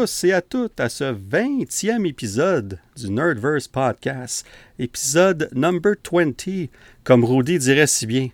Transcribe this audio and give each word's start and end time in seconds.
Tous 0.00 0.24
et 0.24 0.32
à 0.32 0.40
toutes 0.40 0.80
à 0.80 0.88
ce 0.88 1.12
20e 1.12 2.08
épisode 2.08 2.78
du 2.96 3.10
Nerdverse 3.10 3.68
Podcast. 3.68 4.46
Épisode 4.78 5.50
number 5.52 5.92
20, 6.10 6.70
comme 7.04 7.22
Rudy 7.22 7.58
dirait 7.58 7.86
si 7.86 8.06
bien. 8.06 8.28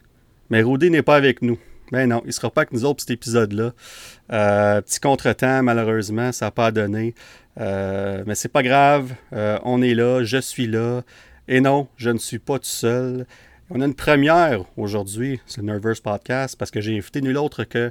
Mais 0.49 0.63
Rudy 0.63 0.93
n'est 0.93 1.03
pas 1.03 1.17
avec 1.17 1.43
nous. 1.43 1.59
Ben 1.91 2.09
non, 2.09 2.21
il 2.23 2.29
ne 2.29 2.33
sera 2.33 2.51
pas 2.51 2.61
avec 2.61 2.73
nous 2.73 2.85
autres 2.85 2.99
pour 2.99 3.01
cet 3.01 3.11
épisode-là. 3.11 3.73
Euh, 4.33 4.81
petit 4.81 5.01
contretemps, 5.01 5.65
malheureusement, 5.65 6.31
ça 6.31 6.45
n'a 6.45 6.51
pas 6.53 6.71
donné. 6.71 7.17
Euh, 7.59 8.23
mais 8.29 8.37
c'est 8.37 8.53
pas 8.53 8.63
grave, 8.63 9.15
euh, 9.33 9.59
on 9.65 9.83
est 9.83 9.95
là, 9.95 10.23
je 10.23 10.39
suis 10.41 10.69
là. 10.69 11.03
Et 11.49 11.61
non, 11.61 11.89
je 11.97 12.11
ne 12.11 12.19
suis 12.19 12.39
pas 12.39 12.61
tout 12.61 12.67
seul. 12.67 13.27
On 13.71 13.81
a 13.81 13.87
une 13.87 13.97
première 13.97 14.61
aujourd'hui 14.77 15.41
sur 15.47 15.63
le 15.63 15.67
Nervous 15.67 16.01
Podcast 16.01 16.55
parce 16.57 16.71
que 16.71 16.81
j'ai 16.81 16.97
invité 16.97 17.23
nul 17.23 17.37
autre 17.37 17.65
que 17.65 17.91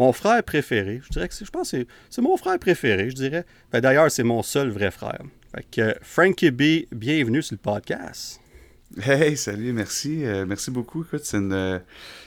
mon 0.00 0.14
frère 0.14 0.42
préféré. 0.42 1.02
Je 1.04 1.10
dirais 1.10 1.28
que 1.28 1.34
je 1.34 1.50
pense 1.50 1.72
que 1.72 1.86
c'est 2.08 2.22
mon 2.22 2.38
frère 2.38 2.58
préféré, 2.58 3.10
je 3.10 3.14
dirais. 3.14 3.44
Ben, 3.70 3.82
D'ailleurs, 3.82 4.10
c'est 4.10 4.22
mon 4.22 4.42
seul 4.42 4.70
vrai 4.70 4.90
frère. 4.90 5.20
Fait 5.54 5.66
que 5.70 5.94
Frankie 6.00 6.50
B, 6.50 6.86
bienvenue 6.90 7.42
sur 7.42 7.54
le 7.54 7.58
podcast. 7.58 8.40
Hey, 9.02 9.36
salut, 9.36 9.74
merci. 9.74 10.24
Euh, 10.24 10.46
merci 10.46 10.70
beaucoup. 10.70 11.04
Écoute, 11.04 11.20
c'est 11.24 11.36
une 11.36 11.52
euh, 11.52 11.78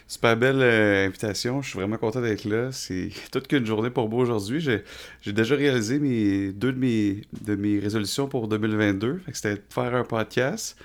super 0.07 0.37
belle 0.37 0.61
euh, 0.61 1.07
invitation. 1.07 1.63
Je 1.63 1.69
suis 1.69 1.79
vraiment 1.79 1.97
content 1.97 2.21
d'être 2.21 2.45
là. 2.45 2.71
C'est 2.71 3.09
toute 3.31 3.47
qu'une 3.47 3.65
journée 3.65 3.89
pour 3.89 4.07
moi 4.07 4.21
aujourd'hui. 4.21 4.61
J'ai 4.61 5.33
déjà 5.33 5.55
réalisé 5.55 5.97
mes, 5.99 6.53
deux 6.53 6.73
de 6.73 6.79
mes, 6.79 7.21
de 7.41 7.55
mes 7.55 7.79
résolutions 7.79 8.27
pour 8.27 8.47
2022. 8.47 9.21
C'était 9.33 9.55
de 9.55 9.61
faire 9.67 9.95
un 9.95 10.03
podcast. 10.03 10.77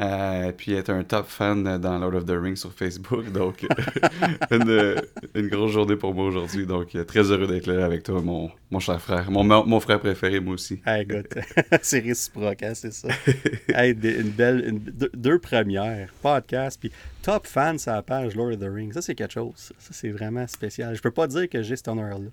Euh, 0.00 0.50
puis 0.50 0.72
être 0.72 0.90
un 0.90 1.04
top 1.04 1.26
fan 1.28 1.78
dans 1.78 1.98
Lord 1.98 2.14
of 2.14 2.24
the 2.26 2.32
Rings 2.32 2.56
sur 2.56 2.72
Facebook. 2.72 3.30
Donc, 3.30 3.64
une, 4.50 4.96
une, 5.36 5.48
grosse 5.48 5.70
journée 5.70 5.94
pour 5.94 6.12
moi 6.12 6.26
aujourd'hui. 6.26 6.66
Donc, 6.66 6.96
très 7.06 7.30
heureux 7.30 7.46
d'être 7.46 7.68
là 7.68 7.84
avec 7.84 8.02
toi, 8.02 8.20
mon, 8.20 8.50
mon 8.72 8.80
cher 8.80 9.00
frère. 9.00 9.30
Mon, 9.30 9.44
mon 9.44 9.80
frère 9.80 10.00
préféré, 10.00 10.40
moi 10.40 10.54
aussi. 10.54 10.80
Hey, 10.84 11.06
c'est 11.82 12.00
réciproque, 12.00 12.64
hein, 12.64 12.72
c'est 12.74 12.92
ça. 12.92 13.08
hey, 13.68 13.92
une 13.92 14.30
belle, 14.30 14.64
une, 14.66 14.80
deux, 15.14 15.38
premières, 15.38 16.12
podcast, 16.20 16.78
puis 16.80 16.90
top 17.22 17.46
fan 17.46 17.78
sur 17.78 17.92
la 17.92 18.02
page 18.02 18.34
Lord 18.34 18.54
of 18.54 18.58
the 18.58 18.68
Rings. 18.68 18.94
Ça, 18.94 19.02
c'est 19.02 19.14
quelque 19.14 19.34
chose. 19.34 19.54
Ça, 19.56 19.90
c'est 19.92 20.10
vraiment 20.10 20.46
spécial. 20.48 20.96
Je 20.96 21.02
peux 21.02 21.12
pas 21.12 21.28
dire 21.28 21.48
que 21.48 21.62
j'ai 21.62 21.76
cet 21.76 21.86
honneur-là. 21.86 22.30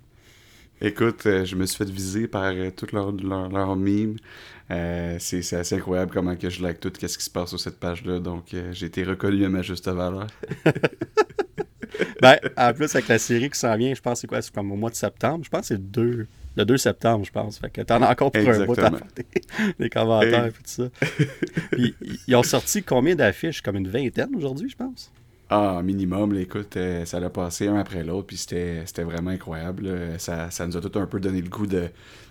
Écoute, 0.84 1.26
euh, 1.26 1.44
je 1.44 1.54
me 1.54 1.64
suis 1.64 1.76
fait 1.76 1.88
viser 1.88 2.26
par 2.26 2.46
euh, 2.46 2.70
toutes 2.76 2.90
leurs 2.90 3.12
leur, 3.12 3.48
leur 3.48 3.76
mimes. 3.76 4.16
Euh, 4.72 5.16
c'est 5.20 5.54
assez 5.54 5.76
incroyable 5.76 6.10
comment 6.12 6.34
que 6.34 6.50
je 6.50 6.60
like 6.60 6.80
tout 6.80 6.92
ce 7.00 7.18
qui 7.18 7.24
se 7.24 7.30
passe 7.30 7.50
sur 7.50 7.60
cette 7.60 7.78
page-là. 7.78 8.18
Donc, 8.18 8.54
j'ai 8.72 8.86
été 8.86 9.04
reconnu 9.04 9.44
à 9.44 9.48
ma 9.48 9.62
juste 9.62 9.86
valeur. 9.86 10.26
ben, 12.20 12.36
en 12.56 12.72
plus, 12.72 12.92
avec 12.96 13.06
la 13.06 13.18
série 13.18 13.48
qui 13.48 13.58
s'en 13.58 13.76
vient, 13.76 13.94
je 13.94 14.00
pense 14.00 14.20
c'est 14.20 14.26
quoi? 14.26 14.42
C'est 14.42 14.52
comme 14.52 14.72
au 14.72 14.76
mois 14.76 14.90
de 14.90 14.96
septembre. 14.96 15.44
Je 15.44 15.50
pense 15.50 15.60
que 15.60 15.66
c'est 15.66 15.74
le 15.74 15.80
2, 15.80 16.26
le 16.56 16.64
2 16.64 16.76
septembre, 16.76 17.24
je 17.24 17.30
pense. 17.30 17.58
Fait 17.58 17.70
que 17.70 17.82
t'en 17.82 18.02
as 18.02 18.10
encore 18.10 18.32
pour 18.32 18.48
un 18.48 18.64
bout 18.64 18.78
à 18.80 18.90
des, 19.78 19.88
commentaires 19.88 20.46
et 20.46 20.52
tout 20.52 20.60
ça. 20.64 20.84
Puis, 21.70 21.94
ils 22.26 22.34
ont 22.34 22.42
sorti 22.42 22.82
combien 22.82 23.14
d'affiches? 23.14 23.62
Comme 23.62 23.76
une 23.76 23.88
vingtaine 23.88 24.34
aujourd'hui, 24.34 24.68
je 24.68 24.76
pense? 24.76 25.12
Ah, 25.54 25.82
minimum, 25.84 26.34
écoute, 26.38 26.78
euh, 26.78 27.04
ça 27.04 27.20
l'a 27.20 27.28
passé 27.28 27.68
un 27.68 27.76
après 27.76 28.02
l'autre, 28.02 28.28
puis 28.28 28.38
c'était 28.38 28.86
vraiment 29.02 29.32
incroyable. 29.32 30.14
Ça, 30.16 30.50
ça, 30.50 30.66
nous 30.66 30.78
a 30.78 30.80
tout 30.80 30.98
un 30.98 31.04
peu 31.04 31.20
donné 31.20 31.42
le 31.42 31.50
goût 31.50 31.66
de, 31.66 31.90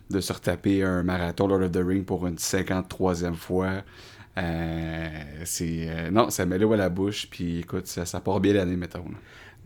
de 0.09 0.19
se 0.19 0.33
retaper 0.33 0.81
un 0.81 1.03
marathon 1.03 1.45
Lord 1.45 1.61
of 1.61 1.71
the 1.71 1.83
Ring 1.85 2.03
pour 2.03 2.25
une 2.25 2.37
53e 2.37 3.35
fois. 3.35 3.83
Euh, 4.39 5.07
c'est 5.45 5.87
euh, 5.87 6.09
non, 6.09 6.31
ça 6.31 6.47
met 6.47 6.57
l'eau 6.57 6.73
à 6.73 6.77
la 6.77 6.89
bouche, 6.89 7.27
puis 7.29 7.59
écoute, 7.59 7.85
ça, 7.85 8.19
part 8.21 8.39
bien 8.39 8.53
l'année, 8.53 8.75
mettons. 8.75 9.05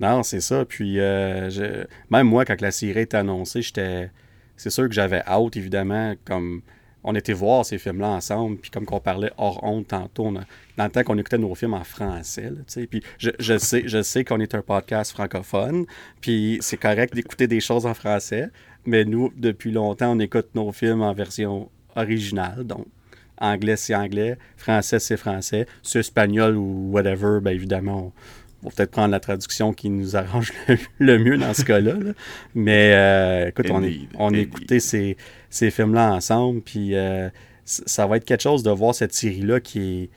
Non, 0.01 0.21
c'est 0.23 0.41
ça. 0.41 0.65
Puis 0.65 0.95
je... 0.95 1.85
même 2.09 2.27
moi, 2.27 2.43
quand 2.43 2.59
la 2.59 2.71
série 2.71 2.99
est 2.99 3.13
annoncée, 3.13 3.61
j'étais. 3.61 4.11
C'est 4.57 4.69
sûr 4.69 4.89
que 4.89 4.93
j'avais 4.93 5.21
hâte, 5.25 5.55
évidemment, 5.55 6.13
comme 6.25 6.61
on 7.07 7.13
était 7.13 7.33
voir 7.33 7.63
ces 7.63 7.77
films-là 7.77 8.09
ensemble, 8.09 8.57
puis 8.57 8.71
comme 8.71 8.85
qu'on 8.85 8.99
parlait 8.99 9.31
hors 9.37 9.63
honte 9.63 9.87
tantôt, 9.89 10.31
dans 10.75 10.83
le 10.83 10.89
temps 10.89 11.03
qu'on 11.03 11.17
écoutait 11.19 11.37
nos 11.37 11.53
films 11.53 11.75
en 11.75 11.83
français, 11.83 12.51
puis 12.89 13.03
je, 13.19 13.57
sais, 13.57 13.83
je 13.85 14.01
sais 14.01 14.25
qu'on 14.25 14.39
est 14.39 14.55
un 14.55 14.63
podcast 14.63 15.11
francophone, 15.11 15.85
puis 16.19 16.57
c'est 16.61 16.77
correct 16.77 17.13
d'écouter 17.13 17.47
des 17.47 17.59
choses 17.59 17.85
en 17.85 17.93
français, 17.93 18.49
mais 18.85 19.05
nous, 19.05 19.31
depuis 19.37 19.71
longtemps, 19.71 20.13
on 20.13 20.19
écoute 20.19 20.47
nos 20.55 20.71
films 20.71 21.03
en 21.03 21.13
version 21.13 21.69
originale, 21.95 22.63
donc 22.63 22.87
anglais 23.37 23.75
c'est 23.75 23.93
anglais, 23.93 24.37
français 24.57 24.97
c'est 24.97 25.17
français, 25.17 25.67
c'est 25.83 25.99
espagnol 25.99 26.57
ou 26.57 26.89
whatever, 26.91 27.39
bien 27.39 27.53
évidemment, 27.53 27.97
on 28.07 28.11
va 28.65 28.75
peut-être 28.75 28.91
prendre 28.91 29.11
la 29.11 29.19
traduction 29.19 29.73
qui 29.73 29.89
nous 29.89 30.15
arrange 30.15 30.53
le, 30.99 31.17
mieux 31.17 31.37
dans 31.37 31.53
ce 31.53 31.63
cas-là. 31.63 31.93
Mais 32.53 32.93
euh, 32.93 33.49
écoute, 33.49 33.67
on, 33.69 33.83
est, 33.83 34.01
on 34.17 34.33
écoutait 34.33 34.79
ces, 34.79 35.17
ces 35.49 35.71
films-là 35.71 36.13
ensemble, 36.13 36.61
puis 36.61 36.95
euh, 36.95 37.29
ça 37.63 38.07
va 38.07 38.17
être 38.17 38.25
quelque 38.25 38.43
chose 38.43 38.63
de 38.63 38.71
voir 38.71 38.93
cette 38.93 39.13
série-là 39.13 39.59
qui 39.59 40.03
est, 40.03 40.09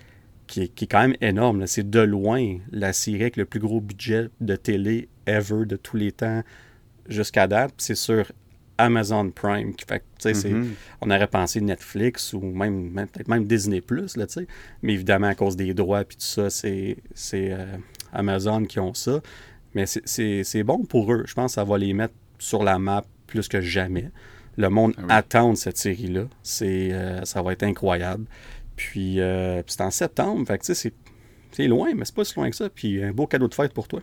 qui 0.47 0.63
est, 0.63 0.87
quand 0.87 1.01
même 1.01 1.17
énorme. 1.21 1.67
C'est 1.67 1.89
de 1.89 2.01
loin 2.01 2.59
la 2.73 2.93
série 2.93 3.23
avec 3.23 3.37
le 3.37 3.45
plus 3.45 3.61
gros 3.61 3.81
budget 3.81 4.29
de 4.41 4.57
télé 4.57 5.09
ever 5.27 5.67
de 5.67 5.77
tous 5.77 5.97
les 5.97 6.13
temps 6.13 6.43
jusqu'à 7.09 7.47
date. 7.47 7.75
C'est 7.79 7.95
sur 7.95 8.33
Amazon 8.79 9.31
Prime. 9.31 9.75
Fait, 9.87 10.03
mm-hmm. 10.25 10.67
On 11.01 11.11
aurait 11.11 11.27
pensé 11.27 11.61
Netflix 11.61 12.33
ou 12.33 12.41
même, 12.41 12.93
peut-être 13.13 13.29
même 13.29 13.47
Disney 13.47 13.81
Plus, 13.81 14.17
mais 14.83 14.95
évidemment 14.95 15.27
à 15.27 15.35
cause 15.35 15.57
des 15.57 15.75
droits 15.75 16.03
et 16.03 16.05
tout 16.05 16.17
ça, 16.19 16.49
c'est 16.49 16.97
euh, 17.35 17.77
Amazon 18.13 18.65
qui 18.65 18.81
ont 18.81 18.95
ça. 18.95 19.21
Mais 19.75 19.87
c'est 19.87 20.63
bon 20.63 20.85
pour 20.85 21.13
eux. 21.13 21.25
Je 21.27 21.35
pense 21.35 21.53
que 21.53 21.55
ça 21.55 21.65
va 21.65 21.79
les 21.79 21.93
mettre 21.93 22.15
sur 22.39 22.63
la 22.63 22.79
map 22.79 23.05
plus 23.27 23.49
que 23.49 23.61
jamais. 23.61 24.11
Le 24.57 24.71
monde 24.71 24.95
ah 25.09 25.17
attend 25.17 25.55
cette 25.55 25.79
série-là. 25.79 26.25
C'est 26.43 26.93
euh, 26.93 27.25
ça 27.25 27.43
va 27.43 27.53
être 27.53 27.63
incroyable. 27.63 28.25
Puis, 28.75 29.21
euh, 29.21 29.63
c'est 29.67 29.81
en 29.81 29.91
septembre. 29.91 30.47
Fait 30.47 30.93
c'est 31.51 31.67
loin, 31.67 31.95
mais 31.95 32.05
c'est 32.05 32.15
pas 32.15 32.25
si 32.25 32.35
loin 32.37 32.51
que 32.51 32.57
ça. 32.57 32.69
Puis 32.69 33.03
un 33.03 33.13
beau 33.13 33.27
cadeau 33.27 33.49
de 33.49 33.55
fête 33.55 33.73
pour 33.73 33.89
toi. 33.89 34.01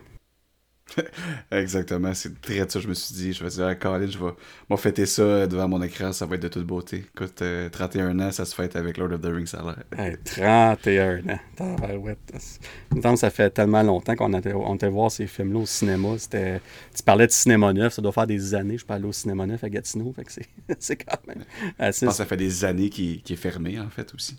Exactement, 1.50 2.14
c'est 2.14 2.40
très 2.40 2.68
ça. 2.68 2.80
Je 2.80 2.88
me 2.88 2.94
suis 2.94 3.14
dit, 3.14 3.32
je 3.32 3.42
vais 3.42 3.50
dire, 3.50 3.66
à 3.66 3.74
Colin, 3.74 4.06
je 4.06 4.18
vais 4.18 4.76
fêter 4.76 5.06
ça 5.06 5.46
devant 5.46 5.68
mon 5.68 5.82
écran, 5.82 6.12
ça 6.12 6.26
va 6.26 6.36
être 6.36 6.42
de 6.42 6.48
toute 6.48 6.66
beauté. 6.66 7.04
Écoute, 7.14 7.42
31 7.72 8.18
euh, 8.18 8.28
ans, 8.28 8.32
ça 8.32 8.44
se 8.44 8.54
fête 8.54 8.76
avec 8.76 8.96
Lord 8.96 9.12
of 9.12 9.20
the 9.20 9.26
Rings, 9.26 9.46
ça 9.46 9.60
a 9.60 9.76
l'air. 9.98 10.16
31 10.24 11.28
ans. 11.28 13.16
ça 13.16 13.30
fait 13.30 13.50
tellement 13.50 13.82
longtemps 13.82 14.14
qu'on 14.14 14.32
était, 14.32 14.88
voir 14.88 15.10
ces 15.10 15.26
films-là 15.26 15.60
au 15.60 15.66
cinéma. 15.66 16.08
Tu 16.18 17.02
parlais 17.04 17.26
de 17.26 17.32
cinéma 17.32 17.72
neuf, 17.72 17.94
ça 17.94 18.02
doit 18.02 18.12
faire 18.12 18.26
des 18.26 18.54
années. 18.54 18.78
Je 18.78 18.86
parlais 18.86 19.06
au 19.06 19.12
cinéma 19.12 19.46
neuf 19.46 19.64
à 19.64 19.68
Gatineau, 19.68 20.12
fait 20.12 20.24
que 20.24 20.32
c'est 20.78 20.96
quand 21.04 21.26
même 21.26 21.44
assez. 21.78 22.06
Je 22.06 22.06
pense 22.06 22.14
que 22.14 22.18
ça 22.18 22.26
fait 22.26 22.36
des 22.36 22.64
années 22.64 22.90
qu'il 22.90 23.20
est 23.28 23.36
fermé, 23.36 23.78
en 23.80 23.90
fait, 23.90 24.14
aussi. 24.14 24.36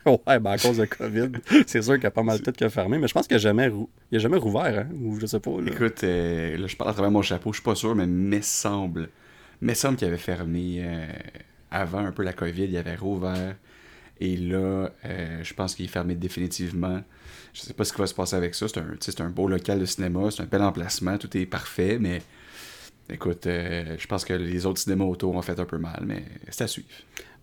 ouais, 0.06 0.38
ben 0.38 0.50
à 0.50 0.58
cause 0.58 0.78
de 0.78 0.84
COVID, 0.84 1.32
c'est 1.66 1.82
sûr 1.82 1.94
qu'il 1.94 2.04
y 2.04 2.06
a 2.06 2.10
pas 2.10 2.22
mal 2.22 2.38
de 2.38 2.42
têtes 2.44 2.56
qui 2.56 2.64
a 2.64 2.70
fermé, 2.70 2.98
mais 2.98 3.08
je 3.08 3.14
pense 3.14 3.26
qu'il 3.26 3.36
n'a 3.36 3.40
jamais, 3.40 3.70
il 4.10 4.20
jamais 4.20 4.36
rouvert, 4.36 4.78
hein, 4.78 4.88
je 5.18 5.26
sais 5.26 5.40
pas. 5.40 5.50
Écoute, 5.66 6.04
euh, 6.04 6.56
là, 6.56 6.66
je 6.66 6.76
parle 6.76 6.90
à 6.90 6.92
travers 6.92 7.10
mon 7.10 7.22
chapeau, 7.22 7.52
je 7.52 7.56
suis 7.56 7.64
pas 7.64 7.74
sûr, 7.74 7.94
mais 7.94 8.06
me 8.06 8.40
semble, 8.40 9.08
me 9.60 9.74
semble 9.74 9.96
qu'il 9.96 10.08
avait 10.08 10.16
fermé 10.16 10.78
euh, 10.80 11.06
avant 11.70 11.98
un 11.98 12.12
peu 12.12 12.22
la 12.22 12.32
COVID, 12.32 12.64
il 12.64 12.76
avait 12.76 12.96
rouvert, 12.96 13.56
et 14.20 14.36
là, 14.36 14.90
euh, 15.04 15.42
je 15.42 15.54
pense 15.54 15.74
qu'il 15.74 15.84
est 15.84 15.88
fermé 15.88 16.14
définitivement. 16.14 17.02
Je 17.52 17.62
sais 17.62 17.74
pas 17.74 17.84
ce 17.84 17.92
qui 17.92 17.98
va 17.98 18.06
se 18.06 18.14
passer 18.14 18.36
avec 18.36 18.54
ça, 18.54 18.66
c'est 18.68 19.20
un, 19.20 19.24
un 19.26 19.30
beau 19.30 19.48
local 19.48 19.80
de 19.80 19.84
cinéma, 19.84 20.30
c'est 20.30 20.42
un 20.42 20.46
bel 20.46 20.62
emplacement, 20.62 21.18
tout 21.18 21.36
est 21.36 21.46
parfait, 21.46 21.98
mais 22.00 22.22
écoute, 23.10 23.44
je 23.44 24.06
pense 24.06 24.24
que 24.24 24.34
les 24.34 24.66
autres 24.66 24.80
cinémas 24.80 25.04
autour 25.04 25.34
ont 25.34 25.42
fait 25.42 25.58
un 25.58 25.64
peu 25.64 25.78
mal, 25.78 26.04
mais 26.06 26.24
c'est 26.50 26.64
à 26.64 26.68
suivre 26.68 26.88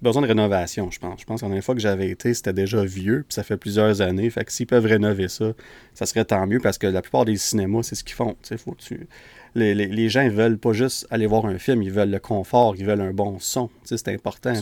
besoin 0.01 0.21
de 0.21 0.27
rénovation, 0.27 0.91
je 0.91 0.99
pense. 0.99 1.21
Je 1.21 1.25
pense 1.25 1.41
qu'en 1.41 1.51
une 1.51 1.61
fois 1.61 1.75
que 1.75 1.81
j'avais 1.81 2.09
été, 2.09 2.33
c'était 2.33 2.53
déjà 2.53 2.83
vieux, 2.83 3.25
puis 3.27 3.33
ça 3.33 3.43
fait 3.43 3.57
plusieurs 3.57 4.01
années. 4.01 4.29
Fait 4.29 4.43
que 4.45 4.51
s'ils 4.51 4.67
peuvent 4.67 4.85
rénover 4.85 5.27
ça, 5.27 5.53
ça 5.93 6.05
serait 6.05 6.25
tant 6.25 6.45
mieux 6.47 6.59
parce 6.59 6.77
que 6.77 6.87
la 6.87 7.01
plupart 7.01 7.25
des 7.25 7.37
cinémas, 7.37 7.83
c'est 7.83 7.95
ce 7.95 8.03
qu'ils 8.03 8.15
font. 8.15 8.35
Faut 8.57 8.75
tu... 8.77 9.07
les, 9.55 9.73
les, 9.73 9.87
les, 9.87 10.09
gens, 10.09 10.21
ils 10.21 10.31
veulent 10.31 10.57
pas 10.57 10.73
juste 10.73 11.07
aller 11.09 11.25
voir 11.25 11.45
un 11.45 11.57
film, 11.57 11.81
ils 11.81 11.91
veulent 11.91 12.11
le 12.11 12.19
confort, 12.19 12.75
ils 12.75 12.85
veulent 12.85 13.01
un 13.01 13.13
bon 13.13 13.39
son. 13.39 13.69
C'est 13.83 14.07
important. 14.09 14.53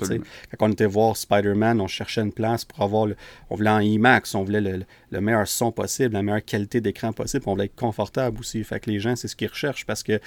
Quand 0.58 0.68
on 0.68 0.72
était 0.72 0.86
voir 0.86 1.18
Spider-Man, 1.18 1.82
on 1.82 1.88
cherchait 1.88 2.22
une 2.22 2.34
place 2.34 2.64
pour 2.66 2.82
avoir. 2.82 3.08
Le... 3.08 3.16
On 3.50 3.56
voulait 3.56 3.70
en 3.70 3.80
IMAX, 3.80 4.36
on 4.36 4.44
voulait 4.44 4.62
le, 4.62 4.84
le 5.12 5.22
meilleur 5.22 5.48
son 5.48 5.72
possible, 5.72 6.14
la 6.14 6.24
meilleure 6.24 6.46
qualité 6.46 6.82
d'écran 6.82 7.12
possible, 7.12 7.44
on 7.48 7.54
voulait 7.54 7.66
être 7.66 7.76
confortable 7.76 8.40
aussi. 8.40 8.64
Fait 8.64 8.80
que 8.80 8.90
les 8.90 9.00
gens, 9.00 9.16
c'est 9.16 9.28
ce 9.28 9.36
qu'ils 9.36 9.50
recherchent 9.50 9.86
parce 9.86 10.04
que 10.04 10.20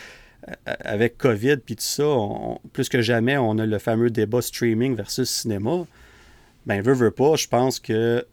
avec 0.65 1.19
COVID 1.19 1.59
puis 1.59 1.77
tout 1.77 1.83
ça, 1.83 2.05
plus 2.73 2.89
que 2.89 3.03
jamais, 3.03 3.37
on 3.37 3.59
a 3.59 3.67
le 3.67 3.79
fameux 3.79 4.11
débat 4.11 4.43
streaming 4.43 4.95
versus 4.95 5.29
cinéma. 5.29 5.87
Ben, 6.67 6.83
veux, 6.83 6.95
veux 6.95 7.11
pas, 7.11 7.37
je 7.37 7.49
pense 7.49 7.81
que 7.81 8.25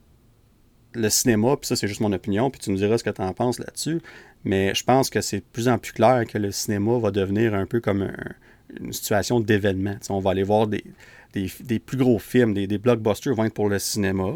le 0.94 1.10
cinéma, 1.10 1.58
puis 1.58 1.68
ça, 1.68 1.76
c'est 1.76 1.88
juste 1.88 2.02
mon 2.02 2.12
opinion, 2.14 2.50
puis 2.50 2.60
tu 2.62 2.72
me 2.72 2.78
diras 2.78 2.98
ce 2.98 3.04
que 3.04 3.10
tu 3.10 3.22
en 3.22 3.34
penses 3.34 3.60
là-dessus, 3.60 4.00
mais 4.44 4.76
je 4.76 4.84
pense 4.84 5.10
que 5.10 5.22
c'est 5.22 5.38
de 5.38 5.46
plus 5.52 5.68
en 5.68 5.78
plus 5.78 5.94
clair 5.94 6.26
que 6.28 6.38
le 6.38 6.52
cinéma 6.52 6.98
va 7.00 7.12
devenir 7.12 7.56
un 7.56 7.66
peu 7.66 7.80
comme 7.80 8.12
une 8.80 8.94
situation 8.94 9.40
d'événement. 9.40 9.96
On 10.10 10.20
va 10.20 10.32
aller 10.32 10.44
voir 10.44 10.68
des, 10.68 10.84
plus 11.80 11.98
gros 11.98 12.20
films, 12.20 12.54
des, 12.54 12.68
des, 12.68 12.78
blockbusters 12.78 13.34
vont 13.34 13.46
être 13.46 13.54
pour 13.54 13.70
le 13.70 13.80
cinéma, 13.80 14.36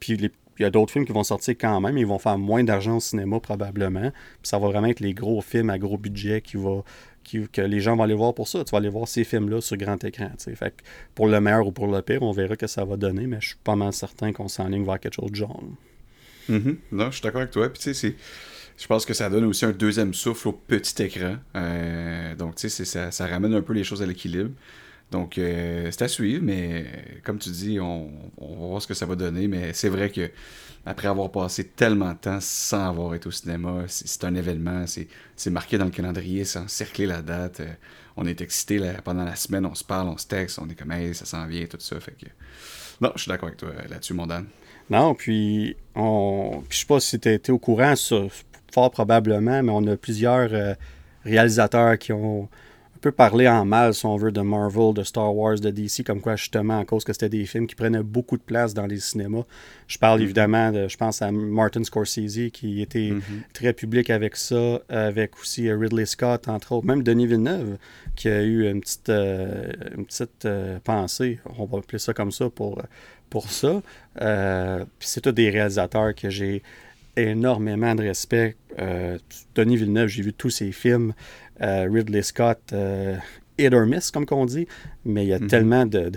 puis 0.00 0.16
les 0.16 0.30
il 0.58 0.62
y 0.62 0.64
a 0.64 0.70
d'autres 0.70 0.92
films 0.92 1.04
qui 1.04 1.12
vont 1.12 1.24
sortir 1.24 1.54
quand 1.58 1.80
même, 1.80 1.96
ils 1.98 2.06
vont 2.06 2.18
faire 2.18 2.38
moins 2.38 2.64
d'argent 2.64 2.96
au 2.96 3.00
cinéma 3.00 3.40
probablement. 3.40 4.10
Puis 4.10 4.48
ça 4.48 4.58
va 4.58 4.68
vraiment 4.68 4.88
être 4.88 5.00
les 5.00 5.14
gros 5.14 5.40
films 5.40 5.70
à 5.70 5.78
gros 5.78 5.98
budget 5.98 6.40
qui, 6.40 6.56
va, 6.56 6.82
que 7.52 7.60
les 7.62 7.80
gens 7.80 7.96
vont 7.96 8.02
aller 8.02 8.14
voir 8.14 8.34
pour 8.34 8.48
ça. 8.48 8.64
Tu 8.64 8.70
vas 8.70 8.78
aller 8.78 8.88
voir 8.88 9.08
ces 9.08 9.24
films-là 9.24 9.60
sur 9.60 9.76
grand 9.76 10.02
écran. 10.04 10.30
Fait 10.38 10.74
pour 11.14 11.26
le 11.26 11.40
meilleur 11.40 11.66
ou 11.66 11.72
pour 11.72 11.86
le 11.86 12.02
pire, 12.02 12.22
on 12.22 12.32
verra 12.32 12.56
que 12.56 12.66
ça 12.66 12.84
va 12.84 12.96
donner, 12.96 13.26
mais 13.26 13.38
je 13.40 13.48
suis 13.48 13.58
pas 13.62 13.76
mal 13.76 13.92
certain 13.92 14.32
qu'on 14.32 14.48
s'enligne 14.48 14.84
vers 14.84 15.00
quelque 15.00 15.14
chose 15.14 15.30
de 15.30 15.36
genre. 15.36 15.62
Mm-hmm. 16.50 16.76
Non, 16.92 17.06
je 17.06 17.16
suis 17.16 17.22
d'accord 17.22 17.40
avec 17.40 17.52
toi. 17.52 17.68
Puis 17.68 17.82
tu 17.82 17.94
sais, 17.94 18.14
je 18.78 18.86
pense 18.86 19.06
que 19.06 19.14
ça 19.14 19.30
donne 19.30 19.44
aussi 19.44 19.64
un 19.64 19.72
deuxième 19.72 20.12
souffle 20.12 20.48
au 20.48 20.52
petit 20.52 21.02
écran. 21.02 21.36
Euh, 21.56 22.34
donc, 22.34 22.56
tu 22.56 22.68
sais, 22.68 22.84
ça 22.84 23.26
ramène 23.26 23.54
un 23.54 23.62
peu 23.62 23.72
les 23.72 23.84
choses 23.84 24.02
à 24.02 24.06
l'équilibre. 24.06 24.50
Donc, 25.12 25.36
euh, 25.36 25.90
c'est 25.90 26.02
à 26.02 26.08
suivre, 26.08 26.42
mais 26.42 26.86
comme 27.22 27.38
tu 27.38 27.50
dis, 27.50 27.78
on, 27.78 28.10
va 28.40 28.66
voir 28.66 28.80
ce 28.82 28.86
que 28.86 28.94
ça 28.94 29.04
va 29.04 29.14
donner. 29.14 29.46
Mais 29.46 29.74
c'est 29.74 29.90
vrai 29.90 30.10
que 30.10 30.30
après 30.86 31.06
avoir 31.06 31.30
passé 31.30 31.64
tellement 31.64 32.12
de 32.12 32.18
temps 32.18 32.38
sans 32.40 32.88
avoir 32.88 33.14
été 33.14 33.28
au 33.28 33.30
cinéma, 33.30 33.84
c'est 33.88 34.24
un 34.24 34.34
événement, 34.34 34.84
c'est 35.36 35.50
marqué 35.50 35.76
dans 35.76 35.84
le 35.84 35.90
calendrier, 35.90 36.44
c'est 36.46 36.58
encerclé 36.58 37.04
la 37.04 37.20
date. 37.20 37.60
Euh, 37.60 37.72
on 38.16 38.26
est 38.26 38.40
excité 38.40 38.80
pendant 39.04 39.24
la 39.24 39.36
semaine, 39.36 39.66
on 39.66 39.74
se 39.74 39.84
parle, 39.84 40.08
on 40.08 40.16
se 40.16 40.26
texte, 40.26 40.58
on 40.58 40.68
est 40.68 40.74
comme, 40.74 40.92
hey, 40.92 41.14
ça 41.14 41.26
s'en 41.26 41.46
vient, 41.46 41.66
tout 41.66 41.78
ça. 41.78 42.00
Fait 42.00 42.12
que... 42.12 42.26
Non, 43.00 43.12
je 43.14 43.22
suis 43.22 43.28
d'accord 43.28 43.48
avec 43.48 43.58
toi 43.58 43.70
là-dessus, 43.90 44.14
mon 44.14 44.26
Dan. 44.26 44.46
Non, 44.88 45.14
puis, 45.14 45.76
on... 45.94 46.62
je 46.70 46.78
sais 46.78 46.86
pas 46.86 47.00
si 47.00 47.20
tu 47.20 47.28
été 47.28 47.52
au 47.52 47.58
courant, 47.58 47.94
fort 48.72 48.90
probablement, 48.90 49.62
mais 49.62 49.72
on 49.72 49.86
a 49.86 49.96
plusieurs 49.96 50.52
euh, 50.54 50.74
réalisateurs 51.24 51.98
qui 51.98 52.12
ont 52.12 52.48
peut 53.02 53.12
parler 53.12 53.48
en 53.48 53.64
mal, 53.64 53.94
si 53.94 54.06
on 54.06 54.16
veut, 54.16 54.30
de 54.30 54.40
Marvel, 54.40 54.94
de 54.94 55.02
Star 55.02 55.34
Wars, 55.34 55.58
de 55.58 55.70
DC, 55.70 56.04
comme 56.06 56.20
quoi 56.20 56.36
justement 56.36 56.78
à 56.78 56.84
cause 56.84 57.04
que 57.04 57.12
c'était 57.12 57.28
des 57.28 57.44
films 57.46 57.66
qui 57.66 57.74
prenaient 57.74 58.02
beaucoup 58.02 58.36
de 58.36 58.42
place 58.42 58.74
dans 58.74 58.86
les 58.86 59.00
cinémas. 59.00 59.42
Je 59.88 59.98
parle 59.98 60.20
mm-hmm. 60.20 60.22
évidemment 60.22 60.72
de, 60.72 60.88
je 60.88 60.96
pense 60.96 61.20
à 61.20 61.32
Martin 61.32 61.82
Scorsese 61.82 62.50
qui 62.52 62.80
était 62.80 63.10
mm-hmm. 63.10 63.52
très 63.52 63.72
public 63.72 64.08
avec 64.08 64.36
ça, 64.36 64.80
avec 64.88 65.38
aussi 65.40 65.68
euh, 65.68 65.76
Ridley 65.76 66.06
Scott, 66.06 66.48
entre 66.48 66.72
autres, 66.72 66.86
même 66.86 67.02
Denis 67.02 67.26
Villeneuve, 67.26 67.76
qui 68.14 68.28
a 68.28 68.40
eu 68.40 68.70
une 68.70 68.80
petite, 68.80 69.08
euh, 69.08 69.72
une 69.96 70.06
petite 70.06 70.44
euh, 70.44 70.78
pensée, 70.84 71.40
on 71.58 71.64
va 71.64 71.78
appeler 71.78 71.98
ça 71.98 72.14
comme 72.14 72.30
ça 72.30 72.48
pour, 72.50 72.80
pour 73.30 73.50
ça. 73.50 73.82
Puis 74.14 75.08
c'est 75.08 75.20
tous 75.20 75.32
des 75.32 75.50
réalisateurs 75.50 76.14
que 76.14 76.30
j'ai 76.30 76.62
énormément 77.16 77.94
de 77.94 78.02
respect. 78.02 78.56
Denis 79.54 79.76
Villeneuve, 79.76 80.08
j'ai 80.08 80.22
vu 80.22 80.32
tous 80.32 80.50
ses 80.50 80.72
films. 80.72 81.12
Euh, 81.62 81.88
Ridley 81.90 82.22
Scott, 82.22 82.58
euh, 82.72 83.16
hit 83.58 83.72
or 83.72 83.86
miss, 83.86 84.10
comme 84.10 84.26
qu'on 84.26 84.46
dit, 84.46 84.66
mais 85.04 85.24
il 85.24 85.28
y 85.28 85.32
a 85.32 85.38
mhm. 85.38 85.46
tellement 85.46 85.86
de, 85.86 86.10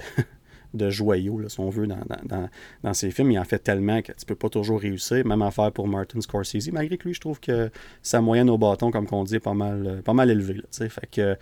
de, 0.73 0.89
joyaux, 0.89 1.39
là, 1.39 1.49
si 1.49 1.59
on 1.59 1.69
veut, 1.69 1.85
dans, 1.85 1.99
dans, 2.25 2.49
dans, 2.83 2.93
ses 2.93 3.11
films. 3.11 3.31
Il 3.31 3.39
en 3.39 3.43
fait 3.43 3.59
tellement 3.59 4.01
que 4.01 4.11
tu 4.13 4.25
peux 4.25 4.35
pas 4.35 4.49
toujours 4.49 4.79
réussir. 4.79 5.25
Même 5.25 5.41
affaire 5.43 5.71
pour 5.71 5.87
Martin 5.87 6.19
Scorsese, 6.21 6.71
malgré 6.71 6.97
que 6.97 7.07
lui, 7.07 7.13
je 7.13 7.19
trouve 7.19 7.39
que 7.39 7.69
sa 8.01 8.21
moyenne 8.21 8.49
au 8.49 8.57
bâton, 8.57 8.89
comme 8.89 9.05
qu'on 9.05 9.23
dit, 9.23 9.35
est 9.35 9.39
pas 9.39 9.53
mal, 9.53 10.01
pas 10.03 10.13
mal 10.13 10.31
élevée. 10.31 10.55
Là, 10.55 10.89
fait 10.89 11.09
que 11.11 11.37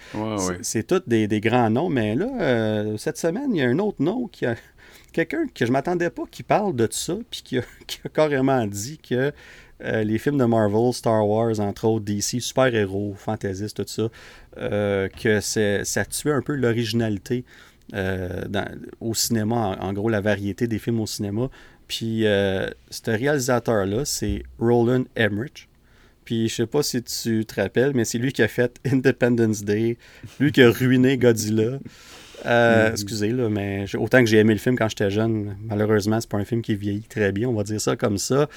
c'est 0.62 0.86
tous 0.86 1.04
des, 1.08 1.28
des, 1.28 1.40
grands 1.40 1.70
noms, 1.70 1.90
mais 1.90 2.16
là, 2.16 2.30
euh, 2.42 2.98
cette 2.98 3.18
semaine, 3.18 3.56
il 3.56 3.60
y 3.60 3.62
a 3.62 3.70
un 3.70 3.80
autre 3.80 4.02
nom 4.02 4.28
qui 4.28 4.46
a 4.46 4.56
quelqu'un 5.14 5.46
que 5.48 5.66
je 5.66 5.72
m'attendais 5.72 6.10
pas 6.10 6.24
qui 6.30 6.44
parle 6.44 6.76
de 6.76 6.88
ça, 6.92 7.16
puis 7.30 7.42
qui 7.44 7.58
a, 7.60 7.64
qui 7.88 8.00
a 8.04 8.10
carrément 8.10 8.66
dit 8.68 8.98
que 8.98 9.32
euh, 9.84 10.04
les 10.04 10.18
films 10.18 10.38
de 10.38 10.46
Marvel, 10.46 10.94
Star 10.94 11.28
Wars, 11.28 11.60
entre 11.60 11.86
autres, 11.86 12.06
DC, 12.06 12.42
super-héros, 12.42 13.16
fantaisistes, 13.18 13.78
tout 13.78 13.84
ça, 13.88 14.10
euh, 14.58 15.10
que 15.10 15.40
ça 15.40 16.06
tuait 16.06 16.32
un 16.32 16.42
peu 16.42 16.56
l'originalité 16.56 17.44
euh, 17.94 18.44
au 19.02 19.14
cinéma, 19.14 19.78
en, 19.80 19.94
gros, 19.94 20.10
la 20.10 20.22
variété 20.22 20.68
des 20.68 20.80
films 20.80 21.02
au 21.02 21.08
cinéma. 21.08 21.50
Puis, 21.88 22.22
ce 22.22 23.12
réalisateur-là, 23.12 24.06
c'est 24.06 24.44
Roland 24.58 25.04
Emmerich. 25.16 25.68
Puis, 26.24 26.48
je 26.48 26.56
sais 26.56 26.68
pas 26.68 26.82
si 26.82 27.04
tu 27.04 27.46
te 27.46 27.60
rappelles, 27.60 27.92
mais 27.94 28.06
c'est 28.06 28.18
lui 28.18 28.32
qui 28.32 28.42
a 28.42 28.48
fait 28.48 28.80
Independence 28.86 29.64
Day, 29.64 29.98
lui 30.40 30.54
qui 30.54 30.62
a 30.62 30.72
ruiné 30.72 31.18
Godzilla. 31.18 31.80
Euh, 32.46 32.90
mm-hmm. 32.90 32.92
Excusez, 32.92 33.30
là, 33.30 33.50
mais 33.50 33.86
autant 33.96 34.20
que 34.20 34.26
j'ai 34.26 34.38
aimé 34.38 34.54
le 34.54 34.60
film 34.60 34.78
quand 34.78 34.90
j'étais 34.90 35.10
jeune, 35.10 35.56
malheureusement, 35.64 36.20
c'est 36.20 36.30
pas 36.30 36.38
un 36.38 36.46
film 36.46 36.62
qui 36.62 36.76
vieillit 36.76 37.02
très 37.02 37.32
bien, 37.32 37.48
on 37.48 37.54
va 37.54 37.64
dire 37.64 37.80
ça 37.80 37.96
comme 37.96 38.18
ça. 38.18 38.48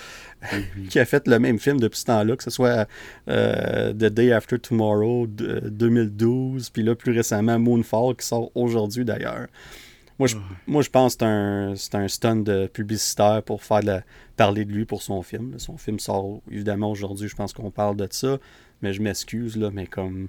Mm-hmm. 0.43 0.89
qui 0.89 0.99
a 0.99 1.05
fait 1.05 1.27
le 1.29 1.39
même 1.39 1.59
film 1.59 1.79
depuis 1.79 2.01
ce 2.01 2.07
temps-là, 2.07 2.37
que 2.37 2.43
ce 2.43 2.51
soit 2.51 2.89
euh, 3.29 3.93
The 3.93 4.07
Day 4.07 4.33
After 4.33 4.59
Tomorrow 4.59 5.27
2012, 5.27 6.71
puis 6.71 6.83
là, 6.83 6.95
plus 6.95 7.13
récemment, 7.13 7.59
Moonfall, 7.59 8.17
qui 8.17 8.27
sort 8.27 8.51
aujourd'hui 8.55 9.05
d'ailleurs. 9.05 9.47
Moi, 10.19 10.29
je, 10.29 10.37
moi, 10.67 10.83
je 10.83 10.89
pense 10.89 11.17
que 11.17 11.75
c'est 11.77 11.95
un, 11.95 12.03
un 12.05 12.09
stunt 12.09 12.37
de 12.37 12.67
publicitaire 12.69 13.43
pour 13.45 13.63
faire 13.63 13.83
parler 14.37 14.65
de 14.65 14.73
lui 14.73 14.87
pour 14.87 15.03
son 15.03 15.23
film. 15.23 15.59
Son 15.59 15.77
film 15.77 15.99
sort 15.99 16.41
évidemment 16.51 16.91
aujourd'hui, 16.91 17.29
je 17.29 17.37
pense 17.37 17.53
qu'on 17.53 17.71
parle 17.71 17.97
de 17.97 18.09
ça, 18.11 18.39
mais 18.81 18.95
je 18.95 19.03
m'excuse, 19.03 19.57
là, 19.57 19.71
mais 19.71 19.87
comme 19.87 20.29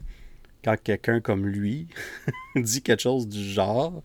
quand 0.67 0.75
quelqu'un 0.83 1.21
comme 1.21 1.47
lui 1.47 1.87
dit 2.57 2.81
quelque 2.81 3.01
chose 3.01 3.25
du 3.25 3.41
genre, 3.41 4.01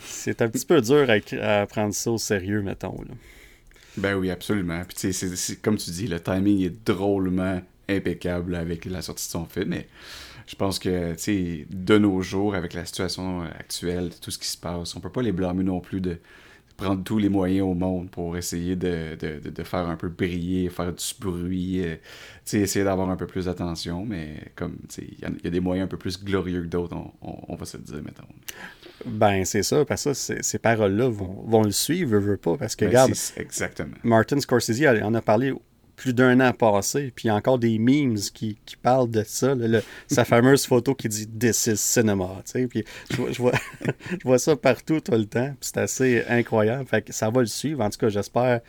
c'est 0.00 0.42
un 0.42 0.48
petit 0.48 0.66
peu 0.66 0.80
dur 0.80 1.06
à, 1.40 1.66
prendre 1.66 1.94
ça 1.94 2.10
au 2.10 2.18
sérieux, 2.18 2.60
mettons. 2.60 2.96
Ben 3.96 4.16
oui, 4.16 4.30
absolument. 4.30 4.82
Puis 4.84 5.12
c'est, 5.12 5.62
comme 5.62 5.76
tu 5.76 5.90
dis, 5.90 6.08
le 6.08 6.18
timing 6.18 6.60
est 6.64 6.84
drôlement 6.84 7.60
impeccable 7.88 8.56
avec 8.56 8.84
la 8.86 9.00
sortie 9.00 9.26
de 9.26 9.30
son 9.30 9.44
film, 9.44 9.68
mais 9.68 9.86
je 10.48 10.56
pense 10.56 10.80
que, 10.80 11.14
tu 11.14 11.68
de 11.70 11.98
nos 11.98 12.20
jours, 12.20 12.56
avec 12.56 12.74
la 12.74 12.84
situation 12.84 13.42
actuelle, 13.42 14.10
tout 14.20 14.32
ce 14.32 14.38
qui 14.38 14.48
se 14.48 14.58
passe, 14.58 14.96
on 14.96 15.00
peut 15.00 15.12
pas 15.12 15.22
les 15.22 15.32
blâmer 15.32 15.62
non 15.62 15.78
plus 15.78 16.00
de 16.00 16.18
prendre 16.82 17.04
tous 17.04 17.18
les 17.18 17.28
moyens 17.28 17.66
au 17.66 17.74
monde 17.74 18.10
pour 18.10 18.36
essayer 18.36 18.76
de, 18.76 19.16
faire 19.64 19.88
un 19.88 19.96
peu 19.96 20.08
briller, 20.08 20.68
faire 20.68 20.92
du 20.92 21.04
bruit, 21.20 21.82
euh, 21.84 21.96
essayer 22.52 22.84
d'avoir 22.84 23.10
un 23.10 23.16
peu 23.16 23.26
plus 23.26 23.46
d'attention, 23.46 24.04
mais 24.04 24.36
comme 24.56 24.76
il 24.98 25.18
y, 25.20 25.46
a 25.46 25.50
des 25.50 25.60
moyens 25.60 25.86
un 25.86 25.88
peu 25.88 25.96
plus 25.96 26.22
glorieux 26.22 26.62
que 26.62 26.68
d'autres, 26.68 26.96
on, 27.22 27.54
va 27.54 27.64
se 27.64 27.76
le 27.76 27.82
dire, 27.84 28.02
mettons. 28.02 28.26
Ben, 29.06 29.44
c'est 29.44 29.62
ça, 29.62 29.84
parce 29.84 30.04
que 30.04 30.12
ces 30.14 30.58
paroles-là 30.58 31.08
vont, 31.08 31.62
le 31.62 31.70
suivre, 31.70 32.18
veut, 32.18 32.36
pas, 32.36 32.56
parce 32.56 32.76
que, 32.76 32.84
ben, 32.84 32.90
regarde, 32.90 33.12
exactement. 33.36 33.96
Martin 34.02 34.40
Scorsese 34.40 34.82
en 35.02 35.14
a 35.14 35.22
parlé 35.22 35.52
plus 36.02 36.14
d'un 36.14 36.40
an 36.40 36.52
passé, 36.52 37.12
puis 37.14 37.26
il 37.26 37.28
y 37.28 37.30
a 37.30 37.36
encore 37.36 37.60
des 37.60 37.78
memes 37.78 38.16
qui, 38.34 38.58
parlent 38.82 39.08
de 39.08 39.22
ça. 39.24 39.54
sa 40.08 40.24
fameuse 40.24 40.66
photo 40.66 40.96
qui 40.96 41.08
dit 41.08 41.28
This 41.28 41.68
is 41.68 41.76
cinema. 41.76 42.42
Puis 42.68 42.84
je, 43.08 43.38
vois, 43.40 43.52
je 44.10 44.24
vois 44.24 44.40
ça 44.40 44.56
partout 44.56 44.98
tout 44.98 45.12
le 45.12 45.26
temps. 45.26 45.54
c'est 45.60 45.76
assez 45.76 46.24
incroyable. 46.28 46.86
Fait 46.86 47.02
que 47.02 47.12
ça 47.12 47.30
va 47.30 47.42
le 47.42 47.46
suivre. 47.46 47.84
En 47.84 47.88
tout 47.88 47.98
cas, 47.98 48.08
j'espère. 48.08 48.62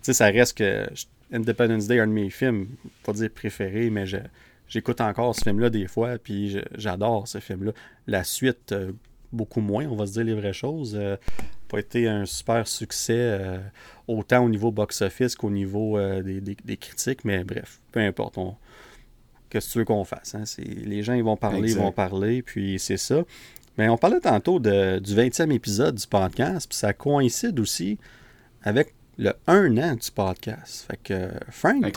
Ça 0.00 0.26
reste 0.28 0.56
que 0.56 0.86
Independence 1.30 1.88
Day, 1.88 2.00
un 2.00 2.06
de 2.06 2.12
mes 2.12 2.30
films, 2.30 2.68
pas 3.04 3.12
dire 3.12 3.28
préféré, 3.34 3.90
mais 3.90 4.06
j'écoute 4.66 5.02
encore 5.02 5.34
ce 5.34 5.42
film-là 5.42 5.68
des 5.68 5.88
fois, 5.88 6.16
puis 6.16 6.56
j'adore 6.74 7.28
ce 7.28 7.38
film-là. 7.38 7.72
La 8.06 8.24
suite, 8.24 8.72
euh, 8.72 8.92
beaucoup 9.30 9.60
moins, 9.60 9.84
on 9.84 9.96
va 9.96 10.06
se 10.06 10.12
dire 10.12 10.24
les 10.24 10.34
vraies 10.34 10.54
choses. 10.54 10.96
Euh, 10.98 11.18
pas 11.68 11.80
été 11.80 12.08
un 12.08 12.24
super 12.24 12.66
succès, 12.66 13.12
euh, 13.18 13.58
autant 14.08 14.44
au 14.44 14.48
niveau 14.48 14.72
box-office 14.72 15.36
qu'au 15.36 15.50
niveau 15.50 15.98
euh, 15.98 16.22
des, 16.22 16.76
critiques, 16.76 17.24
mais 17.24 17.44
bref, 17.44 17.80
peu 17.92 18.00
importe. 18.00 18.38
Qu'est-ce 19.50 19.68
que 19.68 19.72
tu 19.72 19.78
veux 19.78 19.84
qu'on 19.84 20.04
fasse? 20.04 20.34
Hein? 20.34 20.44
Les 20.58 21.02
gens, 21.02 21.14
ils 21.14 21.22
vont 21.22 21.36
parler, 21.36 21.70
ils 21.70 21.78
vont 21.78 21.92
parler, 21.92 22.42
puis 22.42 22.78
c'est 22.78 22.96
ça. 22.96 23.22
Mais 23.76 23.88
on 23.88 23.96
parlait 23.96 24.20
tantôt 24.20 24.58
de, 24.58 24.98
du 24.98 25.14
20e 25.14 25.52
épisode 25.52 25.94
du 25.94 26.06
podcast, 26.06 26.68
puis 26.68 26.76
ça 26.76 26.92
coïncide 26.92 27.60
aussi 27.60 27.98
avec 28.62 28.94
le 29.18 29.32
1 29.46 29.76
an 29.78 29.94
du 29.94 30.10
podcast. 30.10 30.86
Fait 30.90 30.98
que, 31.02 31.30
Frank, 31.50 31.92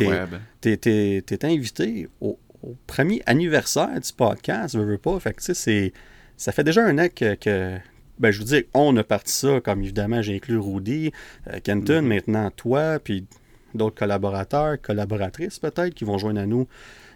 t'es 0.62 0.80
es, 0.86 1.46
invité 1.46 2.08
au, 2.20 2.38
premier 2.86 3.24
anniversaire 3.25 4.00
du 4.00 4.13
podcast, 4.13 4.75
veux, 4.75 4.86
veux 4.86 4.98
pas. 5.00 5.20
Fait 5.20 5.34
que, 5.34 5.39
tu 5.39 5.46
sais, 5.46 5.53
c'est 5.56 5.94
ça 6.38 6.51
fait 6.51 6.63
déjà 6.63 6.84
un 6.84 6.98
an 6.98 7.08
que, 7.13 7.77
ben, 8.22 8.30
je 8.30 8.38
vous 8.38 8.46
dis, 8.46 8.66
on 8.75 8.96
a 8.98 9.04
parti 9.04 9.34
ça, 9.34 9.60
comme 9.62 9.82
évidemment, 9.82 10.22
j'ai 10.22 10.36
inclus 10.36 10.60
Rudy, 10.60 11.12
euh, 11.48 11.60
Kenton, 11.63 12.01
mm-hmm. 12.01 12.08
maintenant 12.08 12.51
toi, 12.51 13.00
puis 13.00 13.25
d'autres 13.74 13.96
collaborateurs, 13.96 14.80
collaboratrices 14.80 15.58
peut-être, 15.58 15.96
qui 15.96 16.04
vont 16.04 16.20
joindre 16.20 16.40
à 16.40 16.46
nous 16.46 16.68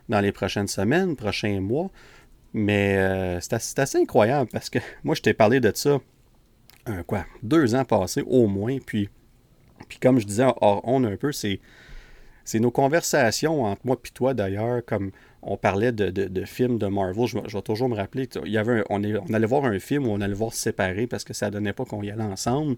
dans 0.10 0.20
les 0.20 0.32
prochaines 0.32 0.68
semaines, 0.68 1.16
prochains 1.16 1.62
mois. 1.62 1.92
Mais 2.54 2.98
euh, 2.98 3.40
c'est 3.40 3.78
assez, 3.80 4.00
incroyable 4.00 4.50
parce 4.52 4.72
que 4.72 4.80
moi, 5.04 5.14
je 5.14 5.22
t'ai 5.22 5.36
parlé 5.36 5.60
de 5.60 5.72
ça, 5.76 6.02
quoi, 7.06 7.26
deux 7.44 7.76
ans 7.76 7.86
passés 7.86 8.24
au 8.26 8.48
moins. 8.48 8.80
Puis, 8.84 9.10
puis 9.88 10.00
comme 10.00 10.20
je 10.20 10.26
disais, 10.26 10.46
on 10.60 11.04
a 11.04 11.08
un 11.08 11.18
peu, 11.18 11.32
c'est 11.32 11.60
nos 12.56 12.72
conversations 12.72 13.64
entre 13.64 13.82
moi 13.84 13.98
et 14.04 14.10
toi 14.10 14.34
d'ailleurs, 14.34 14.84
comme 14.86 15.12
on 15.42 15.58
parlait 15.58 15.92
de, 15.92 16.46
films 16.46 16.78
de 16.78 16.88
Marvel, 16.88 17.28
je, 17.28 17.38
vais 17.38 17.62
toujours 17.62 17.90
me 17.90 17.96
rappeler, 17.96 18.28
il 18.46 18.52
y 18.52 18.58
avait 18.58 18.84
on, 18.90 19.04
allait 19.04 19.48
voir 19.48 19.66
un 19.66 19.80
film 19.80 20.08
où 20.08 20.12
on 20.12 20.22
allait 20.22 20.34
voir 20.34 20.54
séparé 20.54 21.08
parce 21.08 21.24
que 21.24 21.34
ça 21.34 21.52
donnait 21.52 21.74
pas 21.74 21.86
qu'on 21.86 22.02
y 22.02 22.10
allait 22.10 22.24
ensemble. 22.24 22.78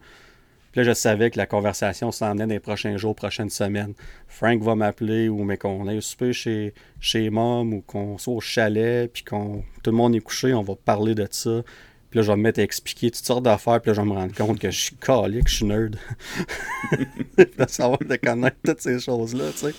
Puis 0.71 0.81
là, 0.81 0.83
je 0.83 0.93
savais 0.93 1.31
que 1.31 1.38
la 1.38 1.45
conversation 1.45 2.12
s'en 2.12 2.31
venait 2.31 2.45
dans 2.45 2.53
les 2.53 2.59
prochains 2.59 2.97
jours, 2.97 3.15
prochaines 3.15 3.50
semaines. 3.50 3.93
Frank 4.27 4.62
va 4.62 4.75
m'appeler 4.75 5.29
ou 5.29 5.43
mais 5.43 5.57
qu'on 5.57 5.88
aille 5.88 6.01
souper 6.01 6.33
chez, 6.33 6.74
chez 7.00 7.29
Mom 7.29 7.74
ou 7.74 7.81
qu'on 7.81 8.17
soit 8.17 8.33
au 8.33 8.41
chalet, 8.41 9.12
puis 9.12 9.24
qu'on 9.24 9.63
tout 9.81 9.91
le 9.91 9.97
monde 9.97 10.13
est 10.15 10.19
couché, 10.19 10.53
on 10.53 10.62
va 10.62 10.75
parler 10.75 11.15
de 11.15 11.27
ça. 11.31 11.63
Puis 12.09 12.19
là, 12.19 12.23
je 12.23 12.31
vais 12.31 12.37
me 12.37 12.41
mettre 12.43 12.59
à 12.59 12.63
expliquer 12.63 13.11
toutes 13.11 13.25
sortes 13.25 13.43
d'affaires. 13.43 13.81
Puis 13.81 13.89
là, 13.89 13.93
je 13.95 14.01
vais 14.01 14.07
me 14.07 14.13
rendre 14.13 14.33
compte 14.33 14.59
que 14.59 14.71
je 14.71 14.79
suis 14.79 14.95
calé, 14.95 15.41
que 15.41 15.49
je 15.49 15.55
suis 15.57 15.65
nerd. 15.65 15.97
de 17.37 17.47
savoir, 17.67 17.99
de 17.99 18.15
connaître 18.15 18.57
toutes 18.63 18.81
ces 18.81 18.99
choses-là, 18.99 19.51
tu 19.51 19.57
sais. 19.57 19.73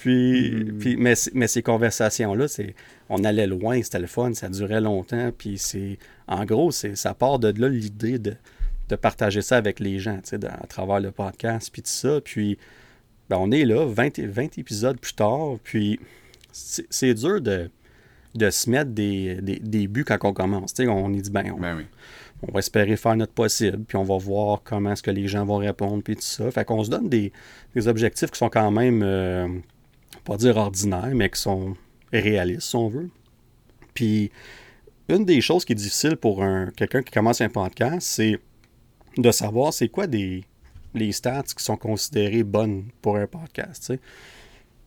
Puis, 0.00 0.50
Mm. 0.50 0.78
puis 0.78 0.96
mais, 0.96 1.14
mais 1.34 1.46
ces 1.46 1.62
conversations-là, 1.62 2.48
c'est, 2.48 2.74
on 3.08 3.22
allait 3.24 3.46
loin, 3.46 3.82
c'était 3.82 3.98
le 3.98 4.06
fun, 4.06 4.32
ça 4.34 4.48
durait 4.48 4.80
longtemps. 4.80 5.30
Puis 5.36 5.58
c'est, 5.58 5.98
en 6.26 6.44
gros, 6.44 6.70
c'est, 6.70 6.96
ça 6.96 7.12
part 7.14 7.38
de 7.38 7.52
là 7.60 7.68
l'idée 7.68 8.18
de, 8.18 8.34
de 8.88 8.96
partager 8.96 9.42
ça 9.42 9.56
avec 9.56 9.78
les 9.80 9.98
gens, 9.98 10.16
tu 10.16 10.30
sais, 10.30 10.38
de- 10.38 10.46
à 10.48 10.66
travers 10.68 11.00
le 11.00 11.10
podcast, 11.10 11.68
puis 11.72 11.82
tout 11.82 11.88
ça. 11.90 12.20
Puis, 12.22 12.58
ben, 13.28 13.36
on 13.38 13.50
est 13.50 13.64
là, 13.64 13.84
20, 13.86 14.18
é- 14.18 14.26
20 14.26 14.58
épisodes 14.58 14.98
plus 14.98 15.14
tard. 15.14 15.56
Puis, 15.62 16.00
c'est, 16.52 16.86
c'est 16.90 17.14
dur 17.14 17.40
de, 17.40 17.70
de 18.34 18.50
se 18.50 18.68
mettre 18.68 18.90
des, 18.90 19.36
des, 19.40 19.58
des 19.58 19.86
buts 19.88 20.04
quand 20.04 20.18
on 20.22 20.32
commence. 20.32 20.74
On 20.80 21.12
est 21.14 21.20
dit, 21.20 21.30
ben, 21.30 21.52
on, 21.56 21.60
Ben 21.60 21.76
oui. 21.76 21.84
on 22.42 22.52
va 22.52 22.58
espérer 22.58 22.96
faire 22.96 23.16
notre 23.16 23.32
possible, 23.32 23.84
puis 23.84 23.96
on 23.96 24.02
va 24.02 24.16
voir 24.16 24.62
comment 24.64 24.92
est-ce 24.92 25.02
que 25.02 25.10
les 25.10 25.28
gens 25.28 25.44
vont 25.44 25.58
répondre, 25.58 26.02
puis 26.02 26.16
tout 26.16 26.22
ça. 26.22 26.50
Fait 26.50 26.64
qu'on 26.64 26.82
se 26.82 26.90
donne 26.90 27.08
des, 27.08 27.32
des 27.74 27.88
objectifs 27.88 28.30
qui 28.30 28.38
sont 28.38 28.48
quand 28.48 28.70
même, 28.70 29.02
euh, 29.02 29.48
pas 30.24 30.36
dire 30.36 30.56
ordinaires, 30.56 31.12
mais 31.14 31.30
qui 31.30 31.40
sont 31.40 31.76
réalistes, 32.12 32.68
si 32.68 32.76
on 32.76 32.88
veut. 32.88 33.10
Puis, 33.94 34.30
une 35.08 35.24
des 35.24 35.40
choses 35.40 35.64
qui 35.64 35.72
est 35.72 35.76
difficile 35.76 36.16
pour 36.16 36.42
un, 36.42 36.70
quelqu'un 36.76 37.02
qui 37.02 37.12
commence 37.12 37.40
un 37.40 37.48
podcast, 37.48 38.00
c'est 38.06 38.38
de 39.16 39.30
savoir 39.30 39.72
c'est 39.72 39.88
quoi 39.88 40.06
des, 40.08 40.42
les 40.94 41.12
stats 41.12 41.42
qui 41.56 41.62
sont 41.62 41.76
considérées 41.76 42.42
bonnes 42.42 42.86
pour 43.00 43.16
un 43.16 43.26
podcast. 43.26 43.92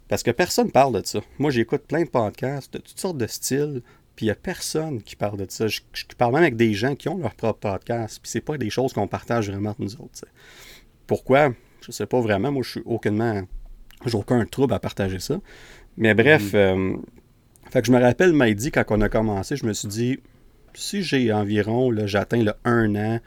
Parce 0.07 0.23
que 0.23 0.31
personne 0.31 0.71
parle 0.71 1.01
de 1.01 1.05
ça. 1.05 1.19
Moi, 1.39 1.51
j'écoute 1.51 1.83
plein 1.87 2.03
de 2.03 2.09
podcasts 2.09 2.73
de 2.73 2.79
toutes 2.79 2.99
sortes 2.99 3.17
de 3.17 3.27
styles, 3.27 3.81
puis 4.15 4.25
il 4.25 4.29
n'y 4.29 4.31
a 4.31 4.35
personne 4.35 5.01
qui 5.01 5.15
parle 5.15 5.37
de 5.37 5.45
ça. 5.49 5.67
Je, 5.67 5.81
je 5.93 6.05
parle 6.17 6.33
même 6.33 6.43
avec 6.43 6.55
des 6.55 6.73
gens 6.73 6.95
qui 6.95 7.09
ont 7.09 7.17
leur 7.17 7.35
propre 7.35 7.59
podcast, 7.59 8.19
puis 8.21 8.31
c'est 8.31 8.41
pas 8.41 8.57
des 8.57 8.69
choses 8.69 8.93
qu'on 8.93 9.07
partage 9.07 9.49
vraiment 9.49 9.71
entre 9.71 9.81
nous 9.81 9.95
autres. 9.95 10.25
Pourquoi? 11.05 11.53
Je 11.85 11.91
sais 11.91 12.05
pas 12.05 12.19
vraiment. 12.19 12.51
Moi, 12.51 12.63
je 12.63 12.71
suis 12.71 12.83
aucunement. 12.85 13.43
J'ai 14.05 14.17
aucun 14.17 14.45
trouble 14.45 14.73
à 14.73 14.79
partager 14.79 15.19
ça. 15.19 15.39
Mais 15.97 16.13
bref, 16.13 16.51
euh, 16.53 16.95
fait 17.71 17.81
que 17.81 17.87
je 17.87 17.91
me 17.91 17.99
rappelle, 17.99 18.33
m'a 18.33 18.51
dit, 18.51 18.71
quand 18.71 18.83
on 18.89 19.01
a 19.01 19.09
commencé, 19.09 19.55
je 19.55 19.65
me 19.65 19.73
suis 19.73 19.87
dit, 19.87 20.19
si 20.73 21.01
j'ai 21.01 21.33
environ, 21.33 21.91
là, 21.91 22.05
j'atteins 22.05 22.43
le 22.43 22.53
1 22.65 22.95
an, 22.95 23.19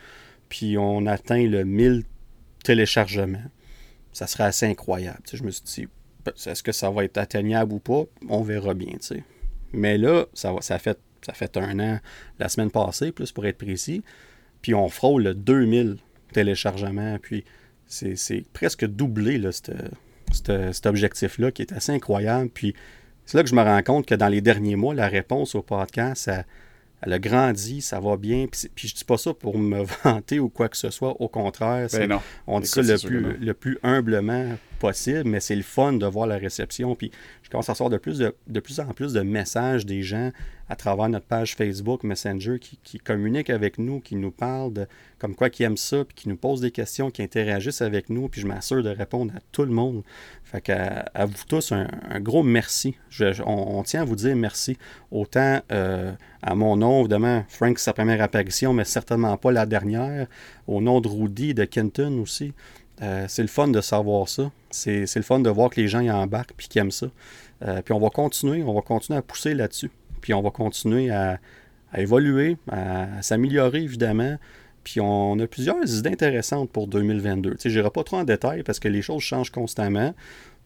puis 0.49 0.79
on 0.79 1.07
atteint 1.07 1.47
le 1.47 1.65
1000 1.65 2.05
téléchargements, 2.65 3.43
ça 4.13 4.27
serait 4.27 4.45
assez 4.45 4.67
incroyable. 4.67 5.21
Tu 5.25 5.31
sais, 5.31 5.37
je 5.37 5.45
me 5.45 5.51
suis 5.51 5.65
dit, 5.65 5.89
est-ce 6.47 6.63
que 6.63 6.73
ça 6.73 6.91
va 6.91 7.05
être 7.05 7.19
atteignable 7.19 7.73
ou 7.75 7.79
pas? 7.79 8.05
On 8.29 8.43
verra 8.43 8.75
bien, 8.75 8.93
tu 8.93 8.99
sais. 9.01 9.25
Mais 9.73 9.99
là, 9.99 10.27
ça, 10.35 10.53
va, 10.53 10.61
ça, 10.63 10.79
fait, 10.79 10.99
ça 11.25 11.33
fait 11.33 11.57
un 11.57 11.79
an 11.81 11.99
la 12.39 12.49
semaine 12.49 12.71
passée, 12.71 13.13
plus 13.13 13.31
pour 13.33 13.47
être 13.47 13.59
précis. 13.59 14.03
Puis 14.63 14.75
on 14.75 14.89
frôle 14.89 15.23
le 15.23 15.35
2000 15.35 15.97
téléchargements. 16.33 17.19
Puis 17.21 17.45
c'est 17.87 18.17
c'est 18.17 18.45
presque 18.53 18.85
doublé, 18.87 19.39
là, 19.39 19.51
cet 19.53 20.87
objectif-là, 20.87 21.51
qui 21.53 21.63
est 21.63 21.73
assez 21.73 21.93
incroyable. 21.93 22.51
Puis 22.51 22.75
c'est 23.27 23.37
là 23.37 23.43
que 23.45 23.49
je 23.51 23.55
me 23.55 23.63
rends 23.63 23.83
compte 23.83 24.07
que 24.07 24.15
dans 24.15 24.29
les 24.29 24.41
derniers 24.41 24.77
mois, 24.77 24.95
la 24.95 25.09
réponse 25.09 25.55
au 25.55 25.63
podcast, 25.63 26.23
ça- 26.25 26.45
elle 27.03 27.15
a 27.15 27.19
grandi, 27.19 27.81
ça 27.81 27.99
va 27.99 28.17
bien. 28.19 28.47
Puis, 28.47 28.69
puis 28.75 28.89
je 28.89 28.95
dis 28.95 29.05
pas 29.05 29.17
ça 29.17 29.33
pour 29.33 29.57
me 29.57 29.83
vanter 30.05 30.39
ou 30.39 30.49
quoi 30.51 30.69
que 30.69 30.77
ce 30.77 30.91
soit. 30.91 31.19
Au 31.21 31.29
contraire, 31.29 31.89
c'est- 31.89 32.01
Ben 32.01 32.11
non. 32.11 32.21
on 32.47 32.61
dit 32.61 32.69
Écoute, 32.69 32.85
ça 32.85 33.07
plus, 33.09 33.21
le 33.39 33.55
plus 33.55 33.79
humblement 33.83 34.57
possible, 34.81 35.29
mais 35.29 35.39
c'est 35.39 35.55
le 35.55 35.63
fun 35.63 35.93
de 35.93 36.07
voir 36.07 36.27
la 36.27 36.39
réception. 36.39 36.97
Puis 36.97 37.13
je 37.45 37.51
commence 37.51 37.69
à 37.69 37.73
recevoir 37.73 37.91
de 37.91 37.99
plus, 38.61 38.81
en 38.81 38.93
plus 38.93 39.13
de 39.13 39.21
messages 39.21 39.87
des 39.87 40.03
gens 40.03 40.33
à 40.71 40.77
travers 40.77 41.09
notre 41.09 41.27
page 41.27 41.57
Facebook, 41.57 42.05
Messenger, 42.05 42.61
qui, 42.61 42.99
communiquent 42.99 43.51
avec 43.51 43.79
nous, 43.79 43.99
qui 43.99 44.15
nous 44.15 44.31
parlent 44.31 44.73
de 44.73 44.87
comme 45.19 45.35
quoi 45.35 45.51
qui 45.51 45.65
aiment 45.65 45.77
ça, 45.77 46.05
puis 46.05 46.15
qui 46.15 46.29
nous 46.29 46.37
posent 46.37 46.61
des 46.61 46.71
questions, 46.71 47.11
qui 47.11 47.23
interagissent 47.23 47.83
avec 47.83 48.09
nous, 48.09 48.29
puis 48.29 48.41
je 48.41 48.47
m'assure 48.47 48.81
de 48.81 48.89
répondre 48.89 49.35
à 49.37 49.41
tout 49.51 49.65
le 49.65 49.73
monde. 49.73 50.05
Fait 50.45 50.61
qu'à 50.61 51.07
à 51.13 51.27
vous 51.27 51.35
tous, 51.49 51.73
un, 51.73 51.89
gros 52.21 52.45
merci. 52.45 52.95
On, 53.45 53.83
tient 53.83 54.03
à 54.03 54.05
vous 54.05 54.15
dire 54.15 54.37
merci. 54.37 54.79
Autant 55.11 55.61
euh, 55.73 56.13
à 56.41 56.55
mon 56.55 56.77
nom, 56.77 57.01
évidemment, 57.01 57.45
Frank, 57.49 57.77
sa 57.81 57.93
première 57.93 58.23
apparition, 58.23 58.73
mais 58.73 58.85
certainement 58.85 59.37
pas 59.37 59.51
la 59.51 59.67
dernière. 59.67 60.29
Au 60.69 60.81
nom 60.81 61.01
de 61.01 61.09
Rudy, 61.09 61.53
de 61.53 61.65
Kenton 61.65 62.21
aussi. 62.21 62.53
Euh, 63.03 63.25
c'est 63.29 63.43
le 63.43 63.49
fun 63.49 63.69
de 63.69 63.81
savoir 63.81 64.29
ça. 64.29 64.51
C'est 64.71 65.15
le 65.15 65.23
fun 65.23 65.41
de 65.41 65.51
voir 65.51 65.71
que 65.71 65.81
les 65.81 65.89
gens 65.89 66.01
y 66.01 66.11
embarquent 66.11 66.55
puis 66.57 66.69
qu'ils 66.69 66.81
aiment 66.81 66.91
ça. 66.91 67.07
Euh, 67.63 67.83
puis 67.83 67.93
on 67.93 67.99
va 67.99 68.11
continuer, 68.11 68.63
on 68.63 68.75
va 68.75 68.83
continuer 68.83 69.19
à 69.19 69.23
pousser 69.23 69.55
là-dessus. 69.55 69.91
Puis 70.21 70.35
on 70.35 70.43
va 70.43 70.51
continuer 70.51 71.11
à, 71.11 71.39
évoluer, 71.97 72.57
à, 72.71 73.23
s'améliorer 73.23 73.83
évidemment. 73.83 74.37
Puis 74.85 75.01
on 75.01 75.39
a 75.39 75.47
plusieurs 75.47 75.99
idées 75.99 76.11
intéressantes 76.11 76.71
pour 76.71 76.87
2022. 76.87 77.53
Tu 77.53 77.57
sais, 77.59 77.71
j'irai 77.71 77.91
pas 77.91 78.05
trop 78.05 78.19
en 78.19 78.25
détail 78.25 78.63
parce 78.63 78.79
que 78.79 78.89
les 78.89 79.03
choses 79.03 79.23
changent 79.23 79.51
constamment. 79.51 80.15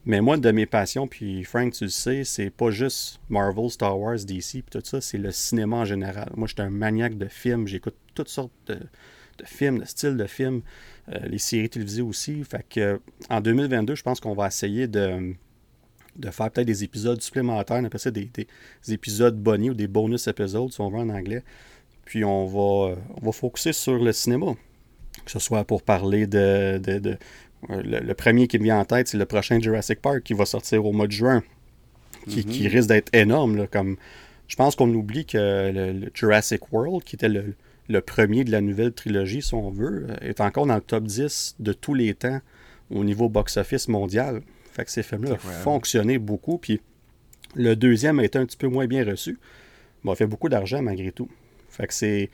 Mais 0.05 0.21
moi, 0.21 0.37
de 0.37 0.51
mes 0.51 0.67
passions, 0.67 1.07
puis 1.07 1.43
Frank, 1.43 1.73
tu 1.73 1.85
le 1.85 1.89
sais, 1.89 2.23
c'est 2.23 2.51
pas 2.51 2.69
juste 2.69 3.19
Marvel, 3.27 3.71
Star 3.71 3.99
Wars, 3.99 4.17
DC, 4.17 4.61
puis 4.61 4.63
tout 4.71 4.81
ça, 4.83 5.01
c'est 5.01 5.17
le 5.17 5.31
cinéma 5.31 5.77
en 5.77 5.85
général. 5.85 6.29
Moi, 6.35 6.47
j'étais 6.47 6.61
un 6.61 6.69
maniaque 6.69 7.17
de 7.17 7.27
films, 7.27 7.67
j'écoute 7.67 7.95
toutes 8.13 8.29
sortes 8.29 8.51
de, 8.67 8.75
de 8.75 9.45
films, 9.45 9.79
de 9.79 9.85
styles 9.85 10.15
de 10.15 10.27
films, 10.27 10.61
les 11.07 11.37
séries 11.37 11.69
télévisées 11.69 12.01
aussi. 12.01 12.43
Fait 12.43 12.65
que 12.69 12.79
euh, 12.79 12.97
en 13.29 13.41
2022, 13.41 13.95
je 13.95 14.03
pense 14.03 14.19
qu'on 14.19 14.33
va 14.33 14.47
essayer 14.47 14.87
de, 14.87 15.33
de 16.15 16.29
faire 16.31 16.49
peut-être 16.51 16.67
des 16.67 16.83
épisodes 16.83 17.21
supplémentaires, 17.21 17.77
on 17.81 17.85
appelle 17.85 17.99
ça 17.99 18.11
des, 18.11 18.25
des- 18.25 18.47
des 18.85 18.93
épisodes 18.93 19.37
bonus 19.37 19.71
ou 19.71 19.73
des 19.75 19.87
bonus 19.87 20.27
épisodes, 20.27 20.71
si 20.71 20.81
on 20.81 20.89
veut 20.89 20.99
en 20.99 21.09
anglais. 21.09 21.43
Puis 22.05 22.23
on 22.23 22.45
va, 22.45 22.91
euh, 22.91 22.95
on 23.21 23.25
va 23.25 23.31
focuser 23.31 23.73
sur 23.73 23.97
le 24.03 24.11
cinéma. 24.13 24.53
Que 25.25 25.31
ce 25.31 25.39
soit 25.39 25.63
pour 25.63 25.81
parler 25.83 26.27
de. 26.27 26.79
de- 26.83 26.99
de- 26.99 27.17
euh, 27.71 27.81
le, 27.81 27.99
le 27.99 28.13
premier 28.13 28.47
qui 28.47 28.59
me 28.59 28.63
vient 28.65 28.79
en 28.79 28.85
tête, 28.85 29.07
c'est 29.07 29.17
le 29.17 29.25
prochain 29.25 29.59
Jurassic 29.59 29.99
Park 30.01 30.21
qui 30.23 30.33
va 30.33 30.45
sortir 30.45 30.85
au 30.85 30.91
mois 30.91 31.07
de 31.07 31.11
juin. 31.13 31.41
Qui, 32.27 32.43
qui 32.43 32.67
risque 32.67 32.89
d'être 32.89 33.13
énorme. 33.13 33.55
là, 33.55 33.67
comme, 33.67 33.97
je 34.47 34.55
pense 34.55 34.75
qu'on 34.75 34.91
oublie 34.93 35.25
que 35.27 35.37
le, 35.71 35.91
le 35.93 36.11
Jurassic 36.13 36.71
World, 36.73 37.03
qui 37.03 37.15
était 37.15 37.29
le, 37.29 37.53
le 37.87 38.01
premier 38.01 38.43
de 38.43 38.51
la 38.51 38.61
nouvelle 38.61 38.93
trilogie, 38.93 39.41
si 39.41 39.53
on 39.53 39.69
veut, 39.69 40.07
euh, 40.09 40.15
est 40.21 40.41
encore 40.41 40.65
dans 40.65 40.75
le 40.75 40.81
top 40.81 41.03
10 41.03 41.55
de 41.59 41.73
tous 41.73 41.93
les 41.93 42.13
temps 42.13 42.41
au 42.89 43.03
niveau 43.03 43.29
box-office 43.29 43.87
mondial. 43.87 44.41
Fait 44.71 44.85
que 44.85 44.91
ces 44.91 45.03
films-là 45.03 45.33
ont 45.33 45.37
fonctionné 45.37 46.17
beaucoup. 46.17 46.57
Puis 46.57 46.81
le 47.55 47.75
deuxième 47.75 48.19
a 48.19 48.23
été 48.23 48.37
un 48.37 48.45
petit 48.45 48.57
peu 48.57 48.67
moins 48.67 48.87
bien 48.87 49.05
reçu. 49.05 49.37
Mais 50.03 50.11
a 50.11 50.15
fait 50.15 50.27
beaucoup 50.27 50.49
d'argent 50.49 50.81
malgré 50.81 51.11
tout. 51.11 51.29
Fait 51.69 51.87
que 51.87 51.93
c'est. 51.93 52.29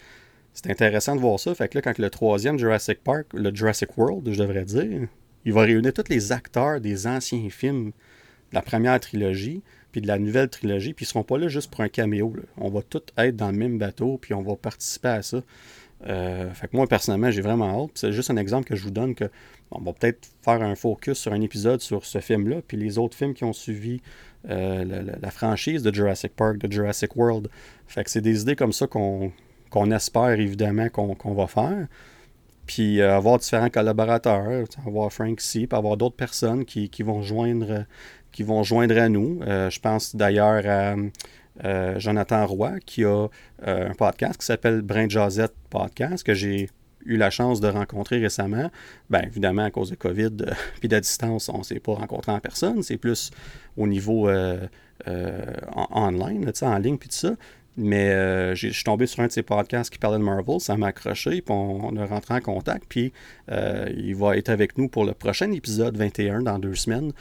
C'est 0.53 0.69
intéressant 0.69 1.15
de 1.15 1.21
voir 1.21 1.39
ça. 1.39 1.55
Fait 1.55 1.69
que 1.69 1.77
là, 1.77 1.81
quand 1.81 1.97
le 1.97 2.09
troisième 2.09 2.59
Jurassic 2.59 3.01
Park, 3.01 3.27
le 3.33 3.55
Jurassic 3.55 3.97
World, 3.97 4.29
je 4.29 4.37
devrais 4.37 4.65
dire, 4.65 5.07
il 5.45 5.53
va 5.53 5.61
réunir 5.61 5.93
tous 5.93 6.09
les 6.09 6.33
acteurs 6.33 6.81
des 6.81 7.07
anciens 7.07 7.49
films 7.49 7.91
de 7.91 8.55
la 8.55 8.61
première 8.61 8.99
trilogie, 8.99 9.61
puis 9.91 10.01
de 10.01 10.07
la 10.07 10.19
nouvelle 10.19 10.49
trilogie, 10.49 10.93
puis 10.93 11.05
ils 11.05 11.07
seront 11.07 11.23
pas 11.23 11.37
là 11.37 11.47
juste 11.47 11.69
pour 11.71 11.81
un 11.81 11.89
caméo. 11.89 12.33
On 12.57 12.69
va 12.69 12.81
tous 12.81 13.01
être 13.17 13.35
dans 13.35 13.51
le 13.51 13.57
même 13.57 13.77
bateau, 13.77 14.17
puis 14.21 14.33
on 14.33 14.41
va 14.41 14.55
participer 14.55 15.09
à 15.09 15.21
ça. 15.21 15.41
Euh, 16.07 16.51
fait 16.53 16.67
que 16.67 16.75
moi, 16.75 16.87
personnellement, 16.87 17.31
j'ai 17.31 17.41
vraiment 17.41 17.83
hâte. 17.83 17.91
C'est 17.95 18.11
juste 18.11 18.31
un 18.31 18.37
exemple 18.37 18.67
que 18.67 18.75
je 18.75 18.83
vous 18.83 18.91
donne 18.91 19.13
que 19.15 19.25
on 19.71 19.79
va 19.81 19.93
peut-être 19.93 20.29
faire 20.41 20.61
un 20.61 20.75
focus 20.75 21.17
sur 21.17 21.33
un 21.33 21.41
épisode 21.41 21.81
sur 21.81 22.05
ce 22.05 22.19
film-là, 22.19 22.57
puis 22.67 22.77
les 22.77 22.97
autres 22.97 23.15
films 23.15 23.33
qui 23.33 23.43
ont 23.43 23.53
suivi 23.53 24.01
euh, 24.49 25.15
la, 25.21 25.31
franchise 25.31 25.83
de 25.83 25.93
Jurassic 25.93 26.35
Park, 26.35 26.57
de 26.57 26.71
Jurassic 26.71 27.15
World. 27.15 27.47
Fait 27.87 28.03
que 28.03 28.09
c'est 28.09 28.21
des 28.21 28.41
idées 28.41 28.55
comme 28.55 28.73
ça 28.73 28.87
qu'on 28.87 29.91
espère 29.91 30.39
évidemment 30.39 30.89
qu'on 30.89 31.33
va 31.33 31.47
faire. 31.47 31.87
Puis 32.65 33.01
euh, 33.01 33.15
avoir 33.15 33.37
différents 33.37 33.69
collaborateurs, 33.69 34.65
avoir 34.85 35.11
Frank 35.11 35.41
ici, 35.41 35.67
puis 35.67 35.77
avoir 35.77 35.97
d'autres 35.97 36.15
personnes 36.15 36.65
qui, 36.65 36.89
qui 36.89 37.03
vont 37.03 37.21
joindre 37.21 37.85
qui 38.31 38.43
vont 38.43 38.63
joindre 38.63 38.97
à 38.97 39.09
nous. 39.09 39.41
Euh, 39.43 39.69
je 39.69 39.79
pense 39.79 40.15
d'ailleurs 40.15 40.63
à 40.65 40.95
euh, 41.65 41.99
Jonathan 41.99 42.45
Roy 42.45 42.79
qui 42.85 43.03
a 43.03 43.27
euh, 43.67 43.89
un 43.89 43.93
podcast 43.93 44.39
qui 44.39 44.45
s'appelle 44.45 44.81
Brin 44.81 45.09
Jazette 45.09 45.53
Podcast 45.69 46.23
que 46.25 46.33
j'ai 46.33 46.69
eu 47.05 47.17
la 47.17 47.29
chance 47.29 47.59
de 47.59 47.67
rencontrer 47.67 48.19
récemment. 48.19 48.69
Bien, 49.09 49.21
évidemment, 49.23 49.63
à 49.63 49.71
cause 49.71 49.89
de 49.89 49.95
COVID 49.95 50.37
puis 50.79 50.87
de 50.87 50.95
la 50.95 51.01
distance, 51.01 51.49
on 51.49 51.59
ne 51.59 51.63
s'est 51.63 51.79
pas 51.79 51.93
rencontré 51.93 52.31
en 52.31 52.39
personne. 52.39 52.83
C'est 52.83 52.97
plus 52.97 53.31
au 53.75 53.87
niveau 53.87 54.29
en- 54.29 55.87
online, 55.91 56.51
en 56.61 56.77
ligne, 56.77 56.97
puis 56.97 57.09
tout 57.09 57.15
ça. 57.15 57.31
Mais 57.77 58.09
euh, 58.11 58.53
je 58.53 58.67
suis 58.67 58.83
tombé 58.83 59.07
sur 59.07 59.21
un 59.23 59.27
de 59.27 59.31
ses 59.31 59.43
podcasts 59.43 59.89
qui 59.91 59.97
parlait 59.97 60.19
de 60.19 60.23
Marvel, 60.23 60.59
ça 60.59 60.75
m'a 60.75 60.87
accroché, 60.87 61.41
puis 61.41 61.55
on, 61.55 61.95
a 61.95 62.05
rentré 62.05 62.33
en 62.33 62.41
contact, 62.41 62.83
puis 62.89 63.13
il 63.49 64.13
va 64.15 64.35
être 64.37 64.49
avec 64.49 64.77
nous 64.77 64.89
pour 64.89 65.05
le 65.05 65.13
prochain 65.13 65.51
épisode 65.51 65.95
21 65.95 66.41
dans 66.41 66.59
deux 66.59 66.75
semaines 66.75 67.13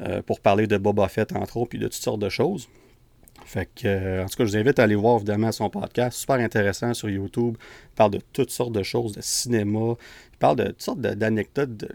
euh, 0.00 0.22
pour 0.22 0.40
parler 0.40 0.68
de 0.68 0.76
Boba 0.76 1.08
Fett, 1.08 1.34
entre 1.34 1.56
autres, 1.56 1.70
puis 1.70 1.78
de 1.78 1.86
toutes 1.86 1.94
sortes 1.94 2.20
de 2.20 2.28
choses. 2.28 2.68
Fait 3.44 3.68
que, 3.74 3.88
euh, 3.88 4.22
en 4.22 4.26
tout 4.26 4.36
cas, 4.36 4.44
je 4.44 4.50
vous 4.50 4.56
invite 4.56 4.78
à 4.78 4.84
aller 4.84 4.94
voir 4.94 5.16
évidemment 5.16 5.50
son 5.50 5.70
podcast, 5.70 6.18
super 6.18 6.36
intéressant 6.36 6.94
sur 6.94 7.08
YouTube. 7.08 7.56
Il 7.58 7.94
parle 7.96 8.12
de 8.12 8.20
toutes 8.32 8.50
sortes 8.50 8.72
de 8.72 8.82
choses, 8.82 9.12
de 9.12 9.20
cinéma. 9.22 9.96
Il 10.32 10.38
parle 10.38 10.56
de 10.56 10.64
toutes 10.66 10.82
sortes 10.82 11.00
d'anecdotes 11.00 11.76
de 11.76 11.88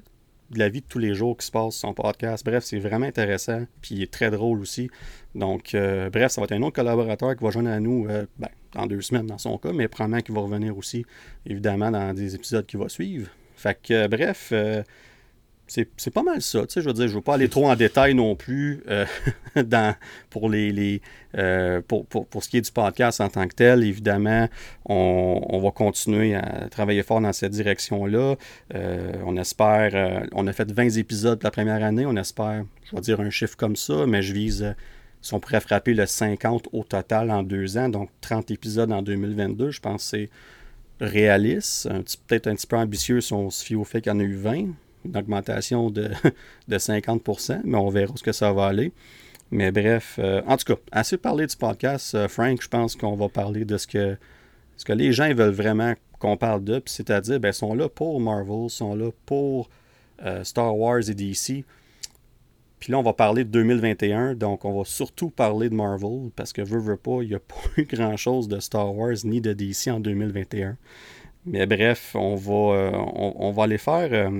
la 0.56 0.68
vie 0.68 0.82
de 0.82 0.86
tous 0.86 1.00
les 1.00 1.14
jours 1.14 1.38
qui 1.38 1.46
se 1.46 1.52
passe 1.52 1.76
sur 1.76 1.88
son 1.88 1.94
podcast. 1.94 2.46
Bref, 2.46 2.64
c'est 2.66 2.80
vraiment 2.80 3.06
intéressant, 3.06 3.66
puis 3.82 3.96
il 3.96 4.04
est 4.04 4.12
très 4.12 4.32
drôle 4.32 4.60
aussi. 4.60 4.90
Donc, 5.34 5.74
euh, 5.74 6.10
bref, 6.10 6.32
ça 6.32 6.42
va 6.42 6.46
être 6.46 6.52
un 6.52 6.62
autre 6.62 6.76
collaborateur 6.76 7.38
qui 7.38 7.44
va 7.44 7.52
joindre 7.52 7.70
à 7.70 7.80
nous 7.80 8.06
ben, 8.06 8.50
dans 8.74 8.86
deux 8.86 9.02
semaines 9.02 9.28
dans 9.28 9.38
son 9.38 9.58
cas, 9.58 9.72
mais 9.72 9.88
probablement 9.88 10.22
qu'il 10.22 10.36
va 10.36 10.42
revenir 10.42 10.78
aussi, 10.78 11.06
évidemment, 11.46 11.90
dans 11.90 12.14
des 12.14 12.36
épisodes 12.36 12.66
qui 12.66 12.76
vont 12.76 12.90
suivre. 12.90 13.30
Fait 13.56 13.80
que, 13.82 14.08
bref, 14.08 14.52
c'est 15.98 16.13
pas 16.13 16.22
mal 16.22 16.42
ça. 16.42 16.62
Tu 16.62 16.74
sais, 16.74 16.82
je 16.82 16.88
veux 16.88 16.94
dire, 16.94 17.08
je 17.08 17.15
veux 17.15 17.22
pas 17.22 17.34
aller 17.34 17.50
trop 17.50 17.68
en 17.68 17.75
détail 17.75 18.13
non 18.13 18.36
plus 18.36 18.84
euh, 18.89 19.06
dans, 19.56 19.96
pour, 20.30 20.50
les, 20.50 20.72
les 20.72 21.01
euh, 21.38 21.82
pour, 21.88 22.06
pour, 22.06 22.27
pour, 22.27 22.44
ce 22.44 22.50
qui 22.50 22.58
est 22.58 22.62
du 22.62 22.72
podcast 22.72 23.22
en 23.22 23.30
tant 23.30 23.48
que 23.48 23.56
tel. 23.56 23.84
Évidemment, 23.84 24.48
on, 24.86 25.42
on 25.50 25.60
va 25.60 25.72
continuer 25.72 26.36
à 26.36 26.68
travailler 26.70 27.01
fort 27.01 27.22
dans 27.22 27.34
cette 27.34 27.51
direction-là. 27.53 28.36
Euh, 28.75 29.13
on 29.25 29.36
espère, 29.38 30.27
on 30.34 30.46
a 30.46 30.53
fait 30.53 30.72
20 30.72 30.98
épisodes 30.98 31.42
la 31.42 31.51
première 31.51 31.84
année. 31.84 32.06
On 32.06 32.15
espère, 32.18 32.65
je 32.86 32.96
vais 32.96 33.01
dire 33.01 33.20
un 33.20 33.32
chiffre 33.32 33.58
comme 33.58 33.75
ça, 33.75 34.06
mais 34.06 34.22
je 34.22 34.34
vise, 34.34 34.75
si 35.22 35.34
on 35.34 35.39
pourrait 35.39 35.62
frapper 35.62 35.96
le 35.96 36.06
50 36.06 36.70
au 36.72 36.84
total 36.84 37.32
en 37.32 37.42
deux 37.42 37.77
ans, 37.77 37.89
donc 37.89 38.10
30 38.22 38.51
épisodes 38.51 38.92
en 38.92 39.01
2022, 39.01 39.72
je 39.72 39.80
pense 39.80 40.12
que 40.12 40.18
c'est 40.18 40.30
réaliste, 41.01 41.89
peut-être 42.27 42.48
un 42.48 42.56
petit 42.56 42.68
peu 42.68 42.77
ambitieux 42.77 43.20
si 43.20 43.34
on 43.34 43.50
se 43.50 43.65
fie 43.65 43.75
au 43.75 43.84
fait 43.84 44.01
qu'il 44.01 44.12
y 44.12 44.15
en 44.15 44.20
a 44.20 44.24
eu 44.24 44.36
20 44.36 44.68
une 45.06 45.18
augmentation 45.18 45.90
de, 45.90 46.12
de 46.68 46.78
50% 46.78 47.62
mais 47.64 47.78
on 47.78 47.90
verra 47.90 48.14
ce 48.16 48.24
que 48.24 48.32
ça 48.32 48.52
va 48.54 48.68
aller. 48.68 48.92
Mais 49.54 49.72
bref, 49.72 50.16
euh, 50.18 50.42
en 50.48 50.58
tout 50.58 50.74
cas, 50.74 50.82
assez 50.92 51.16
parler 51.16 51.46
du 51.46 51.56
podcast, 51.56 52.16
euh, 52.16 52.28
Frank, 52.28 52.60
je 52.60 52.68
pense 52.68 52.96
qu'on 52.96 53.16
va 53.16 53.30
parler 53.30 53.66
de 53.66 53.78
ce 53.78 53.86
que, 53.86 54.18
ce 54.78 54.84
que 54.84 54.94
les 54.94 55.14
gens 55.14 55.32
veulent 55.32 55.54
vraiment 55.54 55.94
qu'on 56.18 56.38
parle 56.38 56.64
de, 56.64 56.82
c'est-à-dire, 56.88 57.40
ben, 57.40 57.52
sont 57.54 57.76
là 57.76 57.88
pour 57.88 58.20
Marvel, 58.20 58.68
sont 58.72 58.96
là 58.96 59.12
pour 59.28 59.70
euh, 60.24 60.44
Star 60.44 60.76
Wars 60.76 61.08
et 61.08 61.14
DC. 61.14 61.66
Puis 62.80 62.92
là, 62.92 62.98
on 62.98 63.04
va 63.04 63.14
parler 63.14 63.44
de 63.44 63.50
2021, 63.52 64.34
donc 64.34 64.66
on 64.66 64.76
va 64.76 64.86
surtout 64.86 65.30
parler 65.30 65.70
de 65.70 65.76
Marvel, 65.76 66.32
parce 66.36 66.52
que 66.52 66.64
veux, 66.64 66.80
veux 66.80 66.98
pas, 66.98 67.22
il 67.22 67.30
n'y 67.30 67.36
a 67.36 67.40
pas 67.48 67.56
eu 67.78 67.84
grand-chose 67.84 68.48
de 68.48 68.60
Star 68.60 68.96
Wars 68.96 69.18
ni 69.24 69.40
de 69.40 69.54
DC 69.54 69.90
en 69.90 70.00
2021. 70.00 70.78
Mais 71.46 71.68
bref, 71.68 72.16
on 72.16 72.34
va, 72.34 72.92
on, 72.98 73.36
on, 73.38 73.52
va 73.52 73.64
aller 73.66 73.78
faire 73.78 74.32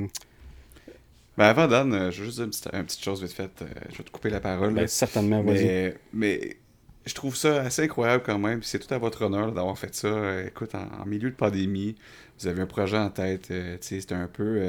ben 1.38 1.46
avant, 1.46 1.68
Dan, 1.68 1.94
euh, 1.94 2.12
je 2.12 2.20
veux 2.20 2.26
juste 2.26 2.38
dire 2.38 2.46
une 2.74 2.86
petite, 2.86 3.04
chose 3.04 3.22
vite 3.22 3.34
faite. 3.34 3.62
Euh, 3.62 3.68
je 3.92 3.98
vais 3.98 4.04
te 4.04 4.12
couper 4.12 4.30
la 4.30 4.40
parole. 4.40 4.74
Ben, 4.74 4.88
certainement, 4.88 5.42
mais, 5.42 5.96
mais 6.14 6.58
je 7.06 7.14
trouve 7.16 7.36
ça 7.36 7.62
assez 7.62 7.82
incroyable 7.84 8.24
quand 8.24 8.38
même. 8.38 8.62
C'est 8.62 8.78
tout 8.78 8.94
à 8.94 9.00
votre 9.00 9.24
honneur 9.24 9.52
d'avoir 9.52 9.78
fait 9.78 9.96
ça. 9.96 10.08
Euh, 10.08 10.48
écoute, 10.48 10.76
en, 10.76 11.06
milieu 11.06 11.32
de 11.32 11.36
pandémie, 11.36 11.96
vous 12.40 12.48
avez 12.48 12.62
un 12.62 12.68
projet 12.68 12.98
en 12.98 13.10
tête. 13.10 13.52
c'était 13.82 14.14
un 14.14 14.28
peu. 14.28 14.62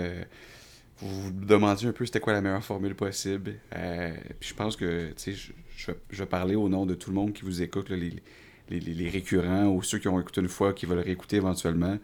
vous 1.01 1.23
vous 1.25 1.33
demandiez 1.33 1.89
un 1.89 1.93
peu 1.93 2.07
c'était 2.07 2.21
quoi 2.21 2.33
la 2.33 2.41
meilleure 2.41 2.65
formule 2.65 2.95
possible. 2.95 3.57
puis 4.41 4.49
je 4.49 4.55
pense 4.55 4.77
que 4.77 5.13
je, 5.19 5.33
je, 5.77 5.93
je, 6.11 6.19
vais 6.19 6.27
parler 6.29 6.55
au 6.55 6.71
nom 6.71 6.87
de 6.87 6.95
tout 6.95 7.11
le 7.11 7.17
monde 7.17 7.35
qui 7.35 7.43
vous 7.43 7.61
écoute, 7.61 7.91
les, 7.91 8.23
les, 8.71 8.81
les, 8.81 9.09
récurrents 9.11 9.67
ou 9.67 9.83
ceux 9.83 9.99
qui 9.99 10.09
ont 10.09 10.19
écouté 10.19 10.41
une 10.41 10.49
fois, 10.49 10.73
qui 10.73 10.87
veulent 10.87 11.01
réécouter 11.01 11.37
éventuellement. 11.37 11.99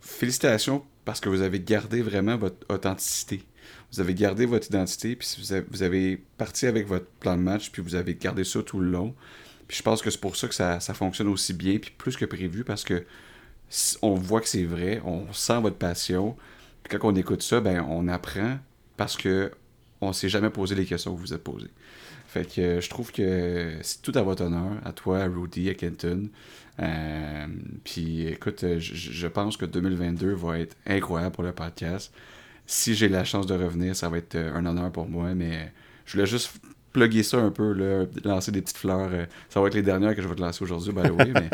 félicitations 0.00 0.84
parce 1.08 1.20
que 1.20 1.30
vous 1.30 1.40
avez 1.40 1.58
gardé 1.58 2.02
vraiment 2.02 2.36
votre 2.36 2.66
authenticité. 2.68 3.42
Vous 3.90 4.00
avez 4.00 4.12
gardé 4.12 4.44
votre 4.44 4.66
identité, 4.66 5.16
puis 5.16 5.26
vous 5.70 5.82
avez, 5.82 6.18
parti 6.36 6.66
avec 6.66 6.86
votre 6.86 7.06
plan 7.06 7.34
de 7.34 7.40
match, 7.40 7.70
puis 7.70 7.80
vous 7.80 7.94
avez 7.94 8.14
gardé 8.14 8.44
ça 8.44 8.62
tout 8.62 8.78
le 8.78 8.90
long. 8.90 9.14
Puis 9.66 9.78
je 9.78 9.82
pense 9.82 10.02
que 10.02 10.10
c'est 10.10 10.20
pour 10.20 10.36
ça 10.36 10.48
que 10.48 10.54
ça, 10.54 10.78
fonctionne 10.80 11.28
aussi 11.28 11.54
bien, 11.54 11.78
puis 11.78 11.94
plus 11.96 12.14
que 12.14 12.26
prévu, 12.26 12.62
parce 12.62 12.84
que 12.84 13.06
on 14.02 14.16
voit 14.16 14.42
que 14.42 14.48
c'est 14.48 14.64
vrai, 14.66 15.00
on 15.02 15.32
sent 15.32 15.58
votre 15.62 15.76
passion. 15.76 16.36
Puis 16.82 16.98
quand 16.98 17.10
on 17.10 17.16
écoute 17.16 17.40
ça, 17.40 17.60
ben 17.60 17.86
on 17.88 18.06
apprend 18.06 18.58
parce 18.98 19.16
que 19.16 19.50
on 20.02 20.12
s'est 20.12 20.28
jamais 20.28 20.50
posé 20.50 20.74
les 20.74 20.84
questions 20.84 21.12
que 21.12 21.16
vous 21.16 21.28
vous 21.28 21.32
êtes 21.32 21.42
posées. 21.42 21.70
Fait 22.26 22.44
que 22.44 22.60
euh, 22.60 22.80
je 22.82 22.90
trouve 22.90 23.12
que 23.12 23.78
c'est 23.80 24.02
tout 24.02 24.12
à 24.14 24.20
votre 24.20 24.44
honneur, 24.44 24.72
à 24.84 24.92
toi, 24.92 25.20
à 25.20 25.26
Rudy, 25.26 25.70
à 25.70 25.74
Kenton. 25.74 26.28
Euh, 26.80 27.46
puis 27.84 28.26
écoute, 28.28 28.62
euh, 28.64 28.78
je, 28.78 29.26
pense 29.26 29.56
que 29.56 29.64
2022 29.64 30.32
va 30.34 30.60
être 30.60 30.76
incroyable 30.86 31.34
pour 31.34 31.44
le 31.44 31.52
podcast. 31.52 32.12
Si 32.66 32.94
j'ai 32.94 33.08
la 33.08 33.24
chance 33.24 33.46
de 33.46 33.54
revenir, 33.54 33.96
ça 33.96 34.08
va 34.08 34.18
être 34.18 34.36
un 34.36 34.64
honneur 34.66 34.92
pour 34.92 35.08
moi, 35.08 35.34
mais 35.34 35.72
je 36.04 36.12
voulais 36.12 36.26
juste 36.26 36.52
plugger 36.92 37.22
ça 37.22 37.38
un 37.38 37.50
peu, 37.50 37.72
là, 37.72 38.06
lancer 38.24 38.52
des 38.52 38.60
petites 38.62 38.76
fleurs. 38.76 39.10
ça 39.48 39.60
va 39.60 39.66
être 39.68 39.74
les 39.74 39.82
dernières 39.82 40.14
que 40.14 40.22
je 40.22 40.28
vais 40.28 40.34
te 40.34 40.40
lancer 40.40 40.62
aujourd'hui, 40.64 40.92
by 40.92 41.02
the 41.02 41.12
way, 41.12 41.32
mais 41.32 41.50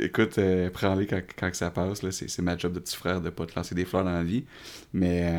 écoute, 0.04 0.38
prends-les 0.72 1.06
quand, 1.06 1.54
ça 1.54 1.70
passe. 1.70 2.08
C'est 2.10 2.42
ma 2.42 2.56
job 2.56 2.72
de 2.72 2.80
petit 2.80 2.96
frère 2.96 3.20
de 3.20 3.30
pas 3.30 3.46
te 3.46 3.54
lancer 3.56 3.74
des 3.74 3.84
fleurs 3.84 4.04
dans 4.04 4.12
la 4.12 4.24
vie. 4.24 4.44
Mais 4.92 5.32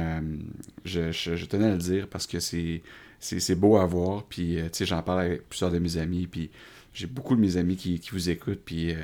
je, 0.83 1.11
je, 1.11 1.45
tenais 1.45 1.67
à 1.67 1.71
le 1.71 1.77
dire 1.77 2.07
parce 2.07 2.25
que 2.25 2.39
c'est 2.39 2.81
c'est 3.23 3.55
beau 3.55 3.77
à 3.77 3.85
voir. 3.85 4.23
Puis, 4.23 4.59
euh, 4.59 4.63
tu 4.63 4.69
sais, 4.79 4.85
j'en 4.85 5.01
parle 5.01 5.21
avec 5.21 5.49
plusieurs 5.49 5.71
de 5.71 5.79
mes 5.79 5.97
amis. 5.97 6.27
Puis, 6.27 6.49
j'ai 6.93 7.07
beaucoup 7.07 7.35
de 7.35 7.41
mes 7.41 7.57
amis 7.57 7.75
qui, 7.75 8.01
vous 8.11 8.29
écoutent. 8.29 8.61
Puis, 8.63 8.91
euh, 8.91 8.95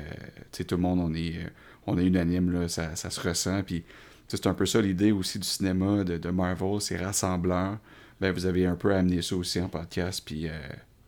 tu 0.52 0.58
sais, 0.58 0.64
tout 0.64 0.76
le 0.76 0.82
monde, 0.82 1.00
on 1.00 1.14
est, 1.14 1.36
euh, 1.36 1.48
on 1.86 1.98
est 1.98 2.04
unanime, 2.04 2.50
là, 2.52 2.68
ça, 2.68 2.94
se 2.94 3.20
ressent. 3.20 3.62
Puis, 3.62 3.84
c'est 4.28 4.46
un 4.46 4.54
peu 4.54 4.66
ça 4.66 4.80
l'idée 4.80 5.12
aussi 5.12 5.38
du 5.38 5.46
cinéma, 5.46 6.04
de, 6.04 6.30
Marvel, 6.30 6.80
c'est 6.80 6.96
rassembleur. 6.96 7.78
Ben, 8.20 8.32
vous 8.32 8.46
avez 8.46 8.66
un 8.66 8.76
peu 8.76 8.94
amené 8.94 9.22
ça 9.22 9.34
aussi 9.36 9.60
en 9.60 9.68
podcast. 9.68 10.22
Puis, 10.24 10.46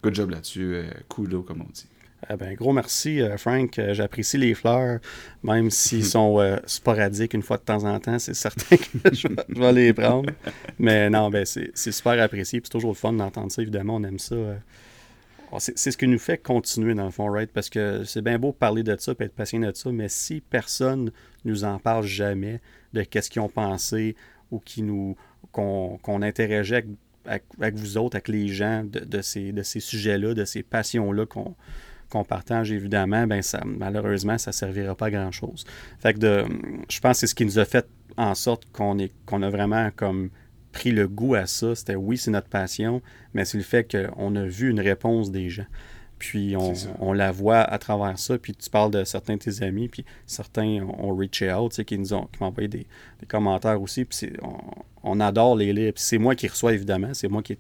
good 0.03 0.15
job 0.15 0.31
là-dessus. 0.31 0.83
cool, 1.09 1.45
comme 1.45 1.61
on 1.61 1.71
dit. 1.73 1.87
Eh 2.31 2.37
ben, 2.37 2.55
gros 2.55 2.73
merci, 2.73 3.21
euh, 3.21 3.37
Frank. 3.37 3.79
Euh, 3.79 3.95
j'apprécie 3.95 4.39
les 4.39 4.55
fleurs, 4.55 5.01
même 5.43 5.71
s'ils 5.71 6.05
sont 6.05 6.41
euh, 6.41 6.57
sporadiques 6.67 7.35
une 7.35 7.43
fois 7.43 7.57
de 7.57 7.63
temps 7.63 7.85
en 7.85 7.99
temps. 7.99 8.19
C'est 8.19 8.35
certain 8.35 8.77
que 8.77 8.85
je, 9.13 9.29
vais 9.49 9.73
les 9.73 9.93
prendre. 9.93 10.33
Mais 10.79 11.11
non, 11.11 11.31
ben, 11.31 11.45
c'est 11.45 11.75
super 11.75 12.21
apprécié. 12.23 12.61
C'est 12.63 12.71
toujours 12.71 12.91
le 12.91 12.97
fun 12.97 13.13
d'entendre 13.13 13.51
ça. 13.51 13.63
Évidemment, 13.63 13.97
on 13.97 14.05
aime 14.05 14.19
ça. 14.19 14.37
Oh, 15.55 15.59
c'est 15.59 15.77
ce 15.77 15.99
qui 15.99 16.09
nous 16.09 16.19
fait 16.19 16.39
continuer, 16.39 16.95
dans 16.95 17.05
le 17.05 17.11
fond, 17.11 17.31
right? 17.31 17.51
Parce 17.53 17.69
que 17.69 18.05
c'est 18.05 18.23
bien 18.23 18.39
beau 18.39 18.53
parler 18.53 18.83
de 18.83 18.97
ça 18.99 19.13
et 19.13 19.25
être 19.25 19.35
passionné 19.35 19.67
de 19.67 19.77
ça, 19.77 19.93
mais 19.93 20.09
si 20.09 20.41
personne 20.41 21.13
nous 21.45 21.65
en 21.65 21.79
parle 21.79 22.07
jamais 22.07 22.63
de 22.95 23.03
qu'est-ce 23.03 23.29
qu'ils 23.29 23.43
ont 23.43 23.51
pensé 23.51 24.17
ou 24.51 24.63
qu'on 25.53 26.23
interagit 26.23 26.77
avec, 27.27 27.75
vous 27.75 27.99
autres, 27.99 28.17
avec 28.17 28.29
les 28.29 28.49
gens 28.49 28.83
de, 28.85 29.21
ces, 29.21 29.53
sujets-là, 29.63 30.33
de 30.33 30.47
ces 30.47 30.63
passions-là 30.63 31.27
qu'on 31.27 32.25
partage, 32.25 32.73
évidemment, 32.73 33.27
ben 33.27 33.43
ça, 33.43 33.61
malheureusement, 33.67 34.39
ça 34.39 34.53
ne 34.53 34.55
servira 34.55 34.95
pas 34.95 35.07
à 35.07 35.11
grand-chose. 35.11 35.67
Je 36.03 37.01
pense 37.01 37.13
que 37.13 37.13
c'est 37.13 37.27
ce 37.27 37.35
qui 37.35 37.45
nous 37.45 37.59
a 37.59 37.67
fait 37.67 37.87
en 38.17 38.35
sorte 38.35 38.67
qu'on 38.73 38.97
qu'on 39.27 39.43
a 39.43 39.51
vraiment 39.51 39.91
comme 39.95 40.31
pris 40.73 40.91
le 40.91 41.07
goût 41.07 41.35
à 41.35 41.47
ça. 41.47 41.75
C'était 41.75 41.95
oui, 41.95 42.17
c'est 42.19 42.31
notre 42.31 42.49
passion, 42.49 43.03
mais 43.35 43.45
c'est 43.45 43.59
le 43.59 43.65
fait 43.65 43.85
qu'on 43.85 44.35
a 44.37 44.45
vu 44.45 44.71
une 44.71 44.81
réponse 44.81 45.31
des 45.31 45.49
gens. 45.49 45.67
Puis 46.19 46.55
on, 47.01 47.13
la 47.13 47.33
voit 47.33 47.63
à 47.63 47.79
travers 47.79 48.17
ça. 48.17 48.39
Puis 48.39 48.55
tu 48.55 48.71
parles 48.71 48.93
de 48.93 49.03
certains 49.03 49.35
de 49.35 49.41
tes 49.41 49.65
amis, 49.65 49.89
puis 49.89 50.05
certains 50.25 50.81
ont 50.85 51.17
reach 51.17 51.43
out, 51.43 51.83
qui 51.83 51.99
nous 51.99 52.15
ont 52.15 52.27
qui 52.27 52.41
m'ont 52.41 52.47
envoyé 52.47 52.69
des, 52.69 52.87
commentaires 53.27 53.83
aussi. 53.83 54.05
Puis 54.05 54.31
on, 54.41 54.57
on, 55.03 55.19
adore 55.19 55.57
les 55.57 55.73
livres. 55.73 55.95
Puis 55.95 56.05
c'est 56.05 56.19
moi 56.19 56.37
qui 56.37 56.47
reçois, 56.47 56.75
évidemment. 56.75 57.13
C'est 57.13 57.27
moi 57.27 57.43
qui, 57.43 57.59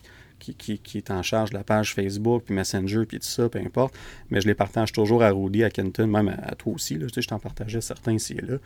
qui, 0.50 0.98
est 0.98 1.10
en 1.10 1.22
charge 1.22 1.50
de 1.50 1.56
la 1.56 1.64
page 1.64 1.94
Facebook, 1.94 2.42
puis 2.44 2.54
Messenger, 2.54 3.04
puis 3.06 3.18
tout 3.18 3.26
ça, 3.26 3.48
peu 3.48 3.58
importe. 3.58 3.94
Mais 4.30 4.40
je 4.40 4.46
les 4.46 4.54
partage 4.54 4.92
toujours 4.92 5.22
à 5.22 5.30
Rudy, 5.30 5.62
à 5.64 5.70
Kenton, 5.70 6.06
même 6.06 6.28
à, 6.28 6.54
toi 6.54 6.74
aussi. 6.74 6.94
Là, 6.94 7.06
tu 7.06 7.14
sais, 7.14 7.22
je 7.22 7.28
t'en 7.28 7.38
partageais 7.38 7.80
certains 7.80 8.14
ici 8.14 8.34
et 8.34 8.42
là. 8.44 8.56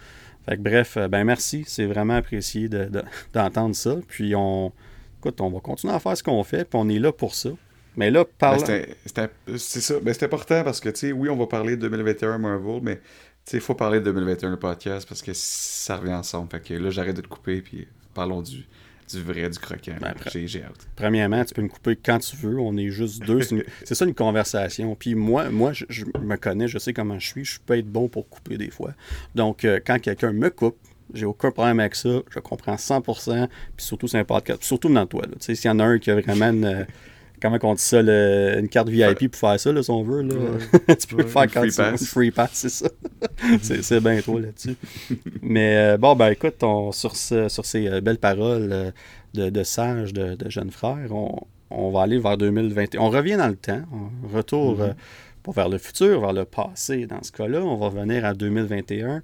Fait 0.48 0.56
que, 0.56 0.62
bref, 0.62 0.96
euh, 0.96 1.08
ben 1.08 1.24
merci. 1.24 1.64
C'est 1.66 1.86
vraiment 1.86 2.16
apprécié 2.16 2.68
d'entendre 3.32 3.74
ça. 3.74 3.96
Puis 4.08 4.34
on, 4.36 4.72
écoute, 5.18 5.40
on 5.40 5.50
va 5.50 5.60
continuer 5.60 5.94
à 5.94 5.98
faire 5.98 6.16
ce 6.16 6.22
qu'on 6.22 6.42
fait, 6.44 6.64
puis 6.64 6.78
on 6.80 6.88
est 6.88 6.98
là 6.98 7.12
pour 7.12 7.34
ça. 7.34 7.50
Mais 7.96 8.10
là, 8.10 8.24
ben, 8.40 8.58
C'est 9.56 9.80
ça. 9.80 9.94
Ben, 10.00 10.14
c'est 10.14 10.24
important 10.24 10.62
parce 10.62 10.80
que, 10.80 10.90
tu 10.90 10.98
sais, 10.98 11.12
oui, 11.12 11.28
on 11.28 11.36
va 11.36 11.46
parler 11.46 11.76
de 11.76 11.82
2021 11.82 12.38
Marvel, 12.38 12.80
mais 12.82 13.00
il 13.52 13.60
faut 13.60 13.74
parler 13.74 14.00
de 14.00 14.04
2021 14.04 14.50
le 14.50 14.58
podcast 14.58 15.08
parce 15.08 15.22
que 15.22 15.32
ça 15.34 15.96
revient 15.96 16.14
ensemble. 16.14 16.50
Fait 16.50 16.60
que 16.60 16.74
là, 16.74 16.90
j'arrête 16.90 17.16
de 17.16 17.22
te 17.22 17.28
couper, 17.28 17.62
puis 17.62 17.88
parlons 18.12 18.42
du, 18.42 18.66
du 19.10 19.22
vrai, 19.22 19.48
du 19.48 19.58
croquant. 19.58 19.96
Ben, 20.00 20.14
j'ai 20.46 20.62
hâte. 20.62 20.88
Premièrement, 20.96 21.44
tu 21.44 21.54
peux 21.54 21.62
me 21.62 21.68
couper 21.68 21.96
quand 21.96 22.18
tu 22.18 22.36
veux. 22.36 22.58
On 22.58 22.76
est 22.76 22.90
juste 22.90 23.22
deux. 23.24 23.40
C'est 23.42 23.94
ça 23.94 24.04
une 24.04 24.14
conversation. 24.14 24.94
Puis 24.94 25.14
moi, 25.14 25.50
moi 25.50 25.72
je, 25.72 26.04
me 26.20 26.36
connais, 26.36 26.68
je 26.68 26.78
sais 26.78 26.92
comment 26.92 27.18
je 27.18 27.26
suis. 27.26 27.44
Je 27.44 27.60
peux 27.64 27.78
être 27.78 27.90
bon 27.90 28.08
pour 28.08 28.28
couper 28.28 28.56
des 28.56 28.70
fois. 28.70 28.92
Donc, 29.34 29.64
euh, 29.64 29.80
quand 29.84 29.98
quelqu'un 30.00 30.32
me 30.32 30.50
coupe, 30.50 30.76
j'ai 31.14 31.26
aucun 31.26 31.50
problème 31.50 31.80
avec 31.80 31.94
ça. 31.94 32.20
Je 32.30 32.40
comprends 32.40 32.74
100%. 32.74 33.48
Puis 33.76 33.86
surtout, 33.86 34.08
c'est 34.08 34.18
un 34.18 34.24
podcast. 34.24 34.62
Surtout 34.62 34.92
dans 34.92 35.06
toi. 35.06 35.22
S'il 35.38 35.56
y 35.64 35.68
en 35.68 35.78
a 35.78 35.84
un 35.84 35.98
qui 35.98 36.10
a 36.10 36.20
vraiment 36.20 36.50
une, 36.50 36.86
comment 37.40 37.58
on 37.62 37.74
dit 37.74 37.82
ça, 37.82 38.00
une 38.00 38.68
carte 38.68 38.88
VIP 38.88 39.30
pour 39.30 39.40
faire 39.40 39.60
ça, 39.60 39.72
là, 39.72 39.82
si 39.82 39.90
on 39.90 40.02
veut. 40.02 40.22
Là. 40.22 40.34
tu 40.94 41.14
peux 41.14 41.24
faire 41.24 41.46
quand 41.50 41.60
free 41.60 41.70
pass. 41.70 42.06
free 42.06 42.30
pass, 42.30 42.50
c'est 42.52 42.68
ça. 42.68 42.88
c'est 43.82 44.00
bien 44.00 44.20
toi 44.20 44.40
là-dessus. 44.40 44.76
Mais 45.42 45.76
euh, 45.76 45.96
bon, 45.98 46.14
ben 46.16 46.30
écoute, 46.30 46.62
on, 46.62 46.92
sur, 46.92 47.14
sur 47.16 47.64
ces 47.64 47.88
euh, 47.88 48.00
belles 48.00 48.18
paroles 48.18 48.70
euh, 48.72 48.90
de, 49.34 49.50
de 49.50 49.62
sages, 49.62 50.12
de, 50.12 50.34
de, 50.34 50.50
jeunes 50.50 50.70
frères, 50.70 51.08
on, 51.10 51.46
on, 51.70 51.90
va 51.90 52.02
aller 52.02 52.18
vers 52.18 52.36
2021. 52.36 53.00
On 53.00 53.10
revient 53.10 53.36
dans 53.36 53.48
le 53.48 53.56
temps, 53.56 53.82
on 53.92 54.34
retourne 54.34 54.88
mm-hmm. 54.90 54.94
pas 55.42 55.52
vers 55.52 55.68
le 55.68 55.78
futur, 55.78 56.20
vers 56.20 56.32
le 56.32 56.44
passé. 56.44 57.06
Dans 57.06 57.22
ce 57.22 57.32
cas-là, 57.32 57.60
on 57.60 57.76
va 57.76 57.86
revenir 57.86 58.24
à 58.24 58.34
2021. 58.34 59.22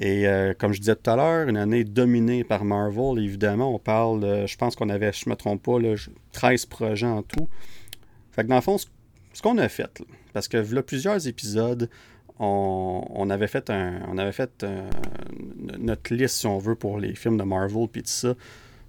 Et 0.00 0.28
euh, 0.28 0.54
comme 0.56 0.72
je 0.72 0.78
disais 0.78 0.94
tout 0.94 1.10
à 1.10 1.16
l'heure, 1.16 1.48
une 1.48 1.56
année 1.56 1.82
dominée 1.82 2.44
par 2.44 2.64
Marvel, 2.64 3.18
évidemment. 3.22 3.74
On 3.74 3.80
parle, 3.80 4.22
euh, 4.22 4.46
je 4.46 4.56
pense 4.56 4.76
qu'on 4.76 4.90
avait, 4.90 5.12
je 5.12 5.28
me 5.28 5.34
trompe 5.34 5.60
pas, 5.60 5.80
là, 5.80 5.96
13 6.30 6.66
projets 6.66 7.06
en 7.06 7.22
tout. 7.22 7.48
Fait 8.30 8.44
que 8.44 8.48
dans 8.48 8.54
le 8.54 8.60
fond, 8.60 8.78
ce, 8.78 8.86
qu'on 9.42 9.58
a 9.58 9.68
fait, 9.68 10.00
parce 10.32 10.46
que 10.46 10.56
là, 10.56 10.82
plusieurs 10.84 11.26
épisodes, 11.26 11.90
on, 12.38 13.28
avait 13.28 13.48
fait, 13.48 13.68
on 13.70 14.16
avait 14.18 14.30
fait 14.30 14.62
un- 14.62 14.88
notre 15.78 16.14
liste, 16.14 16.36
si 16.36 16.46
on 16.46 16.58
veut, 16.58 16.76
pour 16.76 17.00
les 17.00 17.16
films 17.16 17.36
de 17.36 17.42
Marvel, 17.42 17.88
puis 17.90 18.02
tout 18.02 18.08
ça. 18.10 18.34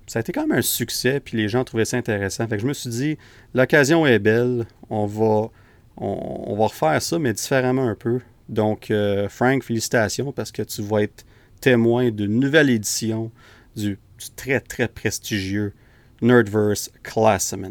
Ça 0.05 0.19
a 0.19 0.21
été 0.21 0.31
quand 0.31 0.45
même 0.45 0.59
un 0.59 0.61
succès, 0.61 1.19
puis 1.19 1.37
les 1.37 1.49
gens 1.49 1.63
trouvaient 1.63 1.85
ça 1.85 1.97
intéressant. 1.97 2.47
Fait 2.47 2.57
que 2.57 2.61
je 2.61 2.67
me 2.67 2.73
suis 2.73 2.91
dit, 2.91 3.17
l'occasion 3.55 4.05
est 4.05 4.19
belle, 4.19 4.67
on 4.91 5.07
va, 5.07 5.49
on 5.97 6.55
va 6.55 6.65
refaire 6.67 7.01
ça, 7.01 7.17
mais 7.17 7.33
différemment 7.33 7.87
un 7.87 7.95
peu. 7.95 8.19
Donc, 8.49 8.89
euh, 8.89 9.29
Frank, 9.29 9.63
félicitations, 9.63 10.31
parce 10.31 10.51
que 10.51 10.63
tu 10.63 10.81
vas 10.81 11.03
être 11.03 11.25
témoin 11.61 12.09
d'une 12.09 12.39
nouvelle 12.39 12.69
édition 12.69 13.31
du, 13.75 13.91
du 13.91 14.29
très, 14.35 14.59
très 14.59 14.87
prestigieux 14.87 15.73
Nerdverse 16.21 16.91
Classement. 17.03 17.69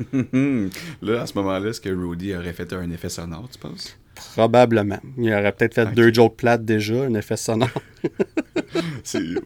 là, 1.02 1.22
à 1.22 1.26
ce 1.26 1.34
moment-là, 1.34 1.68
est-ce 1.68 1.80
que 1.80 1.90
Rudy 1.90 2.34
aurait 2.34 2.52
fait 2.52 2.72
un 2.72 2.90
effet 2.90 3.08
sonore, 3.10 3.48
tu 3.50 3.58
penses? 3.58 3.96
Probablement. 4.14 5.00
Il 5.18 5.32
aurait 5.32 5.52
peut-être 5.52 5.74
fait 5.74 5.92
deux 5.92 6.12
jokes 6.12 6.36
plates 6.36 6.64
déjà, 6.64 7.04
un 7.04 7.14
effet 7.14 7.36
sonore. 7.36 7.68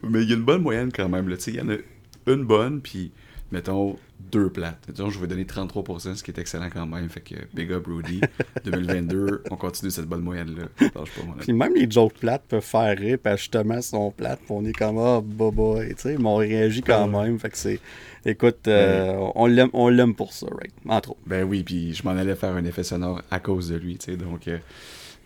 Mais 0.08 0.22
il 0.22 0.28
y 0.28 0.32
a 0.32 0.36
une 0.36 0.44
bonne 0.44 0.62
moyenne 0.62 0.90
quand 0.92 1.08
même. 1.08 1.28
là. 1.28 1.36
Il 1.46 1.54
y 1.54 1.60
en 1.60 1.68
a 1.68 1.76
une 2.26 2.44
bonne, 2.44 2.80
puis 2.80 3.12
mettons 3.52 3.96
deux 4.32 4.50
plates. 4.50 4.78
Mettons, 4.88 5.08
je 5.10 5.18
vais 5.18 5.26
donner 5.26 5.44
33%, 5.44 6.16
ce 6.16 6.22
qui 6.22 6.30
est 6.30 6.38
excellent 6.38 6.68
quand 6.72 6.86
même. 6.86 7.08
Fait 7.08 7.20
que 7.20 7.34
big 7.54 7.72
up 7.72 7.86
Rudy. 7.86 8.20
2022, 8.64 9.44
on 9.50 9.56
continue 9.56 9.90
cette 9.90 10.06
bonne 10.06 10.20
moyenne-là. 10.22 10.90
Puis 11.40 11.52
même 11.52 11.74
les 11.74 11.90
jokes 11.90 12.14
plates 12.14 12.42
peuvent 12.48 12.60
faire 12.62 12.96
rire, 12.98 13.18
parce 13.22 13.36
que 13.36 13.40
justement, 13.42 13.80
sont 13.80 14.10
plates, 14.10 14.40
puis 14.40 14.48
on 14.50 14.64
est 14.64 14.72
comme, 14.72 14.98
ah, 14.98 15.20
baba, 15.24 15.84
tu 15.88 15.94
sais, 15.98 16.16
mais 16.18 16.26
on 16.26 16.36
réagit 16.36 16.82
quand 16.82 17.08
Ouais. 17.10 17.24
même. 17.28 17.38
Fait 17.38 17.50
que 17.50 17.56
c'est. 17.58 17.80
Écoute, 18.26 18.66
euh, 18.68 19.16
on 19.36 19.46
l'aime 19.46 19.70
on 19.72 19.88
l'aime 19.88 20.14
pour 20.14 20.32
ça, 20.32 20.46
right? 20.50 20.72
Entre 20.86 21.10
autres. 21.12 21.20
Ben 21.26 21.44
oui, 21.44 21.62
puis 21.62 21.94
je 21.94 22.02
m'en 22.02 22.10
allais 22.10 22.34
faire 22.34 22.54
un 22.54 22.64
effet 22.64 22.82
sonore 22.82 23.22
à 23.30 23.38
cause 23.40 23.70
de 23.70 23.76
lui, 23.76 23.96
tu 23.96 24.10
sais. 24.12 24.16
Donc, 24.18 24.48
euh, 24.48 24.58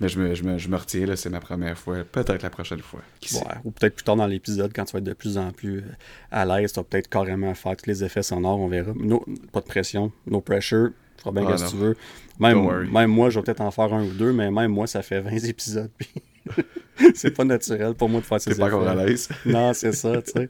mais 0.03 0.09
je 0.09 0.19
me, 0.21 0.35
je, 0.35 0.43
me, 0.43 0.59
je 0.59 0.69
me 0.69 0.77
retiens, 0.77 1.07
là, 1.07 1.17
c'est 1.17 1.31
ma 1.31 1.41
première 1.41 1.79
fois. 1.79 2.05
Peut-être 2.05 2.43
la 2.43 2.51
prochaine 2.51 2.81
fois. 2.81 3.01
Qui 3.21 3.31
sait? 3.31 3.39
Ouais, 3.39 3.55
ou 3.65 3.71
peut-être 3.71 3.95
plus 3.95 4.05
tard 4.05 4.17
dans 4.17 4.27
l'épisode, 4.27 4.73
quand 4.75 4.85
tu 4.85 4.93
vas 4.93 4.99
être 4.99 5.05
de 5.05 5.13
plus 5.15 5.39
en 5.39 5.53
plus 5.53 5.79
euh, 5.79 5.83
à 6.31 6.45
l'aise, 6.45 6.73
tu 6.73 6.81
vas 6.81 6.85
peut-être 6.85 7.09
carrément 7.09 7.55
faire 7.55 7.77
tous 7.77 7.87
les 7.87 8.05
effets 8.05 8.23
sonores, 8.23 8.59
on 8.59 8.69
verra. 8.69 8.93
No- 8.97 9.25
pas 9.53 9.61
de 9.61 9.67
pression, 9.67 10.13
no 10.27 10.41
pressure. 10.41 10.91
Tu 11.17 11.23
feras 11.23 11.31
bien 11.33 11.49
Ah, 11.49 11.57
ce 11.57 11.65
que 11.67 11.71
tu 11.71 11.77
veux. 11.77 11.97
Même, 12.41 12.91
même 12.91 13.11
moi, 13.11 13.31
je 13.31 13.39
vais 13.39 13.45
peut-être 13.45 13.61
en 13.61 13.71
faire 13.71 13.93
un 13.95 14.03
ou 14.05 14.11
deux, 14.13 14.33
mais 14.33 14.51
même 14.51 14.73
moi, 14.73 14.87
ça 14.89 15.03
fait 15.03 15.21
20 15.21 15.31
épisodes. 15.45 15.91
puis 15.97 16.09
c'est 17.15 17.31
pas 17.31 17.45
naturel 17.45 17.95
pour 17.95 18.09
moi 18.09 18.21
de 18.21 18.27
faire 18.27 18.41
ces 18.41 18.57
pas 18.57 18.67
encore 18.67 18.89
à 18.89 18.97
l'aise. 18.97 19.29
Non, 19.47 19.73
c'est 19.73 19.93
ça, 19.93 20.21
tu 20.23 20.33
sais. 20.33 20.49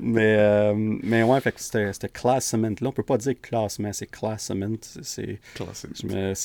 Mais, 0.00 0.36
euh, 0.38 0.72
mais 0.74 1.22
ouais, 1.22 1.38
fait 1.42 1.52
que 1.52 1.60
c'était 1.60 1.92
c'était 1.92 2.08
classement-là. 2.08 2.88
On 2.88 2.92
peut 2.92 3.02
pas 3.02 3.18
dire 3.18 3.34
classement, 3.42 3.92
c'est 3.92 4.06
classement. 4.06 4.76
C'est. 5.02 5.38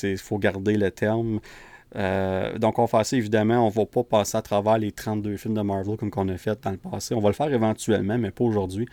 Il 0.02 0.18
faut 0.18 0.38
garder 0.38 0.76
le 0.76 0.90
terme. 0.90 1.40
Euh, 1.96 2.58
donc, 2.58 2.78
on 2.78 2.82
va 2.82 2.88
faire 2.88 3.06
ça, 3.06 3.16
évidemment. 3.16 3.66
On 3.66 3.68
va 3.68 3.84
pas 3.86 4.02
passer 4.02 4.36
à 4.38 4.42
travers 4.42 4.78
les 4.78 4.92
32 4.92 5.36
films 5.36 5.54
de 5.54 5.60
Marvel 5.62 5.96
comme 5.96 6.10
qu'on 6.10 6.28
a 6.28 6.36
fait 6.36 6.58
dans 6.62 6.70
le 6.70 6.76
passé. 6.78 7.14
On 7.14 7.20
va 7.20 7.28
le 7.28 7.34
faire 7.34 7.52
éventuellement, 7.52 8.16
mais 8.18 8.30
pas 8.30 8.44
aujourd'hui. 8.44 8.86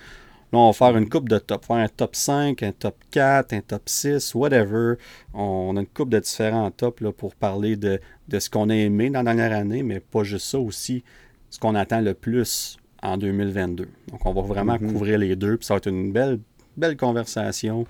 Là, 0.52 0.58
on 0.60 0.68
va 0.68 0.74
faire 0.74 0.98
une 0.98 1.08
coupe 1.08 1.30
de 1.30 1.38
top. 1.38 1.66
Faire 1.66 1.78
un 1.78 1.88
top 1.88 2.16
5, 2.16 2.64
un 2.64 2.72
top 2.72 2.96
4, 3.12 3.54
un 3.54 3.62
top 3.62 3.84
6, 3.88 4.34
whatever. 4.36 4.96
On 5.34 5.78
a 5.78 5.82
une 5.82 5.88
coupe 5.88 6.10
de 6.10 6.20
différents 6.20 6.72
tops 6.72 7.02
là, 7.02 7.12
pour 7.12 7.36
parler 7.36 7.76
de, 7.76 8.00
de 8.28 8.40
ce 8.40 8.50
qu'on 8.50 8.70
a 8.70 8.76
aimé 8.76 9.10
dans 9.10 9.22
la 9.22 9.34
dernière 9.36 9.58
année, 9.58 9.84
mais 9.84 10.00
pas 10.00 10.24
juste 10.24 10.48
ça 10.48 10.60
aussi, 10.60 11.04
ce 11.50 11.60
qu'on 11.60 11.76
attend 11.76 12.02
le 12.02 12.14
plus 12.16 12.78
en 13.04 13.16
2022. 13.18 13.88
Donc, 14.12 14.26
on 14.26 14.34
va 14.34 14.42
vraiment 14.42 14.78
Mhm. 14.80 14.92
couvrir 14.92 15.20
les 15.20 15.36
deux, 15.36 15.56
puis 15.58 15.66
ça 15.66 15.76
va 15.76 15.78
être 15.78 15.88
une 15.88 16.12
belle, 16.12 16.40
belle 16.76 16.98
conversation 16.98 17.86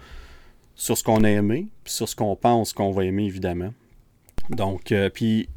sur 0.76 0.98
ce 0.98 1.04
qu'on 1.04 1.24
a 1.24 1.30
aimé, 1.30 1.68
puis 1.84 1.94
sur 1.94 2.08
ce 2.08 2.16
qu'on 2.16 2.36
pense 2.36 2.74
qu'on 2.74 2.92
va 2.92 3.06
aimer, 3.06 3.24
évidemment. 3.26 3.74
Donc, 4.50 4.92
euh, 4.92 5.10
puis, 5.10 5.50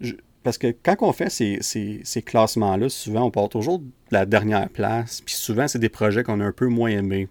je- 0.00 0.14
parce 0.42 0.58
que 0.58 0.68
quand 0.82 0.96
on 1.00 1.12
fait 1.12 1.30
ces, 1.30 1.58
ces- 1.60 2.00
ces 2.04 2.22
classements-là, 2.22 2.88
souvent, 2.88 3.24
on 3.24 3.30
part 3.30 3.48
toujours 3.48 3.80
de 3.80 3.86
la 4.10 4.26
dernière 4.26 4.68
place, 4.70 5.20
puis 5.20 5.34
souvent, 5.34 5.68
c'est 5.68 5.78
des 5.78 5.88
projets 5.88 6.22
qu'on 6.22 6.40
a 6.40 6.44
un 6.44 6.52
peu 6.52 6.66
moins 6.68 6.90
aimés, 6.90 7.28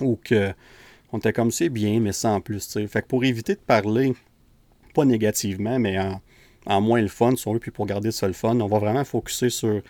ou 0.00 0.18
que 0.22 0.52
on 1.12 1.18
était 1.18 1.32
comme 1.32 1.50
c'est 1.50 1.68
bien, 1.70 2.00
mais 2.00 2.12
sans 2.12 2.40
plus. 2.40 2.72
Fait 2.88 3.02
que 3.02 3.06
pour 3.06 3.24
éviter 3.24 3.54
de 3.54 3.60
parler, 3.60 4.14
pas 4.94 5.04
négativement, 5.04 5.78
mais 5.78 5.98
en, 5.98 6.20
en 6.66 6.80
moins 6.80 7.00
le 7.00 7.08
fun 7.08 7.34
sur 7.36 7.54
eux, 7.54 7.58
puis 7.58 7.70
pour 7.70 7.86
garder 7.86 8.10
ça 8.12 8.26
le 8.26 8.32
fun, 8.32 8.58
on 8.60 8.66
va 8.66 8.78
vraiment 8.78 9.04
focuser 9.04 9.50
sur 9.50 9.80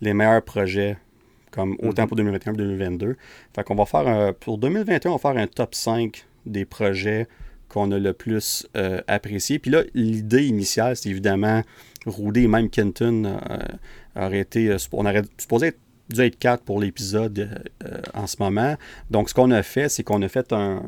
les 0.00 0.14
meilleurs 0.14 0.42
projets, 0.42 0.96
comme 1.50 1.76
autant 1.82 2.02
Mhm. 2.02 2.08
pour 2.08 2.16
2021 2.16 2.52
que 2.52 2.58
2022. 2.58 3.16
Fait 3.54 3.64
qu'on 3.64 3.74
va 3.74 3.84
faire, 3.86 4.06
un- 4.08 4.32
pour 4.32 4.56
2021, 4.58 5.10
on 5.12 5.16
va 5.16 5.32
faire 5.32 5.40
un 5.42 5.46
top 5.46 5.74
5 5.74 6.26
des 6.46 6.64
projets 6.64 7.26
qu'on 7.72 7.90
a 7.92 7.98
le 7.98 8.12
plus 8.12 8.66
euh, 8.76 9.00
apprécié. 9.08 9.58
Puis 9.58 9.70
là, 9.70 9.82
l'idée 9.94 10.46
initiale, 10.46 10.96
c'est 10.96 11.08
évidemment 11.08 11.62
Rudy 12.06 12.44
et 12.44 12.48
même 12.48 12.68
Kenton 12.68 13.24
euh, 13.24 13.58
auraient 14.16 14.40
été, 14.40 14.68
euh, 14.68 14.76
on 14.92 15.06
aurait 15.06 15.22
supposé 15.38 15.68
être, 15.68 15.78
dû 16.10 16.20
être 16.20 16.38
4 16.38 16.62
pour 16.64 16.80
l'épisode 16.80 17.38
euh, 17.38 17.88
euh, 17.88 18.00
en 18.14 18.26
ce 18.26 18.36
moment. 18.38 18.76
Donc, 19.10 19.28
ce 19.28 19.34
qu'on 19.34 19.50
a 19.50 19.62
fait, 19.62 19.88
c'est 19.88 20.02
qu'on 20.02 20.22
a 20.22 20.28
fait 20.28 20.52
un, 20.52 20.82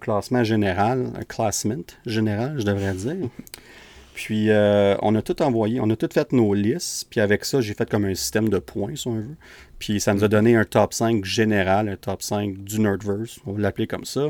classement 0.00 0.44
général, 0.44 1.12
un 1.18 1.24
classement 1.24 1.84
général, 2.06 2.56
je 2.58 2.64
devrais 2.64 2.94
dire. 2.94 3.28
Puis, 4.14 4.50
euh, 4.50 4.96
on 5.02 5.14
a 5.14 5.22
tout 5.22 5.40
envoyé, 5.40 5.80
on 5.80 5.88
a 5.88 5.96
tout 5.96 6.08
fait 6.12 6.32
nos 6.32 6.52
listes. 6.52 7.06
Puis, 7.08 7.20
avec 7.20 7.44
ça, 7.44 7.60
j'ai 7.60 7.74
fait 7.74 7.88
comme 7.88 8.04
un 8.04 8.14
système 8.14 8.48
de 8.48 8.58
points, 8.58 8.96
si 8.96 9.06
on 9.06 9.14
veut. 9.14 9.36
Puis, 9.78 10.00
ça 10.00 10.12
nous 10.12 10.24
a 10.24 10.28
donné 10.28 10.56
un 10.56 10.64
top 10.64 10.92
5 10.92 11.24
général, 11.24 11.88
un 11.88 11.96
top 11.96 12.22
5 12.22 12.58
du 12.58 12.80
Nerdverse. 12.80 13.38
On 13.46 13.52
va 13.52 13.60
l'appeler 13.60 13.86
comme 13.86 14.04
ça. 14.04 14.28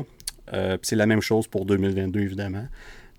Euh, 0.53 0.77
c'est 0.81 0.95
la 0.95 1.05
même 1.05 1.21
chose 1.21 1.47
pour 1.47 1.65
2022, 1.65 2.19
évidemment. 2.19 2.65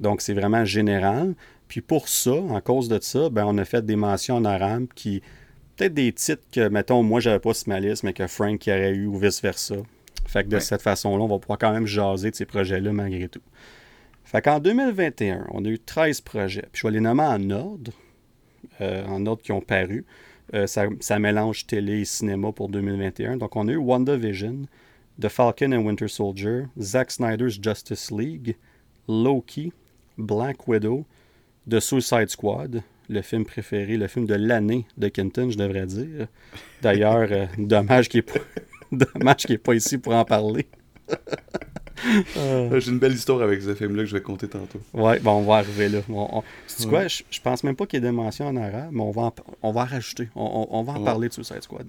Donc, 0.01 0.21
c'est 0.21 0.35
vraiment 0.35 0.65
général. 0.65 1.35
Puis 1.69 1.81
pour 1.81 2.09
ça, 2.09 2.33
en 2.35 2.61
cause 2.61 2.89
de 2.89 2.99
ça, 3.01 3.31
ben, 3.31 3.45
on 3.47 3.57
a 3.59 3.65
fait 3.65 3.85
des 3.85 3.97
mentions 3.97 4.37
en 4.37 4.45
arabe 4.45 4.87
qui. 4.95 5.23
Peut-être 5.77 5.95
des 5.95 6.13
titres 6.13 6.43
que, 6.53 6.69
mettons, 6.69 7.03
moi, 7.03 7.21
j'avais 7.21 7.39
pas 7.39 7.55
sur 7.55 7.69
ma 7.71 7.81
liste, 7.81 8.03
mais 8.03 8.13
que 8.13 8.27
Frank 8.27 8.67
y 8.67 8.71
aurait 8.71 8.91
eu 8.91 9.07
ou 9.07 9.17
vice-versa. 9.19 9.77
Fait 10.27 10.45
que 10.45 10.49
de 10.49 10.57
Ouais. 10.57 10.61
cette 10.61 10.83
façon-là, 10.83 11.25
on 11.25 11.29
va 11.29 11.39
pouvoir 11.39 11.59
quand 11.59 11.73
même 11.73 11.87
jaser 11.87 12.31
de 12.31 12.37
ces 12.37 12.45
projets-là 12.45 12.93
malgré 12.93 13.27
tout. 13.29 13.41
Fait 14.25 14.43
qu'en 14.43 14.61
2021, 14.61 15.47
on 15.51 15.65
a 15.65 15.69
eu 15.69 15.79
13 15.79 16.21
projets. 16.21 16.67
Puis 16.73 16.83
je 16.83 16.87
vais 16.87 16.93
les 16.93 17.01
nommer 17.01 17.23
en 17.23 17.51
ordre, 17.51 17.91
euh, 18.83 19.05
en 19.07 19.25
ordre 19.27 19.43
qui 19.43 19.53
ont 19.53 19.61
paru. 19.63 20.05
Euh, 20.55 20.67
ça, 20.67 20.85
ça 21.01 21.19
mélange 21.19 21.67
télé 21.67 22.01
et 22.01 22.05
cinéma 22.05 22.53
pour 22.53 22.69
2021. 22.69 23.39
Donc, 23.39 23.57
on 23.57 23.67
a 23.69 23.73
eu 23.73 23.77
WandaVision, 23.77 24.67
The 25.23 25.29
Falcon 25.29 25.73
and 25.73 25.85
Winter 25.85 26.09
Soldier, 26.09 26.69
Zack 26.81 27.13
Snyder's 27.13 27.57
Justice 27.57 28.11
League, 28.11 28.57
Loki, 29.07 29.73
Black 30.19 30.67
Widow, 30.67 31.07
The 31.65 31.81
Suicide 31.81 32.29
Squad, 32.29 32.83
le 33.09 33.23
film 33.23 33.45
préféré, 33.45 33.97
le 33.97 34.09
film 34.09 34.27
de 34.27 34.35
l'année 34.35 34.85
de 34.99 35.07
Kenton, 35.07 35.49
je 35.49 35.57
devrais 35.57 35.87
dire. 35.87 36.27
D'ailleurs, 36.83 37.29
euh, 37.31 37.47
dommage 37.57 38.09
qu'il 38.09 38.25
n'est 38.91 39.59
pas, 39.59 39.75
ici 39.77 39.97
pour 39.97 40.13
en 40.13 40.25
parler. 40.25 40.67
Euh, 42.37 42.81
J'ai 42.81 42.91
une 42.91 42.99
belle 42.99 43.13
histoire 43.13 43.43
avec 43.43 43.63
ce 43.63 43.75
film-là 43.75 44.03
que 44.03 44.09
je 44.09 44.17
vais 44.17 44.23
compter 44.23 44.49
tantôt. 44.49 44.81
Ouais, 44.95 45.19
bon, 45.21 45.33
on 45.33 45.43
va 45.43 45.57
arriver 45.57 45.89
là. 45.89 46.01
On, 46.09 46.29
on- 46.39 46.43
Ouais. 46.85 46.89
quoi? 46.89 47.09
Je, 47.09 47.23
je 47.31 47.41
pense 47.41 47.63
même 47.65 47.77
pas 47.77 47.87
qu'il 47.87 47.99
y 48.03 48.03
ait 48.03 48.09
des 48.09 48.13
mentions 48.17 48.47
en 48.49 48.57
arabe, 48.57 48.89
mais 48.93 49.03
on 49.03 49.11
va 49.11 49.23
en, 49.23 49.35
on 49.63 49.73
va 49.73 49.83
en 49.83 49.85
rajouter. 49.85 50.29
On, 50.35 50.67
on- 50.71 50.79
on 50.79 50.83
va 50.83 50.93
en 50.95 50.99
Ouais. 50.99 51.05
parler 51.05 51.29
de 51.29 51.33
Suicide 51.35 51.63
Squad. 51.63 51.87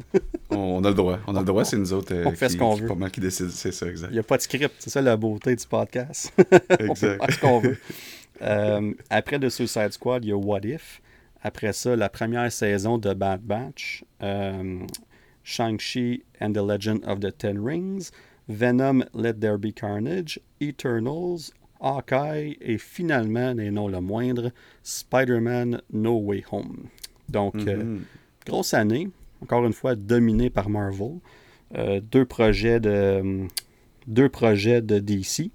On, 0.49 0.57
on 0.57 0.83
a 0.83 0.89
le 0.89 0.93
droit. 0.95 1.19
On 1.27 1.35
a 1.35 1.39
le 1.39 1.45
droit, 1.45 1.65
c'est 1.65 1.77
nous 1.77 1.93
autres. 1.93 2.13
euh, 2.13 2.25
on 2.25 2.31
fait 2.31 2.49
ce 2.49 2.57
qu'on 2.57 2.75
veut. 2.75 2.87
Pas 2.87 2.95
mal 2.95 3.11
qui 3.11 3.21
décide, 3.21 3.49
c'est 3.49 3.71
ça, 3.71 3.85
Il 3.87 3.91
exact. 3.91 4.11
n'y 4.11 4.19
a 4.19 4.23
pas 4.23 4.37
de 4.37 4.41
script. 4.43 4.73
C'est 4.79 4.89
ça 4.89 5.01
la 5.01 5.15
beauté 5.17 5.55
du 5.55 5.65
podcast. 5.65 6.31
on 6.69 6.75
Exact. 6.75 6.97
faire 7.25 7.31
ce 7.33 7.39
qu'on 7.39 7.59
veut. 7.59 7.77
Euh, 8.41 8.91
après 9.09 9.39
The 9.39 9.47
Suicide 9.47 9.91
Squad, 9.93 10.25
il 10.25 10.29
y 10.29 10.31
a 10.33 10.35
What 10.35 10.61
If. 10.63 11.01
Après 11.43 11.71
ça, 11.71 11.95
la 11.95 12.09
première 12.09 12.51
saison 12.51 12.97
de 12.97 13.13
Bad 13.13 13.41
Batch. 13.41 14.03
euh, 14.21 14.79
Shang-Chi 15.43 16.23
and 16.41 16.53
the 16.53 16.57
Legend 16.57 17.03
of 17.05 17.19
the 17.19 17.37
Ten 17.37 17.63
Rings. 17.63 18.11
Venom, 18.49 19.05
Let 19.13 19.35
There 19.35 19.57
Be 19.57 19.73
Carnage. 19.73 20.39
Eternals. 20.61 21.51
Hawkeye. 21.79 22.57
Et 22.61 22.77
finalement, 22.77 23.57
et 23.57 23.69
non 23.71 23.87
le 23.87 23.99
moindre, 23.99 24.51
Spider-Man 24.83 25.81
No 25.91 26.17
Way 26.19 26.43
Home. 26.51 26.87
Donc, 27.29 27.55
euh, 27.67 27.83
Mhm. 27.83 28.01
grosse 28.45 28.73
année, 28.73 29.09
encore 29.41 29.65
une 29.65 29.73
fois 29.73 29.95
dominée 29.95 30.49
par 30.49 30.69
Marvel. 30.69 31.19
Euh, 31.75 31.99
deux 31.99 32.25
projets 32.25 32.79
de 32.79 33.47
deux 34.05 34.29
projets 34.29 34.81
de 34.81 34.99
DC 34.99 35.49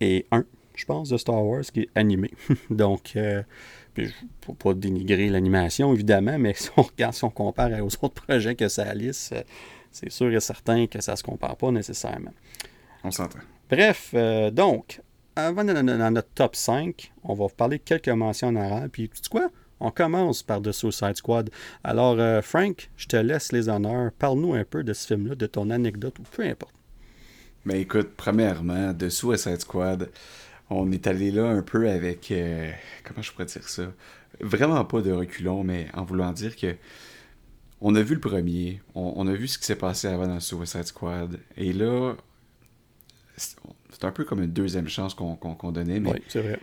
et 0.00 0.24
un, 0.30 0.44
je 0.76 0.84
pense, 0.84 1.10
de 1.10 1.16
Star 1.16 1.44
Wars 1.44 1.62
qui 1.62 1.80
est 1.80 1.88
animé. 1.94 2.30
Donc, 2.70 3.12
euh, 3.16 3.42
puis 3.94 4.08
faut 4.44 4.54
pas 4.54 4.72
dénigrer 4.74 5.28
l'animation 5.28 5.92
évidemment, 5.92 6.38
mais 6.38 6.54
si 6.56 6.70
on 6.76 6.82
regarde, 6.82 7.14
si 7.14 7.24
on 7.24 7.30
compare 7.30 7.70
aux 7.84 8.04
autres 8.04 8.22
projets 8.26 8.54
que 8.54 8.68
ça 8.68 8.94
liste, 8.94 9.32
euh, 9.32 9.42
c'est 9.90 10.10
sûr 10.10 10.32
et 10.32 10.40
certain 10.40 10.86
que 10.86 11.00
ça 11.00 11.16
se 11.16 11.22
compare 11.22 11.56
pas 11.56 11.70
nécessairement. 11.70 12.32
On 13.04 13.10
s'entend. 13.10 13.40
Bref, 13.70 14.10
euh, 14.14 14.50
donc, 14.50 15.00
avant 15.36 15.64
dans, 15.64 15.84
dans 15.84 16.10
notre 16.10 16.30
top 16.34 16.56
5, 16.56 17.12
on 17.22 17.34
va 17.34 17.46
vous 17.46 17.54
parler 17.54 17.78
de 17.78 17.82
quelques 17.82 18.08
mentions 18.08 18.48
en 18.48 18.56
arabe. 18.56 18.90
Puis, 18.90 19.08
tu 19.08 19.16
sais 19.22 19.28
quoi? 19.30 19.50
On 19.80 19.90
commence 19.90 20.42
par 20.42 20.60
The 20.60 20.72
Suicide 20.72 21.16
Squad. 21.16 21.50
Alors, 21.84 22.18
euh, 22.18 22.42
Frank, 22.42 22.90
je 22.96 23.06
te 23.06 23.16
laisse 23.16 23.52
les 23.52 23.68
honneurs. 23.68 24.10
Parle-nous 24.18 24.54
un 24.54 24.64
peu 24.64 24.82
de 24.82 24.92
ce 24.92 25.06
film-là, 25.06 25.34
de 25.36 25.46
ton 25.46 25.70
anecdote, 25.70 26.18
ou 26.18 26.22
peu 26.22 26.42
importe. 26.42 26.74
Mais 27.64 27.74
ben, 27.74 27.80
écoute, 27.82 28.10
premièrement, 28.16 28.92
The 28.94 29.08
Suicide 29.08 29.60
Squad, 29.60 30.10
on 30.70 30.90
est 30.90 31.06
allé 31.06 31.30
là 31.30 31.46
un 31.46 31.62
peu 31.62 31.88
avec... 31.88 32.30
Euh, 32.32 32.70
comment 33.04 33.22
je 33.22 33.30
pourrais 33.30 33.46
dire 33.46 33.68
ça? 33.68 33.84
Vraiment 34.40 34.84
pas 34.84 35.00
de 35.00 35.12
reculons, 35.12 35.62
mais 35.62 35.86
en 35.94 36.04
voulant 36.04 36.32
dire 36.32 36.56
que 36.56 36.74
on 37.80 37.94
a 37.94 38.02
vu 38.02 38.14
le 38.14 38.20
premier, 38.20 38.80
on, 38.94 39.26
a 39.28 39.32
vu 39.32 39.48
ce 39.48 39.58
qui 39.58 39.64
s'est 39.64 39.76
passé 39.76 40.08
avant 40.08 40.26
dans 40.26 40.40
Suicide 40.40 40.84
Squad, 40.84 41.38
et 41.56 41.72
là, 41.72 42.14
c'est 43.36 44.04
un 44.04 44.10
peu 44.10 44.24
comme 44.24 44.42
une 44.42 44.52
deuxième 44.52 44.88
chance 44.88 45.14
qu'on 45.14 45.72
donnait, 45.72 46.00
mais... 46.00 46.12
Oui, 46.12 46.22
c'est 46.28 46.40
vrai. 46.40 46.58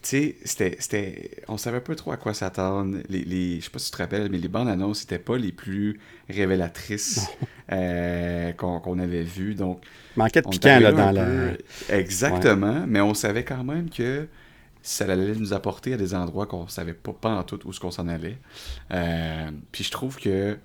Tu 0.00 0.36
sais, 0.44 0.78
c'était, 0.78 1.42
on 1.48 1.56
savait 1.56 1.80
pas 1.80 1.96
trop 1.96 2.12
à 2.12 2.16
quoi 2.16 2.32
s'attendre. 2.32 2.98
Les, 3.08 3.24
les, 3.24 3.58
je 3.58 3.64
sais 3.64 3.70
pas 3.70 3.80
si 3.80 3.90
tu 3.90 3.96
te 3.96 4.02
rappelles, 4.02 4.30
mais 4.30 4.38
les 4.38 4.46
bandes 4.46 4.68
annonces 4.68 5.02
n'étaient 5.02 5.18
pas 5.18 5.36
les 5.36 5.50
plus 5.50 5.98
révélatrices 6.28 7.26
euh, 7.72 8.52
qu'on 8.52 8.98
avait 9.00 9.24
vues. 9.24 9.56
Donc, 9.56 9.82
Manquait 10.16 10.40
de 10.42 10.48
piquant 10.48 10.78
là, 10.78 10.92
dans 10.92 11.10
la. 11.10 11.50
Exactement, 11.88 12.84
mais 12.86 13.00
on 13.00 13.12
savait 13.12 13.42
quand 13.42 13.64
même 13.64 13.90
que 13.90 14.28
ça 14.88 15.04
allait 15.04 15.34
nous 15.34 15.52
apporter 15.52 15.92
à 15.92 15.96
des 15.98 16.14
endroits 16.14 16.46
qu'on 16.46 16.66
savait 16.66 16.94
pas, 16.94 17.12
pas 17.12 17.34
en 17.34 17.42
tout 17.42 17.60
où 17.66 17.74
ce 17.74 17.80
qu'on 17.80 17.90
s'en 17.90 18.08
allait. 18.08 18.38
Euh, 18.90 19.50
puis 19.70 19.84
je 19.84 19.90
trouve 19.90 20.16
que, 20.16 20.54
tu 20.54 20.58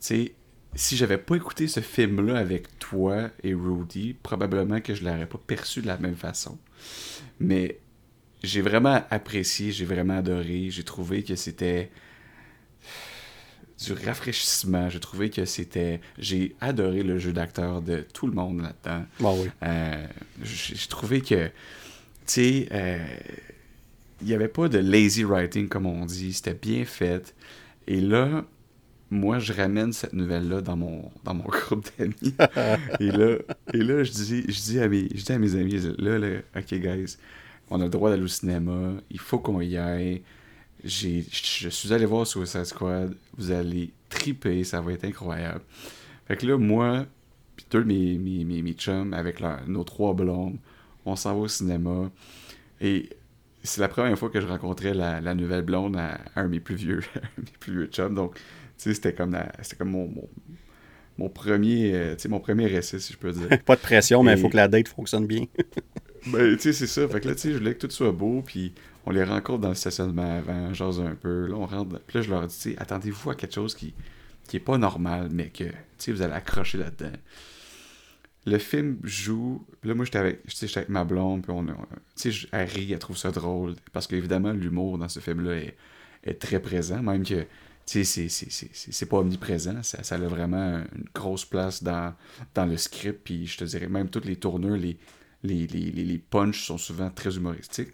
sais, 0.00 0.34
si 0.74 0.96
j'avais 0.96 1.18
pas 1.18 1.36
écouté 1.36 1.68
ce 1.68 1.80
film-là 1.80 2.38
avec 2.38 2.78
toi 2.78 3.28
et 3.42 3.52
Rudy, 3.52 4.14
probablement 4.14 4.80
que 4.80 4.94
je 4.94 5.04
l'aurais 5.04 5.26
pas 5.26 5.38
perçu 5.46 5.82
de 5.82 5.88
la 5.88 5.98
même 5.98 6.16
façon. 6.16 6.56
Mais 7.38 7.80
j'ai 8.42 8.62
vraiment 8.62 9.02
apprécié, 9.10 9.72
j'ai 9.72 9.84
vraiment 9.84 10.16
adoré. 10.16 10.70
J'ai 10.70 10.84
trouvé 10.84 11.22
que 11.22 11.36
c'était 11.36 11.90
du 13.84 13.92
rafraîchissement. 13.92 14.88
J'ai 14.88 15.00
trouvé 15.00 15.28
que 15.28 15.44
c'était. 15.44 16.00
J'ai 16.18 16.56
adoré 16.62 17.02
le 17.02 17.18
jeu 17.18 17.34
d'acteur 17.34 17.82
de 17.82 18.06
tout 18.14 18.26
le 18.26 18.32
monde 18.32 18.62
là-dedans. 18.62 19.04
Ah 19.22 19.32
oui. 19.34 19.50
Euh, 19.62 20.06
j'ai 20.42 20.88
trouvé 20.88 21.20
que, 21.20 21.50
sais, 22.26 22.68
euh, 22.72 22.98
il 24.20 24.28
n'y 24.28 24.34
avait 24.34 24.48
pas 24.48 24.68
de 24.68 24.78
lazy 24.78 25.24
writing 25.24 25.68
comme 25.68 25.86
on 25.86 26.06
dit. 26.06 26.32
C'était 26.32 26.54
bien 26.54 26.84
fait. 26.84 27.34
Et 27.86 28.00
là, 28.00 28.44
moi, 29.10 29.38
je 29.38 29.52
ramène 29.52 29.92
cette 29.92 30.14
nouvelle-là 30.14 30.62
dans 30.62 30.76
mon, 30.76 31.10
dans 31.24 31.34
mon 31.34 31.44
groupe 31.48 31.86
d'amis. 31.98 32.34
et, 33.00 33.10
là, 33.10 33.36
et 33.74 33.78
là, 33.78 34.04
je 34.04 34.10
dis, 34.10 34.44
je 34.48 34.60
dis, 34.60 34.80
à, 34.80 34.88
mes, 34.88 35.08
je 35.14 35.24
dis 35.24 35.32
à 35.32 35.38
mes 35.38 35.54
amis, 35.54 35.78
là, 35.98 36.18
là, 36.18 36.38
OK, 36.56 36.74
guys, 36.74 37.16
on 37.70 37.80
a 37.80 37.84
le 37.84 37.90
droit 37.90 38.10
d'aller 38.10 38.22
au 38.22 38.28
cinéma, 38.28 38.94
il 39.10 39.18
faut 39.18 39.38
qu'on 39.38 39.60
y 39.60 39.76
aille. 39.76 40.22
J'ai, 40.84 41.24
je 41.30 41.68
suis 41.68 41.92
allé 41.92 42.06
voir 42.06 42.26
Suicide 42.26 42.64
Squad, 42.64 43.14
vous 43.36 43.52
allez 43.52 43.90
triper, 44.08 44.64
ça 44.64 44.80
va 44.80 44.92
être 44.92 45.04
incroyable. 45.04 45.60
Fait 46.26 46.36
que 46.36 46.46
là, 46.46 46.56
moi, 46.58 47.06
puis 47.56 47.66
deux 47.70 47.84
de 47.84 47.86
mes, 47.86 48.44
mes, 48.44 48.62
mes, 48.62 48.72
chums, 48.72 49.12
avec 49.12 49.42
nos 49.66 49.84
trois 49.84 50.14
blondes, 50.14 50.56
on 51.04 51.16
s'en 51.16 51.34
va 51.34 51.40
au 51.40 51.48
cinéma. 51.48 52.10
Et 52.80 53.08
c'est 53.62 53.80
la 53.80 53.88
première 53.88 54.18
fois 54.18 54.30
que 54.30 54.40
je 54.40 54.46
rencontrais 54.46 54.94
la, 54.94 55.20
la 55.20 55.34
nouvelle 55.34 55.62
blonde 55.62 55.96
à, 55.96 56.18
un 56.36 56.44
de 56.44 56.48
mes 56.48 56.60
plus 56.60 56.74
vieux, 56.74 57.00
mes 57.38 57.44
plus 57.60 57.72
vieux 57.72 57.86
chums. 57.86 58.14
Donc, 58.14 58.38
c'était 58.76 59.12
comme, 59.12 59.38
c'était 59.62 59.76
comme 59.76 59.90
mon, 59.90 60.12
mon, 61.18 61.28
premier, 61.28 61.94
euh, 61.94 62.16
mon 62.28 62.40
premier 62.40 62.66
récit, 62.66 63.00
si 63.00 63.12
je 63.12 63.18
peux 63.18 63.32
dire. 63.32 63.48
Pas 63.64 63.76
de 63.76 63.80
pression, 63.80 64.22
mais 64.22 64.34
il 64.34 64.38
faut 64.40 64.48
que 64.48 64.56
la 64.56 64.68
date 64.68 64.88
fonctionne 64.88 65.26
bien. 65.26 65.44
ben, 66.26 66.56
tu 66.56 66.62
sais, 66.62 66.72
c'est 66.72 66.86
ça. 66.86 67.06
Fait 67.08 67.20
que 67.20 67.28
là, 67.28 67.34
tu 67.34 67.42
sais, 67.42 67.52
je 67.52 67.58
voulais 67.58 67.74
que 67.74 67.86
tout 67.86 67.92
soit 67.92 68.12
beau, 68.12 68.42
puis 68.44 68.74
on 69.06 69.10
les 69.10 69.24
rencontre 69.24 69.60
dans 69.60 69.68
le 69.68 69.74
stationnement 69.74 70.38
avant, 70.38 70.74
j'ose 70.74 71.00
un 71.00 71.14
peu. 71.14 71.46
Là, 71.46 71.54
on 71.56 71.66
rentre. 71.66 72.00
Puis 72.06 72.18
là, 72.18 72.22
je 72.22 72.30
leur 72.30 72.46
dis, 72.46 72.74
attendez-vous 72.78 73.30
à 73.30 73.34
quelque 73.34 73.54
chose 73.54 73.74
qui, 73.74 73.94
qui 74.48 74.56
est 74.56 74.60
pas 74.60 74.78
normal, 74.78 75.28
mais 75.30 75.48
que, 75.48 75.64
tu 75.64 75.72
sais, 75.98 76.12
vous 76.12 76.22
allez 76.22 76.34
accrocher 76.34 76.78
là-dedans. 76.78 77.16
Le 78.44 78.58
film 78.58 78.98
joue. 79.04 79.64
Là, 79.84 79.94
moi, 79.94 80.04
j'étais 80.04 80.18
avec, 80.18 80.40
avec 80.76 80.88
ma 80.88 81.04
blonde, 81.04 81.42
puis 81.42 81.52
on. 81.52 81.64
Tu 82.16 82.32
sais, 82.32 82.48
elle 82.52 82.68
rit, 82.68 82.92
elle 82.92 82.98
trouve 82.98 83.16
ça 83.16 83.30
drôle. 83.30 83.76
Parce 83.92 84.06
qu'évidemment, 84.06 84.52
l'humour 84.52 84.98
dans 84.98 85.08
ce 85.08 85.20
film-là 85.20 85.56
est, 86.24 86.34
très 86.34 86.60
présent, 86.60 87.02
même 87.02 87.24
que 87.24 87.46
c'est 87.84 89.08
pas 89.08 89.18
omniprésent, 89.18 89.82
ça, 89.82 90.14
a 90.14 90.18
vraiment 90.18 90.82
une 90.94 91.04
grosse 91.14 91.44
place 91.44 91.82
dans, 91.82 92.14
dans 92.54 92.64
le 92.64 92.76
script, 92.76 93.22
puis 93.24 93.46
je 93.46 93.58
te 93.58 93.64
dirais 93.64 93.88
même 93.88 94.08
toutes 94.08 94.24
les 94.24 94.36
tournures, 94.36 94.76
les, 94.76 94.96
les, 95.42 95.66
les, 95.66 95.90
les 95.90 96.18
punchs 96.18 96.64
sont 96.64 96.78
souvent 96.78 97.10
très 97.10 97.36
humoristiques. 97.36 97.92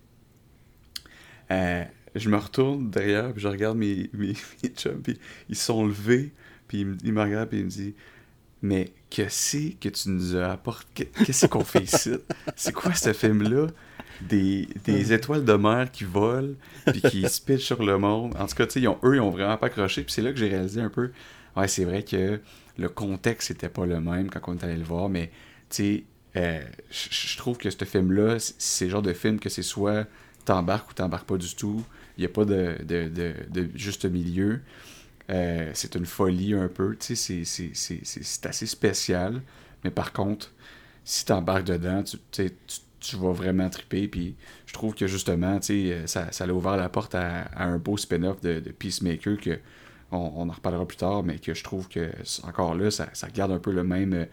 Euh, 1.50 1.84
je 2.14 2.28
me 2.28 2.36
retourne 2.36 2.90
derrière, 2.90 3.32
puis 3.32 3.42
je 3.42 3.48
regarde 3.48 3.78
mes, 3.78 4.10
mes, 4.12 4.34
chums, 4.76 5.00
puis 5.02 5.18
ils 5.48 5.56
sont 5.56 5.86
levés, 5.86 6.32
puis 6.66 6.86
ils, 7.02 7.12
me 7.12 7.22
regardent, 7.22 7.48
puis 7.48 7.60
ils 7.60 7.64
me 7.64 7.70
disent 7.70 7.94
Mais 8.62 8.92
qu'est-ce 9.10 9.72
que 9.80 9.88
tu 9.88 10.08
nous 10.10 10.36
as 10.36 10.52
apporté? 10.52 11.10
Qu'est-ce 11.24 11.46
qu'on 11.46 11.64
fait 11.64 11.84
ici? 11.84 12.14
C'est 12.56 12.72
quoi 12.72 12.94
ce 12.94 13.12
film-là? 13.12 13.68
Des, 14.20 14.68
des, 14.84 15.12
étoiles 15.12 15.44
de 15.44 15.52
mer 15.52 15.92
qui 15.92 16.02
volent, 16.02 16.54
puis 16.86 17.00
qui 17.00 17.28
se 17.28 17.40
pitchent 17.40 17.66
sur 17.66 17.84
le 17.84 17.98
monde. 17.98 18.34
En 18.36 18.46
tout 18.46 18.56
cas, 18.56 18.66
ils 18.74 18.88
ont, 18.88 18.98
eux, 19.04 19.14
ils 19.14 19.20
ont 19.20 19.30
vraiment 19.30 19.56
pas 19.56 19.66
accroché. 19.66 20.02
Puis 20.02 20.12
c'est 20.12 20.22
là 20.22 20.32
que 20.32 20.38
j'ai 20.38 20.48
réalisé 20.48 20.80
un 20.80 20.90
peu, 20.90 21.12
ouais, 21.56 21.68
c'est 21.68 21.84
vrai 21.84 22.02
que 22.02 22.40
le 22.78 22.88
contexte 22.88 23.50
n'était 23.50 23.68
pas 23.68 23.86
le 23.86 24.00
même 24.00 24.28
quand 24.28 24.40
on 24.48 24.56
est 24.56 24.64
allé 24.64 24.76
le 24.76 24.82
voir, 24.82 25.08
mais 25.08 25.30
tu 25.70 25.76
sais, 25.76 26.04
euh, 26.36 26.60
je 26.90 27.36
trouve 27.36 27.58
que 27.58 27.70
ce 27.70 27.84
film-là, 27.84 28.38
c'est 28.38 28.86
le 28.86 28.90
genre 28.90 29.02
de 29.02 29.12
film 29.12 29.38
que 29.38 29.48
c'est 29.48 29.62
soit 29.62 30.06
t'embarques 30.44 30.90
ou 30.90 30.94
t'embarques 30.94 31.26
pas 31.26 31.36
du 31.36 31.54
tout. 31.54 31.84
Il 32.16 32.22
n'y 32.22 32.26
a 32.26 32.30
pas 32.30 32.44
de, 32.44 32.76
de, 32.84 33.08
de, 33.08 33.34
de, 33.50 33.68
juste 33.74 34.04
milieu. 34.04 34.60
Euh, 35.30 35.70
c'est 35.74 35.94
une 35.94 36.06
folie 36.06 36.54
un 36.54 36.68
peu, 36.68 36.96
tu 36.96 37.14
sais, 37.14 37.44
c'est 37.44 38.46
assez 38.46 38.66
spécial. 38.66 39.42
Mais 39.84 39.90
par 39.90 40.12
contre, 40.12 40.52
si 41.04 41.24
t'embarques 41.24 41.64
dedans, 41.64 42.02
tu, 42.02 42.18
tu, 42.30 42.50
tu 43.00 43.16
vas 43.16 43.32
vraiment 43.32 43.68
triper. 43.68 44.08
Puis 44.08 44.36
je 44.66 44.72
trouve 44.72 44.94
que 44.94 45.06
justement, 45.06 45.58
euh, 45.70 46.06
ça, 46.06 46.32
ça 46.32 46.44
a 46.44 46.48
ouvert 46.48 46.76
la 46.76 46.88
porte 46.88 47.14
à, 47.14 47.48
un 47.56 47.78
beau 47.78 47.96
spin-off 47.96 48.40
de, 48.40 48.60
Peacemaker 48.60 49.38
que 49.38 49.58
on, 50.10 50.48
en 50.48 50.52
reparlera 50.52 50.86
plus 50.86 50.96
tard, 50.96 51.22
mais 51.22 51.38
que 51.38 51.52
je 51.52 51.62
trouve 51.62 51.88
que 51.88 52.10
encore 52.42 52.74
là, 52.74 52.90
ça, 52.90 53.08
ça 53.12 53.28
garde 53.28 53.52
un 53.52 53.58
peu 53.58 53.72
le 53.72 53.84
même 53.84 54.26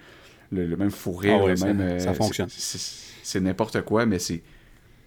le, 0.51 0.77
même 0.77 0.91
fourré, 0.91 1.31
ah 1.31 1.45
le 1.45 1.55
même. 1.55 1.99
Ça, 1.99 2.11
euh, 2.11 2.13
fonctionne. 2.13 2.47
C'est 2.49 3.39
n'importe 3.41 3.81
quoi, 3.81 4.05
mais 4.05 4.19
c'est 4.19 4.41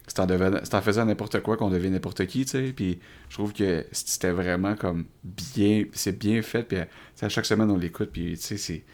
c'est 0.09 0.75
en, 0.75 0.83
faisant 0.83 1.05
n'importe 1.05 1.41
quoi 1.41 1.57
qu'on 1.57 1.71
devient 1.71 1.91
n'importe 1.91 2.27
qui, 2.27 2.45
tu 2.45 2.51
sais. 2.51 2.73
Puis 2.75 2.99
je 3.29 3.35
trouve 3.35 3.53
que 3.53 3.85
c'était 3.93 4.31
vraiment 4.31 4.75
comme 4.75 5.07
bien. 5.23 5.85
C'est 5.93 6.19
bien 6.19 6.43
fait. 6.43 6.63
Puis 6.63 6.79
à 7.21 7.29
chaque 7.29 7.47
semaine, 7.47 7.71
on 7.71 7.77
l'écoute. 7.77 8.11
Puis 8.13 8.33
tu 8.33 8.43
sais, 8.43 8.57
c'est 8.57 8.85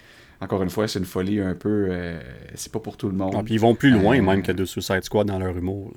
encore 0.41 0.63
une 0.63 0.71
fois, 0.71 0.89
c'est 0.89 0.99
une 0.99 1.05
folie 1.05 1.41
un 1.41 1.55
peu. 1.55 1.89
Euh, 1.91 2.21
c'est 2.55 2.73
pas 2.73 2.81
pour 2.81 2.97
tout 2.97 3.09
le 3.09 3.17
monde. 3.17 3.35
Ah, 3.37 3.43
puis 3.43 3.55
ils 3.55 3.61
vont 3.61 3.75
plus 3.75 3.91
loin 3.91 4.21
même 4.21 4.43
que 4.43 4.53
de 4.53 4.65
Suicide 4.65 5.03
Squad 5.03 5.27
dans 5.27 5.39
leur 5.39 5.57
humour. 5.57 5.93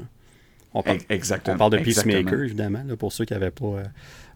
On 0.73 0.83
parle, 0.83 0.99
Exactement. 1.09 1.55
On 1.55 1.57
parle 1.57 1.71
de 1.73 1.77
Peacemaker, 1.79 2.43
évidemment, 2.43 2.83
pour 2.97 3.11
ceux 3.11 3.25
qui 3.25 3.33
n'avaient 3.33 3.51
pas. 3.51 3.65
Euh, 3.65 3.83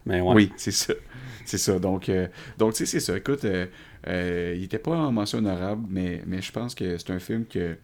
mais 0.06 0.20
Oui, 0.20 0.52
c'est 0.56 0.72
ça. 0.72 0.94
C'est 1.44 1.58
ça. 1.58 1.80
Donc, 1.80 2.08
euh, 2.08 2.28
donc 2.56 2.74
tu 2.74 2.86
sais, 2.86 2.86
c'est 2.86 3.00
ça. 3.00 3.16
Écoute, 3.16 3.44
il 3.44 4.60
n'était 4.60 4.78
pas 4.78 4.92
en 4.92 5.10
mention 5.10 5.38
honorable, 5.38 5.84
mais, 5.90 6.22
mais 6.24 6.40
je 6.40 6.52
pense 6.52 6.72
que 6.72 6.96
c'est 6.98 7.10
un 7.10 7.18
film 7.18 7.46
que. 7.46 7.76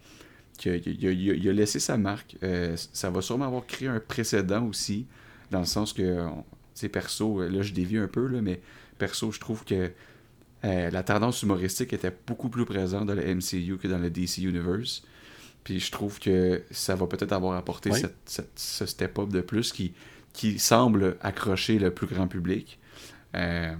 Il, 0.65 1.49
a, 1.49 1.53
laissé 1.53 1.79
sa 1.79 1.97
marque. 1.97 2.35
ça 2.75 3.09
va 3.09 3.21
sûrement 3.21 3.45
avoir 3.45 3.65
créé 3.65 3.87
un 3.87 3.99
précédent 3.99 4.65
aussi, 4.65 5.05
dans 5.51 5.59
le 5.59 5.65
sens 5.65 5.93
que, 5.93 6.25
tu 6.25 6.31
sais, 6.73 6.89
perso, 6.89 7.41
là 7.41 7.61
je 7.61 7.73
dévie 7.73 7.97
un 7.97 8.07
peu, 8.07 8.27
là, 8.27 8.41
mais 8.41 8.61
perso, 8.97 9.31
je 9.31 9.39
trouve 9.39 9.63
que 9.63 9.91
euh, 10.65 10.89
la 10.89 11.03
tendance 11.03 11.41
humoristique 11.41 11.93
était 11.93 12.13
beaucoup 12.27 12.49
plus 12.49 12.65
présente 12.65 13.07
dans 13.07 13.15
le 13.15 13.35
MCU 13.35 13.77
que 13.77 13.87
dans 13.87 13.97
le 13.97 14.09
DC 14.09 14.39
Universe. 14.39 15.03
Puis 15.63 15.79
je 15.79 15.91
trouve 15.91 16.19
que 16.19 16.63
ça 16.71 16.95
va 16.95 17.07
peut-être 17.07 17.31
avoir 17.31 17.57
apporté 17.57 17.91
ce 18.25 18.85
step-up 18.85 19.29
de 19.29 19.41
plus 19.41 19.71
qui, 19.71 19.93
qui 20.33 20.59
semble 20.59 21.17
accrocher 21.21 21.79
le 21.79 21.91
plus 21.91 22.07
grand 22.07 22.27
public. 22.27 22.79
Euh, 23.35 23.75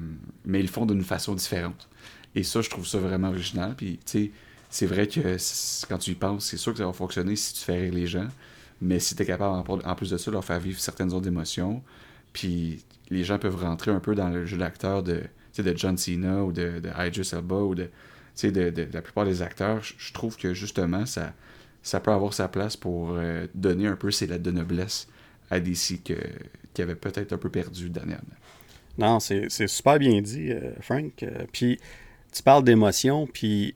mais 0.46 0.60
ils 0.60 0.68
le 0.68 0.72
font 0.72 0.86
d'une 0.86 1.04
façon 1.04 1.36
différente. 1.36 1.90
Et 2.36 2.44
ça, 2.44 2.62
je 2.62 2.70
trouve 2.70 2.88
ça 2.88 3.00
vraiment 3.00 3.30
original. 3.30 3.76
Puis, 3.76 4.00
tu 4.06 4.26
sais, 4.26 4.32
c'est 4.70 4.86
vrai 4.86 5.08
que 5.08 5.38
quand 5.88 5.98
tu 5.98 6.12
y 6.12 6.16
penses, 6.16 6.46
c'est 6.46 6.58
sûr 6.58 6.74
que 6.74 6.80
ça 6.80 6.86
va 6.86 6.94
fonctionner 6.94 7.36
si 7.36 7.54
tu 7.54 7.62
fais 7.62 7.82
rire 7.82 7.94
les 7.94 8.08
gens. 8.08 8.28
Mais 8.82 9.00
si 9.00 9.16
tu 9.16 9.24
es 9.24 9.26
capable, 9.26 9.64
en, 9.68 9.96
plus 9.96 10.10
de 10.10 10.18
ça, 10.18 10.32
de 10.32 10.34
leur 10.34 10.46
faire 10.46 10.60
vivre 10.60 10.80
certaines 10.80 11.14
autres 11.14 11.28
émotions, 11.28 11.84
puis 12.32 12.86
les 13.10 13.24
gens 13.24 13.40
peuvent 13.40 13.62
rentrer 13.62 13.92
un 13.92 14.00
peu 14.00 14.16
dans 14.16 14.30
le 14.30 14.46
jeu 14.46 14.58
d'acteur 14.58 15.04
de 15.04 15.24
de 15.62 15.78
John 15.78 15.98
Cena 15.98 16.44
ou 16.44 16.52
de, 16.52 16.80
de 16.80 16.90
Idris 16.98 17.32
Elba 17.34 17.56
ou 17.56 17.76
de, 17.76 17.90
de, 18.44 18.88
la 18.94 19.02
plupart 19.02 19.26
des 19.26 19.42
acteurs, 19.42 19.82
je 19.82 20.14
trouve 20.14 20.38
que 20.38 20.54
justement, 20.54 21.06
ça, 21.06 21.34
ça 21.84 22.00
peut 22.00 22.12
avoir 22.12 22.34
sa 22.34 22.48
place 22.48 22.78
pour 22.78 23.12
euh, 23.12 23.48
donner 23.54 23.88
un 23.88 23.96
peu 23.96 24.12
ses 24.12 24.28
lettres 24.28 24.44
de 24.44 24.52
noblesse 24.52 25.08
à 25.50 25.60
DC 25.60 26.04
que, 26.04 26.14
qui 26.74 26.82
avait 26.82 26.96
peut-être 26.96 27.34
un 27.34 27.38
peu 27.38 27.50
perdu 27.50 27.90
dernièrement. 27.90 28.24
Non, 28.98 29.20
c'est 29.20 29.50
super 29.50 29.98
bien 29.98 30.22
dit, 30.22 30.52
euh, 30.52 30.74
Frank. 30.82 31.24
Euh, 31.24 31.46
puis 31.52 31.80
tu 32.32 32.44
parles 32.44 32.64
d'émotion, 32.64 33.28
puis 33.28 33.76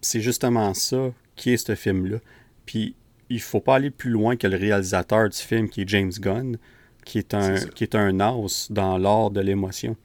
c'est 0.00 0.20
justement 0.20 0.74
ça 0.74 1.12
qui 1.36 1.52
est 1.52 1.56
ce 1.56 1.74
film-là. 1.74 2.18
Puis 2.66 2.94
il 3.30 3.40
faut 3.40 3.60
pas 3.60 3.76
aller 3.76 3.90
plus 3.90 4.10
loin 4.10 4.36
que 4.36 4.46
le 4.46 4.56
réalisateur 4.56 5.28
du 5.28 5.36
film, 5.36 5.68
qui 5.68 5.82
est 5.82 5.88
James 5.88 6.12
Gunn, 6.18 6.58
qui 7.04 7.18
est 7.18 7.34
un, 7.34 7.56
qui 7.56 7.84
est 7.84 7.94
un 7.94 8.20
os 8.20 8.70
dans 8.70 8.98
l'art 8.98 9.30
de 9.30 9.40
l'émotion. 9.40 9.96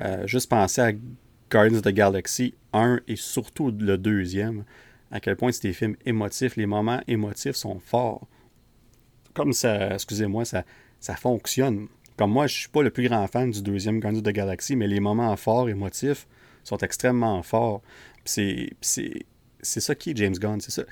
Euh, 0.00 0.26
juste 0.26 0.48
penser 0.48 0.80
à 0.80 0.92
Guardians 1.50 1.76
of 1.76 1.82
the 1.82 1.88
Galaxy 1.88 2.54
1 2.72 3.00
et 3.08 3.16
surtout 3.16 3.70
le 3.70 3.98
deuxième, 3.98 4.64
à 5.10 5.20
quel 5.20 5.36
point 5.36 5.52
c'est 5.52 5.62
des 5.62 5.72
films 5.72 5.96
émotifs. 6.06 6.56
Les 6.56 6.66
moments 6.66 7.00
émotifs 7.06 7.56
sont 7.56 7.78
forts. 7.78 8.26
Comme 9.34 9.52
ça, 9.52 9.94
excusez-moi, 9.94 10.44
ça, 10.44 10.64
ça 11.00 11.14
fonctionne. 11.14 11.88
Comme 12.16 12.32
moi, 12.32 12.46
je 12.46 12.54
suis 12.54 12.68
pas 12.68 12.82
le 12.82 12.90
plus 12.90 13.08
grand 13.08 13.26
fan 13.26 13.50
du 13.50 13.62
deuxième 13.62 14.00
Guardians 14.00 14.20
of 14.20 14.24
the 14.24 14.34
Galaxy, 14.34 14.76
mais 14.76 14.86
les 14.86 15.00
moments 15.00 15.36
forts, 15.36 15.68
émotifs, 15.68 16.26
sont 16.64 16.78
extrêmement 16.78 17.42
forts. 17.42 17.82
C'est 18.24 18.74
ça 19.60 19.94
qui 19.94 20.10
est 20.10 20.16
James 20.16 20.34
Gunn. 20.34 20.60
C'est 20.60 20.70
ça. 20.70 20.82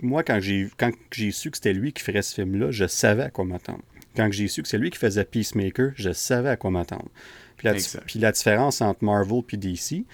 Moi, 0.00 0.22
quand 0.22 0.38
j'ai 0.40 0.68
quand 0.76 0.92
j'ai 1.12 1.30
su 1.32 1.50
que 1.50 1.56
c'était 1.56 1.72
lui 1.72 1.92
qui 1.92 2.02
ferait 2.02 2.22
ce 2.22 2.34
film-là, 2.34 2.70
je 2.70 2.86
savais 2.86 3.24
à 3.24 3.30
quoi 3.30 3.44
m'attendre. 3.44 3.82
Quand 4.16 4.30
j'ai 4.30 4.48
su 4.48 4.62
que 4.62 4.68
c'est 4.68 4.78
lui 4.78 4.90
qui 4.90 4.98
faisait 4.98 5.24
Peacemaker, 5.24 5.92
je 5.94 6.12
savais 6.12 6.50
à 6.50 6.56
quoi 6.56 6.70
m'attendre. 6.70 7.08
Puis, 7.56 7.68
puis 8.06 8.18
la, 8.20 8.32
différence 8.32 8.80
entre 8.80 9.04
Marvel 9.04 9.42
et 9.52 9.56
DC, 9.56 10.04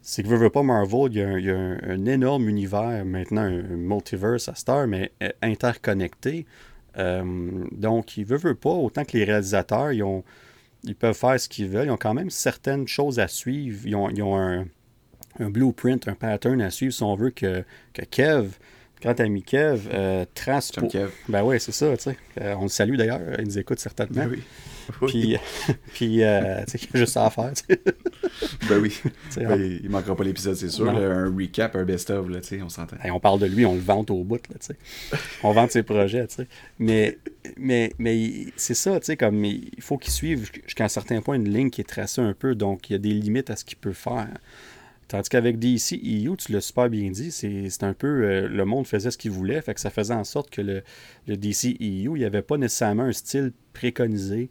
c'est 0.00 0.22
que 0.22 0.28
veut, 0.28 0.36
veut 0.36 0.50
pas 0.50 0.62
Marvel, 0.62 1.08
il 1.10 1.16
y 1.16 1.50
a, 1.50 1.56
un, 1.56 2.06
énorme 2.06 2.48
univers, 2.48 3.04
maintenant 3.04 3.42
un 3.42 3.62
multiverse 3.62 4.48
à 4.48 4.54
Star, 4.54 4.86
mais 4.86 5.12
euh, 5.22 5.30
interconnecté. 5.42 6.46
Euh, 6.96 7.64
donc, 7.72 8.16
il 8.16 8.24
veut, 8.24 8.36
veut 8.36 8.54
pas, 8.54 8.70
autant 8.70 9.04
que 9.04 9.16
les 9.16 9.24
réalisateurs, 9.24 9.92
ils, 9.92 10.04
ont, 10.04 10.22
ils 10.84 10.94
peuvent 10.94 11.16
faire 11.16 11.40
ce 11.40 11.48
qu'ils 11.48 11.68
veulent, 11.68 11.86
ils 11.86 11.90
ont 11.90 11.96
quand 11.96 12.14
même 12.14 12.30
certaines 12.30 12.86
choses 12.86 13.18
à 13.18 13.26
suivre. 13.26 13.86
Ils 13.86 13.96
ont, 13.96 14.38
un, 14.38 14.66
blueprint, 15.38 16.08
un 16.08 16.14
pattern 16.14 16.60
à 16.60 16.70
suivre 16.70 16.92
si 16.92 17.02
on 17.02 17.14
veut 17.14 17.30
que, 17.30 17.64
que 17.92 18.02
Kev, 18.02 18.50
grand 19.04 19.20
ami 19.20 19.42
Kev, 19.42 19.88
euh, 19.92 20.24
trace 20.34 20.72
pour... 20.72 20.90
Ben 21.28 21.42
oui, 21.42 21.60
c'est 21.60 21.72
ça, 21.72 21.94
tu 21.96 22.04
sais. 22.04 22.16
Euh, 22.40 22.54
on 22.58 22.62
le 22.62 22.68
salue 22.68 22.96
d'ailleurs, 22.96 23.20
il 23.38 23.44
nous 23.44 23.58
écoute 23.58 23.78
certainement. 23.78 24.24
Ben 24.24 24.30
oui. 24.30 24.42
Puis, 25.06 25.36
puis 25.94 26.22
euh, 26.22 26.62
tu 26.66 26.78
sais, 26.78 26.86
il 26.86 26.94
y 26.94 26.96
a 26.96 26.98
juste 27.00 27.12
ça 27.12 27.26
à 27.26 27.30
faire, 27.30 27.52
tu 27.52 27.64
sais. 27.74 27.80
Ben 28.68 28.78
oui. 28.78 28.98
Ben, 29.36 29.80
il 29.82 29.90
manquera 29.90 30.16
pas 30.16 30.24
l'épisode, 30.24 30.56
c'est 30.56 30.70
sûr. 30.70 30.88
un 30.88 31.34
recap, 31.34 31.76
un 31.76 31.84
best-of, 31.84 32.26
tu 32.26 32.42
sais, 32.42 32.62
on 32.62 32.68
s'entend. 32.68 32.96
on 33.04 33.20
parle 33.20 33.40
de 33.40 33.46
lui, 33.46 33.66
on 33.66 33.74
le 33.74 33.80
vante 33.80 34.10
au 34.10 34.24
bout, 34.24 34.40
là, 34.48 34.56
tu 34.58 34.66
sais. 34.66 35.18
On 35.42 35.52
vante 35.52 35.70
ses 35.70 35.82
projets, 35.82 36.26
tu 36.26 36.36
sais. 36.36 36.46
Mais, 36.78 37.18
mais, 37.56 37.92
mais 37.98 38.46
c'est 38.56 38.74
ça, 38.74 38.98
tu 39.00 39.06
sais, 39.06 39.16
comme 39.16 39.44
il 39.44 39.70
faut 39.80 39.98
qu'il 39.98 40.12
suive 40.12 40.50
jusqu'à 40.64 40.84
un 40.84 40.88
certain 40.88 41.20
point 41.20 41.36
une 41.36 41.48
ligne 41.48 41.70
qui 41.70 41.80
est 41.80 41.88
tracée 41.88 42.22
un 42.22 42.32
peu, 42.32 42.54
donc 42.54 42.90
il 42.90 42.94
y 42.94 42.96
a 42.96 42.98
des 42.98 43.12
limites 43.12 43.50
à 43.50 43.56
ce 43.56 43.64
qu'il 43.64 43.78
peut 43.78 43.92
faire. 43.92 44.28
Tandis 45.08 45.28
qu'avec 45.28 45.58
DC 45.58 45.92
EU, 46.02 46.36
tu 46.36 46.52
l'as 46.52 46.60
super 46.60 46.88
bien 46.88 47.10
dit, 47.10 47.30
c'est 47.30 47.82
un 47.82 47.92
peu 47.92 48.06
euh, 48.06 48.48
le 48.48 48.64
monde 48.64 48.86
faisait 48.86 49.10
ce 49.10 49.18
qu'il 49.18 49.30
voulait, 49.30 49.60
fait 49.60 49.74
que 49.74 49.80
ça 49.80 49.90
faisait 49.90 50.14
en 50.14 50.24
sorte 50.24 50.50
que 50.50 50.62
le, 50.62 50.82
le 51.26 51.36
DC 51.36 51.76
EU, 51.80 52.14
il 52.14 52.14
n'y 52.14 52.24
avait 52.24 52.42
pas 52.42 52.56
nécessairement 52.56 53.04
un 53.04 53.12
style 53.12 53.52
préconisé 53.72 54.50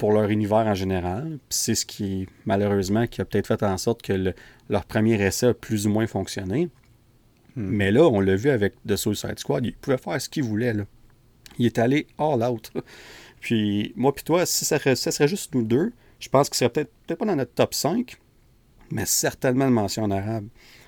pour 0.00 0.12
leur 0.12 0.30
univers 0.30 0.66
en 0.66 0.74
général. 0.74 1.38
c'est 1.50 1.74
ce 1.74 1.84
qui, 1.84 2.26
malheureusement, 2.46 3.06
qui 3.06 3.20
a 3.20 3.26
peut-être 3.26 3.46
fait 3.46 3.62
en 3.62 3.76
sorte 3.76 4.00
que 4.00 4.32
leur 4.70 4.84
premier 4.86 5.20
essai 5.22 5.48
a 5.48 5.54
plus 5.54 5.86
ou 5.86 5.90
moins 5.90 6.06
fonctionné. 6.06 6.70
Hmm. 7.54 7.68
Mais 7.68 7.90
là, 7.90 8.08
on 8.08 8.20
l'a 8.20 8.34
vu 8.34 8.48
avec 8.48 8.74
The 8.86 8.96
Suicide 8.96 9.38
Squad, 9.38 9.66
il 9.66 9.74
pouvait 9.74 9.98
faire 9.98 10.18
ce 10.18 10.30
qu'il 10.30 10.44
voulait. 10.44 10.72
Là. 10.72 10.84
Il 11.58 11.66
est 11.66 11.78
allé 11.78 12.06
all 12.16 12.42
out. 12.42 12.72
Puis 13.40 13.92
moi 13.96 14.14
puis 14.14 14.24
toi, 14.24 14.46
si 14.46 14.64
ça, 14.64 14.78
serait 14.78 15.28
juste 15.28 15.54
nous 15.54 15.64
deux, 15.64 15.92
je 16.18 16.28
pense 16.28 16.48
qu'il 16.48 16.56
serait 16.56 16.70
peut-être 16.70 16.92
peut 17.06 17.16
pas 17.16 17.24
dans 17.24 17.36
notre 17.36 17.52
top 17.52 17.74
5, 17.74 18.18
mais 18.90 19.06
certainement 19.06 19.66
le 19.66 19.72
mention 19.72 20.04
en 20.04 20.10
arabe. 20.10 20.46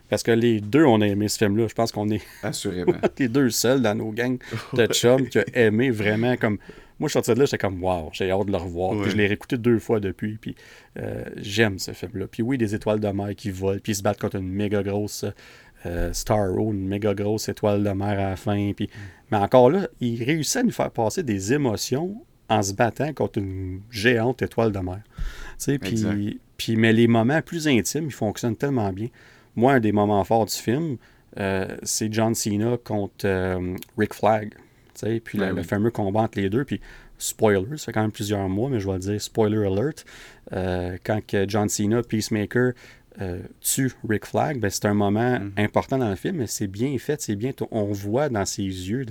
Parce 0.09 0.23
que 0.23 0.31
les 0.31 0.61
deux, 0.61 0.85
on 0.85 1.01
a 1.01 1.07
aimé 1.07 1.29
ce 1.29 1.39
film-là. 1.39 1.69
Je 1.69 1.75
pense 1.75 1.91
qu'on 1.91 2.11
est 2.11 2.21
Assurément. 2.43 2.93
les 3.19 3.29
deux 3.29 3.51
seuls 3.51 3.81
dans 3.81 3.95
nos 3.95 4.11
gangs 4.11 4.39
de 4.75 4.87
chums 4.87 5.27
qui 5.29 5.39
ont 5.39 5.45
aimé 5.55 5.91
vraiment 5.91 6.37
comme 6.37 6.59
moi, 6.99 7.09
je 7.09 7.13
suis 7.13 7.25
sorti 7.25 7.35
de 7.35 7.39
là, 7.41 7.47
j'étais 7.47 7.59
comme, 7.59 7.83
wow, 7.83 8.11
j'ai 8.13 8.31
hâte 8.31 8.47
de 8.47 8.53
le 8.53 8.59
revoir. 8.59 9.01
Puis 9.01 9.11
je 9.11 9.17
l'ai 9.17 9.27
réécouté 9.27 9.59
deux 9.59 9.81
fois 9.81 9.99
depuis. 9.99 10.39
Puis 10.41 10.55
euh, 11.01 11.25
j'aime 11.37 11.81
ce 11.81 11.91
film-là. 11.91 12.29
Puis 12.29 12.43
oui, 12.43 12.59
des 12.59 12.77
étoiles 12.77 13.01
de 13.01 13.09
mer 13.09 13.35
qui 13.35 13.51
volent. 13.51 13.81
Puis 13.83 13.93
ils 13.93 13.97
se 13.97 14.03
battent 14.03 14.21
contre 14.21 14.37
une 14.37 14.49
méga 14.49 14.85
grosse 14.85 15.25
euh, 15.85 16.13
Starro, 16.13 16.73
une 16.73 16.87
méga 16.87 17.13
grosse 17.13 17.49
étoile 17.49 17.83
de 17.83 17.91
mer 17.91 18.21
à 18.21 18.31
la 18.31 18.37
fin. 18.37 18.73
Puis... 18.77 18.89
Mais 19.33 19.39
encore 19.39 19.71
là, 19.71 19.89
il 20.01 20.23
réussit 20.23 20.59
à 20.59 20.63
nous 20.63 20.71
faire 20.71 20.93
passer 20.93 21.25
des 21.25 21.53
émotions 21.53 22.25
en 22.49 22.63
se 22.63 22.73
battant 22.73 23.13
contre 23.15 23.39
une 23.39 23.81
géante 23.91 24.43
étoile 24.43 24.71
de 24.71 24.79
mer. 24.79 25.01
Tu 25.07 25.23
sais, 25.59 25.79
puis, 25.79 26.41
puis, 26.63 26.77
mais 26.77 26.93
les 26.93 27.09
moments 27.09 27.43
plus 27.43 27.67
intimes, 27.67 28.05
ils 28.07 28.13
fonctionnent 28.13 28.57
tellement 28.57 28.93
bien. 28.93 29.09
Moi, 29.57 29.75
un 29.75 29.81
des 29.81 29.91
moments 29.91 30.23
forts 30.23 30.47
du 30.47 30.55
film, 30.55 30.97
euh, 31.39 31.67
c'est 31.83 32.13
John 32.13 32.35
Cena 32.35 32.77
contre 32.83 33.27
Rick 33.99 34.15
Flag. 34.15 34.55
Puis 35.25 35.39
le, 35.39 35.63
fameux 35.65 35.91
combat 35.91 36.21
entre 36.21 36.39
les 36.39 36.49
deux. 36.49 36.65
Puis 36.65 36.81
spoiler, 37.19 37.77
ça 37.77 37.87
fait 37.87 37.93
quand 37.93 38.03
même 38.03 38.13
plusieurs 38.13 38.49
mois, 38.49 38.71
mais 38.71 38.79
je 38.79 38.87
vais 38.87 38.93
le 38.93 39.01
dire, 39.01 39.21
spoiler 39.21 39.67
alert. 39.67 40.05
Euh, 40.53 40.97
quand 41.03 41.21
John 41.49 41.69
Cena, 41.69 42.03
Peacemaker, 42.05 42.75
euh, 43.21 43.41
tue 43.61 43.93
Rick 44.09 44.27
Flag, 44.27 44.61
ben, 44.61 44.71
c'est 44.71 44.87
un 44.87 44.95
moment 44.95 45.39
mm-hmm. 45.39 45.65
important 45.65 45.99
dans 45.99 46.09
le 46.11 46.17
film, 46.17 46.37
mais 46.37 46.47
c'est 46.47 46.69
bien 46.69 46.97
fait, 46.99 47.21
c'est 47.21 47.35
bien. 47.35 47.51
On 47.73 47.87
voit 47.87 48.29
dans 48.29 48.45
ses 48.45 48.63
yeux, 48.63 49.07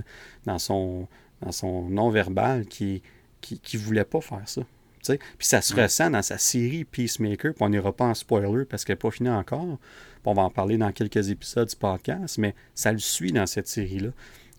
dans 0.45 0.57
son, 0.57 1.07
dans 1.41 1.51
son 1.51 1.89
non-verbal, 1.89 2.65
qui 2.65 3.01
qui, 3.41 3.77
voulait 3.77 4.05
pas 4.05 4.21
faire 4.21 4.47
ça. 4.47 4.61
Puis 5.03 5.47
ça 5.47 5.61
se 5.61 5.75
ressent 5.75 6.09
dans 6.11 6.21
sa 6.21 6.37
série 6.37 6.85
Peacemaker, 6.85 7.53
puis 7.53 7.63
on 7.63 7.69
n'ira 7.69 7.91
pas 7.91 8.05
en 8.05 8.13
spoiler 8.13 8.65
parce 8.65 8.85
qu'elle 8.85 8.95
n'est 8.95 8.99
pas 8.99 9.11
finie 9.11 9.29
encore. 9.29 9.77
on 10.25 10.33
va 10.33 10.43
en 10.43 10.49
parler 10.49 10.77
dans 10.77 10.91
quelques 10.91 11.29
épisodes 11.29 11.67
du 11.67 11.75
podcast, 11.75 12.37
mais 12.37 12.55
ça 12.75 12.91
le 12.91 12.99
suit 12.99 13.31
dans 13.31 13.47
cette 13.47 13.67
série-là. 13.67 14.09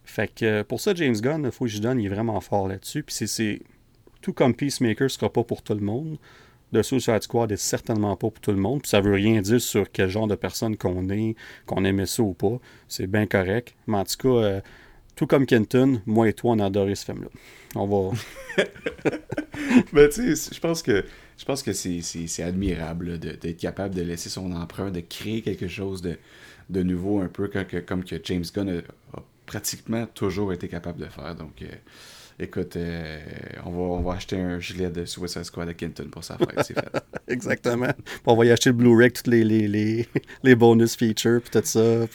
Fait 0.05 0.29
que 0.29 0.63
pour 0.63 0.81
ça, 0.81 0.95
James 0.95 1.17
Gunn, 1.17 1.45
il 1.45 1.53
faut 1.53 1.65
que 1.65 1.71
je 1.71 1.79
donne, 1.79 2.01
il 2.01 2.07
est 2.07 2.15
vraiment 2.15 2.41
fort 2.41 2.69
là-dessus. 2.69 3.03
Puis 3.03 3.27
c'est. 3.27 3.61
Tout 4.21 4.33
comme 4.33 4.55
Peacemaker 4.55 5.07
ne 5.07 5.09
sera 5.09 5.33
pas 5.33 5.43
pour 5.43 5.63
tout 5.63 5.75
le 5.75 5.81
monde. 5.81 6.17
The 6.73 6.83
Suicide 6.83 7.23
Squad 7.23 7.51
est 7.51 7.57
certainement 7.57 8.17
pas 8.17 8.31
pour 8.31 8.41
tout 8.41 8.53
le 8.53 8.57
monde. 8.57 8.83
Puis 8.83 8.89
ça 8.89 9.01
veut 9.01 9.15
rien 9.15 9.41
dire 9.41 9.61
sur 9.61 9.91
quel 9.91 10.09
genre 10.09 10.29
de 10.29 10.37
personne 10.37 10.77
qu'on 10.77 11.09
est, 11.11 11.35
qu'on 11.67 11.85
aimait 11.85 12.07
ça 12.07 12.23
ou 12.23 12.33
pas. 12.33 12.59
C'est 12.89 13.09
bien 13.09 13.27
correct. 13.27 13.75
Mais 13.89 13.99
en 13.99 14.05
tout 14.05 14.17
cas, 14.19 14.29
euh, 14.29 14.61
tout 15.17 15.27
comme 15.27 15.45
Kenton, 15.45 16.01
moi 16.07 16.29
et 16.29 16.33
toi, 16.33 16.53
on 16.53 16.61
a 16.61 16.67
adoré 16.67 16.95
ce 16.95 17.05
film-là. 17.05 17.29
On 17.75 17.87
va. 17.87 18.17
ben, 19.93 20.09
tu 20.09 20.37
sais, 20.37 20.55
je 20.55 20.61
pense 20.61 20.83
que. 20.83 21.05
Je 21.39 21.45
pense 21.45 21.63
que 21.63 21.73
c'est 21.73 22.43
admirable 22.43 23.19
d'être 23.19 23.57
capable 23.57 23.95
de 23.97 24.03
laisser 24.03 24.29
son 24.29 24.53
empreinte, 24.53 24.93
de 24.93 25.01
créer 25.01 25.43
quelque 25.43 25.67
chose 25.67 26.01
de, 26.01 26.17
de 26.71 26.83
nouveau, 26.85 27.21
un 27.21 27.27
peu 27.27 27.51
comme 27.85 28.05
que 28.05 28.17
James 28.23 28.45
Gunn 28.55 28.83
a 29.15 29.23
pratiquement 29.47 30.07
toujours 30.07 30.53
été 30.53 30.69
capable 30.69 31.01
de 31.01 31.07
faire. 31.07 31.35
Donc, 31.35 31.63
euh, 31.63 31.67
écoute, 32.39 32.77
euh, 32.77 33.19
on, 33.65 33.71
va, 33.71 33.79
on 33.79 34.01
va 34.03 34.15
acheter 34.15 34.39
un 34.39 34.61
gilet 34.61 34.91
de 34.91 35.05
Suicide 35.05 35.45
Squad 35.45 35.69
à 35.69 35.75
Kenton 35.75 36.09
pour 36.11 36.25
sa 36.25 36.39
fête, 36.39 36.63
c'est 36.65 36.75
fait. 36.75 37.05
Exactement. 37.29 37.93
On 38.25 38.37
va 38.37 38.45
y 38.47 38.51
acheter 38.51 38.71
le 38.71 38.77
Blu-ray 38.77 39.11
tous 39.11 39.31
les, 39.31 39.45
les, 39.45 39.69
les, 39.69 40.09
les, 40.43 40.55
bonus 40.55 40.97
features, 40.97 41.41
puis 41.41 41.51
tout 41.51 41.67
ça. 41.67 42.07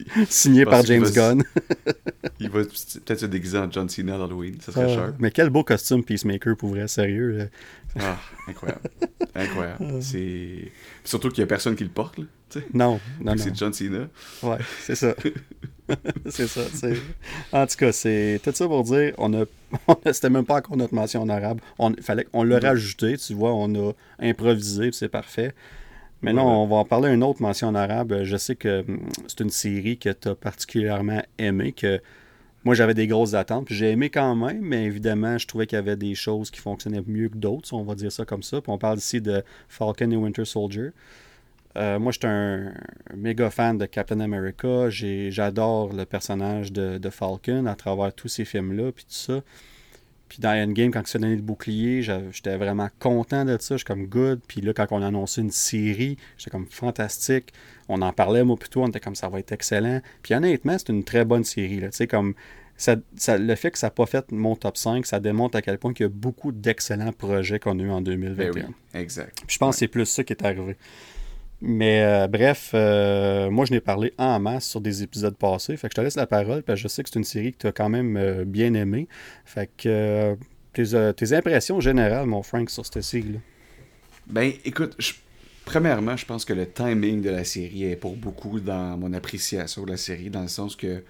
signé 0.28 0.64
par 0.64 0.84
James 0.84 1.08
Gunn. 1.10 1.42
il 2.40 2.50
va 2.50 2.60
peut-être 2.62 3.20
se 3.20 3.26
déguiser 3.26 3.58
en 3.58 3.70
John 3.70 3.88
Cena 3.88 4.18
d'Halloween, 4.18 4.56
ça 4.60 4.72
serait 4.72 4.94
cher. 4.94 5.14
Mais 5.18 5.30
quel 5.30 5.50
beau 5.50 5.64
costume 5.64 6.04
Peacemaker 6.04 6.56
pour 6.56 6.70
vrai, 6.70 6.88
sérieux. 6.88 7.48
Ah, 7.98 8.18
incroyable. 8.48 8.80
incroyable. 9.34 9.78
Ah. 9.80 9.92
C'est... 10.00 10.72
Surtout 11.04 11.28
qu'il 11.28 11.42
n'y 11.42 11.44
a 11.44 11.48
personne 11.48 11.76
qui 11.76 11.84
le 11.84 11.90
porte, 11.90 12.18
là. 12.18 12.24
Non, 12.74 13.00
non, 13.20 13.34
non. 13.34 13.36
C'est 13.38 13.56
John 13.56 13.72
Cena. 13.72 14.08
Ouais, 14.42 14.58
c'est 14.80 14.94
ça. 14.94 15.14
c'est 16.28 16.46
ça. 16.46 16.60
En 17.50 17.66
tout 17.66 17.76
cas, 17.76 17.92
c'est 17.92 18.40
tout 18.44 18.52
ça 18.52 18.66
pour 18.66 18.84
dire, 18.84 19.14
on 19.16 19.32
a, 19.32 19.46
c'était 20.12 20.28
même 20.28 20.44
pas 20.44 20.56
encore 20.56 20.76
notre 20.76 20.94
mention 20.94 21.22
en 21.22 21.30
arabe. 21.30 21.60
On, 21.78 21.94
fallait, 22.02 22.26
on 22.34 22.42
l'a 22.42 22.58
rajouté, 22.58 23.16
tu 23.16 23.32
vois, 23.32 23.54
on 23.54 23.74
a 23.88 23.92
improvisé, 24.18 24.90
c'est 24.92 25.08
parfait. 25.08 25.54
Mais 26.22 26.32
non, 26.32 26.46
on 26.46 26.66
va 26.66 26.76
en 26.76 26.84
parler 26.84 27.12
une 27.12 27.24
autre 27.24 27.42
mention 27.42 27.68
en 27.68 27.74
arabe. 27.74 28.22
Je 28.22 28.36
sais 28.36 28.54
que 28.54 28.84
hum, 28.88 29.00
c'est 29.26 29.40
une 29.40 29.50
série 29.50 29.98
que 29.98 30.10
tu 30.10 30.28
as 30.28 30.34
particulièrement 30.34 31.22
aimée, 31.38 31.72
que 31.72 32.00
moi 32.64 32.74
j'avais 32.74 32.94
des 32.94 33.08
grosses 33.08 33.34
attentes, 33.34 33.66
puis 33.66 33.74
j'ai 33.74 33.90
aimé 33.90 34.08
quand 34.08 34.36
même, 34.36 34.60
mais 34.60 34.84
évidemment, 34.84 35.36
je 35.36 35.46
trouvais 35.48 35.66
qu'il 35.66 35.76
y 35.76 35.80
avait 35.80 35.96
des 35.96 36.14
choses 36.14 36.50
qui 36.50 36.60
fonctionnaient 36.60 37.02
mieux 37.06 37.28
que 37.28 37.36
d'autres, 37.36 37.72
on 37.74 37.82
va 37.82 37.94
dire 37.96 38.12
ça 38.12 38.24
comme 38.24 38.42
ça. 38.42 38.60
Puis 38.60 38.70
on 38.70 38.78
parle 38.78 38.98
ici 38.98 39.20
de 39.20 39.42
Falcon 39.68 40.10
et 40.10 40.16
Winter 40.16 40.44
Soldier. 40.44 40.90
Euh, 41.76 41.98
moi, 41.98 42.12
j'étais 42.12 42.28
un, 42.28 42.72
méga 43.16 43.50
fan 43.50 43.78
de 43.78 43.86
Captain 43.86 44.20
America. 44.20 44.90
J'adore 44.90 45.92
le 45.92 46.04
personnage 46.04 46.72
de, 46.72 47.10
Falcon 47.10 47.66
à 47.66 47.74
travers 47.74 48.12
tous 48.12 48.28
ces 48.28 48.44
films-là, 48.44 48.92
puis 48.92 49.04
tout 49.04 49.14
ça. 49.14 49.40
Puis 50.32 50.40
dans 50.40 50.48
Endgame, 50.48 50.90
quand 50.90 51.02
il 51.02 51.06
s'est 51.06 51.18
donné 51.18 51.36
le 51.36 51.42
bouclier, 51.42 52.00
j'étais 52.00 52.56
vraiment 52.56 52.88
content 52.98 53.44
de 53.44 53.58
ça. 53.60 53.74
Je 53.74 53.80
suis 53.80 53.84
comme 53.84 54.06
good. 54.06 54.40
Puis 54.48 54.62
là, 54.62 54.72
quand 54.72 54.86
on 54.90 55.02
a 55.02 55.08
annoncé 55.08 55.42
une 55.42 55.50
série, 55.50 56.16
j'étais 56.38 56.50
comme 56.50 56.64
fantastique. 56.70 57.52
On 57.90 58.00
en 58.00 58.14
parlait, 58.14 58.42
moi, 58.42 58.56
plutôt. 58.56 58.82
On 58.82 58.88
était 58.88 58.98
comme 58.98 59.14
ça 59.14 59.28
va 59.28 59.40
être 59.40 59.52
excellent. 59.52 60.00
Puis 60.22 60.32
honnêtement, 60.32 60.78
c'est 60.78 60.88
une 60.88 61.04
très 61.04 61.26
bonne 61.26 61.44
série. 61.44 61.80
Là. 61.80 61.88
Comme 62.08 62.32
ça, 62.78 62.96
le 63.28 63.54
fait 63.56 63.72
que 63.72 63.78
ça 63.78 63.88
n'a 63.88 63.90
pas 63.90 64.06
fait 64.06 64.32
mon 64.32 64.56
top 64.56 64.78
5, 64.78 65.04
ça 65.04 65.20
démontre 65.20 65.58
à 65.58 65.60
quel 65.60 65.76
point 65.76 65.92
il 65.98 66.02
y 66.02 66.06
a 66.06 66.08
beaucoup 66.08 66.50
d'excellents 66.50 67.12
projets 67.12 67.58
qu'on 67.58 67.78
a 67.78 67.82
eu 67.82 67.90
en 67.90 68.00
2021. 68.00 68.52
Ben 68.52 68.64
oui, 68.68 68.74
exact. 68.98 69.36
Puis 69.46 69.56
je 69.56 69.58
pense 69.58 69.74
que 69.74 69.80
c'est 69.80 69.88
plus 69.88 70.06
ça 70.06 70.24
qui 70.24 70.32
est 70.32 70.42
arrivé. 70.42 70.78
Mais 71.64 72.02
euh, 72.02 72.26
bref, 72.26 72.72
euh, 72.74 73.48
moi 73.48 73.64
je 73.64 73.70
n'ai 73.72 73.80
parlé 73.80 74.12
en 74.18 74.40
masse 74.40 74.68
sur 74.68 74.80
des 74.80 75.04
épisodes 75.04 75.36
passés. 75.36 75.76
Fait 75.76 75.88
que 75.88 75.92
je 75.92 75.96
te 75.96 76.00
laisse 76.00 76.16
la 76.16 76.26
parole, 76.26 76.64
parce 76.64 76.80
que 76.80 76.82
je 76.82 76.88
sais 76.88 77.04
que 77.04 77.08
c'est 77.08 77.18
une 77.18 77.24
série 77.24 77.52
que 77.52 77.58
tu 77.58 77.66
as 77.68 77.72
quand 77.72 77.88
même 77.88 78.16
euh, 78.16 78.44
bien 78.44 78.74
aimée. 78.74 79.06
Fait 79.44 79.70
que 79.76 80.36
tes, 80.72 81.14
tes, 81.14 81.32
impressions 81.34 81.80
générales, 81.80 82.26
mon 82.26 82.42
Frank, 82.42 82.68
sur 82.68 82.84
cette 82.84 83.00
série-là? 83.02 83.38
Ben, 84.26 84.52
écoute, 84.64 84.96
premièrement, 85.64 86.16
je 86.16 86.26
pense 86.26 86.44
que 86.44 86.52
le 86.52 86.66
timing 86.66 87.22
de 87.22 87.30
la 87.30 87.44
série 87.44 87.84
est 87.84 87.96
pour 87.96 88.16
beaucoup 88.16 88.58
dans 88.58 88.96
mon 88.96 89.12
appréciation 89.12 89.84
de 89.84 89.90
la 89.90 89.96
série, 89.96 90.30
dans 90.30 90.42
le 90.42 90.48
sens 90.48 90.74
que 90.74 91.04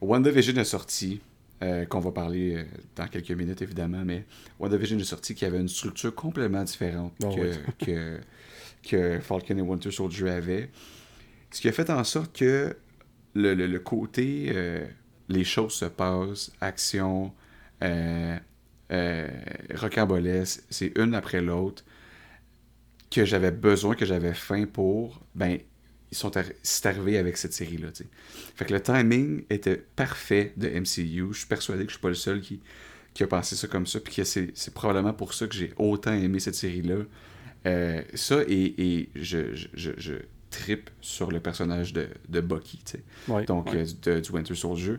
WandaVision 0.00 0.56
est 0.56 0.64
sorti, 0.64 1.20
euh, 1.62 1.84
qu'on 1.84 2.00
va 2.00 2.10
parler 2.10 2.54
euh, 2.56 2.64
dans 2.96 3.06
quelques 3.06 3.32
minutes 3.32 3.60
évidemment, 3.60 4.02
mais 4.02 4.24
WandaVision 4.58 4.98
est 4.98 5.04
sorti 5.04 5.34
qui 5.34 5.44
avait 5.44 5.60
une 5.60 5.68
structure 5.68 6.14
complètement 6.14 6.64
différente 6.64 7.12
Oh, 7.22 7.34
que, 7.34 7.84
que, 7.84 8.18
que 8.82 9.20
Falcon 9.20 9.56
et 9.58 9.62
Winter 9.62 9.90
Soldier 9.90 10.30
avaient. 10.30 10.70
Ce 11.50 11.60
qui 11.60 11.68
a 11.68 11.72
fait 11.72 11.90
en 11.90 12.04
sorte 12.04 12.36
que 12.36 12.76
le, 13.34 13.54
le, 13.54 13.78
côté 13.80 14.52
euh, 14.54 14.86
les 15.28 15.44
choses 15.44 15.74
se 15.74 15.84
passent, 15.86 16.52
action, 16.60 17.32
euh, 17.82 18.36
euh, 18.92 19.28
rocambolesque, 19.74 20.62
c'est 20.70 20.92
une 20.98 21.14
après 21.14 21.40
l'autre, 21.40 21.84
que 23.10 23.24
j'avais 23.24 23.50
besoin, 23.50 23.94
que 23.94 24.06
j'avais 24.06 24.34
faim 24.34 24.66
pour, 24.72 25.20
ben, 25.34 25.58
ils 26.12 26.16
sont 26.16 26.30
arri- 26.30 26.54
c'est 26.62 26.86
arrivé 26.86 27.18
avec 27.18 27.36
cette 27.36 27.52
série-là. 27.52 27.88
Fait 28.54 28.64
que 28.64 28.72
le 28.72 28.80
timing 28.82 29.44
était 29.50 29.76
parfait 29.76 30.52
de 30.56 30.68
MCU. 30.68 31.32
Je 31.32 31.38
suis 31.38 31.46
persuadé 31.48 31.84
que 31.84 31.90
je 31.90 31.94
suis 31.96 32.00
pas 32.02 32.08
le 32.08 32.14
seul 32.14 32.40
qui, 32.40 32.60
qui 33.14 33.22
a 33.24 33.26
pensé 33.26 33.56
ça 33.56 33.66
comme 33.68 33.86
ça, 33.86 34.00
puis 34.00 34.14
que 34.14 34.24
c'est 34.24 34.74
probablement 34.74 35.12
pour 35.12 35.34
ça 35.34 35.46
que 35.46 35.54
j'ai 35.54 35.72
autant 35.76 36.12
aimé 36.12 36.38
cette 36.40 36.54
série-là. 36.54 37.04
Euh, 37.66 38.02
ça, 38.14 38.40
et, 38.48 38.74
et 38.78 39.08
je, 39.14 39.54
je, 39.54 39.68
je, 39.74 39.90
je 39.98 40.14
trippe 40.50 40.90
sur 41.00 41.30
le 41.30 41.40
personnage 41.40 41.92
de, 41.92 42.08
de 42.28 42.40
Bucky, 42.40 42.78
tu 42.84 42.92
sais 42.92 43.02
Ouais, 43.28 43.44
donc 43.44 43.66
ouais. 43.72 43.78
euh, 43.80 43.84
du- 43.84 43.94
de- 44.16 44.20
du 44.20 44.30
Winter 44.32 44.54
Soldier. 44.54 44.94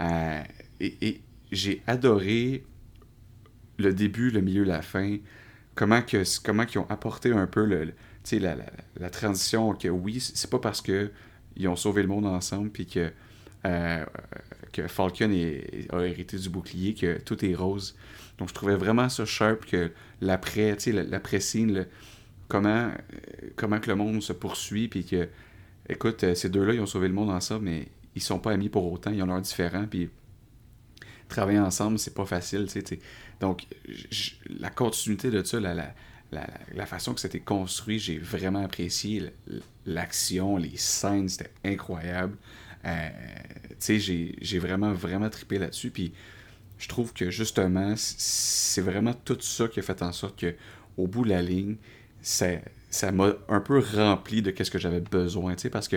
Euh, 0.00 0.42
et 0.80 0.96
et 1.06 1.20
j'ai 1.52 1.82
adoré 1.86 2.64
le 3.78 3.92
début, 3.92 4.30
le 4.30 4.40
milieu, 4.40 4.64
la 4.64 4.82
fin. 4.82 5.18
Comment 5.74 6.02
que 6.02 6.22
comment 6.42 6.64
qu'ils 6.64 6.80
ont 6.80 6.90
apporté 6.90 7.32
un 7.32 7.46
peu 7.46 7.64
le, 7.64 7.84
le- 7.84 7.92
tu 7.92 7.94
sais, 8.24 8.38
la, 8.38 8.54
la, 8.56 8.66
la 8.98 9.10
transition 9.10 9.74
que 9.74 9.88
oui, 9.88 10.20
c'est 10.20 10.36
c'est 10.36 10.50
pas 10.50 10.58
parce 10.58 10.80
que 10.80 11.10
ils 11.56 11.68
ont 11.68 11.76
sauvé 11.76 12.02
le 12.02 12.08
monde 12.08 12.26
ensemble 12.26 12.70
puis 12.70 12.86
que 12.86 13.12
euh, 13.66 14.04
que 14.72 14.88
Falcon 14.88 15.30
est- 15.30 15.86
a 15.92 16.00
hérité 16.06 16.38
du 16.38 16.48
bouclier 16.48 16.94
que 16.94 17.18
tout 17.20 17.44
est 17.44 17.54
rose. 17.54 17.94
Donc 18.38 18.48
je 18.48 18.54
trouvais 18.54 18.76
vraiment 18.76 19.08
ça 19.08 19.24
sharp 19.24 19.66
que 19.66 19.90
l'après, 20.20 20.76
le- 20.86 21.86
comment, 22.48 22.68
euh, 22.68 22.90
comment 23.56 23.80
que 23.80 23.88
le 23.88 23.96
monde 23.96 24.22
se 24.22 24.32
poursuit 24.32 24.88
puis 24.88 25.04
que 25.04 25.28
écoute, 25.88 26.24
euh, 26.24 26.34
ces 26.34 26.48
deux-là, 26.48 26.74
ils 26.74 26.80
ont 26.80 26.86
sauvé 26.86 27.08
le 27.08 27.14
monde 27.14 27.30
ensemble, 27.30 27.64
mais 27.66 27.88
ils 28.14 28.22
sont 28.22 28.38
pas 28.38 28.52
amis 28.52 28.68
pour 28.68 28.90
autant, 28.90 29.12
ils 29.12 29.22
ont 29.22 29.26
leurs 29.26 29.40
différents, 29.40 29.86
puis 29.86 30.10
travailler 31.28 31.58
ensemble, 31.58 31.98
c'est 31.98 32.14
pas 32.14 32.26
facile, 32.26 32.66
tu 32.70 32.80
sais. 32.84 32.98
Donc, 33.40 33.66
la 34.58 34.70
continuité 34.70 35.30
de 35.30 35.42
ça, 35.42 35.60
la, 35.60 35.74
la, 35.74 35.94
la, 36.32 36.86
façon 36.86 37.14
que 37.14 37.20
c'était 37.20 37.40
construit, 37.40 37.98
j'ai 37.98 38.18
vraiment 38.18 38.64
apprécié 38.64 39.30
l'action, 39.84 40.56
les 40.56 40.76
scènes, 40.76 41.28
c'était 41.28 41.50
incroyable. 41.64 42.36
Euh, 42.84 43.08
tu 43.70 43.76
sais, 43.78 43.98
j'ai 43.98 44.36
j'ai 44.40 44.58
vraiment, 44.58 44.92
vraiment 44.92 45.28
trippé 45.28 45.58
là-dessus, 45.58 45.90
puis 45.90 46.12
je 46.78 46.88
trouve 46.88 47.12
que 47.12 47.30
justement, 47.30 47.94
c'est 47.96 48.82
vraiment 48.82 49.14
tout 49.24 49.38
ça 49.40 49.68
qui 49.68 49.80
a 49.80 49.82
fait 49.82 50.02
en 50.02 50.12
sorte 50.12 50.38
que, 50.38 50.54
au 50.96 51.06
bout 51.06 51.24
de 51.24 51.30
la 51.30 51.42
ligne, 51.42 51.76
ça 52.22 52.48
ça 52.90 53.12
m'a 53.12 53.32
un 53.48 53.60
peu 53.60 53.78
rempli 53.94 54.40
de 54.42 54.50
qu'est-ce 54.50 54.70
que 54.70 54.78
j'avais 54.78 55.00
besoin, 55.00 55.54
tu 55.54 55.62
sais, 55.62 55.70
parce 55.70 55.88
que 55.88 55.96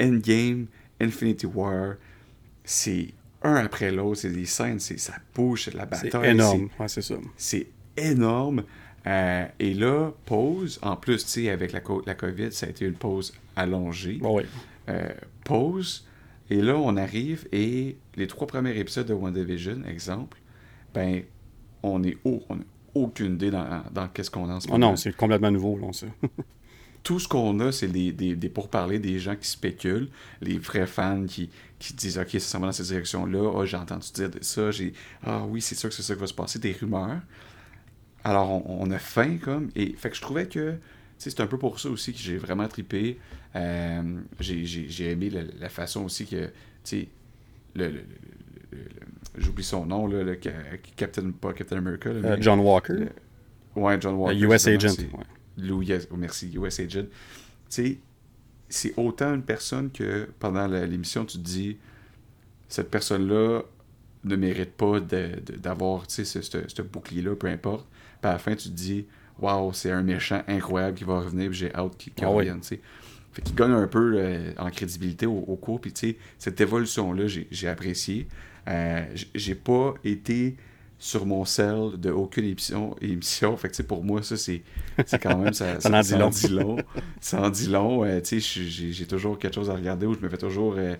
Endgame, 0.00 0.66
Infinity 1.00 1.46
War, 1.46 1.94
c'est 2.64 3.08
un 3.42 3.54
après 3.56 3.90
l'autre, 3.90 4.20
c'est 4.22 4.30
des 4.30 4.46
scènes, 4.46 4.80
c'est 4.80 4.98
ça 4.98 5.14
bouge, 5.34 5.64
c'est 5.64 5.70
de 5.72 5.76
la 5.76 5.88
C'est 5.92 6.12
bataille, 6.12 6.30
énorme. 6.30 6.68
Ouais, 6.78 6.88
c'est 6.88 7.02
ça. 7.02 7.14
c'est 7.36 7.68
énorme. 7.96 8.64
Euh, 9.06 9.46
et 9.58 9.74
là, 9.74 10.10
pause, 10.26 10.78
en 10.82 10.96
plus, 10.96 11.24
tu 11.24 11.30
sais, 11.30 11.50
avec 11.50 11.72
la, 11.72 11.80
co- 11.80 12.02
la 12.06 12.14
COVID, 12.14 12.52
ça 12.52 12.66
a 12.66 12.68
été 12.70 12.84
une 12.84 12.94
pause 12.94 13.32
allongée. 13.56 14.18
Ouais. 14.22 14.44
Euh, 14.88 15.08
pause. 15.44 16.06
Et 16.50 16.60
là, 16.60 16.76
on 16.76 16.96
arrive 16.96 17.46
et 17.52 17.96
les 18.16 18.26
trois 18.26 18.46
premiers 18.46 18.76
épisodes 18.78 19.06
de 19.06 19.14
WandaVision, 19.14 19.84
exemple, 19.86 20.38
ben, 20.92 21.22
on 21.82 22.02
est 22.02 22.18
haut. 22.24 22.42
On 22.48 22.56
n'a 22.56 22.64
aucune 22.94 23.34
idée 23.34 23.50
dans, 23.52 23.82
dans 23.92 24.08
qu'est-ce 24.08 24.30
qu'on 24.30 24.48
a 24.50 24.54
en 24.54 24.60
ce 24.60 24.66
Oh 24.68 24.72
moment. 24.72 24.90
non, 24.90 24.96
c'est 24.96 25.14
complètement 25.16 25.50
nouveau, 25.52 25.78
là, 25.78 25.92
ça. 25.92 26.06
Tout 27.02 27.18
ce 27.18 27.28
qu'on 27.28 27.58
a, 27.60 27.72
c'est 27.72 27.88
des, 27.88 28.12
des, 28.12 28.36
des 28.36 28.48
pourparlers, 28.50 28.98
des 28.98 29.18
gens 29.18 29.34
qui 29.34 29.48
spéculent, 29.48 30.10
les 30.42 30.58
vrais 30.58 30.86
fans 30.86 31.24
qui, 31.26 31.48
qui 31.78 31.94
disent 31.94 32.18
Ok, 32.18 32.30
ça 32.32 32.40
s'en 32.40 32.58
va 32.60 32.66
dans 32.66 32.72
cette 32.72 32.86
direction-là. 32.88 33.52
Ah, 33.58 33.64
j'ai 33.64 33.76
entendu 33.78 34.08
dire 34.12 34.30
ça. 34.42 34.70
J'ai 34.70 34.92
Ah 35.24 35.44
oui, 35.48 35.62
c'est 35.62 35.76
sûr 35.76 35.88
que 35.88 35.94
c'est 35.94 36.02
ça 36.02 36.14
qui 36.14 36.20
va 36.20 36.26
se 36.26 36.34
passer. 36.34 36.58
Des 36.58 36.72
rumeurs. 36.72 37.20
Alors, 38.22 38.50
on, 38.68 38.82
on 38.86 38.90
a 38.90 38.98
faim, 38.98 39.38
comme. 39.38 39.70
Et 39.76 39.94
fait 39.96 40.10
que 40.10 40.16
je 40.16 40.20
trouvais 40.20 40.46
que. 40.46 40.72
tu 40.72 40.78
sais, 41.16 41.30
C'est 41.30 41.40
un 41.40 41.46
peu 41.46 41.56
pour 41.58 41.80
ça 41.80 41.88
aussi 41.88 42.12
que 42.12 42.18
j'ai 42.18 42.36
vraiment 42.36 42.68
trippé. 42.68 43.18
Euh, 43.56 44.20
j'ai- 44.38 45.10
aimé 45.10 45.28
la, 45.30 45.42
la 45.58 45.68
façon 45.68 46.04
aussi 46.04 46.26
que. 46.26 46.46
Tu 46.46 46.50
sais, 46.84 47.08
le, 47.74 48.02
j'oublie 49.38 49.64
son 49.64 49.86
nom, 49.86 50.06
là, 50.06 50.22
le 50.22 50.38
ca- 50.42 50.52
Captain, 50.96 51.30
pas 51.30 51.52
Captain 51.52 51.78
America. 51.78 52.10
là, 52.12 52.16
Euh, 52.28 52.36
mais- 52.36 52.42
John 52.42 52.60
Walker, 52.60 52.92
le- 52.94 53.08
ouais, 53.76 54.00
John 54.00 54.14
euh, 54.14 54.18
Walker. 54.18 54.38
US 54.38 54.52
justement, 54.68 54.76
Agent. 54.76 55.02
ouais. 55.18 55.24
Lou, 55.66 55.82
yes- 55.82 56.08
oh, 56.10 56.16
merci, 56.16 56.50
US 56.54 56.80
Agent. 56.80 57.02
Tu 57.02 57.08
sais, 57.68 57.98
c'est 58.68 58.94
autant 58.96 59.34
une 59.34 59.42
personne 59.42 59.90
que 59.90 60.28
pendant 60.38 60.66
l'émission, 60.66 61.24
tu 61.24 61.38
te 61.38 61.42
dis, 61.42 61.76
cette 62.68 62.90
personne-là 62.90 63.62
ne 64.22 64.36
mérite 64.36 64.72
pas 64.72 65.00
d'avoir 65.00 66.06
tu 66.06 66.14
sais, 66.14 66.24
ce, 66.24 66.40
ce- 66.42 66.68
ce 66.68 66.82
bouclier-là, 66.82 67.34
peu 67.34 67.48
importe. 67.48 67.86
Puis 68.20 68.28
à 68.28 68.32
la 68.34 68.38
fin, 68.38 68.54
tu 68.54 68.68
te 68.68 68.74
dis, 68.74 69.06
waouh, 69.38 69.72
c'est 69.72 69.90
un 69.90 70.02
méchant 70.02 70.42
incroyable 70.46 70.96
qui 70.96 71.04
va 71.04 71.20
revenir, 71.20 71.48
puis 71.50 71.58
j'ai 71.58 71.74
hâte 71.74 71.96
qu'il 71.96 72.12
qu'il 72.12 72.24
Ah 72.24 72.30
oui. 72.30 72.36
revienne. 72.38 72.60
tu 72.60 72.68
sais. 72.68 72.80
Fait 73.32 73.42
qu'il 73.42 73.54
gagne 73.54 73.72
un 73.72 73.86
peu 73.86 74.14
euh, 74.16 74.52
en 74.58 74.70
crédibilité 74.70 75.26
au, 75.26 75.38
au 75.38 75.56
cours. 75.56 75.80
Puis 75.80 75.92
tu 75.92 76.10
sais, 76.10 76.16
cette 76.38 76.60
évolution-là, 76.60 77.24
j'ai 77.28 77.68
apprécié. 77.68 78.26
Euh, 78.68 79.04
j'ai 79.34 79.54
pas 79.54 79.94
été 80.04 80.56
sur 80.98 81.24
mon 81.24 81.44
sel 81.46 81.92
de 81.98 82.10
aucune 82.10 82.44
émission. 82.44 82.94
émission. 83.00 83.56
Fait 83.56 83.68
que 83.68 83.72
tu 83.74 83.78
sais, 83.78 83.82
pour 83.84 84.04
moi, 84.04 84.22
ça, 84.22 84.36
c'est 84.36 84.62
quand 85.22 85.38
même. 85.38 85.52
Ça, 85.54 85.80
Ça 85.80 85.88
en 85.98 86.30
dit 86.30 86.48
long. 86.48 86.76
Ça 87.20 87.40
en 87.42 87.50
dit 87.50 87.68
long. 87.68 88.04
Euh, 88.04 88.20
tu 88.20 88.40
sais, 88.40 88.62
j'ai 88.90 89.06
toujours 89.06 89.38
quelque 89.38 89.54
chose 89.54 89.70
à 89.70 89.74
regarder 89.74 90.06
ou 90.06 90.14
je 90.14 90.20
me 90.20 90.28
fais 90.28 90.36
toujours 90.38 90.74
euh, 90.76 90.94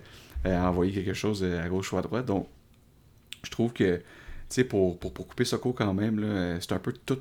envoyer 0.45 0.91
quelque 0.93 1.13
chose 1.13 1.43
à 1.43 1.67
gauche 1.69 1.91
ou 1.93 1.97
à 1.97 2.01
droite. 2.01 2.25
Donc, 2.25 2.47
je 3.43 3.51
trouve 3.51 3.73
que, 3.73 3.97
tu 3.97 4.03
sais, 4.49 4.63
pour, 4.63 4.97
pour, 4.97 5.13
pour 5.13 5.27
couper 5.27 5.45
ce 5.45 5.55
cours 5.55 5.75
quand 5.75 5.93
même, 5.93 6.57
c'est 6.61 6.71
un 6.71 6.79
peu 6.79 6.93
tout. 7.05 7.19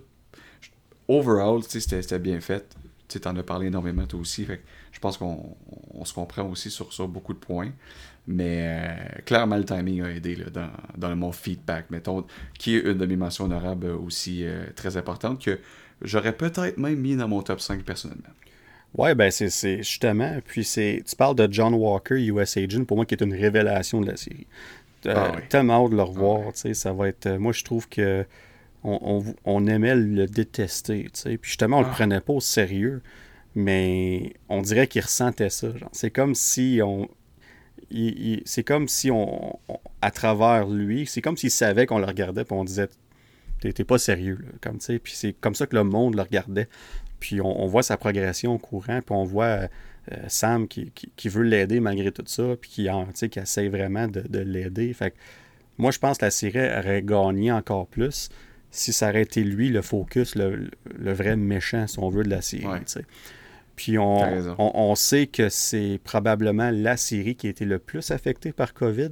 Overall, 1.09 1.63
tu 1.65 1.71
sais, 1.71 1.81
c'était- 1.81 2.03
c'était 2.03 2.19
bien 2.19 2.41
fait. 2.41 2.69
Tu 3.09 3.15
sais, 3.15 3.21
t'en 3.21 3.37
as 3.37 3.43
parlé 3.43 3.67
énormément 3.67 4.07
toi 4.07 4.21
aussi. 4.21 4.45
Fait 4.45 4.59
que 4.59 4.63
je 4.93 4.99
pense 4.99 5.17
qu'on 5.19 5.57
on 5.95 6.05
se 6.05 6.13
comprend 6.15 6.45
aussi 6.49 6.71
sur 6.71 6.93
ça, 6.93 7.07
beaucoup 7.07 7.33
de 7.35 7.39
points. 7.39 7.73
Mais 8.27 8.67
euh, 8.67 9.21
clairement, 9.25 9.57
le 9.57 9.65
timing 9.65 10.03
a 10.03 10.11
aidé 10.11 10.37
là, 10.37 10.47
dans, 10.51 10.71
dans 10.97 11.17
mon 11.17 11.33
feedback, 11.33 11.91
mettons, 11.91 12.25
qui 12.59 12.77
est 12.77 12.81
une 12.81 12.99
de 12.99 13.07
mes 13.07 13.17
mentions 13.17 13.45
honorables 13.47 13.87
aussi 13.91 14.45
euh, 14.45 14.65
très 14.77 14.97
importante, 14.97 15.43
que 15.43 15.59
j'aurais 16.03 16.33
peut-être 16.35 16.77
même 16.79 16.99
mis 17.01 17.17
dans 17.17 17.29
mon 17.29 17.43
top 17.43 17.61
5 17.61 17.83
personnellement. 17.83 18.29
Ouais, 18.97 19.15
ben 19.15 19.31
c'est 19.31 19.79
justement. 19.79 20.39
Puis 20.45 20.65
c'est. 20.65 21.03
Tu 21.07 21.15
parles 21.17 21.37
de 21.37 21.49
John 21.51 21.75
Walker, 21.75 22.17
US 22.27 22.57
Agent, 22.57 22.85
pour 22.85 22.97
moi, 22.97 23.07
qui 23.07 23.15
est 23.15 23.23
une 23.23 23.35
révélation 23.35 24.01
de 24.01 24.09
la 24.11 24.17
série. 24.17 24.47
Euh, 25.07 25.15
Ah. 25.17 25.41
Tellement 25.49 25.85
hâte 25.85 25.93
de 25.93 25.97
le 25.97 26.03
revoir, 26.03 26.41
ouais. 26.41 26.53
tu 26.53 26.59
sais, 26.61 26.75
ça 26.75 26.93
va 26.93 27.09
être. 27.09 27.27
euh, 27.27 27.39
moi, 27.39 27.53
je 27.53 27.63
trouve 27.65 27.89
que 27.89 28.27
on, 28.83 28.99
on- 29.03 29.35
on 29.45 29.67
aimait 29.67 29.95
le 29.95 30.27
détester, 30.27 31.05
tu 31.05 31.11
sais. 31.21 31.39
Puis 31.39 31.51
justement, 31.51 31.79
on 31.79 31.83
le 31.83 31.87
Ah. 31.89 31.95
prenait 31.95 32.21
pas 32.21 32.33
au 32.35 32.41
sérieux, 32.41 33.01
mais 33.55 34.33
on 34.49 34.63
dirait 34.63 34.87
qu'il 34.87 35.03
ressentait 35.03 35.51
ça. 35.51 35.69
C'est 35.93 36.11
comme 36.11 36.35
si 36.35 36.81
on. 36.85 37.09
c'est 38.45 38.63
comme 38.65 38.89
si 38.89 39.11
on, 39.11 39.59
on- 39.69 39.81
à 40.01 40.11
travers 40.11 40.67
lui, 40.69 41.07
c'est 41.07 41.21
comme 41.23 41.37
s'il 41.37 41.51
savait 41.51 41.87
qu'on 41.87 41.99
le 41.99 42.05
regardait, 42.07 42.45
puis 42.45 42.55
on 42.57 42.65
disait 42.65 42.89
t'es 43.61 43.85
pas 43.85 43.99
sérieux, 43.99 44.39
là, 44.43 44.53
comme 44.63 44.79
tu 44.79 44.87
sais. 44.87 44.99
Puis 44.99 45.13
c'est 45.15 45.33
comme 45.35 45.55
ça 45.55 45.67
que 45.67 45.77
le 45.77 45.85
monde 45.85 46.15
le 46.17 46.23
regardait. 46.23 46.69
Puis 47.19 47.41
on, 47.43 47.63
on 47.63 47.67
voit 47.67 47.83
sa 47.83 47.97
progression 47.99 48.55
au 48.55 48.59
courant, 48.59 49.01
puis 49.05 49.15
on 49.15 49.25
voit 49.25 49.69
euh, 50.13 50.17
Sam 50.29 50.67
qui, 50.67 50.91
qui- 50.93 51.13
qui 51.15 51.29
veut 51.29 51.43
l'aider 51.43 51.79
malgré 51.81 52.11
tout 52.11 52.25
ça, 52.27 52.57
puis 52.59 52.71
qui, 52.71 52.91
en- 52.91 53.07
qui 53.07 53.39
essaie 53.39 53.69
vraiment 53.69 54.09
de, 54.09 54.21
de 54.23 54.39
l'aider. 54.39 54.93
Fait 54.95 55.11
que 55.11 55.17
moi, 55.77 55.91
je 55.91 55.99
pense 55.99 56.17
que 56.19 56.25
la 56.25 56.31
série 56.31 56.59
aurait 56.79 57.03
gagné 57.03 57.53
encore 57.53 57.87
plus 57.87 58.31
si 58.71 58.93
ça 58.95 59.09
aurait 59.11 59.23
été 59.23 59.43
lui 59.45 59.69
le 59.69 59.83
focus, 59.83 60.37
le, 60.37 60.71
le 60.99 61.13
vrai 61.13 61.37
méchant, 61.37 61.87
si 61.87 61.99
on 61.99 62.09
veut, 62.09 62.23
de 62.23 62.31
la 62.31 62.41
série. 62.41 62.65
Ouais. 62.67 62.81
Puis 63.81 63.97
on, 63.99 64.95
sait 64.95 65.27
que 65.27 65.49
c'est 65.49 65.99
probablement 66.05 66.71
la 66.71 66.99
série 66.99 67.35
qui 67.35 67.47
a 67.47 67.51
été 67.51 67.65
le 67.65 67.79
plus 67.79 68.11
affectée 68.11 68.53
par 68.53 68.75
COVID 68.75 69.09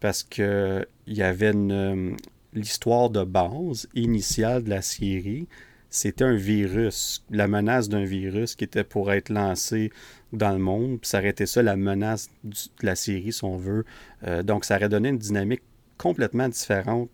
parce 0.00 0.22
que 0.22 0.88
il 1.06 1.18
y 1.18 1.22
avait 1.22 1.52
euh, 1.54 2.16
l'histoire 2.54 3.10
de 3.10 3.24
base 3.24 3.88
initiale 3.94 4.64
de 4.64 4.70
la 4.70 4.80
série. 4.80 5.48
C'était 5.90 6.24
un 6.24 6.34
virus, 6.34 7.26
la 7.28 7.46
menace 7.46 7.90
d'un 7.90 8.04
virus 8.04 8.54
qui 8.54 8.64
était 8.64 8.84
pour 8.84 9.12
être 9.12 9.28
lancé 9.28 9.92
dans 10.32 10.52
le 10.52 10.58
monde. 10.60 10.98
Puis 10.98 11.10
ça 11.10 11.18
aurait 11.18 11.28
été 11.28 11.44
ça, 11.44 11.62
la 11.62 11.76
menace 11.76 12.30
du- 12.42 12.70
de 12.80 12.86
la 12.86 12.96
série, 12.96 13.34
si 13.34 13.44
on 13.44 13.58
veut. 13.58 13.84
Euh, 14.26 14.42
donc, 14.42 14.64
ça 14.64 14.76
aurait 14.76 14.88
donné 14.88 15.10
une 15.10 15.18
dynamique 15.18 15.62
complètement 15.98 16.48
différente 16.48 17.10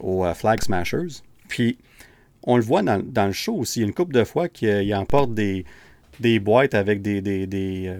aux 0.00 0.24
Flag 0.32 0.62
Smashers. 0.62 1.20
Puis, 1.48 1.76
on 2.48 2.56
le 2.56 2.62
voit 2.62 2.82
dans, 2.82 3.00
dans 3.00 3.26
le 3.26 3.32
show 3.32 3.54
aussi, 3.54 3.82
une 3.82 3.92
couple 3.92 4.14
de 4.14 4.24
fois 4.24 4.48
qu'il 4.48 4.92
emporte 4.94 5.34
des, 5.34 5.64
des 6.18 6.40
boîtes 6.40 6.74
avec 6.74 7.00
des, 7.00 7.20
des, 7.20 7.46
des, 7.46 7.94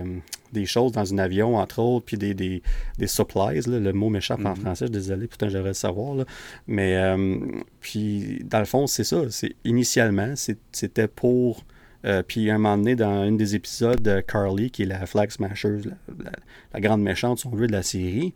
des, 0.52 0.66
choses 0.66 0.90
dans 0.90 1.14
un 1.14 1.18
avion, 1.18 1.56
entre 1.56 1.80
autres, 1.80 2.06
puis 2.06 2.16
des, 2.16 2.34
des, 2.34 2.62
des 2.98 3.06
supplies. 3.06 3.60
le 3.66 3.92
mot 3.92 4.08
m'échappe 4.08 4.44
en 4.44 4.56
français, 4.56 4.86
je 4.86 4.92
suis 4.92 5.00
désolé, 5.00 5.26
pourtant 5.28 5.48
j'aurais 5.48 5.68
le 5.68 5.74
savoir. 5.74 6.14
Là. 6.14 6.24
Mais, 6.66 6.98
puis, 7.80 8.40
dans 8.44 8.58
le 8.58 8.64
fond, 8.64 8.88
c'est 8.88 9.04
ça. 9.04 9.22
Initialement, 9.64 10.34
c'était 10.72 11.08
pour 11.08 11.62
euh, 12.04 12.22
puis 12.26 12.50
à 12.50 12.54
un 12.54 12.58
moment 12.58 12.78
donné, 12.78 12.94
dans 12.94 13.10
un 13.10 13.32
des 13.32 13.54
épisodes, 13.54 14.00
de 14.00 14.20
Carly, 14.20 14.70
qui 14.70 14.82
est 14.82 14.86
la 14.86 15.04
Flag 15.06 15.30
Smasher, 15.30 15.78
la, 16.72 16.80
grande 16.80 17.02
méchante, 17.02 17.40
si 17.40 17.46
on 17.46 17.50
veut, 17.50 17.66
de 17.66 17.72
la 17.72 17.82
série, 17.82 18.34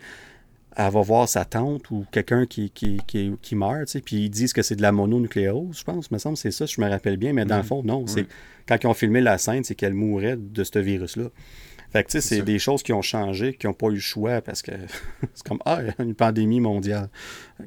elle 0.76 0.90
va 0.90 1.00
voir 1.02 1.28
sa 1.28 1.44
tante 1.44 1.90
ou 1.90 2.04
quelqu'un 2.10 2.46
qui, 2.46 2.70
qui, 2.70 3.00
qui, 3.06 3.32
qui 3.40 3.54
meurt, 3.54 3.86
tu 3.86 3.92
sais, 3.92 4.00
puis 4.00 4.24
ils 4.24 4.30
disent 4.30 4.52
que 4.52 4.62
c'est 4.62 4.76
de 4.76 4.82
la 4.82 4.92
mononucléose, 4.92 5.78
je 5.78 5.84
pense, 5.84 6.10
me 6.10 6.18
semble, 6.18 6.36
c'est 6.36 6.50
ça, 6.50 6.66
je 6.66 6.80
me 6.80 6.88
rappelle 6.88 7.16
bien, 7.16 7.32
mais 7.32 7.44
dans 7.44 7.56
le 7.56 7.62
mm-hmm. 7.62 7.66
fond, 7.66 7.82
non. 7.82 8.06
c'est 8.06 8.26
Quand 8.66 8.76
ils 8.82 8.86
ont 8.86 8.94
filmé 8.94 9.20
la 9.20 9.38
scène, 9.38 9.64
c'est 9.64 9.74
qu'elle 9.74 9.94
mourrait 9.94 10.36
de 10.38 10.64
ce 10.64 10.78
virus-là. 10.78 11.24
Fait 11.92 12.04
que, 12.04 12.08
tu 12.10 12.20
sais, 12.22 12.36
c'est 12.36 12.42
des 12.42 12.58
choses 12.58 12.82
qui 12.82 12.94
ont 12.94 13.02
changé, 13.02 13.52
qui 13.52 13.66
n'ont 13.66 13.74
pas 13.74 13.88
eu 13.88 13.94
le 13.94 14.00
choix 14.00 14.40
parce 14.40 14.62
que 14.62 14.72
c'est 15.34 15.46
comme, 15.46 15.58
ah, 15.66 15.80
une 15.98 16.14
pandémie 16.14 16.60
mondiale. 16.60 17.10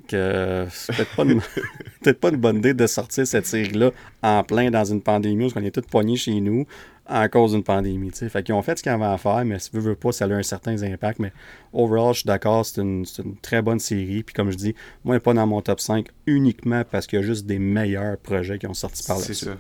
Que 0.08 0.66
c'est 0.72 0.95
peut-être 0.95 1.16
pas, 1.16 1.24
une... 1.26 1.41
peut 2.03 2.14
pas 2.14 2.30
une 2.30 2.38
bonne 2.38 2.58
idée 2.58 2.74
de 2.74 2.88
sortir 2.88 3.28
cette 3.28 3.45
série-là 3.45 3.91
en 4.24 4.43
plein 4.43 4.72
dans 4.72 4.84
une 4.84 5.01
pandémie 5.01 5.43
parce 5.43 5.53
qu'on 5.53 5.64
est 5.64 5.70
tous 5.70 5.88
poignés 5.88 6.16
chez 6.16 6.41
nous 6.41 6.66
à 7.08 7.30
cause 7.30 7.51
d'une 7.51 7.64
pandémie, 7.64 8.12
tu 8.12 8.18
sais. 8.18 8.30
Fait 8.30 8.41
qu'ils 8.43 8.56
ont 8.56 8.62
fait 8.62 8.78
ce 8.78 8.84
qu'ils 8.84 8.91
avaient 8.91 9.06
à 9.06 9.18
faire, 9.18 9.45
mais 9.45 9.60
si 9.60 9.72
tu 9.72 9.80
veux 9.80 9.95
pas, 9.95 10.12
ça 10.12 10.26
a 10.26 10.28
eu 10.28 10.34
un 10.34 10.43
certain 10.43 10.82
impact. 10.82 11.20
Mais 11.20 11.32
overall, 11.72 12.14
je 12.14 12.20
suis 12.20 12.28
d'accord, 12.28 12.66
c'est 12.66 12.82
une, 12.82 13.06
une, 13.24 13.38
très 13.38 13.62
bonne 13.62 13.80
série. 13.80 14.24
Puis 14.24 14.34
comme 14.34 14.51
je 14.51 14.58
dis, 14.58 14.76
moi, 15.03 15.16
elle 15.16 15.18
n'est 15.18 15.24
pas 15.24 15.34
dans 15.34 15.45
mon 15.45 15.62
top 15.62 15.80
5 15.80 16.08
uniquement 16.26 16.84
parce 16.89 17.06
qu'il 17.06 17.20
y 17.20 17.22
a 17.22 17.26
juste 17.26 17.45
des 17.45 17.60
meilleurs 17.60 18.18
projets 18.18 18.58
qui 18.58 18.68
ont 18.68 18.74
sorti 18.74 19.03
par 19.03 19.18
là-dessus. 19.18 19.34
C'est 19.36 19.45
ça. 19.45 19.58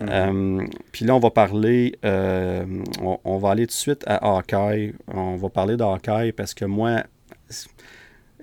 Euh, 0.00 0.66
puis 0.90 1.04
là, 1.04 1.14
on 1.14 1.18
va 1.18 1.30
parler, 1.30 1.98
euh, 2.04 2.64
on, 3.00 3.38
va 3.38 3.50
aller 3.50 3.66
tout 3.66 3.72
de 3.72 3.76
suite 3.76 4.04
à 4.06 4.16
Hawkeye. 4.16 4.94
On 5.08 5.36
va 5.36 5.48
parler 5.50 5.76
de 5.76 5.82
Hawkeye 5.82 6.32
parce 6.32 6.54
que 6.54 6.64
moi, 6.64 7.04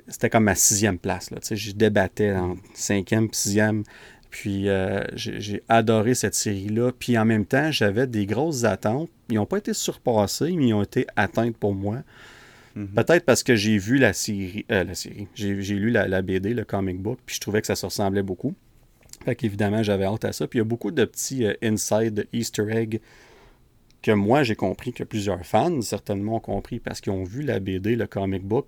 c'était 0.08 0.30
comme 0.30 0.44
ma 0.44 0.56
sixième 0.56 1.00
place. 1.00 1.32
Là, 1.32 1.40
je 1.50 1.72
débattais 1.72 2.34
en 2.34 2.56
cinquième, 2.74 3.30
sixième. 3.32 3.84
Puis 4.30 4.70
euh, 4.70 5.04
j'ai 5.16 5.64
adoré 5.70 6.14
cette 6.14 6.36
série-là. 6.36 6.92
Puis 6.98 7.18
en 7.18 7.26
même 7.26 7.46
temps, 7.46 7.72
j'avais 7.72 8.08
des 8.08 8.26
grosses 8.26 8.64
attentes. 8.64 9.10
Ils 9.30 9.36
n'ont 9.36 9.46
pas 9.46 9.58
été 9.58 9.74
surpassés, 9.74 10.52
mais 10.52 10.68
ils 10.68 10.74
ont 10.74 10.84
été 10.84 11.08
atteintes 11.16 11.58
pour 11.58 11.74
moi. 11.74 12.04
Mm-hmm. 12.78 12.94
Peut-être 12.94 13.26
parce 13.26 13.44
que 13.44 13.56
j'ai 13.56 13.78
vu 13.78 13.98
la 13.98 14.14
série, 14.14 14.66
la 14.70 14.94
série. 14.94 15.28
J'ai 15.34 15.56
lu 15.56 15.90
la, 15.90 16.08
la, 16.08 16.22
BD, 16.22 16.54
le 16.54 16.64
comic 16.64 17.00
book, 17.00 17.20
puis 17.26 17.36
je 17.36 17.42
trouvais 17.42 17.62
que 17.62 17.68
ça 17.68 17.76
se 17.76 17.86
ressemblait 17.86 18.24
beaucoup. 18.24 18.54
Fait 19.26 19.36
qu'évidemment, 19.36 19.84
j'avais 19.84 20.06
hâte 20.06 20.26
à 20.26 20.32
ça. 20.32 20.48
Puis 20.48 20.58
il 20.58 20.62
y 20.62 20.66
a 20.66 20.66
beaucoup 20.66 20.92
de 20.92 21.06
petits 21.06 21.46
euh, 21.46 21.54
inside 21.62 22.28
Easter 22.32 22.66
eggs 22.70 23.02
que 24.02 24.12
moi 24.12 24.44
j'ai 24.44 24.56
compris, 24.56 24.94
que 24.94 25.04
plusieurs 25.04 25.46
fans 25.46 25.82
certainement 25.82 26.38
ont 26.38 26.40
compris 26.40 26.80
parce 26.80 27.02
qu'ils 27.02 27.12
ont 27.12 27.24
vu 27.24 27.42
la 27.42 27.60
BD, 27.60 27.96
le 27.96 28.08
comic 28.08 28.44
book, 28.44 28.68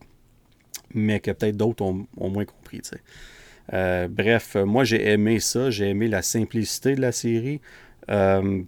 mais 0.94 1.20
que 1.20 1.32
peut-être 1.32 1.56
d'autres 1.56 1.84
ont, 1.84 2.06
moins 2.18 2.46
compris. 2.46 2.82
Euh, 3.74 4.08
bref, 4.10 4.56
moi 4.56 4.84
j'ai 4.84 5.10
aimé 5.10 5.40
ça, 5.40 5.70
j'ai 5.70 5.90
aimé 5.90 6.08
la 6.08 6.22
simplicité 6.22 6.96
de 6.96 7.02
la 7.02 7.12
série. 7.12 7.62
Euh, 8.10 8.64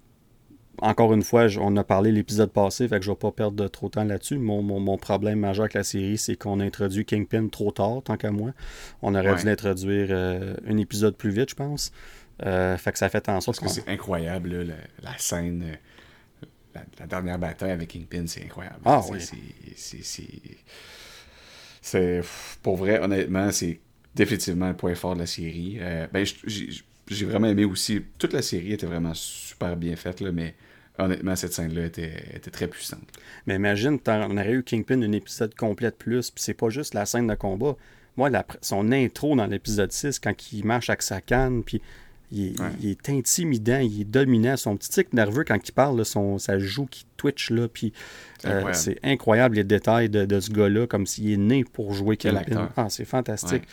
encore 0.82 1.14
une 1.14 1.22
fois, 1.22 1.46
on 1.60 1.78
a 1.78 1.84
parlé 1.84 2.12
l'épisode 2.12 2.52
passé, 2.52 2.88
fait 2.88 3.00
que 3.00 3.06
je 3.06 3.10
ne 3.12 3.16
vais 3.16 3.20
pas 3.20 3.32
perdre 3.32 3.68
trop 3.68 3.88
de 3.88 3.92
temps 3.92 4.04
là-dessus. 4.04 4.38
Mon, 4.38 4.98
problème 4.98 5.40
majeur 5.40 5.64
avec 5.64 5.76
la 5.76 5.84
série, 5.84 6.18
c'est 6.18 6.36
qu'on 6.36 6.60
a 6.60 6.64
introduit 6.64 7.06
Kingpin 7.06 7.48
trop 7.48 7.72
tard, 7.72 8.02
tant 8.04 8.18
qu'à 8.18 8.32
moi. 8.32 8.52
On 9.02 9.14
aurait 9.16 9.36
dû 9.36 9.46
l'introduire 9.46 10.08
euh, 10.10 10.56
un 10.68 10.78
épisode 10.78 11.16
plus 11.16 11.30
vite, 11.30 11.52
je 11.52 11.56
pense. 11.56 11.92
Euh, 12.46 12.76
fait 12.78 12.92
que 12.92 12.98
ça 12.98 13.10
fait 13.10 13.30
en 13.30 13.40
sorte 13.40 13.60
que 13.60 13.70
c'est 13.70 13.88
incroyable, 13.88 14.76
la, 15.02 15.18
scène, 15.18 15.64
euh, 15.64 16.80
la, 17.00 17.06
dernière 17.06 17.38
bataille 17.38 17.72
avec 17.72 17.90
Kingpin, 17.90 18.26
c'est 18.26 18.44
incroyable. 18.44 18.80
Ah 18.86 19.02
oui. 19.10 19.20
C'est... 21.82 22.22
Pour 22.64 22.78
vrai, 22.78 23.00
honnêtement, 23.00 23.52
c'est 23.52 23.80
définitivement 24.16 24.68
le 24.68 24.76
point 24.76 24.96
fort 24.96 25.16
de 25.16 25.20
la 25.20 25.26
série. 25.26 25.80
ben, 26.12 26.26
j'ai 27.08 27.26
vraiment 27.26 27.48
aimé 27.48 27.66
aussi. 27.66 28.02
Toute 28.18 28.34
la 28.34 28.42
série 28.42 28.74
était 28.74 28.86
vraiment 28.86 29.14
super 29.14 29.76
bien 29.76 29.96
faite, 29.96 30.22
là, 30.22 30.32
mais 30.32 30.56
honnêtement, 30.98 31.36
cette 31.36 31.54
scène-là 31.54 31.86
était, 31.86 32.40
très 32.52 32.68
puissante. 32.68 33.08
Mais 33.48 33.56
imagine, 33.56 34.00
on 34.08 34.38
aurait 34.38 34.52
eu 34.52 34.64
Kingpin 34.64 35.02
un 35.02 35.12
épisode 35.12 35.56
complet 35.56 35.90
de 35.90 35.96
plus, 35.96 36.30
puis 36.30 36.44
c'est 36.44 36.54
pas 36.54 36.70
juste 36.70 36.94
la 36.94 37.06
scène 37.06 37.28
de 37.28 37.36
combat. 37.36 37.76
Moi, 38.16 38.30
son 38.62 38.92
intro 38.92 39.36
dans 39.36 39.48
l'épisode 39.48 39.92
6, 39.92 40.20
quand 40.20 40.34
il 40.52 40.66
marche 40.66 40.90
avec 40.90 41.02
sa 41.02 41.20
canne, 41.20 41.64
puis 41.64 41.82
il, 42.32 42.56
est 42.84 43.10
intimidant, 43.10 43.80
il 43.80 44.02
est 44.02 44.06
dominant. 44.06 44.56
Son 44.56 44.78
petit 44.78 44.90
tic 44.90 45.14
nerveux 45.14 45.44
quand 45.44 45.68
il 45.68 45.72
parle, 45.72 46.04
son, 46.06 46.38
sa 46.38 46.60
joue 46.60 46.86
qui 46.86 47.06
twitch, 47.18 47.50
là, 47.50 47.68
puis 47.68 47.92
c'est 48.40 48.50
euh, 48.50 48.94
incroyable. 49.04 49.56
les 49.56 49.64
détails 49.64 50.10
de, 50.10 50.40
ce 50.40 50.52
gars-là, 50.52 50.86
comme 50.88 51.08
s'il 51.08 51.32
est 51.32 51.38
né 51.38 51.64
pour 51.64 51.94
jouer 51.94 52.18
Kingpin. 52.18 52.70
Ah, 52.78 52.88
c'est 52.90 53.06
fantastique. 53.06 53.64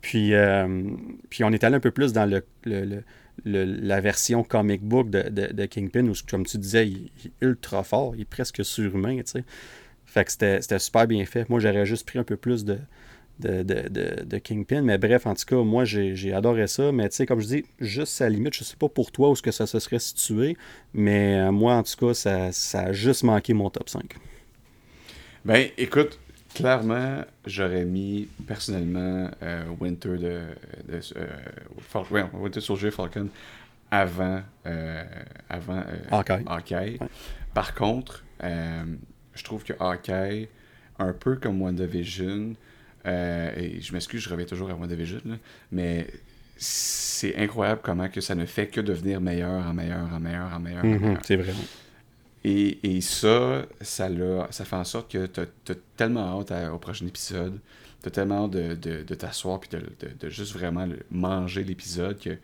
Puis, 0.00 0.34
euh, 0.34 0.82
puis 1.30 1.44
on 1.44 1.50
est 1.50 1.64
allé 1.64 1.76
un 1.76 1.80
peu 1.80 1.90
plus 1.90 2.12
dans 2.12 2.24
le, 2.26 3.02
la 3.44 4.00
version 4.00 4.42
comic 4.42 4.82
book 4.82 5.10
de, 5.10 5.28
de, 5.28 5.66
Kingpin, 5.66 6.06
où, 6.06 6.12
comme 6.28 6.46
tu 6.46 6.58
disais, 6.58 6.88
il, 6.88 7.10
est 7.24 7.32
ultra 7.40 7.82
fort, 7.82 8.14
il 8.14 8.22
est 8.22 8.28
presque 8.28 8.64
surhumain, 8.64 9.16
tu 9.18 9.22
sais. 9.26 9.44
Fait 10.06 10.24
que 10.24 10.30
c'était 10.32 10.78
super 10.78 11.06
bien 11.06 11.24
fait. 11.26 11.48
Moi, 11.50 11.60
j'aurais 11.60 11.84
juste 11.84 12.06
pris 12.06 12.18
un 12.18 12.24
peu 12.24 12.36
plus 12.36 12.64
de, 12.64 12.78
de, 13.38 14.38
Kingpin. 14.38 14.82
Mais 14.82 14.98
bref, 14.98 15.26
en 15.26 15.34
tout 15.34 15.44
cas, 15.44 15.56
moi, 15.56 15.84
j'ai 15.84 16.32
adoré 16.32 16.66
ça. 16.66 16.92
Mais 16.92 17.08
tu 17.08 17.16
sais, 17.16 17.26
comme 17.26 17.40
je 17.40 17.46
dis, 17.46 17.64
juste 17.78 18.20
à 18.20 18.24
la 18.24 18.30
limite, 18.30 18.54
je 18.54 18.64
sais 18.64 18.76
pas 18.76 18.88
pour 18.88 19.12
toi 19.12 19.30
où 19.30 19.36
ce 19.36 19.42
que 19.42 19.50
ça 19.50 19.66
se 19.66 19.78
serait 19.78 19.98
situé. 19.98 20.56
Mais 20.94 21.36
euh, 21.36 21.52
moi, 21.52 21.74
en 21.74 21.82
tout 21.82 21.94
cas, 22.06 22.14
ça, 22.14 22.52
ça 22.52 22.80
a 22.80 22.92
juste 22.92 23.22
manqué 23.22 23.52
mon 23.52 23.68
top 23.70 23.88
5. 23.88 24.14
Ben, 25.44 25.68
écoute, 25.76 26.18
clairement, 26.54 27.24
j'aurais 27.46 27.84
mis 27.84 28.28
personnellement 28.46 29.30
euh, 29.42 29.64
Winter 29.80 30.16
de, 30.18 30.40
de 30.88 31.00
euh, 31.16 32.24
Winter 32.34 32.60
Soldier 32.60 32.90
Falcon 32.90 33.28
avant, 33.90 34.42
euh, 34.66 35.04
avant 35.48 35.82
Hawkeye. 36.46 36.98
Par 37.54 37.74
contre, 37.74 38.24
je 38.42 39.44
trouve 39.44 39.64
que 39.64 39.72
Hawkeye, 39.78 40.48
un 40.98 41.12
peu 41.12 41.36
comme 41.36 41.60
WandaVision, 41.62 42.54
et 43.06 43.80
je 43.80 43.92
m'excuse, 43.92 44.20
je 44.20 44.28
reviens 44.28 44.46
toujours 44.46 44.70
à 44.70 44.74
WandaVision, 44.74 45.20
là, 45.24 45.36
mais 45.72 46.06
c'est 46.58 47.36
incroyable 47.36 47.80
comment 47.82 48.08
que 48.08 48.20
ça 48.20 48.34
ne 48.34 48.44
fait 48.44 48.66
que 48.66 48.80
devenir 48.80 49.20
meilleur 49.20 49.64
en 49.64 49.72
meilleur 49.72 50.12
en 50.12 50.20
meilleur 50.20 50.52
en 50.52 50.58
meilleur. 50.58 50.84
Mm-hmm, 50.84 51.18
c'est 51.22 51.36
vrai. 51.36 51.54
Et, 52.44 53.00
ça, 53.00 53.66
ça, 53.80 54.08
ça 54.50 54.64
fait 54.64 54.76
en 54.76 54.84
sorte 54.84 55.10
que 55.10 55.26
tu 55.26 55.40
as, 55.40 55.74
tellement 55.96 56.40
hâte 56.40 56.52
au 56.72 56.78
prochain 56.78 57.06
épisode, 57.06 57.58
tu 58.02 58.08
as 58.08 58.10
tellement 58.10 58.44
hâte 58.44 58.52
de, 58.52 59.14
t'asseoir 59.14 59.60
puis 59.60 59.70
de, 59.70 60.28
juste 60.28 60.52
vraiment 60.52 60.86
manger 61.10 61.64
l'épisode 61.64 62.18
que 62.18 62.38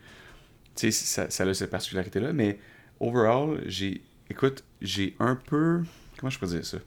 ça, 0.75 1.29
ça 1.29 1.43
a 1.43 1.53
cette 1.53 1.71
particularité-là. 1.71 2.33
Mais 2.33 2.59
overall, 2.99 3.61
j'ai. 3.65 4.01
Écoute, 4.29 4.63
j'ai 4.81 5.15
un 5.19 5.35
peu. 5.35 5.83
Comment 6.17 6.29
je 6.29 6.39
peux 6.39 6.47
dire 6.47 6.65
ça? 6.65 6.77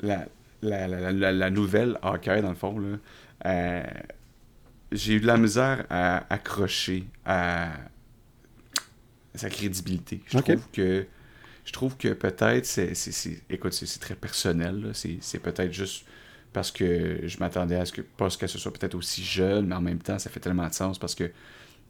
La, 0.00 0.26
la, 0.62 1.50
nouvelle 1.50 1.98
Hawkeye, 2.02 2.42
dans 2.42 2.50
le 2.50 2.54
fond, 2.54 2.78
là, 2.78 2.98
euh, 3.46 3.84
j'ai 4.92 5.14
eu 5.14 5.20
de 5.20 5.26
la 5.26 5.36
misère 5.36 5.86
à 5.90 6.32
accrocher 6.32 7.04
à, 7.24 7.70
sa 9.34 9.50
crédibilité. 9.50 10.20
Je 10.26 10.38
trouve 10.38 10.68
que 10.72 11.06
je 11.66 11.72
trouve 11.72 11.96
que 11.96 12.08
peut-être, 12.14 12.64
c'est, 12.64 12.92
écoute, 13.50 13.72
c'est, 13.72 13.98
très 14.00 14.14
personnel. 14.14 14.92
C'est, 14.94 15.40
peut-être 15.40 15.72
juste 15.72 16.06
parce 16.52 16.70
que 16.70 17.26
je 17.26 17.38
m'attendais 17.38 17.74
à 17.74 17.84
ce 17.84 17.92
que, 17.92 18.02
pas 18.02 18.30
ce 18.30 18.38
que 18.38 18.46
ce 18.46 18.56
soit 18.56 18.72
peut-être 18.72 18.94
aussi 18.94 19.22
jeune, 19.24 19.66
mais 19.66 19.74
en 19.74 19.82
même 19.82 19.98
temps, 19.98 20.18
ça 20.18 20.30
fait 20.30 20.40
tellement 20.40 20.68
de 20.68 20.72
sens 20.72 20.96
parce 20.98 21.16
que 21.16 21.30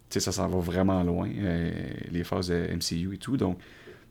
ça 0.09 0.33
s'en 0.33 0.49
va 0.49 0.59
vraiment 0.59 1.03
loin, 1.03 1.29
euh, 1.29 1.71
les 2.11 2.25
phases 2.25 2.49
de 2.49 2.69
MCU 2.75 3.15
et 3.15 3.19
tout. 3.19 3.37
Donc, 3.37 3.59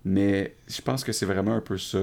mais 0.06 0.56
je 0.68 0.82
pense 0.82 1.04
que 1.04 1.12
c'est 1.12 1.26
vraiment 1.26 1.56
un 1.56 1.62
peu 1.62 1.80
ça. 1.80 1.98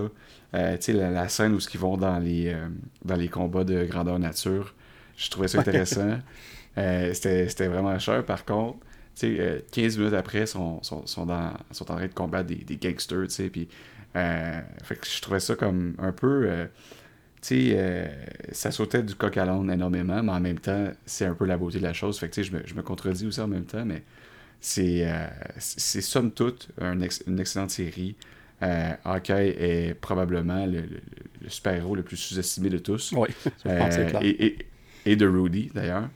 Euh, 0.55 0.77
la, 0.89 1.11
la, 1.11 1.29
scène 1.29 1.55
où 1.55 1.61
ils 1.61 1.81
vont 1.81 1.97
dans 1.97 2.19
les, 2.19 2.49
euh, 2.49 2.69
dans 3.05 3.15
les 3.15 3.29
combats 3.29 3.65
de 3.65 3.85
grandeur 3.85 4.19
nature, 4.19 4.75
je 5.17 5.31
trouvais 5.31 5.47
ça 5.47 5.61
intéressant. 5.61 6.19
c'était, 6.75 7.49
c'était 7.49 7.69
vraiment 7.69 7.97
cher. 8.01 8.25
Par 8.27 8.45
contre, 8.45 8.79
tu 9.15 9.37
sais, 9.37 9.65
15 9.73 9.97
euh, 9.97 10.01
minutes 10.01 10.15
après, 10.15 10.47
sont, 10.47 10.83
sont, 10.83 11.07
sont, 11.07 11.27
dans, 11.27 11.53
sont 11.71 11.91
en 11.91 11.97
train 11.97 12.07
de 12.07 12.13
combattre 12.13 12.49
des, 12.49 12.57
des 12.57 12.77
gangsters, 12.77 13.29
tu 13.29 13.31
sais, 13.31 13.51
puis 13.51 13.69
euh, 14.17 14.61
fait 14.83 14.97
que 14.97 15.07
je 15.07 15.21
trouvais 15.21 15.41
ça 15.41 15.55
comme 15.55 15.95
un 15.99 16.13
peu, 16.13 16.45
euh, 16.47 16.67
tu 17.41 17.73
sais, 17.73 18.11
ça 18.53 18.71
sautait 18.71 19.03
du 19.03 19.15
coq 19.15 19.37
à 19.37 19.45
l'âne 19.45 19.71
énormément, 19.71 20.23
mais 20.23 20.33
en 20.33 20.41
même 20.41 20.59
temps, 20.59 20.93
c'est 21.07 21.27
un 21.27 21.35
peu 21.35 21.47
la 21.47 21.57
beauté 21.57 21.79
de 21.79 21.85
la 21.85 21.93
chose, 21.93 22.19
fait 22.19 22.29
que 22.29 22.35
tu 22.35 22.45
sais, 22.45 22.51
je 22.51 22.57
me, 22.57 22.63
je 22.67 22.75
me 22.75 22.83
contredis 22.83 23.27
aussi 23.27 23.41
en 23.41 23.49
même 23.49 23.65
temps, 23.65 23.85
mais 23.85 24.03
c'est, 24.61 25.07
c'est 25.59 26.03
somme 26.03 26.33
toute 26.33 26.69
une 26.81 27.39
excellente 27.39 27.71
série. 27.71 28.17
Euh, 28.63 28.93
Hawkeye 29.05 29.55
est 29.59 29.95
probablement 29.95 30.67
le, 30.67 30.85
super-héros 31.49 31.97
le 31.97 32.03
plus 32.03 32.17
sous-estimé 32.17 32.71
de 32.71 32.79
tous. 32.79 33.13
Oui, 33.13 33.29
et, 33.67 34.47
et, 34.47 34.59
et, 35.05 35.17
de 35.17 35.27
Rudy, 35.27 35.71
d'ailleurs. 35.75 36.09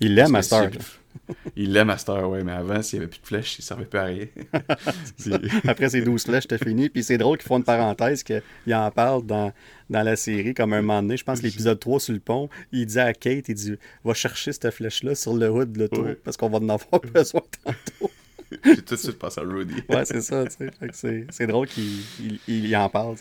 Il 0.00 0.14
l'aime, 0.14 0.32
Master. 0.32 0.70
Il 1.56 1.72
l'aime, 1.72 1.88
Master, 1.88 2.28
ouais, 2.28 2.42
mais 2.44 2.52
avant, 2.52 2.82
s'il 2.82 2.98
n'y 2.98 3.04
avait 3.04 3.10
plus 3.10 3.20
de 3.20 3.26
flèches, 3.26 3.58
il 3.58 3.62
ne 3.62 3.64
servait 3.64 3.84
plus 3.84 3.98
à 3.98 4.04
rien. 4.04 4.26
Après 5.68 5.88
ces 5.88 6.02
12 6.02 6.24
flèches, 6.24 6.44
c'était 6.48 6.64
fini. 6.64 6.88
Puis 6.88 7.02
c'est 7.02 7.18
drôle 7.18 7.38
qu'ils 7.38 7.46
font 7.46 7.58
une 7.58 7.64
parenthèse 7.64 8.22
qu'il 8.22 8.42
en 8.74 8.90
parle 8.90 9.24
dans, 9.24 9.52
dans 9.88 10.02
la 10.02 10.16
série, 10.16 10.54
comme 10.54 10.72
un 10.72 10.82
moment 10.82 11.02
donné, 11.02 11.16
je 11.16 11.24
pense 11.24 11.42
l'épisode 11.42 11.78
3 11.78 12.00
sur 12.00 12.12
le 12.14 12.20
pont, 12.20 12.48
il 12.72 12.86
dit 12.86 12.98
à 12.98 13.12
Kate, 13.12 13.48
il 13.48 13.54
dit 13.54 13.74
Va 14.04 14.14
chercher 14.14 14.52
cette 14.52 14.70
flèche-là 14.70 15.14
sur 15.14 15.34
le 15.34 15.50
hood 15.50 15.72
de 15.72 15.80
l'auto, 15.80 16.04
parce 16.24 16.36
qu'on 16.36 16.48
va 16.48 16.58
en 16.58 16.68
avoir 16.68 17.00
besoin 17.00 17.42
tantôt. 17.64 18.10
J'ai 18.64 18.82
tout 18.82 18.94
de 18.94 19.00
suite 19.00 19.18
pensé 19.18 19.40
à 19.40 19.44
Rudy. 19.44 19.74
ouais, 19.88 20.04
c'est 20.04 20.20
ça, 20.20 20.44
tu 20.46 20.68
sais. 20.92 21.26
C'est 21.30 21.46
drôle 21.46 21.68
qu'il 21.68 22.40
il, 22.48 22.76
en 22.76 22.88
parle. 22.88 23.14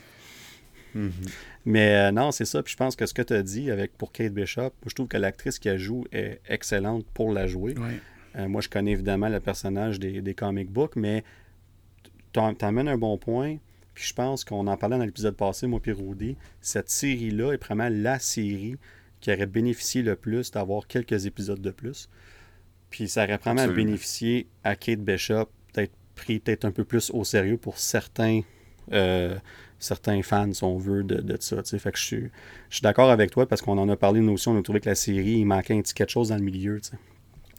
Mm-hmm. 0.96 1.12
Mais 1.66 1.96
euh, 1.96 2.12
non, 2.12 2.32
c'est 2.32 2.46
ça. 2.46 2.64
Puis 2.64 2.74
je 2.74 2.78
pense 2.78 2.96
que 2.96 3.06
ce 3.06 3.14
que 3.14 3.22
tu 3.22 3.34
as 3.34 3.44
dit 3.44 3.70
avec 3.70 3.98
pour 3.98 4.12
Kate 4.12 4.34
Bishop, 4.34 4.72
je 4.86 4.94
trouve 4.94 5.08
que 5.08 5.18
l'actrice 5.18 5.60
qui 5.60 5.70
a 5.70 5.78
joue 5.78 6.06
est 6.12 6.40
excellente 6.48 7.06
pour 7.14 7.32
la 7.32 7.48
jouer. 7.48 7.76
Euh, 8.36 8.48
moi, 8.48 8.62
je 8.62 8.70
connais 8.70 8.92
évidemment 8.92 9.30
le 9.30 9.40
personnage 9.40 10.00
des, 10.00 10.22
des 10.22 10.34
comic 10.34 10.70
books, 10.70 10.96
mais 10.96 11.24
tu 12.34 12.40
amènes 12.66 12.88
un 12.88 12.98
bon 12.98 13.18
point. 13.18 13.58
Puis 13.94 14.08
je 14.08 14.14
pense 14.14 14.46
qu'on 14.46 14.68
en 14.68 14.78
parlait 14.78 14.98
dans 14.98 15.04
l'épisode 15.04 15.36
passé, 15.36 15.68
moi 15.68 15.82
et 15.86 15.92
Rudy. 15.92 16.38
Cette 16.62 16.90
série-là 16.90 17.54
est 17.54 17.64
vraiment 17.64 17.90
la 17.92 18.18
série 18.20 18.78
qui 19.20 19.32
aurait 19.34 19.46
bénéficié 19.46 20.02
le 20.02 20.16
plus 20.16 20.52
d'avoir 20.52 20.88
quelques 20.88 21.26
épisodes 21.26 21.62
de 21.62 21.72
plus. 21.72 22.10
Puis 22.90 23.10
ça 23.10 23.24
aurait 23.24 23.38
vraiment 23.38 23.68
bénéficié 23.68 24.48
à 24.64 24.76
Kate 24.76 25.02
Bishop 25.02 25.50
d'être 25.74 25.92
pris 26.16 26.40
peut-être 26.40 26.66
un 26.66 26.72
peu 26.72 26.84
plus 26.84 27.12
au 27.12 27.24
sérieux 27.24 27.58
pour 27.58 27.78
certains, 27.78 28.42
euh, 28.94 29.38
certains 29.80 30.22
fans, 30.22 30.52
si 30.54 30.64
on 30.64 30.78
veut, 30.78 31.04
de, 31.04 31.16
de 31.16 31.38
ça. 31.40 31.64
Fait 31.64 31.92
que 31.92 31.98
je 31.98 32.04
suis, 32.04 32.30
je 32.70 32.76
suis 32.76 32.82
d'accord 32.82 33.10
avec 33.10 33.32
toi 33.32 33.48
parce 33.48 33.62
qu'on 33.62 33.78
en 33.78 33.90
a 33.90 33.96
parlé 33.96 34.20
nous 34.20 34.34
aussi, 34.34 34.48
on 34.48 34.58
a 34.58 34.62
trouvé 34.62 34.80
que 34.80 34.90
la 34.90 34.96
série, 34.96 35.40
il 35.40 35.46
manquait 35.46 35.74
un 35.74 35.82
petit 35.82 35.94
quelque 35.94 36.12
chose 36.12 36.30
dans 36.30 36.36
le 36.36 36.44
milieu. 36.44 36.80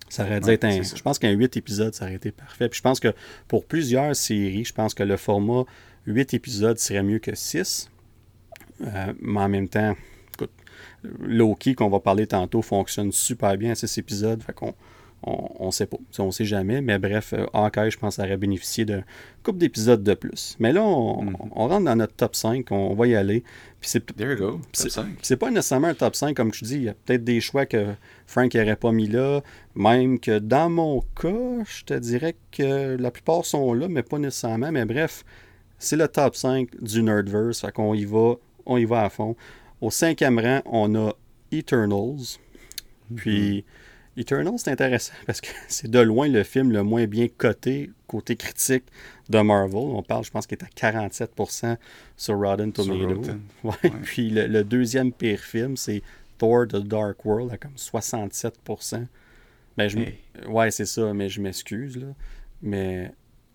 Ça 0.08 0.24
aurait 0.24 0.40
dû 0.40 0.50
être 0.50 0.64
un. 0.64 0.82
Je 0.82 1.02
pense 1.02 1.18
qu'un 1.18 1.30
8 1.30 1.56
épisodes, 1.56 1.94
ça 1.94 2.04
aurait 2.04 2.14
été 2.14 2.32
parfait. 2.32 2.68
Puis 2.68 2.78
je 2.78 2.82
pense 2.82 3.00
que 3.00 3.14
pour 3.48 3.64
plusieurs 3.64 4.14
séries, 4.14 4.64
je 4.64 4.74
pense 4.74 4.92
que 4.92 5.02
le 5.02 5.16
format 5.16 5.64
8 6.06 6.34
épisodes 6.34 6.78
serait 6.78 7.02
mieux 7.02 7.20
que 7.20 7.34
6. 7.34 7.90
Euh, 8.82 9.12
mais 9.20 9.40
en 9.40 9.48
même 9.48 9.68
temps, 9.68 9.94
écoute, 10.34 10.50
Loki, 11.20 11.74
qu'on 11.74 11.90
va 11.90 12.00
parler 12.00 12.26
tantôt, 12.26 12.60
fonctionne 12.60 13.12
super 13.12 13.56
bien 13.56 13.72
à 13.72 13.74
6 13.74 13.98
épisodes. 13.98 14.42
Fait 14.42 14.52
qu'on 14.52 14.74
on 15.22 15.66
ne 15.66 15.70
sait 15.70 15.86
pas. 15.86 15.98
On 16.18 16.26
ne 16.26 16.30
sait 16.30 16.44
jamais. 16.44 16.80
Mais 16.80 16.98
bref, 16.98 17.34
euh, 17.34 17.46
je 17.90 17.96
pense, 17.98 18.18
aurait 18.18 18.36
bénéficié 18.36 18.84
d'un 18.84 19.02
couple 19.42 19.58
d'épisodes 19.58 20.02
de 20.02 20.14
plus. 20.14 20.56
Mais 20.58 20.72
là, 20.72 20.82
on, 20.82 21.34
rentre 21.54 21.84
dans 21.84 21.96
notre 21.96 22.14
top 22.14 22.34
5. 22.34 22.70
On 22.70 22.94
va 22.94 23.06
y 23.06 23.14
aller. 23.14 23.42
Puis 23.80 23.90
c'est, 23.90 24.16
There 24.16 24.32
you 24.32 24.36
go. 24.36 24.60
C'est 24.72 25.36
pas 25.36 25.50
nécessairement 25.50 25.88
un 25.88 25.94
top 25.94 26.16
5, 26.16 26.34
comme 26.34 26.54
je 26.54 26.64
dis. 26.64 26.76
Il 26.76 26.82
y 26.84 26.88
a 26.88 26.94
peut-être 26.94 27.24
des 27.24 27.40
choix 27.40 27.66
que 27.66 27.94
Frank 28.26 28.54
n'aurait 28.54 28.76
pas 28.76 28.92
mis 28.92 29.08
là. 29.08 29.42
Même 29.74 30.18
que 30.18 30.38
dans 30.38 30.70
mon 30.70 31.02
cas, 31.20 31.64
je 31.66 31.84
te 31.84 31.94
dirais 31.94 32.34
que 32.50 32.96
la 32.96 33.10
plupart 33.10 33.44
sont 33.44 33.74
là, 33.74 33.88
mais 33.88 34.02
pas 34.02 34.18
nécessairement. 34.18 34.72
Mais 34.72 34.86
bref, 34.86 35.24
c'est 35.78 35.96
le 35.96 36.08
top 36.08 36.34
5 36.34 36.80
du 36.80 37.02
Nerdverse. 37.02 37.60
Fait 37.60 37.72
qu'on 37.72 37.92
y 37.92 38.06
va, 38.06 38.36
on 38.64 38.78
y 38.78 38.86
va 38.86 39.04
à 39.04 39.10
fond. 39.10 39.36
Au 39.82 39.90
cinquième 39.90 40.38
rang, 40.38 40.62
on 40.64 40.94
a 40.94 41.12
Eternals. 41.52 42.38
Puis. 43.14 43.58
Mm-hmm. 43.58 43.64
Eternal, 44.16 44.54
c'est 44.56 44.70
intéressant 44.70 45.12
parce 45.26 45.40
que 45.40 45.48
c'est 45.68 45.90
de 45.90 45.98
loin 45.98 46.28
le 46.28 46.42
film 46.42 46.72
le 46.72 46.82
moins 46.82 47.06
bien 47.06 47.28
coté 47.28 47.90
côté 48.06 48.36
critique 48.36 48.84
de 49.28 49.40
Marvel. 49.40 49.76
On 49.76 50.02
parle, 50.02 50.24
je 50.24 50.30
pense, 50.30 50.46
qu'il 50.46 50.58
est 50.58 50.64
à 50.64 50.92
47% 50.92 51.76
sur 52.16 52.38
Rotten 52.38 52.72
Tomatoes. 52.72 53.36
Ouais. 53.64 53.90
Puis 54.02 54.30
le, 54.30 54.64
deuxième 54.64 55.12
pire 55.12 55.40
film, 55.40 55.76
c'est 55.76 56.02
Thor 56.38 56.66
The 56.66 56.76
Dark 56.76 57.24
World 57.24 57.52
à 57.52 57.56
comme 57.56 57.76
67%. 57.76 59.06
Ben, 59.76 59.88
je 59.88 59.98
Ouais, 60.48 60.70
c'est 60.72 60.86
ça, 60.86 61.14
mais 61.14 61.28
je 61.28 61.40
m'excuse. 61.40 61.96
là. 61.96 62.08
Mais 62.62 63.12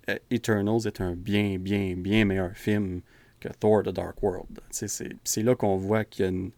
euh, 0.10 0.18
Eternals 0.32 0.88
est 0.88 1.02
un 1.02 1.16
bien, 1.16 1.58
bien, 1.60 1.96
bien 1.98 2.24
meilleur 2.24 2.56
film 2.56 3.02
que 3.40 3.50
Thor 3.50 3.84
The 3.84 3.90
Dark 3.90 4.24
World. 4.24 4.62
C'est 4.72 5.44
là 5.44 5.56
qu'on 5.56 5.76
voit 5.76 6.06
qu'il 6.06 6.24
y 6.24 6.28
a 6.28 6.32
une 6.32 6.52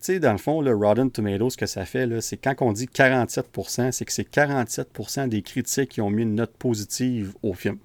tu 0.00 0.04
sais, 0.04 0.20
dans 0.20 0.32
le 0.32 0.38
fond, 0.38 0.60
le 0.60 0.74
Rotten 0.74 1.10
Tomatoes, 1.10 1.50
ce 1.50 1.56
que 1.56 1.66
ça 1.66 1.84
fait, 1.84 2.20
c'est 2.20 2.36
quand 2.36 2.54
on 2.60 2.72
dit 2.72 2.86
47%, 2.86 3.90
c'est 3.90 4.04
que 4.04 4.12
c'est 4.12 4.30
47% 4.30 5.28
des 5.28 5.42
critiques 5.42 5.88
qui 5.90 6.00
ont 6.00 6.10
mis 6.10 6.22
une 6.22 6.36
note 6.36 6.52
positive 6.56 7.34
au 7.42 7.52
film. 7.52 7.78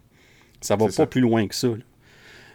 Ça 0.62 0.76
va 0.76 0.88
pas 0.88 1.08
plus 1.08 1.22
loin 1.22 1.48
que 1.48 1.56
ça. 1.56 1.70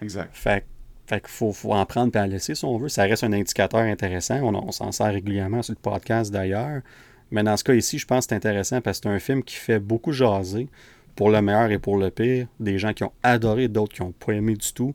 Exact. 0.00 0.30
Fait, 0.32 0.64
qu'il 1.08 1.20
faut, 1.26 1.52
en 1.72 1.86
prendre 1.86 2.14
et 2.14 2.20
en 2.20 2.26
laisser 2.26 2.54
si 2.54 2.64
on 2.64 2.76
veut. 2.78 2.88
Ça 2.88 3.02
reste 3.02 3.24
un 3.24 3.32
indicateur 3.32 3.80
intéressant. 3.80 4.40
On, 4.42 4.70
s'en 4.70 4.92
sert 4.92 5.12
régulièrement 5.12 5.62
sur 5.62 5.72
le 5.72 5.80
podcast 5.80 6.32
d'ailleurs. 6.32 6.82
Mais 7.30 7.42
dans 7.42 7.56
ce 7.56 7.64
cas 7.64 7.74
ici, 7.74 7.98
je 7.98 8.06
pense 8.06 8.26
que 8.26 8.30
c'est 8.30 8.36
intéressant 8.36 8.80
parce 8.80 9.00
que 9.00 9.08
c'est 9.08 9.14
un 9.14 9.18
film 9.18 9.42
qui 9.42 9.56
fait 9.56 9.80
beaucoup 9.80 10.12
jaser 10.12 10.68
pour 11.16 11.30
le 11.30 11.42
meilleur 11.42 11.70
et 11.72 11.78
pour 11.78 11.96
le 11.96 12.10
pire. 12.10 12.46
Des 12.60 12.78
gens 12.78 12.92
qui 12.92 13.02
ont 13.02 13.12
adoré, 13.24 13.68
d'autres 13.68 13.94
qui 13.94 14.02
n'ont 14.02 14.12
pas 14.12 14.32
aimé 14.32 14.54
du 14.54 14.72
tout. 14.72 14.94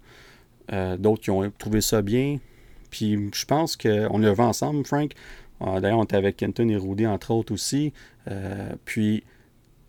Euh, 0.72 0.95
d'autres 0.95 1.22
qui 1.22 1.32
ont 1.32 1.51
trouvé 1.57 1.82
ça 1.82 2.01
bien, 2.01 2.38
puis 2.94 3.18
je 3.34 3.46
pense 3.46 3.76
qu'on 3.76 4.20
l'a 4.20 4.34
vu 4.34 4.41
ensemble, 4.41 4.86
Frank. 4.86 5.14
Euh, 5.62 5.80
d'ailleurs, 5.80 5.98
on 5.98 6.04
était 6.04 6.16
avec 6.16 6.38
Kenton 6.38 6.70
et 6.70 6.78
Rudy, 6.78 7.08
entre 7.08 7.32
autres 7.32 7.52
aussi. 7.52 7.91
Euh, 8.28 8.70
puis 8.86 9.24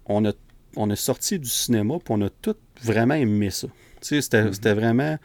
on 0.06 0.24
a, 0.24 0.32
on 0.74 0.88
a 0.88 0.96
sorti 0.96 1.38
du 1.38 1.50
cinéma, 1.50 1.98
puis 2.02 2.14
on 2.16 2.22
a 2.22 2.30
tous 2.30 2.56
vraiment 2.80 3.12
aimé 3.12 3.50
ça. 3.50 3.68
Mm-hmm. 4.00 4.52
c'était, 4.52 4.72
vraiment 4.72 5.18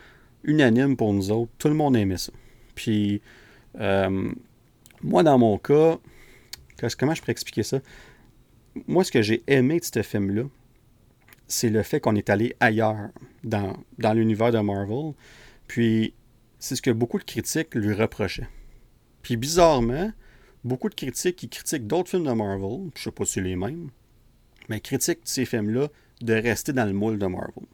unanime 0.43 0.97
pour 0.97 1.13
nous 1.13 1.31
autres. 1.31 1.53
Tout 1.57 1.69
le 1.69 1.73
monde 1.73 1.95
aimait 1.95 2.17
ça. 2.17 2.33
Puis 2.75 3.21
euh, 3.79 4.29
moi, 5.01 5.23
dans 5.23 5.37
mon 5.37 5.57
cas, 5.57 5.99
comment 6.99 7.13
je 7.13 7.21
pourrais 7.21 7.31
expliquer 7.31 7.63
ça? 7.63 7.79
Moi, 8.87 9.05
ce 9.05 9.11
que 9.13 9.21
j'ai 9.21 9.41
aimé 9.47 9.79
de 9.79 9.85
ce 9.85 10.01
film-là, 10.01 10.43
c'est 11.47 11.69
le 11.69 11.81
fait 11.83 12.01
qu'on 12.01 12.17
est 12.17 12.29
allé 12.29 12.57
ailleurs 12.59 13.07
dans, 13.45 13.77
dans 13.99 14.11
l'univers 14.11 14.51
de 14.51 14.59
Marvel. 14.59 15.13
Puis 15.67 16.13
c'est 16.59 16.75
ce 16.75 16.81
que 16.81 16.91
beaucoup 16.91 17.19
de 17.19 17.23
critiques 17.23 17.75
lui 17.75 17.93
reprochaient. 17.93 18.47
Puis 19.21 19.37
bizarrement, 19.37 20.11
beaucoup 20.63 20.89
de 20.89 20.95
critiques 20.95 21.37
qui 21.37 21.49
critiquent 21.49 21.87
d'autres 21.87 22.09
films 22.09 22.25
de 22.25 22.31
Marvel, 22.31 22.89
je 22.95 23.03
sais 23.03 23.11
pas 23.11 23.25
si 23.25 23.33
c'est 23.33 23.41
les 23.41 23.55
mêmes, 23.55 23.89
mais 24.67 24.79
critiquent 24.79 25.21
ces 25.23 25.45
films-là 25.45 25.87
de 26.21 26.33
rester 26.33 26.73
dans 26.73 26.85
le 26.85 26.93
moule 26.93 27.17
de 27.17 27.25
Marvel. 27.25 27.65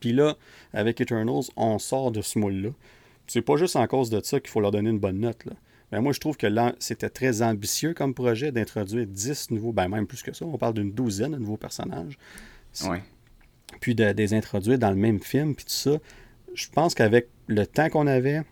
Puis 0.00 0.12
là, 0.12 0.36
avec 0.72 1.00
Eternals, 1.00 1.44
on 1.56 1.78
sort 1.78 2.12
de 2.12 2.22
ce 2.22 2.38
moule-là. 2.38 2.70
C'est 3.26 3.42
pas 3.42 3.56
juste 3.56 3.76
en 3.76 3.86
cause 3.86 4.10
de 4.10 4.20
ça 4.22 4.38
qu'il 4.40 4.48
faut 4.48 4.60
leur 4.60 4.70
donner 4.70 4.90
une 4.90 5.00
bonne 5.00 5.18
note. 5.18 5.44
Là. 5.44 5.52
Mais 5.90 6.00
moi, 6.00 6.12
je 6.12 6.20
trouve 6.20 6.36
que 6.36 6.46
c'était 6.78 7.10
très 7.10 7.42
ambitieux 7.42 7.94
comme 7.94 8.14
projet 8.14 8.52
d'introduire 8.52 9.06
10 9.06 9.50
nouveaux, 9.50 9.72
ben 9.72 9.88
même 9.88 10.06
plus 10.06 10.22
que 10.22 10.32
ça, 10.32 10.44
on 10.44 10.56
parle 10.56 10.74
d'une 10.74 10.92
douzaine 10.92 11.32
de 11.32 11.38
nouveaux 11.38 11.56
personnages. 11.56 12.16
Ouais. 12.84 13.02
Puis 13.80 13.94
de, 13.94 14.04
de, 14.04 14.16
les 14.16 14.34
introduire 14.34 14.78
dans 14.78 14.90
le 14.90 14.96
même 14.96 15.20
film, 15.20 15.54
puis 15.54 15.64
tout 15.64 15.72
ça 15.72 15.98
je 16.54 16.68
pense 16.68 16.94
qu'avec 16.94 17.28
le 17.48 17.66
temps 17.66 17.88
qu'on 17.88 18.06
avait, 18.06 18.42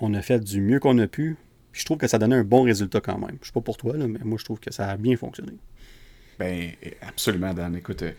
on 0.00 0.14
a 0.14 0.22
fait 0.22 0.38
du 0.38 0.60
mieux 0.60 0.78
qu'on 0.78 0.98
a 0.98 1.08
pu. 1.08 1.36
je 1.72 1.84
trouve 1.84 1.98
que 1.98 2.06
ça 2.06 2.18
donnait 2.18 2.36
un 2.36 2.44
bon 2.44 2.62
résultat 2.62 3.00
quand 3.00 3.18
même. 3.18 3.38
Je 3.40 3.46
sais 3.46 3.52
pas 3.52 3.60
pour 3.60 3.76
toi, 3.76 3.94
mais 3.96 4.20
moi, 4.22 4.38
je 4.38 4.44
trouve 4.44 4.60
que 4.60 4.72
ça 4.72 4.88
a 4.88 4.96
bien 4.96 5.16
fonctionné. 5.16 5.52
Ben, 6.38 6.72
absolument, 7.00 7.54
Dan. 7.54 7.74
Écoute, 7.74 8.02
euh, 8.02 8.12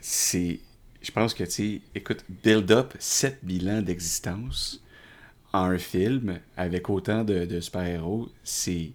c'est. 0.00 0.60
Je 1.02 1.10
pense 1.10 1.34
que, 1.34 1.44
tu 1.44 1.80
écoute, 1.94 2.24
build 2.42 2.70
up 2.70 2.94
sept 2.98 3.38
bilans 3.42 3.82
d'existence 3.82 4.82
en 5.52 5.64
un 5.64 5.78
film 5.78 6.38
avec 6.56 6.88
autant 6.88 7.24
de, 7.24 7.60
super-héros, 7.60 8.28
c'est. 8.44 8.92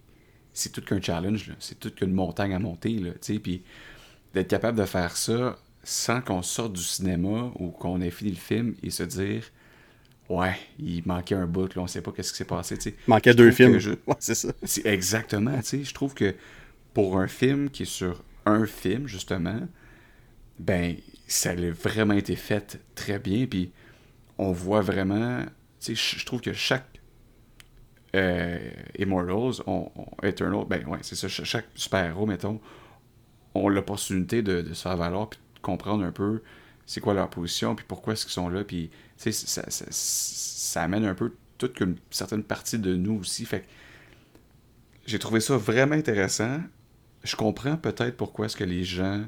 C'est 0.52 0.72
tout 0.72 0.80
qu'un 0.80 1.02
challenge, 1.02 1.52
c'est 1.58 1.78
tout 1.78 1.90
qu'une 1.90 2.12
montagne 2.12 2.54
à 2.54 2.58
monter, 2.58 2.94
là. 2.94 3.10
Puis 3.20 3.62
d'être 4.32 4.48
capable 4.48 4.78
de 4.78 4.86
faire 4.86 5.14
ça 5.14 5.58
sans 5.82 6.22
qu'on 6.22 6.40
sorte 6.40 6.72
du 6.72 6.82
cinéma 6.82 7.52
ou 7.58 7.68
qu'on 7.68 8.00
ait 8.00 8.10
fini 8.10 8.30
le 8.30 8.36
film 8.36 8.74
et 8.82 8.88
se 8.88 9.02
dire 9.02 9.44
Ouais, 10.28 10.56
il 10.78 11.02
manquait 11.06 11.36
un 11.36 11.46
bout, 11.46 11.74
là, 11.74 11.82
on 11.82 11.86
sait 11.86 12.02
pas 12.02 12.10
qu'est-ce 12.10 12.32
qui 12.32 12.38
s'est 12.38 12.44
passé. 12.44 12.76
Il 12.84 12.92
manquait 13.06 13.34
deux 13.34 13.52
films. 13.52 13.78
c'est 14.18 14.34
ça. 14.34 14.48
C'est 14.64 14.86
exactement, 14.86 15.56
tu 15.58 15.64
sais. 15.64 15.84
Je 15.84 15.94
trouve 15.94 16.14
que 16.14 16.34
pour 16.94 17.18
un 17.18 17.28
film 17.28 17.70
qui 17.70 17.84
est 17.84 17.86
sur 17.86 18.24
un 18.44 18.66
film, 18.66 19.06
justement, 19.06 19.60
ben, 20.58 20.96
ça 21.28 21.50
a 21.50 21.54
vraiment 21.54 22.14
été 22.14 22.34
fait 22.34 22.80
très 22.94 23.18
bien. 23.18 23.46
Puis 23.46 23.72
on 24.38 24.52
voit 24.52 24.80
vraiment, 24.80 25.44
tu 25.80 25.94
sais, 25.94 26.18
je 26.18 26.24
trouve 26.24 26.40
que 26.40 26.52
chaque 26.52 27.00
euh, 28.16 28.58
Immortals, 28.98 29.62
on, 29.66 29.90
Eternal, 30.22 30.64
ben 30.68 30.84
ouais, 30.86 30.98
c'est 31.02 31.16
ça, 31.16 31.28
chaque 31.28 31.66
super-héros, 31.74 32.26
mettons, 32.26 32.60
ont 33.54 33.68
l'opportunité 33.68 34.42
de, 34.42 34.62
de 34.62 34.74
se 34.74 34.82
faire 34.82 34.96
valoir 34.96 35.30
comprendre 35.62 36.04
un 36.04 36.12
peu 36.12 36.42
c'est 36.86 37.00
quoi 37.00 37.14
leur 37.14 37.28
position, 37.28 37.74
puis 37.74 37.84
pourquoi 37.86 38.12
est-ce 38.12 38.24
qu'ils 38.24 38.32
sont 38.32 38.48
là, 38.48 38.64
puis 38.64 38.90
ça, 39.16 39.32
ça, 39.32 39.62
ça, 39.68 40.82
amène 40.82 41.04
un 41.04 41.14
peu 41.14 41.32
toute 41.58 41.80
une 41.80 41.96
certaine 42.10 42.44
partie 42.44 42.78
de 42.78 42.94
nous 42.94 43.18
aussi. 43.20 43.44
Fait 43.44 43.64
j'ai 45.06 45.18
trouvé 45.18 45.40
ça 45.40 45.56
vraiment 45.56 45.94
intéressant. 45.94 46.60
Je 47.24 47.36
comprends 47.36 47.76
peut-être 47.76 48.16
pourquoi 48.16 48.46
est-ce 48.46 48.56
que 48.56 48.64
les 48.64 48.84
gens 48.84 49.24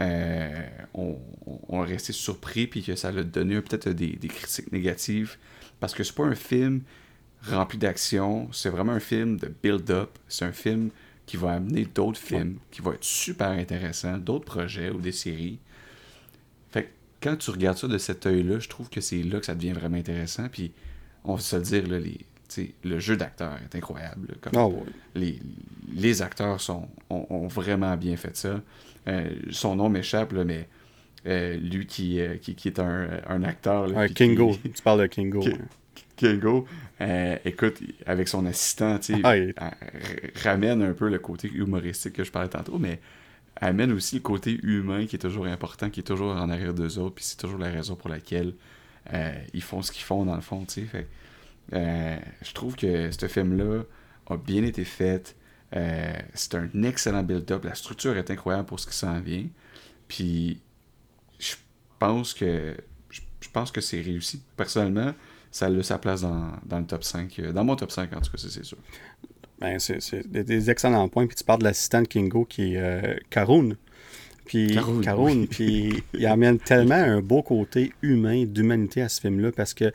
euh, 0.00 0.66
ont, 0.94 1.80
resté 1.80 2.12
surpris, 2.12 2.66
puis 2.66 2.82
que 2.82 2.96
ça 2.96 3.08
a 3.08 3.22
donné 3.22 3.60
peut-être 3.60 3.90
des, 3.90 4.12
des, 4.12 4.28
critiques 4.28 4.72
négatives, 4.72 5.36
parce 5.78 5.94
que 5.94 6.04
c'est 6.04 6.14
pas 6.14 6.24
un 6.24 6.34
film 6.34 6.82
rempli 7.42 7.78
d'action, 7.78 8.48
c'est 8.52 8.68
vraiment 8.68 8.92
un 8.92 9.00
film 9.00 9.38
de 9.38 9.52
build-up, 9.62 10.10
c'est 10.28 10.44
un 10.44 10.52
film 10.52 10.90
qui 11.26 11.36
va 11.36 11.52
amener 11.52 11.84
d'autres 11.84 12.18
films, 12.18 12.58
qui 12.70 12.82
vont 12.82 12.92
être 12.92 13.04
super 13.04 13.50
intéressants, 13.50 14.18
d'autres 14.18 14.44
projets 14.44 14.90
ou 14.90 15.00
des 15.00 15.12
séries. 15.12 15.58
Quand 17.22 17.36
tu 17.36 17.50
regardes 17.50 17.76
ça 17.78 17.88
de 17.88 17.98
cet 17.98 18.26
œil-là, 18.26 18.58
je 18.60 18.68
trouve 18.68 18.88
que 18.88 19.00
c'est 19.00 19.22
là 19.22 19.40
que 19.40 19.46
ça 19.46 19.54
devient 19.54 19.72
vraiment 19.72 19.96
intéressant. 19.98 20.48
Puis 20.50 20.72
on 21.24 21.34
va 21.34 21.40
se 21.40 21.56
le 21.56 21.62
dire, 21.62 21.86
là, 21.86 21.98
les, 21.98 22.18
t'sais, 22.48 22.72
le 22.84 22.98
jeu 22.98 23.16
d'acteur 23.16 23.58
est 23.62 23.76
incroyable. 23.76 24.28
là, 24.28 24.34
comme 24.40 24.52
Ah 24.56 24.66
ouais. 24.66 24.82
les, 25.14 25.38
les 25.94 26.22
acteurs 26.22 26.60
sont, 26.60 26.88
ont, 27.10 27.26
ont 27.30 27.46
vraiment 27.48 27.96
bien 27.96 28.16
fait 28.16 28.36
ça. 28.36 28.60
Euh, 29.08 29.30
son 29.50 29.76
nom 29.76 29.88
m'échappe, 29.88 30.32
mais 30.32 30.68
euh, 31.26 31.56
lui 31.58 31.86
qui, 31.86 32.20
euh, 32.20 32.36
qui, 32.36 32.54
qui 32.54 32.68
est 32.68 32.78
un, 32.78 33.08
un 33.28 33.42
acteur. 33.42 33.86
Là, 33.88 33.98
Ouais, 33.98 34.06
puis 34.06 34.14
qui- 34.14 34.24
Kingo. 34.28 34.56
Tu 34.62 34.82
parles 34.82 35.02
de 35.02 35.06
Kingo. 35.06 35.40
Ki- 35.40 35.48
ouais. 35.50 35.58
Kingo, 36.16 36.66
écoute, 37.46 37.78
avec 38.06 38.28
son 38.28 38.44
assistant, 38.46 38.98
Ah, 39.24 39.36
il- 39.38 39.54
ramène 40.42 40.82
un 40.82 40.92
peu 40.92 41.08
le 41.08 41.18
côté 41.18 41.48
humoristique 41.52 42.12
que 42.14 42.24
je 42.24 42.30
parlais 42.30 42.48
tantôt, 42.50 42.78
mais 42.78 43.00
amène 43.56 43.92
aussi 43.92 44.16
le 44.16 44.22
côté 44.22 44.58
humain 44.62 45.06
qui 45.06 45.16
est 45.16 45.20
toujours 45.20 45.46
important, 45.46 45.90
qui 45.90 46.00
est 46.00 46.04
toujours 46.04 46.32
en 46.34 46.50
arrière 46.50 46.74
d'eux 46.74 46.98
autres, 46.98 47.14
puis 47.16 47.24
c'est 47.24 47.36
toujours 47.36 47.58
la 47.58 47.70
raison 47.70 47.94
pour 47.96 48.10
laquelle 48.10 48.54
euh, 49.12 49.32
ils 49.54 49.62
font 49.62 49.82
ce 49.82 49.92
qu'ils 49.92 50.04
font 50.04 50.24
dans 50.24 50.34
le 50.36 50.40
fond, 50.40 50.64
tu 50.64 50.86
sais. 50.88 51.06
Euh, 51.72 52.16
je 52.42 52.52
trouve 52.52 52.76
que 52.76 53.10
ce 53.10 53.28
film-là 53.28 53.82
a 54.28 54.36
bien 54.36 54.64
été 54.64 54.84
fait. 54.84 55.36
Euh, 55.76 56.12
c'est 56.34 56.54
un 56.56 56.68
excellent 56.82 57.22
build-up. 57.22 57.64
La 57.64 57.74
structure 57.74 58.16
est 58.16 58.30
incroyable 58.30 58.66
pour 58.66 58.80
ce 58.80 58.86
qui 58.86 58.96
s'en 58.96 59.20
vient. 59.20 59.46
Puis, 60.08 60.60
je 61.38 61.54
pense 61.98 62.34
que 62.34 62.76
je, 63.10 63.20
pense 63.52 63.70
que 63.72 63.80
c'est 63.80 64.00
réussi. 64.00 64.42
Personnellement, 64.56 65.14
ça 65.50 65.66
a 65.66 65.82
sa 65.82 65.98
place 65.98 66.22
dans, 66.22 66.52
dans 66.64 66.78
le 66.80 66.86
top 66.86 67.04
5. 67.04 67.38
euh, 67.38 67.52
Dans 67.52 67.64
mon 67.64 67.76
top 67.76 67.90
5, 67.92 68.12
en 68.16 68.20
tout 68.20 68.30
cas, 68.30 68.38
c'est 68.38 68.64
sûr. 68.64 68.78
Ben, 69.60 69.78
c'est 69.78 70.26
des, 70.30 70.70
excellents 70.70 71.08
points. 71.08 71.26
Puis 71.26 71.36
tu 71.36 71.44
parles 71.44 71.60
de 71.60 71.64
l'assistant 71.64 72.02
de 72.02 72.06
Kingo 72.06 72.44
qui 72.44 72.74
est 72.74 72.78
euh, 72.78 73.16
Karun. 73.28 73.70
Puis 74.46 74.76
oui. 75.16 75.46
puis 75.46 76.02
il 76.14 76.26
amène 76.26 76.58
tellement 76.58 76.94
un 76.94 77.20
beau 77.20 77.42
côté 77.42 77.92
humain, 78.02 78.46
d'humanité 78.46 79.00
à 79.02 79.08
ce 79.08 79.20
film-là 79.20 79.52
parce 79.52 79.74
que 79.74 79.92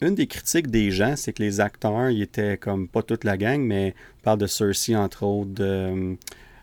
une 0.00 0.14
des 0.14 0.26
critiques 0.26 0.68
des 0.70 0.90
gens, 0.90 1.14
c'est 1.16 1.32
que 1.32 1.42
les 1.42 1.60
acteurs, 1.60 2.10
ils 2.10 2.22
étaient 2.22 2.56
comme 2.56 2.88
pas 2.88 3.02
toute 3.02 3.24
la 3.24 3.36
gang, 3.36 3.60
mais 3.60 3.94
on 4.20 4.22
parle 4.24 4.38
de 4.40 4.46
Cersei, 4.46 4.96
entre 4.96 5.22
autres, 5.22 5.52
de 5.52 6.16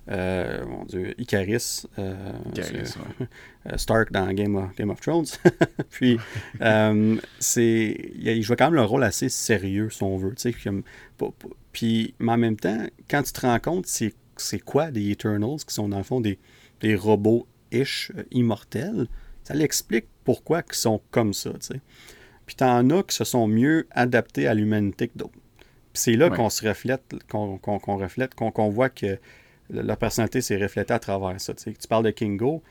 euh, 0.09 0.65
mon 0.65 0.83
Dieu, 0.83 1.15
Icaris, 1.17 1.83
euh, 1.97 2.31
Icaris, 2.49 2.67
c'est- 2.83 2.99
ouais. 2.99 3.27
euh, 3.71 3.77
Stark 3.77 4.11
dans 4.11 4.31
Game 4.33 4.55
of, 4.55 4.75
Game 4.75 4.89
of 4.89 4.99
Thrones. 4.99 5.25
puis, 5.89 6.19
euh, 6.61 7.15
c'est, 7.39 8.11
il 8.15 8.43
jouait 8.43 8.57
quand 8.57 8.69
même 8.69 8.79
un 8.79 8.85
rôle 8.85 9.03
assez 9.03 9.29
sérieux, 9.29 9.89
si 9.89 10.03
on 10.03 10.17
veut. 10.17 10.35
tu 10.35 10.51
sais, 10.51 10.53
Comme, 10.53 10.83
puis, 11.73 12.13
mais 12.19 12.31
en 12.31 12.37
même 12.37 12.55
temps, 12.55 12.85
quand 13.09 13.23
tu 13.23 13.33
te 13.33 13.41
rends 13.41 13.59
compte, 13.59 13.85
c'est, 13.87 14.13
c'est 14.37 14.59
quoi 14.59 14.91
des 14.91 15.09
Eternals, 15.11 15.57
qui 15.67 15.73
sont 15.73 15.89
dans 15.89 15.97
le 15.97 16.03
fond 16.03 16.21
des, 16.21 16.39
des 16.79 16.95
robots-ish 16.95 18.11
euh, 18.15 18.23
immortels, 18.31 19.07
ça 19.43 19.53
l'explique 19.53 20.05
pourquoi 20.23 20.61
ils 20.69 20.75
sont 20.75 21.01
comme 21.11 21.33
ça. 21.33 21.51
tu 21.53 21.57
sais. 21.61 21.81
Puis 22.45 22.55
t'en 22.55 22.89
as 22.91 23.03
qui 23.03 23.15
se 23.15 23.23
sont 23.23 23.47
mieux 23.47 23.87
adaptés 23.91 24.47
à 24.47 24.53
l'humanité 24.53 25.07
que 25.09 25.17
d'autres. 25.17 25.33
Puis 25.33 26.01
c'est 26.01 26.15
là 26.15 26.29
Ouais. 26.29 26.35
qu'on 26.37 26.49
se 26.49 26.65
reflète, 26.67 27.03
qu'on, 27.29 27.57
qu'on- 27.57 27.79
qu'on 27.79 27.97
reflète, 27.97 28.35
qu'on, 28.35 28.51
qu'on 28.51 28.69
voit 28.69 28.89
que 28.89 29.17
le- 29.69 29.81
leur 29.81 29.97
personnalité 29.97 30.41
s'est 30.41 30.57
reflétée 30.61 30.93
à 30.93 30.99
travers 30.99 31.39
ça. 31.41 31.53
tu 31.53 31.63
sais. 31.63 31.73
Tu 31.73 31.87
parles 31.87 32.05
de 32.05 32.11
Kingo, 32.11 32.61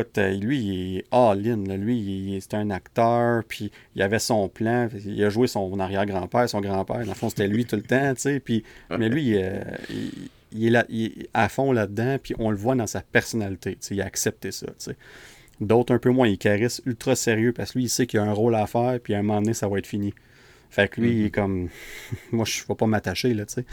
écoute, 0.00 0.18
euh, 0.18 0.32
lui, 0.32 0.58
il 0.58 0.96
est 0.98 1.04
all-in. 1.10 1.76
Lui, 1.76 1.96
il- 1.98 2.40
c'est 2.42 2.54
un 2.54 2.70
acteur, 2.70 3.42
puis 3.44 3.70
il 3.94 4.02
avait 4.02 4.18
son 4.18 4.48
plan. 4.48 4.88
Il 5.04 5.22
a 5.24 5.30
joué 5.30 5.46
son 5.46 5.78
arrière-grand-père, 5.80 6.48
son 6.48 6.60
grand-père. 6.60 7.00
Dans 7.00 7.06
le 7.08 7.14
fond, 7.14 7.28
c'était 7.28 7.48
lui 7.48 7.64
tout 7.64 7.76
le 7.76 7.82
temps, 7.82 8.14
tu 8.14 8.20
sais. 8.22 8.40
Puis, 8.40 8.64
mais 8.98 9.08
lui, 9.08 9.32
euh, 9.36 9.60
il, 9.90 10.28
il 10.52 10.66
est 10.66 10.70
là, 10.70 10.84
il 10.88 11.04
est 11.06 11.28
à 11.34 11.48
fond 11.48 11.72
là-dedans, 11.72 12.16
puis 12.22 12.34
on 12.38 12.50
le 12.50 12.56
voit 12.56 12.74
dans 12.74 12.86
sa 12.86 13.00
personnalité. 13.02 13.72
tu 13.72 13.78
sais. 13.80 13.94
Il 13.94 14.00
a 14.02 14.06
accepté 14.06 14.52
ça, 14.52 14.66
tu 14.66 14.72
sais. 14.78 14.96
D'autres 15.60 15.94
un 15.94 15.98
peu 15.98 16.10
moins, 16.10 16.28
il 16.28 16.36
caresse 16.38 16.82
ultra 16.84 17.16
sérieux 17.16 17.52
parce 17.52 17.72
que 17.72 17.78
lui, 17.78 17.86
il 17.86 17.88
sait 17.88 18.06
qu'il 18.06 18.20
a 18.20 18.22
un 18.24 18.32
rôle 18.32 18.54
à 18.54 18.66
faire, 18.66 19.00
puis 19.02 19.14
à 19.14 19.18
un 19.18 19.22
moment 19.22 19.40
donné, 19.40 19.54
ça 19.54 19.68
va 19.68 19.78
être 19.78 19.86
fini. 19.86 20.12
Fait 20.68 20.88
que 20.88 21.00
lui, 21.00 21.12
il 21.20 21.24
est 21.26 21.30
comme. 21.30 21.68
Moi, 22.32 22.44
je 22.44 22.62
ne 22.62 22.68
vais 22.68 22.74
pas 22.74 22.86
m'attacher, 22.86 23.32
là, 23.32 23.46
tu 23.46 23.54
sais. 23.54 23.64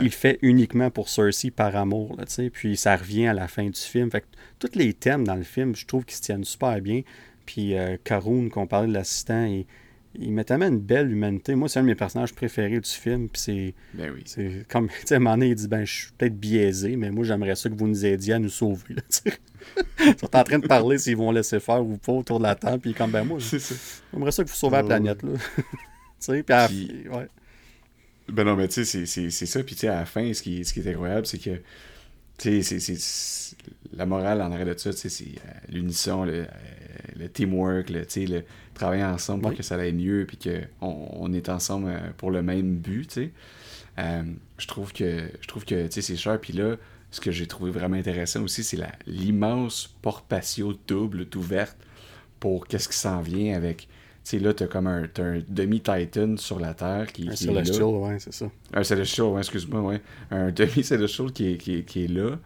Il, 0.00 0.10
fait 0.12 0.38
uniquement 0.42 0.90
pour 0.90 1.08
Cersei 1.08 1.50
par 1.50 1.76
amour, 1.76 2.16
là, 2.16 2.24
tu 2.26 2.32
sais. 2.32 2.50
Puis 2.50 2.76
ça 2.76 2.96
revient 2.96 3.26
à 3.26 3.34
la 3.34 3.48
fin 3.48 3.64
du 3.64 3.78
film. 3.80 4.10
Fait 4.10 4.22
que 4.22 4.26
tous 4.58 4.76
les 4.78 4.94
thèmes 4.94 5.26
dans 5.26 5.34
le 5.34 5.42
film, 5.42 5.74
je 5.76 5.84
trouve 5.86 6.04
qu'ils 6.04 6.16
se 6.16 6.22
tiennent 6.22 6.44
super 6.44 6.80
bien. 6.80 7.02
Puis 7.46 7.76
euh, 7.76 7.96
Karun, 8.02 8.48
qu'on 8.48 8.66
parlait 8.66 8.88
de 8.88 8.94
l'assistant, 8.94 9.44
il, 9.44 9.66
il 10.18 10.32
met 10.32 10.44
tellement 10.44 10.68
une 10.68 10.78
belle 10.80 11.10
humanité. 11.10 11.54
Moi, 11.54 11.68
c'est 11.68 11.78
un 11.80 11.82
de 11.82 11.88
mes 11.88 11.94
personnages 11.94 12.32
préférés 12.34 12.80
du 12.80 12.88
film. 12.90 13.28
Puis 13.28 13.42
c'est. 13.42 13.74
Ben 13.94 14.10
oui. 14.14 14.22
C'est 14.26 14.66
comme, 14.68 14.88
tu 15.00 15.06
sais, 15.06 15.14
à 15.14 15.16
un 15.16 15.20
moment 15.20 15.34
donné, 15.36 15.48
il 15.48 15.54
dit, 15.54 15.68
ben, 15.68 15.84
je 15.84 15.92
suis 15.92 16.12
peut-être 16.16 16.38
biaisé, 16.38 16.96
mais 16.96 17.10
moi, 17.10 17.24
j'aimerais 17.24 17.56
ça 17.56 17.68
que 17.68 17.74
vous 17.74 17.88
nous 17.88 18.06
aidiez 18.06 18.34
à 18.34 18.38
nous 18.38 18.48
sauver, 18.48 18.94
là, 18.94 19.02
tu 19.10 19.30
sais. 19.30 19.38
Ils 20.00 20.18
sont 20.18 20.34
en 20.34 20.42
train 20.42 20.58
de 20.58 20.66
parler 20.66 20.98
s'ils 20.98 21.16
vont 21.16 21.30
laisser 21.30 21.60
faire 21.60 21.84
ou 21.84 21.96
pas 21.96 22.12
autour 22.12 22.38
de 22.38 22.44
la 22.44 22.54
table, 22.56 22.80
puis 22.80 22.94
comme, 22.94 23.10
ben, 23.10 23.24
moi, 23.24 23.38
j'aimerais 24.12 24.32
ça 24.32 24.42
que 24.44 24.48
vous 24.48 24.54
sauvez 24.54 24.76
la 24.78 24.82
planète, 24.84 25.22
là. 25.22 25.30
tu 25.56 25.62
sais, 26.18 26.42
puis, 26.42 26.54
à 26.54 26.62
la- 26.62 26.68
Puis- 26.68 27.04
ouais. 27.08 27.28
Ben 28.32 28.44
non, 28.44 28.56
mais 28.56 28.68
tu 28.68 28.84
sais, 28.84 29.06
c'est- 29.06 29.30
ça. 29.46 29.62
Puis 29.62 29.74
tu 29.74 29.80
sais, 29.82 29.88
à 29.88 30.00
la 30.00 30.06
fin, 30.06 30.32
ce 30.32 30.42
qui, 30.42 30.64
ce 30.64 30.72
qui 30.72 30.80
est 30.80 30.90
incroyable, 30.90 31.26
c'est 31.26 31.38
que, 31.38 31.60
tu 32.38 32.62
sais, 32.62 33.56
la 33.92 34.06
morale 34.06 34.42
en 34.42 34.52
arrière 34.52 34.74
de 34.74 34.78
ça, 34.78 34.92
tu 34.92 34.98
sais, 34.98 35.08
c'est 35.10 35.24
euh, 35.46 35.52
l'unisson, 35.68 36.24
le, 36.24 36.32
euh, 36.42 36.46
le 37.16 37.28
teamwork, 37.28 37.90
le, 37.90 38.06
tu 38.06 38.12
sais, 38.22 38.26
le 38.26 38.44
travailler 38.74 39.04
ensemble 39.04 39.42
pour 39.42 39.54
que 39.54 39.62
ça 39.62 39.76
aille 39.76 39.92
mieux, 39.92 40.26
puis 40.26 40.38
qu'on 40.38 41.08
on 41.12 41.32
est 41.32 41.48
ensemble 41.50 41.88
euh, 41.90 42.10
pour 42.18 42.30
le 42.30 42.42
même 42.42 42.76
but, 42.78 43.08
tu 43.08 43.14
sais. 43.14 43.32
Euh, 43.98 44.22
je 44.58 44.66
trouve 44.68 44.92
que, 44.92 45.22
je 45.40 45.48
trouve 45.48 45.64
que, 45.64 45.86
tu 45.86 45.92
sais, 45.94 46.02
c'est 46.02 46.16
cher. 46.16 46.40
Puis 46.40 46.54
là, 46.54 46.76
ce 47.10 47.20
que 47.20 47.30
j'ai 47.32 47.46
trouvé 47.46 47.70
vraiment 47.70 47.96
intéressant 47.96 48.42
aussi, 48.42 48.64
c'est 48.64 48.78
l'immense 49.06 49.94
porte 50.02 50.26
patio 50.28 50.74
double 50.88 51.26
ouverte 51.36 51.78
pour 52.40 52.66
qu'est-ce 52.68 52.88
qui 52.88 52.96
s'en 52.98 53.20
vient 53.22 53.56
avec... 53.56 53.88
Tu 54.24 54.30
sais, 54.30 54.38
là, 54.38 54.54
t'as 54.54 54.66
comme 54.66 54.86
un, 54.86 55.08
demi-Titan 55.48 56.36
sur 56.36 56.60
la 56.60 56.74
Terre 56.74 57.12
qui, 57.12 57.28
Un 57.28 57.32
qui 57.32 57.44
est 57.44 57.52
là. 57.52 57.64
Celestial, 57.64 57.88
ouais, 57.88 58.18
c'est 58.20 58.32
ça. 58.32 58.50
Un 58.72 58.84
Celestial, 58.84 59.26
ouais, 59.28 59.40
excuse-moi, 59.40 59.80
ouais. 59.80 60.00
Un 60.30 60.52
demi-Celestial 60.52 61.32
qui 61.32 61.52
est, 61.52 61.56
qui, 61.56 61.82
qui 61.84 62.04
est 62.04 62.08
là, 62.08 62.38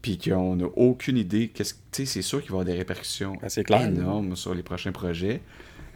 puis 0.00 0.18
qu'on 0.18 0.56
n'a 0.56 0.66
aucune 0.66 1.16
idée. 1.16 1.48
Qu'est-ce, 1.48 1.74
tu 1.74 1.80
sais, 1.92 2.04
c'est 2.06 2.22
sûr 2.22 2.40
qu'il 2.40 2.50
va 2.50 2.58
y 2.58 2.60
avoir 2.60 2.64
des 2.66 2.78
répercussions 2.78 3.36
Ben, 3.40 3.64
clair. 3.64 3.88
énormes 3.88 4.36
sur 4.36 4.54
les 4.54 4.62
prochains 4.62 4.92
projets. 4.92 5.42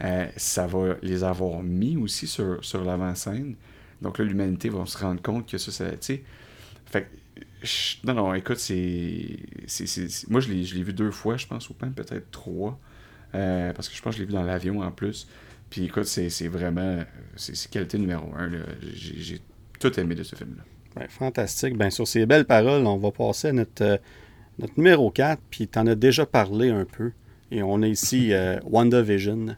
Euh, 0.03 0.27
ça 0.35 0.67
va 0.67 0.95
les 1.01 1.23
avoir 1.23 1.63
mis 1.63 1.97
aussi 1.97 2.27
sur, 2.27 2.63
sur 2.63 2.83
l'avant-scène. 2.83 3.55
Donc 4.01 4.19
là, 4.19 4.25
l'humanité 4.25 4.69
va 4.69 4.85
se 4.85 4.97
rendre 4.97 5.21
compte 5.21 5.49
que 5.49 5.57
ça, 5.57 5.71
ça 5.71 5.89
tu 5.91 5.97
sais. 6.01 6.23
Fait 6.85 7.03
que, 7.03 8.05
non, 8.05 8.13
non, 8.13 8.33
écoute, 8.33 8.57
c'est. 8.57 9.37
Moi, 10.29 10.41
je 10.41 10.51
l'ai, 10.51 10.63
je 10.63 10.75
l'ai 10.75 10.83
vu 10.83 10.93
deux 10.93 11.11
fois, 11.11 11.37
je 11.37 11.47
pense, 11.47 11.69
ou 11.69 11.75
même 11.81 11.93
peut-être 11.93 12.29
trois. 12.31 12.79
Euh, 13.35 13.73
parce 13.73 13.89
que 13.89 13.95
je 13.95 14.01
pense 14.01 14.15
que 14.15 14.17
je 14.17 14.23
l'ai 14.23 14.27
vu 14.27 14.33
dans 14.33 14.43
l'avion 14.43 14.81
en 14.81 14.91
plus. 14.91 15.27
Puis 15.69 15.85
écoute, 15.85 16.05
c'est, 16.05 16.29
vraiment. 16.47 17.03
C'est, 17.35 17.69
qualité 17.69 17.97
numéro 17.97 18.27
un. 18.35 18.49
J'ai, 18.93 19.41
tout 19.79 19.99
aimé 19.99 20.15
de 20.15 20.23
ce 20.23 20.35
film-là. 20.35 21.07
Fantastique. 21.09 21.77
Ben, 21.77 21.91
sur 21.91 22.07
ces 22.07 22.25
belles 22.25 22.45
paroles, 22.45 22.85
on 22.87 22.97
va 22.97 23.11
passer 23.11 23.49
à 23.49 23.53
notre, 23.53 23.83
euh, 23.83 23.97
notre 24.57 24.73
numéro 24.77 25.11
4, 25.11 25.39
puis 25.51 25.67
tu 25.67 25.77
en 25.77 25.85
as 25.85 25.93
déjà 25.93 26.25
parlé 26.25 26.69
un 26.69 26.85
peu. 26.85 27.11
Et 27.51 27.61
on 27.61 27.81
a 27.83 27.87
ici 27.87 28.29
euh, 28.33 28.59
WandaVision. 28.65 29.55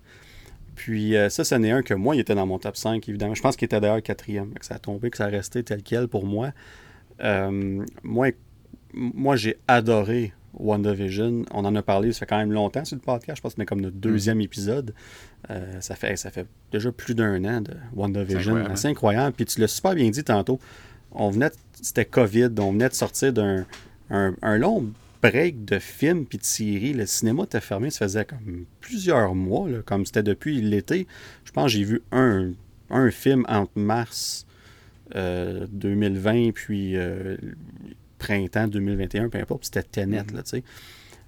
Puis 0.75 1.17
euh, 1.17 1.27
ça, 1.29 1.43
ce 1.43 1.55
n'est 1.55 1.71
un 1.71 1.81
que 1.81 1.93
moi, 1.93 2.15
il 2.15 2.19
était 2.19 2.35
dans 2.35 2.45
mon 2.45 2.57
top 2.57 2.77
5, 2.77 3.07
évidemment. 3.09 3.35
Je 3.35 3.41
pense 3.41 3.57
qu'il 3.57 3.65
était 3.65 3.81
d'ailleurs 3.81 4.01
quatrième. 4.01 4.53
Que 4.53 4.65
ça 4.65 4.75
a 4.75 4.79
tombé, 4.79 5.09
que 5.09 5.17
ça 5.17 5.25
a 5.25 5.27
resté 5.27 5.61
tel 5.63 5.83
quel 5.83 6.07
pour 6.07 6.25
moi. 6.25 6.51
Euh, 7.21 7.83
moi, 8.01 8.29
moi 8.93 9.35
j'ai 9.35 9.57
adoré 9.67 10.33
WandaVision. 10.53 11.45
On 11.51 11.63
en 11.65 11.75
a 11.75 11.81
parlé, 11.81 12.11
ça 12.11 12.19
fait 12.19 12.25
quand 12.25 12.37
même 12.37 12.51
longtemps 12.51 12.83
sur 12.85 12.95
le 12.95 13.01
podcast. 13.01 13.37
Je 13.37 13.41
pense 13.41 13.51
que 13.53 13.55
c'était 13.61 13.65
comme 13.67 13.81
notre 13.81 13.97
deuxième 13.97 14.41
épisode. 14.41 14.93
Euh, 15.49 15.79
ça, 15.79 15.95
fait, 15.95 16.15
ça 16.15 16.31
fait 16.31 16.47
déjà 16.71 16.91
plus 16.91 17.13
d'un 17.15 17.43
an 17.45 17.61
de 17.61 17.71
C'est 17.71 17.95
WandaVision. 17.97 18.55
hein? 18.55 18.75
C'est 18.75 18.87
incroyable. 18.87 19.35
Puis 19.35 19.45
tu 19.45 19.61
l'as 19.61 19.67
super 19.67 19.93
bien 19.93 20.09
dit 20.09 20.23
tantôt. 20.23 20.59
On 21.11 21.29
venait, 21.29 21.51
c'était 21.73 22.05
COVID, 22.05 22.49
on 22.59 22.71
venait 22.71 22.89
de 22.89 22.93
sortir 22.93 23.31
d'un 23.33 23.65
un, 24.09 24.35
un 24.41 24.57
long 24.57 24.91
break 25.21 25.65
de 25.65 25.77
films 25.77 26.25
puis 26.25 26.39
de 26.39 26.43
séries. 26.43 26.93
Le 26.93 27.05
cinéma 27.05 27.43
était 27.43 27.61
fermé, 27.61 27.89
ça 27.91 28.05
faisait 28.05 28.25
comme 28.25 28.65
plusieurs 28.81 29.35
mois, 29.35 29.69
là, 29.69 29.79
comme 29.85 30.05
c'était 30.05 30.23
depuis 30.23 30.61
l'été. 30.61 31.05
Je 31.45 31.51
pense 31.51 31.65
que 31.65 31.69
j'ai 31.77 31.83
vu 31.83 32.01
un, 32.11 32.51
un 32.89 33.11
film 33.11 33.45
entre 33.47 33.71
mars 33.75 34.47
euh, 35.15 35.67
2020 35.71 36.51
puis 36.53 36.95
euh, 36.95 37.37
printemps 38.19 38.67
2021, 38.67 39.29
peu 39.29 39.37
importe, 39.39 39.61
puis 39.61 39.69
c'était 39.73 39.83
Tenet, 40.03 40.23
Mhm. 40.29 40.35
là, 40.35 40.43
tu 40.43 40.49
sais. 40.49 40.63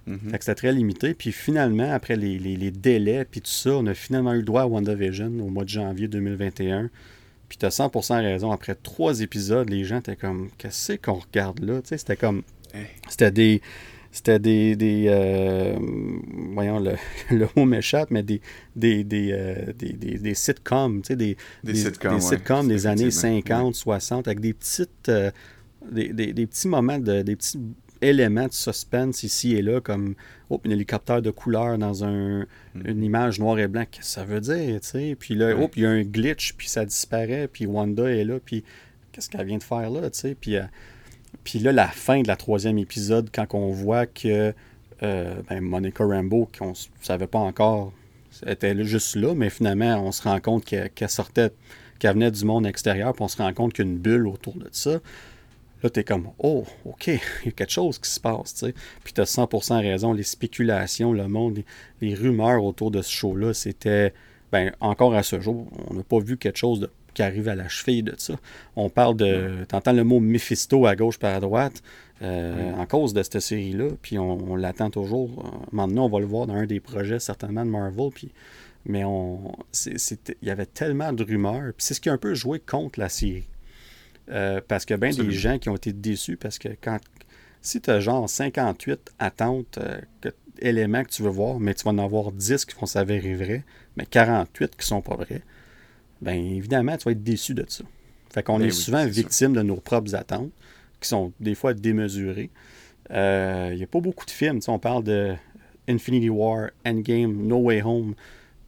Que 0.04 0.38
c'était 0.40 0.54
très 0.56 0.72
limité. 0.72 1.14
Puis 1.14 1.30
finalement, 1.30 1.92
après 1.92 2.16
les, 2.16 2.36
les- 2.38 2.56
les 2.56 2.70
délais, 2.72 3.24
puis 3.24 3.40
tout 3.40 3.50
ça, 3.50 3.70
on 3.76 3.86
a 3.86 3.94
finalement 3.94 4.32
eu 4.34 4.38
le 4.38 4.42
droit 4.42 4.62
à 4.62 4.66
WandaVision 4.66 5.26
au 5.40 5.48
mois 5.48 5.62
de 5.62 5.68
janvier 5.68 6.08
2021. 6.08 6.90
Puis 7.48 7.56
t'as 7.58 7.70
100% 7.70 8.20
raison. 8.20 8.50
Après 8.50 8.74
trois 8.74 9.20
épisodes, 9.20 9.70
les 9.70 9.84
gens 9.84 9.98
étaient 9.98 10.16
comme, 10.16 10.48
qu'est-ce 10.58 10.94
qu'on 10.94 11.20
regarde 11.20 11.60
là? 11.60 11.80
Tu 11.82 11.88
sais, 11.90 11.98
c'était 11.98 12.16
comme, 12.16 12.42
Hey. 12.74 12.86
c'était 13.08 13.30
des, 13.30 13.62
c'était 14.10 14.40
des, 14.40 14.74
des 14.74 15.04
euh, 15.08 15.76
voyons, 16.54 16.80
le, 16.80 16.94
le 17.30 17.46
mot 17.54 17.64
m'échappe, 17.64 18.10
mais 18.10 18.24
des, 18.24 18.40
des, 18.74 19.04
des, 19.04 19.30
euh, 19.32 19.72
des, 19.78 19.92
des- 19.92 20.18
des 20.18 20.34
sitcoms, 20.34 21.02
tu 21.02 21.08
sais, 21.08 21.16
des, 21.16 21.36
Des 21.62 21.74
sitcoms, 21.76 22.20
sitcoms 22.20 22.66
des 22.66 22.86
années 22.88 23.02
Effectivement. 23.06 23.60
50, 23.70 23.74
60, 23.76 24.26
avec 24.26 24.40
des 24.40 24.52
petites, 24.52 25.08
euh, 25.08 25.30
des, 25.90 26.12
des, 26.12 26.46
petits 26.46 26.68
moments, 26.68 26.98
de, 26.98 27.22
des 27.22 27.36
petits 27.36 27.58
éléments 28.02 28.46
de 28.46 28.52
suspense 28.52 29.22
ici 29.22 29.54
et 29.54 29.62
là, 29.62 29.80
comme 29.80 30.14
oh, 30.50 30.60
un 30.64 30.70
hélicoptère 30.70 31.22
de 31.22 31.30
couleur 31.30 31.78
dans 31.78 32.04
un, 32.04 32.40
mm. 32.74 32.82
une 32.84 33.02
image 33.02 33.38
noir 33.38 33.58
et 33.58 33.68
blanc. 33.68 33.84
Qu'est-ce 33.90 34.00
que 34.00 34.12
ça 34.12 34.24
veut 34.24 34.40
dire, 34.40 34.80
tu 34.80 34.88
sais? 34.88 35.16
Puis 35.18 35.34
là, 35.34 35.54
oh, 35.58 35.70
il 35.76 35.82
y 35.82 35.86
a 35.86 35.90
un 35.90 36.02
glitch, 36.02 36.54
puis 36.54 36.68
ça 36.68 36.84
disparaît, 36.84 37.48
puis 37.48 37.66
Wanda 37.66 38.10
est 38.10 38.24
là, 38.24 38.38
puis 38.44 38.64
qu'est-ce 39.12 39.30
qu'elle 39.30 39.46
vient 39.46 39.58
de 39.58 39.62
faire 39.62 39.88
là, 39.90 40.10
tu 40.10 40.18
sais? 40.18 40.36
Puis, 40.38 40.56
euh, 40.56 40.62
puis 41.44 41.58
là, 41.60 41.72
la 41.72 41.88
fin 41.88 42.22
de 42.22 42.28
la 42.28 42.36
troisième 42.36 42.78
épisode, 42.78 43.30
quand 43.32 43.46
on 43.54 43.70
voit 43.70 44.06
que 44.06 44.52
euh, 45.02 45.34
ben, 45.48 45.60
Monica 45.60 46.04
Rambeau, 46.04 46.48
qu'on 46.56 46.70
ne 46.70 46.74
savait 47.00 47.26
pas 47.26 47.38
encore, 47.38 47.92
était 48.46 48.82
juste 48.84 49.16
là, 49.16 49.34
mais 49.34 49.50
finalement, 49.50 50.04
on 50.04 50.12
se 50.12 50.22
rend 50.22 50.40
compte 50.40 50.64
qu'elle 50.64 51.08
sortait, 51.08 51.50
qu'elle 51.98 52.14
venait 52.14 52.30
du 52.30 52.44
monde 52.44 52.66
extérieur, 52.66 53.12
puis 53.12 53.22
on 53.22 53.28
se 53.28 53.36
rend 53.36 53.52
compte 53.52 53.72
qu'il 53.72 53.84
y 53.84 53.88
a 53.88 53.90
une 53.90 53.98
bulle 53.98 54.26
autour 54.26 54.54
de 54.54 54.68
ça. 54.72 55.00
Là, 55.82 55.90
tu 55.90 56.00
es 56.00 56.04
comme, 56.04 56.30
oh, 56.38 56.64
OK, 56.84 57.08
il 57.08 57.20
y 57.44 57.48
a 57.48 57.52
quelque 57.52 57.72
chose 57.72 57.98
qui 57.98 58.10
se 58.10 58.20
passe, 58.20 58.54
tu 58.54 58.66
sais. 58.66 58.74
Puis 59.02 59.12
tu 59.12 59.20
as 59.20 59.24
100% 59.24 59.80
raison, 59.80 60.12
les 60.12 60.22
spéculations, 60.22 61.12
le 61.12 61.28
monde, 61.28 61.62
les, 62.00 62.14
rumeurs 62.14 62.64
autour 62.64 62.90
de 62.90 63.02
ce 63.02 63.10
show-là, 63.10 63.52
c'était, 63.52 64.12
ben, 64.52 64.72
encore 64.80 65.14
à 65.14 65.22
ce 65.22 65.40
jour, 65.40 65.66
on 65.88 65.94
n'a 65.94 66.02
pas 66.02 66.20
vu 66.20 66.36
quelque 66.36 66.58
chose 66.58 66.88
qui 67.14 67.22
arrive 67.22 67.48
à 67.48 67.54
la 67.54 67.68
cheville 67.68 68.02
de 68.02 68.14
ça. 68.16 68.34
On 68.76 68.88
parle 68.88 69.16
de, 69.16 69.66
tu 69.68 69.74
entends 69.74 69.92
le 69.92 70.04
mot 70.04 70.20
Mephisto 70.20 70.86
à 70.86 70.96
gauche 70.96 71.18
par 71.18 71.34
à 71.34 71.40
droite, 71.40 71.82
euh, 72.22 72.72
en 72.74 72.86
cause 72.86 73.12
de 73.12 73.22
cette 73.22 73.40
série-là, 73.40 73.88
puis 74.00 74.18
on, 74.18 74.54
l'attend 74.56 74.90
toujours. 74.90 75.52
Maintenant, 75.72 76.06
on 76.06 76.08
va 76.08 76.20
le 76.20 76.26
voir 76.26 76.46
dans 76.46 76.54
un 76.54 76.66
des 76.66 76.80
projets 76.80 77.18
certainement 77.18 77.64
de 77.64 77.70
Marvel, 77.70 78.10
puis 78.14 78.32
mais 78.84 79.04
on, 79.04 79.52
il 79.86 80.34
y 80.42 80.50
avait 80.50 80.66
tellement 80.66 81.12
de 81.12 81.22
rumeurs, 81.22 81.72
puis 81.76 81.84
c'est 81.84 81.94
ce 81.94 82.00
qui 82.00 82.08
a 82.08 82.12
un 82.12 82.18
peu 82.18 82.34
joué 82.34 82.58
contre 82.58 82.98
la 82.98 83.08
série. 83.08 83.48
Euh, 84.32 84.60
parce 84.66 84.84
que 84.84 84.94
bien 84.94 85.10
des 85.10 85.30
gens 85.30 85.58
qui 85.58 85.68
ont 85.68 85.76
été 85.76 85.92
déçus 85.92 86.38
parce 86.38 86.58
que 86.58 86.68
quand 86.80 86.98
si 87.60 87.80
tu 87.80 87.90
as 87.90 88.00
genre 88.00 88.28
58 88.28 89.12
attentes, 89.18 89.78
euh, 89.78 90.00
éléments 90.58 91.04
que 91.04 91.10
tu 91.10 91.22
veux 91.22 91.30
voir, 91.30 91.60
mais 91.60 91.74
tu 91.74 91.84
vas 91.84 91.90
en 91.90 91.98
avoir 91.98 92.32
10 92.32 92.64
qui 92.64 92.74
vont 92.74 92.86
s'avérer 92.86 93.34
vrais, 93.34 93.64
mais 93.96 94.06
48 94.06 94.76
qui 94.76 94.86
sont 94.86 95.02
pas 95.02 95.16
vrais, 95.16 95.42
bien 96.20 96.34
évidemment, 96.34 96.96
tu 96.96 97.04
vas 97.04 97.12
être 97.12 97.22
déçu 97.22 97.54
de 97.54 97.64
ça. 97.68 97.84
Fait 98.32 98.42
qu'on 98.42 98.58
ben 98.58 98.66
est 98.66 98.70
souvent 98.70 99.04
victime 99.06 99.52
de 99.52 99.62
nos 99.62 99.76
propres 99.76 100.14
attentes, 100.14 100.50
qui 101.00 101.08
sont 101.08 101.32
des 101.40 101.54
fois 101.54 101.74
démesurées. 101.74 102.50
Il 103.10 103.16
euh, 103.16 103.74
n'y 103.74 103.82
a 103.82 103.86
pas 103.86 104.00
beaucoup 104.00 104.24
de 104.24 104.30
films. 104.30 104.60
On 104.68 104.78
parle 104.78 105.04
de 105.04 105.34
Infinity 105.88 106.30
War, 106.30 106.70
Endgame, 106.86 107.46
No 107.46 107.58
Way 107.58 107.82
Home, 107.82 108.14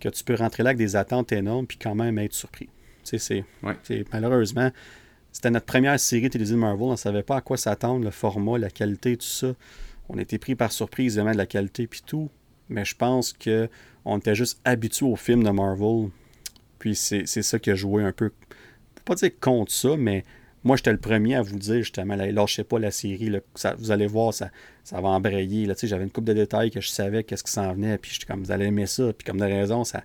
que 0.01 0.09
tu 0.09 0.23
peux 0.23 0.35
rentrer 0.35 0.63
là 0.63 0.71
avec 0.71 0.79
des 0.79 0.97
attentes 0.97 1.33
énormes 1.33 1.67
puis 1.67 1.79
quand 1.79 1.95
même 1.95 2.19
être 2.19 2.35
surpris. 2.35 2.69
C'est, 3.05 3.45
malheureusement, 4.13 4.71
c'était 5.35 5.51
notre 5.51 5.67
première 5.67 5.99
série 5.99 6.31
télévisée 6.31 6.55
de 6.55 6.61
Marvel. 6.61 6.85
On 6.85 6.93
ne 6.93 6.97
savait 6.97 7.25
pas 7.25 7.37
à 7.37 7.41
quoi 7.41 7.57
s'attendre, 7.57 8.05
le 8.05 8.13
format, 8.13 8.57
la 8.57 8.71
qualité, 8.71 9.17
tout 9.17 9.27
ça. 9.27 9.53
On 10.09 10.17
était 10.17 10.39
pris 10.39 10.55
par 10.55 10.71
surprise, 10.71 11.15
évidemment, 11.17 11.33
de 11.33 11.39
la 11.39 11.47
qualité 11.47 11.89
puis 11.89 12.03
tout. 12.07 12.31
Mais 12.69 12.85
je 12.85 12.95
pense 12.95 13.33
que 13.33 13.69
on 14.05 14.19
était 14.19 14.37
juste 14.37 14.61
habitué 14.65 15.05
aux 15.05 15.17
films 15.17 15.43
de 15.43 15.51
Marvel. 15.51 16.11
Puis 16.79 16.95
c'est 16.95 17.27
ça 17.27 17.59
qui 17.59 17.71
a 17.73 17.75
joué 17.75 18.05
un 18.05 18.13
peu. 18.13 18.31
Pas 19.05 19.17
dire 19.17 19.33
contre 19.41 19.73
ça, 19.73 19.97
mais 19.99 20.25
moi, 20.63 20.77
j'étais 20.77 20.93
le 20.93 20.99
premier 20.99 21.35
à 21.35 21.43
vous 21.43 21.59
dire 21.59 21.79
justement, 21.79 22.15
là, 22.15 22.31
lâchez 22.31 22.63
pas 22.63 22.79
la 22.79 22.93
série. 22.93 23.33
vous 23.79 23.91
allez 23.91 24.07
voir, 24.07 24.33
ça, 24.33 24.51
ça 24.85 25.01
va 25.01 25.09
embrayer. 25.09 25.69
J'avais 25.83 26.05
une 26.05 26.11
coupe 26.11 26.25
de 26.25 26.33
détails 26.33 26.71
que 26.71 26.81
je 26.81 26.89
savais 26.89 27.25
qu'est-ce 27.25 27.43
qui 27.43 27.53
s'en 27.53 27.75
venait. 27.75 27.99
Puis 27.99 28.13
j'étais 28.13 28.27
comme, 28.27 28.45
vous 28.45 28.53
allez 28.53 28.67
aimer 28.67 28.87
ça. 28.87 29.13
Puis 29.13 29.25
comme 29.27 29.41
de 29.41 29.45
raison, 29.45 29.83
ça, 29.83 29.99
à 29.99 30.03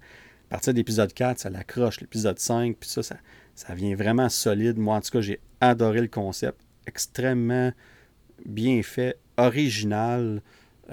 partir 0.49 0.73
de 0.73 0.79
l'épisode 0.79 1.13
4, 1.13 1.37
ça 1.37 1.49
l'accroche. 1.51 2.01
L'épisode 2.01 2.39
5, 2.39 2.77
puis 2.77 2.89
ça, 2.89 3.03
ça, 3.03 3.17
ça 3.59 3.73
vient 3.73 3.93
vraiment 3.93 4.29
solide. 4.29 4.77
Moi, 4.77 4.95
en 4.95 5.01
tout 5.01 5.11
cas, 5.11 5.19
j'ai 5.19 5.41
adoré 5.59 5.99
le 5.99 6.07
concept. 6.07 6.61
Extrêmement 6.87 7.73
bien 8.45 8.81
fait, 8.83 9.19
original. 9.35 10.41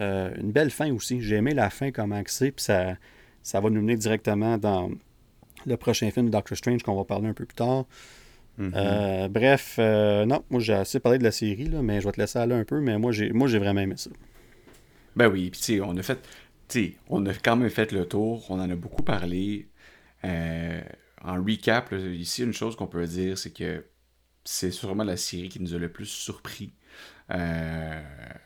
Euh, 0.01 0.35
une 0.37 0.51
belle 0.51 0.73
fin 0.73 0.93
aussi. 0.93 1.21
J'ai 1.21 1.37
aimé 1.37 1.55
la 1.55 1.71
fin, 1.71 1.93
comment 1.93 2.21
c'est. 2.27 2.51
Puis 2.51 2.65
ça, 2.65 2.97
ça 3.45 3.61
va 3.61 3.71
nous 3.71 3.81
mener 3.81 3.95
directement 3.95 4.59
dans 4.59 4.91
le 5.65 5.77
prochain 5.77 6.11
film 6.11 6.27
de 6.27 6.33
Doctor 6.33 6.59
Strange 6.59 6.83
qu'on 6.83 6.97
va 6.97 7.05
parler 7.05 7.29
un 7.29 7.35
peu 7.35 7.45
plus 7.45 7.55
tard. 7.55 7.85
Mm-hmm. 8.59 8.73
Euh, 8.75 9.29
bref, 9.29 9.77
euh, 9.79 10.27
non, 10.27 10.43
moi 10.51 10.61
j'ai 10.61 10.75
assez 10.75 10.99
parlé 10.99 11.19
de 11.19 11.25
la 11.25 11.31
série, 11.31 11.67
là, 11.67 11.83
mais 11.83 12.01
je 12.01 12.07
vais 12.07 12.13
te 12.13 12.21
laisser 12.21 12.41
aller 12.41 12.55
un 12.55 12.65
peu, 12.65 12.81
mais 12.81 12.99
moi 12.99 13.13
j'ai 13.13 13.31
moi 13.31 13.47
j'ai 13.47 13.61
vraiment 13.61 13.83
aimé 13.83 13.95
ça. 13.97 14.11
Ben 15.15 15.29
oui, 15.29 15.51
puis 15.51 15.61
tu 15.61 15.67
sais, 15.77 15.81
on 15.81 15.97
a 15.97 16.03
fait. 16.03 16.19
on 17.11 17.25
a 17.27 17.35
quand 17.35 17.55
même 17.55 17.71
fait 17.71 17.93
le 17.93 18.07
tour, 18.07 18.45
on 18.51 18.59
en 18.59 18.69
a 18.69 18.75
beaucoup 18.75 19.05
parlé. 19.05 19.69
Euh, 20.25 20.81
en 21.23 21.43
recap, 21.43 21.93
ici, 21.93 22.43
une 22.43 22.53
chose 22.53 22.77
qu'on 22.77 22.87
peut 22.87 23.07
dire, 23.07 23.39
c'est 23.39 23.53
que 23.53 23.85
c'est 24.45 24.71
sûrement 24.71 25.05
la 25.05 25.17
série 25.17 25.49
qui 25.49 25.61
nous 25.61 25.75
a 25.75 25.79
le 25.79 25.89
plus 25.91 26.07
surpris. 26.07 26.73
Euh, 27.33 28.03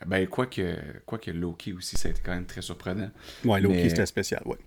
ben, 0.07 0.27
quoique, 0.27 0.75
que 1.05 1.31
Loki 1.31 1.73
aussi, 1.73 1.97
ça 1.97 2.07
a 2.07 2.11
été 2.11 2.21
quand 2.23 2.33
même 2.33 2.45
très 2.45 2.61
surprenant. 2.61 3.11
Ouais, 3.45 3.61
Loki, 3.61 3.89
c'était 3.89 4.05
spécial, 4.05 4.41
ouais. 4.45 4.57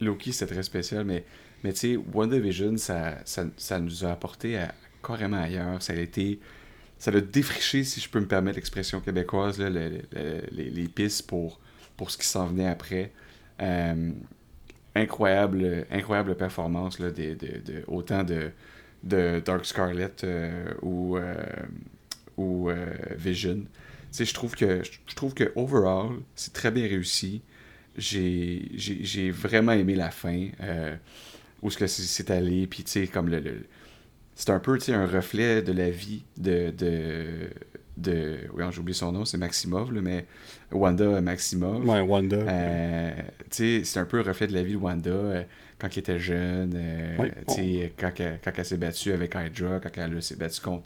Loki, 0.00 0.32
c'était 0.32 0.54
très 0.54 0.62
spécial, 0.62 1.04
mais, 1.04 1.24
mais 1.62 1.72
tu 1.72 1.78
sais, 1.78 1.96
WandaVision, 1.96 2.76
ça, 2.78 3.18
ça, 3.24 3.44
ça 3.56 3.78
nous 3.78 4.04
a 4.04 4.12
apporté 4.12 4.58
à, 4.58 4.74
carrément 5.02 5.38
ailleurs. 5.38 5.82
Ça 5.82 5.92
a 5.92 5.96
été. 5.96 6.40
Ça 6.98 7.10
a 7.10 7.20
défriché, 7.20 7.82
si 7.82 8.00
je 8.00 8.08
peux 8.08 8.20
me 8.20 8.28
permettre 8.28 8.56
l'expression 8.56 9.00
québécoise, 9.00 9.58
les, 9.60 10.02
les, 10.52 10.88
pistes 10.88 11.26
pour, 11.26 11.58
pour 11.96 12.12
ce 12.12 12.16
qui 12.16 12.26
s'en 12.26 12.46
venait 12.46 12.68
après. 12.68 13.12
Euh, 13.60 14.12
incroyable, 14.94 15.86
incroyable 15.90 16.34
performance 16.36 16.98
là, 16.98 17.10
de, 17.10 17.34
de, 17.34 17.84
autant 17.86 18.24
de, 18.24 18.50
de 19.02 19.42
Dark 19.44 19.64
Scarlet 19.64 20.12
euh, 20.24 20.74
ou, 20.82 21.16
euh, 21.16 21.34
ou 22.36 22.70
euh, 22.70 22.86
Vision. 23.16 23.64
je 24.16 24.34
trouve 24.34 24.54
que 24.54 24.82
je 24.82 25.14
trouve 25.14 25.34
que 25.34 25.52
overall, 25.56 26.20
c'est 26.34 26.52
très 26.52 26.70
bien 26.70 26.86
réussi. 26.86 27.42
J'ai 27.96 29.30
vraiment 29.30 29.72
aimé 29.72 29.94
la 29.94 30.10
fin, 30.10 30.48
où 31.60 31.70
ce 31.70 31.76
que 31.76 31.86
c'est 31.86 32.30
allé, 32.30 32.66
puis 32.66 32.84
tu 32.84 32.90
sais, 32.90 33.06
comme 33.06 33.28
le, 33.28 33.66
c'est 34.34 34.50
un 34.50 34.58
peu 34.60 34.78
un 34.88 35.06
reflet 35.06 35.60
de 35.60 35.72
la 35.72 35.90
vie 35.90 36.24
de, 36.38 36.70
de, 36.70 37.50
de 37.96 38.38
oui, 38.54 38.64
j'ai 38.70 38.80
oublié 38.80 38.94
son 38.94 39.12
nom, 39.12 39.24
c'est 39.24 39.38
Maximov, 39.38 39.92
mais 39.92 40.26
Wanda 40.70 41.20
Maximov. 41.20 41.86
Ouais, 41.86 42.00
Wanda. 42.00 42.36
Euh, 42.36 43.12
c'est 43.50 43.96
un 43.96 44.04
peu 44.04 44.18
le 44.18 44.22
reflet 44.22 44.46
de 44.46 44.54
la 44.54 44.62
vie 44.62 44.72
de 44.72 44.78
Wanda 44.78 45.10
euh, 45.10 45.42
quand 45.78 45.88
elle 45.92 45.98
était 45.98 46.18
jeune, 46.18 46.72
euh, 46.74 47.28
quand, 47.98 48.12
quand, 48.16 48.52
elle 48.56 48.64
s'est 48.64 48.76
battue 48.76 49.12
avec 49.12 49.34
Hydra, 49.34 49.80
quand 49.80 49.90
elle 49.96 50.22
s'est 50.22 50.36
battue 50.36 50.60
contre 50.60 50.84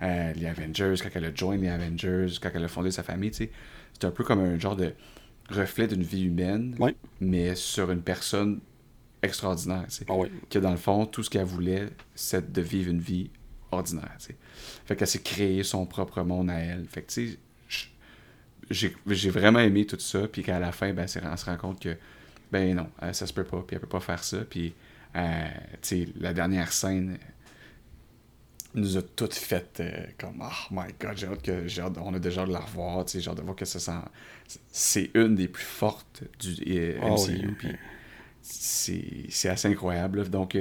les 0.00 0.46
Avengers, 0.46 0.94
quand 1.02 1.10
elle 1.14 1.26
a 1.26 1.34
joint 1.34 1.56
les 1.56 1.68
Avengers, 1.68 2.26
quand 2.40 2.50
elle 2.54 2.64
a 2.64 2.68
fondé 2.68 2.90
sa 2.90 3.02
famille. 3.02 3.32
C'est 3.32 4.04
un 4.04 4.10
peu 4.10 4.24
comme 4.24 4.40
un 4.40 4.58
genre 4.58 4.76
de 4.76 4.92
reflet 5.50 5.86
d'une 5.86 6.02
vie 6.02 6.24
humaine, 6.24 6.76
mais 7.20 7.54
sur 7.54 7.90
une 7.90 8.02
personne 8.02 8.60
extraordinaire. 9.22 9.86
Ah 10.08 10.14
que 10.48 10.58
dans 10.58 10.70
le 10.70 10.76
fond, 10.76 11.06
tout 11.06 11.22
ce 11.22 11.30
qu'elle 11.30 11.44
voulait, 11.44 11.88
c'est 12.14 12.50
de 12.52 12.62
vivre 12.62 12.90
une 12.90 13.00
vie 13.00 13.30
ordinaire. 13.72 14.16
Fait 14.86 14.96
qu'elle 14.96 15.08
s'est 15.08 15.22
créé 15.22 15.62
son 15.62 15.86
propre 15.86 16.22
monde 16.22 16.50
à 16.50 16.58
elle. 16.58 16.86
Fait 16.88 17.02
que, 17.02 17.12
tu 17.12 17.28
sais, 17.28 17.38
j'ai 18.70 19.30
vraiment 19.30 19.58
aimé 19.58 19.86
tout 19.86 19.98
ça, 19.98 20.28
puis 20.28 20.42
qu'à 20.42 20.58
la 20.58 20.72
fin, 20.72 20.92
ben, 20.92 21.06
on 21.24 21.36
se 21.36 21.44
rend 21.44 21.56
compte 21.56 21.80
que, 21.80 21.96
ben 22.52 22.74
non, 22.74 22.88
euh, 23.02 23.12
ça 23.12 23.26
se 23.26 23.32
peut 23.32 23.44
pas, 23.44 23.62
puis 23.66 23.74
elle 23.74 23.80
peut 23.80 23.88
pas 23.88 24.00
faire 24.00 24.22
ça, 24.22 24.38
puis, 24.48 24.74
euh, 25.16 25.48
tu 25.82 26.04
sais, 26.04 26.08
la 26.18 26.32
dernière 26.32 26.72
scène 26.72 27.18
nous 28.74 28.96
a 28.96 29.02
toutes 29.02 29.34
fait 29.34 29.80
euh, 29.80 30.06
comme, 30.18 30.40
oh 30.40 30.66
my 30.70 30.92
god, 31.00 31.16
j'ai 31.16 31.26
hâte 31.26 31.42
que, 31.42 31.66
j'ai 31.66 31.82
on 31.82 32.14
a 32.14 32.18
déjà 32.20 32.46
de 32.46 32.52
la 32.52 32.60
revoir, 32.60 33.04
tu 33.04 33.12
sais, 33.12 33.20
genre 33.20 33.34
de 33.34 33.42
voir 33.42 33.56
que 33.56 33.64
ça 33.64 33.80
sent, 33.80 34.60
c'est 34.70 35.10
une 35.14 35.34
des 35.34 35.48
plus 35.48 35.64
fortes 35.64 36.22
du 36.38 36.96
ah 37.02 37.10
MCU, 37.10 37.56
puis 37.58 37.76
c'est 38.42 39.48
assez 39.48 39.68
incroyable, 39.68 40.28
donc... 40.28 40.56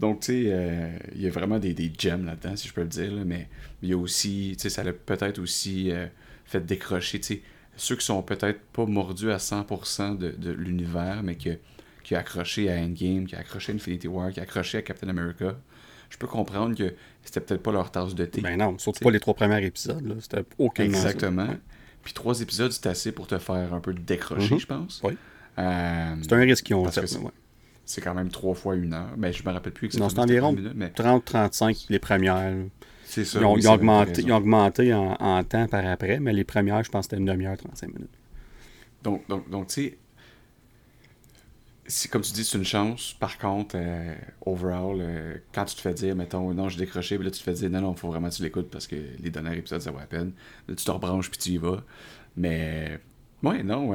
Donc, 0.00 0.20
tu 0.20 0.26
sais, 0.26 0.44
euh, 0.48 0.90
il 1.14 1.22
y 1.22 1.26
a 1.26 1.30
vraiment 1.30 1.58
des, 1.58 1.72
des 1.72 1.90
gems 1.96 2.26
là-dedans, 2.26 2.56
si 2.56 2.68
je 2.68 2.74
peux 2.74 2.82
le 2.82 2.88
dire, 2.88 3.12
mais 3.24 3.48
il 3.82 3.88
y 3.88 3.92
a 3.92 3.96
aussi, 3.96 4.52
tu 4.56 4.62
sais, 4.62 4.68
ça 4.68 4.84
l'a 4.84 4.92
peut-être 4.92 5.38
aussi 5.38 5.90
euh, 5.90 6.06
fait 6.44 6.64
décrocher, 6.64 7.20
tu 7.20 7.26
sais, 7.26 7.42
ceux 7.76 7.96
qui 7.96 8.04
sont 8.04 8.22
peut-être 8.22 8.60
pas 8.72 8.86
mordus 8.86 9.30
à 9.30 9.38
100% 9.38 10.18
de, 10.18 10.30
de 10.30 10.50
l'univers, 10.50 11.22
mais 11.22 11.36
qui, 11.36 11.50
qui 12.04 12.14
a 12.14 12.20
accroché 12.20 12.70
à 12.70 12.76
Endgame, 12.76 13.26
qui 13.26 13.36
a 13.36 13.40
accroché 13.40 13.72
à 13.72 13.74
Infinity 13.74 14.08
War, 14.08 14.30
qui 14.30 14.40
a 14.40 14.44
accroché 14.44 14.78
à 14.78 14.82
Captain 14.82 15.08
America. 15.08 15.56
Je 16.08 16.16
peux 16.18 16.26
comprendre 16.26 16.76
que 16.76 16.94
c'était 17.24 17.40
peut-être 17.40 17.62
pas 17.62 17.72
leur 17.72 17.90
tasse 17.90 18.14
de 18.14 18.24
thé. 18.24 18.40
Ben 18.40 18.56
non, 18.56 18.78
surtout 18.78 19.02
pas 19.02 19.10
les 19.10 19.20
trois 19.20 19.34
premiers 19.34 19.64
épisodes, 19.64 20.06
là. 20.06 20.14
C'était 20.20 20.44
aucun 20.58 20.84
Exactement. 20.84 21.48
Puis 22.04 22.12
trois 22.12 22.40
épisodes, 22.40 22.70
c'est 22.70 22.86
assez 22.86 23.12
pour 23.12 23.26
te 23.26 23.38
faire 23.38 23.74
un 23.74 23.80
peu 23.80 23.92
décrocher, 23.92 24.54
mm-hmm. 24.54 24.60
je 24.60 24.66
pense. 24.66 25.00
Oui. 25.02 25.16
Euh, 25.58 26.14
c'est 26.22 26.32
un 26.32 26.40
risque 26.40 26.64
qu'ils 26.64 26.76
ont 26.76 26.88
fait, 26.90 27.18
c'est 27.86 28.00
quand 28.00 28.14
même 28.14 28.28
trois 28.28 28.54
fois 28.54 28.74
une 28.74 28.92
heure. 28.92 29.12
Mais 29.16 29.28
ben, 29.28 29.32
je 29.32 29.42
me 29.44 29.52
rappelle 29.52 29.72
plus 29.72 29.86
exactement. 29.86 30.08
Non, 30.08 30.14
c'est 30.14 30.20
environ 30.20 30.52
30-35 30.54 31.86
les 31.88 31.98
premières. 31.98 32.52
C'est 33.04 33.24
ça. 33.24 33.38
Ils 33.38 33.68
ont, 33.68 33.72
augmenté, 33.72 34.22
ils 34.22 34.32
ont 34.32 34.36
augmenté 34.36 34.92
en, 34.92 35.44
temps 35.44 35.68
par 35.68 35.86
après, 35.86 36.18
mais 36.18 36.32
les 36.32 36.44
premières, 36.44 36.82
je 36.82 36.90
pense 36.90 37.06
que 37.06 37.10
c'était 37.10 37.20
une 37.20 37.28
demi-heure, 37.28 37.56
35 37.56 37.94
minutes. 37.94 38.10
Donc, 39.04 39.26
donc, 39.28 39.48
donc 39.48 39.68
tu 39.68 39.96
sais, 41.86 42.08
comme 42.08 42.22
tu 42.22 42.32
dis, 42.32 42.44
c'est 42.44 42.58
une 42.58 42.64
chance. 42.64 43.14
Par 43.20 43.38
contre, 43.38 43.76
euh, 43.78 44.14
overall, 44.44 44.98
euh, 45.00 45.36
quand 45.52 45.64
tu 45.66 45.76
te 45.76 45.80
fais 45.80 45.94
dire, 45.94 46.16
mettons, 46.16 46.52
non, 46.52 46.68
j'ai 46.68 46.78
décroché, 46.78 47.16
puis 47.16 47.24
là, 47.24 47.30
tu 47.30 47.38
te 47.38 47.44
fais 47.44 47.52
dire, 47.52 47.70
non, 47.70 47.80
non, 47.80 47.92
il 47.92 47.98
faut 47.98 48.08
vraiment 48.08 48.28
que 48.28 48.34
tu 48.34 48.42
l'écoutes 48.42 48.70
parce 48.70 48.88
que 48.88 48.96
les 49.20 49.30
derniers 49.30 49.56
épisodes, 49.56 49.80
ça 49.80 49.92
vaut 49.92 50.00
la 50.00 50.06
peine. 50.06 50.32
Là, 50.66 50.74
tu 50.74 50.84
te 50.84 50.90
rebranches, 50.90 51.30
puis 51.30 51.38
tu 51.38 51.50
y 51.50 51.58
vas. 51.58 51.84
Mais, 52.36 52.98
ouais, 53.42 53.62
non, 53.62 53.92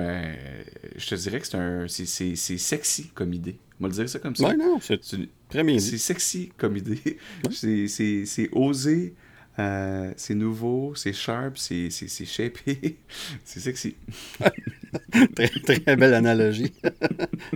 je 0.96 1.08
te 1.08 1.16
dirais 1.16 1.40
que 1.40 1.48
c'est 1.48 1.58
un. 1.58 1.88
C'est 1.88 2.36
sexy 2.36 3.10
comme 3.14 3.34
idée. 3.34 3.58
On 3.80 3.84
va 3.84 3.90
le 3.90 3.96
dire 3.96 4.10
ça 4.10 4.20
comme 4.20 4.36
ça. 4.36 4.48
Ouais, 4.48 4.56
non, 4.56 4.80
c'est 4.80 5.02
C'est 5.04 5.98
sexy 5.98 6.52
comme 6.58 6.78
idée. 6.78 7.18
C'est 7.52 8.50
osé. 8.52 9.14
Euh, 9.60 10.14
c'est 10.16 10.34
nouveau, 10.34 10.94
c'est 10.96 11.12
sharp, 11.12 11.58
c'est 11.58 11.90
shapé, 12.26 12.98
c'est 13.44 13.60
sexy. 13.60 13.96
très, 15.36 15.50
très 15.50 15.96
belle 15.98 16.14
analogie. 16.14 16.72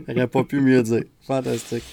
J'aurais 0.08 0.28
pas 0.28 0.44
pu 0.44 0.60
mieux 0.60 0.84
dire. 0.84 1.04
Fantastique. 1.22 1.84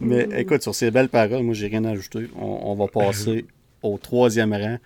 Mais 0.00 0.26
écoute, 0.38 0.62
sur 0.62 0.74
ces 0.74 0.90
belles 0.90 1.10
paroles, 1.10 1.42
moi, 1.42 1.54
j'ai 1.54 1.68
rien 1.68 1.84
à 1.84 1.90
ajouter. 1.90 2.28
On, 2.34 2.74
va 2.74 2.88
passer 2.88 3.44
au 3.82 3.98
troisième 3.98 4.52
rang. 4.52 4.78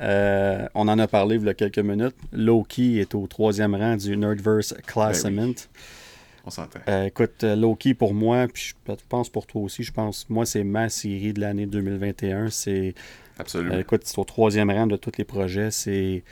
Euh, 0.00 0.66
on 0.74 0.88
en 0.88 0.98
a 0.98 1.06
parlé 1.06 1.36
il 1.36 1.44
y 1.44 1.48
a 1.48 1.54
quelques 1.54 1.78
minutes. 1.78 2.16
Loki 2.32 2.98
est 2.98 3.14
au 3.14 3.26
troisième 3.26 3.74
rang 3.74 3.96
du 3.96 4.16
Nerdverse 4.16 4.74
Classement. 4.86 5.46
Ben 5.48 5.54
on 6.46 6.50
s'entend. 6.50 6.80
Euh, 6.88 7.04
écoute, 7.04 7.42
Loki 7.42 7.94
pour 7.94 8.12
moi, 8.12 8.46
puis 8.52 8.74
je 8.86 8.94
pense 9.08 9.30
pour 9.30 9.46
toi 9.46 9.62
aussi, 9.62 9.82
je 9.82 9.92
pense, 9.92 10.28
moi, 10.28 10.44
c'est 10.44 10.64
ma 10.64 10.90
série 10.90 11.32
de 11.32 11.40
l'année 11.40 11.64
2021. 11.64 12.50
C'est 12.50 12.94
Absolument. 13.38 13.74
Euh, 13.74 13.80
écoute, 13.80 14.02
c'est 14.04 14.18
au 14.18 14.24
troisième 14.24 14.70
rang 14.70 14.86
de 14.86 14.96
tous 14.96 15.12
les 15.18 15.24
projets. 15.24 15.70
C'est. 15.70 16.22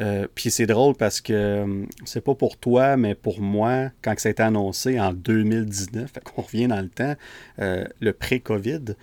Euh, 0.00 0.26
puis 0.34 0.50
c'est 0.50 0.64
drôle 0.64 0.94
parce 0.94 1.20
que 1.20 1.32
euh, 1.34 1.84
c'est 2.06 2.22
pas 2.22 2.34
pour 2.34 2.56
toi, 2.56 2.96
mais 2.96 3.14
pour 3.14 3.40
moi, 3.40 3.90
quand 4.00 4.18
ça 4.18 4.30
a 4.30 4.32
été 4.32 4.42
annoncé 4.42 4.98
en 4.98 5.12
2019, 5.12 6.10
fait 6.10 6.24
qu'on 6.24 6.40
revient 6.40 6.66
dans 6.66 6.80
le 6.80 6.88
temps, 6.88 7.14
le 7.58 8.10
pré-COVID, 8.12 8.96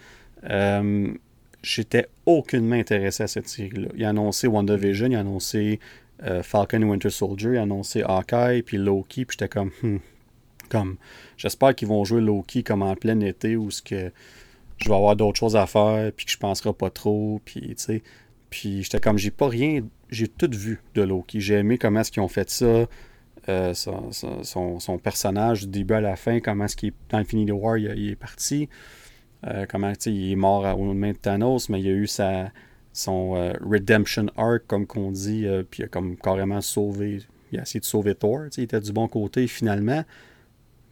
j'étais 1.62 2.08
aucunement 2.26 2.76
intéressé 2.76 3.24
à 3.24 3.28
cette 3.28 3.48
série-là. 3.48 3.90
Il 3.96 4.04
a 4.06 4.10
annoncé 4.10 4.48
WandaVision, 4.48 5.08
il 5.08 5.16
a 5.16 5.20
annoncé 5.20 5.80
Falcon 6.44 6.82
Winter 6.82 7.10
Soldier, 7.10 7.52
il 7.52 7.58
a 7.58 7.62
annoncé 7.62 8.04
Hawkeye, 8.04 8.62
puis 8.62 8.78
Loki, 8.78 9.26
puis 9.26 9.38
j'étais 9.40 9.48
comme, 9.48 9.72
hmm, 9.82 9.98
comme, 10.70 10.98
j'espère 11.38 11.76
qu'ils 11.76 11.88
vont 11.88 12.04
jouer 12.06 12.22
Loki 12.22 12.64
comme 12.64 12.84
en 12.84 12.96
plein 12.96 13.20
été 13.22 13.56
ou 13.56 13.72
ce 13.72 13.82
que 13.82 14.12
je 14.78 14.88
vais 14.88 14.96
avoir 14.96 15.16
d'autres 15.16 15.38
choses 15.38 15.56
à 15.56 15.68
faire, 15.68 16.12
puis 16.14 16.26
que 16.26 16.32
je 16.32 16.38
penserai 16.38 16.74
pas 16.74 16.90
trop, 16.90 17.42
puis 17.44 17.62
tu 17.62 17.76
sais. 17.78 18.04
Puis 18.50 18.84
j'étais 18.84 19.00
comme, 19.00 19.18
j'ai 19.18 19.32
pas 19.32 19.48
rien, 19.48 19.82
j'ai 20.10 20.28
tout 20.28 20.50
vu 20.52 20.82
de 20.96 21.02
Loki. 21.02 21.40
J'ai 21.40 21.56
aimé 21.56 21.78
comment 21.78 22.00
est-ce 22.00 22.12
qu'ils 22.12 22.24
ont 22.24 22.30
fait 22.30 22.50
ça, 22.50 22.88
euh, 23.48 23.74
son, 23.74 24.98
personnage 24.98 25.62
du 25.62 25.68
début 25.68 25.94
à 25.96 26.02
la 26.02 26.16
fin, 26.16 26.40
comment 26.40 26.66
est-ce 26.66 26.76
qu'il 26.76 26.90
est 26.90 26.96
dans 27.10 27.20
Infinity 27.20 27.52
War, 27.52 27.78
il, 27.78 28.12
est 28.12 28.16
parti. 28.16 28.70
Euh, 29.48 29.66
comment, 29.70 29.94
il 30.06 30.32
est 30.32 30.36
mort 30.36 30.66
au 30.78 30.94
main 30.94 31.12
de 31.12 31.18
Thanos, 31.18 31.70
mais 31.70 31.82
il 31.82 31.88
a 31.88 31.92
eu 31.92 32.08
sa, 32.08 32.52
son 32.94 33.36
euh, 33.36 33.54
redemption 33.62 34.28
arc, 34.36 34.64
comme 34.68 34.86
qu'on 34.86 35.12
dit, 35.12 35.46
puis 35.70 35.84
il 35.84 35.86
a 35.86 35.88
comme 35.88 36.18
carrément 36.18 36.62
sauvé, 36.62 37.22
il 37.52 37.60
a 37.60 37.62
essayé 37.62 37.80
de 37.80 37.86
sauver 37.86 38.16
Thor, 38.16 38.42
il 38.58 38.64
était 38.64 38.82
du 38.82 38.92
bon 38.92 39.08
côté 39.08 39.48
finalement. 39.48 40.04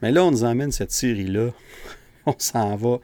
Mais 0.02 0.12
là, 0.12 0.24
on 0.24 0.32
nous 0.32 0.44
emmène 0.44 0.72
cette 0.72 0.92
série-là, 0.92 1.50
on 2.26 2.36
s'en 2.38 2.76
va 2.76 3.00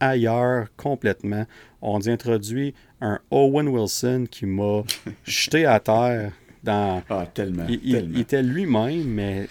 ailleurs 0.00 0.68
complètement. 0.76 1.44
On 1.82 2.00
a 2.00 2.10
introduit 2.10 2.74
un 3.00 3.18
Owen 3.30 3.68
Wilson 3.68 4.26
qui 4.30 4.46
m'a 4.46 4.82
jeté 5.24 5.66
à 5.66 5.80
terre 5.80 6.32
dans. 6.62 7.02
Ah, 7.08 7.26
tellement. 7.32 7.66
Il, 7.68 8.18
était 8.18 8.42
lui-même, 8.42 9.04
mais 9.04 9.48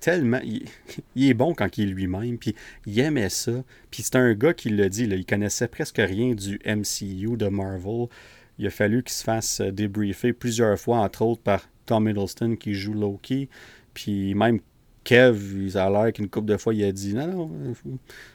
tellement. 0.00 0.40
Il, 1.14 1.28
est 1.28 1.34
bon 1.34 1.54
quand 1.54 1.78
il 1.78 1.88
est 1.88 1.92
lui-même, 1.92 2.38
puis 2.38 2.54
il 2.86 2.98
aimait 2.98 3.28
ça. 3.28 3.52
Puis 3.90 4.02
c'est 4.02 4.16
un 4.16 4.34
gars 4.34 4.54
qui 4.54 4.70
l'a 4.70 4.88
dit, 4.88 5.06
là, 5.06 5.16
il 5.16 5.26
connaissait 5.26 5.68
presque 5.68 5.98
rien 5.98 6.34
du 6.34 6.58
MCU 6.64 7.36
de 7.36 7.48
Marvel. 7.48 8.06
Il 8.58 8.66
a 8.66 8.70
fallu 8.70 9.02
qu'il 9.02 9.12
se 9.12 9.24
fasse 9.24 9.60
débriefer 9.60 10.32
plusieurs 10.32 10.78
fois, 10.78 10.98
entre 10.98 11.22
autres 11.22 11.42
par 11.42 11.68
Tom 11.86 12.08
Hiddleston 12.08 12.56
qui 12.56 12.74
joue 12.74 12.94
Loki. 12.94 13.48
Puis 13.94 14.34
même 14.34 14.60
Kev, 15.04 15.66
il 15.66 15.78
a 15.78 15.88
l'air 15.88 16.12
qu'une 16.12 16.28
couple 16.28 16.48
de 16.48 16.56
fois, 16.56 16.74
il 16.74 16.84
a 16.84 16.92
dit 16.92 17.14
non, 17.14 17.26
non, 17.26 17.72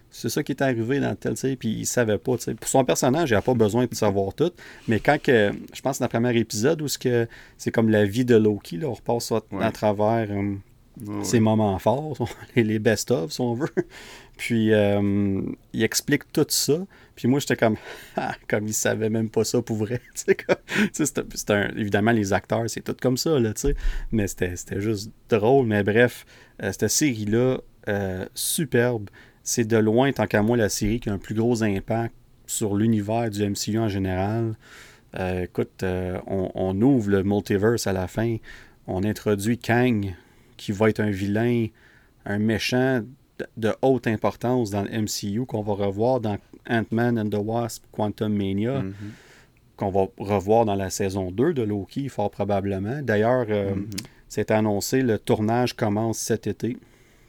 c'est 0.10 0.30
ça 0.30 0.44
qui 0.44 0.52
est 0.52 0.62
arrivé 0.62 1.00
dans 1.00 1.16
tel, 1.16 1.34
tu 1.34 1.56
puis 1.56 1.70
il 1.70 1.86
savait 1.86 2.20
pas, 2.20 2.38
tu 2.38 2.54
Pour 2.56 2.68
son 2.68 2.86
personnage, 2.86 3.32
il 3.32 3.34
n'a 3.34 3.42
pas 3.42 3.56
besoin 3.56 3.86
de 3.86 3.96
savoir 3.96 4.34
tout, 4.34 4.52
mais 4.88 5.00
quand 5.00 5.22
que, 5.22 5.52
je 5.74 5.82
pense 5.82 6.00
dans 6.00 6.06
le 6.06 6.10
premier 6.10 6.38
épisode 6.38 6.82
où 6.82 6.88
c'est 6.88 7.72
comme 7.72 7.90
la 7.90 8.06
vie 8.06 8.24
de 8.26 8.36
Loki, 8.36 8.78
là, 8.78 8.90
on 8.90 8.94
repasse 8.94 9.32
à, 9.32 9.72
travers 9.72 10.30
euh, 11.08 11.24
ses 11.24 11.40
moments 11.40 11.78
forts, 11.80 12.30
les 12.56 12.80
best-of, 12.80 13.32
si 13.32 13.42
on 13.42 13.54
veut. 13.54 13.70
Puis 14.38 14.74
euh, 14.74 15.42
il 15.74 15.84
explique 15.84 16.32
tout 16.32 16.46
ça. 16.50 16.86
Puis 17.16 17.28
moi, 17.28 17.40
j'étais 17.40 17.56
comme, 17.56 17.78
ah, 18.18 18.36
comme 18.48 18.68
il 18.68 18.74
savait 18.74 19.10
même 19.10 19.30
pas 19.30 19.44
ça 19.44 19.62
pour 19.62 19.78
vrai. 19.78 20.02
évidemment, 21.76 22.12
les 22.12 22.34
acteurs, 22.34 22.64
c'est 22.68 22.82
tout 22.82 22.96
comme 23.00 23.18
ça, 23.18 23.40
là, 23.40 23.54
mais 24.12 24.28
c'était 24.28 24.82
juste 24.82 25.12
drôle. 25.30 25.68
Mais 25.68 25.84
bref, 25.84 26.26
euh, 26.62 26.72
cette 26.72 26.90
série-là, 26.90 27.60
superbe 28.34 29.10
c'est 29.44 29.66
de 29.66 29.78
loin, 29.78 30.12
tant 30.12 30.26
qu'à 30.26 30.42
moi, 30.42 30.58
la 30.58 30.70
série 30.70 31.00
qui 31.00 31.10
a 31.10 31.14
un 31.14 31.18
plus 31.18 31.36
gros 31.36 31.64
impact 31.64 32.16
sur 32.48 32.76
l'univers 32.76 33.30
du 33.30 33.48
MCU 33.48 33.78
en 33.78 33.90
général. 33.90 34.56
Euh, 35.20 35.44
écoute, 35.44 35.84
euh, 35.84 36.18
on, 36.26 36.82
ouvre 36.82 37.10
le 37.10 37.24
multiverse 37.24 37.86
à 37.86 37.94
la 37.94 38.08
fin. 38.08 38.38
On 38.88 39.04
introduit 39.04 39.58
Kang, 39.58 40.16
qui 40.64 40.72
va 40.72 40.90
être 40.90 41.02
un 41.02 41.10
vilain, 41.10 41.68
un 42.26 42.40
méchant 42.40 43.02
de, 43.58 43.74
haute 43.82 44.08
importance 44.08 44.70
dans 44.70 44.84
le 44.84 45.02
MCU, 45.02 45.46
qu'on 45.46 45.62
va 45.62 45.74
revoir 45.74 46.22
dans 46.22 46.38
Ant-Man 46.70 47.20
and 47.20 47.30
the 47.30 47.42
Wasp, 47.44 47.84
Quantum 47.92 48.34
Mania, 48.34 48.82
mm-hmm. 48.82 49.74
qu'on 49.76 49.90
va 49.90 50.08
revoir 50.18 50.64
dans 50.64 50.76
la 50.76 50.90
saison 50.90 51.32
2 51.32 51.54
de 51.54 51.64
Loki, 51.64 52.08
fort 52.08 52.32
probablement. 52.32 53.02
D'ailleurs, 53.02 53.46
euh, 53.50 53.76
mm-hmm. 53.76 54.06
c'est 54.30 54.52
annoncé, 54.52 55.02
le 55.02 55.20
tournage 55.20 55.74
commence 55.74 56.20
cet 56.20 56.48
été 56.48 56.78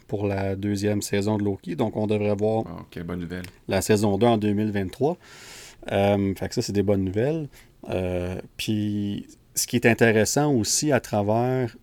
pour 0.07 0.29
la 0.29 0.55
deuxième 0.55 1.03
saison 1.03 1.37
de 1.37 1.43
Loki. 1.43 1.75
Donc, 1.75 1.97
on 1.97 2.07
devrait 2.07 2.37
voir 2.37 2.65
ah, 2.69 3.03
bonne 3.03 3.21
nouvelle. 3.21 3.47
la 3.67 3.83
saison 3.83 4.17
2 4.17 4.27
en 4.27 4.39
2023. 4.39 5.17
Euh, 5.91 6.35
fait 6.37 6.49
que 6.49 6.55
ça, 6.55 6.63
c'est 6.63 6.73
des 6.73 6.85
bonnes 6.85 7.03
nouvelles. 7.03 7.49
Euh, 7.91 8.41
puis, 8.57 9.27
ce 9.57 9.67
qui 9.67 9.75
est 9.75 9.87
intéressant 9.87 10.53
aussi 10.53 10.93
à 10.93 11.01
travers 11.01 11.77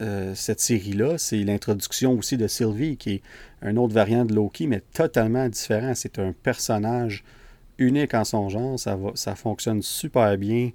euh, 0.00 0.34
cette 0.34 0.60
série-là, 0.60 1.18
c'est 1.18 1.38
l'introduction 1.38 2.18
aussi 2.18 2.36
de 2.36 2.46
Sylvie, 2.46 2.96
qui 2.96 3.14
est 3.14 3.22
un 3.62 3.76
autre 3.76 3.94
variant 3.94 4.24
de 4.24 4.34
Loki, 4.34 4.66
mais 4.66 4.82
totalement 4.92 5.48
différent. 5.48 5.92
C'est 5.94 6.18
un 6.18 6.32
personnage 6.32 7.24
unique 7.78 8.14
en 8.14 8.24
son 8.24 8.48
genre. 8.48 8.78
Ça, 8.78 8.96
va, 8.96 9.10
ça 9.14 9.34
fonctionne 9.34 9.82
super 9.82 10.36
bien. 10.38 10.70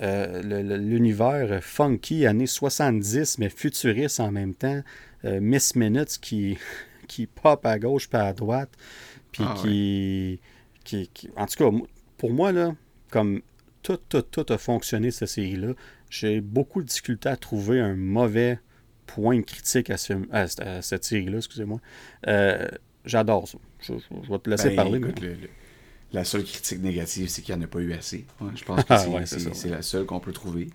L'univers 0.00 1.62
funky, 1.62 2.26
années 2.26 2.48
70, 2.48 3.38
mais 3.38 3.48
futuriste 3.48 4.18
en 4.18 4.32
même 4.32 4.54
temps. 4.54 4.82
Euh, 5.24 5.40
Miss 5.40 5.76
Minutes 5.76 6.18
qui, 6.20 6.58
qui 7.08 7.26
pop 7.26 7.64
à 7.64 7.78
gauche 7.78 8.08
pas 8.08 8.24
à 8.24 8.32
droite. 8.32 8.70
Puis 9.32 9.44
ah 9.46 9.54
qui, 9.62 10.40
qui, 10.84 11.30
En 11.36 11.46
tout 11.46 11.70
cas, 11.70 11.76
pour 12.18 12.32
moi, 12.32 12.52
là, 12.52 12.74
comme 13.10 13.40
tout, 13.82 13.98
tout, 14.08 14.22
tout 14.22 14.46
a 14.52 14.58
fonctionné 14.58 15.10
cette 15.10 15.28
série-là, 15.28 15.74
j'ai 16.14 16.40
beaucoup 16.40 16.80
de 16.80 16.86
difficulté 16.86 17.28
à 17.28 17.36
trouver 17.36 17.80
un 17.80 17.94
mauvais 17.94 18.60
point 19.06 19.42
critique 19.42 19.90
à, 19.90 19.96
cette 19.96 21.04
série-là, 21.04 21.38
excusez-moi. 21.38 21.80
Euh, 22.28 22.68
j'adore 23.04 23.48
ça. 23.48 23.58
Je, 23.80 23.94
vais 23.94 24.38
te 24.38 24.48
laisser 24.48 24.70
ben, 24.70 24.76
parler. 24.76 25.00
la 26.12 26.24
seule 26.24 26.44
critique 26.44 26.80
négative, 26.80 27.28
c'est 27.28 27.42
qu'il 27.42 27.54
n'y 27.56 27.62
en 27.62 27.64
a 27.64 27.66
pas 27.68 27.80
eu 27.80 27.92
assez. 27.94 28.26
je 28.54 28.64
pense 28.64 28.84
que 28.84 28.92
ah, 28.92 29.26
c'est 29.26 29.68
la 29.68 29.82
seule 29.82 30.06
qu'on 30.06 30.20
peut 30.20 30.32
trouver. 30.32 30.70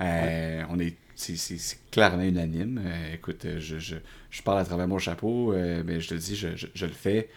Euh, 0.00 0.64
on 0.70 0.78
est 0.78 0.96
c'est 1.14 1.78
clairement 1.90 2.22
unanime. 2.22 2.80
Euh, 2.82 3.14
écoute, 3.14 3.46
je, 3.58 3.78
je, 3.78 3.96
je, 4.30 4.42
parle 4.42 4.58
à 4.58 4.64
travers 4.64 4.88
mon 4.88 4.98
chapeau, 4.98 5.52
euh, 5.52 5.82
mais 5.84 6.00
je 6.00 6.08
te 6.08 6.14
dis, 6.14 6.34
je, 6.34 6.48
je, 6.56 6.86
le 6.86 6.92
fais. 6.92 7.28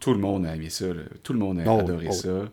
Tout 0.00 0.14
le 0.14 0.18
monde 0.18 0.46
a 0.46 0.56
aimé 0.56 0.70
ça. 0.70 0.86
Tout 1.22 1.34
le 1.34 1.38
monde 1.38 1.60
a 1.60 1.64
oh, 1.66 1.80
adoré 1.80 2.08
oh. 2.08 2.12
ça. 2.12 2.50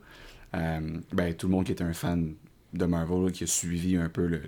ben, 1.14 1.34
tout 1.34 1.48
le 1.48 1.52
monde 1.52 1.66
qui 1.66 1.72
est 1.72 1.82
un 1.82 1.94
fan 1.94 2.36
de 2.74 2.86
Marvel, 2.86 3.32
qui 3.32 3.44
a 3.44 3.48
suivi 3.48 3.96
un 3.96 4.10
peu 4.10 4.28
le, 4.28 4.42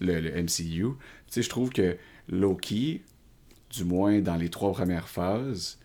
le, 0.00 0.42
MCU. 0.42 0.46
Tu 0.48 0.94
sais, 1.28 1.42
je 1.42 1.48
trouve 1.48 1.70
que 1.70 1.96
Loki, 2.28 3.02
du 3.70 3.84
moins 3.84 4.20
dans 4.20 4.36
les 4.36 4.48
trois 4.48 4.72
premières 4.72 5.08
phases, 5.08 5.78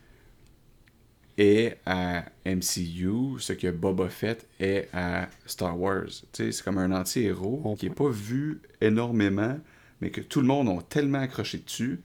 est 1.38 1.80
à 1.86 2.26
MCU 2.46 3.40
ce 3.40 3.54
que 3.54 3.72
Boba 3.72 4.10
Fett 4.10 4.48
est 4.60 4.88
à 4.94 5.28
Star 5.46 5.80
Wars. 5.80 6.10
C'est 6.32 6.62
comme 6.64 6.78
un 6.78 6.92
anti-héros 6.92 7.76
qui 7.78 7.90
n'est 7.90 7.96
pas 7.96 8.10
vu 8.10 8.62
énormément, 8.82 9.60
mais 10.00 10.12
que 10.12 10.22
tout 10.22 10.42
le 10.42 10.48
monde 10.48 10.70
a 10.70 10.82
tellement 10.84 11.20
accroché 11.20 11.58
dessus 11.58 12.02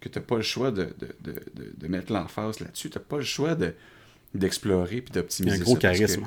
que 0.00 0.08
tu 0.08 0.18
n'as 0.18 0.24
pas 0.24 0.36
le 0.36 0.42
choix 0.42 0.70
de, 0.70 0.94
de, 0.98 1.14
de, 1.20 1.72
de 1.76 1.88
mettre 1.88 2.12
l'emphase 2.12 2.60
là-dessus. 2.60 2.90
Tu 2.90 2.98
n'as 2.98 3.04
pas 3.04 3.18
le 3.18 3.22
choix 3.22 3.56
d'explorer 4.34 4.96
et 4.96 5.00
d'optimiser 5.12 5.56
ça. 5.56 5.62
Un 5.62 5.64
gros 5.64 5.76
charisme. 5.76 6.26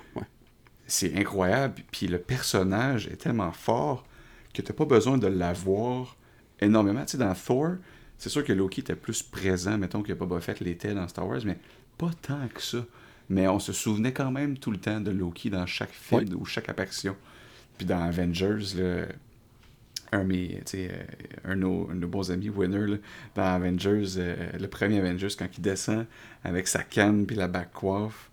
C'est 0.93 1.17
incroyable. 1.17 1.81
Puis 1.91 2.05
le 2.05 2.19
personnage 2.19 3.07
est 3.07 3.15
tellement 3.15 3.51
fort 3.51 4.05
que 4.53 4.61
tu 4.61 4.71
n'as 4.71 4.75
pas 4.75 4.85
besoin 4.85 5.17
de 5.17 5.25
l'avoir 5.25 6.15
énormément. 6.59 7.03
Tu 7.03 7.13
sais, 7.13 7.17
dans 7.17 7.33
Thor, 7.33 7.77
c'est 8.19 8.29
sûr 8.29 8.43
que 8.43 8.53
Loki 8.53 8.81
était 8.81 8.95
plus 8.95 9.23
présent, 9.23 9.75
mettons, 9.79 10.03
que 10.03 10.13
Boba 10.13 10.39
Fett 10.39 10.59
l'était 10.59 10.93
dans 10.93 11.07
Star 11.07 11.27
Wars, 11.27 11.39
mais 11.45 11.57
pas 11.97 12.11
tant 12.21 12.47
que 12.53 12.61
ça. 12.61 12.85
Mais 13.27 13.47
on 13.47 13.57
se 13.57 13.73
souvenait 13.73 14.13
quand 14.13 14.29
même 14.29 14.55
tout 14.59 14.69
le 14.69 14.77
temps 14.77 15.01
de 15.01 15.09
Loki 15.09 15.49
dans 15.49 15.65
chaque 15.65 15.89
film 15.89 16.35
ou 16.39 16.45
chaque 16.45 16.69
apparition. 16.69 17.15
Puis 17.79 17.87
dans 17.87 18.03
Avengers, 18.03 18.77
là, 18.77 19.07
un, 20.11 20.23
mes, 20.23 20.61
un, 21.43 21.55
de 21.55 21.59
nos, 21.59 21.89
un 21.89 21.95
de 21.95 22.01
nos 22.01 22.07
bons 22.07 22.29
amis, 22.29 22.49
Winner, 22.49 22.99
dans 23.33 23.55
Avengers, 23.55 24.13
euh, 24.17 24.51
le 24.59 24.67
premier 24.67 24.99
Avengers, 24.99 25.35
quand 25.39 25.49
il 25.57 25.61
descend 25.61 26.05
avec 26.43 26.67
sa 26.67 26.83
canne 26.83 27.25
puis 27.25 27.35
la 27.35 27.47
back 27.47 27.71
coiffe. 27.73 28.29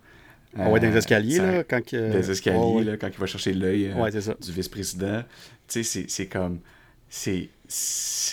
Ah 0.57 0.69
ouais, 0.69 0.79
dans 0.79 0.89
les 0.89 0.97
escaliers, 0.97 1.37
là, 1.37 1.63
quand 1.63 1.83
que... 1.83 2.11
Des 2.11 2.29
escaliers, 2.29 2.83
là, 2.83 2.97
quand 2.97 3.07
il 3.07 3.17
va 3.17 3.25
chercher 3.25 3.53
l'œil 3.53 3.87
euh, 3.87 3.95
ouais, 3.95 4.11
du 4.11 4.51
vice-président. 4.51 5.23
Tu 5.67 5.83
sais, 5.83 6.05
c'est 6.07 6.27
comme... 6.27 6.59
C'est 7.09 7.49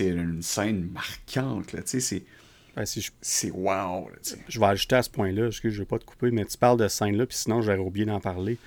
une 0.01 0.43
scène 0.43 0.91
marquante, 0.93 1.73
là, 1.73 1.83
tu 1.83 1.89
sais, 1.91 2.01
c'est... 2.01 2.23
Ben, 2.77 2.85
si 2.87 3.01
je... 3.01 3.11
C'est 3.21 3.51
wow, 3.51 4.09
là, 4.09 4.17
Je 4.49 4.61
vais 4.61 4.67
ajouter 4.67 4.97
à 4.97 5.03
ce 5.03 5.11
point-là, 5.11 5.45
parce 5.45 5.61
que 5.61 5.71
je 5.71 5.75
ne 5.75 5.81
vais 5.81 5.87
pas 5.87 5.99
te 5.99 6.05
couper, 6.05 6.31
mais 6.31 6.45
tu 6.45 6.57
parles 6.57 6.79
de 6.79 6.89
scène-là, 6.89 7.27
puis 7.27 7.37
sinon, 7.37 7.63
j'aurais 7.63 7.79
oublié 7.79 8.07
d'en 8.07 8.21
parler. 8.21 8.59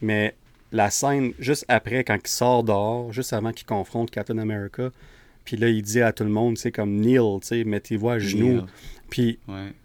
Mais 0.00 0.34
la 0.72 0.90
scène 0.90 1.32
juste 1.38 1.64
après, 1.68 2.04
quand 2.04 2.18
il 2.22 2.28
sort 2.28 2.62
dehors, 2.62 3.12
juste 3.12 3.32
avant 3.32 3.52
qu'il 3.52 3.66
confronte 3.66 4.10
Captain 4.10 4.38
America, 4.38 4.90
puis 5.44 5.56
là, 5.56 5.68
il 5.68 5.82
dit 5.82 6.02
à 6.02 6.12
tout 6.12 6.24
le 6.24 6.30
monde, 6.30 6.56
tu 6.56 6.62
sais, 6.62 6.72
comme 6.72 6.94
Neil, 6.96 7.20
tu 7.40 7.46
sais, 7.46 7.64
mettez-vous 7.64 8.10
à 8.10 8.18
genoux. 8.18 8.62
Puis 9.10 9.38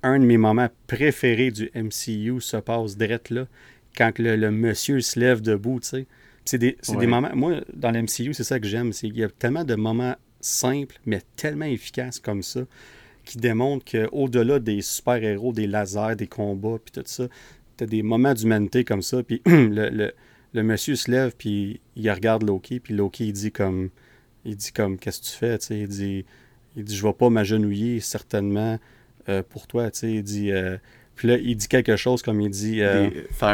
un 0.03 0.19
de 0.19 0.25
mes 0.25 0.37
moments 0.37 0.69
préférés 0.87 1.51
du 1.51 1.71
MCU 1.75 2.41
se 2.41 2.57
passe 2.57 2.97
direct 2.97 3.29
là, 3.29 3.47
quand 3.97 4.11
le, 4.19 4.51
monsieur 4.51 4.99
se 5.01 5.19
lève 5.19 5.41
debout, 5.41 5.79
tu 5.79 5.89
sais. 5.89 6.07
C'est 6.45 6.57
des, 6.57 6.77
des, 6.99 7.07
moments. 7.07 7.33
Moi, 7.33 7.61
dans 7.73 7.91
l'MCU, 7.91 8.33
c'est 8.33 8.43
ça 8.43 8.59
que 8.59 8.67
j'aime. 8.67 8.91
Il 9.01 9.15
y 9.15 9.23
a 9.23 9.29
tellement 9.29 9.63
de 9.63 9.75
moments 9.75 10.15
simples, 10.41 10.99
mais 11.05 11.21
tellement 11.37 11.65
efficaces 11.65 12.19
comme 12.19 12.43
ça, 12.43 12.61
qui 13.23 13.37
démontrent 13.37 13.85
qu'au-delà 13.89 14.59
des 14.59 14.81
super-héros, 14.81 15.53
des 15.53 15.67
lasers, 15.67 16.17
des 16.17 16.27
combats, 16.27 16.79
puis 16.83 16.91
tout 16.91 17.07
ça, 17.07 17.29
tu 17.77 17.85
as 17.85 17.87
des 17.87 18.03
moments 18.03 18.33
d'humanité 18.33 18.83
comme 18.83 19.01
ça. 19.01 19.23
Puis 19.23 19.41
le 19.45 20.11
le 20.53 20.63
monsieur 20.63 20.95
se 20.95 21.09
lève, 21.09 21.33
puis 21.35 21.81
il 21.95 22.09
regarde 22.11 22.43
Loki, 22.43 22.79
puis 22.79 22.93
Loki, 22.93 23.27
il 23.27 23.33
dit 23.33 23.51
comme, 23.51 23.89
il 24.45 24.55
dit 24.55 24.71
comme, 24.71 24.97
qu'est-ce 24.97 25.19
que 25.19 25.25
tu 25.25 25.31
fais, 25.31 25.57
tu 25.57 25.67
sais, 25.67 25.79
il 25.79 25.87
dit, 25.87 26.25
il 26.75 26.83
dit, 26.83 26.95
je 26.95 27.03
vais 27.03 27.13
pas 27.13 27.29
m'agenouiller 27.29 27.99
certainement 27.99 28.79
pour 29.49 29.67
toi, 29.67 29.91
tu 29.91 29.99
sais, 29.99 30.11
il 30.11 30.23
dit, 30.23 30.51
euh, 30.51 30.77
puis 31.15 31.27
là, 31.27 31.37
il 31.37 31.55
dit 31.55 31.67
quelque 31.67 31.95
chose 31.95 32.21
comme 32.21 32.41
il 32.41 32.49
dit. 32.49 32.81
Euh, 32.81 33.09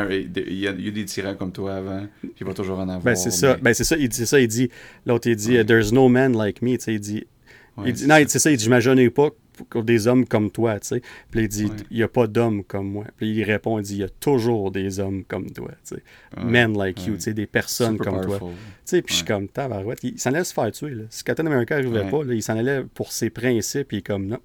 il, 0.09 0.59
y 0.59 0.67
a, 0.67 0.74
des 0.74 1.05
tyrans 1.05 1.36
comme 1.36 1.51
toi 1.51 1.76
avant, 1.76 2.07
puis 2.22 2.32
il 2.39 2.45
va 2.45 2.53
toujours 2.53 2.80
en 2.80 2.84
avoir. 2.84 3.01
Ben, 3.01 3.15
c'est 3.15 3.32
ça, 3.32 3.57
ben, 3.57 3.74
c'est 3.74 3.84
ça, 3.84 3.97
il 3.97 4.09
dit 4.09 4.26
ça, 4.26 4.39
il 4.39 4.47
dit, 4.47 4.70
l'autre, 5.05 5.28
il 5.30 5.36
dit, 5.36 5.63
There's 5.65 5.91
no 5.91 6.07
man 6.07 6.38
like 6.38 6.61
me, 6.61 6.78
tu 6.78 6.84
sais, 6.84 6.93
il 6.93 6.99
dit, 6.99 7.26
il 7.86 7.93
dit 7.93 8.07
non, 8.07 8.15
c'est 8.28 8.39
ça, 8.39 8.51
il 8.51 8.57
dit, 8.57 8.63
je 8.63 8.70
m'agenouille 8.70 9.09
pas 9.09 9.30
des 9.84 10.07
hommes 10.07 10.26
comme 10.26 10.51
toi, 10.51 10.80
tu 10.80 10.88
sais. 10.88 11.01
Puis 11.32 11.41
il 11.41 11.47
dit, 11.47 11.67
il 11.91 11.97
n'y 11.97 12.03
a 12.03 12.07
pas 12.07 12.28
d'hommes 12.28 12.63
comme 12.63 12.89
moi. 12.89 13.05
Puis 13.17 13.30
il 13.30 13.43
répond, 13.43 13.80
il 13.80 13.84
dit, 13.84 13.95
il 13.95 13.99
y 13.99 14.03
a 14.03 14.09
toujours 14.09 14.72
des 14.72 14.99
hommes 14.99 15.24
comme 15.26 15.51
toi, 15.51 15.72
tu 15.86 15.95
sais. 15.95 16.03
Men 16.41 16.78
like 16.78 17.05
you, 17.05 17.15
tu 17.15 17.22
sais, 17.22 17.34
des 17.34 17.45
personnes 17.45 17.97
comme 17.97 18.22
toi. 18.22 18.39
Tu 18.39 18.45
sais, 18.86 19.01
puis 19.01 19.13
je 19.13 19.17
suis 19.17 19.28
comme, 19.28 19.47
tabarouette, 19.47 19.99
il 20.03 20.20
s'en 20.20 20.32
allait 20.32 20.43
se 20.43 20.53
faire 20.53 20.72
tuer, 20.72 20.91
là. 20.91 21.03
Si 21.09 21.24
Captain 21.24 21.45
America 21.45 21.76
n'arrivait 21.76 22.09
pas, 22.09 22.24
là, 22.24 22.34
il 22.34 22.43
s'en 22.43 22.57
allait 22.57 22.84
pour 22.93 23.11
ses 23.11 23.30
principes, 23.30 23.89
puis 23.89 24.03
comme, 24.03 24.28
non, 24.28 24.39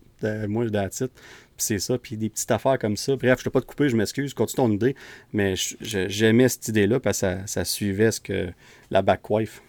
moi, 0.48 0.64
je 0.64 0.88
titre. 0.88 1.14
Puis 1.56 1.66
c'est 1.66 1.78
ça, 1.78 1.98
puis 1.98 2.16
des 2.16 2.30
petites 2.30 2.50
affaires 2.50 2.78
comme 2.78 2.96
ça. 2.96 3.14
Bref, 3.14 3.40
je 3.40 3.48
ne 3.48 3.50
pas 3.50 3.60
te 3.60 3.66
couper, 3.66 3.88
je 3.88 3.96
m'excuse, 3.96 4.34
continue 4.34 4.56
ton 4.56 4.72
idée. 4.72 4.96
Mais 5.32 5.54
j'aimais 5.80 6.48
cette 6.48 6.66
idée-là 6.68 6.98
parce 6.98 7.18
que 7.18 7.26
ça, 7.26 7.46
ça 7.46 7.64
suivait 7.64 8.10
ce 8.10 8.20
que 8.20 8.52
la 8.90 9.02
backwife. 9.02 9.62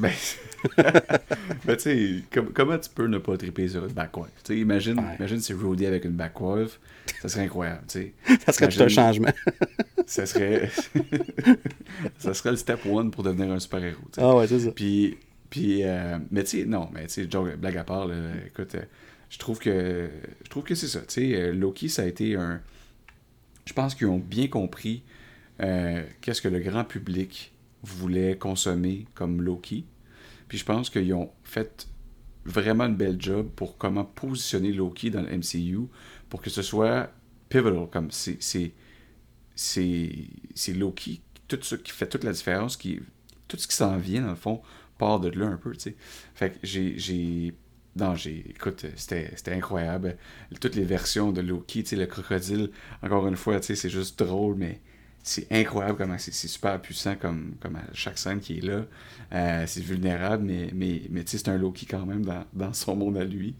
Ben, 0.00 0.12
ben 1.64 1.76
tu 1.76 1.80
sais, 1.80 2.22
comment 2.54 2.78
tu 2.78 2.88
peux 2.88 3.06
ne 3.06 3.18
pas 3.18 3.36
triper 3.36 3.68
sur 3.68 3.84
une 3.84 3.92
backwife? 3.92 4.30
Tu 4.44 4.58
imagine, 4.58 4.98
imagine 5.18 5.40
si 5.40 5.52
Rudy 5.52 5.84
avec 5.84 6.04
une 6.06 6.12
backwife, 6.12 6.80
ça 7.20 7.28
serait 7.28 7.44
incroyable, 7.44 7.82
tu 7.86 8.12
sais. 8.26 8.38
ça 8.46 8.52
serait 8.52 8.68
tout 8.68 8.82
un 8.82 8.88
changement. 8.88 9.32
ça 10.06 10.24
serait... 10.24 10.70
ça 12.18 12.32
serait 12.32 12.52
le 12.52 12.56
step 12.56 12.80
one 12.86 13.10
pour 13.10 13.22
devenir 13.22 13.50
un 13.50 13.58
super-héros, 13.58 14.00
Ah 14.16 14.36
ouais, 14.36 14.46
c'est 14.46 14.60
ça. 14.60 14.70
Puis, 14.70 15.18
puis 15.50 15.82
euh, 15.84 16.18
mais 16.30 16.44
tu 16.44 16.60
sais, 16.60 16.64
non, 16.64 16.88
mais 16.94 17.06
tu 17.06 17.26
sais, 17.26 17.56
blague 17.56 17.76
à 17.76 17.84
part, 17.84 18.08
écoute, 18.46 18.74
euh, 18.76 18.82
je 19.30 19.38
trouve 19.38 19.58
que, 19.58 20.10
je 20.44 20.50
trouve 20.50 20.64
que 20.64 20.74
c'est 20.74 20.88
ça, 20.88 21.00
tu 21.00 21.34
euh, 21.34 21.54
Loki, 21.54 21.88
ça 21.88 22.02
a 22.02 22.06
été 22.06 22.36
un... 22.36 22.60
Je 23.64 23.72
pense 23.72 23.94
qu'ils 23.94 24.08
ont 24.08 24.18
bien 24.18 24.48
compris 24.48 25.02
qu'est-ce 25.58 26.40
que 26.40 26.48
le 26.48 26.58
grand 26.58 26.84
public 26.84 27.52
voulait 27.82 28.36
consommer 28.36 29.06
comme 29.14 29.42
Loki. 29.42 29.84
Puis 30.48 30.58
je 30.58 30.64
pense 30.64 30.90
qu'ils 30.90 31.12
ont 31.14 31.30
fait 31.44 31.86
vraiment 32.44 32.84
une 32.84 32.96
belle 32.96 33.20
job 33.20 33.50
pour 33.54 33.78
comment 33.78 34.04
positionner 34.04 34.72
Loki 34.72 35.10
dans 35.10 35.22
le 35.22 35.36
MCU 35.36 35.88
pour 36.28 36.40
que 36.40 36.50
ce 36.50 36.62
soit 36.62 37.12
pivotal 37.48 37.88
comme 37.90 38.10
c'est 38.10 38.38
c'est 39.54 40.72
Loki 40.74 41.20
tout 41.48 41.58
ce 41.62 41.74
qui 41.74 41.92
fait 41.92 42.08
toute 42.08 42.24
la 42.24 42.32
différence 42.32 42.76
qui 42.76 43.00
tout 43.48 43.58
ce 43.58 43.66
qui 43.66 43.74
s'en 43.74 43.98
vient 43.98 44.22
dans 44.22 44.30
le 44.30 44.36
fond 44.36 44.62
part 44.96 45.20
de 45.20 45.28
là 45.28 45.46
un 45.46 45.56
peu 45.56 45.72
fait 46.34 46.50
que 46.50 46.58
j'ai 46.62 47.54
non. 47.96 48.14
Écoute, 48.14 48.86
c'était 48.96 49.52
incroyable. 49.52 50.16
Toutes 50.60 50.76
les 50.76 50.84
versions 50.84 51.32
de 51.32 51.40
Loki, 51.40 51.84
le 51.92 52.06
crocodile, 52.06 52.70
encore 53.02 53.26
une 53.26 53.36
fois, 53.36 53.60
c'est 53.60 53.88
juste 53.88 54.18
drôle, 54.18 54.56
mais 54.56 54.80
c'est 55.22 55.46
incroyable 55.52 55.98
comment 55.98 56.16
c'est 56.18 56.32
super 56.32 56.80
puissant 56.80 57.14
comme, 57.14 57.54
comme 57.60 57.78
chaque 57.92 58.18
scène 58.18 58.40
qui 58.40 58.58
est 58.58 58.64
là. 58.64 58.84
Euh, 59.32 59.64
c'est 59.66 59.82
vulnérable, 59.82 60.44
mais, 60.44 60.70
mais, 60.74 61.02
mais 61.10 61.22
c'est 61.26 61.48
un 61.48 61.58
Loki 61.58 61.86
quand 61.86 62.06
même 62.06 62.24
dans, 62.24 62.44
dans, 62.52 62.72
son 62.72 62.96
monde 62.96 63.18
à 63.18 63.24
lui. 63.24 63.54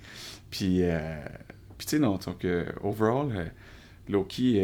Puis, 0.50 0.82
euh, 0.82 1.22
puis 1.76 1.86
tu 1.86 1.96
sais, 1.96 1.98
non, 1.98 2.16
donc, 2.16 2.44
euh, 2.44 2.64
overall, 2.82 3.52
Loki 4.08 4.60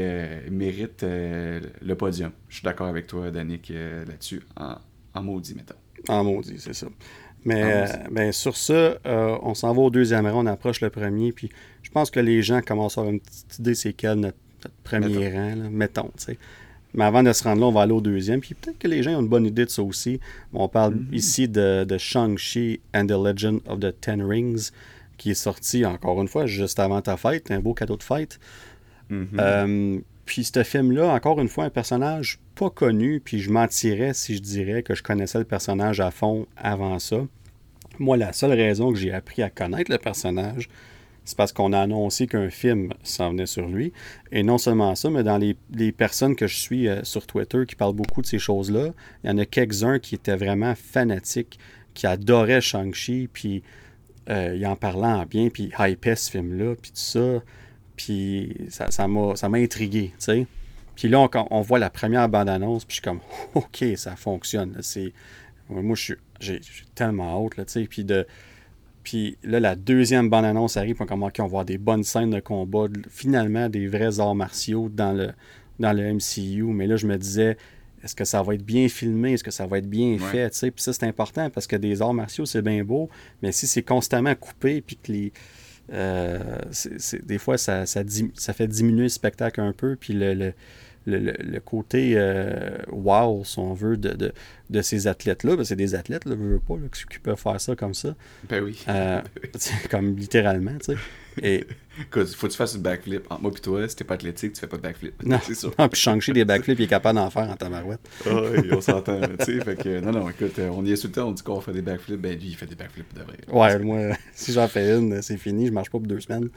mérite 0.50 1.02
le 1.02 1.94
podium. 1.94 2.32
Je 2.48 2.56
suis 2.56 2.64
d'accord 2.64 2.88
avec 2.88 3.06
toi, 3.06 3.30
Danick, 3.30 3.68
là-dessus, 3.68 4.42
en, 4.56 4.76
en, 5.14 5.22
maudit, 5.22 5.54
mettons. 5.54 5.74
En 6.08 6.24
maudit, 6.24 6.58
c'est 6.58 6.74
ça. 6.74 6.88
Mais 7.46 7.86
ben, 8.10 8.32
sur 8.32 8.56
ça, 8.56 8.98
on 9.04 9.54
s'en 9.54 9.72
va 9.72 9.82
au 9.82 9.90
deuxième 9.90 10.26
rang, 10.26 10.42
on 10.42 10.46
approche 10.46 10.80
le 10.80 10.90
premier, 10.90 11.32
puis 11.32 11.50
je 11.82 11.90
pense 11.90 12.10
que 12.10 12.20
les 12.20 12.42
gens 12.42 12.60
commencent 12.60 12.98
à 12.98 13.00
avoir 13.02 13.14
une 13.14 13.20
petite 13.20 13.58
idée 13.58 13.74
c'est 13.74 13.92
quel 13.92 14.18
notre, 14.18 14.36
premier 14.82 15.32
rang, 15.32 15.54
là, 15.54 15.70
mettons. 15.70 16.10
Mais 16.94 17.04
avant 17.04 17.22
de 17.22 17.32
se 17.32 17.44
rendre 17.44 17.60
là, 17.60 17.66
on 17.66 17.72
va 17.72 17.82
aller 17.82 17.92
au 17.92 18.00
deuxième. 18.00 18.40
Puis 18.40 18.54
peut-être 18.54 18.78
que 18.78 18.88
les 18.88 19.02
gens 19.02 19.12
ont 19.12 19.20
une 19.20 19.28
bonne 19.28 19.46
idée 19.46 19.66
de 19.66 19.70
ça 19.70 19.82
aussi. 19.82 20.18
On 20.52 20.66
parle 20.66 20.94
mm-hmm. 20.94 21.14
ici 21.14 21.48
de, 21.48 21.84
de 21.84 21.98
Shang-Chi 21.98 22.80
and 22.94 23.06
the 23.06 23.12
Legend 23.12 23.60
of 23.66 23.80
the 23.80 23.94
Ten 24.00 24.22
Rings, 24.22 24.70
qui 25.18 25.30
est 25.30 25.34
sorti, 25.34 25.84
encore 25.84 26.20
une 26.22 26.28
fois, 26.28 26.46
juste 26.46 26.80
avant 26.80 27.02
ta 27.02 27.16
fête. 27.16 27.50
Un 27.50 27.60
beau 27.60 27.74
cadeau 27.74 27.96
de 27.96 28.02
fête. 28.02 28.40
Euh, 29.12 29.98
puis 30.26 30.44
ce 30.44 30.64
film-là, 30.64 31.14
encore 31.14 31.40
une 31.40 31.48
fois, 31.48 31.64
un 31.64 31.70
personnage 31.70 32.40
pas 32.56 32.68
connu, 32.68 33.20
puis 33.24 33.38
je 33.38 33.50
mentirais 33.50 34.12
si 34.12 34.36
je 34.36 34.42
dirais 34.42 34.82
que 34.82 34.94
je 34.94 35.02
connaissais 35.02 35.38
le 35.38 35.44
personnage 35.44 36.00
à 36.00 36.10
fond 36.10 36.46
avant 36.56 36.98
ça. 36.98 37.24
Moi, 37.98 38.16
la 38.16 38.32
seule 38.32 38.52
raison 38.52 38.92
que 38.92 38.98
j'ai 38.98 39.12
appris 39.12 39.42
à 39.42 39.50
connaître 39.50 39.90
le 39.90 39.98
personnage, 39.98 40.68
c'est 41.24 41.36
parce 41.36 41.52
qu'on 41.52 41.72
a 41.72 41.80
annoncé 41.80 42.26
qu'un 42.26 42.50
film 42.50 42.92
s'en 43.02 43.30
venait 43.30 43.46
sur 43.46 43.68
lui. 43.68 43.92
Et 44.32 44.42
non 44.42 44.58
seulement 44.58 44.94
ça, 44.96 45.10
mais 45.10 45.22
dans 45.22 45.38
les, 45.38 45.92
personnes 45.92 46.36
que 46.36 46.46
je 46.46 46.56
suis 46.56 46.88
euh, 46.88 47.02
sur 47.04 47.26
Twitter 47.26 47.64
qui 47.66 47.76
parlent 47.76 47.94
beaucoup 47.94 48.20
de 48.20 48.26
ces 48.26 48.38
choses-là, 48.38 48.90
il 49.22 49.30
y 49.30 49.32
en 49.32 49.38
a 49.38 49.44
quelques-uns 49.44 49.98
qui 50.00 50.16
étaient 50.16 50.36
vraiment 50.36 50.74
fanatiques, 50.74 51.58
qui 51.94 52.06
adoraient 52.06 52.60
Shang-Chi, 52.60 53.28
puis 53.32 53.62
euh, 54.28 54.64
en 54.64 54.76
parlaient 54.76 55.06
en 55.06 55.24
bien, 55.24 55.48
puis 55.50 55.72
hypaient 55.78 56.16
ce 56.16 56.30
film-là, 56.32 56.74
puis 56.80 56.90
tout 56.90 56.96
ça. 56.96 57.42
Puis 57.96 58.56
ça 58.68 59.08
m'a 59.08 59.58
intrigué, 59.58 60.12
tu 60.18 60.24
sais. 60.24 60.46
Puis 60.94 61.08
là, 61.08 61.20
on, 61.20 61.30
on, 61.50 61.60
voit 61.60 61.78
la 61.78 61.90
première 61.90 62.28
bande-annonce, 62.28 62.84
puis 62.84 62.96
je 62.96 63.00
suis 63.00 63.02
comme, 63.02 63.20
OK, 63.54 63.84
ça 63.96 64.16
fonctionne. 64.16 64.76
C'est, 64.80 65.12
moi, 65.68 65.96
j'ai 66.40 66.60
tellement 66.94 67.44
hâte, 67.44 67.56
là, 67.56 67.64
tu 67.64 67.72
sais. 67.72 67.84
Puis 67.84 68.04
de 68.04 68.26
puis 69.06 69.38
là, 69.44 69.60
la 69.60 69.76
deuxième 69.76 70.28
bande-annonce 70.28 70.76
arrive, 70.76 70.96
on 70.98 71.06
commence 71.06 71.38
à 71.38 71.44
voir 71.44 71.64
des 71.64 71.78
bonnes 71.78 72.02
scènes 72.02 72.30
de 72.30 72.40
combat, 72.40 72.86
finalement 73.08 73.68
des 73.68 73.86
vrais 73.86 74.18
arts 74.18 74.34
martiaux 74.34 74.88
dans 74.88 75.12
le, 75.12 75.30
dans 75.78 75.92
le 75.92 76.14
MCU. 76.14 76.64
Mais 76.64 76.88
là, 76.88 76.96
je 76.96 77.06
me 77.06 77.16
disais, 77.16 77.56
est-ce 78.02 78.16
que 78.16 78.24
ça 78.24 78.42
va 78.42 78.54
être 78.54 78.64
bien 78.64 78.88
filmé? 78.88 79.34
Est-ce 79.34 79.44
que 79.44 79.52
ça 79.52 79.64
va 79.64 79.78
être 79.78 79.88
bien 79.88 80.18
fait? 80.18 80.50
Puis 80.50 80.82
ça, 80.82 80.92
c'est 80.92 81.04
important 81.04 81.50
parce 81.50 81.68
que 81.68 81.76
des 81.76 82.02
arts 82.02 82.14
martiaux, 82.14 82.46
c'est 82.46 82.62
bien 82.62 82.82
beau, 82.82 83.08
mais 83.42 83.52
si 83.52 83.68
c'est 83.68 83.84
constamment 83.84 84.34
coupé, 84.34 84.80
puis 84.80 84.96
que 85.00 85.12
les. 85.12 85.32
Euh, 85.92 86.58
des 87.22 87.38
fois, 87.38 87.58
ça, 87.58 87.86
ça, 87.86 88.02
ça, 88.34 88.52
fait 88.52 88.66
diminuer 88.66 89.04
le 89.04 89.08
spectacle 89.08 89.60
un 89.60 89.72
peu, 89.72 89.96
puis 89.96 90.12
le 90.14 90.52
le, 91.06 91.58
côté 91.60 92.14
euh, 92.16 92.76
wow, 92.88 93.44
si 93.44 93.58
on 93.58 93.72
veut, 93.74 93.96
de, 93.96 94.32
de, 94.70 94.82
ces 94.82 95.06
athlètes-là. 95.06 95.56
c'est 95.64 95.76
des 95.76 95.94
athlètes, 95.94 96.24
là, 96.24 96.34
veux 96.34 96.58
pas, 96.58 96.74
qui 97.10 97.18
peuvent 97.18 97.38
faire 97.38 97.60
ça 97.60 97.76
comme 97.76 97.94
ça. 97.94 98.14
Ben 98.48 98.62
oui. 98.62 98.84
Euh, 98.88 99.22
comme 99.90 100.16
littéralement, 100.16 100.76
tu 100.78 100.92
sais. 100.92 100.98
Et... 101.42 101.66
Écoute, 101.98 102.28
faut 102.34 102.46
que 102.46 102.52
tu 102.52 102.58
fasses 102.58 102.74
une 102.74 102.82
backflip. 102.82 103.24
Entre 103.30 103.40
moi 103.40 103.52
et 103.56 103.60
toi, 103.60 103.88
si 103.88 103.96
t'es 103.96 104.04
pas 104.04 104.14
athlétique, 104.14 104.52
tu 104.52 104.60
fais 104.60 104.66
pas 104.66 104.76
de 104.76 104.82
backflip. 104.82 105.14
Non, 105.24 105.38
c'est 105.42 105.54
sûr. 105.54 105.72
Non, 105.78 105.88
puis 105.88 105.98
Shang-Chi, 105.98 106.32
des 106.32 106.44
backflips, 106.44 106.78
il 106.78 106.82
est 106.84 106.88
capable 106.88 107.18
d'en 107.18 107.30
faire 107.30 107.48
en 107.48 107.56
tamarouette. 107.56 108.00
Ah 108.26 108.34
oui, 108.52 108.68
on 108.70 108.82
s'entend, 108.82 109.18
tu 109.38 109.44
sais. 109.44 109.60
Fait 109.64 109.76
que, 109.76 110.00
non, 110.00 110.12
non, 110.12 110.28
écoute, 110.28 110.58
on 110.58 110.84
y 110.84 110.92
est 110.92 111.00
tout 111.00 111.06
le 111.06 111.12
temps, 111.14 111.28
on 111.28 111.32
dit 111.32 111.42
qu'on 111.42 111.60
fait 111.62 111.72
des 111.72 111.80
backflips. 111.80 112.20
Ben, 112.20 112.38
lui, 112.38 112.48
il 112.48 112.54
fait 112.54 112.66
des 112.66 112.74
backflips 112.74 113.14
de 113.14 113.22
vrai. 113.22 113.38
Ouais, 113.50 113.78
moi, 113.78 114.16
si 114.34 114.52
j'en 114.52 114.68
fais 114.68 114.94
une, 114.94 115.22
c'est 115.22 115.38
fini, 115.38 115.68
je 115.68 115.72
marche 115.72 115.88
pas 115.88 115.98
pour 115.98 116.06
deux 116.06 116.20
semaines. 116.20 116.50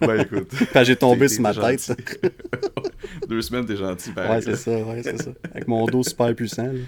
Ben, 0.00 0.20
écoute. 0.20 0.52
Quand 0.72 0.84
j'ai 0.84 0.96
tombé 0.96 1.26
sur 1.26 1.42
ma 1.42 1.52
tête. 1.52 1.92
deux 3.28 3.42
semaines, 3.42 3.66
t'es 3.66 3.76
gentil, 3.76 4.10
pareil. 4.10 4.30
Ouais, 4.30 4.40
c'est 4.40 4.56
ça, 4.56 4.70
ouais, 4.70 5.02
c'est 5.02 5.20
ça. 5.20 5.30
Avec 5.52 5.66
mon 5.66 5.84
dos 5.86 6.04
super 6.04 6.32
puissant. 6.36 6.66
Là. 6.66 6.80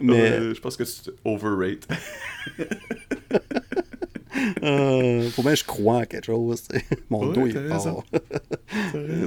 Mais... 0.00 0.30
Euh, 0.30 0.54
je 0.54 0.60
pense 0.60 0.76
que 0.76 0.84
tu 0.84 1.10
overrate. 1.24 1.86
Euh, 4.62 5.28
faut 5.30 5.42
bien 5.42 5.52
que 5.52 5.58
je 5.58 5.64
crois 5.64 5.98
en 5.98 6.04
quelque 6.04 6.26
chose. 6.26 6.62
Mon 7.10 7.32
dos 7.32 7.46
est 7.46 7.68
fort. 7.68 8.04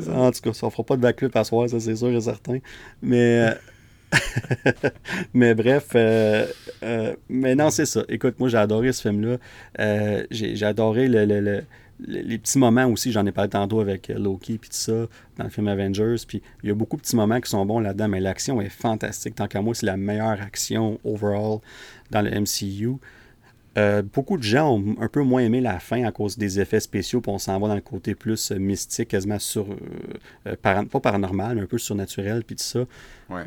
en 0.10 0.32
tout 0.32 0.42
cas, 0.42 0.54
ça 0.54 0.68
ne 0.68 0.72
fera 0.72 0.84
pas 0.84 0.96
de 0.96 1.02
backflip 1.02 1.36
à 1.36 1.44
soir, 1.44 1.70
ça 1.70 1.80
c'est 1.80 1.96
sûr 1.96 2.10
et 2.10 2.22
certain. 2.22 2.60
Mais, 3.02 3.56
euh, 4.14 4.90
mais 5.34 5.56
bref, 5.56 5.90
euh, 5.96 6.46
mais 7.30 7.56
non, 7.56 7.70
c'est 7.70 7.86
ça. 7.86 8.04
Écoute, 8.10 8.36
moi 8.40 8.50
j'ai 8.50 8.58
adoré 8.58 8.94
ce 8.94 9.02
film-là. 9.02 9.38
j'ai 10.32 10.66
adoré 10.66 11.08
le, 11.08 11.26
le 11.26 11.64
les 12.08 12.38
petits 12.38 12.58
moments 12.58 12.86
aussi, 12.88 13.12
j'en 13.12 13.26
ai 13.26 13.32
parlé 13.32 13.50
tantôt 13.50 13.80
avec 13.80 14.10
euh, 14.10 14.18
Loki 14.18 14.58
puis 14.58 14.70
tout 14.70 14.78
ça, 14.78 15.08
dans 15.38 15.44
le 15.44 15.50
film 15.50 15.68
Avengers. 15.68 16.16
Puis 16.28 16.42
il 16.64 16.70
y 16.70 16.72
a 16.72 16.76
beaucoup 16.76 16.98
de 16.98 17.02
petits 17.02 17.16
moments 17.16 17.40
qui 17.40 17.50
sont 17.50 17.66
bons 17.66 17.80
là-dedans, 17.80 18.08
mais 18.08 18.20
l'action 18.20 18.62
est 18.62 18.70
fantastique. 18.70 19.36
Tant 19.36 19.48
qu'à 19.48 19.62
moi, 19.62 19.74
c'est 19.74 19.86
la 19.86 19.98
meilleure 19.98 20.42
action 20.42 21.00
overall 21.04 21.60
dans 22.12 22.22
le 22.22 22.32
MCU. 22.32 22.98
Euh, 23.78 24.04
beaucoup 24.04 24.38
de 24.38 24.44
gens 24.44 24.76
ont 24.76 24.96
un 25.00 25.08
peu 25.08 25.22
moins 25.22 25.42
aimé 25.42 25.60
la 25.60 25.80
fin 25.80 26.04
à 26.04 26.12
cause 26.12 26.38
des 26.38 26.60
effets 26.60 26.80
spéciaux, 26.80 27.22
puis 27.22 27.32
on 27.32 27.40
s'en 27.40 27.60
va 27.60 27.68
dans 27.68 27.76
le 27.76 27.82
côté 27.82 28.14
plus 28.14 28.52
euh, 28.52 28.60
mystique, 28.60 29.10
quasiment 29.10 29.40
sur. 29.40 29.68
pas 30.62 30.86
paranormal, 30.86 31.56
mais 31.56 31.62
un 31.62 31.68
peu 31.68 31.80
surnaturel, 31.80 32.44
puis 32.44 32.56
tout 32.56 32.64
ça. 32.64 32.86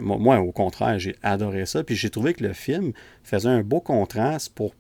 Moi, 0.00 0.40
au 0.40 0.50
contraire, 0.50 0.98
j'ai 0.98 1.14
adoré 1.22 1.64
ça. 1.66 1.84
Puis 1.84 1.94
j'ai 1.94 2.10
trouvé 2.10 2.34
que 2.34 2.42
le 2.42 2.52
film 2.52 2.92
faisait 3.22 3.48
un 3.48 3.62
beau 3.62 3.80
contraste 3.80 4.52
pour 4.54 4.74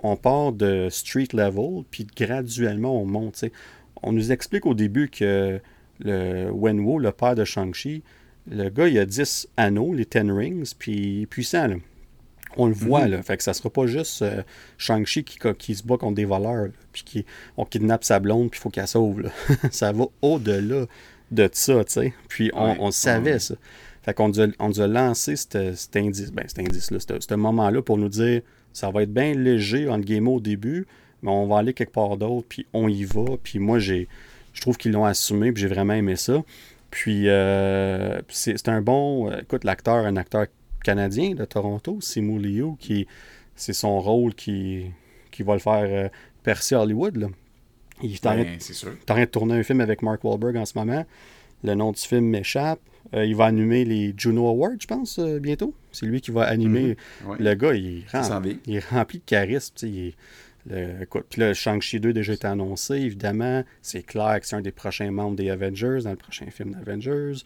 on 0.00 0.16
part 0.16 0.52
de 0.52 0.88
street 0.90 1.28
level, 1.32 1.84
puis 1.90 2.06
graduellement 2.16 3.00
on 3.02 3.04
monte. 3.04 3.44
On 4.02 4.12
nous 4.12 4.32
explique 4.32 4.64
au 4.66 4.74
début 4.74 5.08
que 5.08 5.60
le 6.00 6.50
Wenwu, 6.52 7.00
le 7.00 7.12
père 7.12 7.34
de 7.34 7.44
Shang-Chi, 7.44 8.02
le 8.50 8.68
gars, 8.70 8.88
il 8.88 8.98
a 8.98 9.04
10 9.04 9.48
anneaux, 9.56 9.92
les 9.92 10.06
Ten 10.06 10.30
Rings, 10.30 10.72
puis 10.78 11.26
puissant. 11.26 11.66
Là. 11.66 11.76
On 12.58 12.66
le 12.66 12.74
voit, 12.74 13.06
mhm. 13.06 13.12
là. 13.12 13.22
Fait 13.22 13.36
que 13.36 13.42
ça 13.42 13.54
sera 13.54 13.70
pas 13.70 13.86
juste 13.86 14.22
euh, 14.22 14.42
Shang-Chi 14.76 15.24
qui, 15.24 15.38
qui, 15.58 15.74
se 15.74 15.82
bat 15.82 15.96
contre 15.96 16.16
des 16.16 16.24
voleurs, 16.24 16.68
puis 16.92 17.02
qui 17.04 17.26
on 17.56 17.64
kidnappe 17.64 18.04
sa 18.04 18.18
blonde, 18.18 18.50
puis 18.50 18.58
il 18.58 18.62
faut 18.62 18.70
qu'elle 18.70 18.86
sauve. 18.86 19.30
ça 19.70 19.92
va 19.92 20.04
au-delà 20.20 20.86
de 21.30 21.48
ça, 21.52 21.84
tu 21.84 21.92
sais. 21.92 22.12
Puis 22.28 22.50
on, 22.54 22.90
savait 22.90 23.38
ça. 23.38 23.54
Fait 24.02 24.14
qu'on 24.14 24.28
nous, 24.28 24.52
nous, 24.60 24.80
a 24.80 24.86
lancé 24.86 25.36
cet, 25.36 25.56
indice, 25.96 26.32
ben, 26.32 26.44
cet 26.46 26.58
indice-là, 26.58 26.98
ce 27.00 27.34
moment-là 27.34 27.82
pour 27.82 27.96
nous 27.96 28.08
dire 28.08 28.42
ça 28.72 28.90
va 28.90 29.02
être 29.02 29.12
bien 29.12 29.34
léger, 29.34 29.88
entre 29.88 30.04
guillemets, 30.04 30.30
au 30.30 30.40
début, 30.40 30.86
mais 31.22 31.30
on 31.30 31.46
va 31.46 31.58
aller 31.58 31.74
quelque 31.74 31.92
part 31.92 32.16
d'autre, 32.16 32.46
puis 32.48 32.66
on 32.72 32.88
y 32.88 33.04
va. 33.04 33.24
Puis 33.42 33.58
moi, 33.58 33.78
j'ai, 33.78 34.08
je 34.52 34.60
trouve 34.60 34.76
qu'ils 34.76 34.92
l'ont 34.92 35.04
assumé, 35.04 35.52
puis 35.52 35.62
j'ai 35.62 35.68
vraiment 35.68 35.94
aimé 35.94 36.16
ça. 36.16 36.42
Puis 36.90 37.28
euh, 37.28 38.20
c'est 38.28 38.68
un 38.68 38.80
bon. 38.80 39.30
Euh, 39.30 39.40
écoute, 39.40 39.64
l'acteur, 39.64 40.06
un 40.06 40.16
acteur 40.16 40.46
canadien 40.82 41.34
de 41.34 41.44
Toronto, 41.44 41.98
Simu 42.00 42.38
Liu, 42.38 42.76
qui 42.78 43.06
c'est 43.56 43.72
son 43.72 44.00
rôle 44.00 44.34
qui, 44.34 44.86
qui 45.30 45.42
va 45.42 45.54
le 45.54 45.58
faire 45.58 45.84
euh, 45.84 46.08
percer 46.42 46.76
Hollywood. 46.76 47.16
Là. 47.16 47.28
Il 48.02 48.14
est 48.14 48.26
en 48.26 48.36
ben, 48.36 48.58
train 49.06 49.20
de 49.20 49.24
tourner 49.24 49.54
un 49.54 49.62
film 49.62 49.80
avec 49.80 50.02
Mark 50.02 50.22
Wahlberg 50.22 50.56
en 50.56 50.64
ce 50.64 50.78
moment. 50.78 51.04
Le 51.64 51.74
nom 51.74 51.90
du 51.90 52.00
film 52.00 52.26
m'échappe. 52.26 52.80
Euh, 53.14 53.24
il 53.24 53.34
va 53.34 53.46
animer 53.46 53.84
les 53.84 54.14
Juno 54.16 54.46
Awards, 54.46 54.76
je 54.78 54.86
pense, 54.86 55.18
euh, 55.18 55.40
bientôt. 55.40 55.74
C'est 55.90 56.06
lui 56.06 56.20
qui 56.20 56.30
va 56.30 56.44
animer. 56.44 56.96
Mhm. 57.24 57.36
Le 57.40 57.54
gars, 57.54 57.74
il, 57.74 58.04
il 58.66 58.76
est 58.76 58.88
rempli 58.90 59.18
de 59.18 59.24
charisme. 59.24 59.74
Il 59.82 60.14
le, 60.68 61.04
puis 61.06 61.40
là, 61.40 61.54
Shang-Chi 61.54 62.00
2 62.00 62.10
a 62.10 62.12
déjà 62.12 62.32
été 62.32 62.46
annoncé, 62.46 62.94
évidemment. 62.94 63.64
C'est 63.80 64.02
clair 64.02 64.38
que 64.40 64.46
c'est 64.46 64.56
un 64.56 64.60
des 64.60 64.72
prochains 64.72 65.10
membres 65.10 65.36
des 65.36 65.50
Avengers 65.50 66.00
dans 66.04 66.10
le 66.10 66.16
prochain 66.16 66.46
film 66.50 66.72
d'Avengers. 66.72 67.42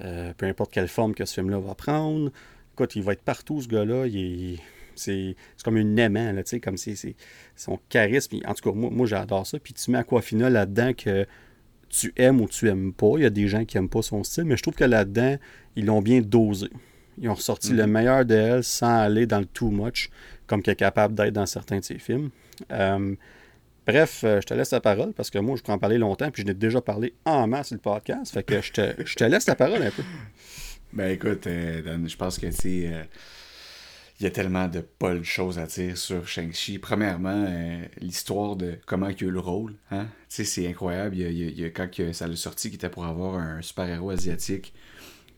Euh, 0.00 0.32
peu 0.36 0.46
importe 0.46 0.72
quelle 0.72 0.88
forme 0.88 1.14
que 1.14 1.24
ce 1.24 1.34
film-là 1.34 1.58
va 1.58 1.74
prendre. 1.74 2.30
Écoute, 2.76 2.94
il 2.94 3.02
va 3.02 3.14
être 3.14 3.22
partout, 3.22 3.62
ce 3.62 3.68
gars-là. 3.68 4.04
c'est, 4.94 5.34
comme 5.64 5.78
une 5.78 5.98
aimant, 5.98 6.32
là, 6.32 6.42
comme 6.62 6.76
c'est, 6.76 7.16
son 7.56 7.80
charisme. 7.88 8.36
En 8.44 8.52
tout 8.52 8.68
cas, 8.68 8.76
moi, 8.76 8.90
moi 8.90 9.06
j'adore 9.06 9.46
ça. 9.46 9.58
Puis 9.58 9.72
tu 9.72 9.90
mets 9.90 9.98
Aquafina 9.98 10.50
là-dedans 10.50 10.92
que 10.92 11.26
tu 11.88 12.12
aimes 12.16 12.42
ou 12.42 12.48
tu 12.48 12.68
aimes 12.68 12.92
pas. 12.92 13.12
Il 13.16 13.22
y 13.22 13.26
a 13.26 13.30
des 13.30 13.48
gens 13.48 13.64
qui 13.64 13.78
aiment 13.78 13.88
pas 13.88 14.02
son 14.02 14.22
style, 14.24 14.44
mais 14.44 14.58
je 14.58 14.62
trouve 14.62 14.74
que 14.74 14.84
là-dedans, 14.84 15.36
ils 15.74 15.86
l'ont 15.86 16.02
bien 16.02 16.20
dosé. 16.20 16.68
Ils 17.16 17.30
ont 17.30 17.34
ressorti 17.34 17.72
le 17.72 17.86
mhm. 17.86 17.92
meilleur 17.92 18.24
d'elle 18.26 18.62
sans 18.62 18.98
aller 18.98 19.26
dans 19.26 19.38
le 19.38 19.46
too 19.46 19.70
much, 19.70 20.10
comme 20.46 20.62
qu'elle 20.62 20.72
est 20.72 20.76
capable 20.76 21.14
d'être 21.14 21.32
dans 21.32 21.46
certains 21.46 21.78
de 21.78 21.84
ses 21.84 21.98
films. 21.98 22.28
Euh, 22.72 23.16
bref, 23.86 24.20
euh, 24.22 24.42
je 24.42 24.46
te 24.46 24.52
laisse 24.52 24.72
la 24.72 24.82
parole 24.82 25.14
parce 25.14 25.30
que 25.30 25.38
moi, 25.38 25.56
je 25.56 25.62
peux 25.62 25.72
en 25.72 25.78
parler 25.78 25.96
longtemps, 25.96 26.30
puis 26.30 26.42
je 26.42 26.46
n'ai 26.46 26.52
déjà 26.52 26.82
parlé 26.82 27.14
en 27.24 27.46
masse 27.46 27.68
sur 27.68 27.76
le 27.76 27.80
podcast. 27.80 28.34
Fait 28.34 28.42
que 28.42 28.60
je 28.60 28.72
te, 28.72 29.02
je 29.02 29.14
te 29.14 29.24
laisse 29.24 29.46
la 29.46 29.54
parole 29.54 29.82
un 29.82 29.90
peu. 29.90 30.02
Ben 30.96 31.12
écoute, 31.12 31.46
euh, 31.46 31.98
je 32.06 32.16
pense 32.16 32.38
que 32.38 32.50
c'est 32.50 32.90
il 34.18 34.24
y 34.24 34.26
a 34.26 34.30
tellement 34.30 34.66
de 34.66 34.82
bonnes 34.98 35.24
choses 35.24 35.58
à 35.58 35.66
dire 35.66 35.96
sur 35.98 36.26
Shang-Chi. 36.26 36.78
Premièrement, 36.78 37.44
euh, 37.46 37.84
l'histoire 38.00 38.56
de 38.56 38.78
comment 38.86 39.08
il 39.08 39.24
a 39.24 39.26
eu 39.26 39.30
le 39.30 39.40
rôle. 39.40 39.74
Hein? 39.90 40.06
C'est 40.28 40.66
incroyable. 40.66 41.16
Il 41.16 41.60
y, 41.60 41.64
a, 41.64 41.70
quand 41.70 41.88
ça 42.12 42.26
l'a 42.26 42.36
sorti 42.36 42.68
qu'il 42.68 42.76
était 42.76 42.88
pour 42.88 43.04
avoir 43.04 43.34
un 43.34 43.60
super-héros 43.60 44.10
asiatique, 44.10 44.72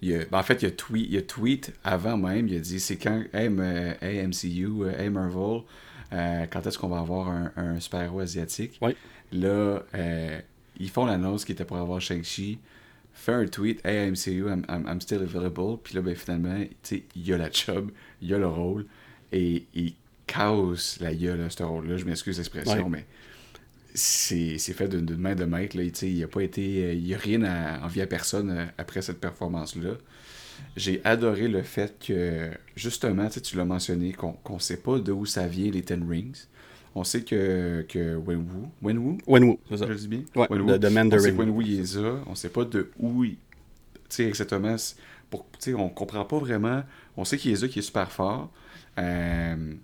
ben, 0.00 0.26
en 0.30 0.42
fait, 0.44 0.62
il 0.62 0.66
a, 0.66 0.70
tweet, 0.70 1.06
il 1.10 1.18
a 1.18 1.22
tweet 1.22 1.72
avant 1.82 2.16
même. 2.16 2.46
Il 2.46 2.56
a 2.56 2.60
dit 2.60 2.78
c'est 2.78 2.96
quand, 2.96 3.24
hey, 3.32 3.48
MCU, 3.48 4.84
euh, 4.84 4.96
hey 4.96 5.10
Marvel, 5.10 5.62
euh, 6.12 6.46
quand 6.48 6.64
est-ce 6.64 6.78
qu'on 6.78 6.88
va 6.88 7.00
avoir 7.00 7.30
un, 7.56 7.80
super-héros 7.80 8.20
asiatique? 8.20 8.80
Là, 9.32 9.82
ils 10.78 10.90
font 10.90 11.04
l'annonce 11.04 11.44
qu'il 11.44 11.54
était 11.54 11.64
pour 11.64 11.78
avoir 11.78 12.00
Shang-Chi 12.00 12.60
fait 13.18 13.32
un 13.32 13.46
tweet, 13.46 13.84
Hey, 13.84 14.10
MCU, 14.10 14.48
I'm, 14.48 14.64
I'm, 14.68 15.00
still 15.00 15.22
available. 15.22 15.78
Puis 15.82 15.94
là, 15.94 16.02
ben, 16.02 16.14
finalement, 16.14 16.64
il 16.90 17.02
y 17.16 17.32
a 17.32 17.38
la 17.38 17.50
job, 17.50 17.90
il 18.22 18.28
y 18.28 18.34
a 18.34 18.38
le 18.38 18.46
rôle, 18.46 18.86
et 19.32 19.66
il 19.74 19.94
casse 20.26 21.00
la 21.00 21.14
gueule 21.14 21.40
à 21.40 21.50
ce 21.50 21.62
rôle-là. 21.62 21.96
Je 21.96 22.04
m'excuse 22.04 22.38
l'expression, 22.38 22.88
mais 22.88 23.04
c'est 23.94 24.58
fait 24.58 24.88
d'une 24.88 25.16
main 25.16 25.34
de 25.34 25.44
maître. 25.44 25.76
Là. 25.76 25.82
Il 25.82 26.14
n'y 26.14 26.22
a 26.22 26.28
pas 26.28 26.42
été. 26.42 26.94
Il 26.94 27.06
y 27.06 27.14
a 27.14 27.18
rien 27.18 27.42
à 27.42 27.84
envier 27.84 28.02
à 28.02 28.06
personne 28.06 28.50
euh, 28.50 28.64
après 28.78 29.02
cette 29.02 29.20
performance-là. 29.20 29.94
J'ai 30.76 31.00
adoré 31.04 31.48
le 31.48 31.62
fait 31.62 31.96
que, 31.98 32.50
justement, 32.76 33.28
tu 33.28 33.56
l'as 33.56 33.64
mentionné, 33.64 34.12
qu'on 34.12 34.36
ne 34.48 34.58
sait 34.58 34.76
pas 34.76 34.98
d'où 34.98 35.26
ça 35.26 35.46
vient, 35.46 35.70
les 35.70 35.82
Ten 35.82 36.08
Rings. 36.08 36.46
On 36.98 37.04
sait 37.04 37.22
que, 37.22 37.86
que 37.88 38.16
Wenwu. 38.16 38.70
Wenwu 38.82 39.18
Wenwu, 39.28 39.58
c'est 39.68 39.76
ça. 39.76 39.86
Je 39.86 39.92
le 39.92 39.98
dis 39.98 40.08
bien? 40.08 40.22
Ouais, 40.34 40.48
Wenwu. 40.50 40.78
De, 40.80 40.88
Mandarin. 40.88 41.16
On 41.16 41.22
sait 41.22 41.32
que 41.32 41.38
Wenwu 41.38 41.64
il 41.64 41.80
est 41.80 41.94
là. 41.94 42.16
On 42.26 42.34
sait 42.34 42.48
pas 42.48 42.64
de 42.64 42.90
où 42.98 43.22
il. 43.22 43.34
Tu 43.34 43.38
sais, 44.08 44.24
exactement. 44.24 44.74
Pour, 45.30 45.46
on 45.76 45.88
comprend 45.90 46.24
pas 46.24 46.38
vraiment. 46.38 46.82
On 47.16 47.24
sait 47.24 47.38
qu'il 47.38 47.52
est 47.52 47.62
là, 47.62 47.68
qu'il 47.68 47.78
est 47.78 47.82
super 47.82 48.10
fort. 48.10 48.50
Euh, 48.98 49.74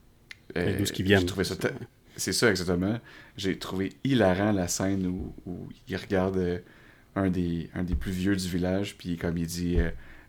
euh, 0.56 0.76
d'où 0.76 0.86
ce 0.86 0.92
qui 0.92 1.04
vient. 1.04 1.20
ça. 1.20 1.54
C'est 2.16 2.32
ça, 2.32 2.50
exactement. 2.50 2.98
J'ai 3.36 3.58
trouvé 3.60 3.92
hilarant 4.02 4.50
la 4.50 4.66
scène 4.66 5.06
où, 5.06 5.32
où 5.46 5.68
il 5.86 5.96
regarde 5.96 6.36
euh, 6.36 6.58
un, 7.14 7.30
des, 7.30 7.70
un 7.76 7.84
des 7.84 7.94
plus 7.94 8.10
vieux 8.10 8.34
du 8.34 8.48
village, 8.48 8.96
puis 8.98 9.16
comme 9.16 9.38
il 9.38 9.46
dit. 9.46 9.78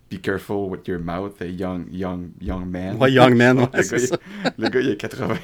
Be 0.10 0.20
careful 0.22 0.70
with 0.70 0.88
your 0.88 1.00
mouth, 1.00 1.42
a 1.42 1.48
young, 1.48 1.88
young, 1.92 2.34
young 2.40 2.70
man. 2.70 2.98
Ouais, 2.98 3.12
young 3.12 3.36
man, 3.36 3.58
ouais, 3.60 3.70
le, 3.74 3.82
gars, 3.82 3.84
ça. 3.84 4.18
Il, 4.46 4.52
le 4.64 4.70
gars, 4.70 4.80
il 4.80 4.92
a 4.92 4.96
80 4.96 5.34
ans. 5.34 5.38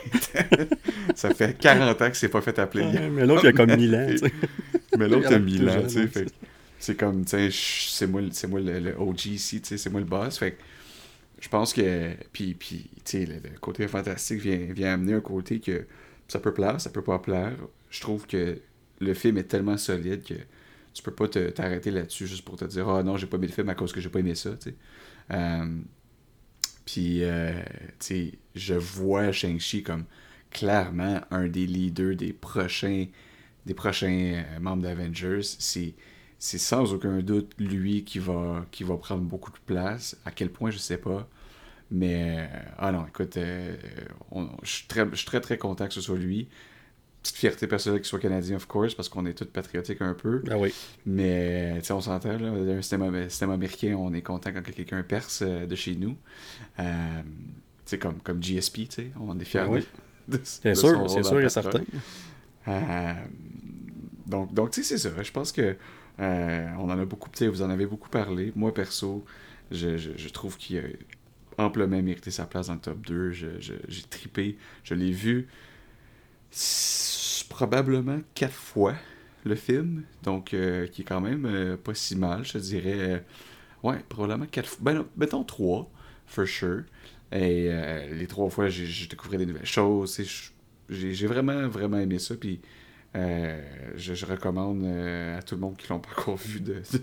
ça 1.15 1.33
fait 1.33 1.57
40 1.57 1.99
ans 1.99 2.05
qu'il 2.05 2.15
s'est 2.15 2.29
pas 2.29 2.41
fait 2.41 2.59
appeler. 2.59 2.83
Ouais, 2.83 3.09
mais 3.09 3.25
l'autre, 3.25 3.45
il 3.45 3.47
a 3.47 3.53
comme 3.53 3.75
1000 3.75 3.95
ans. 3.95 4.07
mais 4.99 5.07
l'autre, 5.07 5.27
il 5.31 5.33
a 5.33 5.39
1000 5.39 5.69
ans. 5.69 5.83
tu 5.83 6.07
sais. 6.07 6.25
C'est 6.77 6.95
comme, 6.95 7.25
tu 7.25 7.31
sais, 7.31 7.49
c'est 7.51 8.07
moi, 8.07 8.21
moi 8.49 8.59
le, 8.59 8.79
le, 8.79 8.99
OG 8.99 9.25
ici, 9.27 9.61
c'est 9.63 9.89
moi 9.89 9.99
le 9.99 10.05
boss. 10.05 10.37
Fait 10.37 10.57
je 11.39 11.49
pense 11.49 11.73
que. 11.73 12.11
Puis, 12.31 12.53
puis 12.53 12.89
tu 13.03 13.25
sais, 13.25 13.25
le, 13.25 13.57
côté 13.59 13.87
fantastique 13.87 14.41
vient, 14.41 14.67
vient 14.69 14.93
amener 14.93 15.13
un 15.13 15.21
côté 15.21 15.59
que 15.59 15.85
ça 16.27 16.39
peut 16.39 16.53
plaire, 16.53 16.79
ça 16.79 16.91
peut 16.91 17.01
pas 17.01 17.19
plaire. 17.19 17.55
Je 17.89 17.99
trouve 17.99 18.27
que 18.27 18.59
le 18.99 19.13
film 19.13 19.37
est 19.37 19.43
tellement 19.43 19.77
solide 19.77 20.23
que 20.23 20.35
tu 20.93 21.03
peux 21.03 21.13
pas 21.13 21.27
t'arrêter 21.27 21.91
là-dessus 21.91 22.27
juste 22.27 22.43
pour 22.43 22.57
te 22.57 22.65
dire 22.65 22.87
Ah 22.89 22.99
oh, 22.99 23.03
non, 23.03 23.17
j'ai 23.17 23.27
pas 23.27 23.37
aimé 23.37 23.47
le 23.47 23.53
film 23.53 23.69
à 23.69 23.75
cause 23.75 23.93
que 23.93 24.01
j'ai 24.01 24.09
pas 24.09 24.19
aimé 24.19 24.35
ça. 24.35 24.51
Euh, 25.31 25.81
puis, 26.85 27.23
euh, 27.23 27.61
sais, 27.99 28.33
je 28.55 28.73
vois 28.73 29.31
Shang-Chi 29.31 29.83
comme 29.83 30.05
clairement 30.49 31.21
un 31.31 31.47
des 31.47 31.65
leaders 31.65 32.15
des 32.15 32.33
prochains, 32.33 33.05
des 33.65 33.73
prochains 33.73 34.43
euh, 34.43 34.59
membres 34.59 34.83
d'Avengers. 34.83 35.43
C'est, 35.43 35.93
c'est 36.39 36.57
sans 36.57 36.93
aucun 36.93 37.19
doute 37.19 37.53
lui 37.59 38.03
qui 38.03 38.19
va, 38.19 38.65
qui 38.71 38.83
va 38.83 38.97
prendre 38.97 39.23
beaucoup 39.23 39.51
de 39.51 39.59
place. 39.65 40.17
À 40.25 40.31
quel 40.31 40.49
point, 40.49 40.71
je 40.71 40.77
sais 40.77 40.97
pas. 40.97 41.29
Mais, 41.91 42.49
ah 42.77 42.91
non, 42.91 43.05
écoute, 43.07 43.37
je 43.37 44.69
suis 44.69 44.87
très, 44.87 45.41
très 45.41 45.57
content 45.57 45.87
que 45.87 45.93
ce 45.93 46.01
soit 46.01 46.17
lui. 46.17 46.47
Petite 47.23 47.37
fierté 47.37 47.67
personnelle 47.67 47.99
qu'il 48.01 48.07
soit 48.07 48.19
canadien, 48.19 48.55
of 48.57 48.65
course, 48.67 48.95
parce 48.95 49.09
qu'on 49.09 49.25
est 49.25 49.33
tous 49.33 49.45
patriotiques 49.45 50.01
un 50.01 50.13
peu. 50.13 50.41
Ah 50.49 50.57
oui. 50.57 50.73
Mais, 51.05 51.75
tu 51.79 51.85
sais, 51.85 51.93
on 51.93 52.01
s'entend, 52.01 52.37
là, 52.37 52.49
un 52.49 52.81
système, 52.81 53.29
système, 53.29 53.51
américain, 53.51 53.95
on 53.97 54.13
est 54.13 54.21
content 54.21 54.51
quand 54.51 54.61
quelqu'un 54.63 55.03
perce 55.03 55.43
euh, 55.45 55.65
de 55.65 55.75
chez 55.75 55.95
nous. 55.95 56.17
Euh, 56.79 57.21
tu 57.23 57.27
sais, 57.85 57.99
comme, 57.99 58.19
comme 58.21 58.41
GSP, 58.41 58.75
tu 58.75 58.87
sais, 58.89 59.11
on 59.19 59.37
est 59.39 59.45
fiers 59.45 59.61
Ah 59.65 59.69
oui. 59.69 59.85
de, 60.27 60.37
de, 60.37 60.41
C'est 60.43 60.69
de 60.69 60.75
sûr, 60.75 61.09
c'est 61.09 61.23
sûr 61.23 61.39
et 61.39 61.49
certain. 61.49 61.81
Euh, 62.67 63.13
donc, 64.27 64.53
donc 64.53 64.71
tu 64.71 64.83
sais, 64.83 64.97
c'est 64.97 65.09
ça. 65.09 65.21
Je 65.23 65.31
pense 65.31 65.51
que 65.51 65.75
euh, 66.19 66.67
on 66.77 66.85
en 66.89 66.99
a 66.99 67.05
beaucoup, 67.05 67.29
tu 67.31 67.39
sais, 67.39 67.47
vous 67.47 67.61
en 67.61 67.69
avez 67.69 67.85
beaucoup 67.85 68.09
parlé. 68.09 68.51
Moi, 68.55 68.73
perso, 68.73 69.25
je, 69.71 69.97
je, 69.97 70.11
je 70.15 70.29
trouve 70.29 70.57
qu'il 70.57 70.77
a 70.79 71.63
amplement 71.63 72.01
mérité 72.01 72.31
sa 72.31 72.45
place 72.45 72.67
dans 72.67 72.73
le 72.75 72.79
top 72.79 73.01
2. 73.05 73.31
Je- 73.31 73.59
je- 73.59 73.73
J'ai 73.87 74.03
tripé. 74.03 74.57
Je 74.83 74.93
l'ai 74.93 75.11
vu 75.11 75.47
probablement 77.49 78.19
quatre 78.35 78.53
fois, 78.53 78.95
le 79.45 79.55
film. 79.55 80.03
Donc, 80.23 80.53
euh, 80.53 80.87
qui 80.87 81.01
est 81.01 81.05
quand 81.05 81.21
même 81.21 81.45
euh, 81.45 81.77
pas 81.77 81.93
si 81.93 82.15
mal, 82.15 82.43
je 82.45 82.57
dirais. 82.57 82.99
euh, 82.99 83.19
ouais, 83.83 83.99
probablement 84.09 84.45
quatre 84.49 84.67
fois. 84.69 84.79
Ben, 84.81 84.93
non, 84.95 85.07
mettons 85.17 85.43
trois, 85.43 85.89
for 86.27 86.47
sure. 86.47 86.83
Et 87.31 87.67
euh, 87.71 88.13
les 88.15 88.27
trois 88.27 88.49
fois, 88.49 88.69
j'ai 88.69 89.07
découvert 89.07 89.39
des 89.39 89.45
nouvelles 89.45 89.65
choses. 89.65 90.21
j'ai 90.89 91.27
vraiment, 91.27 91.67
vraiment 91.67 91.97
aimé 91.99 92.19
ça. 92.19 92.35
Puis 92.35 92.61
euh, 93.15 93.59
je, 93.97 94.13
je 94.13 94.25
recommande 94.25 94.83
euh, 94.83 95.37
à 95.37 95.41
tout 95.41 95.55
le 95.55 95.61
monde 95.61 95.75
qui 95.77 95.87
l'ont 95.89 95.99
pas 95.99 96.09
encore 96.17 96.37
vu 96.37 96.61
de, 96.61 96.75
de, 96.75 96.99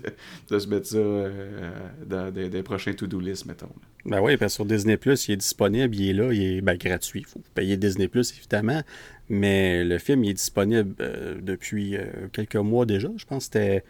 de 0.49 0.59
se 0.59 0.67
mettre 0.67 0.87
ça 0.87 0.97
euh, 0.97 1.71
dans 2.05 2.31
des, 2.31 2.49
des 2.49 2.63
prochains 2.63 2.93
to-do 2.93 3.19
list, 3.19 3.45
mettons. 3.45 3.67
là. 3.67 4.17
Ben 4.17 4.21
oui, 4.21 4.37
parce 4.37 4.53
que 4.53 4.55
sur 4.55 4.65
Disney 4.65 4.97
Plus, 4.97 5.27
il 5.27 5.33
est 5.33 5.37
disponible, 5.37 5.95
il 5.95 6.09
est 6.09 6.13
là, 6.13 6.33
il 6.33 6.41
est 6.41 6.61
ben, 6.61 6.77
gratuit. 6.77 7.19
Il 7.19 7.25
faut 7.25 7.41
payer 7.53 7.77
Disney 7.77 8.07
Plus, 8.07 8.33
évidemment. 8.37 8.81
Mais 9.29 9.83
le 9.83 9.97
film, 9.99 10.23
il 10.23 10.31
est 10.31 10.33
disponible 10.33 10.95
depuis 11.41 11.95
quelques 12.33 12.55
mois 12.55 12.85
déjà. 12.87 13.09
Je 13.17 13.25
pense 13.25 13.47
que 13.49 13.53
c'était. 13.59 13.83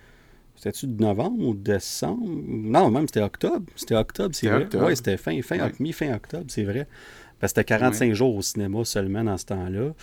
C'était-tu 0.55 0.87
de 0.87 1.01
novembre 1.01 1.41
ou 1.47 1.53
décembre? 1.53 2.21
Non, 2.27 2.91
même 2.91 3.07
c'était 3.07 3.21
octobre. 3.21 3.65
C'était 3.77 3.95
octobre, 3.95 4.35
c'est 4.35 4.49
vrai. 4.49 4.67
Oui, 4.73 4.93
c'était 4.97 5.15
fin, 5.15 5.41
fin, 5.41 5.57
Ouais. 5.57 5.71
mi-fin 5.79 6.13
octobre, 6.13 6.43
c'est 6.49 6.63
vrai. 6.65 6.85
Parce 7.39 7.53
que 7.53 7.59
c'était 7.61 7.63
45 7.63 8.13
jours 8.13 8.35
au 8.35 8.41
cinéma 8.41 8.83
seulement 8.83 9.23
dans 9.23 9.37
ce 9.37 9.45
temps-là. 9.45 9.93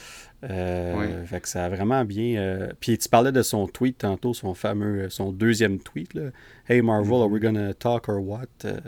Euh. 0.45 1.25
Fait 1.27 1.41
que 1.41 1.49
ça 1.49 1.65
a 1.65 1.69
vraiment 1.69 2.05
bien. 2.05 2.37
euh, 2.41 2.69
Puis 2.81 2.97
tu 2.99 3.09
parlais 3.09 3.33
de 3.33 3.43
son 3.43 3.67
tweet 3.67 3.99
tantôt, 3.99 4.35
son 4.35 4.55
fameux, 4.55 5.09
son 5.11 5.33
deuxième 5.33 5.79
tweet. 5.79 6.15
Là. 6.15 6.31
Hey 6.69 6.83
Marvel, 6.83 7.15
are 7.23 7.31
we 7.31 7.41
gonna 7.41 7.75
talk 7.75 8.09
or 8.09 8.27
what? 8.27 8.47
Euh, 8.65 8.79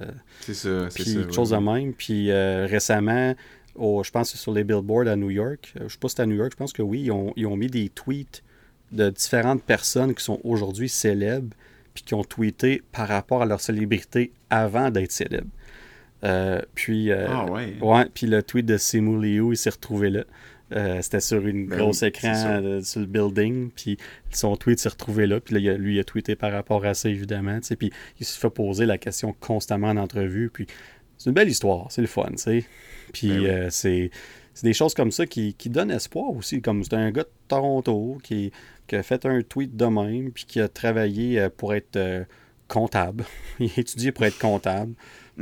C'est 0.40 0.54
ça, 0.54 0.90
c'est 0.90 0.94
puis 1.02 1.04
ça. 1.12 1.20
quelque 1.20 1.34
chose 1.34 1.50
de 1.50 1.56
même. 1.56 1.92
Puis 1.92 2.30
euh, 2.30 2.66
récemment, 2.68 3.34
je 3.76 4.10
pense 4.10 4.32
que 4.32 4.36
c'est 4.36 4.42
sur 4.42 4.52
les 4.52 4.64
billboards 4.64 5.08
à 5.08 5.16
New 5.16 5.30
York, 5.30 5.72
euh, 5.76 5.84
je 5.86 5.92
sais 5.92 5.98
pas 5.98 6.08
si 6.08 6.16
c'est 6.16 6.22
à 6.22 6.26
New 6.26 6.36
York, 6.36 6.50
je 6.52 6.56
pense 6.56 6.72
que 6.72 6.82
oui, 6.82 7.02
ils 7.04 7.12
ont, 7.12 7.32
ils 7.36 7.46
ont 7.46 7.56
mis 7.56 7.68
des 7.68 7.88
tweets 7.88 8.42
de 8.92 9.10
différentes 9.10 9.62
personnes 9.62 10.14
qui 10.14 10.24
sont 10.24 10.40
aujourd'hui 10.44 10.88
célèbres, 10.88 11.54
puis 11.94 12.02
qui 12.02 12.14
ont 12.14 12.24
tweeté 12.24 12.82
par 12.92 13.06
rapport 13.08 13.42
à 13.42 13.46
leur 13.46 13.60
célébrité 13.60 14.32
avant 14.50 14.90
d'être 14.90 15.12
célèbres. 15.12 15.50
Euh, 16.24 16.60
puis, 16.74 17.10
euh, 17.12 17.26
Ah 17.28 17.46
ouais. 17.50 17.76
ouais, 17.80 18.06
puis 18.12 18.26
le 18.26 18.42
tweet 18.42 18.66
de 18.66 18.76
Simu 18.76 19.20
Liu, 19.20 19.52
il 19.52 19.56
s'est 19.56 19.70
retrouvé 19.70 20.10
là. 20.10 20.24
Euh, 20.74 20.98
C'était 21.00 21.20
sur 21.20 21.46
une 21.46 21.66
Ben 21.68 21.78
grosse 21.78 22.02
oui, 22.02 22.08
écran 22.08 22.32
euh, 22.34 22.82
sur 22.82 23.00
le 23.00 23.06
building, 23.06 23.70
puis 23.70 23.96
son 24.30 24.54
tweet 24.56 24.78
s'est 24.80 24.90
retrouvé 24.90 25.26
là, 25.26 25.40
puis 25.40 25.54
là, 25.54 25.60
il 25.60 25.68
a- 25.70 25.78
lui, 25.78 25.94
il 25.96 26.00
a 26.00 26.04
tweeté 26.04 26.36
par 26.36 26.52
rapport 26.52 26.84
à 26.84 26.92
ça, 26.92 27.08
évidemment, 27.08 27.58
puis 27.78 27.90
il 28.20 28.26
se 28.26 28.38
fait 28.38 28.50
poser 28.50 28.84
la 28.84 28.98
question 28.98 29.34
constamment 29.40 29.88
en 29.88 29.96
entrevue, 29.96 30.50
puis 30.52 30.66
c'est 31.16 31.30
une 31.30 31.34
belle 31.34 31.48
histoire, 31.48 31.90
c'est 31.90 32.02
le 32.02 32.06
fun, 32.06 32.26
tu 32.32 32.36
sais. 32.38 32.64
Puis 33.14 33.28
Ben 33.28 33.62
oui. 33.64 33.66
c'est 33.70 34.10
c'est 34.52 34.66
des 34.66 34.72
choses 34.74 34.92
comme 34.92 35.12
ça 35.12 35.24
qui, 35.24 35.54
qui 35.54 35.70
donnent 35.70 35.92
espoir 35.92 36.30
aussi, 36.32 36.60
comme 36.60 36.82
c'est 36.84 36.94
un 36.94 37.12
gars 37.12 37.22
de 37.22 37.28
Toronto 37.46 38.18
qui, 38.24 38.50
qui 38.88 38.96
a 38.96 39.02
fait 39.04 39.24
un 39.24 39.40
tweet 39.42 39.74
de 39.76 39.86
même, 39.86 40.32
puis 40.32 40.44
qui 40.46 40.60
a 40.60 40.66
travaillé 40.68 41.48
pour 41.56 41.74
être 41.74 42.26
comptable. 42.66 43.24
il 43.60 43.70
a 43.74 43.80
étudié 43.80 44.12
pour 44.12 44.24
être 44.26 44.38
comptable. 44.38 44.92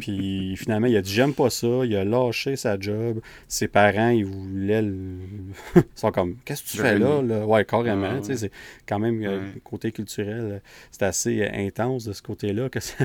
Puis 0.00 0.56
finalement, 0.56 0.86
il 0.86 0.96
a 0.96 1.02
dit 1.02 1.12
J'aime 1.12 1.34
pas 1.34 1.50
ça. 1.50 1.66
Il 1.84 1.96
a 1.96 2.04
lâché 2.04 2.56
sa 2.56 2.78
job. 2.78 3.20
Ses 3.48 3.68
parents, 3.68 4.10
ils 4.10 4.24
voulaient 4.24 4.82
le. 4.82 5.18
ils 5.76 5.82
sont 5.94 6.10
comme 6.12 6.36
Qu'est-ce 6.44 6.62
que 6.64 6.68
tu 6.70 6.76
Le 6.78 6.82
fais 6.82 6.98
là, 6.98 7.22
là? 7.22 7.46
Ouais, 7.46 7.64
carrément. 7.64 8.10
Ah, 8.16 8.18
tu 8.20 8.26
sais, 8.26 8.36
C'est 8.36 8.50
quand 8.86 8.98
même, 8.98 9.22
euh, 9.22 9.38
Ouais. 9.40 9.60
côté 9.64 9.92
culturel, 9.92 10.40
euh, 10.40 10.58
c'est 10.90 11.02
assez 11.04 11.42
euh, 11.42 11.48
intense 11.52 12.04
de 12.04 12.12
ce 12.12 12.22
côté-là 12.22 12.68
que, 12.68 12.80
ça- 12.80 13.04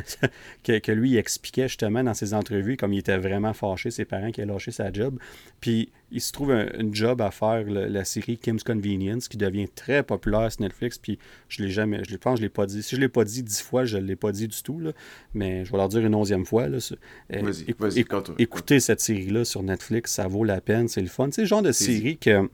que, 0.63 0.79
que 0.79 0.91
lui, 0.91 1.11
il 1.11 1.17
expliquait 1.17 1.67
justement 1.67 2.03
dans 2.03 2.13
ses 2.13 2.33
entrevues 2.33 2.77
comme 2.77 2.93
il 2.93 2.99
était 2.99 3.17
vraiment 3.17 3.53
fâché, 3.53 3.91
ses 3.91 4.05
parents, 4.05 4.31
qui 4.31 4.41
a 4.41 4.45
lâché 4.45 4.71
sa 4.71 4.91
job. 4.91 5.17
Puis 5.59 5.89
il 6.11 6.21
se 6.21 6.31
trouve 6.31 6.51
un, 6.51 6.67
une 6.77 6.93
job 6.93 7.21
à 7.21 7.31
faire, 7.31 7.63
le- 7.63 7.87
la 7.87 8.03
série 8.05 8.37
Kim's 8.37 8.63
Convenience, 8.63 9.27
qui 9.27 9.37
devient 9.37 9.67
très 9.73 10.03
populaire 10.03 10.51
sur 10.51 10.61
Netflix. 10.61 10.97
Puis 10.97 11.17
je 11.49 11.63
l'ai 11.63 11.69
jamais, 11.69 12.03
je 12.03 12.11
l'ai- 12.11 12.17
pense 12.17 12.37
je 12.37 12.43
l'ai 12.43 12.49
pas 12.49 12.65
dit. 12.65 12.83
Si 12.83 12.95
je 12.95 13.01
l'ai 13.01 13.07
pas 13.09 13.23
dit 13.23 13.43
dix 13.43 13.61
fois, 13.61 13.85
je 13.85 13.97
l'ai 13.97 14.15
pas 14.15 14.31
dit 14.31 14.47
du 14.47 14.61
tout. 14.63 14.79
Là. 14.79 14.91
Mais 15.33 15.63
je 15.65 15.71
vais 15.71 15.77
leur 15.77 15.89
dire 15.89 16.05
une 16.05 16.15
onzième 16.15 16.45
fois. 16.45 16.67
Là, 16.67 16.79
ce- 16.79 16.95
euh, 17.33 17.51
écou- 17.67 17.87
écou- 17.87 18.33
écoutez 18.37 18.79
cette 18.79 18.99
série-là 19.01 19.45
sur 19.45 19.63
Netflix, 19.63 20.11
ça 20.13 20.27
vaut 20.27 20.43
la 20.43 20.61
peine, 20.61 20.87
c'est 20.87 21.01
le 21.01 21.07
fun. 21.07 21.29
Sais, 21.31 21.41
le 21.41 21.47
genre 21.47 21.61
de 21.61 21.71
C'est- 21.71 21.85
série 21.85 22.17
que. 22.17 22.49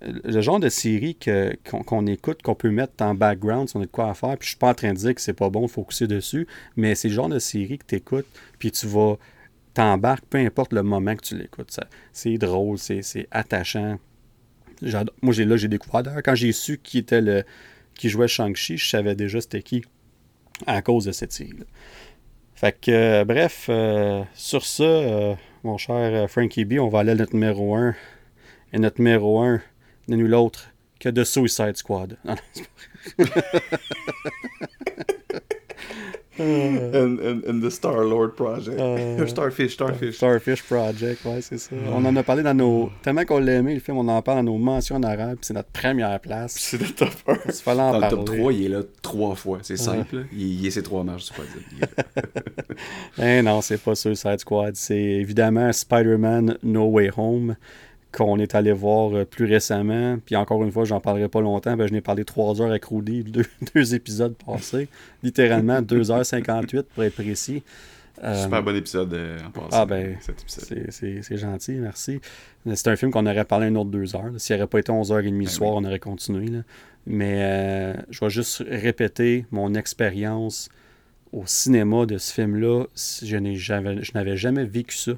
Le 0.00 0.40
genre 0.40 0.60
de 0.60 0.68
série 0.68 1.16
que- 1.16 1.56
qu'on 1.68 1.82
qu'on 1.82 2.06
écoute, 2.06 2.42
qu'on 2.42 2.54
peut 2.54 2.70
mettre 2.70 2.92
en 3.02 3.14
background 3.16 3.68
si 3.68 3.76
on 3.76 3.80
a 3.80 3.84
de 3.86 3.90
quoi 3.90 4.08
à 4.08 4.14
faire. 4.14 4.36
Puis 4.38 4.46
je 4.46 4.48
suis 4.50 4.56
pas 4.58 4.70
en 4.70 4.74
train 4.74 4.92
de 4.92 4.98
dire 4.98 5.12
que 5.12 5.20
c'est 5.20 5.32
pas 5.32 5.50
bon 5.50 5.62
de 5.62 5.70
focuser 5.70 6.06
dessus, 6.06 6.46
mais 6.76 6.94
c'est 6.94 7.08
le 7.08 7.14
genre 7.14 7.28
de 7.28 7.40
série 7.40 7.78
que 7.78 7.84
tu 7.84 7.96
écoutes, 7.96 8.26
puis 8.60 8.70
tu 8.70 8.86
vas 8.86 9.18
t'embarques, 9.78 10.24
peu 10.28 10.38
importe 10.38 10.72
le 10.72 10.82
moment 10.82 11.14
que 11.14 11.22
tu 11.22 11.38
l'écoutes. 11.38 11.78
C'est 12.12 12.36
drôle, 12.36 12.78
c'est 12.78 13.28
attachant. 13.30 14.00
Moi, 15.22 15.32
j'ai 15.32 15.44
là, 15.44 15.56
j'ai 15.56 15.68
découvert. 15.68 16.02
D'ailleurs, 16.02 16.22
quand 16.24 16.34
j'ai 16.34 16.50
su 16.50 16.78
qui 16.78 16.98
était 16.98 17.20
le 17.20 17.44
qui 17.94 18.08
jouait 18.08 18.26
Shang-Chi, 18.26 18.76
je 18.76 18.88
savais 18.88 19.14
déjà 19.14 19.40
c'était 19.40 19.62
qui 19.62 19.84
à 20.66 20.82
cause 20.82 21.04
de 21.04 21.12
cette 21.12 21.32
série-là. 21.32 21.64
Fait 22.56 22.76
que, 22.80 22.90
euh, 22.90 23.24
bref, 23.24 23.66
euh, 23.68 24.24
sur 24.34 24.66
ça, 24.66 24.82
euh, 24.82 25.34
mon 25.62 25.78
cher 25.78 26.28
Frankie 26.28 26.64
B, 26.64 26.74
on 26.80 26.88
va 26.88 27.00
aller 27.00 27.12
à 27.12 27.14
notre 27.14 27.34
numéro 27.34 27.76
1. 27.76 27.94
Et 28.72 28.80
notre 28.80 28.98
numéro 28.98 29.40
1 29.40 29.60
n'est 30.08 30.16
nul 30.16 30.34
autre 30.34 30.70
que 30.98 31.08
The 31.08 31.22
Suicide 31.22 31.76
Squad. 31.76 32.18
Euh, 36.40 37.04
And, 37.04 37.18
and, 37.20 37.40
and 37.48 37.60
the 37.60 37.70
Star-Lord 37.70 38.34
Project. 38.36 38.78
Euh, 38.78 39.26
Starfish, 39.28 39.72
Starfish. 39.74 40.16
Starfish 40.16 40.62
Project, 40.62 41.24
ouais, 41.24 41.40
c'est 41.40 41.58
ça. 41.58 41.70
On 41.92 42.04
en 42.04 42.14
a 42.16 42.22
parlé 42.22 42.42
dans 42.42 42.54
nos. 42.54 42.90
Tellement 43.02 43.24
qu'on 43.24 43.38
l'a 43.38 43.54
aimé, 43.54 43.74
le 43.74 43.80
film, 43.80 43.98
on 43.98 44.08
en 44.08 44.22
parle 44.22 44.38
dans 44.38 44.52
nos 44.52 44.58
mentions 44.58 44.96
en 44.96 45.02
arabe, 45.02 45.36
puis 45.36 45.46
c'est 45.46 45.54
notre 45.54 45.70
première 45.70 46.18
place. 46.20 46.54
C'est 46.58 46.80
le 46.80 46.88
top 46.88 47.10
1. 47.26 47.34
Il 47.46 47.52
fallait 47.52 47.80
en 47.82 47.92
Dans 47.92 48.00
le 48.00 48.08
top 48.10 48.24
3, 48.26 48.52
il 48.52 48.64
est 48.64 48.68
là 48.68 48.80
trois 49.02 49.34
fois. 49.34 49.58
C'est 49.62 49.76
simple. 49.76 50.16
là. 50.16 50.22
Il, 50.32 50.60
il 50.60 50.66
est 50.66 50.70
ses 50.70 50.82
trois 50.82 51.04
marches, 51.04 51.30
là. 51.80 51.86
Eh 53.22 53.42
non, 53.42 53.60
c'est 53.60 53.78
pas 53.82 53.94
Suicide 53.94 54.38
Squad. 54.38 54.76
C'est 54.76 54.96
évidemment 54.96 55.72
Spider-Man 55.72 56.58
No 56.62 56.84
Way 56.86 57.10
Home 57.16 57.56
qu'on 58.18 58.38
est 58.38 58.54
allé 58.54 58.72
voir 58.72 59.14
euh, 59.14 59.24
plus 59.24 59.44
récemment. 59.46 60.18
Puis 60.24 60.36
encore 60.36 60.62
une 60.64 60.70
fois, 60.72 60.84
j'en 60.84 61.00
parlerai 61.00 61.28
pas 61.28 61.40
longtemps. 61.40 61.76
Ben, 61.76 61.86
je 61.86 61.92
n'ai 61.92 62.00
parlé 62.00 62.24
trois 62.24 62.60
heures 62.60 62.72
à 62.72 62.78
Rudy, 62.90 63.22
deux, 63.24 63.44
deux 63.74 63.94
épisodes 63.94 64.34
passés. 64.46 64.88
Littéralement 65.22 65.80
2h58 65.80 66.82
pour 66.94 67.04
être 67.04 67.14
précis. 67.14 67.62
Euh, 68.24 68.42
Super 68.44 68.64
bon 68.64 68.74
épisode 68.74 69.14
euh, 69.14 69.38
en 69.46 69.50
passant. 69.50 69.68
Ah, 69.70 69.86
ben. 69.86 70.16
C'est- 70.48 71.36
gentil, 71.36 71.72
merci. 71.74 72.20
C'est 72.74 72.88
un 72.88 72.96
film 72.96 73.12
qu'on 73.12 73.26
aurait 73.26 73.44
parlé 73.44 73.68
une 73.68 73.76
autre 73.76 73.90
deux 73.90 74.16
heures. 74.16 74.32
S'il 74.38 74.56
n'aurait 74.56 74.66
pas 74.66 74.80
été 74.80 74.90
11h30 74.90 75.22
le 75.30 75.38
Ben 75.38 75.46
soir, 75.46 75.74
oui. 75.74 75.82
on 75.82 75.84
aurait 75.86 76.00
continué. 76.00 76.46
là. 76.48 76.58
Mais 77.06 77.34
euh, 77.38 77.94
je 78.10 78.20
vais 78.24 78.30
juste 78.30 78.64
répéter 78.68 79.46
mon 79.52 79.72
expérience 79.74 80.68
au 81.32 81.44
cinéma 81.46 82.06
de 82.06 82.18
ce 82.18 82.32
film-là. 82.34 82.84
Si 82.94 83.26
Je 83.28 83.36
n'ai 83.36 83.54
jamais- 83.54 84.02
je 84.02 84.10
n'avais 84.14 84.36
jamais 84.36 84.64
vécu 84.64 84.96
ça. 84.96 85.12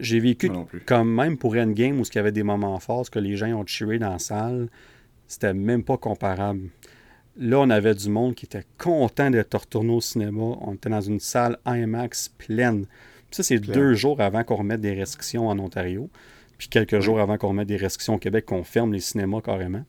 J'ai 0.00 0.20
vécu 0.20 0.50
comme 0.86 1.12
même 1.12 1.36
pour 1.36 1.56
Endgame 1.56 2.00
où 2.00 2.04
il 2.04 2.14
y 2.14 2.18
avait 2.18 2.32
des 2.32 2.42
moments 2.42 2.78
forts, 2.78 3.06
ce 3.06 3.10
que 3.10 3.18
les 3.18 3.36
gens 3.36 3.48
ont 3.48 3.66
cheeré 3.66 3.98
dans 3.98 4.10
la 4.10 4.18
salle, 4.18 4.68
c'était 5.26 5.54
même 5.54 5.82
pas 5.82 5.96
comparable. 5.96 6.70
Là, 7.36 7.60
on 7.60 7.70
avait 7.70 7.94
du 7.94 8.08
monde 8.08 8.34
qui 8.34 8.46
était 8.46 8.64
content 8.78 9.30
d'être 9.30 9.54
retourné 9.54 9.92
au 9.92 10.00
cinéma. 10.00 10.56
On 10.60 10.74
était 10.74 10.90
dans 10.90 11.00
une 11.00 11.20
salle 11.20 11.58
IMAX 11.66 12.30
pleine. 12.30 12.86
Puis 13.30 13.36
ça, 13.36 13.42
c'est 13.42 13.58
deux 13.58 13.94
jours 13.94 14.20
avant 14.20 14.42
qu'on 14.42 14.56
remette 14.56 14.80
des 14.80 14.94
restrictions 14.94 15.48
en 15.48 15.58
Ontario. 15.58 16.10
Puis 16.56 16.68
quelques 16.68 16.98
jours 16.98 17.20
avant 17.20 17.38
qu'on 17.38 17.48
remette 17.48 17.68
des 17.68 17.76
restrictions 17.76 18.14
au 18.14 18.18
Québec, 18.18 18.46
qu'on 18.46 18.64
ferme 18.64 18.92
les 18.92 19.00
cinémas 19.00 19.40
carrément. 19.40 19.84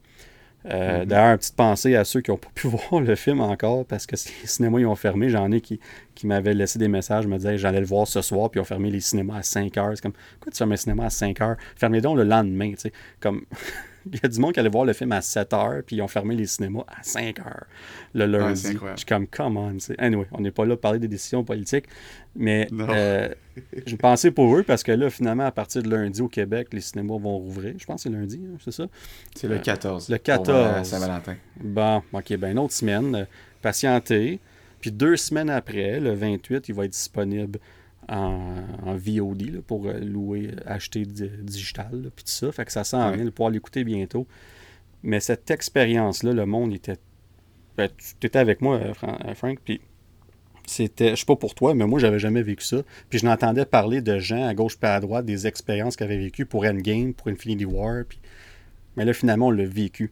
Euh, 0.65 0.99
Mhm. 0.99 1.05
D'ailleurs, 1.05 1.37
petite 1.37 1.55
pensée 1.55 1.95
à 1.95 2.03
ceux 2.03 2.21
qui 2.21 2.31
n'ont 2.31 2.37
pas 2.37 2.49
pu 2.53 2.67
voir 2.91 3.01
le 3.01 3.15
film 3.15 3.39
encore 3.41 3.85
parce 3.85 4.05
que 4.05 4.15
les 4.15 4.47
cinémas 4.47 4.79
ils 4.79 4.85
ont 4.85 4.95
fermé. 4.95 5.29
J'en 5.29 5.51
ai 5.51 5.61
qui, 5.61 5.79
qui 6.15 6.27
m'avaient 6.27 6.53
laissé 6.53 6.77
des 6.79 6.87
messages, 6.89 7.27
me 7.27 7.37
disaient 7.37 7.57
j'allais 7.57 7.79
le 7.79 7.85
voir 7.85 8.07
ce 8.07 8.21
soir, 8.21 8.49
puis 8.49 8.59
ils 8.59 8.61
ont 8.61 8.65
fermé 8.65 8.89
les 8.91 8.99
cinémas 8.99 9.37
à 9.37 9.43
5 9.43 9.77
heures. 9.77 9.91
C'est 9.95 10.01
comme, 10.01 10.11
pourquoi 10.11 10.51
tu 10.51 10.57
fermes 10.57 10.73
un 10.73 10.77
cinéma 10.77 11.05
à 11.05 11.09
5 11.09 11.39
heures? 11.41 11.55
Fermez 11.77 12.01
donc 12.01 12.17
le 12.17 12.23
lendemain, 12.23 12.71
tu 12.71 12.77
sais. 12.79 12.93
Comme, 13.21 13.45
Il 14.13 14.19
y 14.21 14.25
a 14.25 14.29
du 14.29 14.39
monde 14.39 14.53
qui 14.53 14.59
allait 14.59 14.69
voir 14.69 14.85
le 14.85 14.93
film 14.93 15.11
à 15.11 15.21
7 15.21 15.51
h, 15.51 15.81
puis 15.83 15.97
ils 15.97 16.01
ont 16.01 16.07
fermé 16.07 16.35
les 16.35 16.45
cinémas 16.45 16.83
à 16.87 17.03
5 17.03 17.37
h 17.39 17.43
le 18.13 18.25
lundi. 18.25 18.73
je 18.73 18.97
suis 18.97 19.05
comme, 19.05 19.27
come 19.27 19.57
on. 19.57 19.77
Anyway, 19.97 20.25
on 20.31 20.41
n'est 20.41 20.51
pas 20.51 20.65
là 20.65 20.75
pour 20.75 20.81
parler 20.81 20.99
des 20.99 21.07
décisions 21.07 21.43
politiques, 21.43 21.85
mais 22.35 22.67
euh, 22.73 23.29
je 23.85 23.95
pensais 23.95 24.31
pour 24.31 24.55
eux 24.55 24.63
parce 24.63 24.83
que 24.83 24.91
là, 24.91 25.09
finalement, 25.09 25.45
à 25.45 25.51
partir 25.51 25.83
de 25.83 25.89
lundi 25.89 26.21
au 26.21 26.27
Québec, 26.27 26.69
les 26.71 26.81
cinémas 26.81 27.17
vont 27.17 27.37
rouvrir. 27.37 27.75
Je 27.77 27.85
pense 27.85 28.03
que 28.03 28.09
c'est 28.09 28.15
lundi, 28.15 28.41
hein, 28.43 28.57
c'est 28.63 28.71
ça? 28.71 28.87
C'est 29.35 29.47
le 29.47 29.59
14. 29.59 30.09
le 30.09 30.17
14. 30.17 30.87
Saint-Valentin. 30.87 31.35
Bon, 31.61 32.01
ok, 32.13 32.35
ben 32.37 32.51
une 32.51 32.59
autre 32.59 32.73
semaine. 32.73 33.15
Euh, 33.15 33.25
patienter. 33.61 34.39
Puis 34.81 34.91
deux 34.91 35.17
semaines 35.17 35.49
après, 35.49 35.99
le 35.99 36.13
28, 36.13 36.69
il 36.69 36.75
va 36.75 36.85
être 36.85 36.91
disponible 36.91 37.59
en, 38.09 38.95
VOD 38.95 39.61
pour 39.61 39.85
euh, 39.85 39.99
louer, 39.99 40.51
acheter 40.65 41.05
digital, 41.05 42.11
puis 42.15 42.25
tout 42.25 42.31
ça. 42.31 42.51
Fait 42.51 42.65
que 42.65 42.71
ça 42.71 42.83
sent 42.83 42.97
rien 42.97 43.25
de 43.25 43.29
pouvoir 43.29 43.51
l'écouter 43.51 43.83
bientôt. 43.83 44.27
Mais 45.03 45.19
cette 45.19 45.49
expérience-là, 45.51 46.33
le 46.33 46.45
monde 46.45 46.73
était. 46.73 46.97
Ben, 47.77 47.89
tu 48.19 48.27
étais 48.27 48.39
avec 48.39 48.61
moi, 48.61 48.75
euh, 48.75 48.93
euh, 49.03 49.35
Frank, 49.35 49.59
puis 49.63 49.79
c'était. 50.65 51.11
Je 51.11 51.15
sais 51.17 51.25
pas 51.25 51.35
pour 51.35 51.55
toi, 51.55 51.73
mais 51.73 51.85
moi, 51.85 51.99
j'avais 51.99 52.19
jamais 52.19 52.41
vécu 52.41 52.65
ça. 52.65 52.77
Puis 53.09 53.19
je 53.19 53.25
n'entendais 53.25 53.65
parler 53.65 54.01
de 54.01 54.17
gens 54.19 54.45
à 54.45 54.53
gauche 54.53 54.77
et 54.81 54.85
à 54.87 54.99
droite, 54.99 55.25
des 55.25 55.47
expériences 55.47 55.95
qu'ils 55.95 56.05
avaient 56.05 56.17
vécues 56.17 56.45
pour 56.45 56.65
Endgame, 56.65 57.13
pour 57.13 57.27
Infinity 57.27 57.65
War. 57.65 58.03
Puis... 58.07 58.19
Mais 58.97 59.05
là, 59.05 59.13
finalement, 59.13 59.47
on 59.47 59.51
l'a 59.51 59.65
vécu. 59.65 60.11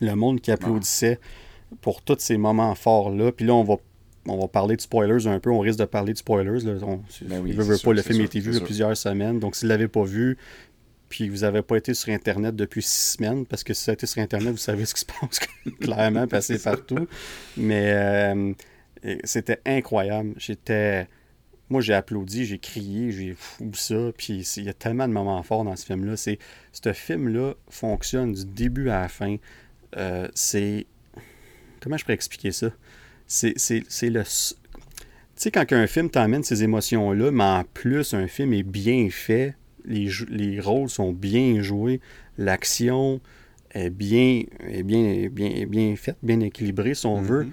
Le 0.00 0.14
monde 0.14 0.40
qui 0.40 0.50
applaudissait 0.50 1.20
pour 1.80 2.02
tous 2.02 2.18
ces 2.18 2.36
moments 2.36 2.74
forts-là. 2.74 3.32
Puis 3.32 3.46
là, 3.46 3.54
on 3.54 3.62
va 3.62 3.76
on 4.26 4.38
va 4.38 4.48
parler 4.48 4.76
de 4.76 4.80
spoilers 4.80 5.26
un 5.26 5.40
peu. 5.40 5.50
On 5.50 5.60
risque 5.60 5.78
de 5.78 5.84
parler 5.84 6.12
de 6.12 6.18
spoilers. 6.18 6.64
Là. 6.64 6.74
On, 6.82 7.02
ben 7.22 7.44
pas, 7.84 7.92
le 7.92 8.02
film 8.02 8.20
a 8.20 8.24
été 8.24 8.40
vu 8.40 8.52
il 8.52 8.58
y 8.58 8.60
a 8.60 8.64
plusieurs 8.64 8.96
semaines. 8.96 9.40
Donc, 9.40 9.56
s'il 9.56 9.68
ne 9.68 9.74
l'avez 9.74 9.88
pas 9.88 10.04
vu, 10.04 10.38
puis 11.08 11.28
vous 11.28 11.38
n'avez 11.38 11.62
pas 11.62 11.76
été 11.76 11.92
sur 11.92 12.12
Internet 12.12 12.56
depuis 12.56 12.82
six 12.82 13.16
semaines, 13.16 13.44
parce 13.46 13.64
que 13.64 13.74
si 13.74 13.84
ça 13.84 13.90
a 13.90 13.94
été 13.94 14.06
sur 14.06 14.22
Internet, 14.22 14.52
vous 14.52 14.56
savez 14.56 14.86
ce 14.86 14.94
qui 14.94 15.00
se 15.00 15.06
passe 15.06 15.40
clairement, 15.80 16.26
passé 16.26 16.58
partout. 16.58 17.06
Mais 17.56 17.92
euh, 17.92 18.54
c'était 19.24 19.60
incroyable. 19.66 20.34
J'étais. 20.36 21.08
Moi, 21.68 21.80
j'ai 21.80 21.94
applaudi, 21.94 22.44
j'ai 22.44 22.58
crié, 22.58 23.12
j'ai 23.12 23.34
fou 23.34 23.70
ça. 23.74 24.12
Puis 24.16 24.46
il 24.56 24.64
y 24.64 24.68
a 24.68 24.74
tellement 24.74 25.08
de 25.08 25.12
moments 25.12 25.42
forts 25.42 25.64
dans 25.64 25.74
ce 25.74 25.86
film-là. 25.86 26.16
C'est, 26.16 26.38
ce 26.72 26.92
film-là 26.92 27.54
fonctionne 27.68 28.32
du 28.32 28.44
début 28.44 28.88
à 28.88 29.00
la 29.02 29.08
fin. 29.08 29.36
Euh, 29.96 30.28
c'est. 30.34 30.86
Comment 31.80 31.96
je 31.96 32.04
pourrais 32.04 32.14
expliquer 32.14 32.52
ça? 32.52 32.70
C'est 33.26 33.54
le. 34.02 34.22
Tu 34.22 35.48
sais, 35.48 35.50
quand 35.50 35.72
un 35.72 35.86
film 35.86 36.10
t'amène 36.10 36.44
ces 36.44 36.62
émotions-là, 36.62 37.30
mais 37.30 37.44
en 37.44 37.64
plus, 37.64 38.14
un 38.14 38.28
film 38.28 38.52
est 38.52 38.62
bien 38.62 39.08
fait, 39.10 39.54
les, 39.84 40.08
les 40.28 40.60
rôles 40.60 40.88
sont 40.88 41.12
bien 41.12 41.60
joués, 41.62 42.00
l'action 42.38 43.20
est 43.72 43.90
bien, 43.90 44.42
est 44.68 44.82
bien, 44.82 45.28
bien, 45.28 45.66
bien 45.66 45.96
faite, 45.96 46.18
bien 46.22 46.40
équilibrée, 46.40 46.94
si 46.94 47.06
on 47.06 47.20
mm-hmm. 47.20 47.26
veut. 47.26 47.44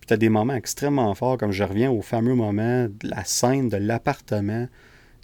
Puis 0.00 0.06
tu 0.08 0.14
as 0.14 0.16
des 0.16 0.30
moments 0.30 0.54
extrêmement 0.54 1.14
forts, 1.14 1.38
comme 1.38 1.52
je 1.52 1.62
reviens 1.64 1.90
au 1.90 2.02
fameux 2.02 2.34
moment 2.34 2.84
de 2.84 3.08
la 3.08 3.24
scène 3.24 3.68
de 3.68 3.76
l'appartement, 3.76 4.66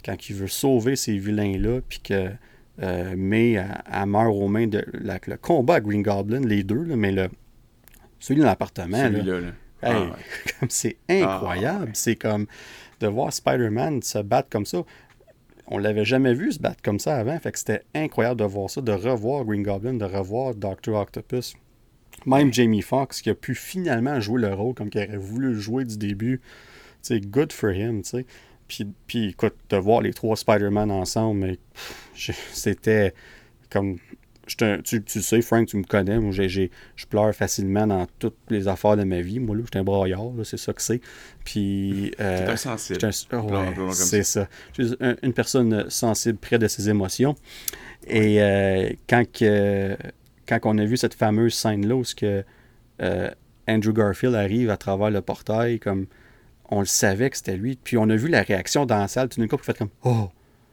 quand 0.04 0.28
il 0.28 0.36
veut 0.36 0.48
sauver 0.48 0.96
ces 0.96 1.16
vilains-là, 1.16 1.80
puis 1.88 2.00
que 2.00 2.30
euh, 2.82 3.14
May 3.16 3.56
a, 3.56 4.06
meurt 4.06 4.34
aux 4.34 4.48
mains 4.48 4.66
de 4.66 4.84
le 4.92 5.36
combat 5.36 5.76
à 5.76 5.80
Green 5.80 6.02
Goblin, 6.02 6.40
les 6.40 6.62
deux, 6.64 6.84
mais 6.84 7.12
le, 7.12 7.28
celui 8.18 8.40
de 8.40 8.46
l'appartement. 8.46 8.98
Celui-là. 8.98 9.52
Ah, 9.85 10.16
c'est 10.69 10.97
incroyable. 11.09 11.89
Ah, 11.89 11.94
c'est 11.94 12.16
comme 12.16 12.47
de 13.01 13.06
voir 13.06 13.32
Spider-Man 13.32 14.02
se 14.02 14.19
battre 14.19 14.48
comme 14.51 14.66
ça. 14.66 14.82
On 15.66 15.78
l'avait 15.78 16.05
jamais 16.05 16.35
vu 16.35 16.52
se 16.52 16.59
battre 16.59 16.82
comme 16.82 16.98
ça 16.98 17.16
avant. 17.16 17.39
Fait 17.39 17.52
que 17.52 17.59
c'était 17.59 17.82
incroyable 17.94 18.40
de 18.40 18.44
voir 18.44 18.69
ça, 18.69 18.81
de 18.81 18.93
revoir 18.93 19.44
Green 19.44 19.62
Goblin, 19.62 19.94
de 19.94 20.05
revoir 20.05 20.55
Doctor 20.55 21.01
Octopus. 21.01 21.55
Même 22.27 22.52
Jamie 22.52 22.82
Foxx 22.82 23.23
qui 23.23 23.31
a 23.31 23.35
pu 23.35 23.55
finalement 23.55 24.20
jouer 24.20 24.40
le 24.40 24.55
rôle 24.55 24.74
comme 24.74 24.90
qu'il 24.90 25.02
aurait 25.02 25.16
voulu 25.16 25.59
jouer 25.61 25.85
du 25.85 25.97
début. 25.97 26.40
C'est 27.02 27.20
good 27.20 27.52
for 27.52 27.70
him, 27.70 28.02
tu 28.02 28.11
sais. 28.11 28.27
Puis, 28.69 28.86
puis 29.06 29.28
écoute, 29.31 29.55
de 29.69 29.77
voir 29.77 30.01
les 30.01 30.15
trois 30.15 30.36
Spider-Man 30.36 30.90
ensemble, 30.90 31.56
c'était 32.52 33.12
comme 33.70 33.98
tu, 34.46 35.02
tu, 35.02 35.22
sais, 35.22 35.42
Frank, 35.42 35.66
tu 35.66 35.76
me 35.76 35.84
connais. 35.84 36.18
Moi, 36.18 36.32
je 36.32 37.06
pleure 37.08 37.34
facilement 37.34 37.86
dans 37.86 38.06
toutes 38.18 38.36
les 38.50 38.68
affaires 38.68 38.96
de 38.96 39.04
ma 39.04 39.20
vie. 39.20 39.40
Moi, 39.40 39.56
là, 39.56 39.62
je 39.64 39.70
suis 39.70 39.80
un 39.80 39.84
braillard, 39.84 40.30
c'est 40.44 40.56
ça 40.56 40.72
que 40.72 40.82
c'est. 40.82 41.00
Puis. 41.44 42.12
Euh, 42.20 42.52
insensible. 42.52 43.00
c'est 43.92 44.22
ça. 44.22 44.48
Je 44.76 44.84
suis 44.84 44.96
une 45.22 45.32
personne 45.32 45.90
sensible 45.90 46.38
près 46.38 46.58
de 46.58 46.68
ses 46.68 46.88
émotions. 46.88 47.34
Et 48.06 48.40
euh, 48.40 48.90
quand, 49.08 49.24
que, 49.30 49.96
quand 50.46 50.60
on 50.64 50.78
a 50.78 50.84
vu 50.84 50.96
cette 50.96 51.14
fameuse 51.14 51.54
scène-là 51.54 51.96
où 51.96 52.02
que, 52.16 52.44
euh, 53.02 53.30
Andrew 53.68 53.92
Garfield 53.92 54.34
arrive 54.34 54.70
à 54.70 54.76
travers 54.76 55.10
le 55.10 55.20
portail, 55.22 55.80
comme 55.80 56.06
on 56.70 56.80
le 56.80 56.86
savait 56.86 57.30
que 57.30 57.36
c'était 57.36 57.56
lui. 57.56 57.78
Puis 57.82 57.96
on 57.96 58.08
a 58.10 58.16
vu 58.16 58.28
la 58.28 58.42
réaction 58.42 58.86
dans 58.86 58.98
la 58.98 59.08
salle, 59.08 59.28
tout 59.28 59.40
d'un 59.40 59.48
coup, 59.48 59.56
il 59.58 59.64
fait 59.64 59.76
comme 59.76 59.90
Oh! 60.04 60.28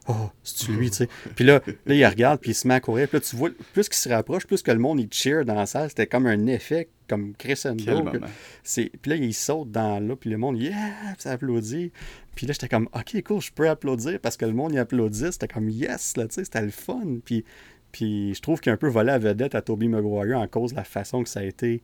Oh, 0.07 0.29
c'est 0.43 0.69
lui, 0.69 0.89
tu 0.89 0.97
sais? 0.97 1.09
Puis 1.35 1.45
là, 1.45 1.61
là, 1.85 1.93
il 1.93 2.05
regarde, 2.05 2.39
puis 2.39 2.51
il 2.51 2.53
se 2.55 2.67
met 2.67 2.73
à 2.73 2.79
courir. 2.79 3.07
Puis 3.07 3.17
là, 3.17 3.21
tu 3.21 3.35
vois, 3.35 3.49
plus 3.73 3.87
qu'il 3.87 3.97
se 3.97 4.09
rapproche, 4.09 4.47
plus 4.47 4.63
que 4.63 4.71
le 4.71 4.79
monde, 4.79 4.99
il 4.99 5.07
cheer 5.11 5.45
dans 5.45 5.53
la 5.53 5.67
salle. 5.67 5.89
C'était 5.89 6.07
comme 6.07 6.25
un 6.25 6.47
effet, 6.47 6.89
comme 7.07 7.35
crescendo. 7.35 7.83
Puis 7.83 8.91
là, 9.05 9.15
il 9.15 9.33
saute 9.33 9.69
dans 9.69 9.99
là, 9.99 10.15
puis 10.15 10.29
le 10.29 10.37
monde, 10.37 10.59
yeah, 10.59 10.93
ça 11.19 11.31
applaudit. 11.31 11.91
Puis 12.35 12.47
là, 12.47 12.53
j'étais 12.53 12.67
comme, 12.67 12.89
OK, 12.93 13.21
cool, 13.23 13.41
je 13.41 13.51
peux 13.51 13.69
applaudir 13.69 14.19
parce 14.19 14.37
que 14.37 14.45
le 14.45 14.53
monde, 14.53 14.71
il 14.73 14.79
applaudit. 14.79 15.31
C'était 15.31 15.47
comme, 15.47 15.69
yes, 15.69 16.17
là, 16.17 16.27
tu 16.27 16.35
sais, 16.35 16.45
c'était 16.45 16.61
le 16.61 16.71
fun. 16.71 17.19
Puis, 17.23 17.45
puis 17.91 18.33
je 18.33 18.41
trouve 18.41 18.59
qu'il 18.59 18.71
a 18.71 18.73
un 18.73 18.77
peu 18.77 18.87
volé 18.87 19.07
la 19.07 19.19
vedette 19.19 19.53
à 19.53 19.61
Toby 19.61 19.87
Maguire 19.87 20.39
en 20.39 20.47
cause 20.47 20.71
de 20.71 20.77
la 20.77 20.83
façon 20.83 21.21
que 21.21 21.29
ça 21.29 21.41
a 21.41 21.43
été, 21.43 21.83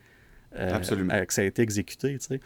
euh, 0.56 0.72
euh, 0.73 1.26
que 1.26 1.34
ça 1.34 1.41
a 1.41 1.45
été 1.45 1.61
exécuté, 1.61 2.18
tu 2.18 2.26
sais. 2.26 2.39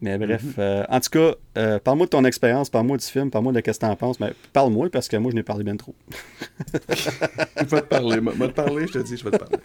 Mais 0.00 0.18
bref, 0.18 0.42
mhm. 0.42 0.54
euh, 0.58 0.84
en 0.88 1.00
tout 1.00 1.10
cas, 1.10 1.34
euh, 1.56 1.78
parle-moi 1.78 2.06
de 2.06 2.10
ton 2.10 2.24
expérience, 2.24 2.68
parle-moi 2.68 2.98
du 2.98 3.04
film, 3.04 3.30
parle-moi 3.30 3.52
de 3.52 3.58
ce 3.58 3.62
que 3.62 3.70
tu 3.70 3.86
en 3.86 3.96
penses. 3.96 4.20
Mais 4.20 4.32
parle-moi 4.52 4.90
parce 4.90 5.08
que 5.08 5.16
moi, 5.16 5.30
je 5.30 5.36
n'ai 5.36 5.42
parlé 5.42 5.64
bien 5.64 5.76
trop. 5.76 5.94
je 6.90 7.64
vais 7.64 7.80
te 7.80 7.86
parler. 7.86 8.16
Je 8.16 8.38
vais 8.38 8.48
te 8.48 8.52
parler, 8.52 8.86
je 8.86 8.92
te 8.92 8.98
dis, 8.98 9.16
je 9.16 9.24
vais 9.24 9.30
te 9.30 9.38
parler. 9.38 9.56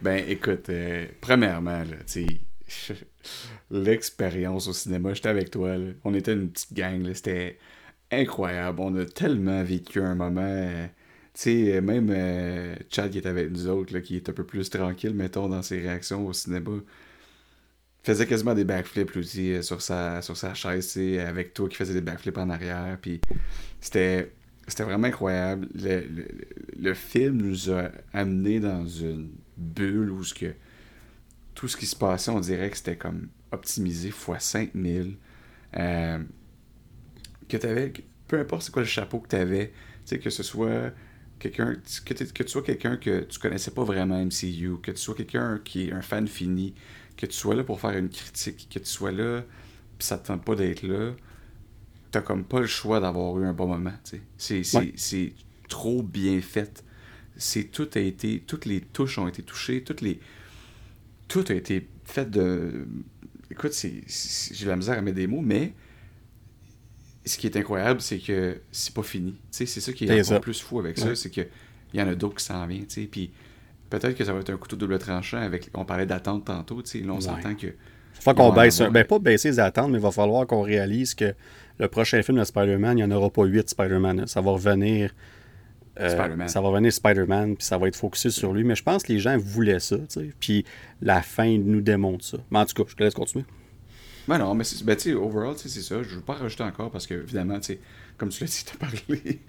Ben, 0.00 0.24
écoute, 0.28 0.68
euh, 0.68 1.06
premièrement, 1.20 1.82
l'expérience 3.70 4.68
au 4.68 4.72
cinéma, 4.72 5.14
j'étais 5.14 5.28
avec 5.28 5.50
toi. 5.50 5.74
On 6.04 6.14
était 6.14 6.32
une 6.32 6.50
petite 6.50 6.74
gang. 6.74 7.12
C'était 7.12 7.58
incroyable. 8.12 8.80
On 8.80 8.94
a 8.96 9.04
tellement 9.04 9.64
vécu 9.64 10.00
un 10.00 10.14
moment. 10.14 10.70
tu 11.34 11.40
sais, 11.74 11.80
même 11.80 12.76
Chad 12.88 13.10
qui 13.10 13.18
était 13.18 13.28
avec 13.28 13.50
nous 13.50 13.66
autres, 13.66 13.98
qui 13.98 14.14
est 14.14 14.28
un 14.28 14.32
peu 14.32 14.44
plus 14.44 14.70
tranquille, 14.70 15.14
mettons, 15.14 15.48
dans 15.48 15.62
ses 15.62 15.80
réactions 15.80 16.24
au 16.24 16.32
cinéma 16.32 16.70
faisait 18.02 18.26
quasiment 18.26 18.54
des 18.54 18.64
backflips 18.64 19.16
aussi 19.16 19.52
euh, 19.52 19.62
sur 19.62 19.80
sa, 19.80 20.22
sur 20.22 20.36
sa 20.36 20.54
chaise, 20.54 20.98
avec 21.20 21.54
toi 21.54 21.68
qui 21.68 21.76
faisais 21.76 21.94
des 21.94 22.00
backflips 22.00 22.38
en 22.38 22.50
arrière. 22.50 22.98
Puis 23.00 23.20
c'était, 23.80 24.32
c'était 24.66 24.82
vraiment 24.84 25.08
incroyable. 25.08 25.68
Le, 25.74 26.04
le, 26.78 26.94
film 26.94 27.36
nous 27.36 27.70
a 27.70 27.90
amené 28.12 28.60
dans 28.60 28.86
une 28.86 29.30
bulle 29.56 30.10
où 30.10 30.24
ce 30.24 30.34
que, 30.34 30.54
tout 31.54 31.68
ce 31.68 31.76
qui 31.76 31.86
se 31.86 31.96
passait, 31.96 32.30
on 32.30 32.40
dirait 32.40 32.70
que 32.70 32.76
c'était 32.76 32.96
comme 32.96 33.28
optimisé 33.52 34.08
x 34.08 34.26
5000. 34.38 35.16
Euh, 35.76 36.18
que 37.48 37.56
tu 37.56 37.66
avais, 37.66 37.92
peu 38.28 38.40
importe 38.40 38.62
c'est 38.62 38.72
quoi 38.72 38.82
le 38.82 38.88
chapeau 38.88 39.20
que 39.20 39.28
tu 39.28 39.36
avais, 39.36 39.72
que 40.10 40.30
ce 40.30 40.42
soit 40.42 40.92
quelqu'un 41.38 41.74
que, 41.74 42.12
que 42.12 42.42
tu 42.42 42.48
sois 42.48 42.62
quelqu'un 42.62 42.96
que 42.96 43.20
tu 43.20 43.38
connaissais 43.38 43.70
pas 43.70 43.84
vraiment 43.84 44.22
MCU, 44.24 44.78
que 44.82 44.90
tu 44.90 44.98
sois 44.98 45.14
quelqu'un 45.14 45.60
qui 45.64 45.88
est 45.88 45.92
un 45.92 46.02
fan 46.02 46.28
fini, 46.28 46.74
que 47.16 47.26
tu 47.26 47.36
sois 47.36 47.54
là 47.54 47.64
pour 47.64 47.80
faire 47.80 47.96
une 47.96 48.08
critique, 48.08 48.68
que 48.70 48.78
tu 48.78 48.86
sois 48.86 49.12
là, 49.12 49.42
puis 49.98 50.06
ça 50.06 50.18
te 50.18 50.26
tente 50.28 50.44
pas 50.44 50.54
d'être 50.54 50.82
là, 50.82 51.12
t'as 52.10 52.20
comme 52.20 52.44
pas 52.44 52.60
le 52.60 52.66
choix 52.66 53.00
d'avoir 53.00 53.38
eu 53.38 53.46
un 53.46 53.52
bon 53.52 53.66
moment. 53.66 53.92
C'est 54.38 55.32
trop 55.68 56.02
bien 56.02 56.40
fait. 56.40 56.84
C'est 57.36 57.64
tout 57.64 57.88
a 57.94 58.00
été, 58.00 58.40
toutes 58.46 58.66
les 58.66 58.80
touches 58.80 59.18
ont 59.18 59.26
été 59.26 59.42
touchées, 59.42 59.82
toutes 59.82 60.02
les, 60.02 60.20
tout 61.28 61.44
a 61.48 61.54
été 61.54 61.88
fait 62.04 62.30
de. 62.30 62.86
Écoute, 63.50 63.72
j'ai 63.74 64.66
la 64.66 64.76
misère 64.76 64.98
à 64.98 65.00
mettre 65.00 65.16
des 65.16 65.26
mots, 65.26 65.40
mais 65.40 65.72
ce 67.24 67.38
qui 67.38 67.46
est 67.46 67.56
incroyable, 67.56 68.00
c'est 68.00 68.18
que 68.18 68.60
c'est 68.70 68.94
pas 68.94 69.02
fini. 69.02 69.36
C'est 69.50 69.66
ça 69.66 69.92
qui 69.92 70.04
est, 70.04 70.26
encore 70.26 70.40
plus 70.40 70.60
fou 70.60 70.78
avec 70.78 70.98
ça, 70.98 71.14
c'est 71.14 71.30
qu'il 71.30 71.48
y 71.94 72.02
en 72.02 72.08
a 72.08 72.14
d'autres 72.14 72.36
qui 72.36 72.44
s'en 72.44 72.66
viennent. 72.66 72.86
Puis 72.86 73.30
peut-être 73.98 74.16
que 74.16 74.24
ça 74.24 74.32
va 74.32 74.40
être 74.40 74.50
un 74.50 74.56
couteau 74.56 74.76
double 74.76 74.98
tranchant 74.98 75.40
avec. 75.40 75.70
On 75.74 75.84
parlait 75.84 76.06
d'attente 76.06 76.46
tantôt, 76.46 76.82
tu 76.82 76.90
sais. 76.90 76.98
Là, 77.04 77.12
on 77.12 77.20
s'entend 77.20 77.54
que. 77.54 77.68
Faut 78.20 78.34
qu'on 78.34 78.52
baisse. 78.52 78.80
Ben, 78.80 79.04
pas 79.04 79.18
baisser 79.18 79.48
les 79.48 79.60
attentes, 79.60 79.90
mais 79.90 79.98
il 79.98 80.02
va 80.02 80.10
falloir 80.10 80.46
qu'on 80.46 80.62
réalise 80.62 81.14
que 81.14 81.34
le 81.78 81.88
prochain 81.88 82.22
film 82.22 82.38
de 82.38 82.44
Spider-Man, 82.44 82.98
il 82.98 83.04
n'y 83.04 83.12
en 83.12 83.16
aura 83.16 83.30
pas 83.30 83.44
huit 83.44 83.68
Spider-Man. 83.68 84.26
Ça 84.26 84.40
va 84.40 84.52
revenir. 84.52 85.10
Euh, 86.00 86.48
ça 86.48 86.60
va 86.62 86.68
revenir 86.68 86.90
Spider-Man, 86.90 87.56
puis 87.56 87.66
ça 87.66 87.76
va 87.76 87.88
être 87.88 87.96
focusé 87.96 88.30
sur 88.30 88.54
lui. 88.54 88.64
Mais 88.64 88.74
je 88.74 88.82
pense 88.82 89.02
que 89.02 89.12
les 89.12 89.18
gens 89.18 89.36
voulaient 89.36 89.80
ça, 89.80 89.98
tu 89.98 90.04
sais. 90.08 90.30
Puis 90.40 90.64
la 91.02 91.20
fin 91.20 91.58
nous 91.58 91.82
démontre 91.82 92.24
ça. 92.24 92.38
Mais 92.50 92.60
en 92.60 92.64
tout 92.64 92.82
cas, 92.82 92.88
je 92.88 92.96
te 92.96 93.02
laisse 93.02 93.14
continuer. 93.14 93.44
Ben 94.26 94.38
non, 94.38 94.54
mais 94.54 94.64
ben, 94.84 94.96
tu 94.96 95.10
sais, 95.10 95.14
overall, 95.14 95.54
c'est 95.56 95.68
ça. 95.68 96.02
Je 96.02 96.10
ne 96.10 96.14
veux 96.14 96.20
pas 96.20 96.34
rajouter 96.34 96.62
encore 96.62 96.90
parce 96.90 97.06
que, 97.06 97.14
évidemment, 97.14 97.58
tu 97.58 97.74
sais, 97.74 97.80
comme 98.18 98.28
tu 98.28 98.44
l'as 98.44 98.50
dit, 98.50 98.64
tu 98.64 98.74
as 98.74 98.78
parlé, 98.78 99.40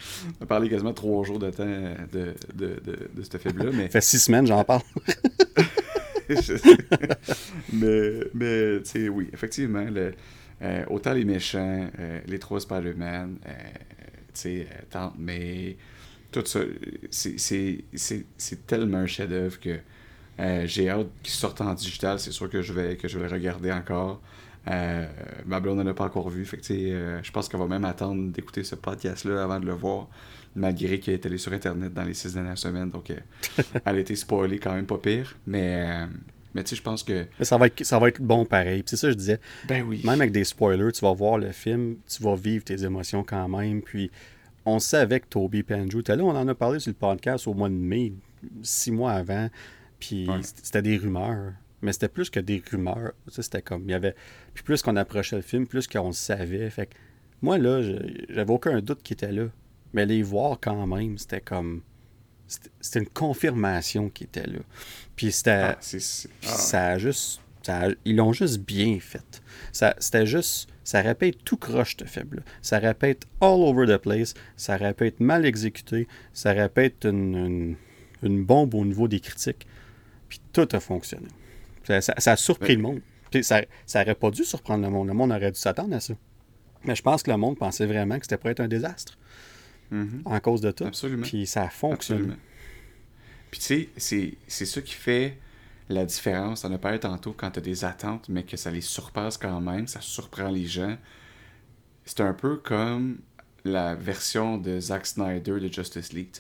as 0.42 0.46
parlé 0.46 0.70
quasiment 0.70 0.94
trois 0.94 1.24
jours 1.24 1.40
de 1.40 1.52
temps 1.52 1.66
de, 1.66 2.34
de, 2.54 2.82
de, 2.84 3.10
de 3.14 3.24
ce 3.24 3.38
film-là. 3.38 3.72
Mais... 3.74 3.84
Ça 3.88 3.90
fait 3.90 4.02
six 4.02 4.20
semaines, 4.20 4.48
j'en 4.48 4.64
parle. 4.64 4.82
mais, 7.74 8.20
mais 8.34 8.80
tu 8.82 8.90
sais, 8.90 9.10
oui, 9.10 9.30
effectivement, 9.34 9.84
le, 9.84 10.14
euh, 10.62 10.86
autant 10.90 11.14
les 11.14 11.26
méchants, 11.26 11.90
euh, 12.00 12.20
les 12.26 12.40
trois 12.40 12.60
Spider-Man, 12.60 13.38
euh, 13.46 13.52
tu 14.34 14.42
sais, 14.42 14.68
Tante 14.90 15.18
May, 15.20 15.78
tout 16.32 16.46
ça, 16.46 16.62
c'est 17.12 18.66
tellement 18.66 19.00
un 19.00 19.06
chef-d'œuvre 19.06 19.60
que 19.60 19.80
j'ai 20.66 20.90
hâte 20.90 21.10
qu'il 21.22 21.34
sorte 21.34 21.62
en 21.62 21.74
digital. 21.74 22.20
C'est 22.20 22.32
sûr 22.32 22.50
que 22.50 22.62
je 22.62 22.74
vais, 22.74 22.96
que 22.96 23.08
je 23.08 23.20
vais 23.20 23.28
le 23.28 23.34
regarder 23.34 23.72
encore. 23.72 24.22
Euh, 24.70 25.06
ma 25.46 25.60
blonde 25.60 25.80
n'en 25.80 25.88
a 25.88 25.94
pas 25.94 26.06
encore 26.06 26.30
vu. 26.30 26.46
Fait 26.46 26.58
que, 26.58 26.64
je 27.22 27.32
pense 27.32 27.50
qu'elle 27.50 27.60
va 27.60 27.68
même 27.68 27.86
attendre 27.86 28.32
d'écouter 28.32 28.64
ce 28.64 28.76
podcast-là 28.76 29.44
avant 29.44 29.60
de 29.60 29.66
le 29.66 29.74
voir, 29.74 30.08
malgré 30.56 31.00
qu'il 31.00 31.14
est 31.14 31.26
allé 31.26 31.38
sur 31.38 31.52
Internet 31.54 31.94
dans 31.94 32.04
les 32.04 32.14
six 32.14 32.34
dernières 32.34 32.58
semaines. 32.58 32.90
Donc, 32.90 33.12
elle 33.86 33.96
a 33.96 34.00
été 34.00 34.16
spoilée 34.16 34.60
quand 34.60 34.74
même 34.74 34.86
pas 34.86 34.98
pire. 34.98 35.36
Mais, 35.46 36.08
mais 36.54 36.64
tu 36.64 36.72
sais, 36.72 36.76
je 36.76 36.82
pense 36.82 37.04
que. 37.04 37.26
ça 37.42 37.58
va, 37.58 37.68
être, 37.68 37.84
ça 37.84 38.00
va 38.00 38.08
être 38.08 38.22
bon 38.22 38.46
pareil. 38.46 38.84
c'est 38.86 38.98
ça, 38.98 39.10
je 39.10 39.16
disais. 39.16 39.40
Ben 39.68 39.84
oui. 39.84 40.02
Même 40.04 40.22
avec 40.22 40.32
des 40.32 40.44
spoilers, 40.44 40.92
tu 40.92 41.02
vas 41.02 41.14
voir 41.14 41.38
le 41.38 41.52
film, 41.52 41.98
tu 42.08 42.24
vas 42.24 42.36
vivre 42.36 42.64
tes 42.64 42.84
émotions 42.84 43.24
quand 43.24 43.48
même. 43.50 43.82
Puis 43.82 44.12
on 44.66 44.80
sait 44.80 44.98
avec 44.98 45.30
Toby 45.30 45.66
Andrew. 45.72 46.02
Là, 46.08 46.24
on 46.24 46.30
en 46.30 46.48
a 46.48 46.56
parlé 46.56 46.80
sur 46.80 46.92
le 46.92 46.96
podcast 46.96 47.48
au 47.48 47.54
mois 47.54 47.70
de 47.70 47.74
mai, 47.74 48.14
six 48.62 48.92
mois 48.92 49.12
avant. 49.12 49.50
Puis 50.00 50.28
c'était 50.42 50.82
des 50.82 50.98
rumeurs. 50.98 51.54
Mais 51.84 51.94
c'était 51.94 52.08
plus 52.08 52.30
que 52.30 52.40
des 52.40 52.64
rumeurs. 52.72 53.14
C'était 53.28 53.62
comme. 53.62 53.84
Il 53.84 53.92
y 53.92 53.94
avait. 53.94 54.16
Puis 54.54 54.64
plus 54.64 54.82
qu'on 54.82 54.96
approchait 54.96 55.36
le 55.36 55.42
film, 55.42 55.68
plus 55.68 55.88
qu'on 55.88 56.08
le 56.08 56.14
savait. 56.14 56.70
Fait 56.70 56.88
que 56.88 56.96
moi, 57.42 57.58
là, 57.58 57.82
j'avais 58.30 58.52
aucun 58.52 58.80
doute 58.82 59.04
qu'il 59.04 59.14
était 59.16 59.32
là. 59.32 59.48
Mais 59.94 60.06
les 60.08 60.24
voir 60.24 60.58
quand 60.60 60.88
même, 60.88 61.18
c'était 61.18 61.42
comme 61.42 61.84
c'était 62.48 63.00
une 63.00 63.10
confirmation 63.10 64.10
qui 64.10 64.26
était 64.26 64.48
là. 64.48 64.60
Puis 65.16 65.32
c'était. 65.32 65.52
Ah, 65.52 65.78
ah. 65.80 66.48
Ça 66.48 66.88
a 66.88 66.98
juste. 66.98 67.42
ils 68.06 68.16
l'ont 68.16 68.34
juste 68.34 68.60
bien 68.60 69.00
fait. 69.00 69.42
Ça, 69.72 69.96
c'était 70.00 70.26
juste. 70.26 70.70
Ça 70.84 71.02
répète 71.02 71.44
tout 71.46 71.56
croche 71.56 71.96
de 71.96 72.06
faible. 72.06 72.44
Ça 72.62 72.78
répète 72.78 73.26
all 73.40 73.62
over 73.62 73.88
the 73.88 73.98
place. 73.98 74.34
Ça 74.58 74.76
répète 74.76 75.20
mal 75.20 75.46
exécuté. 75.46 76.08
Ça 76.34 76.52
répète 76.52 77.06
une, 77.06 77.76
une, 78.22 78.44
bombe 78.44 78.74
au 78.74 78.84
niveau 78.84 79.08
des 79.08 79.22
critiques. 79.22 79.66
Puis 80.28 80.42
tout 80.52 80.68
a 80.74 80.80
fonctionné. 80.82 81.30
Ça, 81.84 82.14
a 82.32 82.36
surpris 82.36 82.76
le 82.76 82.82
monde. 82.82 83.02
Puis 83.32 83.44
ça 83.44 83.64
n'aurait 83.96 84.16
pas 84.16 84.32
dû 84.32 84.44
surprendre 84.44 84.84
le 84.84 84.90
monde. 84.90 85.08
Le 85.08 85.14
monde 85.14 85.32
aurait 85.32 85.52
dû 85.52 85.60
s'attendre 85.60 85.96
à 85.96 86.00
ça. 86.00 86.14
Mais 86.86 86.96
je 86.96 87.02
pense 87.02 87.24
que 87.24 87.32
le 87.32 87.38
monde 87.38 87.58
pensait 87.58 87.86
vraiment 87.86 88.18
que 88.18 88.26
c'était 88.26 88.38
pour 88.38 88.50
être 88.50 88.60
un 88.60 88.68
désastre. 88.68 89.18
Mm-hmm. 89.92 90.22
En 90.26 90.40
cause 90.40 90.62
de 90.62 90.72
tout. 90.72 90.86
Absolument. 90.86 91.24
Puis 91.24 91.46
ça 91.46 91.70
fonctionne. 91.70 92.38
Puis 93.52 93.60
tu 93.60 93.90
sais, 93.98 94.38
c'est 94.48 94.66
ça 94.66 94.82
qui 94.82 94.94
fait 94.94 95.38
la 95.90 96.06
différence. 96.06 96.66
On 96.66 96.74
a 96.74 96.78
parlé 96.78 97.00
tantôt 97.00 97.34
quand 97.34 97.52
tu 97.52 97.60
as 97.60 97.62
des 97.62 97.86
attentes, 97.86 98.28
mais 98.30 98.44
que 98.44 98.58
ça 98.58 98.72
les 98.72 98.82
surpasse 98.82 99.38
quand 99.38 99.62
même, 99.62 99.88
ça 99.88 100.02
surprend 100.02 100.50
les 100.50 100.66
gens. 100.66 100.98
C'est 102.06 102.22
un 102.22 102.34
peu 102.34 102.58
comme 102.58 103.20
la 103.64 103.96
version 103.96 104.58
de 104.58 104.80
Zack 104.80 105.06
Snyder 105.06 105.60
de 105.60 105.72
Justice 105.72 106.12
League. 106.14 106.32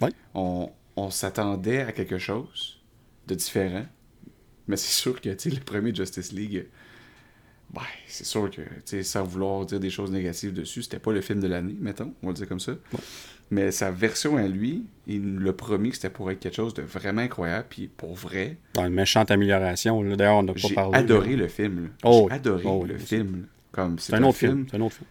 Oui. 0.00 0.10
On, 0.34 0.70
on 0.96 1.10
s'attendait 1.10 1.82
à 1.82 1.92
quelque 1.92 2.18
chose 2.18 2.80
de 3.26 3.34
différent, 3.34 3.86
mais 4.68 4.76
c'est 4.76 4.92
sûr 4.92 5.20
que 5.20 5.28
le 5.28 5.60
premier 5.60 5.94
Justice 5.94 6.32
League, 6.32 6.66
ben, 7.72 7.82
c'est 8.06 8.24
sûr 8.24 8.50
que, 8.50 9.02
sans 9.02 9.24
vouloir 9.24 9.66
dire 9.66 9.80
des 9.80 9.90
choses 9.90 10.10
négatives 10.10 10.52
dessus, 10.52 10.82
c'était 10.82 10.98
pas 10.98 11.12
le 11.12 11.20
film 11.20 11.40
de 11.40 11.48
l'année, 11.48 11.76
mettons, 11.80 12.14
on 12.22 12.26
va 12.26 12.32
le 12.32 12.36
dire 12.36 12.48
comme 12.48 12.60
ça. 12.60 12.72
Mais 13.50 13.72
sa 13.72 13.90
version 13.90 14.36
à 14.36 14.48
lui, 14.48 14.84
il 15.06 15.22
nous 15.22 15.40
l'a 15.40 15.52
promis 15.52 15.90
que 15.90 15.96
c'était 15.96 16.10
pour 16.10 16.30
être 16.30 16.40
quelque 16.40 16.56
chose 16.56 16.72
de 16.74 16.82
vraiment 16.82 17.20
incroyable, 17.22 17.66
puis 17.68 17.88
pour 17.88 18.14
vrai. 18.14 18.58
une 18.76 18.88
méchante 18.88 19.30
amélioration. 19.30 20.02
D'ailleurs, 20.16 20.36
on 20.36 20.42
n'a 20.44 20.54
pas 20.54 20.68
parlé. 20.74 20.92
J'ai 20.92 20.98
adoré 20.98 21.36
le 21.36 21.48
film. 21.48 21.90
Oh, 22.04 22.26
J'ai 22.28 22.36
adoré 22.36 22.62
oh, 22.64 22.84
le 22.86 22.96
film. 22.96 23.46
Comme 23.70 23.98
c'est 23.98 24.14
un, 24.14 24.22
autre 24.22 24.38
film. 24.38 24.66
C'est 24.70 24.76
un 24.76 24.80
autre 24.80 24.94
film. 24.94 25.08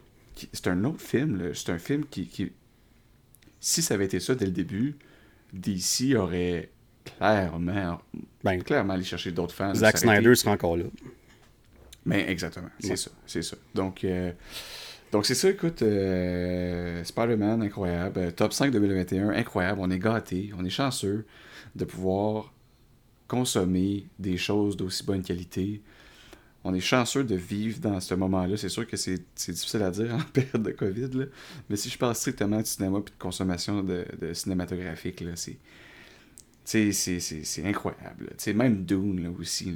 C'est 0.52 0.68
un 0.68 0.84
autre 0.86 1.02
film. 1.02 1.52
C'est 1.54 1.70
un 1.70 1.78
film 1.78 2.06
qui, 2.10 2.28
qui, 2.28 2.52
Si 3.60 3.82
ça 3.82 3.94
avait 3.94 4.06
été 4.06 4.20
ça 4.20 4.36
dès 4.36 4.46
le 4.46 4.52
début, 4.52 4.96
DC 5.54 6.16
aurait 6.16 6.70
clairement, 7.04 8.02
ben, 8.44 8.62
clairement 8.64 8.94
aller 8.94 9.04
chercher 9.04 9.32
d'autres 9.32 9.54
fans. 9.54 9.74
Zack 9.74 9.98
Snyder 9.98 10.36
sera 10.36 10.52
encore 10.52 10.78
là. 10.78 10.86
Mais 12.06 12.30
exactement, 12.30 12.70
c'est 12.80 12.98
ça, 12.98 13.12
c'est 13.26 13.44
ça. 13.44 13.56
Donc, 13.74 14.04
euh, 14.04 14.32
donc 15.12 15.26
c'est 15.26 15.36
ça, 15.36 15.50
écoute, 15.50 15.82
euh, 15.82 17.04
Spider-Man, 17.04 17.62
incroyable. 17.62 18.20
Euh, 18.20 18.32
top 18.32 18.52
5 18.52 18.72
2021, 18.72 19.30
incroyable. 19.30 19.80
On 19.82 19.90
est 19.90 20.00
gâtés, 20.00 20.52
on 20.58 20.66
est 20.66 20.70
chanceux 20.70 21.26
de 21.76 21.86
pouvoir 21.86 22.52
consommer 23.28 24.08
des 24.20 24.38
choses 24.38 24.76
d'aussi 24.76 25.06
bonne 25.06 25.22
qualité. 25.22 25.82
On 26.66 26.74
est 26.74 26.82
chanceux 26.82 27.24
de 27.24 27.36
vivre 27.36 27.80
dans 27.80 28.00
ce 28.00 28.16
moment-là. 28.16 28.58
C'est 28.58 28.70
sûr 28.70 28.88
que 28.88 28.98
c'est 28.98 29.22
difficile 29.36 29.84
à 29.84 29.92
dire 29.92 30.14
en 30.14 30.20
période 30.34 30.64
de 30.64 30.72
COVID, 30.72 31.10
là. 31.14 31.26
mais 31.70 31.76
si 31.76 31.90
je 31.90 31.98
parle 31.98 32.16
strictement 32.16 32.60
de 32.60 32.66
cinéma 32.66 33.00
et 33.00 33.04
de 33.04 33.10
consommation 33.18 33.84
de, 33.84 34.06
de 34.20 34.34
cinématographique, 34.34 35.24
c'est 35.36 35.58
c'est 36.66 37.66
incroyable. 37.66 38.30
même 38.56 38.86
Dune 38.86 39.24
là, 39.24 39.30
aussi, 39.38 39.74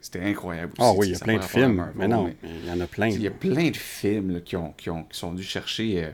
c'était 0.00 0.20
incroyable. 0.20 0.72
Ah 0.78 0.92
oui, 0.96 1.08
il 1.08 1.12
y 1.12 1.16
a 1.16 1.18
plein 1.18 1.36
de 1.36 1.44
films. 1.44 1.92
Mais 1.94 2.08
non, 2.08 2.32
il 2.42 2.66
y 2.66 2.70
en 2.70 2.80
a 2.80 2.86
plein. 2.86 3.08
Il 3.08 3.22
y 3.22 3.26
a 3.26 3.30
plein 3.30 3.70
de 3.70 3.76
films 3.76 4.32
là, 4.32 4.40
qui, 4.40 4.56
ont, 4.56 4.72
qui, 4.72 4.90
ont, 4.90 5.04
qui, 5.04 5.18
sont 5.18 5.32
dû 5.34 5.42
chercher 5.42 6.04
euh, 6.04 6.10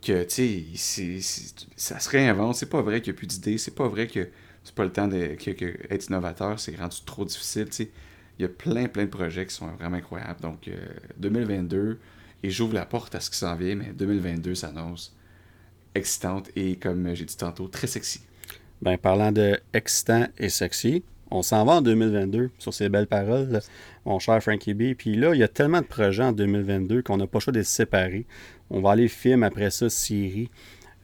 que, 0.00 0.28
sais, 0.28 0.64
ça 1.76 1.98
se 1.98 2.08
réinvente. 2.08 2.54
C'est 2.54 2.70
pas 2.70 2.82
vrai 2.82 3.00
qu'il 3.00 3.12
n'y 3.12 3.16
a 3.16 3.18
plus 3.18 3.26
d'idées. 3.26 3.58
C'est 3.58 3.74
pas 3.74 3.88
vrai 3.88 4.06
que 4.06 4.28
c'est 4.62 4.74
pas 4.74 4.84
le 4.84 4.92
temps 4.92 5.08
d'être 5.08 6.08
innovateur. 6.08 6.60
C'est 6.60 6.76
rendu 6.76 6.98
trop 7.04 7.24
difficile. 7.24 7.68
Il 8.38 8.42
y 8.42 8.44
a 8.44 8.48
plein, 8.48 8.86
plein 8.86 9.04
de 9.04 9.10
projets 9.10 9.44
qui 9.44 9.54
sont 9.54 9.66
vraiment 9.72 9.96
incroyables. 9.96 10.40
Donc, 10.40 10.70
2022, 11.18 11.76
euh, 11.76 11.98
et 12.42 12.50
j'ouvre 12.50 12.74
la 12.74 12.86
porte 12.86 13.14
à 13.14 13.20
ce 13.20 13.28
qui 13.28 13.36
s'en 13.36 13.54
vient, 13.56 13.74
mais 13.74 13.92
2022 13.92 14.54
s'annonce 14.54 15.14
excitante 15.94 16.50
et, 16.56 16.76
comme 16.76 17.14
j'ai 17.14 17.24
dit 17.24 17.36
tantôt, 17.36 17.68
très 17.68 17.86
sexy. 17.86 18.20
Ben, 18.82 18.96
parlant 18.96 19.30
de 19.30 19.58
excitant 19.74 20.26
et 20.38 20.48
sexy, 20.48 21.02
on 21.30 21.42
s'en 21.42 21.64
va 21.64 21.74
en 21.74 21.82
2022 21.82 22.50
sur 22.58 22.74
ces 22.74 22.88
belles 22.88 23.06
paroles, 23.06 23.60
mon 24.04 24.18
cher 24.18 24.42
Frankie 24.42 24.74
B. 24.74 24.94
Puis 24.96 25.14
là, 25.14 25.34
il 25.34 25.38
y 25.38 25.42
a 25.42 25.48
tellement 25.48 25.80
de 25.80 25.86
projets 25.86 26.24
en 26.24 26.32
2022 26.32 27.02
qu'on 27.02 27.18
n'a 27.18 27.26
pas 27.26 27.38
le 27.38 27.40
choix 27.40 27.52
de 27.52 27.62
se 27.62 27.70
séparer. 27.70 28.26
On 28.70 28.80
va 28.80 28.92
aller 28.92 29.08
film, 29.08 29.42
après 29.42 29.70
ça, 29.70 29.88
série. 29.90 30.50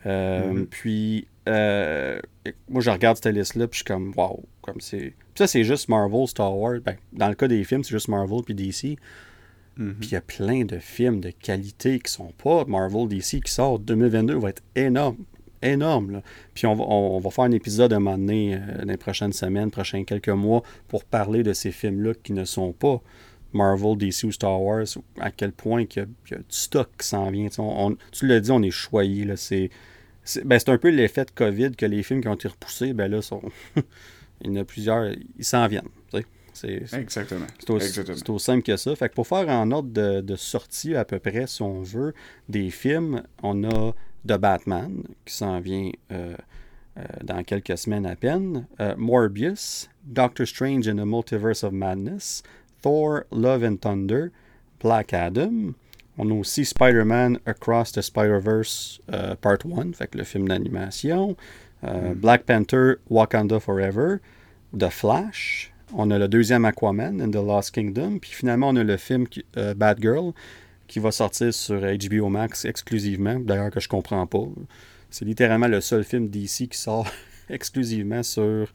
Euh, 0.07 0.53
mm-hmm. 0.53 0.67
Puis, 0.67 1.29
euh, 1.49 2.19
moi, 2.69 2.81
je 2.81 2.91
regarde 2.91 3.19
cette 3.23 3.35
liste-là, 3.35 3.69
puis 3.69 3.79
je 3.79 3.85
suis 3.85 3.85
comme, 3.85 4.13
waouh, 4.17 4.45
comme 4.63 4.81
c'est. 4.81 5.15
ça, 5.35 5.47
c'est 5.47 5.65
juste 5.65 5.89
Marvel, 5.89 6.27
Star 6.27 6.57
Wars. 6.57 6.81
Ben, 6.85 6.97
dans 7.13 7.29
le 7.29 7.35
cas 7.35 7.47
des 7.47 7.63
films, 7.65 7.85
c'est 7.85 7.95
juste 7.95 8.09
Marvel 8.09 8.43
puis 8.45 8.55
DC. 8.55 8.99
Mm-hmm. 9.79 9.95
Puis 9.95 10.09
il 10.09 10.13
y 10.13 10.17
a 10.17 10.23
plein 10.23 10.65
de 10.65 10.79
films 10.79 11.21
de 11.21 11.31
qualité 11.31 12.01
qui 12.01 12.11
sont 12.11 12.33
pas 12.43 12.65
Marvel, 12.65 13.07
DC 13.09 13.43
qui 13.43 13.53
sortent. 13.53 13.85
2022 13.85 14.39
va 14.39 14.49
être 14.49 14.63
énorme 14.75 15.19
énorme. 15.73 16.23
Puis 16.55 16.67
on 16.67 17.19
va, 17.19 17.31
faire 17.31 17.45
un 17.45 17.53
épisode 17.53 17.93
à 17.93 17.97
un 17.97 18.01
moment 18.01 18.19
donné, 18.19 18.55
euh, 18.55 18.85
dans 18.85 18.91
les 18.91 18.97
prochaines 18.97 19.33
semaines, 19.33 19.71
prochains 19.71 20.05
quelques 20.05 20.29
mois, 20.29 20.63
pour 20.89 21.05
parler 21.05 21.43
de 21.43 21.53
ces 21.53 21.71
films-là 21.71 22.15
qui 22.23 22.33
ne 22.33 22.45
sont 22.45 22.73
pas 22.73 23.01
Marvel, 23.53 23.97
DC 23.97 24.25
ou 24.25 24.33
Star 24.33 24.61
Wars, 24.61 24.87
à 25.19 25.31
quel 25.31 25.53
point 25.53 25.83
il 25.83 25.97
y, 25.97 26.01
a, 26.01 26.05
du 26.05 26.45
stock 26.49 26.89
qui 26.99 27.07
s'en 27.07 27.31
vient. 27.31 27.49
tu 28.13 28.27
l'as 28.27 28.41
dit, 28.41 28.51
on 28.51 28.63
est 28.63 28.71
choyé. 28.71 29.27
C'est, 29.37 29.71
ben, 30.45 30.59
un 30.67 30.79
peu 30.79 30.89
l'effet 30.89 31.25
de 31.25 31.31
COVID 31.31 31.73
que 31.73 31.87
les 31.87 32.03
films 32.03 32.21
qui 32.21 32.29
ont 32.29 32.35
été 32.35 32.49
repoussés, 32.49 32.93
ben 32.93 33.11
là, 33.11 33.23
sont, 33.23 33.43
il 34.43 34.51
y 34.53 34.59
en 34.59 34.61
a 34.61 34.65
plusieurs, 34.65 35.13
ils 35.39 35.45
s'en 35.45 35.67
viennent. 35.69 35.89
C'est, 36.57 36.83
Exactement. 36.95 37.47
C'est 37.59 37.71
aussi, 37.71 38.43
simple 38.43 38.63
que 38.63 38.79
ça. 38.79 38.97
Fait 38.97 39.11
que 39.11 39.15
pour 39.15 39.27
faire 39.27 39.47
en 39.51 39.71
ordre 39.73 39.91
de, 39.91 40.23
de, 40.23 40.37
sortie 40.37 40.95
à 40.95 41.05
peu 41.05 41.19
près, 41.19 41.47
si 41.47 41.61
on 41.61 41.83
veut, 41.83 42.15
des 42.49 42.71
films, 42.71 43.23
on 43.43 43.63
a 43.65 43.95
de 44.27 44.37
Batman, 44.37 45.03
qui 45.25 45.35
s'en 45.35 45.61
vient 45.61 45.91
euh, 46.13 46.37
euh, 46.99 47.03
dans 47.23 47.43
quelques 47.43 47.79
semaines 47.79 48.07
à 48.07 48.17
peine, 48.17 48.67
euh, 48.81 48.95
Morbius, 48.97 49.89
Doctor 50.05 50.47
Strange 50.47 50.89
in 50.89 50.97
the 50.97 51.07
Multiverse 51.07 51.65
of 51.65 51.73
Madness, 51.73 52.43
Thor, 52.83 53.25
Love 53.31 53.65
and 53.65 53.77
Thunder, 53.81 54.31
Black 54.81 55.13
Adam. 55.13 55.75
On 56.19 56.31
a 56.31 56.35
aussi 56.35 56.65
Spider-Man 56.65 57.39
Across 57.47 57.93
the 57.93 58.03
Spider-Verse 58.03 59.01
Part 59.41 59.67
1, 59.67 59.93
fait 59.93 60.15
le 60.15 60.25
film 60.25 60.49
d'animation. 60.49 61.37
Mm. 61.83 62.15
Black 62.15 62.47
Panther, 62.47 62.97
Wakanda 63.11 63.61
Forever. 63.61 64.21
The 64.73 64.89
Flash. 64.89 65.73
On 65.93 66.11
a 66.11 66.19
le 66.19 66.27
deuxième 66.27 66.65
Aquaman 66.65 67.21
in 67.21 67.31
the 67.31 67.37
Lost 67.37 67.73
Kingdom. 67.73 68.19
Puis 68.19 68.31
finalement, 68.31 68.71
on 68.71 68.77
a 68.77 68.85
le 68.85 68.97
film 68.97 69.27
Bad 69.77 70.01
Girl 70.01 70.33
qui 70.87 70.99
va 70.99 71.11
sortir 71.11 71.53
sur 71.53 71.81
HBO 71.81 72.29
Max 72.29 72.65
exclusivement, 72.65 73.39
d'ailleurs 73.39 73.71
que 73.71 73.81
je 73.81 73.89
comprends 73.89 74.27
pas. 74.27 74.45
C'est 75.11 75.25
littéralement 75.25 75.69
le 75.69 75.81
seul 75.81 76.05
film 76.05 76.29
d'ici 76.29 76.69
qui 76.69 76.79
sort 76.79 77.09
exclusivement 77.49 78.23
sur 78.23 78.73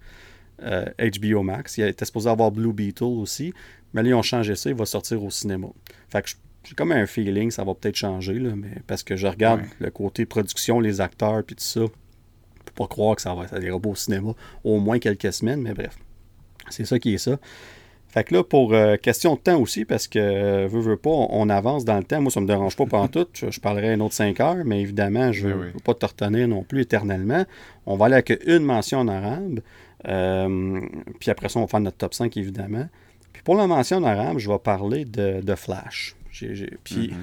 HBO 0.59 1.41
Max. 1.41 1.77
Il 1.77 1.85
était 1.85 2.05
supposé 2.05 2.29
avoir 2.29 2.51
Blue 2.51 2.73
Beetle 2.73 3.03
aussi, 3.03 3.53
mais 3.93 4.03
là, 4.03 4.09
ils 4.09 4.13
ont 4.13 4.21
changé 4.21 4.55
ça, 4.55 4.69
il 4.69 4.75
va 4.75 4.85
sortir 4.85 5.23
au 5.23 5.29
cinéma. 5.29 5.67
Fait 6.09 6.21
que 6.21 6.29
j'ai 6.63 6.75
comme 6.75 6.91
un 6.91 7.05
feeling, 7.05 7.51
ça 7.51 7.63
va 7.63 7.73
peut-être 7.73 7.95
changer, 7.95 8.35
là, 8.35 8.55
mais 8.55 8.75
parce 8.87 9.03
que 9.03 9.15
je 9.15 9.27
regarde 9.27 9.61
le 9.79 9.89
côté 9.89 10.25
production, 10.25 10.79
les 10.79 11.01
acteurs, 11.01 11.43
puis 11.43 11.55
tout 11.55 11.63
ça. 11.63 11.81
Pour 12.65 12.87
pas 12.87 12.93
croire 12.93 13.15
que 13.15 13.21
ça 13.21 13.33
va 13.33 13.45
être 13.45 13.59
des 13.59 13.71
robots 13.71 13.91
au 13.91 13.95
cinéma 13.95 14.33
au 14.63 14.79
moins 14.79 14.99
quelques 14.99 15.33
semaines, 15.33 15.61
mais 15.61 15.73
bref. 15.73 15.97
C'est 16.69 16.85
ça 16.85 16.99
qui 16.99 17.15
est 17.15 17.17
ça. 17.17 17.37
Fait 18.11 18.25
que 18.25 18.33
là, 18.33 18.43
pour 18.43 18.73
euh, 18.73 18.97
question 18.97 19.35
de 19.35 19.39
temps 19.39 19.57
aussi, 19.57 19.85
parce 19.85 20.09
que, 20.09 20.19
euh, 20.19 20.67
veux, 20.67 20.81
veux 20.81 20.97
pas, 20.97 21.09
on, 21.09 21.47
avance 21.47 21.85
dans 21.85 21.97
le 21.97 22.03
temps. 22.03 22.21
Moi, 22.21 22.29
ça 22.29 22.41
me 22.41 22.45
dérange 22.45 22.75
pas 22.75 22.85
pendant 22.85 23.07
tout. 23.07 23.25
Je, 23.33 23.57
parlerai 23.61 23.93
un 23.93 24.01
autre 24.01 24.13
5 24.13 24.37
heures, 24.41 24.65
mais 24.65 24.81
évidemment, 24.81 25.31
je 25.31 25.47
ne 25.47 25.53
veux 25.53 25.71
pas 25.83 25.93
te 25.93 26.05
retenir 26.05 26.45
non 26.49 26.63
plus 26.63 26.81
éternellement. 26.81 27.45
On 27.85 27.95
va 27.95 28.07
aller 28.07 28.15
avec 28.15 28.43
une 28.45 28.63
mention 28.63 28.99
en 28.99 29.07
arabe. 29.07 29.61
Euh, 30.09 30.81
puis 31.21 31.31
après 31.31 31.47
ça, 31.47 31.59
on 31.59 31.61
va 31.61 31.67
faire 31.69 31.79
notre 31.79 31.97
top 31.97 32.13
5, 32.13 32.35
évidemment. 32.35 32.89
Puis 33.31 33.43
pour 33.43 33.55
la 33.55 33.65
mention 33.65 33.97
en 33.97 34.03
arabe, 34.03 34.39
je 34.39 34.51
vais 34.51 34.59
parler 34.59 35.05
de, 35.05 35.55
Flash. 35.55 36.13
puis, 36.83 37.07
mm-hmm. 37.07 37.13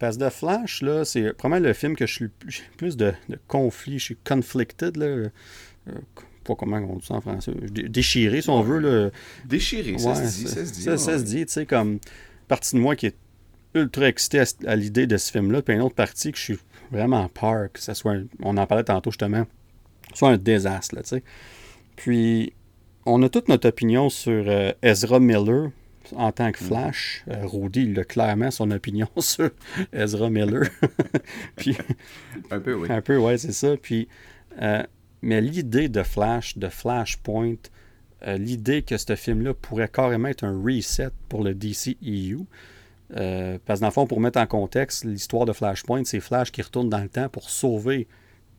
parce 0.00 0.16
que 0.16 0.24
The 0.24 0.30
Flash, 0.30 0.82
là, 0.82 1.04
c'est 1.04 1.38
vraiment 1.38 1.60
le 1.60 1.72
film 1.72 1.94
que 1.94 2.06
je 2.06 2.14
suis 2.14 2.28
plus 2.76 2.96
de, 2.96 3.12
de 3.28 3.38
conflit. 3.46 4.00
Je 4.00 4.04
suis 4.06 4.16
conflicted, 4.16 4.96
là 4.96 5.28
pas 6.54 6.56
comment 6.58 6.76
on 6.76 6.96
dit 6.96 7.06
ça 7.06 7.14
en 7.14 7.20
français, 7.20 7.52
déchiré 7.70 8.42
si 8.42 8.50
on 8.50 8.62
veut. 8.62 8.78
Là. 8.78 9.10
Déchiré, 9.44 9.98
ça 9.98 10.14
se 10.14 10.38
dit. 10.38 10.48
Ça 10.48 10.66
se 10.66 10.72
dit, 10.72 10.82
ça, 10.82 10.98
se 10.98 11.22
dit 11.22 11.46
tu 11.46 11.52
sais, 11.52 11.66
comme 11.66 11.98
partie 12.48 12.74
de 12.76 12.80
moi 12.80 12.96
qui 12.96 13.06
est 13.06 13.16
ultra 13.74 14.08
excité 14.08 14.42
à, 14.66 14.76
l'idée 14.76 15.06
de 15.06 15.16
ce 15.16 15.30
film-là, 15.30 15.62
puis 15.62 15.74
une 15.74 15.82
autre 15.82 15.94
partie 15.94 16.32
que 16.32 16.38
je 16.38 16.42
suis 16.42 16.58
vraiment 16.90 17.28
peur 17.28 17.70
que 17.72 17.80
ça 17.80 17.94
soit, 17.94 18.16
on 18.42 18.56
en 18.56 18.66
parlait 18.66 18.84
tantôt 18.84 19.10
justement, 19.10 19.46
soit 20.14 20.30
un 20.30 20.38
désastre, 20.38 20.96
là, 20.96 21.02
tu 21.02 21.08
sais. 21.10 21.22
Puis, 21.96 22.52
on 23.06 23.22
a 23.22 23.28
toute 23.28 23.48
notre 23.48 23.68
opinion 23.68 24.08
sur 24.08 24.44
euh, 24.46 24.72
Ezra 24.82 25.20
Miller 25.20 25.70
en 26.16 26.32
tant 26.32 26.50
que 26.50 26.62
mm. 26.62 26.66
Flash. 26.66 27.24
Euh, 27.28 27.46
Rudy, 27.46 27.82
il 27.82 28.00
a 28.00 28.04
clairement 28.04 28.50
son 28.50 28.70
opinion 28.70 29.08
sur 29.18 29.50
Ezra 29.92 30.30
Miller. 30.30 30.68
puis, 31.56 31.76
un 32.50 32.60
peu, 32.60 32.74
oui. 32.74 32.88
Un 32.90 33.00
peu, 33.00 33.16
ouais, 33.18 33.38
c'est 33.38 33.52
ça. 33.52 33.76
Puis, 33.76 34.08
euh, 34.60 34.82
mais 35.22 35.40
l'idée 35.40 35.88
de 35.88 36.02
Flash, 36.02 36.56
de 36.58 36.68
Flashpoint, 36.68 37.56
euh, 38.26 38.36
l'idée 38.36 38.82
que 38.82 38.96
ce 38.96 39.16
film-là 39.16 39.54
pourrait 39.54 39.88
carrément 39.88 40.28
être 40.28 40.44
un 40.44 40.60
reset 40.62 41.10
pour 41.28 41.42
le 41.42 41.54
DCEU, 41.54 42.46
euh, 43.16 43.58
parce 43.64 43.80
que 43.80 43.82
dans 43.82 43.88
le 43.88 43.92
fond, 43.92 44.06
pour 44.06 44.20
mettre 44.20 44.38
en 44.38 44.46
contexte, 44.46 45.04
l'histoire 45.04 45.46
de 45.46 45.52
Flashpoint, 45.52 46.04
c'est 46.04 46.20
Flash 46.20 46.52
qui 46.52 46.62
retourne 46.62 46.88
dans 46.88 47.00
le 47.00 47.08
temps 47.08 47.28
pour 47.28 47.50
sauver 47.50 48.06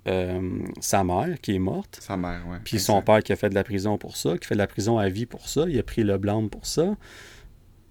euh, 0.08 0.64
sa 0.80 1.04
mère 1.04 1.40
qui 1.42 1.56
est 1.56 1.60
morte. 1.60 2.00
Sa 2.02 2.18
mère, 2.18 2.42
oui. 2.48 2.58
Puis 2.64 2.80
son 2.80 3.02
père 3.02 3.22
qui 3.22 3.32
a 3.32 3.36
fait 3.36 3.50
de 3.50 3.56
la 3.56 3.64
prison 3.64 3.98
pour 3.98 4.18
ça, 4.18 4.38
qui 4.38 4.48
fait 4.48 4.56
de 4.56 4.60
la 4.60 4.68
prison 4.68 4.98
à 4.98 5.10
vie 5.10 5.26
pour 5.28 5.48
ça. 5.48 5.66
Il 5.68 5.78
a 5.78 5.84
pris 5.84 6.04
le 6.04 6.18
blâme 6.18 6.50
pour 6.50 6.66
ça. 6.66 6.96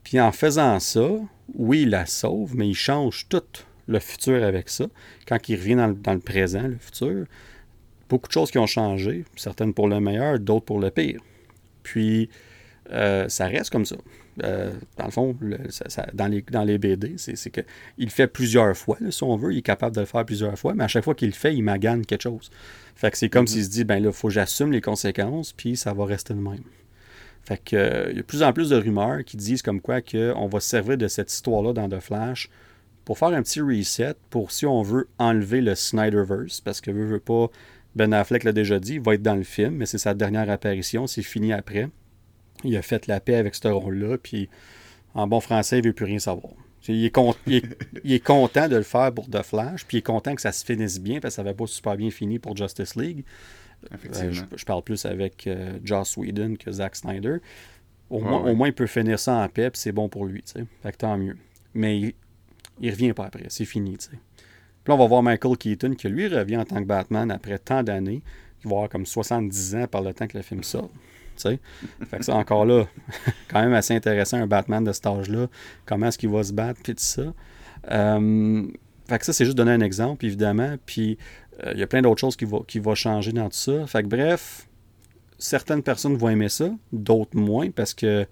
Puis 0.02 0.20
en 0.20 0.32
faisant 0.32 0.80
ça, 0.80 1.08
oui, 1.54 1.82
il 1.82 1.90
la 1.90 2.06
sauve, 2.06 2.56
mais 2.56 2.68
il 2.68 2.74
change 2.74 3.28
tout 3.28 3.42
le 3.86 4.00
futur 4.00 4.42
avec 4.42 4.68
ça. 4.68 4.86
Quand 5.26 5.48
il 5.48 5.56
revient 5.56 5.76
dans 5.76 5.92
dans 5.92 6.14
le 6.14 6.20
présent, 6.20 6.62
le 6.62 6.78
futur, 6.78 7.26
beaucoup 8.10 8.28
de 8.28 8.32
choses 8.32 8.50
qui 8.50 8.58
ont 8.58 8.66
changé, 8.66 9.24
certaines 9.36 9.72
pour 9.72 9.88
le 9.88 10.00
meilleur, 10.00 10.38
d'autres 10.38 10.66
pour 10.66 10.80
le 10.80 10.90
pire. 10.90 11.20
Puis, 11.82 12.28
euh, 12.92 13.28
ça 13.28 13.46
reste 13.46 13.70
comme 13.70 13.86
ça. 13.86 13.96
Euh, 14.42 14.72
dans 14.96 15.04
le 15.04 15.10
fond, 15.10 15.36
dans, 16.14 16.26
les, 16.26 16.42
dans 16.42 16.64
les 16.64 16.78
BD, 16.78 17.14
c'est 17.16 17.50
qu'il 17.50 18.10
fait 18.10 18.26
plusieurs 18.26 18.76
fois, 18.76 18.98
si 19.10 19.22
on 19.22 19.36
veut. 19.36 19.52
Il 19.52 19.58
est 19.58 19.62
capable 19.62 19.94
de 19.94 20.00
le 20.00 20.06
faire 20.06 20.24
plusieurs 20.24 20.58
fois, 20.58 20.74
mais 20.74 20.84
à 20.84 20.88
chaque 20.88 21.04
fois 21.04 21.14
qu'il 21.14 21.28
le 21.28 21.34
fait, 21.34 21.54
il 21.54 21.62
magane 21.62 22.04
quelque 22.04 22.22
chose. 22.22 22.50
Fait 22.96 23.10
que 23.10 23.16
c'est 23.16 23.28
comme 23.28 23.44
mm-hmm. 23.44 23.48
s'il 23.48 23.64
se 23.64 23.70
dit, 23.70 23.84
ben 23.84 24.02
là, 24.02 24.10
il 24.10 24.14
faut 24.14 24.28
que 24.28 24.34
j'assume 24.34 24.72
les 24.72 24.80
conséquences, 24.80 25.52
puis 25.52 25.76
ça 25.76 25.92
va 25.92 26.04
rester 26.04 26.34
le 26.34 26.40
même. 26.40 26.64
Fait 27.42 27.62
que, 27.62 27.76
euh, 27.76 28.06
il 28.10 28.16
y 28.16 28.18
a 28.18 28.22
de 28.22 28.26
plus 28.26 28.42
en 28.42 28.52
plus 28.52 28.70
de 28.70 28.76
rumeurs 28.76 29.24
qui 29.24 29.36
disent 29.36 29.62
comme 29.62 29.80
quoi 29.80 30.00
qu'on 30.02 30.46
va 30.46 30.60
se 30.60 30.68
servir 30.68 30.98
de 30.98 31.08
cette 31.08 31.32
histoire-là 31.32 31.72
dans 31.72 31.88
The 31.88 32.00
Flash 32.00 32.50
pour 33.04 33.18
faire 33.18 33.28
un 33.28 33.42
petit 33.42 33.60
reset, 33.60 34.14
pour 34.28 34.52
si 34.52 34.66
on 34.66 34.82
veut 34.82 35.08
enlever 35.18 35.60
le 35.60 35.74
Snyderverse, 35.74 36.60
parce 36.60 36.80
que 36.80 36.90
veut, 36.90 37.06
veut 37.06 37.18
pas, 37.18 37.48
ben 37.96 38.12
Affleck 38.12 38.44
l'a 38.44 38.52
déjà 38.52 38.78
dit, 38.78 38.94
il 38.94 39.00
va 39.00 39.14
être 39.14 39.22
dans 39.22 39.34
le 39.34 39.42
film, 39.42 39.76
mais 39.76 39.86
c'est 39.86 39.98
sa 39.98 40.14
dernière 40.14 40.48
apparition, 40.48 41.06
c'est 41.06 41.22
fini 41.22 41.52
après. 41.52 41.88
Il 42.64 42.76
a 42.76 42.82
fait 42.82 43.06
la 43.06 43.20
paix 43.20 43.34
avec 43.34 43.54
ce 43.54 43.68
rôle-là, 43.68 44.18
puis 44.18 44.48
en 45.14 45.26
bon 45.26 45.40
français, 45.40 45.78
il 45.78 45.82
ne 45.82 45.88
veut 45.88 45.92
plus 45.92 46.04
rien 46.04 46.18
savoir. 46.18 46.52
Il 46.88 47.04
est, 47.04 48.24
content 48.24 48.66
de 48.68 48.76
le 48.76 48.82
faire 48.82 49.12
pour 49.12 49.28
The 49.28 49.42
Flash, 49.42 49.84
puis 49.84 49.98
il 49.98 50.00
est 50.00 50.02
content 50.02 50.34
que 50.34 50.40
ça 50.40 50.50
se 50.50 50.64
finisse 50.64 50.98
bien, 50.98 51.20
parce 51.20 51.34
que 51.34 51.36
ça 51.36 51.42
n'avait 51.42 51.54
pas 51.54 51.66
super 51.66 51.94
bien 51.94 52.10
fini 52.10 52.38
pour 52.38 52.56
Justice 52.56 52.96
League. 52.96 53.22
Euh, 53.92 54.32
je, 54.32 54.64
parle 54.64 54.82
plus 54.82 55.04
avec 55.04 55.46
euh, 55.46 55.78
Joss 55.84 56.16
Whedon 56.16 56.54
que 56.58 56.72
Zack 56.72 56.96
Snyder. 56.96 57.36
Au, 58.08 58.20
moins, 58.20 58.40
au 58.40 58.54
moins, 58.54 58.68
il 58.68 58.72
peut 58.72 58.86
finir 58.86 59.18
ça 59.18 59.34
en 59.34 59.48
paix, 59.48 59.70
puis 59.70 59.78
c'est 59.78 59.92
bon 59.92 60.08
pour 60.08 60.24
lui. 60.24 60.42
Fait 60.82 60.92
que 60.92 60.96
tant 60.96 61.18
mieux. 61.18 61.36
Mais 61.74 61.98
il, 62.00 62.14
il 62.80 62.90
revient 62.90 63.12
pas 63.12 63.26
après, 63.26 63.44
c'est 63.48 63.66
fini. 63.66 63.96
Sais 64.86 64.92
on 64.92 64.98
va 64.98 65.06
voir 65.06 65.22
Michael 65.22 65.56
Keaton 65.56 65.94
qui, 65.94 66.08
lui, 66.08 66.28
revient 66.28 66.56
en 66.58 66.64
tant 66.64 66.76
que 66.76 66.86
Batman 66.86 67.30
après 67.30 67.58
tant 67.58 67.82
d'années. 67.82 68.22
Il 68.64 68.68
va 68.68 68.76
avoir 68.76 68.88
comme 68.88 69.06
70 69.06 69.74
ans 69.76 69.86
par 69.86 70.02
le 70.02 70.12
temps 70.12 70.26
que 70.26 70.36
le 70.36 70.42
film 70.42 70.62
sort. 70.62 70.90
Fait 71.48 72.18
que 72.18 72.24
ça, 72.24 72.34
encore 72.34 72.66
là, 72.66 72.86
quand 73.48 73.60
même 73.60 73.72
assez 73.72 73.94
intéressant, 73.94 74.38
un 74.38 74.46
Batman 74.46 74.84
de 74.84 74.92
cet 74.92 75.06
âge-là. 75.06 75.46
Comment 75.86 76.06
est-ce 76.06 76.18
qu'il 76.18 76.28
va 76.28 76.42
se 76.42 76.52
battre, 76.52 76.80
puis 76.82 76.94
tout 76.94 77.02
ça. 77.02 77.32
Euh, 77.90 78.66
fait 79.08 79.18
que 79.18 79.24
ça, 79.24 79.32
c'est 79.32 79.44
juste 79.44 79.56
donner 79.56 79.72
un 79.72 79.80
exemple, 79.80 80.24
évidemment. 80.26 80.76
Puis 80.86 81.18
euh, 81.64 81.72
il 81.74 81.80
y 81.80 81.82
a 81.82 81.86
plein 81.86 82.02
d'autres 82.02 82.20
choses 82.20 82.36
qui 82.36 82.44
vont 82.44 82.62
qui 82.62 82.80
changer 82.94 83.32
dans 83.32 83.48
tout 83.48 83.56
ça. 83.56 83.86
Fait 83.86 84.02
que 84.02 84.08
bref, 84.08 84.68
certaines 85.38 85.82
personnes 85.82 86.16
vont 86.16 86.28
aimer 86.28 86.48
ça, 86.48 86.70
d'autres 86.92 87.36
moins, 87.36 87.70
parce 87.70 87.94
que 87.94 88.26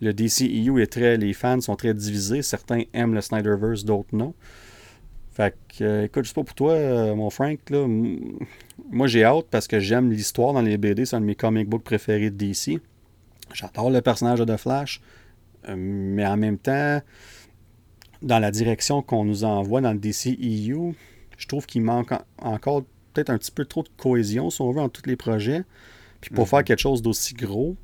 le 0.00 0.12
DCEU 0.12 0.80
est 0.80 0.92
très. 0.92 1.16
Les 1.16 1.32
fans 1.32 1.60
sont 1.60 1.76
très 1.76 1.94
divisés. 1.94 2.42
Certains 2.42 2.82
aiment 2.92 3.14
le 3.14 3.20
Snyderverse, 3.20 3.84
d'autres 3.84 4.14
non. 4.14 4.34
Fait 5.36 5.54
que, 5.68 5.84
euh, 5.84 6.04
écoute, 6.04 6.24
je 6.24 6.28
sais 6.30 6.34
pas 6.34 6.44
pour 6.44 6.54
toi, 6.54 6.72
euh, 6.72 7.14
mon 7.14 7.28
Frank, 7.28 7.58
là, 7.68 7.86
moi 8.90 9.06
j'ai 9.06 9.22
hâte 9.22 9.44
parce 9.50 9.66
que 9.66 9.80
j'aime 9.80 10.10
l'histoire 10.10 10.54
dans 10.54 10.62
les 10.62 10.78
BD, 10.78 11.04
c'est 11.04 11.14
un 11.14 11.20
de 11.20 11.26
mes 11.26 11.34
comic 11.34 11.68
books 11.68 11.82
préférés 11.82 12.30
de 12.30 12.36
DC. 12.36 12.80
J'adore 13.52 13.90
le 13.90 14.00
personnage 14.00 14.38
de 14.38 14.56
Flash, 14.56 15.02
euh, 15.68 15.74
mais 15.76 16.26
en 16.26 16.38
même 16.38 16.56
temps, 16.56 17.02
dans 18.22 18.38
la 18.38 18.50
direction 18.50 19.02
qu'on 19.02 19.26
nous 19.26 19.44
envoie 19.44 19.82
dans 19.82 19.92
le 19.92 19.98
DC 19.98 20.38
EU, 20.40 20.94
je 21.36 21.46
trouve 21.46 21.66
qu'il 21.66 21.82
manque 21.82 22.14
encore 22.38 22.84
peut-être 23.12 23.28
un 23.28 23.36
petit 23.36 23.52
peu 23.52 23.66
trop 23.66 23.82
de 23.82 23.90
cohésion, 23.94 24.48
si 24.48 24.62
on 24.62 24.72
veut, 24.72 24.80
en 24.80 24.88
tous 24.88 25.04
les 25.04 25.16
projets. 25.16 25.64
Puis 26.22 26.30
pour 26.30 26.48
faire 26.48 26.60
mhm. 26.60 26.64
quelque 26.64 26.80
chose 26.80 27.02
d'aussi 27.02 27.34
gros, 27.34 27.76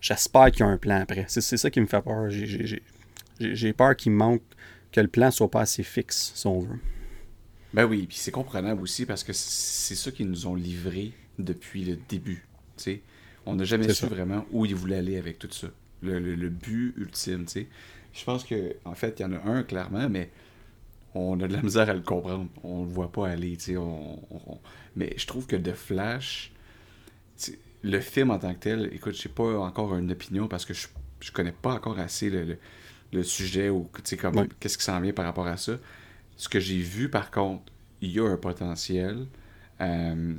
j'espère 0.00 0.50
qu'il 0.50 0.60
y 0.60 0.62
a 0.62 0.72
un 0.72 0.78
plan 0.78 1.02
après. 1.02 1.26
C'est 1.28 1.42
ça 1.42 1.70
qui 1.70 1.82
me 1.82 1.86
fait 1.86 2.00
peur. 2.00 2.30
J'ai 3.38 3.72
peur 3.74 3.94
qu'il 3.96 4.12
manque 4.12 4.40
que 4.92 5.00
le 5.00 5.08
plan 5.08 5.30
soit 5.30 5.50
pas 5.50 5.60
assez 5.60 5.82
fixe, 5.82 6.32
si 6.34 6.46
on 6.46 6.60
veut. 6.60 6.78
Ben 7.72 7.84
oui, 7.84 8.06
puis 8.08 8.16
c'est 8.16 8.32
comprenable 8.32 8.82
aussi 8.82 9.06
parce 9.06 9.22
que 9.22 9.32
c'est 9.32 9.94
ça 9.94 10.10
qu'ils 10.10 10.28
nous 10.28 10.46
ont 10.46 10.54
livré 10.54 11.12
depuis 11.38 11.84
le 11.84 11.96
début. 12.08 12.46
On 13.46 13.54
n'a 13.54 13.64
jamais 13.64 13.92
su 13.92 14.06
vraiment 14.06 14.44
où 14.50 14.66
ils 14.66 14.74
voulaient 14.74 14.98
aller 14.98 15.16
avec 15.16 15.38
tout 15.38 15.50
ça. 15.50 15.68
Le, 16.02 16.48
but 16.48 16.94
ultime. 16.96 17.46
sais. 17.46 17.68
Je 18.12 18.24
pense 18.24 18.44
que 18.44 18.76
en 18.84 18.94
fait, 18.94 19.20
il 19.20 19.22
y 19.22 19.24
en 19.26 19.32
a 19.32 19.42
un 19.44 19.62
clairement, 19.62 20.08
mais 20.08 20.30
on 21.14 21.38
a 21.40 21.48
de 21.48 21.52
la 21.52 21.62
misère 21.62 21.88
à 21.88 21.94
le 21.94 22.00
comprendre. 22.00 22.48
On 22.62 22.84
le 22.84 22.88
voit 22.88 23.12
pas 23.12 23.28
aller. 23.28 23.56
On, 23.76 24.18
on... 24.30 24.58
Mais 24.96 25.14
je 25.16 25.26
trouve 25.26 25.46
que 25.46 25.56
The 25.56 25.74
Flash, 25.74 26.52
le 27.82 28.00
film 28.00 28.30
en 28.30 28.38
tant 28.38 28.54
que 28.54 28.60
tel, 28.60 28.90
écoute, 28.92 29.14
j'ai 29.14 29.28
pas 29.28 29.58
encore 29.58 29.96
une 29.96 30.10
opinion 30.10 30.48
parce 30.48 30.64
que 30.64 30.74
je, 30.74 30.88
je 31.20 31.30
connais 31.32 31.52
pas 31.52 31.74
encore 31.74 31.98
assez 31.98 32.30
le 32.30 32.44
le 32.44 32.58
sujet 33.22 33.68
ou 33.68 33.88
comme 34.18 34.48
qu'est-ce 34.60 34.78
qui 34.78 34.84
s'en 34.84 35.00
vient 35.00 35.12
par 35.12 35.24
rapport 35.24 35.46
à 35.46 35.56
ça. 35.56 35.72
Ce 36.36 36.48
que 36.48 36.60
j'ai 36.60 36.78
vu 36.78 37.08
par 37.08 37.30
contre, 37.30 37.64
il 38.00 38.10
y 38.12 38.20
a 38.20 38.24
un 38.24 38.36
potentiel. 38.36 39.26
Euh, 39.80 40.34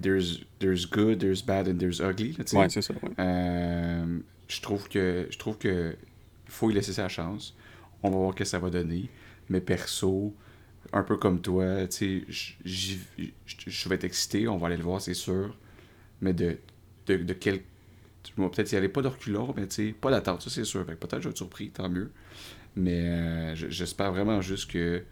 there's, 0.00 0.40
there's 0.58 0.86
good, 0.86 1.18
there's 1.18 1.42
bad 1.42 1.68
and 1.68 1.78
there's 1.78 2.00
ugly. 2.00 2.36
Ouais, 2.52 2.68
c'est 2.68 2.82
ça. 2.82 2.94
Euh, 3.18 4.18
je 4.46 4.60
trouve 4.60 4.88
que 4.88 5.26
je 5.30 5.38
trouve 5.38 5.56
que 5.58 5.96
faut 6.46 6.70
y 6.70 6.74
laisser 6.74 6.92
sa 6.92 7.08
chance. 7.08 7.56
On 8.02 8.10
va 8.10 8.16
voir 8.16 8.32
ce 8.32 8.36
que 8.36 8.44
ça 8.44 8.58
va 8.58 8.70
donner. 8.70 9.08
Mais 9.48 9.60
perso, 9.60 10.34
un 10.92 11.02
peu 11.02 11.16
comme 11.16 11.40
toi, 11.40 11.86
tu 11.88 12.26
sais, 12.28 12.56
je 12.64 13.88
vais 13.88 13.94
être 13.94 14.04
excité, 14.04 14.48
on 14.48 14.58
va 14.58 14.68
aller 14.68 14.76
le 14.76 14.82
voir, 14.82 15.00
c'est 15.00 15.14
sûr. 15.14 15.56
Mais 16.20 16.32
de, 16.32 16.58
de, 17.06 17.16
de 17.16 17.32
quel 17.32 17.60
peut-être 18.32 18.72
y 18.72 18.76
aller 18.76 18.88
pas 18.88 19.02
de 19.02 19.10
mais 19.56 19.66
tu 19.66 19.74
sais, 19.74 19.92
pas 19.92 20.10
d'attente, 20.10 20.42
ça 20.42 20.50
c'est 20.50 20.64
sûr. 20.64 20.84
peut-être 20.86 21.18
je 21.18 21.24
vais 21.24 21.30
être 21.30 21.36
surpris, 21.36 21.70
tant 21.70 21.88
mieux. 21.88 22.10
Mais 22.76 23.00
euh, 23.00 23.54
j'espère 23.54 24.12
vraiment 24.12 24.40
juste 24.40 24.70
que 24.70 25.02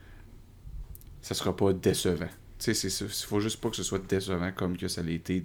ça 1.20 1.34
sera 1.34 1.56
pas 1.56 1.72
décevant. 1.72 2.28
Tu 2.58 2.74
sais, 2.74 2.88
il 2.88 3.08
faut 3.08 3.40
juste 3.40 3.60
pas 3.60 3.70
que 3.70 3.76
ce 3.76 3.82
soit 3.82 4.04
décevant 4.06 4.50
comme 4.52 4.76
que 4.76 4.88
ça 4.88 5.02
l'a 5.02 5.12
été 5.12 5.44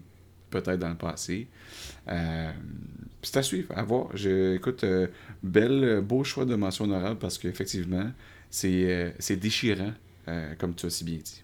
peut-être 0.49 0.79
dans 0.79 0.89
le 0.89 0.97
passé. 0.97 1.47
Euh, 2.07 2.51
c'est 3.21 3.37
à 3.37 3.43
suivre, 3.43 3.77
à 3.77 3.83
voir. 3.83 4.15
Je, 4.15 4.55
écoute, 4.55 4.83
euh, 4.83 5.07
bel, 5.43 6.01
beau 6.01 6.23
choix 6.23 6.45
de 6.45 6.55
mention 6.55 6.85
honorable 6.85 7.19
parce 7.19 7.37
qu'effectivement, 7.37 8.11
c'est 8.49 9.13
déchirant, 9.39 9.93
comme 10.57 10.73
tu 10.73 10.85
as 10.85 10.89
si 10.89 11.03
bien 11.03 11.17
dit. 11.17 11.43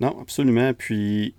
Non, 0.00 0.20
absolument. 0.20 0.74
Puis 0.74 1.34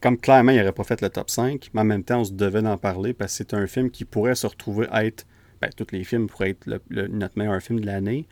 comme 0.00 0.18
clairement, 0.18 0.52
il 0.52 0.58
n'aurait 0.58 0.72
pas 0.72 0.84
fait 0.84 1.00
le 1.00 1.10
top 1.10 1.30
5, 1.30 1.70
mais 1.74 1.80
en 1.80 1.84
même 1.84 2.04
temps, 2.04 2.20
on 2.20 2.24
se 2.24 2.32
devait 2.32 2.62
d'en 2.62 2.78
parler 2.78 3.12
parce 3.12 3.32
que 3.32 3.38
c'est 3.38 3.54
un 3.54 3.66
film 3.66 3.90
qui 3.90 4.04
pourrait 4.04 4.34
se 4.34 4.46
retrouver 4.46 4.86
être. 4.92 5.26
Ben, 5.60 5.70
tous 5.76 5.86
les 5.92 6.02
films 6.02 6.26
pourraient 6.26 6.50
être 6.50 6.80
notre 6.90 7.38
meilleur 7.38 7.60
film 7.62 7.80
de 7.80 7.86
l'année. 7.86 8.26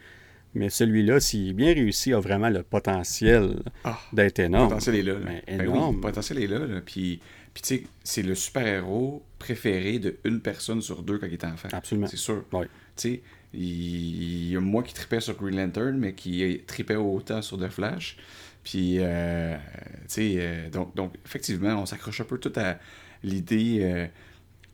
Mais 0.54 0.68
celui-là, 0.68 1.20
s'il 1.20 1.50
est 1.50 1.52
bien 1.52 1.72
réussi, 1.72 2.12
a 2.12 2.18
vraiment 2.18 2.48
le 2.48 2.64
potentiel 2.64 3.62
ah, 3.84 4.00
d'être 4.12 4.40
énorme. 4.40 4.64
Le 4.64 4.68
potentiel 4.70 4.96
est 4.96 5.02
là. 5.02 5.14
Ben, 5.14 5.60
énorme. 5.60 5.96
le 5.96 6.00
potentiel 6.00 6.38
est 6.42 6.46
là. 6.48 6.80
Puis, 6.84 7.20
puis 7.54 7.62
tu 7.62 7.68
sais, 7.68 7.82
c'est 8.02 8.22
le 8.22 8.34
super-héros 8.34 9.22
préféré 9.38 10.00
d'une 10.00 10.40
personne 10.40 10.82
sur 10.82 11.02
deux 11.02 11.18
quand 11.18 11.28
il 11.28 11.34
est 11.34 11.44
enfant. 11.44 11.68
Absolument. 11.72 12.08
C'est 12.08 12.16
sûr. 12.16 12.44
Tu 12.50 12.68
sais, 12.96 13.22
il 13.54 14.50
y 14.50 14.56
a 14.56 14.60
moi 14.60 14.82
qui 14.82 14.92
tripais 14.92 15.20
sur 15.20 15.36
Green 15.36 15.56
Lantern, 15.56 15.96
mais 15.96 16.14
qui 16.14 16.62
tripait 16.66 16.96
autant 16.96 17.42
sur 17.42 17.58
The 17.58 17.68
Flash. 17.68 18.16
Puis, 18.62 18.96
euh, 18.98 19.56
tu 20.02 20.08
sais, 20.08 20.34
euh, 20.38 20.70
donc, 20.70 20.94
donc, 20.94 21.14
effectivement, 21.24 21.80
on 21.80 21.86
s'accroche 21.86 22.20
un 22.20 22.24
peu 22.24 22.38
tout 22.38 22.52
à 22.56 22.76
l'idée 23.22 23.78
euh, 23.82 24.06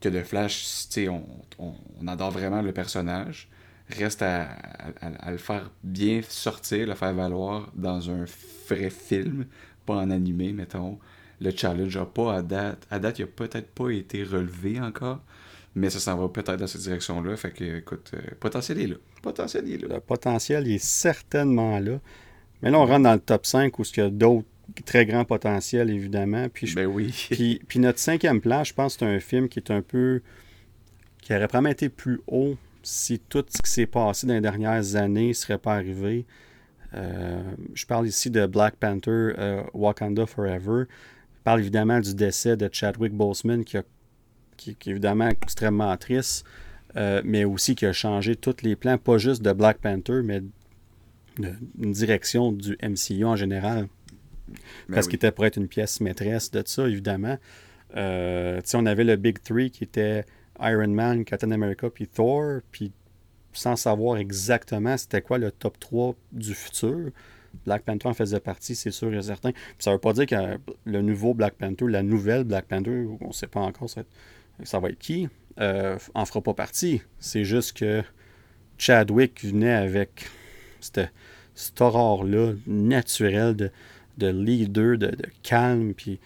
que 0.01 0.09
The 0.09 0.25
Flash, 0.25 0.89
tu 0.89 1.05
sais, 1.05 1.09
on, 1.09 1.25
on, 1.59 2.09
adore 2.09 2.31
vraiment 2.31 2.63
le 2.63 2.73
personnage. 2.73 3.49
Reste 3.89 4.23
à, 4.23 4.49
à, 5.01 5.31
le 5.31 5.37
faire 5.37 5.71
bien 5.85 6.21
sortir, 6.29 6.89
le 6.89 6.95
faire 6.95 7.15
valoir 7.15 7.71
dans 7.77 8.11
un 8.11 8.25
vrai 8.69 8.91
film, 8.91 9.47
pas 9.85 9.95
en 9.95 10.11
animé, 10.11 10.53
mettons. 10.53 10.99
Le 11.41 11.53
challenge 11.53 11.97
n'a 11.97 12.05
pas 12.05 12.35
à 12.35 12.43
date. 12.43 12.85
À 12.91 12.99
date, 12.99 13.21
il 13.21 13.27
n'a 13.27 13.31
peut-être 13.31 13.69
pas 13.69 13.91
été 13.91 14.25
relevé 14.25 14.81
encore. 14.81 15.21
Mais 15.77 15.91
ça 15.91 16.01
s'en 16.01 16.17
va 16.17 16.29
peut-être 16.29 16.57
dans 16.57 16.67
cette 16.67 16.81
direction-là. 16.81 17.37
Fait 17.37 17.53
que, 17.53 17.79
écoute, 17.79 18.11
potentiel 18.41 18.81
est 18.81 18.87
là. 18.89 18.97
Potentiel 19.23 19.71
est 19.71 19.79
là. 19.79 19.95
Le 19.95 20.01
potentiel 20.01 20.67
est 20.67 20.83
certainement 20.83 21.79
là. 21.79 22.01
Mais 22.63 22.71
là, 22.71 22.79
on 22.79 22.87
rentre 22.87 23.03
dans 23.03 23.15
le 23.15 23.21
top 23.21 23.47
5 23.47 23.79
où 23.79 23.83
il 23.83 23.97
y 23.99 24.01
a 24.01 24.11
d'autres 24.11 24.47
très 24.85 25.07
grands 25.07 25.25
potentiels, 25.25 25.91
évidemment. 25.91 26.49
Puis, 26.49 26.73
ben 26.75 26.87
oui. 26.87 27.27
puis, 27.31 27.61
puis, 27.67 27.79
notre 27.79 27.99
cinquième 27.99 28.41
place, 28.41 28.69
je 28.69 28.75
pense 28.75 28.97
que 28.97 29.01
c'est 29.01 29.15
un 29.15 29.21
film 29.21 29.49
qui 29.49 29.59
est 29.59 29.71
un 29.71 29.83
peu. 29.83 30.23
qui 31.23 31.33
aurait 31.33 31.49
probablement 31.49 31.73
été 31.73 31.89
plus 31.89 32.21
haut 32.27 32.57
si 32.83 33.19
tout 33.19 33.45
ce 33.49 33.61
qui 33.61 33.71
s'est 33.71 33.87
passé 33.87 34.27
dans 34.27 34.35
les 34.35 34.41
dernières 34.41 34.97
années 34.97 35.29
ne 35.29 35.33
serait 35.33 35.59
pas 35.59 35.75
arrivé. 35.75 36.25
Euh, 36.95 37.43
je 37.75 37.85
parle 37.85 38.07
ici 38.07 38.31
de 38.31 38.47
Black 38.47 38.77
Panther 38.77 39.35
euh, 39.39 39.63
Wakanda 39.75 40.25
Forever. 40.25 40.85
Je 40.89 41.43
parle 41.43 41.61
évidemment 41.61 42.01
du 42.01 42.15
décès 42.15 42.57
de 42.57 42.69
Chadwick 42.73 43.13
Boseman 43.13 43.65
qui, 43.65 43.77
a, 43.77 43.83
qui, 44.57 44.71
est 44.71 44.87
évidemment 44.87 45.29
extrêmement 45.29 45.97
triste, 45.97 46.47
euh, 46.97 47.23
mais 47.25 47.45
aussi 47.45 47.75
qui 47.75 47.87
a 47.87 47.93
changé 47.93 48.37
tous 48.37 48.63
les 48.63 48.77
plans, 48.77 48.99
pas 48.99 49.19
juste 49.19 49.43
de 49.43 49.53
Black 49.53 49.79
Panther, 49.79 50.23
mais 50.23 50.43
une 51.39 51.93
direction 51.93 52.53
du 52.53 52.77
MCU 52.83 53.25
en 53.25 53.37
général. 53.37 53.89
Ben 54.89 54.95
parce 54.95 55.07
qu'il 55.07 55.17
était 55.17 55.33
pour 55.33 55.45
être 55.45 55.57
une 55.57 55.69
pièce 55.69 56.01
maîtresse 56.01 56.51
de 56.51 56.63
ça, 56.65 56.87
évidemment. 56.87 57.39
Euh, 57.97 58.61
on 58.75 58.87
avait 58.87 59.05
le 59.05 59.17
Big 59.17 59.41
Three 59.43 59.71
qui 59.71 59.85
était 59.85 60.25
Iron 60.61 60.89
Man, 60.89 61.25
Captain 61.25 61.51
America, 61.51 61.89
puis 61.91 62.07
Thor, 62.07 62.61
puis 62.71 62.93
sans 63.53 63.77
savoir 63.77 64.19
exactement 64.19 64.97
c'était 64.97 65.23
quoi 65.23 65.39
le 65.39 65.51
top 65.51 65.79
3 65.79 66.15
du 66.33 66.55
futur. 66.55 67.11
Black 67.65 67.83
Panther 67.85 68.09
en 68.09 68.15
faisait 68.15 68.41
partie, 68.41 68.75
c'est 68.75 68.91
sûr 68.91 69.15
et 69.15 69.23
certain. 69.23 69.53
ça 69.79 69.91
ne 69.91 69.95
veut 69.95 70.01
pas 70.01 70.13
dire 70.13 70.27
que 70.27 70.59
le 70.85 71.01
nouveau 71.01 71.33
Black 71.33 71.55
Panther, 71.55 71.87
la 71.89 72.03
nouvelle 72.03 72.45
Black 72.45 72.67
Panther, 72.67 73.07
on 73.21 73.29
ne 73.29 73.33
sait 73.33 73.47
pas 73.47 73.61
encore 73.61 73.89
ça, 73.89 74.03
ça 74.63 74.79
va 74.79 74.91
être 74.91 74.99
qui, 74.99 75.29
euh, 75.59 75.99
en 76.15 76.27
fera 76.27 76.43
pas 76.43 76.53
partie. 76.53 77.01
C'est 77.19 77.45
juste 77.45 77.79
que 77.79 78.03
Chadwick 78.77 79.43
venait 79.43 79.73
avec 79.73 80.29
cet 81.57 81.81
aurore-là 81.81 82.53
naturel 82.67 83.57
de, 83.57 83.71
de 84.19 84.29
leader, 84.29 84.97
de, 84.97 85.11
calme, 85.43 85.95
puis. 85.95 86.21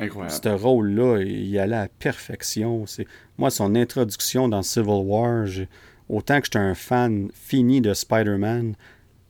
Ce 0.00 0.48
rôle-là, 0.48 1.18
il 1.22 1.58
allait 1.58 1.74
à 1.74 1.88
perfection. 1.88 2.86
C'est 2.86 3.04
Moi, 3.36 3.50
son 3.50 3.74
introduction 3.74 4.48
dans 4.48 4.62
Civil 4.62 5.02
War, 5.04 5.44
autant 6.08 6.38
que 6.38 6.46
j'étais 6.46 6.60
un 6.60 6.76
fan 6.76 7.30
fini 7.34 7.80
de 7.80 7.92
Spider-Man, 7.92 8.76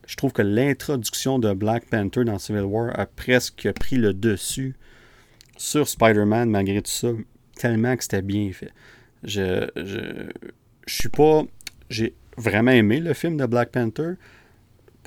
je 0.07 0.17
trouve 0.17 0.33
que 0.33 0.43
l'introduction 0.43 1.39
de 1.39 1.55
Black 1.55 1.87
Panther 1.87 2.25
dans 2.25 2.39
Civil 2.39 2.65
War 2.65 2.99
a 3.01 3.07
presque 3.07 3.73
pris 3.73 3.97
le 3.97 4.13
dessus 4.13 4.75
sur 5.57 5.89
Spider-Man 5.89 6.51
malgré 6.51 6.83
tout 6.83 6.91
ça, 6.91 7.09
tellement 7.57 7.97
que 7.97 8.03
c'était 8.03 8.21
bien 8.21 8.53
fait. 8.53 8.73
Je, 9.25 9.69
je, 9.75 10.31
je 10.87 10.95
suis 10.95 11.09
pas. 11.09 11.45
J'ai 11.89 12.15
vraiment 12.37 12.71
aimé 12.73 13.01
le 13.01 13.15
film 13.15 13.37
de 13.37 13.47
Black 13.47 13.71
Panther. 13.71 14.13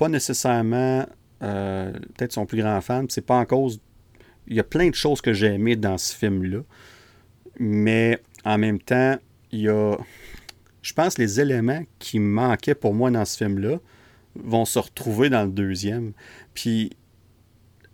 Pas 0.02 0.08
nécessairement 0.08 1.06
euh, 1.42 1.92
peut-être 2.16 2.32
son 2.32 2.44
plus 2.44 2.60
grand 2.60 2.80
fan. 2.80 3.06
C'est 3.08 3.24
pas 3.24 3.36
en 3.36 3.44
cause. 3.44 3.80
Il 4.48 4.56
y 4.56 4.60
a 4.60 4.64
plein 4.64 4.88
de 4.88 4.94
choses 4.96 5.20
que 5.20 5.32
j'ai 5.32 5.46
aimées 5.46 5.76
dans 5.76 5.96
ce 5.96 6.16
film-là. 6.16 6.62
Mais 7.60 8.20
en 8.44 8.58
même 8.58 8.80
temps, 8.80 9.16
il 9.52 9.60
y 9.60 9.68
a. 9.68 9.96
Je 10.82 10.92
pense 10.92 11.18
les 11.18 11.40
éléments 11.40 11.84
qui 12.00 12.18
manquaient 12.18 12.74
pour 12.74 12.94
moi 12.94 13.12
dans 13.12 13.24
ce 13.24 13.36
film-là 13.36 13.78
vont 14.34 14.64
se 14.64 14.80
retrouver 14.80 15.30
dans 15.30 15.44
le 15.44 15.52
deuxième. 15.52 16.14
Puis 16.54 16.90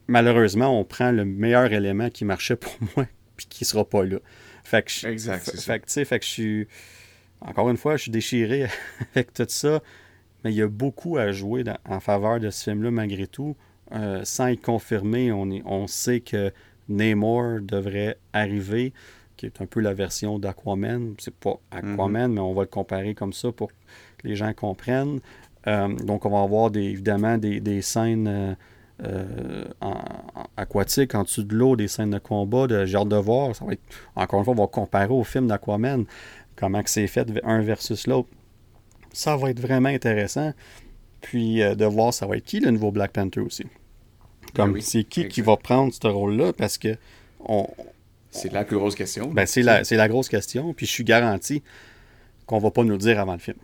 malheureusement, 0.07 0.81
on 0.81 0.85
prend 0.85 1.13
le 1.13 1.27
meilleur 1.27 1.71
élément 1.71 2.09
qui 2.09 2.25
marchait 2.25 2.57
pour 2.57 2.73
moi, 2.97 3.07
puis 3.37 3.47
qui 3.51 3.67
sera 3.67 3.85
pas 3.85 4.05
là. 4.05 4.19
Fait 4.65 4.83
que 4.83 5.07
exact. 5.07 5.51
Fait, 5.61 5.81
que, 5.81 6.05
fait 6.05 6.19
que 6.19 6.25
je 6.25 6.31
suis 6.31 6.69
encore 7.41 7.69
une 7.69 7.77
fois, 7.77 7.97
je 7.97 8.03
suis 8.03 8.11
déchiré 8.11 8.67
avec 9.15 9.33
tout 9.35 9.47
ça, 9.49 9.83
mais 10.44 10.52
il 10.52 10.56
y 10.56 10.62
a 10.62 10.69
beaucoup 10.69 11.16
à 11.16 11.32
jouer 11.32 11.65
en 11.89 12.01
faveur 12.01 12.40
de 12.40 12.51
ce 12.51 12.65
film-là 12.70 12.90
malgré 12.90 13.27
tout. 13.27 13.56
Euh, 13.93 14.20
sans 14.24 14.48
y 14.48 14.59
confirmer, 14.59 15.32
on, 15.32 15.48
on 15.65 15.86
sait 15.86 16.20
que 16.20 16.52
Namor 16.89 17.60
devrait 17.62 18.19
arriver, 18.32 18.93
qui 19.36 19.47
est 19.47 19.60
un 19.60 19.66
peu 19.66 19.81
la 19.81 19.94
version 19.94 20.39
d'Aquaman. 20.39 21.15
C'est 21.19 21.35
pas 21.35 21.59
Aquaman, 21.70 22.28
mhm. 22.28 22.35
mais 22.35 22.40
on 22.40 22.55
va 22.55 22.62
le 22.62 22.69
comparer 22.69 23.15
comme 23.15 23.32
ça 23.32 23.52
pour 23.52 23.69
que 23.69 24.28
les 24.28 24.36
gens 24.36 24.52
comprennent. 24.52 25.20
Euh, 25.66 25.89
donc, 25.89 26.24
on 26.24 26.31
va 26.31 26.43
avoir 26.43 26.70
des, 26.70 26.85
évidemment 26.85 27.39
des, 27.39 27.82
scènes 27.82 28.56
euh, 29.02 29.65
aquatiques 30.56 31.15
en 31.15 31.23
dessous 31.23 31.44
de 31.44 31.55
l'eau, 31.55 31.77
des 31.77 31.89
scènes 31.89 32.10
de 32.10 32.19
combat, 32.19 32.66
de 32.66 32.85
genre 32.85 33.06
de 33.06 33.16
voir. 33.16 33.55
Ça 33.56 33.65
va 33.65 33.73
être, 33.73 33.82
encore 34.15 34.40
une 34.40 34.44
fois, 34.44 34.55
on 34.55 34.62
va 34.62 34.66
comparer 34.66 35.12
au 35.12 35.24
film 35.24 35.47
d'Aquaman 35.47 36.05
comment 36.56 36.82
c'est 36.86 37.06
fait 37.06 37.27
un 37.44 37.60
versus 37.60 38.06
l'autre. 38.06 38.28
Ça 39.19 39.36
va 39.36 39.51
être 39.51 39.59
vraiment 39.59 39.89
intéressant. 39.89 40.53
Puis 41.20 41.61
euh, 41.61 41.74
de 41.74 41.85
voir 41.85 42.15
ça 42.15 42.24
va 42.24 42.36
être 42.36 42.45
qui 42.45 42.61
le 42.61 42.70
nouveau 42.70 42.93
Black 42.93 43.12
Panther 43.12 43.40
aussi. 43.40 43.65
Comme 44.55 44.74
ben 44.74 44.81
c'est 44.81 45.03
qui 45.03 45.27
qui 45.27 45.40
va 45.40 45.57
prendre 45.57 45.93
ce 45.93 46.07
rôle-là 46.07 46.53
parce 46.53 46.78
que 46.78 46.97
on, 47.40 47.66
c'est 48.31 48.53
la 48.53 48.65
plus 48.65 48.77
grosse 48.77 48.95
question. 48.95 49.32
Ben, 49.32 49.45
c'est 49.45 49.62
la, 49.62 49.82
la, 49.82 50.09
grosse 50.09 50.28
question. 50.28 50.73
Puis 50.73 50.86
je 50.86 50.93
suis 50.93 51.03
garanti 51.03 51.65
qu'on 52.47 52.61
va 52.61 52.70
pas 52.70 52.85
nous 52.85 52.93
le 52.93 52.99
dire 52.99 53.19
avant 53.19 53.32
le 53.32 53.40
film. 53.40 53.57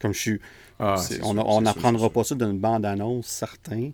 Comme 0.00 0.14
je 0.14 0.18
suis. 0.18 0.40
Ah, 0.78 0.96
on 1.22 1.60
n'apprendra 1.60 2.08
pas 2.08 2.24
ça 2.24 2.34
d'une 2.34 2.58
bande-annonce, 2.58 3.26
certain. 3.26 3.90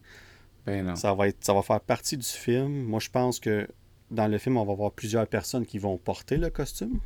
Ben 0.66 0.86
non. 0.86 0.94
Ça 0.94 1.14
va, 1.14 1.26
être, 1.26 1.44
ça 1.44 1.52
va 1.52 1.62
faire 1.62 1.80
partie 1.80 2.16
du 2.16 2.26
film. 2.26 2.84
Moi, 2.84 3.00
je 3.00 3.08
pense 3.08 3.40
que 3.40 3.66
dans 4.12 4.28
le 4.28 4.38
film, 4.38 4.56
on 4.56 4.64
va 4.64 4.74
voir 4.74 4.92
plusieurs 4.92 5.26
personnes 5.26 5.66
qui 5.66 5.78
vont 5.78 5.98
porter 5.98 6.36
le 6.36 6.50
costume. 6.50 7.00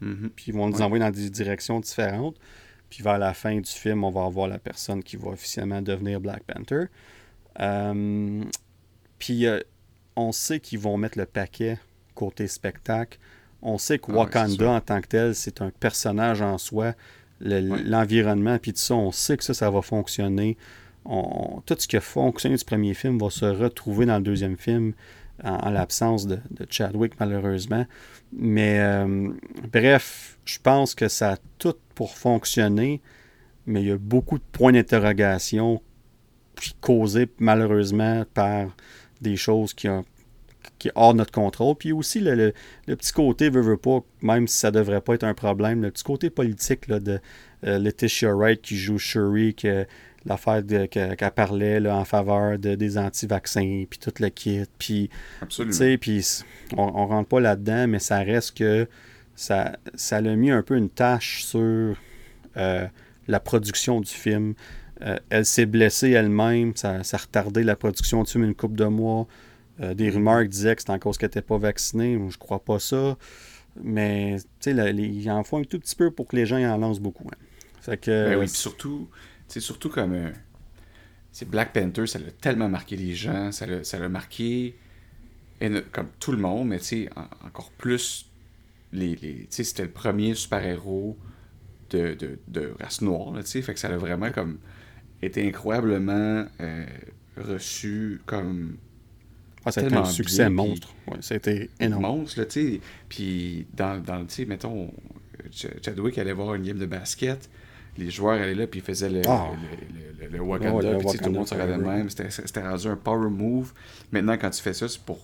Mhm. 0.00 0.30
Puis 0.36 0.46
ils 0.48 0.54
vont 0.54 0.68
nous 0.68 0.80
envoyer 0.80 1.04
dans 1.04 1.10
des 1.10 1.28
directions 1.28 1.80
différentes. 1.80 2.36
Puis 2.96 3.04
vers 3.04 3.18
la 3.18 3.34
fin 3.34 3.60
du 3.60 3.70
film, 3.70 4.04
on 4.04 4.10
va 4.10 4.24
avoir 4.24 4.48
la 4.48 4.58
personne 4.58 5.02
qui 5.02 5.18
va 5.18 5.28
officiellement 5.28 5.82
devenir 5.82 6.18
Black 6.18 6.44
Panther. 6.44 6.84
Euh, 7.60 8.42
puis 9.18 9.46
euh, 9.46 9.60
on 10.16 10.32
sait 10.32 10.60
qu'ils 10.60 10.78
vont 10.78 10.96
mettre 10.96 11.18
le 11.18 11.26
paquet 11.26 11.78
côté 12.14 12.48
spectacle. 12.48 13.18
On 13.60 13.76
sait 13.76 13.98
que 13.98 14.10
ah 14.12 14.14
Wakanda 14.14 14.70
en 14.70 14.80
tant 14.80 15.02
que 15.02 15.08
tel, 15.08 15.34
c'est 15.34 15.60
un 15.60 15.68
personnage 15.68 16.40
en 16.40 16.56
soi. 16.56 16.94
L'environnement, 17.38 18.58
puis 18.58 18.72
tout 18.72 18.80
ça, 18.80 18.94
on 18.94 19.12
sait 19.12 19.36
que 19.36 19.44
ça, 19.44 19.52
ça 19.52 19.70
va 19.70 19.82
fonctionner. 19.82 20.56
tout 21.04 21.76
ce 21.78 21.86
qui 21.86 21.98
a 21.98 22.00
fonctionné 22.00 22.56
du 22.56 22.64
premier 22.64 22.94
film 22.94 23.18
va 23.18 23.28
se 23.28 23.44
retrouver 23.44 24.06
dans 24.06 24.16
le 24.16 24.22
deuxième 24.22 24.56
film 24.56 24.94
en, 25.44 25.68
l'absence 25.68 26.26
de, 26.26 26.40
Chadwick, 26.70 27.20
malheureusement. 27.20 27.84
Mais 28.32 28.80
euh, 28.80 29.28
bref, 29.70 30.38
je 30.46 30.58
pense 30.62 30.94
que 30.94 31.08
ça 31.08 31.32
a 31.32 31.36
tout 31.58 31.76
pour 31.96 32.16
fonctionner, 32.16 33.00
mais 33.66 33.82
il 33.82 33.88
y 33.88 33.90
a 33.90 33.98
beaucoup 33.98 34.38
de 34.38 34.44
points 34.52 34.72
d'interrogation 34.72 35.82
causés 36.80 37.28
malheureusement 37.38 38.24
par 38.32 38.68
des 39.20 39.36
choses 39.36 39.74
qui 39.74 39.88
ont 39.88 40.04
qui 40.78 40.88
est 40.88 40.92
hors 40.94 41.14
notre 41.14 41.32
contrôle. 41.32 41.76
Puis 41.76 41.92
aussi 41.92 42.20
le, 42.20 42.52
petit 42.86 43.12
côté, 43.12 43.48
veut, 43.48 43.62
veut 43.62 43.76
pas, 43.76 44.00
même 44.20 44.46
si 44.46 44.58
ça 44.58 44.70
devrait 44.70 45.00
pas 45.00 45.14
être 45.14 45.24
un 45.24 45.32
problème, 45.32 45.82
le 45.82 45.90
petit 45.90 46.04
côté 46.04 46.28
politique 46.28 46.88
là, 46.88 47.00
de 47.00 47.18
euh, 47.64 47.78
Letitia 47.78 48.34
Wright 48.34 48.60
qui 48.60 48.76
joue 48.76 48.98
Shuri, 48.98 49.54
que 49.54 49.86
l'affaire 50.26 50.62
qu'elle 50.90 51.16
parlait 51.34 51.80
là, 51.80 51.96
en 51.96 52.04
faveur 52.04 52.58
de, 52.58 52.74
des 52.74 52.98
anti-vaccins, 52.98 53.84
puis 53.88 53.98
tout 53.98 54.12
le 54.18 54.28
kit. 54.28 54.64
Puis, 54.78 55.08
puis 55.98 56.42
on, 56.76 56.82
on 56.82 57.06
rentre 57.06 57.28
pas 57.28 57.40
là-dedans, 57.40 57.86
mais 57.86 58.00
ça 58.00 58.18
reste 58.18 58.58
que 58.58 58.88
ça, 59.36 59.76
ça 59.94 60.16
a 60.16 60.22
mis 60.22 60.50
un 60.50 60.62
peu 60.62 60.76
une 60.76 60.88
tâche 60.88 61.44
sur 61.44 61.94
euh, 62.56 62.86
la 63.28 63.40
production 63.40 64.00
du 64.00 64.10
film. 64.10 64.54
Euh, 65.02 65.18
elle 65.28 65.44
s'est 65.44 65.66
blessée 65.66 66.10
elle-même, 66.10 66.74
ça, 66.74 67.04
ça, 67.04 67.18
a 67.18 67.20
retardé 67.20 67.62
la 67.62 67.76
production 67.76 68.22
du 68.22 68.32
film 68.32 68.44
une 68.44 68.54
couple 68.54 68.76
de 68.76 68.86
mois. 68.86 69.28
Euh, 69.80 69.92
des 69.92 70.08
rumeurs 70.08 70.42
qui 70.44 70.48
disaient 70.48 70.74
que 70.74 70.80
c'était 70.80 70.92
en 70.92 70.98
cause 70.98 71.18
qu'elle 71.18 71.28
n'était 71.28 71.42
pas 71.42 71.58
vaccinée. 71.58 72.18
Je 72.30 72.38
crois 72.38 72.64
pas 72.64 72.78
ça. 72.78 73.18
Mais 73.82 74.38
ils 74.64 75.30
en 75.30 75.44
font 75.44 75.58
un 75.58 75.64
tout 75.64 75.78
petit 75.78 75.94
peu 75.94 76.10
pour 76.10 76.26
que 76.26 76.34
les 76.34 76.46
gens 76.46 76.56
en 76.56 76.78
lancent 76.78 77.00
beaucoup. 77.00 77.28
Hein. 77.30 77.36
Fait 77.82 77.98
que, 77.98 78.30
ben 78.30 78.38
oui, 78.38 78.48
surtout, 78.48 79.06
surtout 79.48 79.90
comme 79.90 80.32
c'est 81.30 81.48
Black 81.48 81.74
Panther, 81.74 82.06
ça 82.06 82.18
l'a 82.18 82.30
tellement 82.30 82.70
marqué 82.70 82.96
les 82.96 83.14
gens, 83.14 83.52
ça 83.52 83.66
l'a 83.66 84.08
marqué 84.08 84.74
comme 85.92 86.08
tout 86.18 86.32
le 86.32 86.38
monde, 86.38 86.68
mais 86.68 86.80
encore 87.44 87.70
plus 87.72 88.26
les, 88.96 89.14
les 89.16 89.46
c'était 89.50 89.84
le 89.84 89.90
premier 89.90 90.34
super-héros 90.34 91.16
de, 91.90 92.14
de, 92.14 92.38
de, 92.48 92.74
race 92.80 93.00
noire, 93.00 93.32
là, 93.32 93.42
fait 93.42 93.62
que 93.62 93.78
ça 93.78 93.88
a 93.88 93.96
vraiment 93.96 94.30
comme 94.32 94.58
été 95.22 95.46
incroyablement 95.46 96.44
euh, 96.60 96.86
reçu 97.36 98.20
comme 98.26 98.76
ah, 99.64 99.72
ça 99.72 99.80
a 99.80 99.84
été 99.84 99.96
un 99.96 100.04
succès 100.04 100.48
monstre. 100.48 100.94
Ouais, 101.08 101.18
ça 101.20 101.34
a 101.34 101.38
été 101.38 101.70
énorme. 101.80 102.02
Monstre, 102.02 102.44
tu 102.44 102.50
sais. 102.50 102.80
Puis, 103.08 103.66
dans, 103.74 104.00
dans 104.00 104.24
tu 104.24 104.34
sais, 104.34 104.44
mettons, 104.44 104.92
Chadwick 105.50 106.18
allait 106.18 106.32
voir 106.32 106.54
une 106.54 106.62
game 106.62 106.78
de 106.78 106.86
basket, 106.86 107.50
les 107.98 108.10
joueurs 108.10 108.40
allaient 108.40 108.54
là, 108.54 108.66
puis 108.68 108.78
ils 108.78 108.84
faisaient 108.84 109.08
le, 109.08 109.22
ah. 109.26 109.50
le, 110.20 110.28
le, 110.28 110.40
Wakanda, 110.40 110.98
puis 110.98 111.18
tout 111.18 111.24
le 111.24 111.30
monde 111.32 111.48
se 111.48 111.54
regardait 111.54 111.78
même. 111.78 112.08
C'était 112.10 112.62
rendu 112.62 112.86
un 112.86 112.96
power 112.96 113.28
move. 113.28 113.72
Maintenant, 114.12 114.36
quand 114.38 114.50
tu 114.50 114.62
fais 114.62 114.74
ça, 114.74 114.88
c'est 114.88 115.02
pour, 115.02 115.18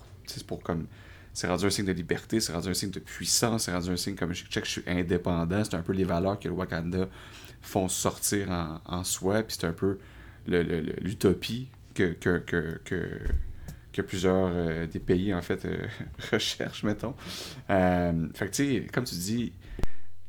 pour 0.47 0.61
comme. 0.63 0.87
C'est 1.35 1.47
rendu 1.47 1.67
un 1.67 1.71
signe 1.71 1.87
de 1.87 1.93
liberté, 1.93 2.41
c'est 2.41 2.53
rendu 2.53 2.69
un 2.69 2.75
signe 2.75 2.91
de 2.91 3.01
puissance, 3.01 3.65
c'est 3.65 3.73
rendu 3.73 3.91
un 3.91 3.97
signe 3.97 4.17
comme 4.17 4.35
je 4.35 4.45
check, 4.45 4.65
je 4.65 4.71
suis 4.71 4.83
indépendant. 4.87 5.65
C'est 5.65 5.75
un 5.75 5.83
peu 5.83 5.93
les 5.93 6.05
valeurs 6.05 6.39
que 6.39 6.49
le 6.49 6.55
Wakanda 6.55 7.09
font 7.63 7.89
sortir 7.89 8.51
en, 8.85 9.05
soi, 9.05 9.43
puis 9.43 9.57
c'est 9.59 9.67
un 9.67 9.73
peu 9.73 9.99
l'utopie 10.47 11.69
que, 11.95 12.13
que, 12.13 12.39
que, 12.39 12.81
que 12.85 13.19
que 13.93 14.03
plusieurs 14.03 14.51
euh, 14.53 14.87
des 14.87 14.99
pays, 14.99 15.33
en 15.35 15.43
fait, 15.43 15.65
euh, 15.65 15.87
recherchent, 16.33 16.83
mettons. 16.83 17.15
Euh, 17.71 18.29
fait 18.35 18.47
que, 18.47 18.53
tu 18.53 18.81
sais, 18.81 18.87
comme 18.93 19.05
tu 19.05 19.15
dis, 19.15 19.53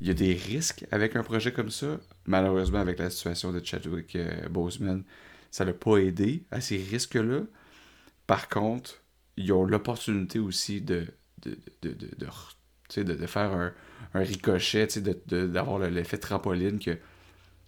il 0.02 0.08
y 0.08 0.12
a 0.12 0.14
des 0.14 0.34
risques 0.34 0.86
avec 0.92 1.16
un 1.16 1.24
projet 1.24 1.54
comme 1.54 1.72
ça. 1.72 2.00
Malheureusement, 2.26 2.80
avec 2.80 3.00
la 3.00 3.10
situation 3.10 3.52
de 3.52 3.64
Chadwick 3.64 4.18
Boseman, 4.50 5.04
ça 5.50 5.64
l'a 5.64 5.74
pas 5.74 5.98
aidé 5.98 6.44
à 6.52 6.60
ces 6.60 6.78
risques-là. 6.78 7.42
Par 8.28 8.50
contre, 8.50 9.02
ils 9.38 9.52
ont 9.52 9.66
l'opportunité 9.66 10.40
aussi 10.40 10.82
de, 10.82 11.08
de, 11.42 11.58
de, 11.82 11.96
de, 12.98 13.14
de, 13.14 13.28
faire 13.28 13.52
un, 13.52 13.74
un 14.14 14.20
ricochet, 14.20 14.88
d'avoir 15.26 15.80
l'effet 15.80 16.18
trampoline 16.18 16.80
que, 16.80 16.98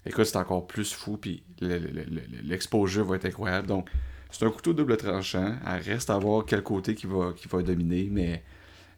écoute, 0.05 0.25
c'est 0.25 0.37
encore 0.37 0.67
plus 0.67 0.93
fou, 0.93 1.17
puis 1.17 1.43
l'exposure 1.59 3.05
va 3.05 3.15
être 3.15 3.25
incroyable. 3.25 3.67
Donc, 3.67 3.89
c'est 4.31 4.45
un 4.45 4.51
couteau 4.51 4.73
double 4.73 4.97
tranchant. 4.97 5.55
Reste 5.65 6.09
à 6.09 6.17
voir 6.17 6.45
quel 6.45 6.61
côté 6.61 6.93
qui 6.93 7.07
va, 7.07 7.33
qui 7.35 7.47
va 7.47 7.61
dominer, 7.61 8.09
mais 8.11 8.43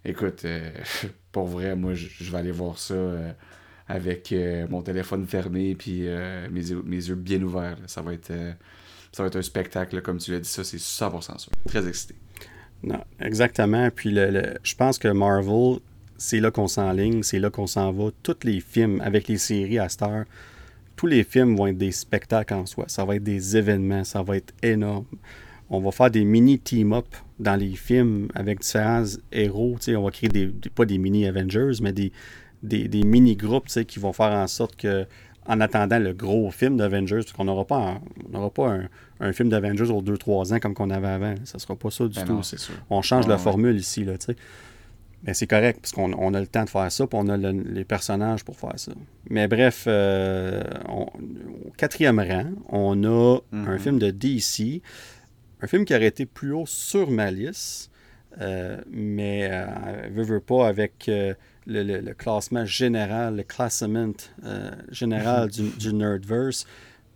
écoute, 0.03 0.45
euh, 0.45 0.72
pour 1.31 1.45
vrai, 1.45 1.76
moi, 1.76 1.94
je 1.94 2.31
vais 2.31 2.38
aller 2.38 2.52
voir 2.52 2.77
ça 2.77 2.94
euh, 2.94 3.31
avec 3.88 4.31
euh, 4.31 4.68
mon 4.69 4.81
téléphone 4.81 5.26
fermé 5.27 5.76
puis 5.76 6.02
mes, 6.52 6.76
mes, 6.84 7.07
yeux 7.07 7.15
bien 7.15 7.41
ouverts. 7.41 7.77
Ça 7.88 8.02
va 8.02 8.14
être 8.14 8.34
ça 9.11 9.23
va 9.23 9.27
être 9.27 9.38
un 9.38 9.41
spectacle, 9.41 10.02
comme 10.02 10.18
tu 10.18 10.31
l'as 10.31 10.39
dit, 10.39 10.49
ça, 10.49 10.64
c'est 10.64 10.77
100% 10.77 11.39
sûr. 11.39 11.52
Très 11.65 11.88
excité. 11.88 12.15
Non, 12.83 13.03
exactement. 13.19 13.89
Puis 13.93 14.11
le, 14.11 14.55
je 14.63 14.75
pense 14.75 14.97
que 14.97 15.07
Marvel, 15.07 15.79
c'est 16.17 16.39
là 16.39 16.51
qu'on 16.51 16.67
s'enligne, 16.67 17.23
c'est 17.23 17.39
là 17.39 17.49
qu'on 17.49 17.67
s'en 17.67 17.91
va. 17.91 18.09
Tous 18.23 18.37
les 18.43 18.59
films 18.59 19.01
avec 19.01 19.27
les 19.27 19.37
séries 19.37 19.79
à 19.79 19.89
Star, 19.89 20.25
tous 20.95 21.07
les 21.07 21.23
films 21.23 21.55
vont 21.55 21.67
être 21.67 21.77
des 21.77 21.91
spectacles 21.91 22.53
en 22.53 22.65
soi. 22.65 22.85
Ça 22.87 23.05
va 23.05 23.15
être 23.15 23.23
des 23.23 23.57
événements, 23.57 24.03
ça 24.03 24.23
va 24.23 24.37
être 24.37 24.53
énorme. 24.63 25.05
On 25.69 25.79
va 25.79 25.91
faire 25.91 26.09
des 26.09 26.23
mini 26.23 26.59
team-up 26.59 27.07
dans 27.39 27.55
les 27.55 27.75
films 27.75 28.29
avec 28.33 28.61
différents 28.61 29.03
héros. 29.31 29.77
On 29.89 30.03
va 30.03 30.11
créer 30.11 30.29
des, 30.29 30.47
pas 30.73 30.85
des 30.85 30.97
mini 30.97 31.27
Avengers, 31.27 31.73
mais 31.81 31.91
des, 31.91 32.11
des, 32.63 33.03
mini-groupes 33.03 33.67
qui 33.67 33.99
vont 33.99 34.13
faire 34.13 34.31
en 34.31 34.47
sorte 34.47 34.75
que, 34.75 35.05
en 35.45 35.59
attendant 35.59 35.99
le 35.99 36.13
gros 36.13 36.49
film 36.51 36.77
d'Avengers, 36.77 37.17
parce 37.17 37.33
qu'on 37.33 37.45
n'aura 37.45 37.65
pas, 37.65 38.01
pas 38.55 38.69
un, 38.69 38.89
film 39.34 39.49
d'Avengers 39.49 39.89
aux 39.89 40.02
2-3 40.02 40.53
ans 40.53 40.60
comme 40.60 40.73
qu'on 40.73 40.89
avait 40.89 41.07
avant. 41.07 41.35
Ça 41.45 41.57
ne 41.57 41.60
sera 41.60 41.76
pas 41.76 41.91
ça 41.91 42.07
du 42.07 42.19
ben 42.19 42.26
tout. 42.26 42.41
on 42.89 43.02
change 43.02 43.27
la 43.27 43.38
formule 43.38 43.77
ici. 43.77 44.03
Là, 44.03 44.14
mais 45.23 45.34
c'est 45.34 45.48
correct, 45.48 45.80
parce 45.81 45.94
qu'on 45.94 46.34
a 46.34 46.39
le 46.39 46.48
temps 46.48 46.64
de 46.64 46.69
faire 46.69 46.91
ça, 46.91 47.07
puis 47.07 47.19
on 47.19 47.27
a 47.27 47.38
les 47.38 47.84
personnages 47.84 48.45
pour 48.45 48.56
faire 48.57 48.77
ça. 48.77 48.91
Mais 49.30 49.48
bref, 49.48 49.85
euh, 49.88 50.61
au 50.89 51.72
quatrième 51.76 52.19
rang, 52.19 52.45
on 52.69 53.03
a 53.03 53.39
un 53.52 53.73
mhm. 53.73 53.80
film 53.80 53.99
de 53.99 54.11
DC, 54.11 54.81
un 55.61 55.68
film 55.68 55.85
qui 55.85 55.95
aurait 55.95 56.06
été 56.06 56.27
plus 56.27 56.53
haut 56.53 56.68
sur 56.68 57.10
ma 57.10 57.31
liste, 57.31 57.91
euh, 58.39 58.77
mais 58.89 59.49
euh, 59.52 59.65
veut, 60.11 60.23
veut 60.23 60.39
pas 60.39 60.68
avec 60.68 61.10
euh, 61.10 61.34
le, 61.65 62.14
classement 62.14 62.65
général, 62.65 63.38
le 63.38 63.44
classement 63.44 64.14
général 64.91 65.49
du, 65.52 65.69
du, 65.69 65.94
Nerdverse. 65.94 66.68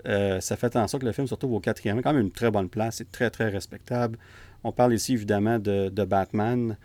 Ça 0.06 0.57
fait 0.57 0.76
en 0.76 0.88
sorte 0.88 1.02
que 1.02 1.07
le 1.07 1.14
film 1.14 1.28
se 1.28 1.34
retrouve 1.34 1.53
au 1.53 1.60
quatrième. 1.60 2.02
quand 2.02 2.14
même 2.14 2.23
une 2.23 2.32
très 2.32 2.52
bonne 2.52 2.69
place, 2.69 2.98
c'est 2.98 3.11
très 3.11 3.30
très 3.30 3.49
respectable. 3.49 4.18
On 4.64 4.72
parle 4.72 4.94
ici 4.94 5.14
évidemment 5.14 5.60
de, 5.60 5.90
de 5.90 6.03
Batman. 6.03 6.78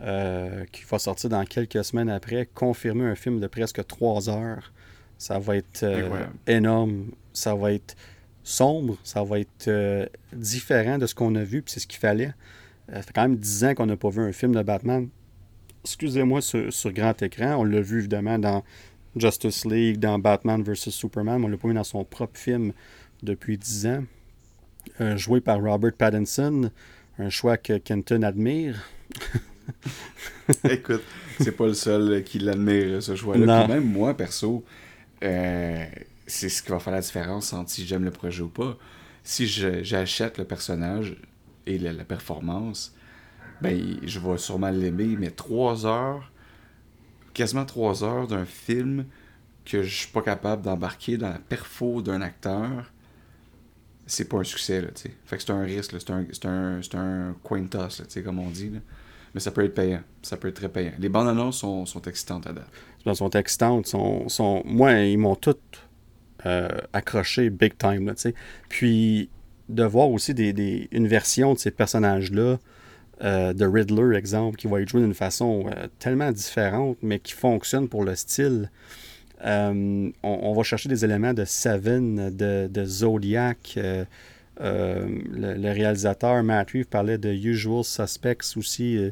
Euh, 0.00 0.64
qui 0.72 0.82
va 0.82 0.98
sortir 0.98 1.30
dans 1.30 1.44
quelques 1.44 1.84
semaines 1.84 2.10
après, 2.10 2.48
confirmer 2.52 3.04
un 3.04 3.14
film 3.14 3.38
de 3.38 3.46
presque 3.46 3.86
trois 3.86 4.28
heures. 4.28 4.72
Ça 5.18 5.38
va 5.38 5.56
être 5.56 5.84
euh, 5.84 6.26
énorme, 6.48 7.12
ça 7.32 7.54
va 7.54 7.72
être 7.72 7.94
sombre, 8.42 8.98
ça 9.04 9.22
va 9.22 9.38
être 9.38 9.68
euh, 9.68 10.04
différent 10.32 10.98
de 10.98 11.06
ce 11.06 11.14
qu'on 11.14 11.32
a 11.36 11.44
vu, 11.44 11.62
puis 11.62 11.72
c'est 11.72 11.80
ce 11.80 11.86
qu'il 11.86 12.00
fallait. 12.00 12.34
ça 12.92 13.02
fait 13.02 13.12
quand 13.14 13.22
même 13.22 13.36
dix 13.36 13.64
ans 13.64 13.74
qu'on 13.74 13.86
n'a 13.86 13.96
pas 13.96 14.10
vu 14.10 14.20
un 14.20 14.32
film 14.32 14.52
de 14.52 14.62
Batman, 14.62 15.08
excusez-moi, 15.84 16.40
sur, 16.42 16.92
grand 16.92 17.22
écran. 17.22 17.54
On 17.54 17.64
l'a 17.64 17.80
vu 17.80 18.00
évidemment 18.00 18.40
dans 18.40 18.64
Justice 19.16 19.64
League, 19.64 19.98
dans 19.98 20.18
Batman 20.18 20.62
vs. 20.62 20.90
Superman, 20.90 21.44
on 21.44 21.48
l'a 21.48 21.56
pas 21.56 21.72
dans 21.72 21.84
son 21.84 22.04
propre 22.04 22.38
film 22.38 22.72
depuis 23.22 23.58
dix 23.58 23.86
ans. 23.86 24.04
joué 25.16 25.40
par 25.40 25.60
Robert 25.62 25.92
Pattinson, 25.92 26.70
un 27.18 27.30
choix 27.30 27.56
que 27.56 27.78
Kenton 27.78 28.22
admire. 28.22 28.82
Écoute, 30.68 31.02
c'est 31.40 31.52
pas 31.52 31.66
le 31.66 31.74
seul 31.74 32.22
qui 32.24 32.38
l'admire, 32.38 33.02
ce 33.02 33.16
choix-là. 33.16 33.66
Même 33.66 33.90
moi, 33.90 34.14
perso, 34.16 34.64
euh, 35.22 35.84
c'est 36.26 36.48
ce 36.48 36.62
qui 36.62 36.70
va 36.70 36.78
faire 36.78 36.92
la 36.92 37.00
différence 37.00 37.52
entre 37.52 37.70
si 37.70 37.86
j'aime 37.86 38.04
le 38.04 38.10
projet 38.10 38.42
ou 38.42 38.48
pas. 38.48 38.76
Si 39.22 39.46
j'achète 39.46 40.38
le 40.38 40.44
personnage 40.44 41.16
et 41.66 41.78
la, 41.78 42.04
performance, 42.04 42.94
ben, 43.62 43.98
je 44.02 44.18
vais 44.18 44.38
sûrement 44.38 44.70
l'aimer, 44.70 45.16
mais 45.18 45.30
trois 45.30 45.86
heures, 45.86 46.30
quasiment 47.34 47.64
trois 47.64 48.02
heures 48.02 48.26
d'un 48.26 48.46
film 48.46 49.06
que 49.64 49.82
je 49.82 49.94
suis 49.94 50.12
pas 50.12 50.22
capable 50.22 50.62
d'embarquer 50.62 51.16
dans 51.16 51.30
la 51.30 51.38
perfo 51.38 52.02
d'un 52.02 52.22
acteur, 52.22 52.92
c'est 54.06 54.28
pas 54.28 54.38
un 54.38 54.44
succès, 54.44 54.80
là, 54.80 54.88
tu 54.94 55.10
Fait 55.24 55.36
que 55.36 55.42
c'est 55.42 55.50
un 55.50 55.62
risque, 55.62 55.94
c'est 55.98 56.10
un, 56.10 56.26
un, 56.50 56.80
un 56.98 57.34
coin 57.42 57.64
toss, 57.64 58.02
comme 58.24 58.38
on 58.38 58.50
dit, 58.50 58.70
là. 58.70 58.80
Mais 59.34 59.40
ça 59.40 59.50
peut 59.50 59.64
être 59.64 59.74
payant. 59.74 60.00
Ça 60.22 60.36
peut 60.36 60.48
être 60.48 60.54
très 60.54 60.68
payant. 60.68 60.92
Les 60.98 61.08
bandes 61.08 61.26
annonces 61.28 61.58
sont, 61.58 61.86
sont 61.86 62.02
excitantes 62.02 62.46
à 62.46 62.52
date. 62.52 62.68
Elles 63.04 63.16
sont 63.16 63.30
excitantes. 63.30 63.86
Sont, 63.86 64.28
sont... 64.28 64.62
Moi, 64.64 64.92
ils 65.00 65.18
m'ont 65.18 65.34
toutes 65.34 65.88
euh, 66.46 66.68
accroché 66.92 67.50
big 67.50 67.76
time. 67.76 68.06
Là, 68.06 68.14
Puis 68.68 69.28
de 69.68 69.82
voir 69.82 70.08
aussi 70.10 70.34
des, 70.34 70.52
des, 70.52 70.88
une 70.92 71.08
version 71.08 71.54
de 71.54 71.58
ces 71.58 71.72
personnages-là, 71.72 72.58
euh, 73.22 73.52
de 73.52 73.64
Riddler, 73.64 74.16
exemple, 74.16 74.56
qui 74.56 74.66
va 74.66 74.80
être 74.80 74.88
joué 74.88 75.00
d'une 75.00 75.14
façon 75.14 75.66
euh, 75.66 75.86
tellement 75.98 76.32
différente, 76.32 76.98
mais 77.02 77.18
qui 77.18 77.32
fonctionne 77.32 77.88
pour 77.88 78.04
le 78.04 78.14
style. 78.14 78.70
On, 79.42 80.54
va 80.56 80.62
chercher 80.62 80.88
des 80.88 81.04
éléments 81.04 81.34
de 81.34 81.44
Seven, 81.44 82.34
de, 82.34 82.84
Zodiac. 82.84 83.78
Euh, 84.60 85.08
le, 85.32 85.72
réalisateur 85.72 86.42
Matt 86.44 86.70
Reeves 86.70 86.86
parlait 86.86 87.18
de 87.18 87.30
Usual 87.30 87.82
Suspects 87.84 88.56
aussi. 88.56 88.96
Euh, 88.96 89.10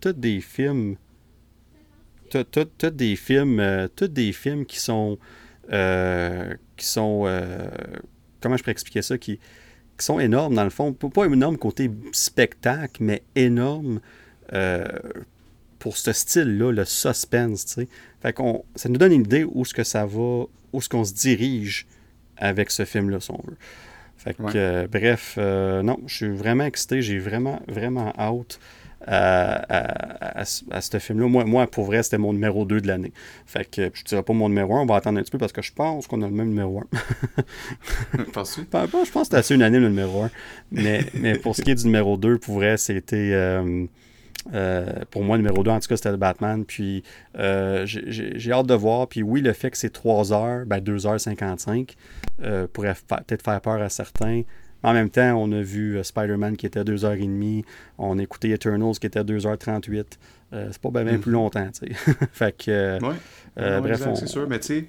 Tous 0.00 0.12
des 0.12 0.40
films. 0.40 0.96
Tous 2.30 2.90
des 2.90 3.16
films. 3.16 3.60
Euh, 3.60 3.88
tous 3.94 4.08
des 4.08 4.32
films 4.32 4.66
qui 4.66 4.78
sont. 4.80 5.18
qui 5.68 6.86
sont. 6.86 7.26
comment 8.40 8.56
je 8.56 8.62
pourrais 8.62 8.72
expliquer 8.72 9.02
ça 9.02 9.16
qui, 9.18 9.38
qui 10.02 10.06
sont 10.06 10.20
énormes 10.20 10.54
dans 10.54 10.64
le 10.64 10.70
fond. 10.70 10.92
Pas 10.92 11.26
énorme 11.26 11.56
côté 11.56 11.90
spectacle, 12.12 13.02
mais 13.02 13.22
énorme 13.34 14.00
pour 15.82 15.96
ce 15.96 16.12
style-là, 16.12 16.70
le 16.70 16.84
suspense, 16.84 17.66
tu 17.66 17.72
sais. 17.72 17.88
Fait 18.20 18.32
qu'on, 18.32 18.64
ça 18.76 18.88
nous 18.88 18.98
donne 18.98 19.10
une 19.10 19.22
idée 19.22 19.42
où 19.42 19.64
ce 19.64 19.74
que 19.74 19.82
ça 19.82 20.06
va, 20.06 20.44
où 20.72 20.80
ce 20.80 20.88
qu'on 20.88 21.02
se 21.02 21.12
dirige 21.12 21.88
avec 22.36 22.70
ce 22.70 22.84
film-là, 22.84 23.18
si 23.18 23.32
on 23.32 23.40
veut. 23.44 23.56
Fait 24.16 24.34
que, 24.34 24.42
euh, 24.54 24.86
bref, 24.86 25.34
euh, 25.38 25.82
non, 25.82 25.98
je 26.06 26.14
suis 26.14 26.30
vraiment 26.30 26.64
excité. 26.66 27.02
J'ai 27.02 27.18
vraiment, 27.18 27.60
vraiment 27.66 28.14
hâte 28.16 28.60
à, 29.06 30.44
ce 30.44 30.98
film-là. 30.98 31.28
Moi, 31.28 31.44
moi, 31.44 31.66
pour 31.66 31.84
vrai, 31.84 32.02
c'était 32.02 32.18
mon 32.18 32.32
numéro 32.32 32.64
2 32.64 32.80
de 32.80 32.86
l'année. 32.86 33.12
Fait 33.46 33.64
que 33.64 33.82
je 33.94 34.02
ne 34.02 34.06
dirais 34.06 34.22
pas 34.22 34.32
mon 34.32 34.48
numéro 34.48 34.76
1, 34.76 34.80
on 34.80 34.86
va 34.86 34.96
attendre 34.96 35.18
un 35.18 35.22
petit 35.22 35.30
peu 35.30 35.38
parce 35.38 35.52
que 35.52 35.62
je 35.62 35.72
pense 35.72 36.06
qu'on 36.06 36.22
a 36.22 36.26
le 36.26 36.34
même 36.34 36.48
numéro 36.48 36.82
1. 38.16 38.22
Penses-tu? 38.32 38.62
je 38.72 38.86
pense 38.86 39.10
que 39.10 39.18
c'était 39.24 39.36
assez 39.36 39.54
unanime 39.54 39.82
le 39.82 39.88
numéro 39.88 40.22
1. 40.22 40.30
Mais, 40.72 41.04
mais 41.14 41.38
pour 41.38 41.56
ce 41.56 41.62
qui 41.62 41.70
est 41.70 41.74
du 41.74 41.84
numéro 41.84 42.16
2, 42.16 42.38
pour 42.38 42.54
vrai, 42.54 42.76
c'était. 42.76 43.32
Euh, 43.32 43.86
euh, 44.54 45.04
pour 45.10 45.22
moi, 45.22 45.36
numéro 45.36 45.62
2, 45.62 45.70
en 45.70 45.78
tout 45.78 45.88
cas, 45.88 45.96
c'était 45.96 46.10
le 46.10 46.16
Batman. 46.16 46.64
Puis 46.64 47.02
euh, 47.38 47.84
j'ai 47.86 48.52
hâte 48.52 48.66
de 48.66 48.74
voir. 48.74 49.08
Puis 49.08 49.22
oui, 49.22 49.40
le 49.40 49.52
fait 49.52 49.70
que 49.70 49.76
c'est 49.76 49.92
3 49.92 50.32
heures, 50.32 50.66
ben 50.66 50.78
2h55, 50.78 51.90
pourrait 52.72 52.94
peut-être 53.08 53.42
faire 53.42 53.60
peur 53.60 53.80
à 53.80 53.88
certains. 53.88 54.42
En 54.82 54.92
même 54.92 55.10
temps, 55.10 55.34
on 55.36 55.52
a 55.52 55.62
vu 55.62 56.02
Spider-Man 56.02 56.56
qui 56.56 56.66
était 56.66 56.82
2h30. 56.82 57.64
On 57.98 58.18
a 58.18 58.22
écouté 58.22 58.50
Eternals 58.50 58.98
qui 58.98 59.06
était 59.06 59.22
2h38. 59.22 60.04
c'est 60.50 60.78
pas 60.78 60.90
bien, 60.90 61.18
plus 61.18 61.30
mm-hmm. 61.30 61.34
longtemps, 61.34 61.70
tu 61.70 61.94
sais. 61.94 62.14
fait 62.32 62.56
que. 62.56 62.98
bref, 63.56 64.08
c'est 64.14 64.26
sûr, 64.26 64.48
mais 64.48 64.60
tu 64.60 64.66
sais, 64.66 64.88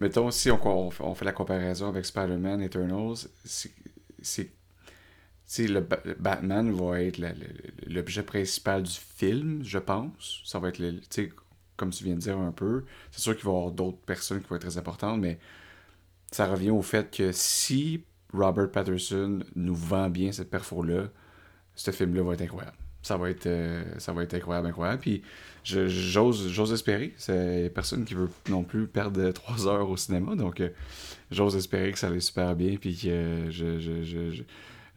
mettons, 0.00 0.30
si 0.30 0.50
on, 0.50 0.90
on, 1.00 1.14
fait 1.14 1.24
la 1.24 1.32
comparaison 1.32 1.88
avec 1.88 2.04
Spider-Man, 2.04 2.62
Eternals, 2.62 3.28
c'est 3.44 4.50
le, 5.66 5.86
Batman 6.18 6.72
va 6.72 7.00
être 7.00 7.18
l'objet 7.86 8.22
principal 8.22 8.82
du 8.82 8.92
film, 8.92 9.64
je 9.64 9.78
pense. 9.78 10.42
Ça 10.44 10.58
va 10.58 10.68
être, 10.68 10.78
le, 10.78 11.00
comme 11.76 11.90
tu 11.90 12.04
viens 12.04 12.14
de 12.14 12.20
dire 12.20 12.38
un 12.38 12.52
peu. 12.52 12.84
C'est 13.10 13.20
sûr 13.20 13.34
qu'il 13.34 13.46
va 13.46 13.52
y 13.52 13.56
avoir 13.56 13.70
d'autres 13.70 13.98
personnes 13.98 14.42
qui 14.42 14.48
vont 14.48 14.56
être 14.56 14.66
très 14.66 14.78
importantes, 14.78 15.20
mais 15.20 15.38
ça 16.30 16.46
revient 16.46 16.70
au 16.70 16.82
fait 16.82 17.10
que 17.10 17.32
si 17.32 18.04
Robert 18.32 18.70
Patterson 18.70 19.40
nous 19.54 19.74
vend 19.74 20.10
bien 20.10 20.32
cette 20.32 20.50
perfo-là, 20.50 21.08
ce 21.74 21.90
film-là 21.90 22.22
va 22.22 22.34
être 22.34 22.42
incroyable. 22.42 22.76
Ça 23.02 23.16
va 23.16 23.30
être, 23.30 23.46
euh, 23.46 23.82
ça 23.98 24.12
va 24.12 24.24
être 24.24 24.34
incroyable, 24.34 24.66
incroyable. 24.66 25.00
Puis 25.00 25.22
j'ose, 25.64 26.48
j'ose 26.48 26.72
espérer. 26.72 27.14
C'est 27.16 27.70
personne 27.74 28.04
qui 28.04 28.14
veut 28.14 28.28
non 28.48 28.64
plus 28.64 28.86
perdre 28.86 29.30
trois 29.32 29.66
heures 29.66 29.88
au 29.88 29.96
cinéma, 29.96 30.34
donc 30.34 30.60
euh, 30.60 30.70
j'ose 31.30 31.56
espérer 31.56 31.92
que 31.92 31.98
ça 31.98 32.08
allait 32.08 32.20
super 32.20 32.54
bien, 32.56 32.76
puis 32.76 32.96
que 32.96 33.46
je, 33.50 33.78
je 33.78 34.42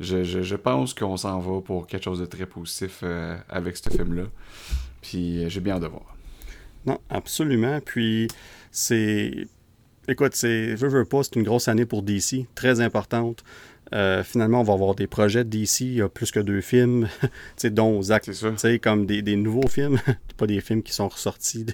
je, 0.01 0.55
pense 0.55 0.93
qu'on 0.93 1.17
s'en 1.17 1.39
va 1.39 1.61
pour 1.61 1.87
quelque 1.87 2.03
chose 2.03 2.19
de 2.19 2.25
très 2.25 2.45
positif 2.45 3.01
euh, 3.03 3.37
avec 3.49 3.77
ce 3.77 3.89
film-là. 3.89 4.25
Puis 5.01 5.43
euh, 5.43 5.49
j'ai 5.49 5.59
bien 5.61 5.75
hâte 5.75 5.83
de 5.83 5.87
voir. 5.87 6.15
Non, 6.85 6.99
absolument. 7.09 7.79
Puis 7.81 8.27
c'est. 8.71 9.47
Écoute, 10.07 10.33
c'est. 10.35 10.73
Veux, 10.75 10.87
veux 10.87 11.05
pas, 11.05 11.23
c'est 11.23 11.35
une 11.35 11.43
grosse 11.43 11.67
année 11.67 11.85
pour 11.85 12.01
DC, 12.01 12.47
très 12.55 12.81
importante. 12.81 13.43
Euh, 13.93 14.23
finalement, 14.23 14.61
on 14.61 14.63
va 14.63 14.73
avoir 14.73 14.95
des 14.95 15.07
projets 15.07 15.43
de 15.43 15.49
DC. 15.49 15.81
Il 15.81 15.93
y 15.95 16.01
a 16.01 16.09
plus 16.09 16.31
que 16.31 16.39
deux 16.39 16.61
films, 16.61 17.07
dont 17.65 18.01
Zach, 18.01 18.29
comme 18.81 19.05
des, 19.05 19.21
des, 19.21 19.35
nouveaux 19.35 19.67
films, 19.67 19.99
pas 20.37 20.47
des 20.47 20.61
films 20.61 20.81
qui 20.81 20.93
sont 20.93 21.07
ressortis 21.07 21.65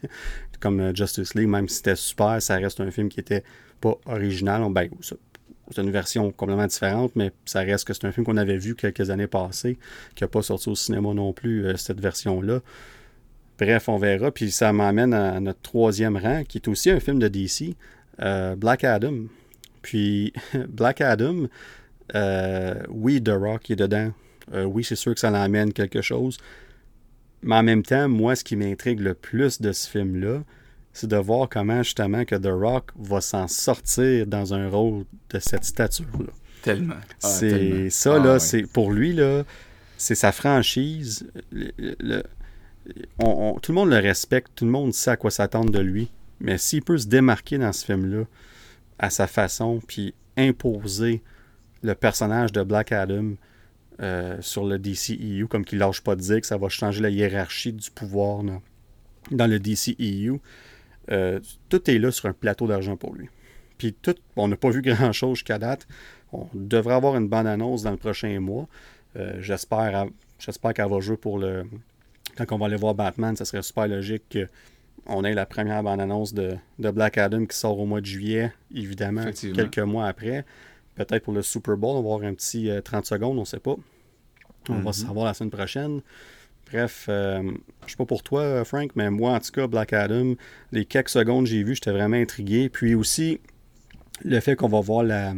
comme 0.59 0.95
Justice 0.95 1.35
League, 1.35 1.47
même 1.47 1.69
si 1.69 1.77
c'était 1.77 1.95
super, 1.95 2.41
ça 2.41 2.55
reste 2.55 2.79
un 2.79 2.91
film 2.91 3.09
qui 3.09 3.19
était 3.19 3.43
pas 3.79 3.97
original. 4.05 4.63
Ben, 4.71 4.89
c'est 5.01 5.81
une 5.81 5.91
version 5.91 6.31
complètement 6.31 6.65
différente, 6.65 7.11
mais 7.15 7.31
ça 7.45 7.59
reste 7.59 7.85
que 7.85 7.93
c'est 7.93 8.05
un 8.05 8.11
film 8.11 8.25
qu'on 8.25 8.37
avait 8.37 8.57
vu 8.57 8.75
quelques 8.75 9.09
années 9.09 9.27
passées, 9.27 9.77
qui 10.15 10.23
n'a 10.23 10.27
pas 10.27 10.41
sorti 10.41 10.69
au 10.69 10.75
cinéma 10.75 11.13
non 11.13 11.33
plus, 11.33 11.65
euh, 11.65 11.77
cette 11.77 11.99
version-là. 11.99 12.61
Bref, 13.59 13.89
on 13.89 13.97
verra. 13.97 14.31
Puis 14.31 14.51
ça 14.51 14.71
m'amène 14.71 15.13
à 15.13 15.39
notre 15.39 15.61
troisième 15.61 16.17
rang, 16.17 16.43
qui 16.43 16.59
est 16.59 16.67
aussi 16.67 16.89
un 16.89 16.99
film 16.99 17.19
de 17.19 17.27
DC, 17.27 17.75
euh, 18.21 18.55
Black 18.55 18.83
Adam. 18.83 19.25
Puis 19.81 20.33
Black 20.69 21.01
Adam, 21.01 21.47
euh, 22.15 22.75
oui, 22.89 23.21
The 23.21 23.33
Rock 23.33 23.71
est 23.71 23.75
dedans. 23.75 24.11
oui, 24.53 24.83
c'est 24.83 24.95
sûr 24.95 25.13
que 25.13 25.19
ça 25.19 25.29
l'amène 25.29 25.73
quelque 25.73 26.01
chose. 26.01 26.37
Mais 27.43 27.55
en 27.55 27.63
même 27.63 27.83
temps, 27.83 28.09
moi, 28.09 28.35
ce 28.35 28.43
qui 28.43 28.55
m'intrigue 28.55 28.99
le 28.99 29.13
plus 29.13 29.61
de 29.61 29.71
ce 29.71 29.89
film-là, 29.89 30.43
c'est 30.93 31.07
de 31.07 31.17
voir 31.17 31.47
comment 31.47 31.83
justement 31.83 32.25
que 32.25 32.35
The 32.35 32.49
Rock 32.49 32.91
va 32.97 33.21
s'en 33.21 33.47
sortir 33.47 34.25
dans 34.25 34.53
un 34.53 34.69
rôle 34.69 35.05
de 35.29 35.39
cette 35.39 35.63
stature-là. 35.63 36.31
Tellement. 36.63 36.95
Ah, 37.23 37.27
c'est 37.27 37.89
ça, 37.91 38.15
ah, 38.15 38.25
là, 38.25 38.39
c'est 38.39 38.63
pour 38.63 38.91
lui, 38.91 39.13
là, 39.13 39.43
c'est 39.97 40.15
sa 40.15 40.31
franchise. 40.31 41.29
Le, 41.51 42.23
tout 43.61 43.71
le 43.71 43.73
monde 43.73 43.89
le 43.89 43.99
respecte, 43.99 44.49
tout 44.55 44.65
le 44.65 44.71
monde 44.71 44.93
sait 44.93 45.11
à 45.11 45.17
quoi 45.17 45.29
s'attendre 45.29 45.71
de 45.71 45.79
lui. 45.79 46.09
Mais 46.39 46.57
s'il 46.57 46.83
peut 46.83 46.97
se 46.97 47.07
démarquer 47.07 47.57
dans 47.57 47.73
ce 47.73 47.85
film-là 47.85 48.23
à 48.99 49.09
sa 49.09 49.27
façon, 49.27 49.79
puis 49.87 50.13
imposer 50.37 51.21
le 51.83 51.95
personnage 51.95 52.51
de 52.51 52.63
Black 52.63 52.91
Adam 52.91 53.33
euh, 54.01 54.37
sur 54.41 54.65
le 54.65 54.77
DCEU, 54.77 55.47
comme 55.47 55.65
qu'il 55.65 55.79
lâche 55.79 56.01
pas 56.01 56.15
de 56.15 56.21
dire 56.21 56.41
que 56.41 56.47
ça 56.47 56.57
va 56.57 56.69
changer 56.69 57.01
la 57.01 57.09
hiérarchie 57.09 57.73
du 57.73 57.89
pouvoir 57.91 58.43
dans 59.31 59.47
le 59.47 59.59
DCEU, 59.59 60.39
euh, 61.11 61.39
tout 61.69 61.89
est 61.89 61.97
là 61.97 62.11
sur 62.11 62.27
un 62.27 62.33
plateau 62.33 62.67
d'argent 62.67 62.97
pour 62.97 63.15
lui. 63.15 63.29
Puis 63.77 63.93
tout, 63.93 64.15
on 64.35 64.47
n'a 64.47 64.55
pas 64.55 64.69
vu 64.69 64.81
grand-chose 64.83 65.37
jusqu'à 65.37 65.57
date. 65.57 65.87
On 66.31 66.47
devrait 66.53 66.95
avoir 66.95 67.15
une 67.15 67.27
bonne 67.27 67.47
annonce 67.47 67.83
dans 67.83 67.91
le 67.91 67.97
prochain 67.97 68.39
mois. 68.39 68.67
Euh, 69.15 69.41
j'espère, 69.41 70.09
qu'elle 70.75 70.89
va 70.89 70.99
jouer 70.99 71.17
pour 71.17 71.39
le. 71.39 71.65
Quand 72.35 72.51
on 72.51 72.57
va 72.57 72.67
aller 72.67 72.75
voir 72.75 72.93
Batman, 72.93 73.35
ça 73.35 73.45
serait 73.45 73.63
super 73.63 73.87
logique 73.87 74.37
qu'on 75.05 75.23
ait 75.23 75.33
la 75.33 75.45
première 75.45 75.83
bande-annonce 75.83 76.33
de, 76.33 76.57
Black 76.79 77.17
Adam 77.17 77.45
qui 77.45 77.55
sort 77.55 77.79
au 77.79 77.85
mois 77.85 78.01
de 78.01 78.05
juillet, 78.05 78.51
évidemment, 78.73 79.25
quelques 79.31 79.79
mois 79.79 80.07
après. 80.07 80.45
Peut-être 80.95 81.23
pour 81.23 81.33
le 81.33 81.41
Super 81.41 81.77
Bowl, 81.77 81.91
on 81.91 82.01
va 82.01 82.13
avoir 82.13 82.23
un 82.23 82.33
petit 82.33 82.69
30 82.83 83.03
euh, 83.03 83.05
secondes, 83.05 83.37
on 83.37 83.41
ne 83.41 83.45
sait 83.45 83.59
pas. 83.59 83.75
On 84.69 84.73
va 84.73 84.91
mm-hmm. 84.91 84.93
savoir 84.93 85.25
la 85.25 85.33
semaine 85.33 85.51
prochaine. 85.51 86.01
Bref, 86.71 87.05
euh, 87.07 87.51
je 87.85 87.91
sais 87.91 87.97
pas 87.97 88.05
pour 88.05 88.23
toi, 88.23 88.65
Frank, 88.65 88.91
mais 88.95 89.09
moi, 89.09 89.31
en 89.31 89.39
tout 89.39 89.51
cas, 89.51 89.67
Black 89.67 89.93
Adam, 89.93 90.33
les 90.71 90.85
quelques 90.85 91.09
secondes 91.09 91.45
que 91.45 91.51
j'ai 91.51 91.63
vu, 91.63 91.75
j'étais 91.75 91.91
vraiment 91.91 92.17
intrigué. 92.17 92.67
Puis 92.67 92.95
aussi, 92.95 93.39
le 94.25 94.39
fait 94.39 94.55
qu'on 94.55 94.67
va 94.67 94.81
voir 94.81 95.03
la, 95.03 95.33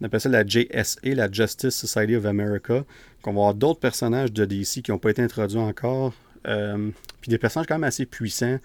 on 0.00 0.04
appelle 0.04 0.20
ça 0.20 0.28
la 0.28 0.46
JSA, 0.46 1.00
la 1.04 1.30
Justice 1.30 1.74
Society 1.74 2.16
of 2.16 2.26
America, 2.26 2.84
qu'on 3.22 3.32
va 3.32 3.40
voir 3.40 3.54
d'autres 3.54 3.80
personnages 3.80 4.32
de 4.32 4.44
DC 4.44 4.82
qui 4.82 4.90
n'ont 4.90 4.98
pas 4.98 5.10
été 5.10 5.22
introduits 5.22 5.58
encore. 5.58 6.12
Euh, 6.46 6.90
puis 7.20 7.30
des 7.30 7.38
personnages 7.38 7.66
quand 7.66 7.76
même 7.76 7.84
assez 7.84 8.06
puissants, 8.06 8.58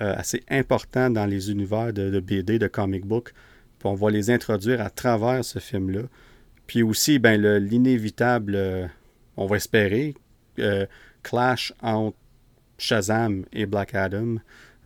euh, 0.00 0.14
assez 0.16 0.42
importants 0.48 1.10
dans 1.10 1.26
les 1.26 1.50
univers 1.50 1.92
de, 1.92 2.20
BD, 2.20 2.58
de 2.58 2.66
comic 2.66 3.04
book. 3.04 3.32
Puis 3.78 3.88
on 3.88 3.94
va 3.94 4.10
les 4.10 4.30
introduire 4.30 4.80
à 4.80 4.90
travers 4.90 5.44
ce 5.44 5.58
film-là. 5.58 6.02
Puis 6.66 6.82
aussi, 6.82 7.18
ben, 7.18 7.40
l'inévitable, 7.58 8.90
on 9.36 9.46
va 9.46 9.56
espérer, 9.56 10.14
clash 11.22 11.72
entre 11.82 12.16
Shazam 12.78 13.44
et 13.52 13.66
Black 13.66 13.94
Adam 13.94 14.36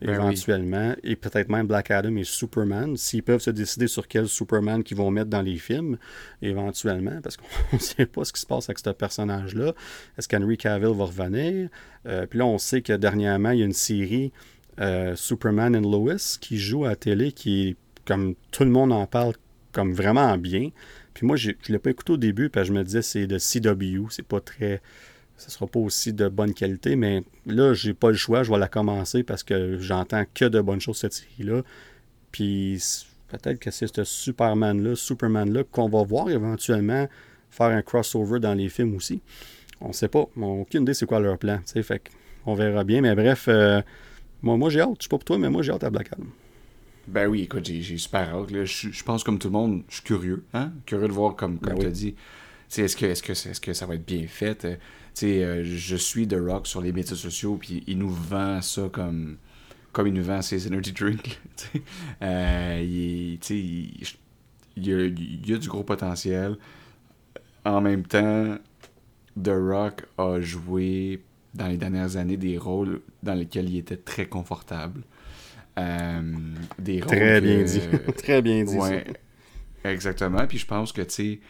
ben 0.02 0.14
éventuellement, 0.14 0.94
et 1.02 1.16
peut-être 1.16 1.48
même 1.48 1.66
Black 1.66 1.90
Adam 1.90 2.16
et 2.16 2.24
Superman, 2.24 2.96
s'ils 2.96 3.22
peuvent 3.22 3.40
se 3.40 3.50
décider 3.50 3.86
sur 3.86 4.08
quel 4.08 4.28
Superman 4.28 4.82
qu'ils 4.82 4.96
vont 4.96 5.10
mettre 5.10 5.30
dans 5.30 5.42
les 5.42 5.56
films, 5.56 5.98
éventuellement, 6.42 7.20
parce 7.22 7.36
qu'on 7.36 7.44
ne 7.72 7.78
sait 7.78 8.06
pas 8.06 8.24
ce 8.24 8.32
qui 8.32 8.40
se 8.40 8.46
passe 8.46 8.68
avec 8.68 8.78
ce 8.80 8.90
personnage-là. 8.90 9.72
Est-ce 10.18 10.28
qu'Henry 10.28 10.56
Cavill 10.56 10.94
va 10.94 11.04
revenir? 11.04 11.68
Euh, 12.06 12.26
puis 12.26 12.38
là, 12.38 12.46
on 12.46 12.58
sait 12.58 12.82
que 12.82 12.92
dernièrement, 12.92 13.50
il 13.50 13.60
y 13.60 13.62
a 13.62 13.66
une 13.66 13.72
série, 13.72 14.32
euh, 14.80 15.14
Superman 15.16 15.76
and 15.76 15.90
Lois, 15.90 16.38
qui 16.40 16.58
joue 16.58 16.84
à 16.84 16.90
la 16.90 16.96
télé, 16.96 17.32
qui 17.32 17.76
comme 18.04 18.34
tout 18.50 18.64
le 18.64 18.70
monde 18.70 18.92
en 18.92 19.06
parle, 19.06 19.34
comme 19.72 19.92
vraiment 19.92 20.36
bien. 20.36 20.70
Puis 21.14 21.26
moi, 21.26 21.36
je 21.36 21.50
ne 21.50 21.54
l'ai 21.68 21.78
pas 21.78 21.90
écouté 21.90 22.12
au 22.12 22.16
début, 22.16 22.50
parce 22.50 22.68
que 22.68 22.74
je 22.74 22.78
me 22.78 22.84
disais, 22.84 23.02
c'est 23.02 23.26
de 23.26 23.38
CW, 23.38 24.08
c'est 24.10 24.26
pas 24.26 24.40
très 24.40 24.82
ce 25.44 25.50
ne 25.50 25.52
sera 25.52 25.66
pas 25.66 25.78
aussi 25.78 26.14
de 26.14 26.28
bonne 26.28 26.54
qualité, 26.54 26.96
mais 26.96 27.22
là, 27.44 27.74
j'ai 27.74 27.92
pas 27.92 28.08
le 28.08 28.16
choix, 28.16 28.42
je 28.42 28.50
vais 28.50 28.58
la 28.58 28.68
commencer 28.68 29.22
parce 29.22 29.42
que 29.42 29.78
j'entends 29.78 30.24
que 30.32 30.46
de 30.46 30.58
bonnes 30.60 30.80
choses 30.80 30.96
cette 30.96 31.12
série-là. 31.12 31.60
Puis 32.32 32.82
peut-être 33.28 33.58
que 33.58 33.70
c'est 33.70 33.94
ce 33.94 34.04
Superman-là, 34.04 34.96
Superman-là, 34.96 35.64
qu'on 35.64 35.88
va 35.88 36.02
voir 36.02 36.30
éventuellement 36.30 37.08
faire 37.50 37.66
un 37.66 37.82
crossover 37.82 38.40
dans 38.40 38.54
les 38.54 38.70
films 38.70 38.96
aussi. 38.96 39.20
On 39.82 39.88
ne 39.88 39.92
sait 39.92 40.08
pas. 40.08 40.24
On 40.36 40.40
n'a 40.40 40.46
aucune 40.62 40.82
idée 40.82 40.94
c'est 40.94 41.04
quoi 41.04 41.20
leur 41.20 41.36
plan. 41.36 41.60
Fait 41.66 42.02
on 42.46 42.54
verra 42.54 42.82
bien. 42.82 43.02
Mais 43.02 43.14
bref, 43.14 43.44
euh, 43.48 43.82
moi, 44.40 44.56
moi 44.56 44.70
j'ai 44.70 44.80
hâte. 44.80 44.96
Je 44.98 45.04
sais 45.04 45.08
pas 45.08 45.18
pour 45.18 45.24
toi, 45.24 45.36
mais 45.36 45.50
moi 45.50 45.62
j'ai 45.62 45.72
hâte 45.72 45.84
à 45.84 45.90
Black 45.90 46.08
Adam. 46.12 46.26
Ben 47.06 47.26
oui, 47.26 47.42
écoute, 47.42 47.66
j'ai 47.66 47.98
super 47.98 48.34
hâte. 48.34 48.48
Je, 48.64 49.04
pense 49.04 49.22
comme 49.22 49.38
tout 49.38 49.48
le 49.48 49.52
monde, 49.52 49.82
je 49.90 49.96
suis 49.96 50.04
curieux. 50.04 50.42
Hein? 50.54 50.72
Curieux 50.86 51.08
de 51.08 51.12
voir 51.12 51.36
comme, 51.36 51.58
comme 51.58 51.74
ben 51.74 51.80
tu 51.80 51.86
as 51.86 51.90
dit. 51.90 52.14
Est-ce 52.76 52.96
que, 52.96 53.04
est 53.04 53.12
-ce 53.12 53.22
que, 53.22 53.32
est 53.32 53.52
-ce 53.52 53.60
que 53.60 53.74
ça 53.74 53.84
va 53.84 53.94
être 53.94 54.06
bien 54.06 54.26
fait? 54.26 54.66
Euh, 55.22 55.62
je 55.64 55.96
suis 55.96 56.26
The 56.26 56.36
Rock 56.38 56.66
sur 56.66 56.80
les 56.80 56.92
médias 56.92 57.16
sociaux, 57.16 57.56
puis 57.56 57.84
il 57.86 57.98
nous 57.98 58.10
vend 58.10 58.60
ça 58.60 58.88
comme, 58.90 59.36
comme 59.92 60.08
il 60.08 60.12
nous 60.12 60.24
vend 60.24 60.42
ses 60.42 60.66
energy 60.66 60.92
drinks. 60.92 61.40
euh, 62.22 62.80
il, 62.82 63.34
il, 63.50 64.06
il, 64.76 64.92
a, 64.92 65.04
il, 65.04 65.54
a, 65.54 65.58
du 65.58 65.68
gros 65.68 65.84
potentiel. 65.84 66.56
En 67.64 67.80
même 67.80 68.04
temps, 68.04 68.58
The 69.42 69.52
Rock 69.52 70.04
a 70.18 70.40
joué 70.40 71.22
dans 71.54 71.68
les 71.68 71.76
dernières 71.76 72.16
années 72.16 72.36
des 72.36 72.58
rôles 72.58 73.00
dans 73.22 73.34
lesquels 73.34 73.68
il 73.68 73.78
était 73.78 73.96
très 73.96 74.26
confortable. 74.26 75.02
Euh, 75.78 76.32
des 76.78 77.00
rôles 77.00 77.08
très 77.16 77.40
bien 77.40 77.62
dit. 77.62 77.80
très 78.16 78.42
bien 78.42 78.64
dit. 78.64 78.76
Ouais, 78.76 79.04
exactement. 79.84 80.46
Puis 80.46 80.58
je 80.58 80.66
pense 80.66 80.92
que, 80.92 81.02
tu 81.02 81.10
sais, 81.10 81.40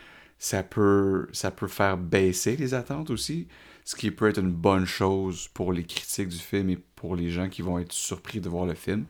ça 0.45 0.63
peut, 0.63 1.27
ça 1.33 1.51
peut 1.51 1.69
faire 1.69 1.97
baisser 1.97 2.55
les 2.59 2.75
attentes 2.75 3.09
aussi. 3.09 3.49
ce 3.83 3.97
qui 3.97 4.11
peut 4.11 4.29
être 4.29 4.41
une 4.41 4.53
bonne 4.53 4.85
chose 4.85 5.49
pour 5.55 5.73
les 5.73 5.85
critiques 5.85 6.29
du 6.29 6.37
film 6.37 6.69
et 6.69 6.77
pour 6.97 7.17
les 7.17 7.31
gens 7.31 7.49
qui 7.49 7.63
vont 7.63 7.79
être 7.79 7.93
surpris 7.93 8.41
de 8.43 8.51
voir 8.51 8.67
le 8.67 8.75
film. 8.75 9.07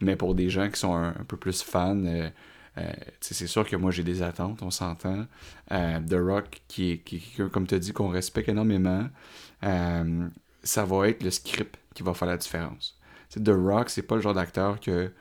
Mais 0.00 0.16
pour 0.16 0.34
des 0.34 0.50
gens 0.50 0.68
qui 0.68 0.80
sont 0.80 0.94
un, 0.94 1.12
peu 1.28 1.36
plus 1.36 1.62
fans, 1.62 2.04
euh, 2.04 2.28
euh, 2.78 2.92
c'est 3.20 3.46
sûr 3.46 3.64
que 3.64 3.76
moi 3.76 3.92
j'ai 3.92 4.02
des 4.02 4.22
attentes, 4.22 4.60
on 4.62 4.72
s'entend. 4.72 5.26
Euh, 5.70 6.00
The 6.00 6.14
Rock, 6.14 6.62
qui 6.66 6.90
est, 6.90 6.98
qui, 6.98 7.22
comme 7.52 7.68
tu 7.68 7.76
as 7.76 7.78
dit, 7.78 7.92
qu'on 7.92 8.08
respecte 8.08 8.48
énormément, 8.48 9.08
ça 9.62 10.84
va 10.84 11.08
être 11.08 11.22
le 11.22 11.30
script 11.30 11.78
qui 11.94 12.02
va 12.02 12.12
faire 12.12 12.26
la 12.26 12.38
différence. 12.38 12.98
The 13.30 13.50
Rock, 13.50 13.88
c'est 13.88 14.02
pas 14.02 14.16
le 14.16 14.20
genre 14.20 14.34
d'acteur 14.34 14.80
que 14.80 15.12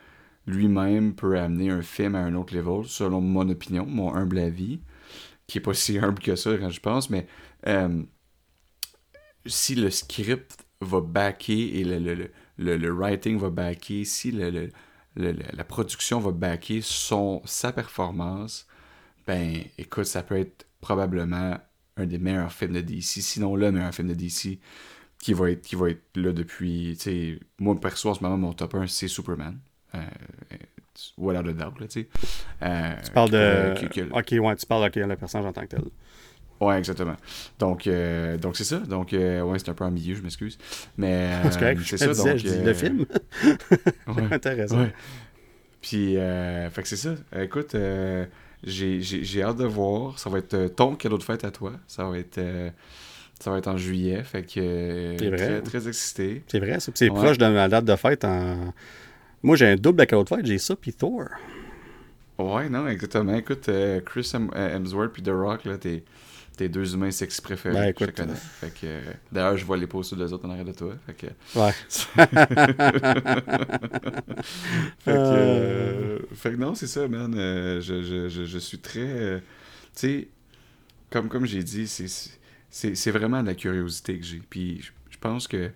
lui-même 0.48 1.14
peut 1.14 1.38
amener 1.38 1.70
un 1.70 1.84
film 1.84 2.16
à 2.16 2.20
un 2.22 2.34
autre 2.34 2.56
level, 2.56 2.86
selon 2.86 3.22
mon 3.22 3.48
opinion, 3.48 3.86
mon 3.86 4.16
humble 4.16 4.40
avis, 4.40 4.80
qui 5.48 5.58
est 5.58 5.62
pas 5.62 5.74
si 5.74 5.98
humble 5.98 6.20
que 6.20 6.36
ça 6.36 6.58
quand 6.58 6.70
je 6.70 6.80
pense, 6.80 7.10
mais 7.10 7.28
si 9.46 9.76
le 9.76 9.90
script 9.90 10.66
va 10.82 11.02
backer 11.02 11.80
et 11.80 11.84
le, 11.84 12.30
le, 12.58 12.78
le, 12.78 12.92
writing 12.92 13.38
va 13.38 13.50
backer, 13.50 14.06
si 14.06 14.32
la 15.16 15.64
production 15.64 16.20
va 16.20 16.32
backer 16.32 16.82
son, 16.82 17.42
sa 17.46 17.72
performance, 17.72 18.68
ben 19.28 19.64
écoute, 19.78 20.06
ça 20.06 20.24
peut 20.24 20.38
être 20.38 20.68
probablement 20.80 21.58
un 21.98 22.06
des 22.06 22.18
meilleurs 22.18 22.52
films 22.52 22.74
de 22.74 22.82
DC, 22.82 23.22
sinon 23.22 23.56
le 23.56 23.72
meilleur 23.72 23.94
film 23.94 24.08
de 24.08 24.14
DC 24.14 24.60
qui 25.20 25.34
va 25.34 25.52
être, 25.52 25.62
qui 25.62 25.76
va 25.76 25.90
être 25.90 26.04
là 26.16 26.34
depuis. 26.34 26.98
Moi, 27.60 27.80
perso, 27.80 28.10
en 28.10 28.14
ce 28.16 28.24
moment, 28.24 28.38
mon 28.38 28.54
top 28.54 28.76
1, 28.76 28.88
c'est 28.88 29.08
Superman. 29.08 29.60
Euh, 29.94 30.00
without 31.18 31.48
a 31.48 31.54
doubt, 31.54 31.74
tu 31.80 31.88
sais. 31.90 32.10
Euh, 32.64 32.94
tu 33.04 33.12
parles 33.12 33.30
de. 33.30 33.74
ok, 34.12 34.28
ouais, 34.32 34.56
tu 34.56 34.66
parles 34.66 34.92
de 34.92 35.02
la 35.02 35.16
personnage 35.16 35.48
en 35.48 35.54
tant 35.54 35.62
que 35.62 35.68
tel. 35.68 35.82
Ouais, 36.62 36.78
exactement. 36.78 37.16
Donc, 37.58 37.88
euh, 37.88 38.38
donc 38.38 38.56
c'est 38.56 38.64
ça. 38.64 38.78
Donc, 38.78 39.14
euh, 39.14 39.42
ouais, 39.42 39.58
c'est 39.58 39.70
un 39.70 39.74
peu 39.74 39.84
en 39.84 39.90
milieu, 39.90 40.14
je 40.14 40.22
m'excuse. 40.22 40.60
Mais 40.96 41.32
euh, 41.46 41.76
c'est 41.84 41.98
ça. 41.98 42.14
donc, 42.14 42.38
je 42.38 42.48
dis 42.48 42.64
le 42.64 42.74
film. 42.76 43.06
ouais, 44.08 44.24
Intéressant. 44.32 44.82
Ouais. 44.82 44.94
Puis, 45.82 46.16
fait 46.16 46.82
que 46.84 46.88
c'est 46.88 46.98
ça. 46.98 47.16
Écoute, 47.36 47.76
j'ai 48.64 49.44
hâte 49.44 49.58
de 49.58 49.66
voir. 49.66 50.20
Ça 50.20 50.30
va 50.30 50.38
être 50.38 50.68
ton 50.76 50.96
cadeau 50.96 51.18
de 51.18 51.24
fête 51.24 51.44
à 51.44 51.50
toi. 51.50 51.74
Ça 51.88 52.06
va 52.06 52.20
être. 52.20 52.40
ça 53.40 53.50
va 53.50 53.58
être 53.58 53.68
en 53.68 53.78
juillet, 53.78 54.24
fait 54.24 54.44
que 54.44 55.18
très, 55.18 55.62
très 55.62 55.88
excité. 55.88 56.44
C'est 56.48 56.60
vrai, 56.60 56.78
c'est 56.80 57.08
proche 57.08 57.40
de 57.40 57.48
ma 57.48 57.68
date 57.70 57.86
de 57.86 57.96
fête. 57.96 58.24
En... 58.24 58.72
Moi, 59.44 59.56
j'ai 59.56 59.68
un 59.68 59.76
double 59.76 60.06
de 60.06 60.26
fête, 60.28 60.46
j'ai 60.46 60.58
ça, 60.58 60.76
puis 60.76 60.94
Thor. 60.94 61.26
Ouais, 62.38 62.70
non, 62.70 62.88
exactement. 62.88 63.36
Écoute, 63.36 63.70
Chris 64.06 64.32
Hemsworth 64.34 65.14
puis 65.14 65.24
The 65.24 65.30
Rock, 65.30 65.66
là, 65.66 65.78
t'es 65.78 66.04
tes 66.58 66.70
deux 66.70 66.94
humains 66.94 67.12
sexy 67.12 67.42
préférés 67.42 67.74
ben, 67.76 67.90
écoute, 67.90 68.12
je 68.16 68.22
connais. 68.24 68.36
Fait 68.36 68.72
que, 68.74 69.02
d'ailleurs, 69.32 69.58
je 69.58 69.66
vois 69.66 69.78
les 69.78 69.88
posters 69.88 70.18
des 70.18 70.32
autres 70.34 70.46
en 70.48 70.52
arrière 70.52 70.66
de 70.66 70.74
toi. 70.74 70.94
Fait 71.06 71.14
que... 71.14 71.28
Ouais. 71.58 71.72
fait, 71.90 72.28
que, 75.06 75.10
euh, 75.10 76.20
fait 76.34 76.52
que 76.52 76.56
non, 76.58 76.76
c'est 76.76 76.88
ça, 76.88 77.08
man. 77.08 77.34
Euh, 77.36 77.82
je, 77.82 78.04
je, 78.04 78.46
je, 78.46 78.58
suis 78.58 78.80
très... 78.80 79.00
Euh, 79.00 79.40
tu 79.40 79.44
sais, 79.96 80.28
comme, 81.10 81.30
comme 81.30 81.46
j'ai 81.46 81.64
dit, 81.64 81.88
c'est 81.88 83.12
vraiment 83.12 83.42
de 83.42 83.48
la 83.48 83.56
curiosité 83.56 84.20
que 84.20 84.26
j'ai. 84.26 84.42
Puis 84.50 84.82
je 85.10 85.18
pense 85.20 85.48
que 85.48 85.72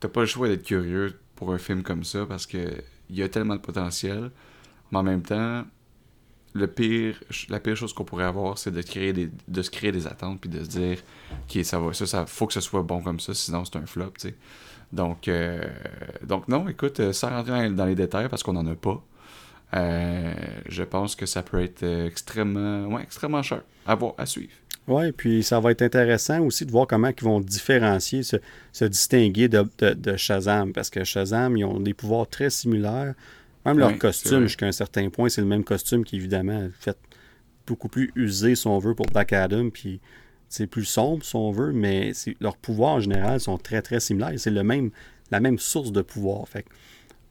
t'as 0.00 0.08
pas 0.08 0.20
le 0.20 0.26
choix 0.26 0.48
d'être 0.48 0.64
curieux 0.64 1.18
pour 1.34 1.52
un 1.52 1.58
film 1.58 1.82
comme 1.82 2.04
ça 2.04 2.24
parce 2.26 2.46
que 2.46 2.70
il 3.10 3.16
y 3.16 3.22
a 3.22 3.28
tellement 3.28 3.56
de 3.56 3.60
potentiel. 3.60 4.30
Mais 4.90 4.98
en 4.98 5.02
même 5.02 5.22
temps, 5.22 5.64
le 6.54 6.66
pire, 6.68 7.22
la 7.48 7.60
pire 7.60 7.76
chose 7.76 7.92
qu'on 7.92 8.04
pourrait 8.04 8.24
avoir, 8.24 8.58
c'est 8.58 8.70
de 8.70 8.82
créer 8.82 9.12
de 9.12 9.62
se 9.62 9.70
créer 9.70 9.92
des 9.92 10.06
attentes 10.06 10.40
puis 10.40 10.48
de 10.48 10.62
se 10.62 10.68
dire, 10.68 10.98
ok, 11.32 11.64
ça 11.64 11.78
va, 11.80 11.92
ça, 11.92 12.06
ça, 12.06 12.26
faut 12.26 12.46
que 12.46 12.52
ce 12.52 12.60
soit 12.60 12.82
bon 12.82 13.02
comme 13.02 13.20
ça, 13.20 13.34
sinon 13.34 13.64
c'est 13.64 13.76
un 13.76 13.86
flop, 13.86 14.12
tu 14.18 14.28
sais. 14.28 14.34
Donc, 14.92 15.26
euh, 15.26 15.64
donc 16.22 16.46
non, 16.46 16.68
écoute, 16.68 17.00
euh, 17.00 17.12
sans 17.12 17.30
rentrer 17.30 17.70
dans 17.70 17.86
les 17.86 17.96
détails 17.96 18.28
parce 18.28 18.44
qu'on 18.44 18.52
n'en 18.52 18.66
a 18.66 18.76
pas, 18.76 19.02
euh, 19.74 20.32
je 20.68 20.84
pense 20.84 21.16
que 21.16 21.26
ça 21.26 21.42
peut 21.42 21.60
être 21.60 21.82
extrêmement, 21.82 22.86
ouais, 22.86 23.02
extrêmement 23.02 23.42
cher 23.42 23.62
à 23.86 23.96
voir, 23.96 24.14
à 24.18 24.26
suivre. 24.26 24.52
Oui, 24.86 25.12
puis 25.12 25.42
ça 25.42 25.60
va 25.60 25.70
être 25.70 25.82
intéressant 25.82 26.40
aussi 26.40 26.66
de 26.66 26.70
voir 26.70 26.86
comment 26.86 27.08
ils 27.08 27.24
vont 27.24 27.40
différencier, 27.40 28.22
se, 28.22 28.36
se 28.72 28.84
distinguer 28.84 29.48
de, 29.48 29.66
de, 29.78 29.94
de, 29.94 30.16
Shazam, 30.16 30.72
parce 30.72 30.90
que 30.90 31.04
Shazam, 31.04 31.56
ils 31.56 31.64
ont 31.64 31.80
des 31.80 31.94
pouvoirs 31.94 32.28
très 32.28 32.50
similaires. 32.50 33.14
Même 33.64 33.78
leur 33.78 33.96
costume, 33.96 34.42
jusqu'à 34.42 34.66
un 34.66 34.72
certain 34.72 35.08
point, 35.08 35.30
c'est 35.30 35.40
le 35.40 35.46
même 35.46 35.64
costume 35.64 36.04
qui, 36.04 36.16
évidemment, 36.16 36.68
fait 36.78 36.98
beaucoup 37.66 37.88
plus 37.88 38.12
usé, 38.14 38.56
si 38.56 38.66
on 38.66 38.78
veut, 38.78 38.94
pour 38.94 39.06
Black 39.06 39.32
Adam, 39.32 39.70
puis 39.70 40.00
c'est 40.50 40.66
plus 40.66 40.84
sombre, 40.84 41.24
si 41.24 41.34
on 41.34 41.50
veut, 41.50 41.72
mais 41.72 42.12
leurs 42.40 42.58
pouvoirs, 42.58 42.92
en 42.92 43.00
général, 43.00 43.40
sont 43.40 43.56
très, 43.56 43.80
très 43.80 44.00
similaires. 44.00 44.32
C'est 44.36 44.50
le 44.50 44.62
même, 44.62 44.90
la 45.30 45.40
même 45.40 45.58
source 45.58 45.92
de 45.92 46.02
pouvoir. 46.02 46.46
Fait, 46.46 46.66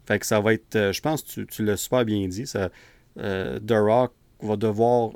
fait 0.08 0.18
que 0.18 0.26
ça 0.26 0.40
va 0.40 0.54
être, 0.54 0.76
euh, 0.76 0.92
je 0.92 1.02
pense 1.02 1.24
tu, 1.24 1.46
tu 1.46 1.64
l'as 1.64 1.78
super 1.78 2.04
bien 2.04 2.28
dit, 2.28 2.48
ça, 2.48 2.70
euh, 3.20 3.60
The 3.60 3.74
Rock 3.74 4.14
va 4.42 4.58
devoir 4.58 5.12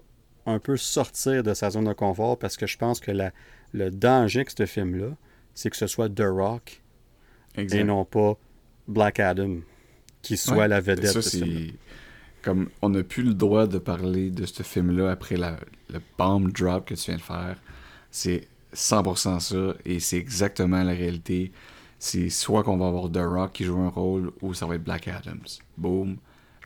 un 0.48 0.60
peu 0.60 0.78
sortir 0.78 1.44
de 1.44 1.54
sa 1.54 1.70
zone 1.70 1.86
de 1.86 1.94
confort 1.94 2.40
parce 2.40 2.58
que 2.58 2.66
je 2.66 2.78
pense 2.78 3.00
que 3.00 3.12
la, 3.12 3.32
le 3.74 3.92
danger 3.92 4.46
que 4.46 4.52
ce 4.58 4.66
film-là, 4.66 5.16
c'est 5.54 5.70
que 5.70 5.78
ce 5.78 5.88
soit 5.88 6.10
The 6.10 6.24
Rock 6.26 6.82
et 7.56 7.84
non 7.84 8.06
pas 8.06 8.38
Black 8.88 9.20
Adam 9.20 9.58
qui 10.22 10.38
soit 10.38 10.68
la 10.68 10.80
vedette. 10.80 11.22
Ça, 11.22 11.46
comme 12.42 12.70
on 12.82 12.90
n'a 12.90 13.04
plus 13.04 13.24
le 13.24 13.34
droit 13.34 13.68
de 13.68 13.78
parler 13.78 14.30
de 14.30 14.46
ce 14.46 14.64
film-là 14.64 15.12
après 15.12 15.36
la, 15.36 15.58
le 15.90 16.00
bomb 16.18 16.50
drop 16.52 16.86
que 16.86 16.94
tu 16.94 17.12
viens 17.12 17.18
de 17.18 17.22
faire. 17.22 17.58
C'est 18.10 18.48
100% 18.74 19.40
ça 19.40 19.76
et 19.86 20.00
c'est 20.00 20.18
exactement 20.18 20.84
la 20.84 20.94
réalité. 20.94 21.52
C'est 22.00 22.30
soit 22.30 22.64
qu'on 22.64 22.78
va 22.78 22.88
avoir 22.88 23.12
The 23.12 23.18
Rock 23.18 23.54
qui 23.54 23.66
joue 23.66 23.80
un 23.80 23.90
rôle 23.90 24.32
ou 24.42 24.54
ça 24.54 24.66
va 24.66 24.76
être 24.76 24.84
Black 24.84 25.08
Adams. 25.08 25.48
Boom, 25.78 26.18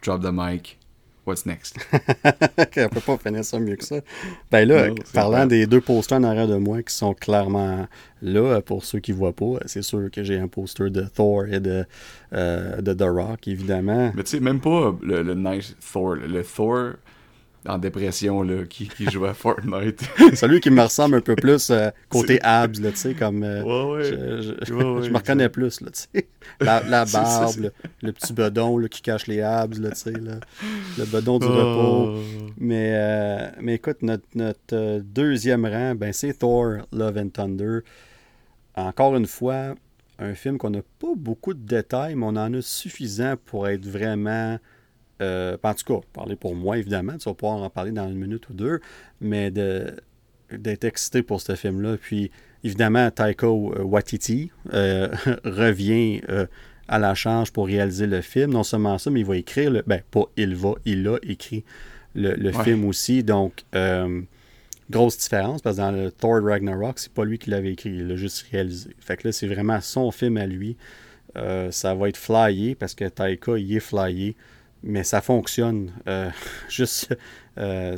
drop 0.04 0.22
the 0.22 0.32
mic, 0.32 0.78
What's 1.26 1.46
next? 1.46 1.78
On 1.94 2.90
peut 2.90 3.00
pas 3.00 3.18
finir 3.18 3.46
ça 3.46 3.60
mieux 3.60 3.76
que 3.76 3.86
ça. 3.86 3.98
Ben 4.50 4.68
là, 4.68 4.90
parlant 5.14 5.46
des 5.46 5.68
deux 5.68 5.82
posters 5.82 6.18
en 6.18 6.24
arrière 6.24 6.48
de 6.48 6.56
moi 6.56 6.82
qui 6.82 6.96
sont 6.96 7.14
clairement 7.14 7.88
là, 8.24 8.60
pour 8.62 8.84
ceux 8.84 9.00
qui 9.00 9.12
voient 9.12 9.36
pas, 9.36 9.60
c'est 9.68 9.84
sûr 9.84 10.10
que 10.12 10.24
j'ai 10.24 10.40
un 10.40 10.48
poster 10.48 10.90
de 10.90 11.02
Thor 11.02 11.46
et 11.46 11.60
de, 11.60 11.86
euh, 12.34 12.82
de 12.82 12.94
The 12.94 13.04
Rock, 13.04 13.48
évidemment. 13.48 14.12
Mais 14.16 14.24
tu 14.24 14.32
sais, 14.32 14.40
même 14.40 14.60
pas 14.60 14.96
le, 15.04 15.22
le 15.22 15.36
nice 15.36 15.76
Thor. 15.94 16.16
Le 16.16 16.44
Thor, 16.44 16.94
en 17.68 17.78
dépression 17.78 18.42
là, 18.42 18.66
qui, 18.66 18.88
qui 18.88 19.10
joue 19.10 19.26
à 19.26 19.34
Fortnite. 19.34 20.02
Celui 20.36 20.60
qui 20.60 20.70
me 20.70 20.82
ressemble 20.82 21.16
un 21.16 21.22
peu 21.22 21.36
plus 21.36 21.70
euh, 21.70 21.90
côté 22.10 22.42
abs, 22.42 22.74
tu 22.74 22.96
sais, 22.96 23.14
comme... 23.14 23.44
Euh, 23.44 23.64
ouais, 23.64 23.92
ouais. 23.92 24.04
Je, 24.04 24.66
je, 24.66 24.74
me 25.10 25.18
reconnais 25.18 25.50
plus, 25.50 25.78
tu 25.78 25.86
sais. 25.94 26.28
La, 26.60 26.82
la 26.84 27.06
barbe, 27.14 27.72
le, 28.02 28.12
petit 28.12 28.34
bedon 28.34 28.78
là, 28.78 28.88
qui 28.88 29.02
cache 29.02 29.28
les 29.28 29.42
abs, 29.42 29.76
tu 29.76 29.96
sais, 29.96 30.12
le 30.12 31.06
bedon 31.06 31.40
du 31.40 31.46
repos. 31.46 32.16
Oh. 32.16 32.20
Mais, 32.58 32.92
euh, 32.94 33.50
mais 33.62 33.76
écoute, 33.76 34.02
notre, 34.02 34.26
notre 34.34 35.00
deuxième 35.00 35.66
rang, 35.66 35.96
ben, 35.96 36.14
c'est 36.14 36.34
Thor, 36.34 36.78
Love 36.92 37.18
and 37.18 37.30
Thunder. 37.30 37.80
Encore 38.76 39.16
une 39.16 39.28
fois, 39.28 39.76
un 40.18 40.34
film 40.34 40.58
qu'on 40.58 40.70
n'a 40.70 40.82
pas 41.00 41.14
beaucoup 41.16 41.54
de 41.54 41.60
détails, 41.60 42.16
mais 42.16 42.26
on 42.26 42.30
en 42.38 42.54
a 42.54 42.62
suffisant 42.62 43.36
pour 43.46 43.68
être 43.68 43.86
vraiment 43.86 44.58
euh, 45.22 45.58
en 45.62 45.74
tout 45.74 45.86
cas, 45.86 46.06
parler 46.14 46.36
pour 46.36 46.56
moi, 46.56 46.78
évidemment, 46.78 47.18
tu 47.18 47.30
vas 47.30 47.36
pouvoir 47.36 47.62
en 47.62 47.70
parler 47.70 47.92
dans 47.92 48.08
une 48.08 48.18
minute 48.18 48.50
ou 48.50 48.54
deux, 48.54 48.80
mais 49.20 49.52
d'être 49.52 50.84
excité 50.84 51.22
pour 51.22 51.42
ce 51.42 51.56
film-là. 51.56 51.98
Puis, 51.98 52.32
évidemment, 52.64 53.10
Taika 53.12 53.50
Waititi 53.50 54.52
euh, 54.74 55.10
revient 55.46 56.22
euh, 56.30 56.48
à 56.88 56.98
la 56.98 57.14
charge 57.14 57.52
pour 57.52 57.68
réaliser 57.68 58.08
le 58.08 58.22
film. 58.22 58.52
Non 58.52 58.64
seulement 58.64 58.98
ça, 58.98 59.12
mais 59.12 59.20
il 59.20 59.26
va 59.26 59.38
écrire, 59.38 59.70
le, 59.70 59.84
ben, 59.86 60.02
pas 60.10 60.26
il 60.38 60.56
va, 60.56 60.74
il 60.86 61.08
a 61.08 61.18
écrit 61.24 61.64
le, 62.16 62.52
film 62.52 62.86
aussi. 62.86 63.24
Donc, 63.24 63.64
grosse 64.90 65.18
différence, 65.18 65.62
parce 65.62 65.78
que 65.78 65.82
dans 65.82 65.92
le 65.92 66.12
Thor 66.12 66.44
Ragnarok, 66.44 67.00
c'est 67.00 67.14
pas 67.14 67.24
lui 67.24 67.38
qui 67.38 67.50
l'avait 67.50 67.74
écrit, 67.74 67.92
il 67.92 68.08
l'a 68.08 68.16
juste 68.16 68.48
réalisé. 68.52 68.90
Fait 69.00 69.16
que 69.18 69.28
là, 69.28 69.32
c'est 69.32 69.48
vraiment 69.48 69.80
son 69.80 70.12
film 70.12 70.38
à 70.38 70.48
lui. 70.48 70.76
ça 71.36 71.94
va 71.94 72.10
être 72.10 72.18
flyé, 72.18 72.74
parce 72.76 72.96
que 72.96 73.06
Taika, 73.06 73.58
il 73.58 73.76
est 73.76 73.80
flyé 73.80 74.36
mais 74.84 75.04
ça 75.04 75.22
fonctionne. 75.22 75.92
Euh, 76.08 76.30
juste, 76.70 77.16
euh, 77.58 77.98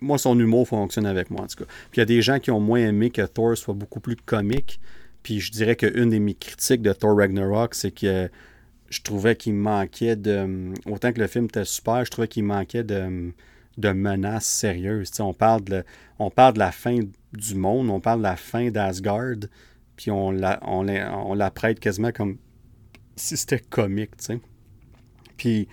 moi, 0.00 0.18
son 0.18 0.38
humour 0.38 0.68
fonctionne 0.68 1.06
avec 1.06 1.30
moi, 1.30 1.42
en 1.42 1.46
tout 1.46 1.64
cas. 1.64 1.70
Puis 1.90 1.98
il 1.98 2.00
y 2.00 2.02
a 2.02 2.06
des 2.06 2.22
gens 2.22 2.38
qui 2.38 2.50
ont 2.50 2.60
moins 2.60 2.80
aimé 2.80 3.10
que 3.10 3.22
Thor 3.22 3.56
soit 3.56 3.74
beaucoup 3.74 4.00
plus 4.00 4.16
comique. 4.16 4.80
Puis 5.22 5.40
je 5.40 5.50
dirais 5.50 5.76
qu'une 5.76 6.10
des 6.10 6.20
mes 6.20 6.34
critiques 6.34 6.82
de 6.82 6.92
Thor 6.92 7.16
Ragnarok, 7.16 7.74
c'est 7.74 7.90
que 7.90 8.30
je 8.90 9.00
trouvais 9.02 9.36
qu'il 9.36 9.54
manquait 9.54 10.16
de. 10.16 10.72
Autant 10.86 11.12
que 11.12 11.20
le 11.20 11.26
film 11.26 11.46
était 11.46 11.64
super, 11.64 12.04
je 12.04 12.10
trouvais 12.10 12.28
qu'il 12.28 12.44
manquait 12.44 12.84
de, 12.84 13.32
de 13.76 13.88
menaces 13.90 14.46
sérieuses. 14.46 15.10
on, 15.18 15.34
parle 15.34 15.64
de, 15.64 15.84
on 16.18 16.30
parle 16.30 16.54
de 16.54 16.60
la 16.60 16.70
fin 16.70 17.00
du 17.32 17.54
monde, 17.56 17.90
on 17.90 18.00
parle 18.00 18.20
de 18.20 18.24
la 18.24 18.36
fin 18.36 18.70
d'Asgard, 18.70 19.48
puis 19.96 20.12
on 20.12 20.30
la, 20.30 20.60
on, 20.62 20.86
on 20.88 21.34
la 21.34 21.50
prête 21.50 21.80
quasiment 21.80 22.12
comme 22.12 22.38
si 23.16 23.36
c'était 23.36 23.58
comique, 23.58 24.16
tu 24.18 24.24
sais. 24.24 24.40
Puis, 25.36 25.68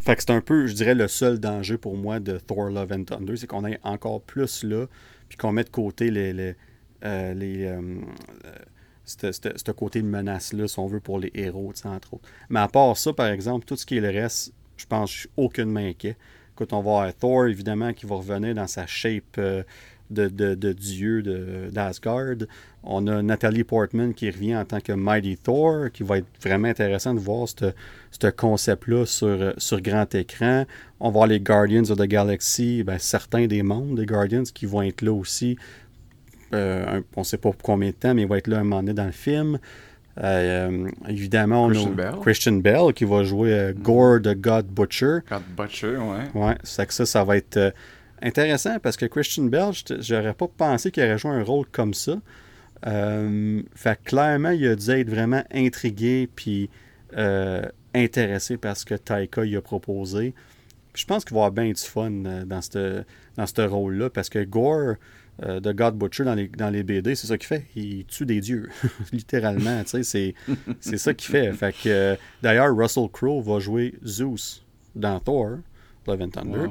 fait 0.00 0.16
que 0.16 0.22
c'est 0.22 0.32
un 0.32 0.40
peu, 0.40 0.66
je 0.66 0.74
dirais, 0.74 0.94
le 0.94 1.08
seul 1.08 1.38
danger 1.38 1.78
pour 1.78 1.96
moi 1.96 2.20
de 2.20 2.38
Thor 2.38 2.70
Love 2.70 2.92
and 2.92 3.04
Thunder, 3.04 3.36
c'est 3.36 3.46
qu'on 3.46 3.64
ait 3.64 3.80
encore 3.82 4.20
plus 4.20 4.62
là, 4.64 4.86
puis 5.28 5.38
qu'on 5.38 5.52
mette 5.52 5.68
de 5.68 5.72
côté 5.72 6.10
les, 6.10 6.54
euh, 7.04 7.34
les, 7.34 7.78
ce 9.04 9.70
côté 9.72 10.02
de 10.02 10.06
menace-là, 10.06 10.68
si 10.68 10.78
on 10.78 10.86
veut, 10.86 11.00
pour 11.00 11.18
les 11.18 11.30
héros, 11.34 11.72
entre 11.84 12.14
autres. 12.14 12.28
Mais 12.48 12.60
à 12.60 12.68
part 12.68 12.96
ça, 12.96 13.12
par 13.12 13.28
exemple, 13.28 13.64
tout 13.64 13.76
ce 13.76 13.86
qui 13.86 13.96
est 13.96 14.00
le 14.00 14.10
reste, 14.10 14.52
je 14.76 14.86
pense 14.86 15.12
je 15.12 15.18
suis 15.20 15.30
aucunement 15.36 15.80
inquiet. 15.80 16.16
Écoute, 16.52 16.72
on 16.72 16.82
va 16.82 17.12
Thor, 17.12 17.46
évidemment, 17.46 17.92
qui 17.92 18.06
va 18.06 18.16
revenir 18.16 18.54
dans 18.54 18.66
sa 18.66 18.86
shape 18.86 19.40
de, 20.10 20.28
de, 20.28 20.54
de, 20.54 20.72
dieu 20.72 21.22
d'Asgard. 21.72 22.36
On 22.82 23.06
a 23.06 23.22
Nathalie 23.22 23.64
Portman 23.64 24.14
qui 24.14 24.30
revient 24.30 24.56
en 24.56 24.64
tant 24.64 24.80
que 24.80 24.92
Mighty 24.92 25.36
Thor, 25.36 25.90
qui 25.92 26.02
va 26.02 26.18
être 26.18 26.26
vraiment 26.40 26.68
intéressant 26.68 27.14
de 27.14 27.18
voir 27.18 27.48
ce 28.20 28.28
concept-là 28.28 29.06
sur, 29.06 29.54
sur 29.58 29.80
grand 29.80 30.14
écran. 30.14 30.64
On 31.00 31.08
va 31.08 31.12
voir 31.12 31.26
les 31.26 31.40
Guardians 31.40 31.90
of 31.90 31.98
the 31.98 32.06
Galaxy, 32.06 32.82
ben, 32.82 32.98
certains 32.98 33.46
des 33.46 33.62
membres 33.62 33.96
des 33.96 34.06
Guardians 34.06 34.44
qui 34.44 34.66
vont 34.66 34.82
être 34.82 35.02
là 35.02 35.12
aussi 35.12 35.56
euh, 36.54 37.00
on 37.16 37.20
ne 37.20 37.24
sait 37.24 37.36
pas 37.36 37.50
pour 37.50 37.62
combien 37.62 37.90
de 37.90 37.94
temps, 37.94 38.14
mais 38.14 38.22
il 38.22 38.28
va 38.28 38.38
être 38.38 38.46
là 38.46 38.58
un 38.58 38.64
moment 38.64 38.82
donné 38.82 38.94
dans 38.94 39.06
le 39.06 39.12
film. 39.12 39.58
Euh, 40.22 40.88
évidemment, 41.08 41.68
Christian 41.68 41.88
on 41.88 41.92
a 41.92 41.96
Bell. 41.96 42.20
Christian 42.20 42.52
Bell 42.52 42.92
qui 42.94 43.04
va 43.04 43.24
jouer 43.24 43.52
euh, 43.52 43.72
mm-hmm. 43.72 43.82
Gore 43.82 44.22
the 44.22 44.40
God 44.40 44.66
Butcher. 44.66 45.18
God 45.28 45.42
Butcher, 45.56 45.96
ouais. 45.96 46.40
Ouais, 46.40 46.54
c'est 46.62 46.86
que 46.86 46.94
ça, 46.94 47.04
ça 47.04 47.24
va 47.24 47.36
être 47.36 47.74
intéressant 48.22 48.78
parce 48.78 48.96
que 48.96 49.06
Christian 49.06 49.44
Bell, 49.44 49.72
j'aurais 50.00 50.34
pas 50.34 50.46
pensé 50.48 50.90
qu'il 50.90 51.02
aurait 51.02 51.18
joué 51.18 51.32
un 51.32 51.42
rôle 51.42 51.66
comme 51.72 51.94
ça. 51.94 52.16
fait 52.82 54.02
clairement, 54.04 54.50
il 54.50 54.68
a 54.68 54.76
dû 54.76 54.90
être 54.90 55.10
vraiment 55.10 55.42
intrigué 55.52 56.28
puis 56.34 56.70
intéressé 57.94 58.56
par 58.56 58.76
ce 58.76 58.84
que 58.84 58.94
Taika 58.94 59.44
il 59.44 59.56
a 59.56 59.62
proposé. 59.62 60.34
je 60.94 61.04
pense 61.04 61.24
qu'il 61.24 61.34
va 61.34 61.46
avoir 61.46 61.52
bien 61.52 61.72
du 61.72 61.82
fun 61.82 62.10
dans 62.10 62.60
ce 62.62 63.04
dans 63.36 63.70
rôle-là 63.70 64.10
parce 64.10 64.28
que 64.28 64.44
Gore, 64.44 64.96
euh, 65.42 65.58
de 65.58 65.72
God 65.72 65.96
Butcher 65.96 66.22
dans 66.22 66.34
les, 66.34 66.46
dans 66.46 66.70
les 66.70 66.84
BD, 66.84 67.16
c'est 67.16 67.26
ça 67.26 67.36
qu'il 67.36 67.48
fait. 67.48 67.64
Il 67.74 68.04
tue 68.04 68.24
des 68.24 68.40
dieux, 68.40 68.68
littéralement. 69.12 69.82
c'est, 69.84 70.02
c'est 70.02 70.96
ça 70.96 71.12
qu'il 71.12 71.30
fait. 71.30 71.52
fait 71.52 71.72
que, 71.72 71.88
euh, 71.88 72.16
d'ailleurs, 72.40 72.74
Russell 72.76 73.08
Crowe 73.12 73.42
va 73.42 73.58
jouer 73.58 73.94
Zeus 74.04 74.64
dans 74.94 75.18
Thor, 75.18 75.58
Love 76.06 76.22
and 76.22 76.28
Thunder. 76.28 76.66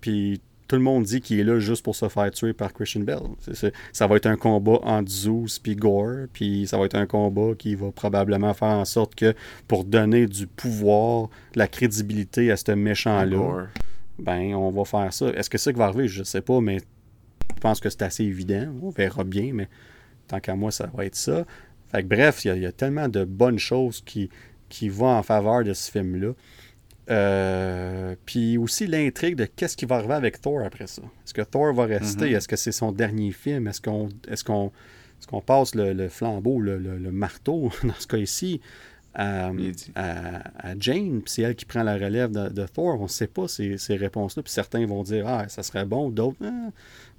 Puis 0.00 0.40
tout 0.68 0.76
le 0.76 0.82
monde 0.82 1.04
dit 1.04 1.22
qu'il 1.22 1.40
est 1.40 1.44
là 1.44 1.58
juste 1.58 1.82
pour 1.82 1.96
se 1.96 2.08
faire 2.08 2.30
tuer 2.30 2.52
par 2.52 2.74
Christian 2.74 3.00
Bell. 3.00 3.20
ça 3.92 4.06
va 4.06 4.16
être 4.16 4.26
un 4.26 4.36
combat 4.36 4.78
entre 4.82 5.10
Zeus 5.10 5.58
puis 5.58 5.74
Gore, 5.74 6.26
puis 6.32 6.66
ça 6.66 6.78
va 6.78 6.84
être 6.84 6.94
un 6.94 7.06
combat 7.06 7.54
qui 7.58 7.74
va 7.74 7.90
probablement 7.90 8.52
faire 8.52 8.68
en 8.68 8.84
sorte 8.84 9.14
que 9.14 9.34
pour 9.66 9.84
donner 9.84 10.26
du 10.26 10.46
pouvoir, 10.46 11.30
de 11.54 11.58
la 11.58 11.68
crédibilité 11.68 12.50
à 12.50 12.56
ce 12.56 12.72
méchant-là, 12.72 13.66
ben 14.18 14.54
on 14.54 14.70
va 14.70 14.84
faire 14.84 15.12
ça. 15.12 15.28
Est-ce 15.30 15.48
que 15.48 15.56
c'est 15.56 15.64
ça 15.64 15.72
qui 15.72 15.78
va 15.78 15.86
arriver? 15.86 16.06
Je 16.06 16.22
sais 16.22 16.42
pas, 16.42 16.60
mais 16.60 16.78
je 17.54 17.60
pense 17.60 17.80
que 17.80 17.88
c'est 17.88 18.02
assez 18.02 18.24
évident. 18.24 18.66
On 18.82 18.90
verra 18.90 19.24
bien, 19.24 19.52
mais 19.54 19.68
tant 20.26 20.38
qu'à 20.38 20.54
moi, 20.54 20.70
ça 20.70 20.90
va 20.92 21.06
être 21.06 21.16
ça. 21.16 21.46
Fait 21.90 22.02
bref, 22.02 22.44
il 22.44 22.58
y, 22.58 22.66
a 22.66 22.72
tellement 22.72 23.08
de 23.08 23.24
bonnes 23.24 23.58
choses 23.58 24.02
qui, 24.04 24.28
qui 24.68 24.90
vont 24.90 25.08
en 25.08 25.22
faveur 25.22 25.64
de 25.64 25.72
ce 25.72 25.90
film-là. 25.90 26.32
Euh, 27.10 28.14
puis 28.26 28.58
aussi 28.58 28.86
l'intrigue 28.86 29.34
de 29.34 29.46
qu'est-ce 29.46 29.76
qui 29.76 29.86
va 29.86 29.96
arriver 29.96 30.14
avec 30.14 30.40
Thor 30.40 30.60
après 30.62 30.86
ça. 30.86 31.02
Est-ce 31.24 31.32
que 31.32 31.42
Thor 31.42 31.72
va 31.72 31.84
rester? 31.84 32.26
Mm-hmm. 32.26 32.36
Est-ce 32.36 32.48
que 32.48 32.56
c'est 32.56 32.72
son 32.72 32.92
dernier 32.92 33.32
film? 33.32 33.66
Est-ce 33.66 33.80
qu'on 33.80 34.08
est 34.28 34.42
qu'on 34.44 34.66
est 34.66 35.26
qu'on 35.26 35.40
passe 35.40 35.74
le, 35.74 36.08
flambeau, 36.08 36.60
le, 36.60 36.78
marteau, 37.10 37.70
dans 37.82 37.94
ce 37.98 38.06
cas 38.06 38.18
ici, 38.18 38.60
à, 39.14 39.50
Jane? 40.78 41.22
c'est 41.26 41.42
elle 41.42 41.56
qui 41.56 41.64
prend 41.64 41.82
la 41.82 41.94
relève 41.94 42.30
de, 42.30 42.66
Thor. 42.66 43.00
On 43.00 43.04
ne 43.04 43.08
sait 43.08 43.26
pas 43.26 43.48
ces, 43.48 43.78
ces 43.78 43.96
réponses-là. 43.96 44.42
Puis 44.42 44.52
certains 44.52 44.86
vont 44.86 45.02
dire 45.02 45.26
Ah, 45.26 45.48
ça 45.48 45.62
serait 45.62 45.86
bon. 45.86 46.10
D'autres, 46.10 46.36
ah, 46.44 46.70
tu 46.70 46.72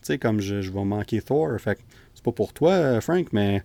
sais, 0.04 0.18
comme 0.18 0.40
je, 0.40 0.56
vais 0.56 0.86
manquer 0.86 1.22
Thor. 1.22 1.60
Fait 1.60 1.80
c'est 2.14 2.24
pas 2.24 2.32
pour 2.32 2.52
toi, 2.52 3.00
Frank, 3.00 3.28
mais 3.32 3.64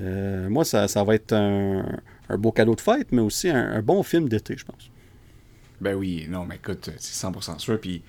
euh, 0.00 0.48
moi, 0.48 0.64
ça, 0.64 0.86
va 1.04 1.14
être 1.14 1.32
un, 1.32 1.84
beau 2.38 2.52
cadeau 2.52 2.76
de 2.76 2.80
fête, 2.80 3.08
mais 3.10 3.20
aussi 3.20 3.48
un, 3.50 3.82
bon 3.82 4.02
film 4.04 4.28
d'été, 4.28 4.56
je 4.56 4.64
pense. 4.64 4.90
Ben 5.80 5.94
oui, 5.94 6.26
non, 6.28 6.44
mais 6.44 6.56
écoute, 6.56 6.90
c'est 6.98 7.26
100% 7.26 7.58
sûr. 7.58 7.80
Puis 7.80 8.02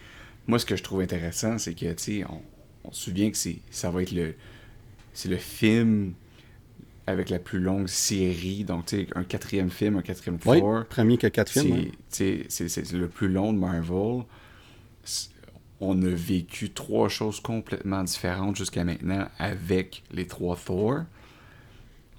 moi, 0.48 0.60
ce 0.60 0.66
que 0.66 0.76
je 0.76 0.84
trouve 0.84 1.02
intéressant, 1.02 1.58
c'est 1.58 1.74
que, 1.74 1.92
tu 1.94 2.22
sais, 2.22 2.26
on, 2.84 2.92
se 2.92 3.06
souvient 3.06 3.30
que 3.30 3.38
ça 3.70 3.92
va 3.92 4.02
être 4.02 4.14
le, 4.14 4.34
c'est 5.14 5.28
le 5.28 5.38
film 5.38 6.14
avec 7.06 7.30
la 7.30 7.40
plus 7.40 7.60
longue 7.60 7.88
série. 7.88 8.64
Donc, 8.64 8.86
tu 8.86 8.98
sais, 8.98 9.08
un 9.16 9.24
quatrième 9.24 9.70
film, 9.70 9.98
un 9.98 10.02
quatrième 10.02 10.40
Thor. 10.40 10.54
Oui, 10.56 10.86
premier 10.90 11.18
que 11.18 11.28
quatre 11.28 11.52
films. 11.52 11.92
C'est 12.10 12.48
le 12.94 13.08
plus 13.08 13.28
long 13.28 13.52
de 13.54 13.60
Marvel 13.60 14.24
on 15.80 16.02
a 16.02 16.10
vécu 16.10 16.72
trois 16.72 17.10
choses 17.10 17.40
complètement 17.40 18.04
différentes 18.04 18.56
jusqu'à 18.56 18.84
maintenant 18.84 19.28
avec 19.38 20.04
les 20.12 20.26
trois 20.26 20.56
Thor. 20.56 21.02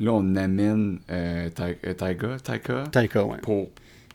Là, 0.01 0.13
on 0.13 0.37
amène 0.37 1.01
euh, 1.11 1.51
euh 1.59 1.95
Taika, 1.95 2.37
Taika, 2.39 3.25
ouais. 3.25 3.39
pour, 3.39 3.69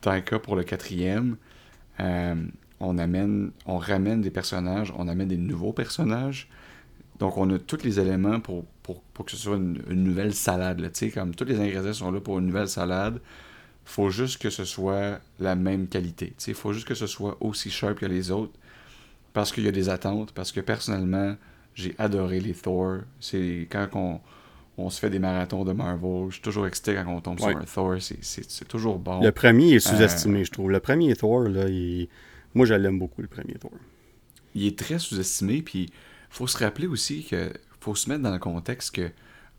Taika 0.03 0.37
pour 0.37 0.55
le 0.55 0.63
quatrième. 0.63 1.37
Euh, 1.99 2.35
on, 2.79 2.97
amène, 2.97 3.51
on 3.65 3.77
ramène 3.77 4.21
des 4.21 4.29
personnages, 4.29 4.93
on 4.97 5.07
amène 5.07 5.29
des 5.29 5.37
nouveaux 5.37 5.73
personnages. 5.73 6.49
Donc, 7.19 7.37
on 7.37 7.49
a 7.51 7.57
tous 7.57 7.83
les 7.83 7.99
éléments 7.99 8.39
pour, 8.39 8.65
pour, 8.83 9.25
que 9.25 9.31
ce 9.31 9.37
soit 9.37 9.55
une, 9.55 9.81
nouvelle 9.89 10.33
salade. 10.33 10.91
Comme 11.13 11.33
tous 11.33 11.45
les 11.45 11.59
ingrédients 11.59 11.93
sont 11.93 12.11
là 12.11 12.19
pour 12.19 12.39
une 12.39 12.47
nouvelle 12.47 12.67
salade, 12.67 13.21
faut 13.85 14.09
juste 14.09 14.41
que 14.41 14.49
ce 14.49 14.65
soit 14.65 15.19
la 15.39 15.55
même 15.55 15.87
qualité. 15.87 16.33
Il 16.47 16.53
faut 16.53 16.73
juste 16.73 16.87
que 16.87 16.95
ce 16.95 17.07
soit 17.07 17.37
aussi 17.39 17.69
sharp 17.71 17.99
que 17.99 18.05
les 18.05 18.31
autres 18.31 18.53
parce 19.31 19.51
qu'il 19.51 19.63
y 19.63 19.67
a 19.67 19.71
des 19.71 19.89
attentes, 19.89 20.31
parce 20.33 20.51
que 20.51 20.59
personnellement, 20.59 21.35
j'ai 21.75 21.95
adoré 21.97 22.39
les 22.39 22.53
Thor. 22.53 22.99
C'est 23.19 23.67
quand 23.71 23.87
on, 23.93 24.19
se 24.89 24.99
fait 24.99 25.09
des 25.09 25.19
marathons 25.19 25.63
de 25.63 25.71
Marvel, 25.71 26.27
je 26.29 26.33
suis 26.33 26.41
toujours 26.41 26.65
excité 26.67 26.95
quand 26.95 27.07
on 27.07 27.21
tombe 27.21 27.39
sur 27.39 27.49
un 27.49 27.63
Thor, 27.63 27.95
c'est 27.99 28.67
toujours 28.67 28.97
bon. 28.97 29.21
Le 29.21 29.31
premier 29.31 29.73
est 29.73 29.79
sous-estimé, 29.79 30.41
euh, 30.41 30.43
je 30.45 30.51
trouve. 30.51 30.71
Le 30.71 30.79
premier 30.79 31.15
Thor, 31.15 31.41
là, 31.41 31.65
moi 32.53 32.65
je 32.65 32.73
l'aime 32.73 32.99
beaucoup, 32.99 33.21
le 33.21 33.27
premier 33.27 33.53
Thor. 33.53 33.71
Il 34.55 34.65
est 34.65 34.77
très 34.77 34.99
sous-estimé, 34.99 35.61
puis 35.61 35.91
faut 36.29 36.47
se 36.47 36.57
rappeler 36.57 36.87
aussi 36.87 37.23
que 37.23 37.51
faut 37.79 37.95
se 37.95 38.09
mettre 38.09 38.23
dans 38.23 38.31
le 38.31 38.39
contexte 38.39 38.95
que 38.95 39.11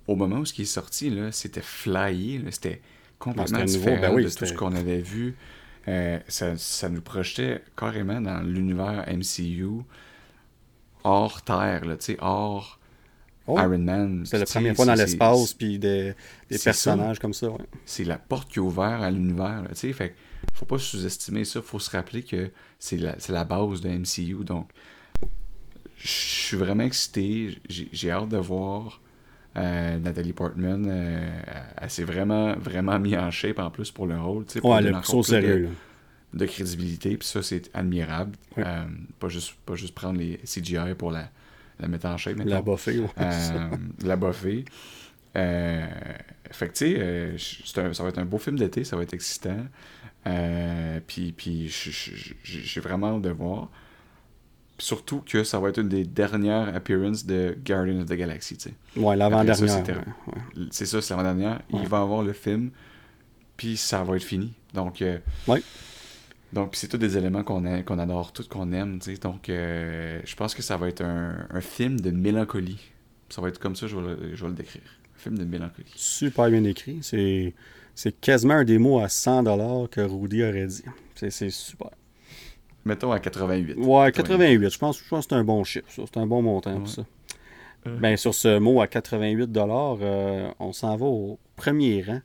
au 0.07 0.16
moment 0.16 0.39
où 0.39 0.45
ce 0.45 0.53
qui 0.53 0.62
est 0.62 0.66
sorti, 0.66 1.11
là, 1.11 1.32
c'était 1.32 1.62
flyé, 1.62 2.43
c'était 2.51 2.81
complètement 3.19 3.65
différent 3.65 4.15
ben 4.15 4.24
de 4.24 4.28
tout 4.28 4.47
ce 4.47 4.53
qu'on 4.53 4.74
avait 4.74 5.01
vu. 5.01 5.36
Euh, 5.86 6.19
ça, 6.28 6.89
nous 6.89 7.03
projetait 7.03 7.62
carrément 7.77 8.20
dans 8.20 8.41
l'univers 8.41 9.05
MCU 9.09 9.82
hors 11.05 11.43
Terre, 11.43 11.82
tu 11.82 11.97
sais, 12.01 12.16
hors 12.20 12.78
oh. 13.47 13.59
Iron 13.59 13.79
Man. 13.79 14.23
C'est 14.27 14.39
la 14.39 14.47
première 14.47 14.75
fois 14.77 14.87
dans 14.87 14.95
l'espace, 14.95 15.55
puis 15.55 15.79
des, 15.79 16.15
personnages 16.62 17.19
comme 17.19 17.35
ça. 17.35 17.49
C'est 17.85 18.05
la 18.05 18.19
porte 18.19 18.51
qui 18.51 18.59
est 18.59 18.62
ouverte 18.62 19.03
à 19.03 19.11
l'univers, 19.11 19.65
tu 19.71 19.75
sais, 19.75 19.93
fait 19.93 20.15
faut 20.53 20.66
pas 20.66 20.79
sous-estimer 20.79 21.45
ça, 21.45 21.62
faut 21.62 21.79
se 21.79 21.91
rappeler 21.91 22.23
que 22.23 22.51
c'est 22.79 22.99
la, 22.99 23.16
la 23.29 23.45
base 23.45 23.81
de 23.81 23.89
MCU, 23.89 24.45
donc 24.45 24.69
je 25.97 26.09
suis 26.09 26.57
vraiment 26.57 26.85
excité, 26.85 27.59
j'ai 27.69 28.11
hâte 28.11 28.29
de 28.29 28.37
voir 28.37 29.01
euh, 29.57 29.99
Nathalie 29.99 30.33
Portman, 30.33 30.85
euh, 30.89 31.41
elle 31.81 31.91
s'est 31.91 32.05
vraiment, 32.05 32.55
vraiment 32.57 32.99
mis 32.99 33.16
en 33.16 33.31
shape 33.31 33.59
en 33.59 33.71
plus 33.71 33.91
pour 33.91 34.07
le 34.07 34.21
rôle. 34.21 34.45
Pour 34.61 34.77
elle 34.77 34.89
est 34.89 35.23
sérieux. 35.23 35.71
De, 36.33 36.47
crédibilité, 36.47 37.16
puis 37.16 37.29
ça, 37.29 37.43
c'est 37.43 37.71
admirable. 37.75 38.37
Euh, 38.59 38.85
pas, 39.21 39.29
juste, 39.29 39.55
pas 39.65 39.77
juste 39.77 39.95
prendre 39.95 40.19
les 40.19 40.39
CGI 40.39 40.95
pour 40.99 41.12
la, 41.12 41.31
la 41.81 41.89
mettre 41.89 42.07
en 42.07 42.17
shape. 42.17 42.39
La 42.45 42.63
boffer, 42.63 43.03
La 44.05 44.17
boffer. 44.17 44.65
fait 45.35 46.69
que, 46.69 46.73
tu 46.73 47.39
sais, 47.39 47.93
ça 47.93 48.03
va 48.03 48.09
être 48.09 48.19
un 48.19 48.25
beau 48.25 48.39
film 48.39 48.59
d'été, 48.59 48.85
ça 48.85 48.97
va 48.97 49.03
être 49.03 49.15
excitant. 49.15 49.67
puis, 51.07 51.33
puis 51.33 51.69
j'ai 52.43 52.81
vraiment 52.81 53.17
hâte 53.17 53.23
de 53.23 53.31
voir. 53.31 53.69
Surtout 54.77 55.21
que 55.25 55.45
ça 55.45 55.61
va 55.61 55.69
être 55.69 55.79
une 55.79 55.89
des 55.89 56.05
dernières 56.05 56.75
appearances 56.75 57.25
de 57.25 57.57
Guardians 57.65 58.01
of 58.01 58.07
the 58.07 58.15
Galaxy, 58.15 58.57
tu 58.57 58.71
sais. 58.71 58.75
Ouais, 59.01 59.15
l'avant-dernière. 59.15 59.85
C'est 60.73 60.87
ça, 60.87 61.01
c'est 61.01 61.15
l'avant-dernière. 61.15 61.61
Il 61.73 61.87
va 61.87 62.01
avoir 62.01 62.23
le 62.23 62.33
film, 62.33 62.71
puis 63.57 63.77
ça 63.77 64.03
va 64.03 64.17
être 64.17 64.25
fini. 64.25 64.53
Donc, 64.73 65.01
euh, 65.01 65.19
ouais. 65.47 65.63
Donc 66.55 66.77
c'est 66.77 66.89
tous 66.89 66.99
des 66.99 67.19
éléments 67.19 67.43
qu'on 67.43 67.83
qu'on 67.83 67.99
adore, 67.99 68.33
tout 68.33 68.45
qu'on 68.49 68.73
aime, 68.73 68.99
tu 69.01 69.15
sais. 69.15 69.21
Donc, 69.21 69.49
euh, 69.49 70.21
je 70.25 70.37
pense 70.37 70.55
que 70.55 70.63
ça 70.63 70.77
va 70.77 70.89
être 70.89 71.03
un, 71.03 71.47
un, 71.51 71.61
film 71.61 72.01
de 72.01 72.11
mélancolie. 72.11 72.79
Ça 73.29 73.43
va 73.43 73.49
être 73.49 73.59
comme 73.59 73.75
ça, 73.75 73.87
je 73.87 73.97
vais 73.97 74.03
le, 74.03 74.35
je 74.35 74.43
vais 74.43 74.49
le 74.49 74.55
décrire. 74.55 74.83
Un 75.17 75.19
film 75.19 75.39
de 75.39 75.45
mélancolie. 75.45 75.93
Super 75.97 76.49
bien 76.51 76.63
écrit. 76.65 77.01
C'est 77.97 78.21
quasiment 78.21 78.55
un 78.55 78.65
démo 78.65 79.01
à 79.01 79.07
100$ 79.07 79.89
que 79.89 80.01
Rudy 80.01 80.45
aurait 80.45 80.67
dit. 80.67 80.85
C'est 81.15 81.51
super. 81.51 81.91
Mettons 82.85 83.13
à 83.13 83.19
88. 83.19 83.77
Ouais, 83.79 84.13
88. 84.13 84.69
Je 84.69 84.79
pense, 84.79 85.01
que 85.01 85.21
c'est 85.21 85.33
un 85.33 85.45
bon 85.45 85.65
chiffre, 85.65 85.87
C'est 85.89 86.17
un 86.17 86.27
bon 86.27 86.43
montant 86.43 86.79
pour 86.79 86.89
ça. 86.89 87.05
Ben, 87.87 88.17
sur 88.17 88.35
ce 88.35 88.59
mot 88.59 88.81
à 88.81 88.87
88 88.87 89.51
euh, 89.57 90.51
on 90.59 90.73
s'en 90.73 90.97
va 90.97 91.05
au 91.05 91.39
premier 91.57 92.03
rang. 92.03 92.21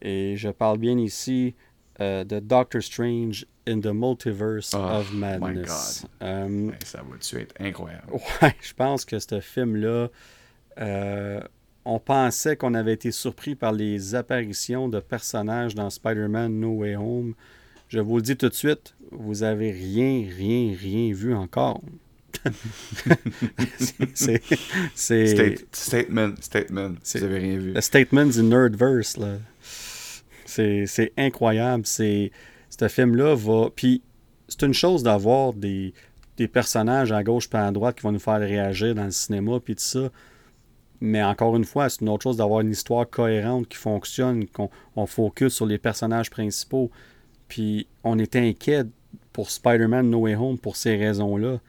Et 0.00 0.36
je 0.36 0.48
parle 0.48 0.78
bien 0.78 0.96
ici 0.98 1.54
euh, 2.00 2.24
de 2.24 2.38
Doctor 2.40 2.82
Strange 2.82 3.46
in 3.66 3.80
the 3.80 3.92
Multiverse 3.92 4.72
oh 4.74 4.78
of 4.78 5.12
Madness. 5.12 6.04
My 6.20 6.26
God. 6.26 6.70
Ben, 6.70 6.72
ça 6.84 6.98
va-tu 6.98 7.40
être 7.40 7.54
incroyable? 7.60 8.12
Ouais, 8.42 8.54
je 8.60 8.72
pense 8.74 9.04
que 9.04 9.18
ce 9.18 9.40
film-là, 9.40 10.08
Euh, 10.80 11.40
on 11.84 11.98
pensait 11.98 12.56
qu'on 12.56 12.74
avait 12.74 12.92
été 12.92 13.10
surpris 13.10 13.54
par 13.54 13.72
les 13.72 14.14
apparitions 14.14 14.88
de 14.88 15.00
personnages 15.00 15.74
dans 15.74 15.90
Spider-Man 15.90 16.60
No 16.60 16.74
Way 16.74 16.96
Home. 16.96 17.34
Je 17.88 18.00
vous 18.00 18.16
le 18.16 18.22
dis 18.22 18.36
tout 18.36 18.48
de 18.48 18.54
suite, 18.54 18.94
vous 19.10 19.42
avez 19.42 19.70
rien, 19.70 20.26
rien, 20.36 20.74
rien 20.78 21.12
vu 21.12 21.34
encore. 21.34 21.80
c'est, 24.14 24.42
c'est, 24.94 25.66
statement, 25.72 26.34
statement. 26.40 26.92
Vous 27.14 27.24
avez 27.24 27.38
rien 27.38 27.58
vu. 27.58 27.72
Le 27.72 27.80
statement 27.80 28.26
du 28.26 28.42
Nerdverse, 28.42 29.16
là. 29.16 29.38
C'est, 30.48 31.12
incroyable. 31.16 31.84
C'est, 31.86 32.32
ce 32.70 32.88
film-là 32.88 33.34
va. 33.34 33.68
C'est 34.48 34.62
une 34.62 34.74
chose 34.74 35.02
d'avoir 35.02 35.52
des, 35.52 35.92
personnages 36.52 37.12
à 37.12 37.22
gauche 37.22 37.48
et 37.52 37.56
à 37.56 37.70
droite 37.70 37.96
qui 37.96 38.02
vont 38.02 38.12
nous 38.12 38.18
faire 38.18 38.40
réagir 38.40 38.94
dans 38.94 39.04
le 39.04 39.10
cinéma, 39.10 39.60
puis. 39.60 39.76
Mais 41.00 41.22
encore 41.22 41.54
une 41.56 41.64
fois, 41.64 41.88
c'est 41.88 42.00
une 42.00 42.08
autre 42.08 42.24
chose 42.24 42.38
d'avoir 42.38 42.60
une 42.60 42.72
histoire 42.72 43.08
cohérente 43.08 43.68
qui 43.68 43.76
fonctionne, 43.76 44.48
qu'on 44.48 44.68
on 44.96 45.06
focus 45.06 45.54
sur 45.54 45.66
les 45.66 45.78
personnages 45.78 46.28
principaux. 46.28 46.90
Puis 47.46 47.86
on 48.02 48.18
était 48.18 48.40
inquiet 48.40 48.82
pour 49.32 49.50
Spider-Man 49.50 50.10
No 50.10 50.22
Way 50.22 50.34
Home 50.34 50.58
pour 50.58 50.74
ces 50.74 50.96
raisons-là. 50.96 51.60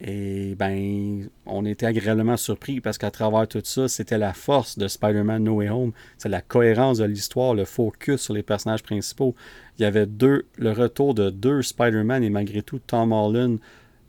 Et 0.00 0.54
ben, 0.56 1.28
on 1.44 1.64
était 1.64 1.86
agréablement 1.86 2.36
surpris 2.36 2.80
parce 2.80 2.98
qu'à 2.98 3.10
travers 3.10 3.48
tout 3.48 3.60
ça, 3.64 3.88
c'était 3.88 4.18
la 4.18 4.32
force 4.32 4.78
de 4.78 4.86
Spider-Man 4.86 5.42
No 5.42 5.54
Way 5.56 5.70
Home. 5.70 5.92
C'est 6.18 6.28
la 6.28 6.40
cohérence 6.40 6.98
de 6.98 7.04
l'histoire, 7.04 7.54
le 7.54 7.64
focus 7.64 8.20
sur 8.20 8.34
les 8.34 8.44
personnages 8.44 8.84
principaux. 8.84 9.34
Il 9.78 9.82
y 9.82 9.84
avait 9.84 10.06
deux, 10.06 10.46
le 10.56 10.70
retour 10.70 11.14
de 11.14 11.30
deux 11.30 11.62
Spider-Man 11.62 12.22
et 12.22 12.30
malgré 12.30 12.62
tout, 12.62 12.78
Tom 12.78 13.12
Holland 13.12 13.58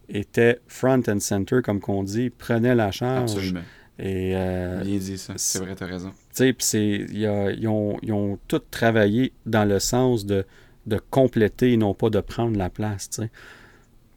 était 0.09 0.59
front 0.67 1.01
and 1.07 1.19
center, 1.19 1.61
comme 1.63 1.79
qu'on 1.79 2.03
dit, 2.03 2.29
prenait 2.29 2.75
la 2.75 2.91
charge. 2.91 3.31
Absolument. 3.31 3.61
Et, 3.97 4.33
euh, 4.35 4.83
Bien 4.83 4.97
dit 4.97 5.17
ça, 5.17 5.33
c'est 5.37 5.59
vrai, 5.59 5.75
t'as 5.75 5.87
raison. 5.87 6.13
Tu 6.35 6.55
sais, 6.59 7.05
ils 7.11 7.67
ont, 7.67 7.97
ils 8.01 8.13
ont 8.13 8.39
tous 8.47 8.61
travaillé 8.71 9.33
dans 9.45 9.65
le 9.67 9.79
sens 9.79 10.25
de, 10.25 10.45
de 10.85 10.99
compléter 11.09 11.73
et 11.73 11.77
non 11.77 11.93
pas 11.93 12.09
de 12.09 12.21
prendre 12.21 12.57
la 12.57 12.69
place. 12.69 13.07
sais. 13.11 13.29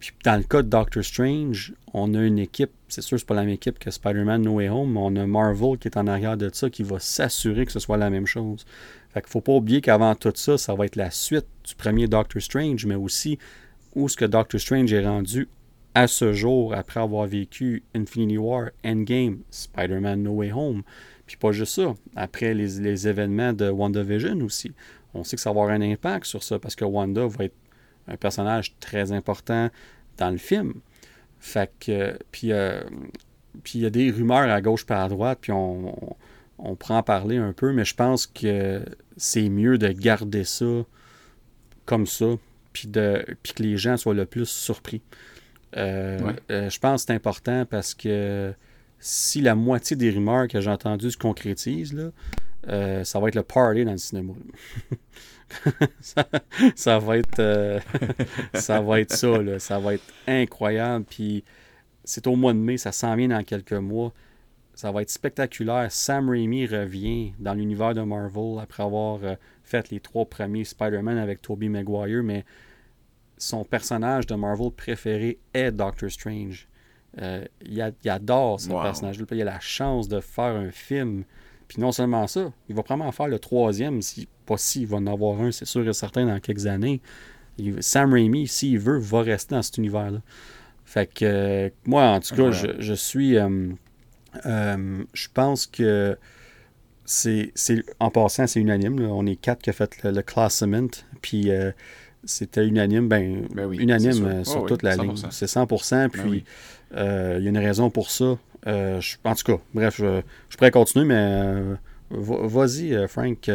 Puis 0.03 0.11
dans 0.25 0.37
le 0.37 0.43
cas 0.43 0.63
de 0.63 0.69
Doctor 0.69 1.05
Strange, 1.05 1.75
on 1.95 2.13
a 2.15 2.23
une 2.23 2.41
équipe, 2.41 2.73
c'est 2.89 3.03
sûr 3.03 3.21
c'est 3.21 3.27
pas 3.27 3.35
la 3.37 3.43
même 3.43 3.55
équipe 3.55 3.79
que 3.79 3.89
Spider-Man 3.89 4.43
No 4.43 4.55
Way 4.55 4.69
Home, 4.69 4.95
mais 4.95 5.01
on 5.01 5.15
a 5.15 5.27
Marvel 5.27 5.79
qui 5.79 5.87
est 5.87 5.97
en 5.97 6.09
arrière 6.09 6.37
de 6.37 6.51
ça, 6.53 6.69
qui 6.71 6.83
va 6.83 6.99
s'assurer 6.99 7.67
que 7.67 7.71
ce 7.71 7.79
soit 7.79 7.97
la 7.97 8.11
même 8.11 8.27
chose. 8.27 8.65
Fait 9.11 9.21
qu'il 9.21 9.31
faut 9.31 9.41
pas 9.41 9.53
oublier 9.53 9.81
qu'avant 9.81 10.13
tout 10.17 10.33
ça, 10.35 10.59
ça 10.59 10.75
va 10.75 10.87
être 10.87 10.97
la 10.97 11.13
suite 11.13 11.47
du 11.63 11.77
premier 11.77 12.09
Doctor 12.09 12.43
Strange, 12.43 12.85
mais 12.85 12.97
aussi 12.97 13.39
où 13.95 14.09
ce 14.09 14.17
que 14.17 14.25
Doctor 14.25 14.61
Strange 14.61 14.93
est 14.93 15.07
rendu 15.07 15.49
à 15.95 16.09
ce 16.09 16.33
jour, 16.33 16.75
après 16.75 16.99
avoir 16.99 17.29
vécu 17.29 17.85
Infinity 17.95 18.39
War, 18.39 18.71
Endgame, 18.85 19.39
Spider-Man 19.53 20.25
No 20.25 20.33
Way 20.33 20.51
Home. 20.51 20.83
Puis 21.27 21.37
pas 21.37 21.53
juste 21.53 21.77
ça, 21.77 21.95
après 22.17 22.55
les, 22.55 23.07
événements 23.07 23.53
de 23.53 23.71
WandaVision 23.71 24.41
aussi. 24.41 24.73
On 25.15 25.23
sait 25.23 25.37
que 25.37 25.43
ça 25.43 25.53
va 25.53 25.61
avoir 25.61 25.75
un 25.77 25.83
impact 25.83 26.25
sur 26.25 26.43
ça 26.43 26.59
parce 26.59 26.75
que 26.75 26.85
Wanda 26.85 27.25
va 27.29 27.45
être 27.45 27.55
un 28.09 28.17
personnage 28.17 28.77
très 28.81 29.13
important 29.13 29.71
dans 30.19 30.31
le 30.31 30.39
film. 30.39 30.75
Fait 31.41 31.71
que, 31.81 32.17
puis, 32.31 32.53
euh, 32.53 32.83
puis 33.65 33.81
il 33.81 33.83
y 33.83 33.87
a 33.87 33.91
des 33.91 34.11
rumeurs 34.11 34.51
à 34.51 34.61
gauche 34.61 34.87
et 34.89 34.93
à 34.93 35.09
droite, 35.09 35.39
puis 35.41 35.53
on, 35.53 36.17
on, 36.59 36.77
prend 36.77 36.99
en 36.99 37.03
parler 37.03 37.37
un 37.37 37.53
peu, 37.53 37.73
mais 37.73 37.85
je 37.85 37.95
pense 37.95 38.27
que 38.27 38.85
c'est 39.17 39.49
mieux 39.49 39.77
de 39.77 39.89
garder 39.89 40.45
ça 40.45 40.85
comme 41.85 42.07
ça, 42.07 42.27
puis, 42.73 42.87
de, 42.87 43.25
puis 43.43 43.55
que 43.55 43.63
les 43.63 43.77
gens 43.77 43.97
soient 43.97 44.15
le 44.15 44.25
plus 44.25 44.49
surpris. 44.49 45.03
Euh, 45.77 46.33
euh, 46.51 46.71
je 46.71 46.79
pense 46.79 47.03
que 47.03 47.07
c'est 47.09 47.15
important 47.15 47.65
parce 47.65 47.95
que 47.95 48.55
si 49.01 49.41
la 49.41 49.55
moitié 49.55 49.97
des 49.97 50.11
rumeurs 50.11 50.47
que 50.47 50.61
j'ai 50.61 50.71
entendues 50.71 51.11
se 51.11 51.19
concrétisent, 51.19 51.95
là, 51.95 53.05
ça 53.05 53.19
va 53.19 53.29
être 53.29 53.35
le 53.35 53.43
party 53.43 53.85
dans 53.85 53.93
le 53.93 53.99
cinéma. 53.99 54.35
ça, 56.75 56.99
va 56.99 57.19
être 57.19 57.81
ça 58.55 58.81
va 58.81 59.01
être 59.01 59.13
ça, 59.13 59.39
là. 59.43 59.59
ça 59.59 59.79
va 59.79 59.95
être 59.95 60.05
incroyable. 60.27 61.05
Puis 61.05 61.45
c'est 62.05 62.27
au 62.27 62.37
mois 62.37 62.53
de 62.53 62.59
mai, 62.59 62.77
ça 62.77 62.93
s'en 62.93 63.15
vient 63.17 63.29
dans 63.29 63.43
quelques 63.43 63.73
mois. 63.73 64.13
Ça 64.75 64.91
va 64.91 65.03
être 65.03 65.11
spectaculaire. 65.11 65.93
Sam 65.93 66.31
Raimi 66.31 66.67
revient 66.67 67.33
dans 67.39 67.55
l'univers 67.55 67.95
de 67.95 68.01
Marvel 68.03 68.59
après 68.61 68.83
avoir 68.83 69.21
fait 69.63 69.91
les 69.91 70.01
trois 70.01 70.25
premiers 70.25 70.65
Spider-Man 70.65 71.19
avec 71.19 71.43
Tobey 71.43 71.69
Maguire, 71.69 72.23
mais 72.23 72.45
son 73.43 73.65
personnage 73.65 74.27
de 74.27 74.35
Marvel 74.35 74.71
préféré 74.71 75.39
est 75.53 75.73
Doctor 75.73 76.11
Strange. 76.11 76.69
Euh, 77.21 77.45
il, 77.61 77.81
adore 78.09 78.61
ce 78.61 78.69
personnage-là. 78.69 79.27
Il 79.33 79.43
a 79.43 79.45
la 79.45 79.61
chance 79.61 80.09
de 80.09 80.21
faire 80.21 80.55
un 80.55 80.71
film. 80.71 81.25
Puis 81.73 81.81
non 81.81 81.93
seulement 81.93 82.27
ça, 82.27 82.53
il 82.69 82.75
va 82.75 82.83
probablement 82.83 83.13
faire 83.13 83.29
le 83.29 83.39
troisième, 83.39 84.03
si, 84.03 84.29
pas 84.47 84.57
si, 84.57 84.83
il 84.83 84.87
va 84.87 84.99
en 84.99 85.07
avoir 85.07 85.41
un, 85.41 85.51
c'est 85.51 85.65
sûr 85.65 85.89
et 85.89 85.93
certain, 85.93 86.27
dans 86.27 86.39
quelques 86.41 86.67
années. 86.67 87.01
Sam 87.81 88.13
Raimi, 88.13 88.47
s'il 88.47 88.79
veut, 88.79 88.99
va 88.99 89.23
rester 89.23 89.55
dans 89.55 89.63
cet 89.63 89.79
univers-là. 89.79 90.21
Fait 90.85 91.07
que 91.07 91.25
euh, 91.25 91.71
moi, 91.87 92.05
en 92.05 92.21
tout 92.21 92.35
cas, 92.35 92.51
je, 92.51 92.95
suis. 92.95 93.37
Euh, 93.37 93.73
je 94.45 95.29
pense 95.33 95.67
que 95.67 96.19
c'est. 97.05 97.53
En 98.01 98.11
passant, 98.11 98.47
c'est 98.47 98.61
unanime. 98.61 99.01
On 99.01 99.27
est 99.27 99.37
quatre 99.37 99.63
qui 99.63 99.71
a 99.71 99.73
fait 99.73 100.03
le, 100.03 100.11
le 100.11 100.23
classement. 100.23 100.89
Puis 101.21 101.51
c'était 102.25 102.67
unanime, 102.67 103.09
ben, 103.09 103.47
ben 103.55 103.73
unanime 103.73 104.25
euh, 104.25 104.45
sur 104.45 104.67
toute 104.67 104.83
la 104.83 104.97
ligne. 104.97 105.15
C'est 105.31 105.47
100%, 105.47 105.91
ben 105.91 106.09
puis 106.09 106.45
euh, 106.95 107.37
il 107.39 107.45
y 107.45 107.47
a 107.47 107.51
une 107.51 107.59
raison 107.59 107.91
pour 107.91 108.11
ça. 108.11 108.39
Euh, 108.67 109.01
en 109.25 109.35
tout 109.35 109.45
cas, 109.45 109.63
bref, 109.75 109.97
je, 109.99 110.23
je 110.49 110.57
pourrais 110.57 110.71
continuer, 110.71 111.05
mais 111.05 111.77
vas-y, 112.11 113.09
Frank, 113.09 113.51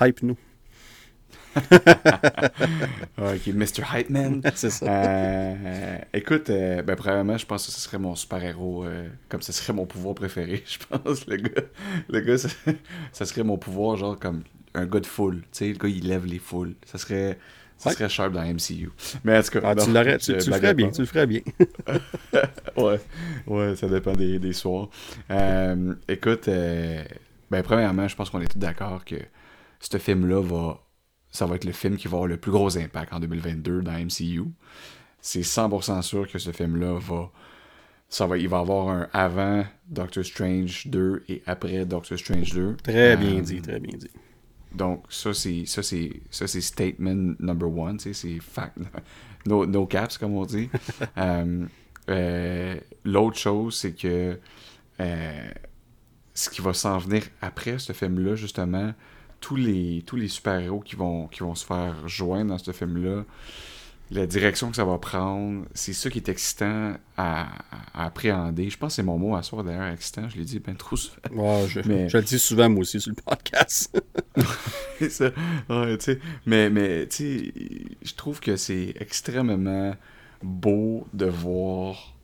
hype-nous. 0.00 0.36
ok, 3.18 3.46
Mr. 3.48 3.82
Hype 3.92 4.08
Man. 4.10 4.40
C'est 4.54 4.70
ça. 4.70 5.54
écoute, 6.14 6.48
ben, 6.48 6.96
premièrement, 6.96 7.36
je 7.36 7.44
pense 7.44 7.66
que 7.66 7.72
ce 7.72 7.80
serait 7.80 7.98
mon 7.98 8.14
super-héros, 8.14 8.86
comme 9.28 9.42
ce 9.42 9.52
serait 9.52 9.72
mon 9.72 9.86
pouvoir 9.86 10.14
préféré, 10.14 10.64
je 10.66 10.78
pense. 10.86 11.26
Le 11.26 11.36
gars, 11.36 11.62
le 12.08 12.20
gars 12.20 12.38
ça, 12.38 12.48
ça, 13.12 13.26
serait 13.26 13.44
mon 13.44 13.58
pouvoir, 13.58 13.96
genre 13.96 14.18
comme 14.18 14.42
un 14.74 14.86
gars 14.86 15.00
de 15.00 15.06
foule. 15.06 15.42
Tu 15.42 15.48
sais, 15.52 15.68
le 15.68 15.78
gars, 15.78 15.88
il 15.88 16.08
lève 16.08 16.26
les 16.26 16.38
foules. 16.38 16.74
Ça 16.86 16.98
serait 16.98 17.38
ça 17.82 17.90
serait 17.90 18.08
sharp 18.08 18.32
dans 18.32 18.42
MCU. 18.42 18.90
Mais 19.24 19.38
en 19.38 19.42
tout 19.42 19.50
cas, 19.50 19.60
ah, 19.64 19.74
tu, 19.74 19.84
tu, 20.18 20.50
le 20.50 20.56
ferais 20.56 20.74
bien. 20.74 20.90
Tu 20.90 21.00
le 21.00 21.06
ferais 21.06 21.26
bien. 21.26 21.40
ouais, 22.76 23.00
ouais, 23.48 23.76
ça 23.76 23.88
dépend 23.88 24.12
des, 24.12 24.38
des 24.38 24.52
soirs. 24.52 24.88
Euh, 25.30 25.94
écoute, 26.08 26.46
euh, 26.46 27.02
ben, 27.50 27.62
premièrement, 27.62 28.06
je 28.06 28.14
pense 28.14 28.30
qu'on 28.30 28.40
est 28.40 28.46
tous 28.46 28.58
d'accord 28.58 29.04
que 29.04 29.16
ce 29.80 29.98
film-là 29.98 30.40
va. 30.40 30.80
Ça 31.30 31.46
va 31.46 31.56
être 31.56 31.64
le 31.64 31.72
film 31.72 31.96
qui 31.96 32.08
va 32.08 32.18
avoir 32.18 32.28
le 32.28 32.36
plus 32.36 32.52
gros 32.52 32.76
impact 32.76 33.12
en 33.12 33.18
2022 33.18 33.82
dans 33.82 33.92
MCU. 33.92 34.44
C'est 35.20 35.40
100% 35.40 36.02
sûr 36.02 36.30
que 36.30 36.38
ce 36.38 36.52
film-là 36.52 36.98
va. 37.00 37.30
Ça 38.08 38.26
va, 38.26 38.36
il 38.36 38.48
va 38.48 38.58
avoir 38.58 38.90
un 38.90 39.08
avant 39.14 39.64
Doctor 39.88 40.22
Strange 40.22 40.86
2 40.88 41.24
et 41.30 41.42
après 41.46 41.84
Doctor 41.86 42.18
Strange 42.18 42.52
2. 42.52 42.76
Très 42.84 43.16
bien 43.16 43.38
euh, 43.38 43.40
dit, 43.40 43.62
très 43.62 43.80
bien 43.80 43.96
dit. 43.96 44.10
Donc, 44.74 45.04
ça, 45.08 45.34
c'est 45.34 45.64
ça 45.66 45.82
c'est 45.82 46.22
ça 46.30 46.46
c'est 46.46 46.60
statement 46.60 47.34
number 47.38 47.70
one, 47.70 47.98
tu 47.98 48.12
sais, 48.12 48.14
c'est 48.14 48.40
fact. 48.40 48.78
No, 49.44 49.66
no, 49.66 49.86
caps, 49.86 50.18
comme 50.18 50.36
on 50.36 50.46
dit. 50.46 50.68
Euh, 51.18 51.66
euh, 52.08 52.76
l'autre 53.04 53.38
chose, 53.38 53.76
c'est 53.76 53.92
que 53.92 54.38
euh, 55.00 55.50
ce 56.34 56.50
qui 56.50 56.60
va 56.60 56.72
s'en 56.72 56.98
venir 56.98 57.24
après 57.40 57.78
ce 57.78 57.92
film-là, 57.92 58.34
justement, 58.34 58.94
tous 59.40 59.56
les, 59.56 60.02
tous 60.06 60.16
les 60.16 60.28
super-héros 60.28 60.80
qui 60.80 60.96
vont, 60.96 61.26
qui 61.26 61.40
vont 61.40 61.54
se 61.54 61.66
faire 61.66 62.08
joindre 62.08 62.50
dans 62.50 62.58
ce 62.58 62.72
film-là, 62.72 63.24
la 64.12 64.26
direction 64.26 64.70
que 64.70 64.76
ça 64.76 64.84
va 64.84 64.98
prendre, 64.98 65.64
c'est 65.74 65.94
ça 65.94 66.10
qui 66.10 66.18
est 66.18 66.28
excitant 66.28 66.94
à, 67.16 67.48
appréhender. 67.94 68.68
Je 68.68 68.76
pense 68.76 68.92
que 68.92 68.96
c'est 68.96 69.02
mon 69.02 69.18
mot 69.18 69.34
à 69.36 69.42
soi 69.42 69.62
d'ailleurs, 69.62 69.86
excitant, 69.86 70.28
je 70.28 70.36
l'ai 70.36 70.44
dit 70.44 70.58
bien 70.58 70.74
trop 70.74 70.96
souvent. 70.96 71.66
je, 71.66 71.80
je, 71.82 72.16
le 72.16 72.22
dis 72.22 72.38
souvent 72.38 72.68
moi 72.68 72.80
aussi 72.80 73.00
sur 73.00 73.12
le 73.16 73.22
podcast. 73.22 74.02
ça. 75.08 75.30
mais 76.46 76.68
mais 76.68 77.08
je 77.10 78.14
trouve 78.14 78.40
que 78.40 78.56
c'est 78.56 78.94
extrêmement 79.00 79.94
beau 80.42 81.06
de 81.14 81.26
voir 81.26 82.14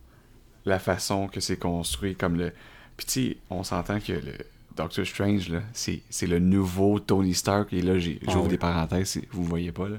la 0.65 0.79
façon 0.79 1.27
que 1.27 1.39
c'est 1.39 1.57
construit 1.57 2.15
comme 2.15 2.37
le. 2.37 2.51
Puis 2.97 3.05
tu 3.07 3.37
on 3.49 3.63
s'entend 3.63 3.99
que 3.99 4.13
le 4.13 4.33
Doctor 4.79 5.05
Strange, 5.05 5.49
là, 5.49 5.61
c'est, 5.73 6.01
le 6.25 6.39
nouveau 6.39 6.99
Tony 6.99 7.33
Stark. 7.33 7.73
Et 7.73 7.81
là, 7.81 7.95
ah 7.97 8.31
j'ouvre 8.31 8.47
des 8.47 8.57
parenthèses, 8.57 9.19
vous 9.31 9.43
voyez 9.43 9.73
pas, 9.73 9.89
là. 9.89 9.97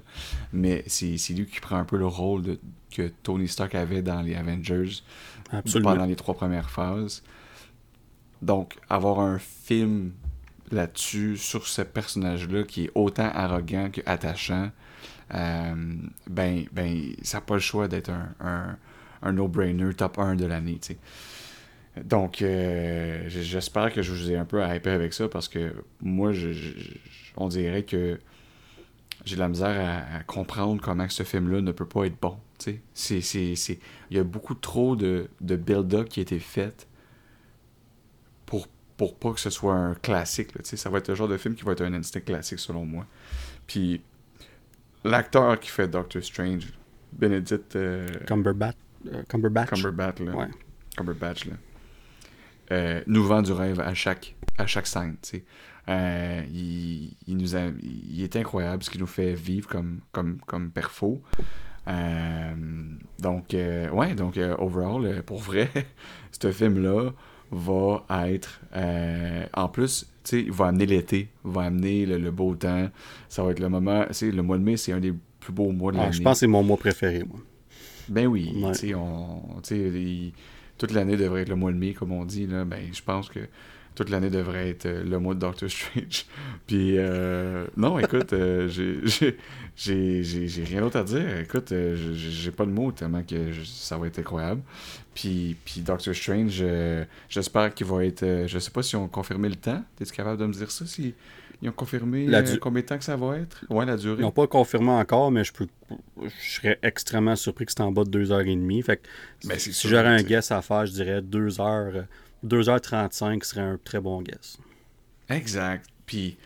Mais 0.55 0.85
c'est, 0.87 1.17
lui 1.35 1.45
qui 1.45 1.61
prend 1.61 1.77
un 1.77 1.85
peu 1.85 1.99
le 1.99 2.07
rôle 2.07 2.43
de, 2.43 2.59
que 2.91 3.13
Tony 3.23 3.47
Stark 3.47 3.75
avait 3.75 4.01
dans 4.01 4.23
les 4.23 4.35
Avengers 4.35 5.03
pendant 5.83 6.07
les 6.07 6.17
trois 6.17 6.35
premières 6.35 6.71
phases. 6.71 7.23
Donc, 8.41 8.79
avoir 8.89 9.21
un 9.21 9.39
film 9.39 10.13
là-dessus, 10.71 11.37
sur 11.37 11.67
ce 11.67 11.83
personnage-là, 11.83 12.63
qui 12.63 12.85
est 12.85 12.91
autant 12.95 13.31
arrogant 13.35 13.91
qu'attachant, 13.91 14.71
euh, 15.35 15.75
ben, 16.27 16.65
ben, 16.73 17.13
ça 17.21 17.37
n'a 17.37 17.43
pas 17.43 17.55
le 17.55 17.61
choix 17.61 17.87
d'être 17.87 18.11
un, 18.41 18.79
un, 19.21 19.33
no-brainer 19.33 19.93
top 19.93 20.19
1 20.19 20.37
de 20.37 20.47
l'année, 20.47 20.81
Donc, 21.97 22.41
euh, 22.41 23.25
j'espère 23.29 23.93
que 23.93 24.03
je 24.03 24.13
vous 24.13 24.31
ai 24.31 24.37
un 24.37 24.45
peu 24.45 24.63
hypé 24.65 24.91
avec 24.91 25.13
ça 25.13 25.29
parce 25.29 25.49
que 25.49 25.75
moi, 26.01 26.33
je, 26.33 26.51
on 27.37 27.49
dirait 27.49 27.83
que 27.83 28.19
j'ai 29.25 29.35
de 29.35 29.41
la 29.41 29.49
misère 29.49 30.03
à, 30.15 30.23
comprendre 30.23 30.81
comment 30.81 31.09
ce 31.09 31.25
film-là 31.25 31.61
ne 31.61 31.73
peut 31.73 31.87
pas 31.87 32.05
être 32.05 32.19
bon. 32.21 32.39
C'est, 32.95 33.19
Il 34.11 34.17
y 34.17 34.19
a 34.19 34.25
beaucoup 34.25 34.55
trop 34.55 34.95
de, 34.97 35.29
de 35.41 35.57
build-up 35.57 36.09
qui 36.09 36.21
a 36.21 36.23
été 36.23 36.39
fait 36.39 36.87
pour, 38.47 38.69
pour 38.97 39.17
pas 39.17 39.33
que 39.33 39.41
ce 39.41 39.51
soit 39.51 39.75
un 39.75 39.95
classique. 39.95 40.55
Là, 40.55 40.61
ça 40.63 40.91
va 40.91 40.99
être 40.99 41.09
le 41.09 41.15
genre 41.15 41.29
de 41.29 41.37
film 41.37 41.55
qui 41.55 41.65
va 41.65 41.73
être 41.73 41.83
un 41.83 41.95
instinct 41.95 42.21
classique 42.21 42.61
selon 42.61 42.85
moi. 42.87 43.07
Puis 43.67 44.01
l'acteur 45.05 45.59
qui 45.59 45.71
fait 45.71 45.89
Doctor 45.89 46.23
Strange, 46.23 46.73
Benedict... 47.13 47.77
Euh, 47.77 48.07
Cumberbatch. 48.27 48.77
Euh, 49.13 49.23
Cumberbatch? 49.29 49.71
Cumberbatch, 49.71 50.21
là. 50.21 50.33
Ouais. 50.37 50.49
Cumberbatch, 50.97 51.47
là. 51.47 51.55
Euh, 52.73 53.03
nous 53.07 53.25
vend 53.25 53.43
du 53.43 53.53
rêve 53.53 53.81
à 53.81 53.95
chaque, 53.95 54.37
à 54.59 54.67
chaque 54.67 54.87
scène. 54.87 55.17
Euh, 55.89 56.43
il, 56.53 57.17
nous 57.29 57.57
il 57.57 58.23
est 58.23 58.37
incroyable 58.37 58.83
ce 58.83 58.91
qu'il 58.91 59.01
nous 59.01 59.07
fait 59.07 59.35
vivre 59.35 59.69
comme, 59.69 60.01
comme, 60.13 60.39
comme 60.47 60.71
perfo. 60.71 61.21
Euh, 61.89 62.55
donc, 63.19 63.47
ouais, 63.55 64.15
donc, 64.15 64.39
overall, 64.59 65.23
pour 65.25 65.39
vrai, 65.39 65.69
ce 66.41 66.53
film-là 66.53 67.11
va 67.51 68.05
être. 68.29 68.61
en 69.55 69.69
plus, 69.69 70.07
tu 70.23 70.31
sais, 70.31 70.43
il 70.43 70.53
va 70.53 70.67
amener 70.67 70.87
l'été, 70.87 71.29
va 71.43 71.63
amener 71.63 72.07
le, 72.07 72.31
beau 72.31 72.55
temps. 72.55 72.89
Ça 73.29 73.43
va 73.43 73.51
être 73.51 73.61
le 73.61 73.69
moment. 73.69 74.05
Tu 74.13 74.31
le 74.31 74.43
mois 74.43 74.59
de 74.59 74.63
mai, 74.63 74.77
c'est 74.77 74.93
un 74.93 75.01
des 75.01 75.15
plus 75.41 75.53
beaux 75.53 75.73
mois 75.73 75.91
de 75.91 75.97
ah, 75.97 76.03
l'année. 76.03 76.13
Je 76.13 76.23
pense 76.23 76.35
que 76.35 76.41
c'est 76.41 76.47
mon 76.47 76.63
mois 76.63 76.77
préféré, 76.77 77.25
moi. 77.25 77.41
Ben 78.09 78.27
oui, 78.27 78.53
tu 78.53 78.75
sais, 78.75 78.95
on 78.95 79.61
toute 80.81 80.93
l'année 80.93 81.19
devrait 81.19 81.43
être 81.43 81.51
le 81.51 81.57
mois 81.57 81.73
de 81.73 81.77
mai, 81.77 81.93
comme 81.93 82.11
on 82.11 82.25
dit, 82.25 82.47
là, 82.47 82.65
ben, 82.65 82.81
je 82.91 83.03
pense 83.03 83.29
que 83.29 83.41
toute 83.95 84.09
l'année 84.09 84.31
devrait 84.31 84.71
être 84.71 84.87
euh, 84.87 85.05
le 85.05 85.19
mois 85.19 85.35
de 85.35 85.41
Doctor 85.41 85.69
Strange. 85.69 86.25
Puis, 86.67 86.95
euh, 86.97 87.67
non, 87.77 87.99
écoute, 87.99 88.33
euh, 88.33 88.67
j'ai 88.67 90.65
rien 90.65 90.81
d'autre 90.81 90.97
à 90.97 91.05
dire. 91.05 91.41
Écoute, 91.41 91.75
j'ai 92.15 92.51
pas 92.51 92.65
de 92.65 92.71
mots 92.71 92.93
tellement 92.93 93.23
que 93.23 93.53
ça 93.63 93.99
va 93.99 94.07
être 94.07 94.19
incroyable. 94.19 94.63
Puis, 95.13 95.55
puis 95.67 95.83
Doctor 95.83 96.15
Strange, 96.15 96.65
j'espère 97.29 97.75
qu'il 97.75 97.87
va 97.87 98.07
être. 98.07 98.47
je 98.47 98.59
sais 98.59 98.71
pas 98.71 98.83
si 98.83 98.97
on 98.97 99.07
confirmé 99.07 99.51
le 99.51 99.57
temps. 99.57 99.85
Es-tu 100.01 100.13
capable 100.13 100.41
de 100.41 100.47
me 100.47 100.53
dire 100.53 100.71
ça? 100.71 100.87
Si 100.87 101.15
ils 101.63 101.69
ont 101.69 101.73
confirmé 101.73 102.27
combien 102.61 102.81
de 102.83 102.87
temps 102.87 102.99
que 102.99 103.05
ça 103.05 103.17
va 103.17 103.39
être? 103.39 103.65
Ouais, 103.69 103.85
la 103.85 103.97
durée. 103.97 104.17
Ils 104.19 104.23
n'ont 104.23 104.31
pas 104.31 104.47
confirmé 104.47 104.91
encore, 104.91 105.31
mais 105.31 105.45
je 105.45 105.53
peux 105.53 105.67
je 106.23 106.55
serais 106.55 106.79
extrêmement 106.83 107.37
surpris 107.37 107.67
que 107.67 107.73
c'est 107.73 107.83
en 107.83 107.93
bas 107.93 108.05
de 108.05 108.25
2h30. 108.25 108.83
Fait 108.83 108.97
que 108.97 109.49
ben, 109.49 109.59
si 109.59 109.89
j'aurais 109.89 110.07
un 110.07 110.23
guess 110.23 110.51
à 110.53 110.63
faire, 110.63 110.87
je 110.87 110.93
dirais 110.93 111.21
2h, 111.21 112.07
2h35 112.47 113.45
serait 113.45 113.61
un 113.61 113.79
très 113.83 114.01
bon 114.01 114.23
guess. 114.23 114.59
Exact. 115.29 115.87
Puis, 116.07 116.39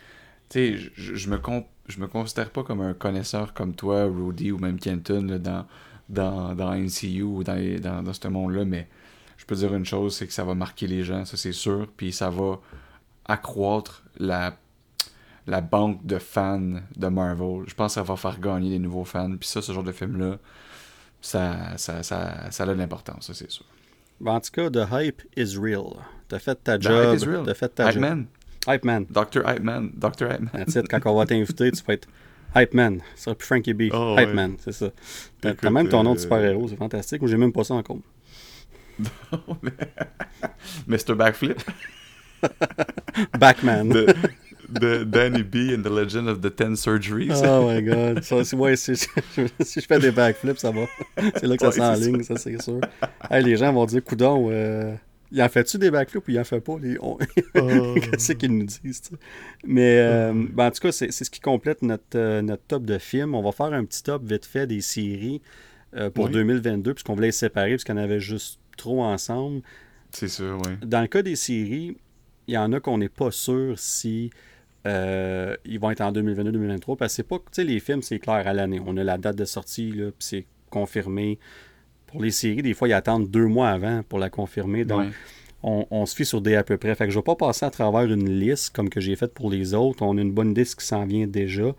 tu 0.49 0.59
sais, 0.59 0.77
je, 0.97 1.15
je, 1.15 1.31
me 1.31 1.39
je 1.89 2.01
me 2.01 2.07
considère 2.07 2.51
pas 2.51 2.65
comme 2.65 2.81
un 2.81 2.95
connaisseur 2.95 3.55
comme 3.55 3.75
toi, 3.75 4.05
Rudy 4.05 4.51
ou 4.51 4.59
même 4.59 4.79
Kenton 4.79 5.39
dans, 5.39 5.67
dans, 6.09 6.55
dans 6.55 6.75
NCU 6.75 7.23
ou 7.23 7.45
dans, 7.45 7.81
dans, 7.81 8.03
dans 8.03 8.13
ce 8.13 8.29
monde-là, 8.29 8.65
mais 8.65 8.89
je 9.37 9.45
peux 9.45 9.55
dire 9.55 9.75
une 9.75 9.85
chose, 9.85 10.17
c'est 10.17 10.27
que 10.27 10.33
ça 10.33 10.45
va 10.45 10.55
marquer 10.55 10.87
les 10.87 11.05
gens, 11.05 11.25
ça 11.25 11.37
c'est 11.37 11.53
sûr, 11.53 11.89
puis 11.97 12.13
ça 12.13 12.31
va 12.31 12.61
accroître 13.27 14.05
la 14.19 14.57
la 15.47 15.61
banque 15.61 16.05
de 16.05 16.19
fans 16.19 16.81
de 16.97 17.07
Marvel. 17.09 17.65
Je 17.67 17.75
pense 17.75 17.93
que 17.93 17.95
ça 17.95 18.03
va 18.03 18.17
faire 18.17 18.39
gagner 18.41 18.71
des 18.71 18.79
nouveaux 18.79 19.05
fans. 19.05 19.37
Puis 19.39 19.49
ça, 19.49 19.63
ce 19.63 19.73
genre 19.73 19.83
de 19.83 19.93
film-là, 19.93 20.39
ça, 21.21 21.77
ça, 21.77 22.03
ça, 22.03 22.51
ça 22.51 22.63
a 22.65 22.67
de 22.67 22.73
l'importance, 22.73 23.27
ça 23.27 23.35
c'est 23.35 23.51
sûr. 23.51 23.65
en 24.25 24.41
tout 24.41 24.51
cas, 24.53 24.71
the 24.71 24.87
hype 24.91 25.23
is 25.37 25.57
real. 25.59 25.97
T'as 26.29 26.39
fait 26.39 26.63
ta 26.63 26.79
job. 26.79 27.45
T'as 27.45 27.55
fait 27.55 27.69
ta 27.69 27.91
hype 27.91 28.01
Man. 28.01 28.27
Hype 28.67 28.85
Man. 28.85 29.07
Dr. 29.11 29.47
Hype 29.47 29.63
Man. 29.63 29.93
Dr. 29.95 30.31
Hype 30.31 30.41
Man. 30.41 30.51
That's 30.53 30.75
it. 30.77 30.89
Quand 30.89 31.01
on 31.05 31.17
va 31.17 31.27
t'inviter, 31.27 31.71
tu 31.71 31.83
vas 31.85 31.95
être 31.95 32.09
Hype 32.57 32.73
Man. 32.73 33.01
Ça 33.15 33.25
sera 33.25 33.35
plus 33.37 33.47
Frankie 33.47 33.75
B. 33.75 33.91
Oh, 33.93 34.17
hype 34.19 34.33
Man, 34.33 34.57
c'est 34.59 34.73
ça. 34.73 34.91
T'as 35.41 35.71
même 35.71 35.89
ton 35.89 36.03
nom 36.03 36.15
de 36.15 36.19
euh, 36.19 36.23
super-héros, 36.23 36.69
c'est 36.69 36.77
fantastique. 36.77 37.21
Ou 37.23 37.27
j'ai 37.27 37.37
même 37.37 37.53
pas 37.53 37.65
ça 37.65 37.75
encore. 37.75 37.99
Mr. 40.87 41.15
Backflip. 41.15 41.61
Backman 43.39 43.91
de 44.69 45.05
Danny 45.05 45.43
B 45.43 45.75
and 45.77 45.83
the 45.83 45.91
Legend 45.91 46.29
of 46.29 46.41
the 46.41 46.55
Ten 46.55 46.77
Surgeries. 46.77 47.43
Oh 47.45 47.69
my 47.69 47.83
god. 47.83 48.25
ouais, 48.55 48.77
si, 48.77 48.95
je 48.95 49.87
fais 49.87 49.99
des 49.99 50.11
backflips, 50.11 50.59
ça 50.59 50.71
va. 50.71 50.87
C'est 51.37 51.47
là 51.47 51.57
que 51.57 51.71
ça 51.71 51.73
s'enligne, 51.73 52.23
ça, 52.23 52.37
c'est 52.37 52.61
sûr. 52.61 52.81
les 53.31 53.57
gens 53.57 53.73
vont 53.73 53.87
dire, 53.87 54.03
coudon, 54.03 54.49
euh, 54.51 54.95
il 55.31 55.43
en 55.43 55.49
fait-tu 55.49 55.79
des 55.79 55.91
backflips 55.91 56.27
ou 56.27 56.31
il 56.31 56.39
en 56.39 56.45
fait 56.45 56.61
pas? 56.61 56.77
Les... 56.81 56.97
Oh. 57.01 57.19
Qu'est-ce 57.55 58.33
qu'ils 58.33 58.57
nous 58.57 58.67
disent? 58.67 59.03
Mais 59.67 59.99
euh, 59.99 60.33
ben, 60.35 60.67
en 60.67 60.71
tout 60.71 60.81
cas, 60.81 60.93
c'est 60.93 61.11
ce 61.11 61.31
qui 61.31 61.41
complète 61.41 61.83
notre, 61.83 62.03
euh, 62.17 62.43
notre 62.43 62.63
top 62.65 62.85
de 62.85 62.99
films. 62.99 63.35
On 63.35 63.43
va 63.43 63.53
faire 63.53 63.73
un 63.73 63.85
petit 63.85 64.03
top 64.03 64.25
vite 64.25 64.47
fait 64.47 64.67
des 64.67 64.81
séries 64.81 65.41
pour 66.15 66.29
2022, 66.29 66.95
puisqu'on 66.95 67.15
voulait 67.15 67.29
les 67.29 67.33
séparer, 67.33 67.71
puisqu'on 67.71 67.97
avait 67.97 68.21
juste 68.21 68.59
trop 68.77 69.03
ensemble. 69.05 69.63
C'est 70.11 70.29
sûr, 70.29 70.61
oui. 70.67 70.73
Dans 70.85 71.01
le 71.01 71.07
cas 71.07 71.23
des 71.23 71.37
séries, 71.37 71.97
il 72.47 72.55
y 72.55 72.59
en 72.59 72.73
a 72.73 72.81
qu'on 72.81 72.99
n'est 72.99 73.09
pas 73.09 73.31
sûr 73.31 73.79
si 73.79 74.31
euh, 74.87 75.57
ils 75.65 75.79
vont 75.79 75.91
être 75.91 76.03
en 76.03 76.13
2022-2023 76.13 76.97
parce 76.97 77.13
que 77.13 77.17
c'est 77.17 77.23
pas, 77.23 77.39
tu 77.39 77.45
sais, 77.53 77.65
les 77.65 77.81
films, 77.81 78.03
c'est 78.03 78.19
clair 78.19 78.47
à 78.47 78.53
l'année. 78.53 78.81
On 78.85 78.97
a 78.97 79.05
la 79.05 79.19
date 79.19 79.37
de 79.37 79.45
sortie, 79.45 79.91
là, 79.93 80.07
puis 80.07 80.15
c'est 80.19 80.47
confirmé. 80.71 81.39
Pour 82.07 82.23
les 82.23 82.31
séries, 82.31 82.63
des 82.63 82.75
fois, 82.75 82.89
ils 82.89 82.93
attendent 82.93 83.31
deux 83.31 83.47
mois 83.47 83.71
avant 83.71 84.03
pour 84.05 84.19
la 84.19 84.31
confirmer. 84.31 84.85
Donc, 84.85 85.07
on, 85.63 86.07
se 86.07 86.15
fie 86.15 86.27
sur 86.27 86.41
des 86.43 86.55
à 86.55 86.63
peu 86.63 86.77
près. 86.77 86.95
Fait 86.95 87.07
que 87.07 87.11
je 87.11 87.19
vais 87.19 87.23
pas 87.23 87.35
passer 87.35 87.65
à 87.65 87.71
travers 87.71 88.03
une 88.03 88.29
liste 88.29 88.75
comme 88.75 88.91
que 88.91 89.01
j'ai 89.01 89.17
faite 89.17 89.33
pour 89.33 89.51
les 89.51 89.75
autres. 89.75 90.03
On 90.03 90.17
a 90.19 90.21
une 90.21 90.33
bonne 90.33 90.55
liste 90.55 90.79
qui 90.79 90.87
s'en 90.87 91.07
vient 91.07 91.27
déjà. 91.27 91.75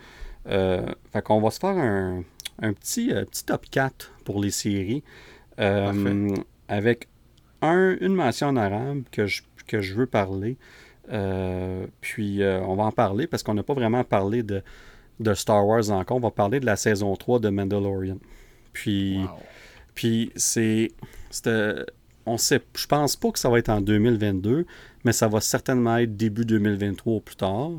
Euh, 0.48 0.86
fait 1.14 1.22
qu'on 1.22 1.40
va 1.40 1.52
se 1.52 1.60
faire 1.60 1.78
un, 1.78 2.24
petit, 2.74 3.14
euh, 3.14 3.24
petit 3.26 3.46
top 3.46 3.66
4 3.70 4.12
pour 4.26 4.42
les 4.42 4.52
séries. 4.52 5.04
avec 5.58 7.08
un, 7.62 7.96
une 8.02 8.16
mention 8.16 8.48
en 8.48 8.56
arabe 8.58 9.04
que 9.12 9.28
je, 9.28 9.44
que 9.68 9.82
je 9.82 9.94
veux 9.94 10.08
parler. 10.08 10.58
Euh, 11.12 11.86
puis 12.02 12.42
euh, 12.42 12.62
on 12.62 12.76
va 12.76 12.84
en 12.84 12.92
parler 12.92 13.28
parce 13.28 13.44
qu'on 13.44 13.54
n'a 13.54 13.64
pas 13.64 13.74
vraiment 13.74 14.04
parlé 14.04 14.44
de, 14.44 14.62
de, 15.20 15.34
Star 15.34 15.66
Wars 15.66 15.90
encore. 15.92 16.18
On 16.18 16.22
va 16.22 16.32
parler 16.32 16.60
de 16.60 16.66
la 16.66 16.76
saison 16.76 17.16
3 17.16 17.40
de 17.40 17.50
Mandalorian. 17.50 18.18
Puis, 18.74 19.20
puis 19.94 20.32
c'est. 20.36 20.92
On 22.28 22.38
sait, 22.38 22.60
je 22.76 22.88
pense 22.88 23.16
pas 23.16 23.30
que 23.30 23.38
ça 23.38 23.50
va 23.50 23.60
être 23.60 23.70
en 23.70 23.82
2022, 23.82 24.66
mais 25.04 25.12
ça 25.12 25.28
va 25.28 25.42
certainement 25.42 25.98
être 25.98 26.18
début 26.18 26.44
2023 26.44 27.14
ou 27.14 27.20
plus 27.20 27.36
tard. 27.36 27.70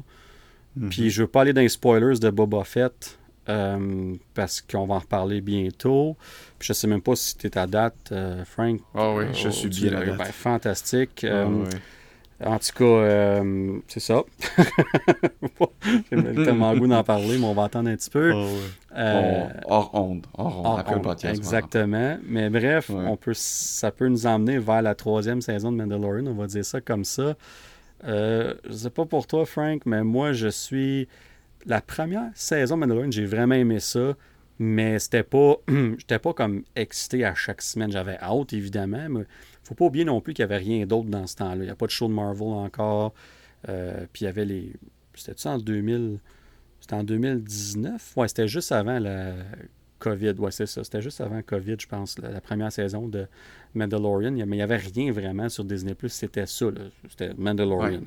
Mhm. 0.77 0.89
Puis 0.89 1.11
je 1.11 1.23
veux 1.23 1.29
pas 1.29 1.41
aller 1.41 1.53
dans 1.53 1.63
les 1.63 1.69
spoilers 1.69 2.21
de 2.21 2.31
Boba 2.31 2.63
Fett 2.63 3.19
euh, 3.49 4.15
parce 4.35 4.61
qu'on 4.61 4.87
va 4.87 4.95
en 4.95 4.99
reparler 5.01 5.41
bientôt. 5.41 6.17
Puis 6.61 6.69
je 6.69 6.75
sais 6.75 6.87
même 6.87 7.01
pas 7.01 7.17
si 7.17 7.37
tu 7.37 7.49
es 7.49 7.59
à 7.59 7.67
date, 7.67 8.15
Frank. 8.45 8.81
Ah 8.95 9.15
oui, 9.15 9.25
je 9.33 9.49
suis 9.49 9.69
bien 9.69 10.15
ben, 10.17 10.25
fantastique. 10.27 11.27
Ah 11.29 11.49
en 12.45 12.59
tout 12.59 12.73
cas, 12.77 12.85
euh, 12.85 13.79
c'est 13.89 14.01
ça. 14.01 14.23
J'ai 16.11 16.35
tellement 16.35 16.77
goût 16.77 16.87
d'en 16.87 17.03
parler, 17.03 17.39
mais 17.39 17.47
on 17.47 17.55
va 17.55 17.65
attendre 17.65 17.89
un 17.89 17.97
petit 17.97 18.11
peu. 18.11 18.33
Oh, 18.35 18.47
euh, 18.95 19.49
hors 19.67 19.91
onde, 19.95 20.27
hors 20.37 20.85
onde, 20.87 21.25
Exactement. 21.25 22.19
Mais 22.27 22.51
bref, 22.51 22.91
on 22.91 23.17
peut, 23.17 23.33
ça 23.35 23.91
peut 23.91 24.09
nous 24.09 24.27
emmener 24.27 24.59
vers 24.59 24.83
la 24.83 24.95
troisième 24.95 25.41
saison 25.41 25.73
de 25.73 25.79
Mandalorian, 25.79 26.27
on 26.27 26.35
va 26.35 26.47
dire 26.47 26.65
ça 26.65 26.83
comme 26.83 27.05
ça. 27.05 27.37
Euh, 28.05 28.55
je 28.69 28.73
sais 28.73 28.91
pas 28.91 29.07
pour 29.07 29.27
toi, 29.27 29.47
Frank, 29.47 29.83
mais 29.87 30.05
moi, 30.05 30.33
je 30.33 30.49
suis... 30.49 31.09
La 31.65 31.81
première 31.81 32.31
saison 32.35 32.77
de 32.77 32.81
Mandalorian, 32.81 33.11
j'ai 33.11 33.25
vraiment 33.25 33.55
aimé 33.55 33.81
ça, 33.81 34.15
mais 34.59 34.99
c'était 34.99 35.23
pas... 35.23 35.57
J'étais 35.69 36.19
pas 36.19 36.35
comme 36.35 36.65
excité 36.77 37.25
à 37.25 37.35
chaque 37.35 37.63
semaine. 37.63 37.91
J'avais 37.91 38.19
hâte, 38.21 38.53
évidemment, 38.53 39.07
mais 39.09 39.25
faut 39.67 39.75
pas 39.75 39.87
oublier 39.87 40.05
non 40.05 40.21
plus 40.21 40.33
qu'il 40.33 40.45
n'y 40.47 40.53
avait 40.53 40.63
rien 40.63 40.87
d'autre 40.87 41.09
dans 41.09 41.27
ce 41.27 41.37
temps-là. 41.37 41.57
Il 41.57 41.67
n'y 41.67 41.71
a 41.71 41.75
pas 41.75 41.87
de 41.87 41.91
show 41.91 42.07
de 42.07 42.13
Marvel 42.13 42.49
encore. 42.49 43.13
Euh, 43.69 44.07
puis 44.13 44.23
il 44.23 44.25
y 44.27 44.29
avait 44.29 44.45
les. 44.45 44.73
C'était-tu 45.15 45.49
en 45.49 45.59
2000. 45.59 46.19
C'était 46.81 46.95
en 46.95 47.03
2019? 47.03 48.13
Ouais, 48.17 48.29
c'était 48.29 48.47
juste 48.47 48.71
avant 48.71 49.01
la 49.01 49.33
COVID. 49.99 50.35
Ouais, 50.39 50.53
c'est 50.53 50.67
ça. 50.67 50.85
C'était 50.85 51.03
juste 51.03 51.21
avant 51.21 51.43
COVID, 51.43 51.77
je 51.81 51.87
pense, 51.89 52.17
la, 52.19 52.41
première 52.41 52.71
saison 52.71 53.09
de 53.09 53.27
Mandalorian. 53.75 54.31
Mais 54.31 54.41
il 54.41 54.47
n'y 54.47 54.63
avait 54.63 54.77
rien 54.77 55.11
vraiment 55.11 55.49
sur 55.49 55.65
Disney. 55.65 55.97
C'était 56.07 56.47
ça. 56.47 56.67
C'était 57.09 57.35
Mandalorian. 57.37 58.03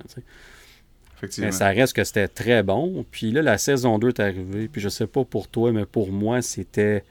Mais 1.39 1.51
ça 1.51 1.67
reste 1.67 1.93
que 1.93 2.05
c'était 2.05 2.29
très 2.29 2.63
bon. 2.63 3.05
Puis 3.11 3.31
là, 3.31 3.41
la 3.41 3.57
saison 3.57 3.99
2 3.99 4.07
est 4.07 4.19
arrivée. 4.21 4.69
Puis 4.69 4.79
je 4.79 4.87
sais 4.87 5.07
pas 5.07 5.25
pour 5.25 5.49
toi, 5.49 5.73
mais 5.73 5.85
pour 5.85 6.11
moi, 6.13 6.41
c'était 6.41 7.03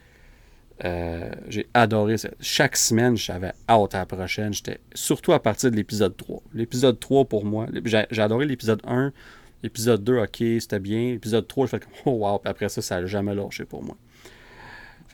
euh, 0.84 1.30
j'ai 1.48 1.66
adoré 1.74 2.18
ça. 2.18 2.30
Chaque 2.40 2.76
semaine, 2.76 3.16
j'avais 3.16 3.52
hâte 3.68 3.94
à 3.94 3.98
la 3.98 4.06
prochaine. 4.06 4.52
J'étais 4.52 4.78
surtout 4.94 5.32
à 5.32 5.40
partir 5.40 5.70
de 5.70 5.76
l'épisode 5.76 6.16
3. 6.16 6.42
L'épisode 6.55 7.00
3 7.00 7.24
pour 7.24 7.44
moi, 7.44 7.66
j'ai, 7.84 8.06
adoré 8.20 8.46
l'épisode 8.46 8.80
1. 8.86 9.12
L'épisode 9.62 10.05
2, 10.05 10.18
ok, 10.18 10.36
c'était 10.60 10.78
bien. 10.78 11.12
L'épisode 11.12 11.48
3, 11.48 11.66
je 11.66 11.70
fais 11.70 11.80
comme 11.80 11.92
oh 12.05 12.26
wow. 12.26 12.38
Puis 12.38 12.50
après 12.50 12.68
ça, 12.68 12.80
ça 12.80 13.00
n'a 13.00 13.06
jamais 13.06 13.34
lâché 13.34 13.64
pour 13.64 13.82
moi. 13.82 13.96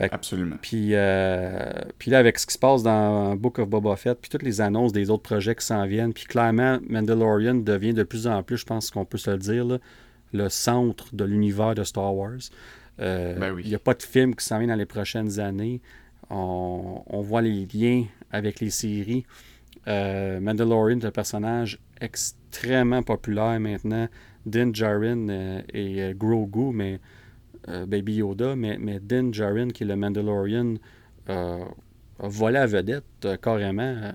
Absolument. 0.00 0.56
Puis, 0.60 0.90
euh, 0.92 1.70
puis 1.98 2.10
là, 2.10 2.18
avec 2.18 2.38
ce 2.38 2.46
qui 2.46 2.54
se 2.54 2.58
passe 2.58 2.82
dans 2.82 3.36
Book 3.36 3.60
of 3.60 3.68
Boba 3.68 3.94
Fett, 3.96 4.18
puis 4.20 4.28
toutes 4.28 4.42
les 4.42 4.60
annonces 4.60 4.92
des 4.92 5.08
autres 5.08 5.22
projets 5.22 5.54
qui 5.54 5.64
s'en 5.64 5.86
viennent, 5.86 6.12
puis 6.12 6.24
clairement, 6.24 6.78
Mandalorian 6.88 7.54
devient 7.54 7.94
de 7.94 8.02
plus 8.02 8.26
en 8.26 8.42
plus, 8.42 8.58
je 8.58 8.66
pense 8.66 8.90
qu'on 8.90 9.04
peut 9.04 9.18
se 9.18 9.30
le 9.30 9.38
dire, 9.38 9.78
le 10.32 10.48
centre 10.48 11.14
de 11.14 11.24
l'univers 11.24 11.76
de 11.76 11.84
Star 11.84 12.14
Wars. 12.14 12.40
Euh, 13.00 13.34
ben 13.38 13.56
il 13.58 13.68
n'y 13.68 13.74
a 13.74 13.78
pas 13.78 13.94
de 13.94 14.02
film 14.02 14.34
qui 14.34 14.44
s'en 14.44 14.58
vient 14.58 14.68
dans 14.68 14.74
les 14.76 14.86
prochaines 14.86 15.40
années. 15.40 15.80
On, 16.30 17.20
voit 17.22 17.42
les 17.42 17.66
liens 17.66 18.04
avec 18.30 18.60
les 18.60 18.70
séries. 18.70 19.24
Euh, 19.86 20.40
Mandalorian 20.40 20.98
est 21.00 21.04
un 21.04 21.10
personnage 21.10 21.78
extrêmement 22.00 23.02
populaire 23.02 23.60
maintenant. 23.60 24.08
Din 24.46 24.72
Djarin 24.72 25.28
euh, 25.28 25.62
et 25.72 26.12
Grogu, 26.14 26.72
mais 26.72 27.00
Baby 27.66 28.16
Yoda, 28.16 28.56
mais, 28.56 28.76
mais 28.78 29.00
Din 29.00 29.32
Djarin, 29.32 29.68
qui 29.68 29.84
est 29.84 29.86
le 29.86 29.96
Mandalorian, 29.96 30.74
a 31.28 31.58
volé 32.18 32.58
à 32.58 32.66
vedette 32.66 33.26
carrément 33.40 34.12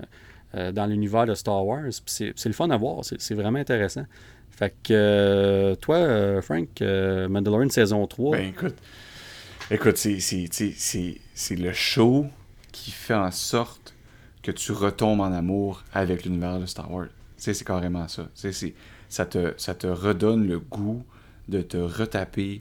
dans 0.54 0.86
l'univers 0.86 1.26
de 1.26 1.34
Star 1.34 1.66
Wars. 1.66 1.90
C'est 2.06 2.46
le 2.46 2.52
fun 2.52 2.70
à 2.70 2.76
voir, 2.76 3.04
c'est 3.04 3.34
vraiment 3.34 3.58
intéressant. 3.58 4.04
Fait 4.60 4.74
que 4.82 4.92
euh, 4.92 5.74
toi, 5.74 5.96
euh, 5.96 6.42
Frank, 6.42 6.82
euh, 6.82 7.30
Mandalorian 7.30 7.70
saison 7.70 8.06
3. 8.06 8.36
Ben 8.36 8.48
écoute, 8.50 8.74
écoute, 9.70 9.96
c'est 9.96 11.56
le 11.56 11.72
show 11.72 12.26
qui 12.70 12.90
fait 12.90 13.14
en 13.14 13.30
sorte 13.30 13.94
que 14.42 14.50
tu 14.50 14.72
retombes 14.72 15.20
en 15.20 15.32
amour 15.32 15.82
avec 15.94 16.26
l'univers 16.26 16.60
de 16.60 16.66
Star 16.66 16.92
Wars. 16.92 17.06
C'est 17.38 17.64
carrément 17.64 18.06
ça. 18.06 18.28
ça, 19.08 19.24
te, 19.24 19.54
ça 19.56 19.74
te 19.74 19.86
redonne 19.86 20.46
le 20.46 20.58
goût 20.58 21.06
de 21.48 21.62
te 21.62 21.78
retaper 21.78 22.60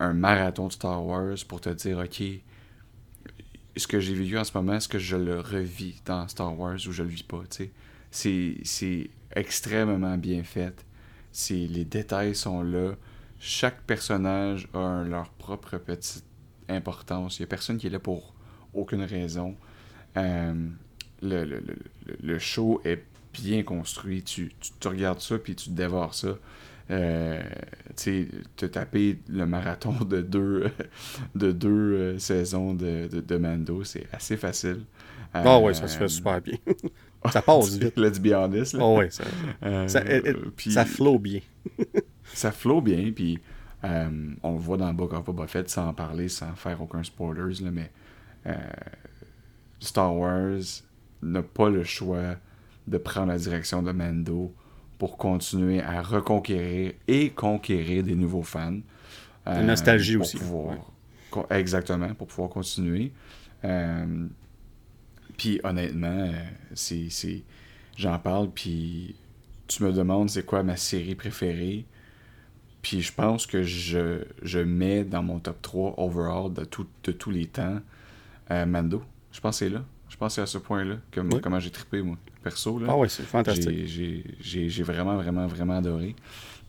un 0.00 0.12
marathon 0.12 0.66
de 0.66 0.72
Star 0.74 1.02
Wars 1.02 1.36
pour 1.48 1.62
te 1.62 1.70
dire, 1.70 2.00
OK, 2.00 2.22
ce 3.78 3.86
que 3.86 3.98
j'ai 3.98 4.12
vécu 4.12 4.36
en 4.36 4.44
ce 4.44 4.52
moment, 4.54 4.74
est-ce 4.74 4.88
que 4.88 4.98
je 4.98 5.16
le 5.16 5.40
revis 5.40 6.02
dans 6.04 6.28
Star 6.28 6.60
Wars 6.60 6.76
ou 6.86 6.92
je 6.92 7.02
le 7.02 7.08
vis 7.08 7.22
pas? 7.22 7.44
C'est 8.10 9.10
extrêmement 9.34 10.18
bien 10.18 10.42
fait 10.42 10.84
les 11.50 11.84
détails 11.84 12.34
sont 12.34 12.62
là. 12.62 12.92
Chaque 13.38 13.82
personnage 13.82 14.68
a 14.74 15.04
leur 15.04 15.30
propre 15.30 15.78
petite 15.78 16.24
importance. 16.68 17.38
Il 17.38 17.42
n'y 17.42 17.44
a 17.44 17.48
personne 17.48 17.78
qui 17.78 17.86
est 17.86 17.90
là 17.90 18.00
pour 18.00 18.34
aucune 18.74 19.02
raison. 19.02 19.56
Euh, 20.16 20.54
le, 21.22 22.38
show 22.38 22.80
est 22.84 23.04
bien 23.32 23.62
construit. 23.62 24.22
Tu, 24.22 24.52
tu, 24.80 24.88
regardes 24.88 25.20
ça 25.20 25.38
puis 25.38 25.54
tu 25.54 25.70
dévores 25.70 26.14
ça. 26.14 26.36
Euh, 26.90 27.42
tu 27.96 28.30
te 28.56 28.64
taper 28.64 29.18
le 29.28 29.46
marathon 29.46 29.92
de 30.04 30.22
deux, 30.22 30.70
de 31.34 31.52
deux 31.52 31.68
euh, 31.68 32.18
saisons 32.18 32.72
de, 32.72 33.08
de, 33.08 33.36
Mando, 33.36 33.84
c'est 33.84 34.06
assez 34.12 34.36
facile. 34.36 34.84
Ah 35.34 35.58
ouais, 35.58 35.74
ça 35.74 35.86
se 35.86 35.98
fait 35.98 36.08
super 36.08 36.40
bien. 36.40 36.56
Ça 37.32 37.42
passe 37.42 37.76
vite. 37.76 37.96
Let's 37.96 38.18
be 38.18 38.32
honest. 38.32 38.76
Oh 38.78 38.98
ouais, 38.98 39.10
ça, 39.10 39.24
euh, 39.64 39.88
ça, 39.88 40.02
ça 40.56 40.84
flow 40.84 41.18
bien. 41.18 41.40
ça 42.24 42.52
flow 42.52 42.80
bien, 42.80 43.12
puis 43.14 43.38
euh, 43.84 44.30
on 44.42 44.52
le 44.52 44.58
voit 44.58 44.76
dans 44.76 44.92
Book 44.92 45.12
of 45.12 45.24
Boba 45.24 45.46
Fett 45.46 45.68
sans 45.68 45.88
en 45.88 45.94
parler, 45.94 46.28
sans 46.28 46.54
faire 46.54 46.80
aucun 46.80 47.02
spoilers, 47.02 47.62
là, 47.62 47.70
mais 47.70 47.90
euh, 48.46 48.54
Star 49.80 50.14
Wars 50.14 50.60
n'a 51.22 51.42
pas 51.42 51.68
le 51.68 51.84
choix 51.84 52.36
de 52.86 52.98
prendre 52.98 53.28
la 53.28 53.38
direction 53.38 53.82
de 53.82 53.92
Mando 53.92 54.54
pour 54.98 55.16
continuer 55.16 55.82
à 55.82 56.02
reconquérir 56.02 56.92
et 57.06 57.30
conquérir 57.30 58.04
des 58.04 58.14
nouveaux 58.14 58.42
fans. 58.42 58.78
La 59.44 59.62
nostalgie 59.62 60.16
aussi. 60.16 60.38
Exactement, 61.50 62.12
pour 62.14 62.26
pouvoir 62.26 62.50
continuer. 62.50 63.12
Puis 65.38 65.60
honnêtement, 65.62 66.08
euh, 66.08 66.32
c'est, 66.74 67.08
j'en 67.96 68.18
parle, 68.18 68.50
puis 68.50 69.14
tu 69.68 69.84
me 69.84 69.92
demandes 69.92 70.28
c'est 70.28 70.44
quoi 70.44 70.62
ma 70.62 70.76
série 70.76 71.14
préférée. 71.14 71.86
Puis 72.82 73.00
je 73.00 73.12
pense 73.12 73.46
que 73.46 73.62
je, 73.62 74.24
je 74.42 74.58
mets 74.58 75.04
dans 75.04 75.22
mon 75.22 75.38
top 75.38 75.62
3 75.62 75.94
overall 75.96 76.52
de, 76.52 76.64
tout, 76.64 76.86
de 77.04 77.12
tous 77.12 77.30
les 77.30 77.46
temps 77.46 77.80
euh, 78.50 78.66
Mando. 78.66 79.02
Je 79.32 79.40
pense 79.40 79.60
que 79.60 79.66
c'est 79.66 79.70
là. 79.70 79.84
Je 80.08 80.16
pense 80.16 80.32
que 80.32 80.34
c'est 80.36 80.42
à 80.42 80.46
ce 80.46 80.58
point-là 80.58 80.96
que, 81.12 81.20
comment 81.38 81.60
j'ai 81.60 81.70
trippé, 81.70 82.02
moi, 82.02 82.16
perso. 82.42 82.78
Là. 82.78 82.86
Ah 82.90 82.96
ouais, 82.96 83.08
c'est 83.08 83.24
fantastique. 83.24 83.86
J'ai, 84.40 84.82
vraiment, 84.82 85.16
vraiment, 85.16 85.46
vraiment 85.46 85.76
adoré. 85.76 86.16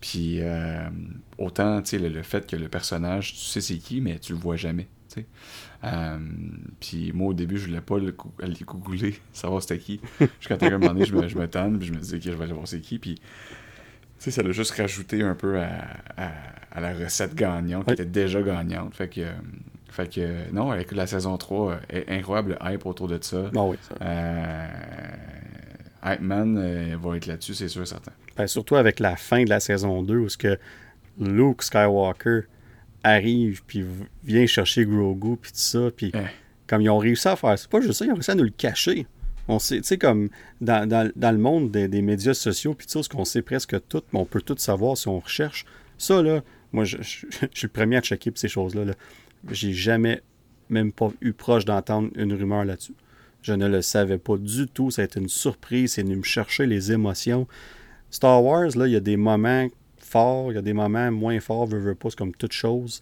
Puis 0.02 0.41
euh, 0.41 0.90
autant, 1.38 1.82
tu 1.82 1.90
sais, 1.90 2.00
le, 2.00 2.10
le, 2.10 2.22
fait 2.22 2.46
que 2.46 2.56
le 2.56 2.70
personnage, 2.70 3.34
tu 3.34 3.40
sais 3.40 3.62
c'est 3.62 3.78
qui, 3.78 4.00
mais 4.00 4.20
tu 4.20 4.34
le 4.34 4.40
vois 4.40 4.56
jamais. 4.58 4.88
Euh, 5.84 6.18
puis 6.80 7.11
moi, 7.14 7.30
au 7.30 7.34
début, 7.34 7.57
je 7.57 7.68
voulais 7.68 7.81
pas 7.81 7.97
le, 7.97 8.15
aller 8.41 8.56
googler, 8.65 9.15
savoir 9.34 9.61
c'était 9.61 9.80
qui. 9.80 9.99
Jusqu'à 10.39 10.57
un 10.61 10.69
moment 10.72 10.93
donné, 10.93 11.06
je 11.06 11.15
me, 11.15 11.27
je 11.27 11.38
me 11.38 11.47
puis 11.47 11.88
je 11.88 11.93
me 11.93 11.99
disais, 11.99 12.19
que 12.19 12.26
je 12.26 12.31
vais 12.31 12.43
aller 12.43 12.53
voir 12.53 12.68
c'est 12.68 12.81
qui. 12.81 12.99
Puis, 12.99 13.15
tu 13.15 13.22
sais, 14.18 14.31
ça 14.31 14.43
l'a 14.43 14.51
juste 14.51 14.72
rajouté 14.72 15.22
un 15.22 15.35
peu 15.35 15.60
à, 15.60 15.69
à, 16.72 16.81
la 16.81 16.93
recette 16.93 17.35
gagnante, 17.35 17.85
qui 17.85 17.93
était 17.93 18.06
déjà 18.06 18.41
gagnante. 18.41 18.93
Fait 18.95 19.07
que, 19.07 19.26
fait 19.89 20.14
que 20.14 20.51
non, 20.51 20.72
avec 20.72 20.91
la 20.91 21.07
saison 21.07 21.38
3, 21.38 21.80
incroyable 22.10 22.57
hype 22.61 22.85
autour 22.85 23.07
de 23.07 23.19
ça. 23.22 23.49
Oui, 23.53 23.77
ça. 23.81 23.95
Euh, 24.01 24.68
Hype 26.03 26.22
Man 26.22 26.57
euh, 26.57 26.95
va 27.01 27.18
être 27.18 27.26
là-dessus, 27.26 27.53
c'est 27.53 27.68
sûr, 27.68 27.85
certain. 27.88 28.11
Ben, 28.38 28.47
surtout 28.47 28.76
avec 28.76 28.99
la 28.99 29.15
fin 29.15 29.43
de 29.43 29.49
la 29.49 29.60
saison 29.60 30.01
2, 30.01 30.18
où 30.18 30.30
ce 30.30 30.38
que 30.38 30.57
Luke 31.19 31.61
Skywalker 31.61 32.41
arrive 33.04 33.64
puis 33.66 33.86
vient 34.24 34.46
chercher 34.46 34.86
Grogu 34.86 35.38
puis 35.38 35.52
tout 35.52 35.58
ça 35.58 35.90
puis 35.96 36.12
comme 36.68 36.82
ils 36.82 36.90
ont 36.90 36.98
réussi 36.98 37.28
à 37.28 37.36
faire 37.36 37.58
c'est 37.58 37.70
pas 37.70 37.82
juste 37.82 37.94
ça 37.94 38.06
ils 38.06 38.12
ont 38.12 38.16
réussi 38.16 38.32
à 38.32 38.36
nous 38.36 38.44
le 38.44 38.50
cacher. 38.50 39.08
On 39.48 39.58
sait 39.58 39.78
tu 39.78 39.84
sais 39.84 39.98
comme 39.98 40.30
dans, 40.62 41.12
le 41.16 41.38
monde 41.38 41.72
des, 41.72 42.02
médias 42.02 42.34
sociaux 42.34 42.74
puis 42.74 42.88
tout 42.88 43.02
ce 43.02 43.10
qu'on 43.10 43.26
sait 43.26 43.42
presque 43.42 43.76
tout 43.88 44.04
mais 44.14 44.20
on 44.20 44.26
peut 44.26 44.42
tout 44.42 44.58
savoir 44.58 44.98
si 44.98 45.08
on 45.08 45.20
recherche. 45.20 45.66
Ça 45.98 46.22
là 46.22 46.42
moi 46.72 46.84
je, 46.84 46.98
suis 47.02 47.28
le 47.64 47.70
premier 47.70 47.98
à 47.98 48.02
checker 48.02 48.32
ces 48.36 48.48
choses 48.48 48.76
là, 48.76 48.84
j'ai 49.50 49.74
jamais 49.74 50.22
même 50.70 50.92
pas 50.92 51.12
eu 51.22 51.34
proche 51.34 51.66
d'entendre 51.66 52.10
une 52.16 52.34
rumeur 52.34 52.64
là-dessus. 52.64 52.94
Je 53.42 53.54
ne 53.54 53.68
le 53.68 53.82
savais 53.82 54.18
pas 54.18 54.38
du 54.38 54.68
tout. 54.68 54.92
Ça 54.92 55.02
a 55.02 55.06
été 55.06 55.20
une 55.20 55.30
surprise. 55.30 55.94
C'est 55.94 56.04
venu 56.04 56.18
me 56.18 56.24
chercher 56.24 56.66
les 56.66 56.92
émotions. 56.92 57.48
Star 58.12 58.44
Wars 58.44 58.76
là 58.76 58.88
il 58.88 58.94
y 58.94 58.96
a 58.96 59.00
des 59.00 59.18
moments 59.18 59.68
fort, 60.10 60.52
il 60.52 60.56
y 60.56 60.57
a 60.57 60.61
des 60.61 60.73
moments 60.73 61.11
moins 61.11 61.40
forts, 61.40 61.68
veut, 61.68 61.80
veut 61.80 61.95
pas, 61.95 62.10
c'est 62.10 62.18
comme 62.18 62.34
toute 62.34 62.53
chose. 62.53 63.02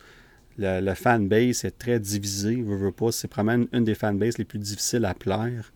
Le, 0.58 0.94
fanbase 0.96 1.66
est 1.66 1.78
très 1.78 2.00
divisé, 2.00 2.56
veut, 2.56 2.76
veut 2.76 2.92
pas, 2.92 3.12
c'est 3.12 3.28
probablement 3.28 3.68
une 3.74 3.84
des 3.84 3.96
fanbases 3.96 4.38
les 4.38 4.46
plus 4.46 4.60
difficiles 4.60 5.06
à 5.06 5.14
plaire. 5.14 5.72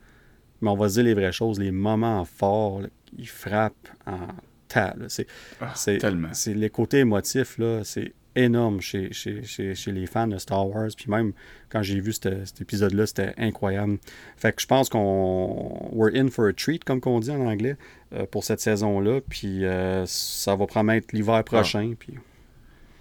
Mais 0.61 0.69
on 0.69 0.75
va 0.75 0.89
se 0.89 0.95
dire 0.95 1.03
les 1.03 1.13
vraies 1.13 1.31
choses, 1.31 1.59
les 1.59 1.71
moments 1.71 2.25
forts, 2.25 2.81
ils 3.17 3.27
frappent 3.27 3.89
en 4.05 4.27
tas. 4.67 4.95
C'est, 5.07 5.27
ah, 5.59 5.73
c'est, 5.75 6.53
les 6.53 6.69
côtés 6.69 6.99
émotifs, 6.99 7.57
là, 7.57 7.83
c'est 7.83 8.13
énorme 8.35 8.81
chez, 8.81 9.11
chez, 9.11 9.43
chez, 9.43 9.91
les 9.91 10.05
fans 10.05 10.27
de 10.27 10.37
Star 10.37 10.67
Wars. 10.67 10.89
Puis 10.95 11.09
même 11.09 11.33
quand 11.69 11.81
j'ai 11.81 11.99
vu 11.99 12.13
cet 12.13 12.61
épisode-là, 12.61 13.05
c'était 13.05 13.33
incroyable. 13.37 13.99
Fait 14.37 14.53
que 14.53 14.61
je 14.61 14.67
pense 14.67 14.89
qu'on 14.89 15.89
we're 15.91 16.15
in 16.15 16.29
for 16.29 16.47
a 16.47 16.53
treat, 16.53 16.83
comme 16.83 17.01
on 17.05 17.19
dit 17.19 17.31
en 17.31 17.45
anglais, 17.45 17.75
euh, 18.13 18.25
pour 18.25 18.43
cette 18.43 18.61
saison-là. 18.61 19.21
Puis 19.27 19.65
euh, 19.65 20.05
ça 20.05 20.55
va 20.55 20.65
promettre 20.65 21.07
l'hiver 21.13 21.43
prochain. 21.43 21.93
Puis, 21.97 22.13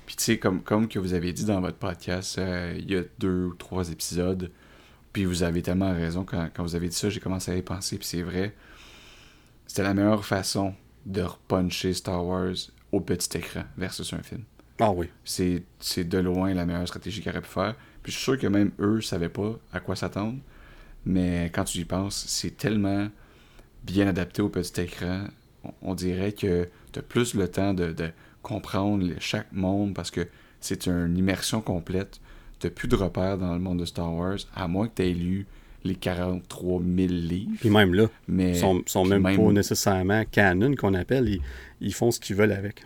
puis 0.06 0.16
tu 0.16 0.24
sais, 0.24 0.38
comme, 0.38 0.62
comme 0.62 0.88
que 0.88 0.98
vous 0.98 1.14
avez 1.14 1.32
dit 1.32 1.44
dans 1.44 1.60
votre 1.60 1.78
podcast, 1.78 2.38
euh, 2.38 2.74
il 2.76 2.90
y 2.90 2.96
a 2.96 3.02
deux 3.18 3.46
ou 3.46 3.54
trois 3.54 3.90
épisodes. 3.90 4.50
Puis 5.12 5.24
vous 5.24 5.42
avez 5.42 5.62
tellement 5.62 5.92
raison. 5.92 6.24
Quand, 6.24 6.48
quand 6.54 6.62
vous 6.62 6.76
avez 6.76 6.88
dit 6.88 6.96
ça, 6.96 7.10
j'ai 7.10 7.20
commencé 7.20 7.50
à 7.50 7.56
y 7.56 7.62
penser. 7.62 7.98
Puis 7.98 8.06
c'est 8.06 8.22
vrai. 8.22 8.54
C'était 9.66 9.82
la 9.82 9.94
meilleure 9.94 10.24
façon 10.24 10.74
de 11.06 11.22
repuncher 11.22 11.92
Star 11.94 12.24
Wars 12.24 12.54
au 12.92 13.00
petit 13.00 13.38
écran 13.38 13.62
versus 13.76 14.12
un 14.12 14.22
film. 14.22 14.42
Ah 14.80 14.92
oui. 14.92 15.08
C'est 15.24 16.08
de 16.08 16.18
loin 16.18 16.54
la 16.54 16.64
meilleure 16.64 16.88
stratégie 16.88 17.20
qu'il 17.20 17.30
aurait 17.30 17.42
pu 17.42 17.48
faire. 17.48 17.74
Puis 18.02 18.12
je 18.12 18.16
suis 18.16 18.24
sûr 18.24 18.38
que 18.38 18.46
même 18.46 18.70
eux 18.80 18.96
ne 18.96 19.00
savaient 19.00 19.28
pas 19.28 19.58
à 19.72 19.80
quoi 19.80 19.94
s'attendre. 19.94 20.38
Mais 21.04 21.50
quand 21.52 21.64
tu 21.64 21.78
y 21.78 21.84
penses, 21.84 22.24
c'est 22.26 22.56
tellement 22.56 23.08
bien 23.84 24.08
adapté 24.08 24.42
au 24.42 24.48
petit 24.48 24.80
écran. 24.80 25.24
On, 25.82 25.94
dirait 25.94 26.32
que 26.32 26.68
tu 26.92 26.98
as 26.98 27.02
plus 27.02 27.34
le 27.34 27.48
temps 27.48 27.74
de, 27.74 27.94
comprendre 28.42 29.06
chaque 29.18 29.52
monde 29.52 29.92
parce 29.92 30.10
que 30.10 30.26
c'est 30.60 30.86
une 30.86 31.16
immersion 31.18 31.60
complète. 31.60 32.20
Tu 32.58 32.66
n'as 32.66 32.70
plus 32.70 32.88
de 32.88 32.96
repères 32.96 33.36
dans 33.36 33.52
le 33.52 33.58
monde 33.58 33.80
de 33.80 33.84
Star 33.84 34.14
Wars, 34.14 34.38
à 34.54 34.66
moins 34.66 34.88
que 34.88 34.94
tu 34.96 35.02
aies 35.02 35.12
lu 35.12 35.46
les 35.84 35.94
43 35.94 36.80
000 36.80 37.08
livres. 37.08 37.52
Puis 37.60 37.68
même 37.68 37.92
là, 37.92 38.06
mais, 38.28 38.54
sont, 38.54 38.82
sont 38.86 39.04
même, 39.04 39.22
pas 39.22 39.36
nécessairement 39.36 40.24
canon 40.30 40.74
qu'on 40.74 40.94
appelle. 40.94 41.28
Ils, 41.28 41.40
ils 41.82 41.94
font 41.94 42.10
ce 42.10 42.20
qu'ils 42.20 42.36
veulent 42.36 42.52
avec. 42.52 42.82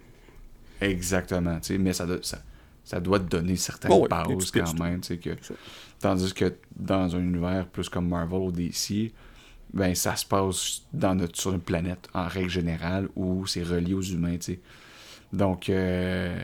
Exactement, 0.80 1.58
mais 1.78 1.92
ça, 1.92 2.06
ça, 2.22 2.38
ça, 2.84 3.00
doit 3.00 3.18
te 3.18 3.24
donner 3.24 3.56
certaines 3.56 3.90
pauses 3.90 4.50
quand 4.50 4.78
même. 4.80 5.00
Que, 5.00 5.30
tandis 6.00 6.34
que 6.34 6.54
dans 6.76 7.14
un 7.14 7.20
univers 7.20 7.66
plus 7.66 7.88
comme 7.88 8.08
Marvel 8.08 8.40
ou 8.40 8.52
DC, 8.52 9.12
ben, 9.72 9.94
ça 9.94 10.14
se 10.16 10.24
passe 10.24 10.82
dans 10.92 11.14
notre, 11.14 11.38
sur 11.40 11.52
une 11.52 11.60
planète 11.60 12.08
en 12.14 12.28
règle 12.28 12.50
générale 12.50 13.08
où 13.16 13.46
c'est 13.46 13.62
relié 13.62 13.94
aux 13.94 14.02
humains. 14.02 14.38
Donc, 15.32 15.68
euh, 15.68 16.36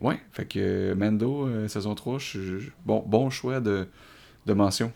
ouais, 0.00 0.20
fait 0.30 0.44
que 0.46 0.94
Mando, 0.94 1.48
euh, 1.48 1.66
saison 1.66 1.94
3, 1.94 2.18
bon, 2.86 3.02
bon 3.04 3.28
choix 3.28 3.58
de, 3.58 3.88
de 4.46 4.52
mention. 4.52 4.92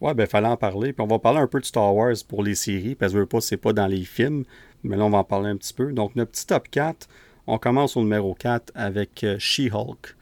Ouais, 0.00 0.14
ben, 0.14 0.26
fallait 0.26 0.46
en 0.46 0.56
parler. 0.56 0.92
Puis 0.92 1.02
on 1.02 1.08
va 1.08 1.18
parler 1.18 1.40
un 1.40 1.48
peu 1.48 1.58
de 1.58 1.64
Star 1.64 1.94
Wars 1.94 2.14
pour 2.28 2.42
les 2.44 2.54
séries, 2.54 2.94
parce 2.94 3.12
que 3.12 3.24
pas, 3.24 3.40
c'est 3.40 3.56
pas 3.56 3.72
dans 3.72 3.86
les 3.86 4.04
films, 4.04 4.44
mais 4.84 4.96
là, 4.96 5.04
on 5.04 5.10
va 5.10 5.18
en 5.18 5.24
parler 5.24 5.48
un 5.48 5.56
petit 5.56 5.74
peu. 5.74 5.92
Donc, 5.92 6.14
notre 6.14 6.30
petit 6.30 6.46
top 6.46 6.68
4, 6.70 7.08
on 7.46 7.58
commence 7.58 7.96
au 7.96 8.02
numéro 8.02 8.34
4 8.34 8.72
avec 8.74 9.22
euh, 9.24 9.36
She-Hulk, 9.38 10.16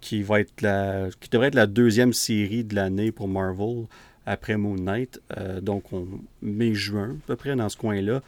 qui 0.00 0.22
va 0.22 0.40
être 0.40 0.62
la, 0.62 1.08
qui 1.20 1.28
devrait 1.28 1.48
être 1.48 1.54
la 1.54 1.66
deuxième 1.66 2.12
série 2.12 2.64
de 2.64 2.74
l'année 2.74 3.10
pour 3.10 3.28
Marvel 3.28 3.86
après 4.26 4.56
Moon 4.56 4.76
Knight. 4.76 5.20
Euh, 5.36 5.60
donc, 5.60 5.92
on, 5.92 6.06
mai-juin, 6.42 7.16
à 7.24 7.26
peu 7.26 7.36
près 7.36 7.56
dans 7.56 7.68
ce 7.68 7.76
coin-là. 7.76 8.22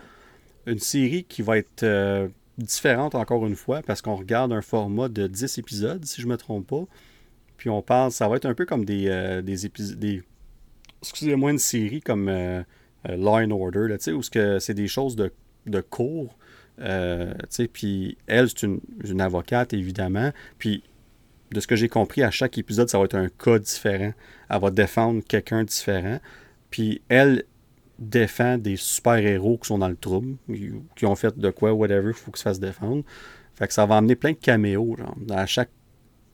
Une 0.66 0.78
série 0.78 1.24
qui 1.24 1.42
va 1.42 1.58
être 1.58 1.84
euh, 1.84 2.28
différente 2.58 3.14
encore 3.14 3.46
une 3.46 3.56
fois, 3.56 3.82
parce 3.82 4.02
qu'on 4.02 4.16
regarde 4.16 4.52
un 4.52 4.62
format 4.62 5.08
de 5.08 5.26
10 5.26 5.58
épisodes, 5.58 6.04
si 6.04 6.20
je 6.20 6.26
ne 6.26 6.32
me 6.32 6.36
trompe 6.36 6.66
pas. 6.66 6.84
Puis 7.56 7.70
on 7.70 7.82
parle, 7.82 8.10
ça 8.10 8.28
va 8.28 8.36
être 8.36 8.46
un 8.46 8.54
peu 8.54 8.66
comme 8.66 8.84
des, 8.84 9.42
des 9.42 9.66
épisodes, 9.66 10.02
excusez-moi, 11.02 11.50
une 11.50 11.58
série 11.58 12.00
comme 12.00 12.30
Law 13.06 13.36
and 13.36 13.50
Order, 13.50 13.86
là, 13.88 13.96
où 14.14 14.22
c'est 14.22 14.74
des 14.74 14.88
choses 14.88 15.14
de, 15.14 15.30
de 15.66 15.80
cours. 15.82 16.34
Euh, 16.80 17.34
puis 17.72 18.16
elle, 18.26 18.48
c'est 18.48 18.66
une, 18.66 19.20
avocate, 19.20 19.72
évidemment. 19.72 20.32
Puis 20.58 20.82
de 21.52 21.60
ce 21.60 21.66
que 21.66 21.76
j'ai 21.76 21.88
compris, 21.88 22.22
à 22.22 22.30
chaque 22.30 22.58
épisode, 22.58 22.88
ça 22.88 22.98
va 22.98 23.04
être 23.04 23.16
un 23.16 23.28
cas 23.28 23.58
différent. 23.58 24.12
Elle 24.48 24.60
va 24.60 24.70
défendre 24.70 25.22
quelqu'un 25.26 25.64
différent. 25.64 26.20
Puis 26.70 27.02
elle 27.08 27.44
défend 27.98 28.56
des 28.56 28.76
super-héros 28.76 29.58
qui 29.58 29.68
sont 29.68 29.78
dans 29.78 29.88
le 29.88 29.96
trouble, 29.96 30.36
qui 30.96 31.06
ont 31.06 31.16
fait 31.16 31.36
de 31.38 31.50
quoi, 31.50 31.72
whatever, 31.72 32.08
il 32.08 32.14
faut 32.14 32.30
qu'ils 32.30 32.38
se 32.38 32.44
fassent 32.44 32.60
défendre. 32.60 33.04
Fait 33.54 33.68
que 33.68 33.74
ça 33.74 33.84
va 33.84 33.98
amener 33.98 34.16
plein 34.16 34.32
de 34.32 34.36
caméos, 34.36 34.96
à 35.30 35.44
chaque 35.44 35.68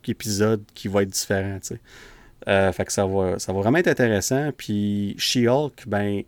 épisode 0.07 0.63
qui 0.75 0.87
va 0.87 1.03
être 1.03 1.11
différent, 1.11 1.59
tu 1.61 1.75
sais. 1.75 1.81
Euh, 2.49 2.71
fait 2.71 2.85
que 2.85 2.93
ça 2.93 3.07
va, 3.07 3.39
ça 3.41 3.53
va 3.53 3.61
vraiment 3.61 3.79
être 3.79 3.89
intéressant. 3.89 4.53
Puis 4.57 5.17
She-Hulk, 5.19 5.89
ben 5.89 6.23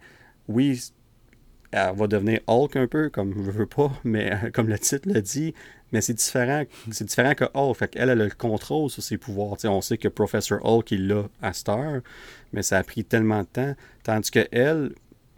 oui, 0.49 0.81
elle 1.71 1.95
va 1.95 2.07
devenir 2.07 2.41
Hulk 2.47 2.77
un 2.77 2.87
peu, 2.87 3.09
comme 3.11 3.35
je 3.35 3.51
veux 3.51 3.67
pas, 3.67 3.93
mais 4.05 4.33
comme 4.53 4.69
le 4.69 4.79
titre 4.79 5.09
le 5.09 5.21
dit, 5.21 5.55
mais 5.93 6.01
c'est 6.01 6.15
différent, 6.15 6.65
c'est 6.91 7.05
différent 7.05 7.35
que 7.35 7.45
Hulk. 7.55 7.77
Fait 7.77 7.89
qu'elle 7.89 8.11
a 8.11 8.15
le 8.15 8.29
contrôle 8.29 8.91
sur 8.91 9.03
ses 9.03 9.17
pouvoirs. 9.17 9.57
on 9.65 9.81
sait 9.81 9.97
que 9.97 10.09
Professor 10.09 10.65
Hulk, 10.65 10.91
il 10.91 11.09
l'a 11.09 11.29
à 11.41 11.53
Star, 11.53 12.01
mais 12.53 12.63
ça 12.63 12.79
a 12.79 12.83
pris 12.83 13.05
tellement 13.05 13.41
de 13.41 13.47
temps. 13.47 13.75
Tandis 14.03 14.31
qu'elle 14.31 14.93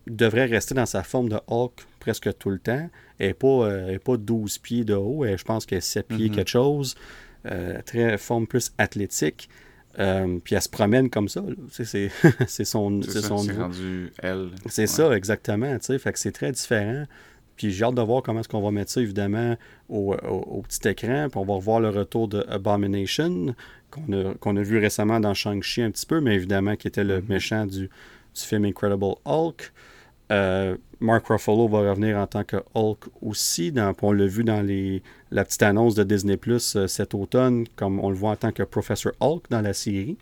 devrait 0.07 0.47
rester 0.47 0.74
dans 0.74 0.86
sa 0.86 1.02
forme 1.02 1.28
de 1.28 1.39
Hulk 1.47 1.86
presque 2.01 2.36
tout 2.39 2.51
le 2.51 2.59
temps. 2.59 2.89
Elle 3.19 3.28
n'est 3.28 3.35
pas, 3.35 3.47
euh, 3.47 3.98
pas 3.98 4.16
12 4.16 4.59
pieds 4.59 4.85
de 4.85 4.94
haut, 4.94 5.24
je 5.24 5.44
pense 5.44 5.66
qu'elle 5.66 5.78
est 5.78 5.82
7 5.82 6.09
pieds 6.09 6.28
mm-hmm. 6.28 6.35
quelque 6.35 6.48
chose. 6.48 6.97
Euh, 7.47 7.81
très 7.86 8.19
forme 8.19 8.47
plus 8.47 8.73
athlétique. 8.77 9.48
Euh, 9.99 10.39
puis 10.43 10.55
elle 10.55 10.62
se 10.62 10.69
promène 10.69 11.11
comme 11.11 11.29
ça. 11.29 11.43
C'est 11.71 12.11
son, 12.65 13.03
c'est 13.03 13.23
son 13.23 13.37
rendu 13.37 14.12
elle. 14.19 14.51
C'est 14.67 14.87
ça, 14.87 15.15
exactement. 15.17 15.77
Fait 15.81 16.12
que 16.12 16.19
c'est 16.19 16.33
très 16.33 16.53
différent. 16.53 17.05
Puis 17.57 17.73
j'ai 17.73 17.85
hâte 17.85 17.95
de 17.95 18.03
voir 18.03 18.23
comment 18.23 18.41
est-ce 18.41 18.49
qu'on 18.49 18.62
va 18.62 18.71
mettre 18.71 18.91
ça, 18.91 19.01
évidemment, 19.01 19.57
au, 19.89 20.15
petit 20.67 20.89
écran. 20.89 21.29
Puis 21.29 21.39
on 21.39 21.45
va 21.45 21.55
revoir 21.55 21.81
le 21.81 21.91
retour 21.91 22.29
de 22.29 22.45
Abomination, 22.49 23.55
qu'on 23.91 24.57
a, 24.57 24.62
vu 24.62 24.79
récemment 24.79 25.21
dans 25.21 25.35
Shang-Chi 25.35 25.83
un 25.83 25.91
petit 25.91 26.07
peu, 26.07 26.21
mais 26.21 26.35
évidemment 26.35 26.77
qui 26.77 26.89
était 26.89 27.05
le 27.05 27.21
mm-hmm. 27.21 27.29
méchant 27.29 27.67
du, 27.67 27.81
du 27.81 27.91
film 28.35 28.65
Incredible 28.65 29.15
Hulk. 29.25 29.73
Euh, 30.31 30.77
Mark 31.01 31.27
Ruffalo 31.27 31.66
va 31.69 31.90
revenir 31.90 32.19
en 32.19 32.27
tant 32.27 32.44
que 32.44 32.57
Hulk 32.74 33.05
aussi. 33.23 33.73
Dans, 33.73 33.94
on 34.02 34.12
l'a 34.12 34.27
vu 34.27 34.44
dans 34.44 34.62
les, 34.62 35.02
la 35.31 35.44
petite 35.44 35.62
annonce 35.62 35.94
de 35.94 36.05
Disney 36.05 36.36
Plus 36.36 36.77
euh, 36.77 36.86
cet 36.86 37.15
automne, 37.15 37.66
comme 37.74 37.98
on 38.01 38.11
le 38.11 38.16
voit 38.16 38.31
en 38.31 38.36
tant 38.36 38.52
que 38.52 38.62
Professor 38.62 39.12
Hulk 39.20 39.44
dans 39.51 39.61
la 39.61 39.73
série. 39.73 40.19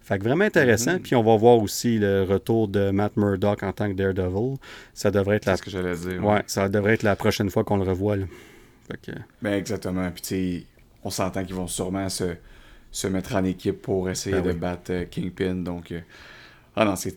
Fait 0.00 0.18
que 0.18 0.24
vraiment 0.24 0.44
intéressant. 0.44 0.96
Mm-hmm. 0.96 1.02
Puis 1.02 1.14
on 1.14 1.22
va 1.22 1.36
voir 1.36 1.58
aussi 1.58 1.98
le 1.98 2.24
retour 2.24 2.68
de 2.68 2.90
Matt 2.90 3.16
Murdock 3.16 3.62
en 3.62 3.72
tant 3.72 3.88
que 3.88 3.94
Daredevil. 3.94 4.56
Ça 4.92 5.10
devrait 5.10 5.36
être 5.36 5.46
la... 5.46 5.56
ce 5.56 5.62
que 5.62 5.70
j'allais 5.70 5.96
dire. 5.96 6.22
Ouais. 6.24 6.42
ça 6.46 6.68
devrait 6.68 6.94
être 6.94 7.04
la 7.04 7.16
prochaine 7.16 7.48
fois 7.48 7.64
qu'on 7.64 7.78
le 7.78 7.84
revoit. 7.84 8.16
Là. 8.16 8.26
Ben 9.40 9.54
exactement. 9.54 10.10
Puis 10.10 10.22
tu 10.22 10.66
on 11.04 11.10
s'entend 11.10 11.44
qu'ils 11.44 11.54
vont 11.54 11.66
sûrement 11.66 12.08
se, 12.08 12.34
se 12.90 13.06
mettre 13.06 13.34
en 13.34 13.44
équipe 13.44 13.80
pour 13.80 14.10
essayer 14.10 14.40
ben 14.40 14.48
de 14.48 14.52
battre 14.52 14.92
euh, 14.92 15.04
Kingpin. 15.04 15.54
Donc 15.54 15.92
ah 16.76 16.84
non, 16.84 16.96
c'est 16.96 17.14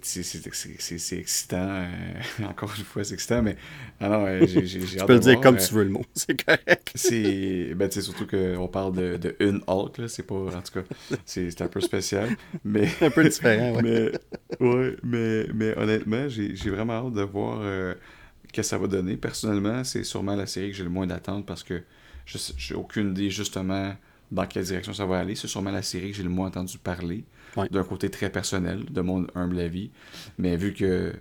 excitant. 1.14 1.68
Euh, 1.68 1.88
encore 2.48 2.72
une 2.78 2.84
fois, 2.84 3.04
c'est 3.04 3.16
excitant, 3.16 3.42
mais. 3.42 3.58
Ah 4.00 4.10
non, 4.10 4.26
euh, 4.28 4.46
j'ai 4.46 4.80
Tu 4.80 5.06
peux 5.06 5.14
le 5.14 5.20
dire 5.20 5.42
comme 5.42 5.56
euh, 5.56 5.60
tu 5.60 5.74
veux 5.74 5.84
le 5.84 5.90
mot, 5.90 6.06
c'est 6.14 6.46
correct. 6.46 6.92
C'est. 6.96 7.74
Ben, 7.74 7.90
tu 7.90 8.02
surtout 8.04 8.28
qu'on 8.28 8.68
parle 8.68 8.94
de, 8.94 9.18
de, 9.18 9.36
une 9.40 9.62
Hulk, 9.66 9.98
là. 9.98 10.08
C'est 10.08 10.24
pas. 10.24 10.36
En 10.36 10.62
tout 10.62 10.80
cas, 10.80 11.18
c'est 11.26 11.62
un 11.62 11.68
peu 11.68 11.82
spécial. 11.82 12.30
Mais. 12.64 12.88
un 13.02 13.10
peu 13.10 13.24
différent, 13.24 13.74
ouais. 13.78 13.82
mais, 13.82 14.68
ouais, 14.68 14.96
mais, 15.04 15.48
mais 15.56 15.78
honnêtement, 15.78 16.30
j'ai 16.30 16.70
vraiment 16.70 17.08
hâte 17.08 17.14
de 17.14 17.24
voir 17.24 17.62
ce 17.62 18.54
que 18.54 18.62
ça 18.62 18.78
va 18.78 18.86
donner. 18.86 19.18
Personnellement, 19.18 19.84
c'est 19.84 20.04
sûrement 20.04 20.36
la 20.36 20.46
série 20.46 20.70
que 20.70 20.78
j'ai 20.78 20.84
le 20.84 20.92
moins 20.92 21.08
d'attente 21.08 21.48
parce 21.48 21.64
que 21.64 21.82
j'ai 22.26 22.76
aucune 22.76 23.12
idée, 23.12 23.32
justement, 23.32 23.96
dans 24.32 24.46
quelle 24.46 24.66
direction 24.66 24.94
ça 24.94 25.08
va 25.08 25.18
aller. 25.18 25.34
C'est 25.34 25.48
sûrement 25.48 25.72
la 25.72 25.82
série 25.82 26.12
que 26.12 26.18
j'ai 26.18 26.24
le 26.24 26.30
moins 26.30 26.48
entendu 26.48 26.78
parler 26.78 27.24
d'un 27.66 27.84
côté 27.84 28.10
très 28.10 28.30
personnel, 28.30 28.86
de 28.90 29.02
mon 29.02 29.28
humble 29.36 29.60
avis. 29.60 29.92
Mais 30.38 30.56
vu 30.56 30.74
que 30.74 31.14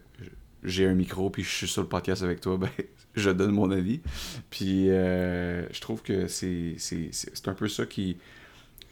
j'ai 0.62 0.86
un 0.86 0.94
micro 0.94 1.30
puis 1.30 1.42
je 1.42 1.48
suis 1.50 1.68
sur 1.68 1.82
le 1.82 1.88
podcast 1.88 2.22
avec 2.22 2.40
toi, 2.40 2.56
ben, 2.60 2.68
je 3.14 3.30
donne 3.30 3.52
mon 3.52 3.70
avis. 3.70 4.00
Puis 4.50 4.90
euh, 4.90 5.66
je 5.72 5.80
trouve 5.80 6.02
que 6.02 6.26
c'est 6.28 6.76
un 7.46 7.54
peu 7.54 7.68
ça 7.68 7.86
qui, 7.86 8.16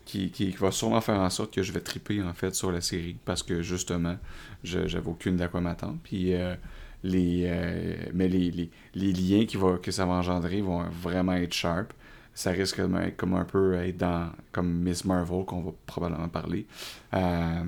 qui, 0.04 0.30
qui, 0.30 0.50
va 0.52 0.70
sûrement 0.70 1.00
faire 1.00 1.20
en 1.20 1.30
sorte 1.30 1.52
que 1.52 1.62
je 1.62 1.72
vais 1.72 1.80
triper 1.80 2.22
en 2.22 2.32
fait 2.32 2.54
sur 2.54 2.72
la 2.72 2.80
série 2.80 3.16
parce 3.24 3.42
que 3.42 3.62
justement, 3.62 4.16
j'avais 4.62 5.06
aucune 5.06 5.36
d'à 5.36 5.48
quoi 5.48 5.60
m'attendre. 5.60 5.98
Puis 6.02 6.34
euh, 6.34 6.54
les, 7.02 7.44
euh, 7.46 7.96
mais 8.14 8.28
les, 8.28 8.70
les, 8.94 9.12
liens 9.12 9.44
qui 9.44 9.58
que 9.82 9.90
ça 9.90 10.06
va 10.06 10.14
engendrer 10.14 10.62
vont 10.62 10.84
vraiment 10.88 11.34
être 11.34 11.52
sharp 11.52 11.92
ça 12.34 12.50
risque 12.50 12.80
d'être 12.80 13.16
comme 13.16 13.34
un 13.34 13.44
peu 13.44 13.74
être 13.74 13.96
dans 13.96 14.30
comme 14.52 14.82
Miss 14.82 15.04
Marvel 15.04 15.44
qu'on 15.44 15.62
va 15.62 15.72
probablement 15.86 16.28
parler. 16.28 16.66
Euh, 17.14 17.62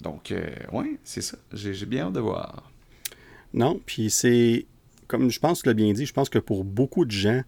donc, 0.00 0.30
euh, 0.30 0.46
ouais, 0.72 0.98
c'est 1.02 1.22
ça. 1.22 1.36
J'ai 1.52 1.86
bien 1.86 2.06
hâte 2.06 2.12
de 2.12 2.20
voir. 2.20 2.70
Non, 3.52 3.80
puis 3.84 4.10
c'est, 4.10 4.66
comme 5.08 5.30
je 5.30 5.40
pense 5.40 5.58
que 5.58 5.62
tu 5.64 5.68
l'as 5.68 5.74
bien 5.74 5.92
dit, 5.92 6.06
je 6.06 6.12
pense 6.12 6.28
que 6.28 6.38
pour 6.38 6.64
beaucoup 6.64 7.04
de 7.04 7.10
gens, 7.10 7.42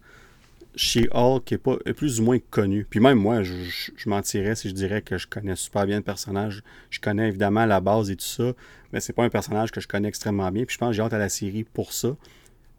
chez 0.75 1.09
Hulk 1.11 1.51
est, 1.51 1.57
pas, 1.57 1.77
est 1.85 1.93
plus 1.93 2.19
ou 2.19 2.23
moins 2.23 2.37
connu. 2.51 2.85
Puis 2.89 2.99
même 2.99 3.17
moi, 3.17 3.41
je, 3.43 3.53
je, 3.95 4.09
mentirais 4.09 4.55
si 4.55 4.69
je 4.69 4.73
dirais 4.73 5.01
que 5.01 5.17
je 5.17 5.27
connais 5.27 5.55
super 5.55 5.85
bien 5.85 5.97
le 5.97 6.03
personnage. 6.03 6.61
Je 6.89 6.99
connais 6.99 7.29
évidemment 7.29 7.65
la 7.65 7.81
base 7.81 8.11
et 8.11 8.15
tout 8.15 8.25
ça, 8.25 8.53
mais 8.93 8.99
c'est 8.99 9.13
pas 9.13 9.23
un 9.23 9.29
personnage 9.29 9.71
que 9.71 9.81
je 9.81 9.87
connais 9.87 10.07
extrêmement 10.07 10.51
bien. 10.51 10.65
Puis 10.65 10.75
je 10.75 10.79
pense 10.79 10.89
que 10.89 10.95
j'ai 10.95 11.01
hâte 11.01 11.13
à 11.13 11.17
la 11.17 11.29
série 11.29 11.63
pour 11.63 11.93
ça. 11.93 12.15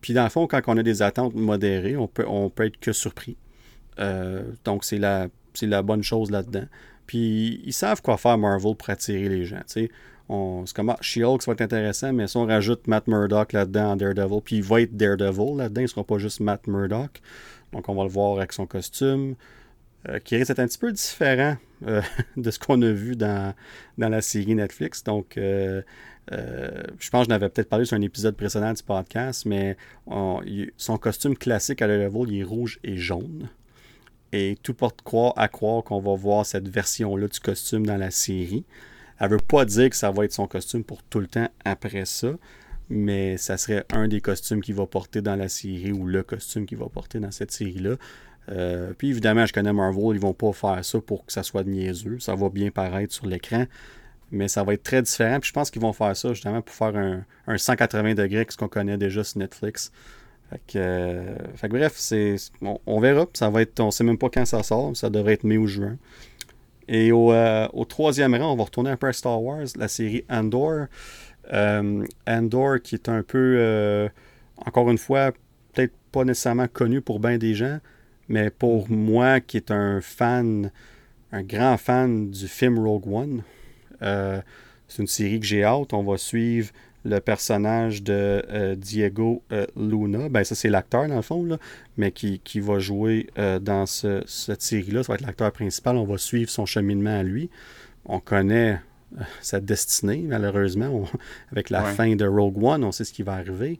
Puis 0.01 0.13
dans 0.13 0.25
le 0.25 0.31
fond, 0.31 0.47
quand 0.47 0.61
on 0.67 0.77
a 0.77 0.83
des 0.83 1.03
attentes 1.03 1.35
modérées, 1.35 1.97
on 1.97 2.07
peut, 2.07 2.25
on 2.27 2.51
peut 2.51 2.67
être 2.67 2.79
que 2.79 2.93
surpris. 2.93 3.37
Euh, 3.99 4.43
donc 4.65 4.85
c'est 4.85 4.99
la, 4.99 5.29
la 5.63 5.83
bonne 5.83 6.03
chose 6.03 6.31
là-dedans. 6.31 6.67
Puis 7.07 7.63
ils 7.65 7.73
savent 7.73 8.03
quoi 8.03 8.17
faire 8.17 8.39
Marvel 8.39 8.77
pour 8.77 8.91
attirer 8.91 9.29
les 9.29 9.45
gens. 9.45 9.63
C'est 9.67 9.91
comme 10.29 10.91
ah, 10.91 10.99
She-Hulk, 11.01 11.43
ça 11.43 11.51
va 11.51 11.55
être 11.55 11.63
intéressant, 11.63 12.13
mais 12.13 12.29
si 12.29 12.37
on 12.37 12.47
rajoute 12.47 12.87
Matt 12.87 13.07
Murdock 13.09 13.53
là-dedans 13.55 13.93
en 13.93 13.97
Daredevil, 13.97 14.41
puis 14.45 14.57
il 14.57 14.63
va 14.63 14.83
être 14.83 14.95
Daredevil 14.95 15.57
là-dedans, 15.57 15.81
il 15.81 15.85
ne 15.85 15.89
sera 15.89 16.05
pas 16.05 16.19
juste 16.19 16.41
Matt 16.41 16.67
Murdock. 16.67 17.23
Donc 17.73 17.89
on 17.89 17.95
va 17.95 18.05
le 18.05 18.11
voir 18.11 18.37
avec 18.37 18.53
son 18.53 18.67
costume. 18.67 19.35
Euh, 20.09 20.21
qui 20.21 20.37
risque 20.37 20.49
d'être 20.49 20.61
un 20.61 20.69
petit 20.69 20.79
peu 20.79 20.93
différent 20.93 21.57
euh, 21.89 22.01
de 22.37 22.51
ce 22.53 22.59
qu'on 22.61 22.81
a 22.83 22.91
vu 22.93 23.17
dans, 23.17 23.53
dans 23.99 24.09
la 24.09 24.21
série 24.21 24.55
Netflix. 24.55 25.03
Donc, 25.03 25.37
euh, 26.33 26.83
je 26.99 27.11
pense 27.11 27.23
que 27.23 27.25
je 27.25 27.29
n'avais 27.31 27.49
peut-être 27.49 27.69
parlé 27.69 27.85
sur 27.85 27.97
un 27.97 28.03
épisode 28.03 28.37
précédent 28.37 28.73
du 28.73 28.83
podcast, 28.83 29.47
mais 29.47 29.77
son 30.77 30.99
costume 30.99 31.37
classique 31.37 31.83
à 31.83 31.87
le 31.87 31.99
level, 32.05 32.31
il 32.31 32.41
est 32.41 32.45
rouge 32.45 32.79
et 32.85 32.97
jaune. 32.97 33.49
Et 34.33 34.59
tout 34.63 34.75
porte 34.75 35.01
croire 35.03 35.33
à 35.37 35.49
croire 35.49 35.83
qu'on 35.83 36.01
va 36.01 36.15
voir 36.15 36.45
cette 36.45 36.69
version-là 36.69 37.29
du 37.29 37.41
costume 37.41 37.87
dans 37.87 37.97
la 37.97 38.11
série. 38.11 38.65
Elle 39.19 39.31
veut 39.31 39.39
pas 39.39 39.65
dire 39.65 39.91
que 39.91 39.97
ça 39.97 40.11
va 40.11 40.25
être 40.25 40.33
son 40.33 40.47
costume 40.47 40.85
pour 40.85 41.03
tout 41.03 41.21
le 41.21 41.27
temps 41.27 41.49
après 41.65 42.05
ça, 42.05 42.29
mais 42.91 43.37
ça 43.37 43.57
serait 43.57 43.85
un 43.91 44.07
des 44.07 44.21
costumes 44.21 44.61
qu'il 44.61 44.75
va 44.75 44.87
porter 44.87 45.23
dans 45.23 45.35
la 45.35 45.49
série 45.49 45.93
ou 45.93 46.07
le 46.07 46.23
costume 46.23 46.67
qu'il 46.67 46.79
va 46.79 46.89
porter 46.89 47.21
dans 47.21 47.31
cette 47.31 47.51
série-là. 47.51 47.97
Euh, 48.51 48.93
puis 48.97 49.11
évidemment, 49.11 49.45
je 49.45 49.53
connais 49.53 49.73
Marvel, 49.73 50.15
ils 50.15 50.21
vont 50.21 50.35
pas 50.35 50.53
faire 50.53 50.85
ça 50.85 51.01
pour 51.01 51.27
que 51.27 51.33
ça 51.33 51.43
soit 51.43 51.65
niaiseux. 51.65 52.19
Ça 52.21 52.35
va 52.35 52.49
bien 52.49 52.71
paraître 52.71 53.13
sur 53.13 53.27
l'écran 53.27 53.67
mais 54.31 54.49
ça 54.49 54.63
va 54.65 54.75
être 54.75 54.83
très 54.83 55.03
différent. 55.03 55.41
Puis 55.41 55.49
je 55.49 55.53
pense 55.53 55.71
qu'ils 55.71 55.83
vont 55.83 55.93
faire 55.93 56.17
ça 56.17 56.33
justement 56.33 56.63
pour 56.63 56.75
faire 56.75 56.97
un, 56.97 57.57
180 57.57 58.15
degrés 58.15 58.45
que 58.45 58.53
ce 58.53 58.59
qu'on 58.59 58.69
connaît 58.69 58.99
déjà 58.99 59.25
sur 59.25 59.39
Netflix. 59.39 59.93
Fait 60.51 60.61
que, 60.67 60.79
euh, 60.79 61.69
bref, 61.69 61.93
c'est, 61.97 62.37
on, 62.63 63.01
verra. 63.01 63.27
Ça 63.35 63.51
va 63.51 63.63
être, 63.63 63.81
on 63.81 63.91
sait 63.91 64.05
même 64.05 64.19
pas 64.19 64.31
quand 64.31 64.45
ça 64.45 64.63
sort. 64.63 64.97
Ça 64.97 65.11
devrait 65.11 65.35
être 65.35 65.45
mai 65.45 65.59
ou 65.59 65.67
juin. 65.67 65.97
Et 66.89 67.13
au, 67.13 67.33
euh, 67.33 67.69
troisième 67.89 68.35
rang, 68.35 68.53
on 68.53 68.57
va 68.57 68.65
retourner 68.65 68.91
un 68.91 68.97
peu 68.97 69.09
à 69.09 69.13
Star 69.13 69.43
Wars, 69.43 69.67
la 69.77 69.89
série 69.89 70.25
Andor. 70.31 70.87
Euh, 71.53 72.05
Andor 72.27 72.81
qui 72.83 72.95
est 72.95 73.09
un 73.09 73.23
peu, 73.23 74.09
encore 74.57 74.91
une 74.91 74.99
fois, 74.99 75.33
peut-être 75.73 75.95
pas 76.13 76.25
nécessairement 76.25 76.69
connu 76.69 77.01
pour 77.01 77.21
bien 77.21 77.39
des 77.39 77.55
gens, 77.55 77.79
Mais 78.29 78.51
pour 78.51 78.91
moi, 78.91 79.41
qui 79.41 79.57
est 79.59 79.71
un 79.71 80.01
fan, 80.01 80.71
un 81.33 81.43
grand 81.43 81.77
fan 81.77 82.31
du 82.31 82.49
film 82.49 82.79
Rogue 82.79 83.07
One, 83.07 83.43
euh, 84.03 84.41
c'est 84.87 85.03
une 85.03 85.09
série 85.09 85.41
que 85.41 85.47
j'ai 85.47 85.65
hâte. 85.65 85.93
On 85.93 86.03
va 86.03 86.19
suivre 86.19 86.71
le 87.05 87.21
personnage 87.21 88.03
de 88.03 88.43
euh, 88.51 88.75
Diego 88.75 89.43
euh, 89.53 89.67
Luna. 89.77 90.29
Ben, 90.29 90.45
ça, 90.45 90.55
c'est 90.55 90.69
l'acteur, 90.69 91.09
dans 91.09 91.17
le 91.17 91.23
fond, 91.23 91.45
là, 91.45 91.59
mais 91.97 92.11
qui, 92.11 92.41
qui 92.41 92.61
va 92.61 92.79
jouer 92.79 93.29
dans 93.37 93.87
cette 93.87 94.63
série-là. 94.63 95.03
Ça 95.03 95.13
va 95.13 95.17
être 95.17 95.27
l'acteur 95.27 95.53
principal. 95.53 95.97
On 95.97 96.05
va 96.05 96.19
suivre 96.19 96.51
son 96.51 96.67
cheminement 96.67 97.19
à 97.19 97.23
lui. 97.23 97.51
On 98.05 98.21
connaît 98.21 98.81
sa 99.41 99.61
destinée, 99.61 100.25
malheureusement. 100.27 101.05
avec 101.53 101.71
la 101.71 101.83
fin 101.83 102.15
de 102.15 102.27
Rogue 102.27 102.63
One, 102.63 102.85
on 102.85 102.93
sait 102.93 103.05
ce 103.05 103.13
qui 103.13 103.23
va 103.23 103.35
arriver. 103.35 103.79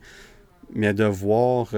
Mais 0.75 0.93
de 0.93 1.05
voir 1.05 1.75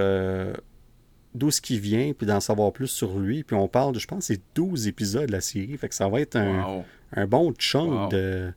d'où 1.34 1.50
ce 1.50 1.60
qui 1.60 1.78
vient, 1.78 2.12
puis 2.12 2.26
d'en 2.26 2.40
savoir 2.40 2.72
plus 2.72 2.88
sur 2.88 3.18
lui. 3.18 3.44
Puis 3.44 3.56
on 3.56 3.68
parle 3.68 3.94
de, 3.94 3.98
je 3.98 4.06
pense, 4.06 4.24
c'est 4.26 4.40
12 4.54 4.88
épisodes 4.88 5.26
de 5.26 5.32
la 5.32 5.40
série. 5.40 5.76
Fait 5.76 5.88
que 5.88 5.94
ça 5.94 6.08
va 6.08 6.20
être 6.20 6.36
un, 6.36 6.84
un 7.12 7.26
bon 7.26 7.52
chunk 7.52 8.10
de. 8.10 8.52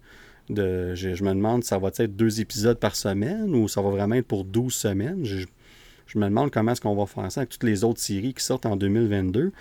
de 0.49 0.95
je, 0.95 1.23
me 1.23 1.33
demande, 1.33 1.63
ça 1.63 1.77
va 1.77 1.89
être 1.97 2.15
deux 2.15 2.41
épisodes 2.41 2.77
par 2.77 2.95
semaine 2.95 3.55
ou 3.55 3.67
ça 3.67 3.81
va 3.81 3.89
vraiment 3.89 4.15
être 4.15 4.27
pour 4.27 4.43
12 4.43 4.73
semaines? 4.73 5.25
Je, 5.25 5.45
je 6.07 6.19
me 6.19 6.25
demande 6.25 6.51
comment 6.51 6.71
est-ce 6.71 6.81
qu'on 6.81 6.95
va 6.95 7.05
faire 7.05 7.31
ça 7.31 7.41
avec 7.41 7.49
toutes 7.49 7.63
les 7.63 7.83
autres 7.83 7.99
séries 7.99 8.33
qui 8.33 8.43
sortent 8.43 8.65
en 8.65 8.75
2022. 8.75 9.51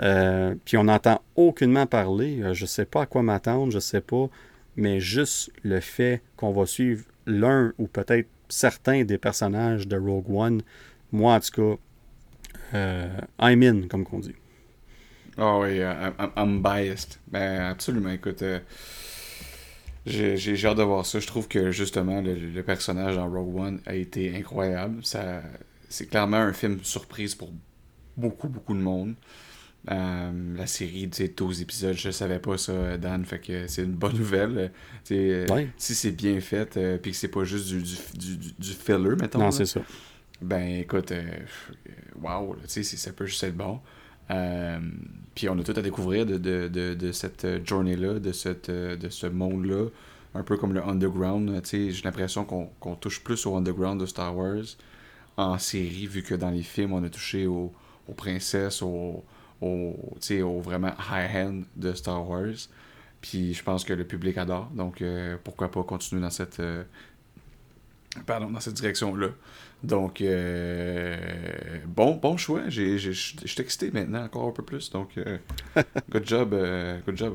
Euh, 0.00 0.54
puis 0.64 0.76
on 0.76 0.84
n'entend 0.84 1.22
aucunement 1.34 1.86
parler. 1.86 2.40
Euh, 2.42 2.54
je 2.54 2.66
sais 2.66 2.84
pas 2.84 3.02
à 3.02 3.06
quoi 3.06 3.22
m'attendre, 3.22 3.72
je 3.72 3.78
sais 3.78 4.00
pas. 4.00 4.28
Mais 4.76 5.00
juste 5.00 5.50
le 5.62 5.80
fait 5.80 6.22
qu'on 6.36 6.52
va 6.52 6.66
suivre 6.66 7.04
l'un 7.26 7.72
ou 7.78 7.88
peut-être 7.88 8.28
certains 8.48 9.04
des 9.04 9.18
personnages 9.18 9.88
de 9.88 9.96
Rogue 9.96 10.30
One, 10.30 10.62
moi 11.10 11.34
en 11.34 11.40
tout 11.40 11.50
cas, 11.50 11.80
euh, 12.74 13.20
I'm 13.40 13.62
in, 13.62 13.88
comme 13.88 14.04
qu'on 14.04 14.20
dit. 14.20 14.34
Ah 15.38 15.54
oh 15.54 15.62
oui, 15.62 15.80
I'm, 16.36 16.62
biased. 16.62 17.18
Ben, 17.28 17.60
absolument. 17.70 18.10
Écoute, 18.10 18.42
euh, 18.42 18.58
j'ai 20.04 20.66
hâte 20.66 20.78
de 20.78 20.82
voir 20.82 21.06
ça. 21.06 21.20
Je 21.20 21.26
trouve 21.26 21.46
que 21.46 21.70
justement, 21.70 22.20
le, 22.20 22.62
personnage 22.62 23.14
dans 23.16 23.30
Rogue 23.30 23.56
One 23.56 23.80
a 23.86 23.94
été 23.94 24.36
incroyable. 24.36 25.04
Ça, 25.04 25.42
c'est 25.88 26.06
clairement 26.06 26.38
un 26.38 26.52
film 26.52 26.80
surprise 26.82 27.34
pour 27.34 27.52
beaucoup, 28.16 28.48
beaucoup 28.48 28.74
de 28.74 28.80
monde. 28.80 29.14
Euh, 29.92 30.56
la 30.56 30.66
série, 30.66 31.06
de 31.06 31.26
12 31.28 31.62
épisodes, 31.62 31.94
je 31.94 32.10
savais 32.10 32.40
pas 32.40 32.58
ça, 32.58 32.98
Dan, 32.98 33.24
fait 33.24 33.38
que 33.38 33.68
c'est 33.68 33.84
une 33.84 33.92
bonne 33.92 34.16
nouvelle. 34.16 34.72
Si 35.04 35.94
c'est 35.94 36.12
bien 36.12 36.40
fait, 36.40 36.98
puis 37.00 37.12
que 37.12 37.16
c'est 37.16 37.28
pas 37.28 37.44
juste 37.44 37.68
du, 37.68 37.82
du, 37.82 38.36
du, 38.36 38.52
du 38.58 38.72
filler, 38.72 39.14
mettons. 39.14 39.38
Non, 39.38 39.50
c'est 39.52 39.66
ça. 39.66 39.80
Ben 40.40 40.80
écoute, 40.80 41.10
euh, 41.10 41.24
wow, 42.22 42.56
tu 42.68 42.84
sais, 42.84 42.96
ça 42.96 43.12
peut 43.12 43.26
juste 43.26 43.42
être 43.42 43.56
bon. 43.56 43.80
Euh, 44.30 44.78
puis 45.38 45.48
on 45.48 45.56
a 45.56 45.62
tout 45.62 45.74
à 45.76 45.82
découvrir 45.82 46.26
de, 46.26 46.36
de, 46.36 46.66
de, 46.94 47.12
cette 47.12 47.64
journée-là, 47.64 48.18
de, 48.18 48.32
cette, 48.32 48.72
de 48.72 49.08
ce 49.08 49.28
monde-là, 49.28 49.86
un 50.34 50.42
peu 50.42 50.56
comme 50.56 50.72
le 50.72 50.82
underground. 50.84 51.62
J'ai 51.64 51.92
l'impression 52.02 52.44
qu'on 52.44 52.96
touche 52.96 53.22
plus 53.22 53.46
au 53.46 53.54
underground 53.54 54.00
de 54.00 54.06
Star 54.06 54.36
Wars 54.36 54.64
en 55.36 55.56
série, 55.58 56.08
vu 56.08 56.24
que 56.24 56.34
dans 56.34 56.50
les 56.50 56.64
films, 56.64 56.92
on 56.92 57.04
a 57.04 57.08
touché 57.08 57.46
aux, 57.46 57.72
aux 58.08 58.14
princesses, 58.14 58.82
au, 58.82 59.22
au, 59.60 59.96
au 60.42 60.60
vraiment 60.60 60.92
high-end 61.08 61.60
de 61.76 61.92
Star 61.92 62.28
Wars. 62.28 62.66
Puis 63.20 63.54
je 63.54 63.62
pense 63.62 63.84
que 63.84 63.92
le 63.92 64.04
public 64.04 64.38
adore, 64.38 64.68
donc 64.74 65.02
euh, 65.02 65.36
pourquoi 65.44 65.70
pas 65.70 65.84
continuer 65.84 66.20
dans 66.20 66.30
cette, 66.30 66.58
pardon, 68.26 68.50
dans 68.50 68.60
cette 68.60 68.74
direction-là. 68.74 69.28
Donc, 69.84 70.20
euh, 70.20 71.16
bon, 71.86 72.16
bon 72.16 72.36
choix. 72.36 72.62
Je 72.68 73.12
suis 73.12 73.60
excité 73.60 73.90
maintenant 73.92 74.24
encore 74.24 74.48
un 74.48 74.52
peu 74.52 74.64
plus. 74.64 74.90
Donc, 74.90 75.10
euh, 75.16 75.38
good 76.10 76.26
job, 76.26 76.52
euh, 76.52 76.98
good 77.06 77.16
job 77.16 77.34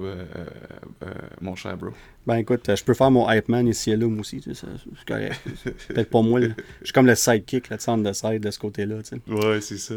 mon 1.40 1.56
cher 1.56 1.78
bro. 1.78 1.92
Ben 2.28 2.36
écoute, 2.36 2.70
je 2.74 2.84
peux 2.84 2.94
faire 2.94 3.12
mon 3.12 3.30
hype 3.30 3.48
man 3.48 3.68
ici 3.68 3.92
et 3.92 3.98
là, 3.98 4.08
moi 4.08 4.22
aussi. 4.22 4.42
C'est 4.44 5.06
correct. 5.08 5.42
Peut-être 5.88 6.10
pas 6.10 6.22
moi. 6.22 6.42
Je 6.42 6.48
suis 6.84 6.94
comme 6.94 7.08
le 7.08 7.16
sidekick, 7.16 7.70
le 7.70 7.80
centre 7.80 8.04
de 8.04 8.14
side 8.14 8.42
de 8.42 8.52
ce 8.52 8.60
côté-là. 8.60 8.96
Ouais, 9.28 9.62
c'est 9.62 9.78
ça. 9.78 9.96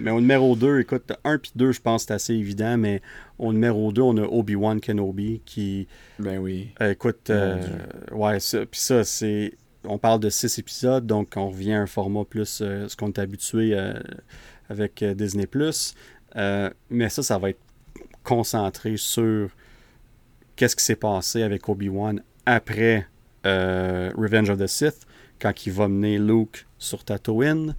mais 0.00 0.10
au 0.10 0.20
numéro 0.20 0.56
2, 0.56 0.80
écoute, 0.80 1.12
1 1.22 1.38
puis 1.38 1.52
2, 1.54 1.70
je 1.70 1.80
pense 1.80 2.02
que 2.02 2.08
c'est 2.08 2.14
assez 2.14 2.34
évident. 2.34 2.76
Mais 2.78 3.00
au 3.38 3.52
numéro 3.52 3.92
2, 3.92 4.02
on 4.02 4.16
a 4.16 4.22
Obi-Wan 4.22 4.80
Kenobi 4.80 5.40
qui. 5.44 5.86
Ben 6.18 6.38
oui. 6.38 6.70
écoute, 6.80 7.30
ouais, 8.12 8.38
puis 8.40 8.80
ça, 8.80 9.04
c'est 9.04 9.52
on 9.88 9.98
parle 9.98 10.20
de 10.20 10.30
six 10.30 10.58
épisodes, 10.58 11.06
donc 11.06 11.34
on 11.36 11.48
revient 11.48 11.74
à 11.74 11.82
un 11.82 11.86
format 11.86 12.24
plus 12.24 12.60
euh, 12.62 12.88
ce 12.88 12.96
qu'on 12.96 13.08
est 13.08 13.18
habitué 13.18 13.70
euh, 13.74 13.94
avec 14.68 15.02
euh, 15.02 15.14
Disney⁇ 15.14 15.44
mais 16.90 17.08
ça, 17.08 17.22
ça 17.22 17.38
va 17.38 17.50
être 17.50 17.60
concentré 18.22 18.96
sur 18.96 19.48
qu'est-ce 20.54 20.76
qui 20.76 20.84
s'est 20.84 20.96
passé 20.96 21.42
avec 21.42 21.68
Obi-Wan 21.68 22.22
après 22.44 23.06
Revenge 23.44 24.50
of 24.50 24.58
the 24.58 24.66
Sith, 24.66 25.06
quand 25.40 25.66
il 25.66 25.72
va 25.72 25.88
mener 25.88 26.18
Luke 26.18 26.66
sur 26.78 27.04
Tatooine. 27.04 27.74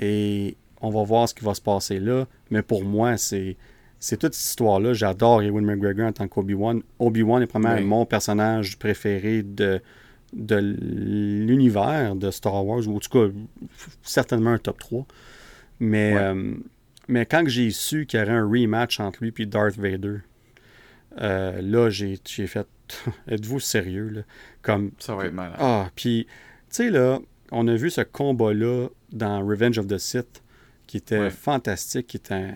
Et 0.00 0.56
on 0.82 0.90
va 0.90 1.04
voir 1.04 1.28
ce 1.28 1.34
qui 1.34 1.44
va 1.44 1.54
se 1.54 1.60
passer 1.60 2.00
là. 2.00 2.26
Mais 2.50 2.60
pour 2.60 2.84
moi, 2.84 3.16
c'est 3.16 3.56
c'est 4.00 4.16
toute 4.16 4.34
cette 4.34 4.50
histoire-là. 4.50 4.94
J'adore 4.94 5.42
Ewan 5.42 5.64
McGregor 5.64 6.08
en 6.08 6.12
tant 6.12 6.26
qu'Obi-Wan. 6.26 6.82
Obi-Wan 6.98 7.42
est 7.42 7.46
probablement 7.46 7.98
mon 7.98 8.06
personnage 8.06 8.78
préféré 8.78 9.42
de, 9.42 9.80
de 10.32 10.56
l'univers 10.56 12.14
de 12.16 12.30
Star 12.30 12.64
Wars, 12.64 12.86
ou 12.86 12.96
en 12.96 13.00
tout 13.00 13.10
cas, 13.10 13.32
certainement 14.02 14.50
un 14.50 14.58
top 14.58 14.78
3. 14.78 15.06
Mais, 15.80 16.14
euh, 16.16 16.54
mais 17.08 17.26
quand 17.26 17.46
j'ai 17.46 17.70
su 17.70 18.06
qu'il 18.06 18.20
y 18.20 18.22
aurait 18.22 18.32
un 18.32 18.48
rematch 18.48 19.00
entre 19.00 19.22
lui 19.22 19.32
et 19.38 19.46
Darth 19.46 19.76
Vader, 19.76 20.18
euh, 21.20 21.60
là, 21.62 21.90
j'ai 21.90 22.16
fait 22.46 22.66
Êtes-vous 23.28 23.60
sérieux 23.60 24.08
là? 24.08 24.20
Comme, 24.62 24.92
Ça 24.98 25.14
va 25.14 25.26
être 25.26 25.32
malade. 25.32 25.56
Ah, 25.58 25.90
puis, 25.94 26.26
tu 26.26 26.30
sais, 26.70 26.90
là, 26.90 27.20
on 27.52 27.66
a 27.68 27.74
vu 27.74 27.90
ce 27.90 28.00
combat-là 28.00 28.88
dans 29.12 29.46
Revenge 29.46 29.78
of 29.78 29.86
the 29.86 29.98
Sith 29.98 30.42
qui 30.86 30.96
était 30.96 31.30
fantastique, 31.30 32.08
qui 32.08 32.16
était 32.16 32.52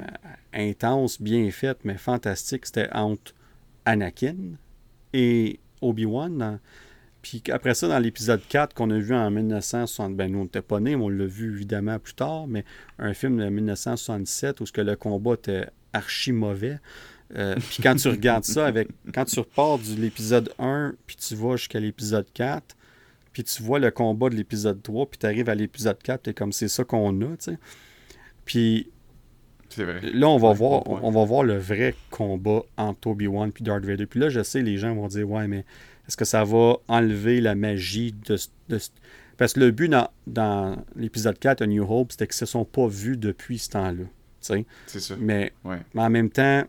intense, 0.53 1.23
bien 1.23 1.49
fait, 1.53 1.78
mais 1.85 1.97
fantastique. 1.97 2.67
C'était 2.67 2.89
entre 2.93 3.33
Anakin 3.85 4.57
et 5.12 5.61
Obi-Wan 5.81 6.59
puis 7.25 7.43
après 7.51 7.73
ça, 7.73 7.89
dans 7.89 7.99
l'épisode 7.99 8.43
4 8.51 8.75
qu'on 8.75 8.91
a 8.91 8.99
vu 8.99 9.15
en 9.15 9.31
1960, 9.31 10.15
ben 10.15 10.31
nous 10.31 10.41
on 10.41 10.43
n'était 10.43 10.61
pas 10.61 10.78
nés, 10.78 10.94
mais 10.94 11.05
on 11.05 11.09
l'a 11.09 11.25
vu 11.25 11.55
évidemment 11.55 11.99
plus 11.99 12.12
tard, 12.12 12.47
mais 12.47 12.67
un 12.99 13.15
film 13.15 13.39
de 13.39 13.49
1967 13.49 14.61
où 14.61 14.67
ce 14.67 14.73
que 14.73 14.83
le 14.83 14.94
combat 14.94 15.33
était 15.33 15.67
archi 15.94 16.33
mauvais. 16.33 16.78
Euh, 17.35 17.55
puis 17.70 17.83
quand 17.83 17.94
tu 17.94 18.09
regardes 18.09 18.44
ça, 18.44 18.67
avec 18.67 18.89
quand 19.15 19.25
tu 19.25 19.41
repars 19.41 19.78
de 19.78 19.99
l'épisode 19.99 20.53
1, 20.59 20.97
puis 21.07 21.17
tu 21.17 21.35
vas 21.35 21.57
jusqu'à 21.57 21.81
l'épisode 21.81 22.27
4, 22.35 22.77
puis 23.33 23.43
tu 23.43 23.62
vois 23.62 23.78
le 23.78 23.91
combat 23.91 24.28
de 24.28 24.35
l'épisode 24.35 24.83
3, 24.83 25.07
puis 25.07 25.19
tu 25.19 25.25
arrives 25.25 25.49
à 25.49 25.55
l'épisode 25.55 25.97
4, 26.03 26.28
es 26.28 26.35
comme 26.35 26.53
c'est 26.53 26.69
ça 26.69 26.85
qu'on 26.85 27.19
a, 27.23 27.36
tu 27.36 27.36
sais. 27.39 27.59
Puis 28.44 28.91
là, 29.78 30.28
on 30.28 30.36
va, 30.36 30.53
voir, 30.53 30.86
on, 30.86 31.11
va 31.11 31.25
voir 31.25 31.43
le 31.43 31.57
vrai 31.57 31.94
combat 32.11 32.61
entre 32.77 33.09
Obi-Wan 33.09 33.51
et 33.59 33.62
Darth 33.65 33.86
Vader. 33.86 34.05
Puis 34.05 34.20
là, 34.20 34.28
je 34.28 34.43
sais, 34.43 34.61
les 34.61 34.77
gens 34.77 34.94
vont 34.94 35.09
dire, 35.09 35.28
ouais, 35.31 35.49
mais 35.49 35.65
est-ce 36.07 36.16
que 36.16 36.24
ça 36.24 36.44
va 36.44 36.76
enlever 36.89 37.41
la 37.41 37.55
magie 37.55 38.15
de, 38.26 38.36
Parce 39.36 39.52
que 39.55 39.60
le 39.60 39.70
but 39.70 39.92
dans, 40.26 40.76
l'épisode 40.97 41.39
4 41.39 41.60
de 41.60 41.66
New 41.66 41.84
Hope, 41.91 42.12
c'était 42.12 42.26
qu'ils 42.26 42.34
ne 42.34 42.47
se 42.47 42.47
sont 42.47 42.65
pas 42.65 42.86
vus 42.86 43.16
depuis 43.16 43.58
ce 43.58 43.70
temps-là. 43.70 44.05
C'est 44.41 45.00
ça. 45.00 45.15
Mais, 45.18 45.52
mais 45.65 46.02
en 46.02 46.10
même 46.10 46.28
temps, 46.28 46.65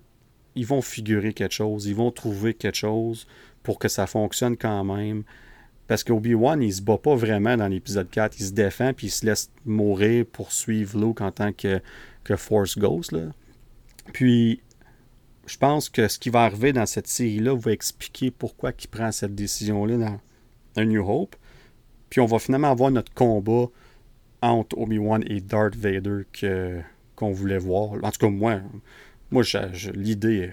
ils 0.56 0.66
vont 0.66 0.82
figurer 0.82 1.34
quelque 1.34 1.54
chose, 1.54 1.86
ils 1.86 1.96
vont 1.96 2.12
trouver 2.12 2.54
quelque 2.54 2.78
chose 2.78 3.28
pour 3.64 3.80
que 3.80 3.90
ça 3.90 4.08
fonctionne 4.08 4.56
quand 4.56 4.84
même. 4.86 5.24
Parce 5.88 6.04
qu'Obi-Wan, 6.04 6.64
il 6.64 6.74
se 6.74 6.82
bat 6.82 6.98
pas 6.98 7.16
vraiment 7.16 7.58
dans 7.58 7.68
l'épisode 7.68 8.10
4. 8.10 8.40
Il 8.40 8.46
se 8.46 8.52
défend 8.54 8.94
puis 8.94 9.08
il 9.08 9.12
se 9.12 9.26
laisse 9.26 9.52
mourir 9.66 10.26
pour 10.26 10.52
suivre 10.52 10.98
Luke 10.98 11.22
en 11.22 11.32
tant 11.32 11.52
que, 11.52 11.80
que 12.24 12.36
Force 12.36 12.78
Ghost. 12.78 13.12
Là. 13.12 13.32
Puis 14.14 14.62
je 15.46 15.58
pense 15.58 15.90
que 15.90 16.08
ce 16.08 16.18
qui 16.18 16.30
va 16.30 16.44
arriver 16.44 16.74
dans 16.74 16.86
cette 16.86 17.08
série-là 17.08 17.56
va 17.56 17.72
expliquer 17.72 18.32
pourquoi 18.32 18.72
il 18.80 18.88
prend 18.88 19.12
cette 19.12 19.36
décision-là 19.36 19.98
dans 19.98 20.20
A 20.76 20.86
New 20.86 21.08
Hope. 21.08 21.36
Puis 22.10 22.22
on 22.22 22.26
va 22.26 22.40
finalement 22.40 22.72
avoir 22.72 22.92
notre 22.92 23.14
combat 23.14 23.68
entre 24.42 24.78
Obi-Wan 24.78 25.24
et 25.28 25.42
Darth 25.42 25.76
Vader 25.76 26.24
que, 26.32 26.80
qu'on 27.16 27.32
voulait 27.32 27.58
voir. 27.58 27.94
En 28.04 28.12
tout 28.12 28.20
cas, 28.20 28.30
moi, 28.30 28.62
moi 29.32 29.44
l'idée, 29.94 30.52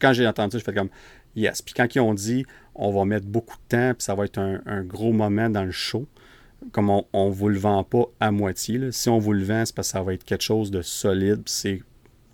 quand 0.00 0.12
j'ai 0.12 0.26
entendu 0.26 0.52
ça, 0.52 0.58
je 0.58 0.64
fais 0.64 0.74
comme 0.74 0.90
yes. 1.34 1.62
Puis 1.62 1.74
quand 1.74 1.94
ils 1.94 2.00
ont 2.00 2.14
dit 2.14 2.44
on 2.74 2.92
va 2.92 3.04
mettre 3.04 3.26
beaucoup 3.26 3.56
de 3.56 3.68
temps, 3.68 3.94
puis 3.94 4.02
ça 4.02 4.14
va 4.14 4.24
être 4.24 4.38
un, 4.38 4.82
gros 4.82 5.12
moment 5.12 5.48
dans 5.48 5.64
le 5.64 5.70
show, 5.70 6.06
comme 6.72 6.90
on 6.90 7.28
ne 7.28 7.32
vous 7.32 7.48
le 7.48 7.58
vend 7.58 7.84
pas 7.84 8.04
à 8.20 8.30
moitié. 8.30 8.92
Si 8.92 9.08
on 9.08 9.18
vous 9.18 9.32
le 9.32 9.44
vend, 9.44 9.64
c'est 9.64 9.74
parce 9.74 9.88
que 9.88 9.92
ça 9.92 10.02
va 10.02 10.14
être 10.14 10.24
quelque 10.24 10.44
chose 10.44 10.70
de 10.70 10.82
solide, 10.82 11.42
c'est 11.46 11.82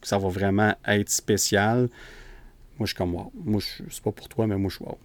que 0.03 0.09
ça 0.09 0.19
va 0.19 0.29
vraiment 0.29 0.75
être 0.87 1.09
spécial. 1.09 1.89
Moi, 2.79 2.87
je 2.87 2.87
suis 2.87 2.97
comme 2.97 3.15
wow. 3.15 3.33
Moi, 3.35 3.61
c'est 3.63 4.03
pas 4.03 4.13
pour 4.13 4.29
toi, 4.29 4.47
mais 4.47 4.57
moi, 4.57 4.69
je 4.69 4.77
suis 4.77 4.85
wow. 4.85 4.99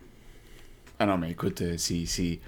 Ah 0.99 1.05
non, 1.05 1.17
mais 1.17 1.31
écoute, 1.31 1.61
euh, 1.61 1.75
c'est. 1.77 2.39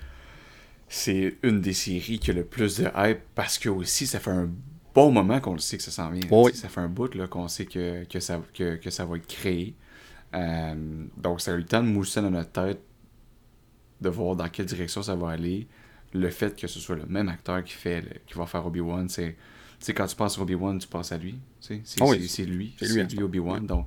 C'est 0.91 1.35
une 1.43 1.61
des 1.61 1.73
séries 1.73 2.17
qui 2.17 2.31
a 2.31 2.33
le 2.33 2.43
plus 2.43 2.77
de 2.77 2.87
hype 2.95 3.19
parce 3.35 3.59
que 3.59 3.69
aussi, 3.69 4.07
ça 4.07 4.19
fait 4.19 4.31
un 4.31 4.49
bon 4.95 5.11
moment 5.11 5.39
qu'on 5.39 5.53
le 5.53 5.59
sait 5.59 5.77
que 5.77 5.83
ça 5.83 5.91
s'en 5.91 6.09
vient. 6.09 6.27
Oui. 6.31 6.51
Ça 6.55 6.67
fait 6.67 6.81
un 6.81 6.87
bout 6.87 7.13
là, 7.13 7.27
qu'on 7.27 7.47
sait 7.47 7.67
que, 7.67 8.05
que, 8.05 8.19
ça, 8.19 8.41
que, 8.55 8.75
que 8.75 8.89
ça 8.89 9.05
va 9.05 9.17
être 9.17 9.27
créé. 9.27 9.75
Euh, 10.33 11.05
donc, 11.15 11.41
ça 11.41 11.51
a 11.51 11.53
eu 11.53 11.59
le 11.59 11.65
temps 11.65 11.83
de 11.83 11.87
mousser 11.87 12.21
dans 12.21 12.31
notre 12.31 12.51
tête, 12.51 12.81
de 14.01 14.09
voir 14.09 14.35
dans 14.35 14.49
quelle 14.49 14.65
direction 14.65 15.03
ça 15.03 15.15
va 15.15 15.29
aller. 15.29 15.67
Le 16.13 16.31
fait 16.31 16.59
que 16.59 16.65
ce 16.65 16.79
soit 16.79 16.95
le 16.95 17.05
même 17.05 17.29
acteur 17.29 17.63
qui, 17.63 17.73
fait 17.73 18.23
qui 18.25 18.33
va 18.33 18.47
faire 18.47 18.65
Obi-Wan, 18.65 19.07
c'est. 19.09 19.37
Tu 19.79 19.85
sais, 19.85 19.93
quand 19.93 20.07
tu 20.07 20.15
penses 20.15 20.37
à 20.37 20.41
Obi-Wan, 20.41 20.77
tu 20.77 20.87
penses 20.87 21.11
à 21.11 21.17
lui. 21.17 21.35
C'est 21.61 21.81
Ah 22.01 22.05
oui. 22.05 22.27
c'est- 22.27 22.45
lui. 22.45 22.73
C'est 22.79 22.87
lui, 22.87 23.03
lui, 23.15 23.23
Obi-Wan. 23.23 23.65
Donc, 23.65 23.85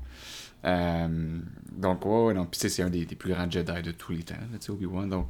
euh, 0.65 1.39
donc, 1.77 2.07
ouais, 2.07 2.33
non. 2.35 2.47
Puis, 2.47 2.61
c'est 2.71 2.83
un 2.83 2.89
des, 2.91 3.05
des 3.05 3.15
plus 3.17 3.33
grands 3.33 3.51
Jedi 3.51 3.83
de 3.83 3.91
tous 3.93 4.13
les 4.13 4.23
temps, 4.23 4.35
tu 4.53 4.57
sais, 4.61 4.71
Obi-Wan. 4.73 5.09
Donc, 5.09 5.29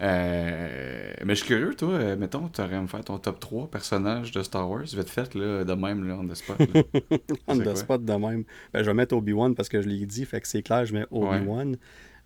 euh, 0.00 1.12
mais 1.24 1.34
je 1.34 1.40
suis 1.44 1.46
curieux, 1.48 1.74
toi, 1.74 1.90
euh, 1.90 2.16
mettons, 2.16 2.48
tu 2.48 2.60
aurais 2.60 2.80
me 2.80 2.86
faire 2.86 3.04
ton 3.04 3.18
top 3.18 3.38
3 3.40 3.70
personnages 3.70 4.32
de 4.32 4.42
Star 4.42 4.68
Wars, 4.68 4.82
vite 4.82 5.08
fait, 5.10 5.34
là, 5.34 5.64
de 5.64 5.72
même, 5.74 6.06
là, 6.08 6.16
on 6.20 6.26
the 6.26 6.34
spot. 6.34 6.58
là. 6.58 6.82
On 7.46 7.56
the 7.58 7.76
spot 7.76 8.04
de 8.04 8.12
même. 8.12 8.44
Ben, 8.72 8.80
je 8.82 8.86
vais 8.86 8.94
mettre 8.94 9.14
Obi-Wan 9.16 9.54
parce 9.54 9.68
que 9.68 9.80
je 9.82 9.88
l'ai 9.88 10.04
dit, 10.06 10.24
fait 10.24 10.40
que 10.40 10.48
c'est 10.48 10.62
clair, 10.62 10.84
je 10.86 10.94
mets 10.94 11.06
Obi-Wan. 11.10 11.76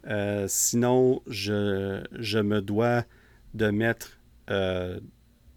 Euh, 0.07 0.47
sinon, 0.49 1.21
je, 1.27 2.03
je 2.13 2.39
me 2.39 2.61
dois 2.63 3.05
de 3.55 3.71
mettre 3.71 4.19
euh, 4.51 5.01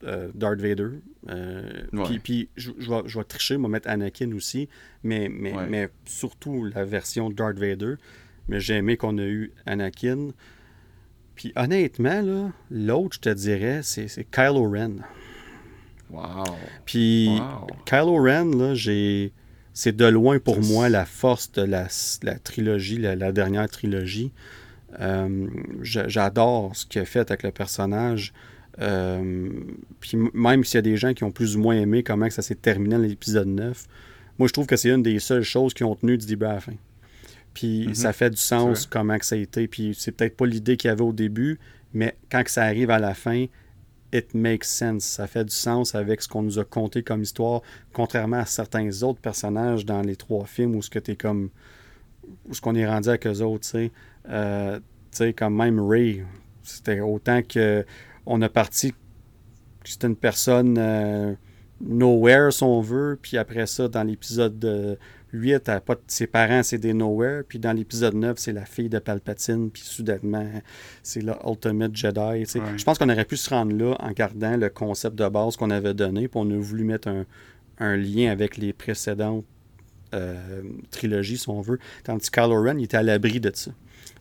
euh, 0.04 0.30
Darth 0.34 0.60
Vader. 0.62 0.90
Euh. 1.30 1.64
Puis, 2.06 2.20
puis 2.20 2.50
je, 2.56 2.72
je 2.80 2.90
vais, 3.18 3.24
tricher, 3.26 3.56
je 3.56 3.60
vais 3.62 3.68
mettre 3.68 3.90
Anakin 3.90 4.32
aussi, 4.34 4.70
mais, 5.04 5.30
mais, 5.30 5.54
Ouais. 5.54 5.68
mais 5.70 5.90
surtout 6.06 6.66
la 6.66 6.86
version 6.86 7.30
Darth 7.30 7.58
Vader. 7.58 7.96
Mais 8.48 8.60
j'ai 8.60 8.76
aimé 8.76 8.98
qu'on 8.98 9.18
a 9.18 9.24
eu 9.26 9.52
Anakin. 9.66 10.30
Puis 11.36 11.54
honnêtement, 11.56 12.22
là, 12.22 12.52
l'autre, 12.72 13.16
je 13.16 13.20
te 13.20 13.30
dirais, 13.30 13.82
c'est 13.84 14.08
c'est 14.08 14.24
Kylo 14.26 14.70
Ren. 14.70 14.98
Wow. 16.10 16.44
Puis 16.86 17.30
Wow. 17.30 17.68
Kylo 17.86 18.16
Ren, 18.24 18.52
là, 18.58 18.74
j'ai. 18.74 19.32
C'est 19.74 19.96
de 19.96 20.06
loin 20.06 20.40
pour 20.40 20.60
moi 20.62 20.90
la 20.90 21.06
force 21.06 21.52
de 21.54 21.62
la, 21.62 21.88
la 22.24 22.40
trilogie, 22.40 22.98
la, 22.98 23.16
la 23.16 23.32
dernière 23.32 23.70
trilogie. 23.70 24.32
Euh, 25.00 25.48
J'adore 25.84 26.76
ce 26.76 26.86
qu'il 26.86 27.02
a 27.02 27.06
fait 27.06 27.30
avec 27.32 27.44
le 27.44 27.52
personnage. 27.52 28.34
Euh, 28.82 29.50
puis 30.00 30.18
même 30.34 30.64
s'il 30.64 30.78
y 30.78 30.80
a 30.80 30.82
des 30.82 30.98
gens 30.98 31.14
qui 31.14 31.24
ont 31.24 31.32
plus 31.32 31.58
ou 31.58 31.60
moins 31.60 31.76
aimé 31.76 32.04
comment 32.04 32.28
que 32.28 32.34
ça 32.34 32.42
s'est 32.42 32.56
terminé 32.56 32.96
dans 32.96 33.02
l'épisode 33.02 33.48
9, 33.48 33.86
moi 34.38 34.48
je 34.48 34.54
trouve 34.54 34.68
que 34.68 34.76
c'est 34.78 34.90
une 34.90 35.04
des 35.04 35.20
seules 35.20 35.44
choses 35.44 35.74
qui 35.74 35.84
ont 35.84 35.96
tenu 35.96 36.18
du 36.18 36.26
début 36.26 36.46
à 36.46 36.54
la 36.54 36.60
fin. 36.62 36.74
Puis 37.54 37.88
Mhm. 37.88 37.96
ça 37.96 38.14
fait 38.14 38.30
du 38.30 38.38
sens 38.38 38.86
comment 38.86 39.18
que 39.18 39.26
ça 39.26 39.36
a 39.36 39.38
été. 39.40 39.68
Puis 39.68 39.96
c'est 39.98 40.12
peut-être 40.12 40.38
pas 40.38 40.46
l'idée 40.46 40.78
qu'il 40.78 40.88
y 40.88 40.92
avait 40.92 41.02
au 41.04 41.12
début, 41.14 41.60
mais 41.94 42.16
quand 42.32 42.44
que 42.44 42.52
ça 42.52 42.64
arrive 42.64 42.90
à 42.90 43.00
la 43.00 43.14
fin, 43.14 43.46
it 44.14 44.34
makes 44.34 44.64
sense. 44.66 45.04
Ça 45.04 45.28
fait 45.28 45.44
du 45.46 45.54
sens 45.54 45.94
avec 45.94 46.22
ce 46.22 46.28
qu'on 46.30 46.44
nous 46.44 46.58
a 46.60 46.64
conté 46.64 47.04
comme 47.04 47.22
histoire, 47.22 47.62
contrairement 47.92 48.38
à 48.38 48.46
certains 48.46 49.04
autres 49.04 49.20
personnages 49.20 49.86
dans 49.86 50.02
les 50.02 50.16
trois 50.16 50.46
films 50.46 50.76
où 50.76 50.82
ce 50.82 50.90
que 50.90 51.00
t'es 51.00 51.16
comme. 51.16 51.50
où 52.48 52.54
ce 52.54 52.62
qu'on 52.62 52.76
est 52.76 52.88
rendu 52.88 53.10
avec 53.10 53.26
eux 53.28 53.42
autres, 53.42 53.64
tu 53.66 53.70
sais. 53.70 53.92
Euh, 54.30 54.78
tu 55.12 55.18
sais, 55.18 55.34
comme 55.34 55.56
même 55.58 55.80
Ray. 55.80 56.24
C'était 56.64 57.00
autant 57.00 57.42
que 57.42 57.84
on 58.26 58.42
a 58.42 58.50
parti. 58.50 58.94
C'était 59.84 60.08
une 60.08 60.16
personne 60.16 60.78
euh, 60.78 61.34
nowhere, 61.82 62.52
si 62.52 62.64
on 62.64 62.82
veut. 62.82 63.18
Puis 63.22 63.38
après 63.38 63.66
ça, 63.66 63.88
dans 63.88 64.04
l'épisode 64.04 64.64
euh, 64.66 64.96
8, 65.34 65.68
elle 65.68 65.74
a 65.76 65.80
pas 65.82 65.96
de- 65.96 66.02
ses 66.08 66.28
parents, 66.28 66.64
c'est 66.64 66.78
des 66.78 66.94
nowhere. 66.94 67.44
Puis 67.48 67.60
dans 67.60 67.72
l'épisode 67.74 68.14
9, 68.16 68.38
c'est 68.38 68.52
la 68.52 68.66
fille 68.66 68.90
de 68.90 69.00
Palpatine. 69.00 69.72
Puis 69.72 69.84
soudainement, 69.84 70.48
c'est 71.04 71.22
le 71.22 71.34
Ultimate 71.48 71.96
Jedi. 71.96 72.20
Ouais. 72.20 72.46
Je 72.78 72.84
pense 72.84 72.98
qu'on 72.98 73.10
aurait 73.10 73.26
pu 73.26 73.38
se 73.38 73.50
rendre 73.50 73.74
là 73.76 73.96
en 74.00 74.12
gardant 74.12 74.58
le 74.58 74.70
concept 74.70 75.16
de 75.16 75.28
base 75.30 75.56
qu'on 75.56 75.70
avait 75.70 75.94
donné. 75.94 76.28
Puis 76.28 76.40
on 76.42 76.50
a 76.52 76.58
voulu 76.58 76.84
mettre 76.84 77.08
un, 77.08 77.26
un 77.80 77.96
lien 77.96 78.32
avec 78.32 78.58
les 78.58 78.74
précédentes 78.74 79.46
euh, 80.14 80.62
trilogies, 80.92 81.38
si 81.38 81.50
on 81.50 81.62
veut. 81.62 81.80
Tandis 82.04 82.30
que 82.30 82.42
Kylo 82.42 82.62
Ren, 82.62 82.78
il 82.80 82.84
était 82.86 82.98
à 82.98 83.04
l'abri 83.04 83.40
de 83.40 83.52
ça. 83.54 83.72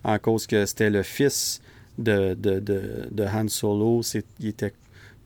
En 0.04 0.18
cause 0.18 0.46
que 0.46 0.64
c'était 0.66 0.90
le 0.90 1.02
fils 1.02 1.60
de, 1.98 2.34
de, 2.34 2.60
de, 2.60 3.08
de 3.10 3.24
Han 3.24 3.48
Solo. 3.48 4.02
Il 4.40 4.48
était, 4.48 4.72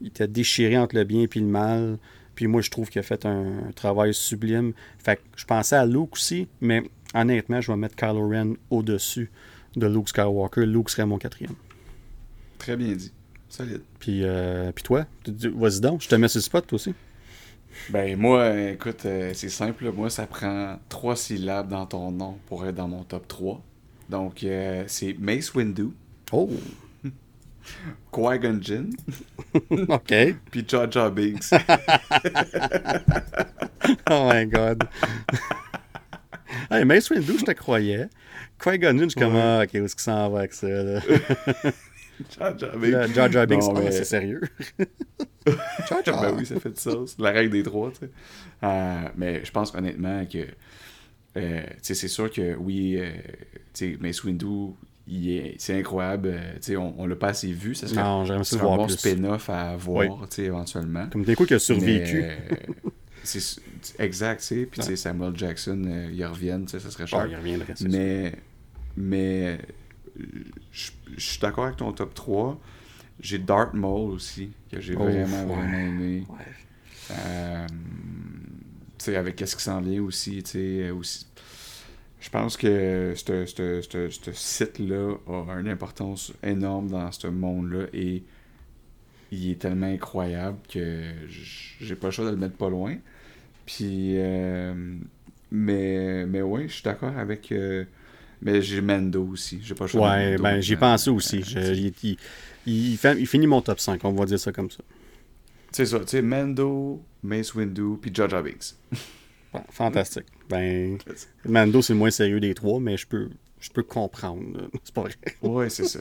il 0.01 0.09
était 0.09 0.28
déchiré 0.28 0.76
entre 0.76 0.97
le 0.97 1.05
bien 1.05 1.23
et 1.23 1.39
le 1.39 1.47
mal. 1.47 1.99
Puis 2.34 2.47
moi, 2.47 2.62
je 2.62 2.70
trouve 2.70 2.89
qu'il 2.89 2.99
a 2.99 3.02
fait 3.02 3.26
un, 3.26 3.68
un 3.68 3.73
travail 3.73 4.15
sublime. 4.15 4.73
Fait 4.99 5.17
que 5.17 5.23
je 5.36 5.44
pensais 5.44 5.76
à 5.76 5.86
Luke 5.86 6.15
aussi, 6.15 6.49
mais 6.60 6.83
honnêtement, 7.15 7.60
je 7.60 7.70
vais 7.70 7.76
mettre 7.76 7.97
Kylo 7.97 8.28
Ren 8.28 8.55
au-dessus 8.70 9.31
de 9.76 9.86
Luke 9.86 10.09
Skywalker. 10.09 10.67
Luke 10.67 10.91
serait 10.91 11.07
mon 11.07 11.18
quatrième. 11.18 11.55
Très 12.59 12.76
bien 12.76 12.94
dit. 12.94 13.12
Solide. 13.49 13.83
Puis, 13.99 14.20
euh, 14.23 14.73
puis 14.73 14.83
toi, 14.83 15.05
vas-y 15.26 15.81
donc, 15.81 16.01
je 16.01 16.09
te 16.09 16.15
mets 16.15 16.28
sur 16.28 16.39
le 16.39 16.42
spot, 16.42 16.67
toi 16.67 16.76
aussi. 16.76 16.94
Ben, 17.91 18.18
moi, 18.18 18.70
écoute, 18.70 19.05
euh, 19.05 19.33
c'est 19.34 19.49
simple. 19.49 19.91
Moi, 19.92 20.10
ça 20.10 20.26
prend 20.26 20.78
trois 20.89 21.17
syllabes 21.17 21.68
dans 21.68 21.86
ton 21.86 22.10
nom 22.10 22.39
pour 22.47 22.67
être 22.67 22.75
dans 22.75 22.89
mon 22.89 23.02
top 23.02 23.26
3. 23.28 23.62
Donc, 24.09 24.44
euh, 24.44 24.84
c'est 24.86 25.15
Mace 25.18 25.55
Windu, 25.55 25.89
Oh, 26.33 26.51
Qui-Gon 28.12 28.59
Jinn, 28.61 28.91
OK. 29.89 30.15
puis 30.51 30.65
Jar 30.67 30.91
Jar 30.91 31.11
Binks. 31.11 31.51
Oh 34.11 34.31
my 34.33 34.44
God. 34.47 34.85
hey, 36.70 36.85
Mace 36.85 37.11
Windu, 37.11 37.39
je 37.39 37.44
te 37.44 37.51
croyais. 37.52 38.09
Qui-Gon 38.62 38.91
Jinn, 38.99 39.05
je 39.05 39.09
suis 39.11 39.20
comme, 39.20 39.35
Ouais. 39.35 39.41
ah, 39.43 39.62
OK, 39.65 39.70
où 39.75 39.85
est-ce 39.85 39.97
qu'il 39.97 40.02
s'en 40.02 40.31
va 40.31 40.41
avec 40.41 40.52
ça, 40.52 40.69
là? 40.69 41.01
Jar 42.39 42.57
Jar 42.59 42.77
Binks. 42.77 43.15
Jar 43.15 43.33
Jar 43.33 43.47
Binks, 43.47 43.65
ah, 43.75 43.91
c'est 43.91 44.05
sérieux? 44.05 44.41
Jar 45.89 46.05
Jar. 46.05 46.20
ben 46.23 46.35
oui, 46.36 46.47
ça 46.47 46.61
fait 46.61 46.70
du 46.70 46.81
sens. 46.81 47.17
La 47.19 47.31
règle 47.31 47.51
des 47.51 47.62
trois, 47.65 47.91
tu 47.91 47.99
sais. 48.01 48.11
Euh, 48.62 49.09
mais 49.17 49.44
je 49.44 49.51
pense 49.51 49.75
honnêtement 49.75 50.25
que. 50.27 50.47
euh, 51.36 51.62
tu 51.62 51.78
sais, 51.83 51.94
c'est 51.94 52.09
sûr 52.09 52.31
que 52.31 52.55
oui, 52.55 52.97
euh, 52.99 53.11
tu 53.75 53.93
sais, 53.94 53.97
Mace 54.01 54.23
Windu, 54.23 54.75
c'est 55.59 55.79
incroyable. 55.79 56.29
euh, 56.33 56.53
tu 56.55 56.59
sais, 56.63 56.77
on, 56.77 56.95
on 57.01 57.07
l'a 57.07 57.17
pas 57.17 57.29
assez 57.29 57.53
vu. 57.53 57.75
Ça 57.75 57.89
serait, 57.89 58.03
Non, 58.03 58.25
j'aimerais 58.25 58.45
ça 58.45 58.57
un 58.57 58.63
bon 58.77 58.87
plus. 58.87 58.97
spin-off 58.97 59.51
à 59.51 59.77
voir, 59.77 60.29
tu 60.29 60.37
sais, 60.37 60.45
éventuellement. 60.45 61.09
Comme 61.11 61.25
des 61.25 61.35
coups 61.35 61.49
qui 61.49 61.55
a 61.55 61.59
survécu. 61.59 62.21
Mais, 62.23 62.39
euh, 62.53 62.91
c'est 63.25 63.61
exact, 63.99 64.41
tu 64.41 64.47
sais. 64.47 64.67
Puis, 64.67 64.81
tu 64.81 64.87
sais, 64.87 64.97
Samuel 64.97 65.37
Jackson, 65.37 65.83
euh, 65.87 66.11
ils 66.13 66.25
reviennent, 66.25 66.65
tu 66.67 66.73
sais, 66.73 66.81
ça 66.81 66.91
serait 66.91 67.07
cher. 67.07 67.27
Il 67.27 67.37
reviendrait, 67.37 67.67
c'est 67.75 67.89
sûr. 67.89 67.91
Mais, 67.91 68.33
mais 68.97 69.59
je 70.73 70.91
suis 71.19 71.39
d'accord 71.41 71.65
avec 71.65 71.77
ton 71.77 71.93
top 71.93 72.15
3. 72.15 72.61
J'ai 73.21 73.39
Darth 73.39 73.75
Maul 73.75 74.11
aussi, 74.13 74.51
que 74.71 74.81
j'ai 74.81 74.95
Oh, 74.97 75.05
vraiment, 75.05 75.45
ouais. 75.45 75.55
vraiment 75.57 75.79
aimé. 75.79 76.25
Ouais. 76.29 76.37
Euh, 77.13 77.67
tu 78.99 79.05
sais, 79.05 79.17
avec 79.17 79.37
qu'est-ce 79.37 79.55
qui 79.57 79.63
s'en 79.63 79.81
vient 79.81 80.03
aussi, 80.03 80.43
tu 80.43 80.51
sais, 80.51 80.91
aussi. 80.91 81.27
Je 82.23 82.31
pense 82.31 82.57
que 82.57 83.15
ce- 83.17 84.33
site-là 84.33 85.17
a 85.28 85.59
une 85.60 85.68
importance 85.68 86.33
énorme 86.42 86.89
dans 86.89 87.10
ce 87.10 87.26
monde-là 87.26 87.86
et 87.92 88.23
il 89.33 89.51
est 89.51 89.60
tellement 89.60 89.86
incroyable 89.89 90.59
que 90.73 91.02
j'ai 91.81 91.97
pas 91.97 92.07
le 92.07 92.10
choix 92.12 92.25
de 92.26 92.31
le 92.31 92.36
mettre 92.36 92.57
pas 92.57 92.70
loin. 92.70 92.97
Puis, 93.67 94.12
euh, 94.18 94.73
mais, 95.51 96.25
mais 96.26 96.42
ouais, 96.42 96.68
je 96.68 96.75
suis 96.75 96.83
d'accord 96.84 97.17
avec. 97.18 97.51
euh, 97.51 97.84
mais 98.41 98.62
j'ai 98.62 98.81
Mendo 98.81 99.25
aussi. 99.26 99.59
J'ai 99.62 99.75
pas 99.75 99.84
le 99.84 99.89
choix 99.91 100.09
Ouais, 100.10 100.36
ben 100.39 100.60
j'y 100.60 100.76
pensé 100.76 101.10
aussi. 101.10 101.39
Euh, 101.57 101.75
Je- 101.75 101.75
il, 101.75 101.92
il- 102.05 102.17
il 102.92 102.97
fait- 102.99 103.18
il 103.18 103.26
finit 103.26 103.47
mon 103.49 103.62
top 103.62 103.81
5, 103.81 104.05
on 104.05 104.12
va 104.12 104.26
dire 104.26 104.39
ça 104.39 104.52
comme 104.52 104.70
ça. 104.70 104.83
C'est 105.73 105.86
ça, 105.86 105.99
tu 106.01 106.07
sais, 106.09 106.23
Mendo, 106.23 107.02
Mace 107.23 107.55
Windu, 107.55 107.97
puis 108.01 108.15
Jar 108.15 108.28
Binks. 108.42 108.75
Ouais, 109.55 109.61
fantastique. 109.71 110.27
Ben, 110.49 110.99
Mando, 111.45 111.83
c'est 111.83 111.93
le 111.93 111.99
moins 111.99 112.11
sérieux 112.11 112.41
des 112.41 112.55
trois, 112.55 112.81
mais 112.81 112.97
je 112.97 113.07
peux, 113.07 113.29
je 113.61 113.71
peux 113.71 113.83
comprendre. 113.83 114.69
C'est 114.85 114.95
pas 114.95 115.03
vrai. 115.03 115.15
Ouais, 115.43 115.69
c'est 115.71 115.85
ça. 115.87 116.01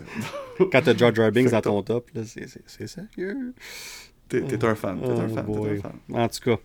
Quand 0.72 0.82
t'as 0.82 0.96
Jar 0.96 1.14
Jar 1.14 1.32
Binks 1.32 1.52
dans 1.52 1.62
ton 1.62 1.84
top, 1.84 2.10
là, 2.16 2.22
c'est, 2.26 2.48
sérieux. 2.88 3.54
T'es 4.30 4.42
t'es 4.42 4.64
un 4.66 4.76
fan, 4.76 5.00
t'es 5.02 5.08
Oh 5.10 5.20
un 5.20 5.28
fan. 5.28 5.92
En 6.14 6.28
tout 6.30 6.40
cas. 6.42 6.58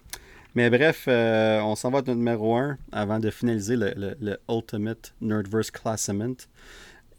Mais 0.55 0.71
bref, 0.71 1.05
euh, 1.09 1.61
on 1.61 1.75
s'en 1.77 1.91
va 1.91 1.99
à 1.99 2.01
notre 2.03 2.15
numéro 2.15 2.57
1 2.57 2.79
avant 2.93 3.19
de 3.19 3.29
finaliser 3.31 3.77
le, 3.77 3.93
le- 3.97 4.17
le 4.21 4.39
Ultimate 4.49 5.15
Nerdverse 5.21 5.71
Classement. 5.71 6.35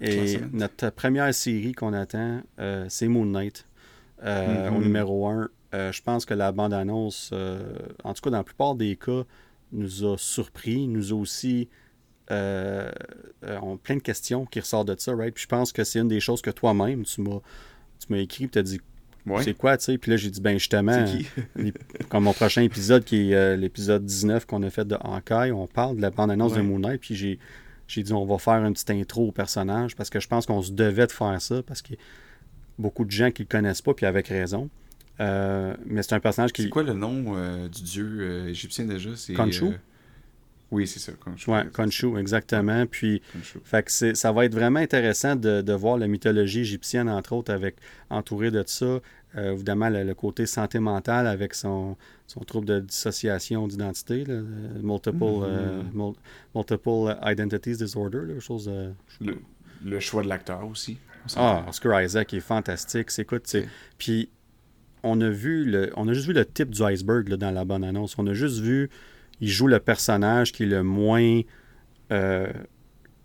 Et 0.01 0.15
Classement. 0.35 0.47
notre 0.53 0.89
première 0.91 1.31
série 1.35 1.73
qu'on 1.73 1.93
attend, 1.93 2.41
euh, 2.59 2.85
c'est 2.89 3.07
Moon 3.07 3.25
Knight. 3.25 3.67
Euh. 4.23 4.69
Au 4.71 4.79
numéro 4.79 5.27
1, 5.27 5.49
je 5.73 6.01
pense 6.01 6.25
que 6.25 6.33
la 6.33 6.51
bande-annonce, 6.51 7.31
en 8.03 8.13
tout 8.15 8.21
cas 8.21 8.29
dans 8.31 8.37
la 8.37 8.43
plupart 8.43 8.73
des 8.73 8.95
cas, 8.95 9.23
nous 9.71 10.05
a 10.05 10.17
surpris, 10.17 10.87
nous 10.87 11.11
a 11.11 11.15
aussi... 11.15 11.69
Euh, 12.29 12.91
euh, 13.45 13.57
on 13.61 13.75
a 13.75 13.77
plein 13.77 13.95
de 13.95 14.01
questions 14.01 14.45
qui 14.45 14.59
ressortent 14.59 14.89
de 14.89 14.95
ça, 14.99 15.15
right? 15.15 15.33
Puis 15.33 15.43
je 15.43 15.47
pense 15.47 15.71
que 15.71 15.83
c'est 15.83 15.99
une 15.99 16.09
des 16.09 16.19
choses 16.19 16.41
que 16.41 16.49
toi-même, 16.49 17.03
tu 17.05 17.21
m'as, 17.21 17.39
tu 17.99 18.07
m'as 18.11 18.17
écrit, 18.17 18.49
tu 18.49 18.59
as 18.59 18.63
dit, 18.63 18.81
Ouais. 19.25 19.43
c'est 19.43 19.53
quoi, 19.53 19.77
tu 19.77 19.83
sais? 19.85 19.97
Puis 19.97 20.11
là, 20.11 20.15
j'ai 20.17 20.29
dit, 20.29 20.39
ben 20.41 20.57
justement, 20.57 21.05
les- 21.55 21.73
comme 22.09 22.23
mon 22.25 22.33
prochain 22.33 22.61
épisode, 22.61 23.03
qui 23.03 23.31
est 23.31 23.35
euh, 23.35 23.55
l'épisode 23.57 24.05
19 24.05 24.45
qu'on 24.45 24.63
a 24.63 24.69
fait 24.69 24.85
de 24.87 24.95
Hawkeye, 24.95 25.51
on 25.51 25.67
parle 25.67 25.97
de 25.97 26.01
la 26.01 26.11
bande-annonce 26.11 26.53
de. 26.53 26.61
Moon 26.61 26.79
Knight, 26.79 27.01
puis 27.01 27.13
j'ai, 27.15 27.37
j'ai 27.87 28.03
dit, 28.03 28.13
on 28.13 28.25
va 28.25 28.37
faire 28.37 28.63
une 28.65 28.73
petite 28.73 28.89
intro 28.91 29.27
au 29.27 29.31
personnage, 29.33 29.95
parce 29.97 30.09
que 30.09 30.19
je 30.21 30.27
pense 30.29 30.45
qu'on 30.45 30.61
se 30.61 30.71
devait 30.71 31.07
de 31.07 31.11
faire 31.11 31.41
ça, 31.41 31.61
parce 31.63 31.81
qu'il 31.81 31.95
y 31.95 31.97
a 31.97 32.01
beaucoup 32.79 33.03
de 33.05 33.11
gens 33.11 33.31
qui 33.31 33.43
le 33.43 33.47
connaissent 33.49 33.81
pas, 33.81 33.93
puis 33.93 34.05
avec 34.05 34.27
raison. 34.29 34.69
Mais 35.19 36.03
c'est 36.03 36.13
un 36.13 36.19
personnage 36.19 36.53
qui. 36.53 36.63
C'est 36.63 36.69
quoi 36.69 36.83
le 36.83 36.93
nom 36.93 37.35
du 37.67 37.83
dieu 37.83 38.47
égyptien 38.47 38.85
déjà? 38.85 39.15
C'est 39.15 39.33
Khonshu 39.33 39.73
oui, 40.69 40.85
c'est 40.85 40.99
ça, 40.99 41.13
Khonshu. 41.13 41.49
Oui, 41.49 41.59
Khonshu, 41.71 42.17
exactement. 42.17 42.85
Puis, 42.85 43.21
Fait 43.63 43.83
que 43.83 44.13
ça 44.15 44.31
va 44.31 44.45
être 44.45 44.53
vraiment 44.53 44.79
intéressant 44.79 45.35
de, 45.35 45.61
de, 45.61 45.73
voir 45.73 45.97
la 45.97 46.07
mythologie 46.07 46.59
égyptienne, 46.59 47.09
entre 47.09 47.33
autres, 47.33 47.53
avec 47.53 47.77
entouré 48.09 48.51
de 48.51 48.63
ça. 48.65 48.99
Euh, 49.35 49.53
évidemment, 49.53 49.89
le, 49.89 50.13
côté 50.13 50.45
santé 50.45 50.79
mentale 50.79 51.27
avec 51.27 51.53
son, 51.53 51.95
son 52.27 52.41
trouble 52.41 52.65
de 52.65 52.79
dissociation 52.79 53.67
d'identité, 53.67 54.25
multiple, 54.81 55.17
euh, 55.23 55.83
mm-hmm. 55.83 56.15
multiple 56.55 57.17
Identities 57.23 57.77
Disorder, 57.77 58.21
là, 58.25 58.39
chose, 58.39 58.69
le, 59.21 59.37
le, 59.85 59.99
choix 59.99 60.23
de 60.23 60.27
l'acteur 60.27 60.67
aussi. 60.67 60.97
Ah, 61.35 61.65
Oscar 61.67 62.01
Isaac 62.01 62.33
est 62.33 62.39
fantastique. 62.39 63.09
Écoute, 63.19 63.55
puis 63.97 64.29
on 65.07 65.21
a 65.21 65.29
vu 65.29 65.65
le, 65.65 65.91
on 65.95 66.07
a 66.07 66.13
juste 66.13 66.27
vu 66.27 66.33
le 66.33 66.45
type 66.45 66.69
du 66.69 66.83
iceberg 66.83 67.27
dans 67.29 67.51
la 67.51 67.65
bonne 67.65 67.83
annonce. 67.83 68.15
On 68.17 68.27
a 68.27 68.33
juste 68.33 68.59
vu, 68.59 68.89
il 69.41 69.49
joue 69.49 69.67
le 69.67 69.79
personnage 69.79 70.51
qui 70.51 70.63
est 70.63 70.67
le 70.67 70.83
moins 70.83 71.41
euh, 72.11 72.51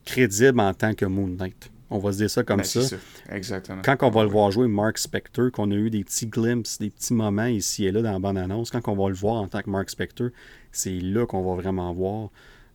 crédible 0.04 0.60
en 0.60 0.74
tant 0.74 0.94
que 0.94 1.04
Moon 1.04 1.28
Knight. 1.28 1.70
On 1.90 1.98
va 1.98 2.12
se 2.12 2.18
dire 2.18 2.30
ça 2.30 2.42
comme 2.42 2.58
ben, 2.58 2.64
ça. 2.64 2.96
Exactement. 3.30 3.82
Quand 3.84 4.02
on 4.02 4.10
va 4.10 4.22
le 4.22 4.30
voir 4.30 4.50
jouer 4.50 4.66
Mark 4.66 4.96
Spector, 4.96 5.52
qu'on 5.52 5.70
a 5.70 5.74
eu 5.74 5.90
des 5.90 6.04
petits 6.04 6.26
glimpses, 6.26 6.78
des 6.78 6.88
petits 6.88 7.12
moments 7.12 7.44
ici 7.44 7.84
et 7.84 7.92
là 7.92 8.00
dans 8.00 8.12
la 8.12 8.18
bande-annonce, 8.18 8.70
quand 8.70 8.88
on 8.88 8.96
va 8.96 9.10
le 9.10 9.14
voir 9.14 9.42
en 9.42 9.48
tant 9.48 9.60
que 9.60 9.68
Mark 9.68 9.90
Spector, 9.90 10.30
c'est 10.70 10.98
là 11.00 11.26
qu'on 11.26 11.42
va 11.42 11.60
vraiment 11.60 11.92
voir. 11.92 12.30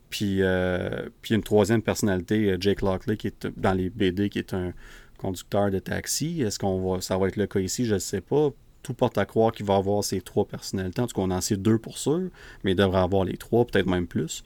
Puis, 0.08 0.38
euh, 0.40 1.08
puis 1.20 1.34
une 1.34 1.42
troisième 1.42 1.82
personnalité, 1.82 2.52
euh, 2.52 2.56
Jake 2.60 2.80
Lockley, 2.80 3.16
qui 3.16 3.26
est 3.26 3.48
dans 3.56 3.74
les 3.74 3.90
BD, 3.90 4.30
qui 4.30 4.38
est 4.38 4.54
un 4.54 4.72
conducteur 5.18 5.70
de 5.70 5.80
taxi. 5.80 6.40
Est-ce 6.40 6.58
qu'on 6.58 6.80
va, 6.80 7.00
ça 7.00 7.18
va 7.18 7.28
être 7.28 7.36
le 7.36 7.46
cas 7.46 7.60
ici? 7.60 7.84
Je 7.84 7.94
ne 7.94 7.98
sais 7.98 8.20
pas. 8.20 8.50
Tout 8.82 8.94
porte 8.94 9.18
à 9.18 9.26
croire 9.26 9.52
qu'il 9.52 9.66
va 9.66 9.76
avoir 9.76 10.02
ces 10.04 10.20
trois 10.20 10.46
personnalités. 10.46 11.00
En 11.00 11.06
tout 11.06 11.14
cas, 11.14 11.22
on 11.22 11.30
en 11.30 11.40
sait 11.40 11.56
deux 11.56 11.78
pour 11.78 11.98
sûr, 11.98 12.28
mais 12.64 12.72
il 12.72 12.76
devrait 12.76 13.00
avoir 13.00 13.24
les 13.24 13.36
trois, 13.36 13.64
peut-être 13.66 13.86
même 13.86 14.06
plus. 14.06 14.42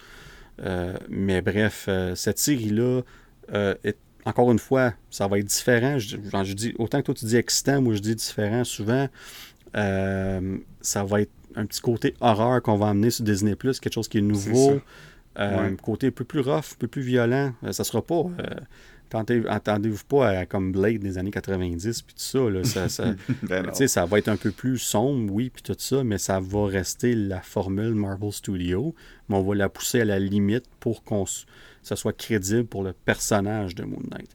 Euh, 0.61 0.97
mais 1.09 1.43
bref, 1.43 1.89
cette 2.15 2.39
série-là 2.39 3.03
est 3.85 3.97
encore 4.25 4.53
une 4.53 4.59
fois, 4.59 4.95
ça 5.11 5.27
va 5.27 5.39
être 5.39 5.47
différent. 5.47 5.99
Je, 5.99 6.17
je, 6.45 6.53
dis, 6.53 6.75
autant 6.79 7.01
que 7.01 7.07
toi 7.07 7.15
tu 7.15 7.25
dis 7.25 7.37
excitant, 7.37 7.83
moi 7.83 7.95
je 7.95 8.01
dis 8.01 8.15
différent 8.15 8.65
souvent. 8.65 9.09
Euh, 9.77 10.59
ça 10.81 11.05
va 11.05 11.23
être 11.23 11.33
un 11.57 11.67
petit 11.67 11.81
côté 11.81 12.15
horreur 12.21 12.63
qu'on 12.63 12.77
va 12.77 12.89
amener 12.89 13.11
sur 13.11 13.25
Disney 13.25 13.57
Plus, 13.57 13.81
quelque 13.81 13.95
chose 13.95 14.09
qui 14.09 14.19
est 14.19 14.23
nouveau. 14.23 14.81
Euh, 15.39 15.71
un 15.71 15.77
côté 15.77 16.09
un 16.09 16.11
peu 16.11 16.25
plus 16.25 16.41
rough, 16.41 16.75
un 16.75 16.79
peu 16.79 16.89
plus 16.89 17.01
violent. 17.01 17.55
Euh, 17.65 17.73
ça 17.73 17.85
sera 17.85 18.03
pas. 18.03 18.25
Attendez-vous 19.15 20.05
pas 20.05 20.29
à 20.29 20.47
comme 20.47 20.73
Blade 20.73 20.99
des 20.99 21.19
années 21.19 21.31
90 21.31 22.03
puis 22.03 22.15
tout 22.15 22.21
ça. 22.21 22.51
Là, 22.51 22.65
ça, 22.65 22.89
ça, 22.89 23.15
ben 23.43 23.73
ça 23.73 24.07
va 24.07 24.19
être 24.19 24.29
un 24.29 24.37
peu 24.37 24.51
plus 24.51 24.79
sombre, 24.79 25.33
oui, 25.33 25.51
puis 25.51 25.63
tout 25.63 25.77
ça, 25.79 26.05
mais 26.05 26.19
ça 26.19 26.41
va 26.41 26.67
rester 26.67 27.15
la 27.15 27.41
formule 27.41 27.95
Marvel 27.95 28.33
Studio. 28.33 28.95
Mais 29.29 29.37
on 29.37 29.43
va 29.43 29.55
la 29.55 29.69
pousser 29.69 30.01
à 30.01 30.05
la 30.05 30.19
limite 30.19 30.65
pour 30.81 31.05
qu'on 31.05 31.25
ça 31.83 31.97
soit 31.97 32.17
crédible 32.17 32.65
pour 32.65 32.83
le 32.83 32.93
personnage 32.93 33.75
de 33.75 33.85
Moon 33.85 34.03
Knight. 34.11 34.31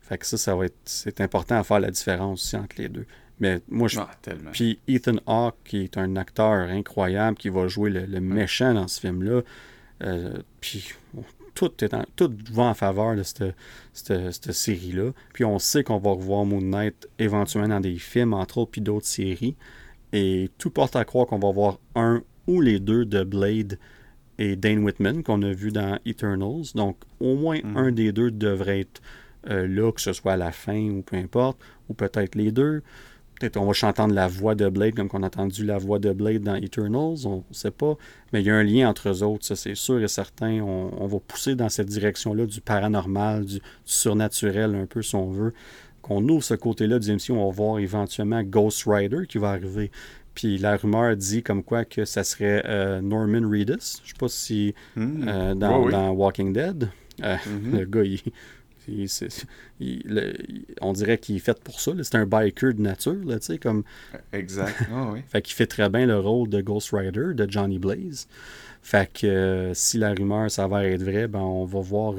Fait 0.00 0.18
que 0.18 0.26
ça, 0.26 0.36
ça 0.36 0.54
va 0.54 0.66
être. 0.66 0.76
C'est 0.84 1.20
important 1.20 1.58
à 1.58 1.64
faire 1.64 1.80
la 1.80 1.90
différence 1.90 2.42
aussi 2.42 2.56
entre 2.56 2.76
les 2.78 2.88
deux. 2.88 3.06
Mais 3.40 3.60
moi, 3.68 3.88
je. 3.88 3.98
Ah, 3.98 4.10
puis 4.52 4.78
Ethan 4.86 5.16
Hawke, 5.26 5.56
qui 5.64 5.84
est 5.84 5.96
un 5.96 6.16
acteur 6.16 6.52
incroyable, 6.52 7.36
qui 7.36 7.48
va 7.48 7.66
jouer 7.66 7.90
le, 7.90 8.20
méchant 8.20 8.74
dans 8.74 8.88
ce 8.88 9.00
film-là. 9.00 9.42
Euh, 10.02 10.38
puis 10.60 10.92
tout, 11.54 11.84
est 11.84 11.94
tout 12.16 12.32
va 12.52 12.64
en 12.64 12.74
faveur 12.74 13.16
de 13.16 13.22
cette, 13.22 13.54
cette, 13.92 14.52
série-là. 14.52 15.12
Puis 15.32 15.44
on 15.44 15.58
sait 15.58 15.84
qu'on 15.84 15.98
va 15.98 16.10
revoir 16.10 16.44
Moon 16.44 16.60
Knight 16.60 17.08
éventuellement 17.18 17.68
dans 17.68 17.80
des 17.80 17.96
films, 17.98 18.34
entre 18.34 18.58
autres, 18.58 18.70
puis 18.72 18.80
d'autres 18.80 19.06
séries. 19.06 19.56
Et 20.12 20.50
tout 20.58 20.70
porte 20.70 20.96
à 20.96 21.04
croire 21.04 21.26
qu'on 21.26 21.38
va 21.38 21.50
voir 21.50 21.78
un 21.94 22.22
ou 22.46 22.60
les 22.60 22.80
deux 22.80 23.04
de 23.04 23.22
Blade 23.24 23.78
et 24.38 24.56
Dane 24.56 24.82
Whitman 24.82 25.22
qu'on 25.22 25.42
a 25.42 25.52
vu 25.52 25.70
dans 25.70 25.98
Eternals. 26.04 26.72
Donc, 26.74 26.96
au 27.20 27.36
moins 27.36 27.60
mhm. 27.62 27.76
un 27.76 27.92
des 27.92 28.12
deux 28.12 28.30
devrait 28.30 28.80
être 28.80 29.00
euh, 29.48 29.66
là, 29.66 29.92
que 29.92 30.00
ce 30.00 30.12
soit 30.12 30.32
à 30.32 30.36
la 30.36 30.52
fin 30.52 30.90
ou 30.90 31.02
peu 31.02 31.16
importe, 31.16 31.58
ou 31.88 31.94
peut-être 31.94 32.34
les 32.34 32.52
deux. 32.52 32.82
Peut-être 33.42 33.56
on 33.56 33.68
va 33.68 33.88
entendre 33.88 34.14
la 34.14 34.28
voix 34.28 34.54
de 34.54 34.68
Blade 34.68 34.94
comme 34.94 35.08
qu'on 35.08 35.24
a 35.24 35.26
entendu 35.26 35.66
la 35.66 35.76
voix 35.76 35.98
de 35.98 36.12
Blade 36.12 36.42
dans 36.42 36.54
Eternals, 36.54 37.26
on 37.26 37.38
ne 37.38 37.54
sait 37.54 37.72
pas. 37.72 37.96
Mais 38.32 38.40
il 38.40 38.46
y 38.46 38.50
a 38.50 38.54
un 38.54 38.62
lien 38.62 38.88
entre 38.88 39.08
eux 39.08 39.24
autres, 39.24 39.44
ça 39.44 39.56
c'est 39.56 39.74
sûr 39.74 40.00
et 40.00 40.06
certain. 40.06 40.60
On, 40.60 41.06
va 41.08 41.18
pousser 41.18 41.56
dans 41.56 41.68
cette 41.68 41.88
direction-là 41.88 42.46
du 42.46 42.60
paranormal, 42.60 43.44
du, 43.44 43.58
surnaturel 43.84 44.76
un 44.76 44.86
peu 44.86 45.02
si 45.02 45.16
on 45.16 45.28
veut. 45.28 45.54
Qu'on 46.02 46.22
ouvre 46.28 46.44
ce 46.44 46.54
côté-là 46.54 47.00
du 47.00 47.12
MCU, 47.12 47.32
on 47.32 47.48
va 47.48 47.52
voir 47.52 47.78
éventuellement 47.80 48.44
Ghost 48.44 48.84
Rider 48.86 49.26
qui 49.28 49.38
va 49.38 49.50
arriver. 49.50 49.90
Puis 50.36 50.56
la 50.56 50.76
rumeur 50.76 51.16
dit 51.16 51.42
comme 51.42 51.64
quoi 51.64 51.84
que 51.84 52.04
ça 52.04 52.22
serait 52.22 52.62
euh, 52.66 53.00
Norman 53.00 53.50
Reedus. 53.50 54.02
Je 54.04 54.10
sais 54.10 54.18
pas 54.20 54.28
si 54.28 54.72
hmm. 54.94 55.24
euh, 55.26 55.54
dans, 55.56 56.10
Walking 56.12 56.52
Dead. 56.52 56.90
Euh, 57.24 57.34
mm-hmm. 57.34 57.72
Le 57.78 57.84
gars, 57.86 58.04
il, 58.04 58.20
on 60.80 60.92
dirait 60.92 61.18
qu'il 61.18 61.36
est 61.36 61.40
fait 61.40 61.58
pour 61.62 61.80
ça. 61.80 61.92
C'est 62.02 62.14
un 62.16 62.26
biker 62.26 62.74
de 62.74 62.82
nature, 62.82 63.24
là, 63.24 63.38
tu 63.38 63.46
sais, 63.46 63.58
comme... 63.58 63.84
Exact. 64.32 64.76
Oui. 65.12 65.20
fait 65.26 65.42
qu'il 65.42 65.54
fait 65.54 65.66
très 65.66 65.88
bien 65.88 66.06
le 66.06 66.18
rôle 66.18 66.48
de 66.48 66.60
Ghost 66.60 66.90
Rider, 66.92 67.34
de 67.34 67.50
Johnny 67.50 67.78
Blaze. 67.78 68.28
Fait 68.82 69.10
que 69.12 69.72
si 69.74 69.98
la 69.98 70.12
rumeur 70.12 70.50
s'avère 70.50 70.80
être 70.80 71.02
vraie, 71.02 71.28
ben 71.28 71.40
on 71.40 71.64
va 71.64 71.80
voir... 71.80 72.14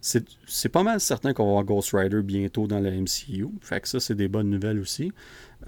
c'est 0.00 0.68
pas 0.68 0.82
mal 0.82 1.00
certain 1.00 1.32
qu'on 1.32 1.44
va 1.46 1.50
voir 1.52 1.64
Ghost 1.64 1.92
Rider 1.92 2.22
bientôt 2.22 2.66
dans 2.66 2.80
le 2.80 2.90
MCU. 2.90 3.46
Fait 3.60 3.80
que 3.80 3.88
ça, 3.88 4.00
c'est 4.00 4.14
des 4.14 4.28
bonnes 4.28 4.50
nouvelles 4.50 4.80
aussi. 4.80 5.12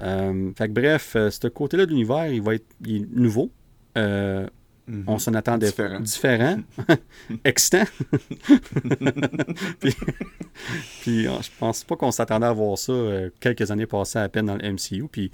Euh, 0.01 0.51
fait 0.57 0.69
que 0.69 0.73
bref, 0.73 1.17
euh, 1.17 1.31
ce 1.31 1.49
côté-là 1.49 1.87
de 1.87 1.91
l'univers, 1.91 2.27
il 2.27 2.43
va 2.43 2.55
être 2.55 2.67
nouveau. 2.81 3.51
Euh. 4.93 5.03
On 5.07 5.19
s'en 5.19 5.35
attendait 5.35 5.67
différent, 5.67 6.01
différent. 6.01 6.59
excitant. 7.45 7.85
puis, 9.81 11.25
je 11.25 11.51
pense 11.59 11.85
pas 11.85 11.97
qu'on 11.97 12.11
s'attendait 12.11 12.47
à 12.47 12.53
voir 12.53 12.77
ça 12.77 12.93
quelques 13.41 13.71
années 13.71 13.87
passées 13.87 14.19
à 14.19 14.29
peine 14.29 14.47
dans 14.47 14.57
le 14.57 14.73
MCU. 14.73 15.09
Puis 15.11 15.31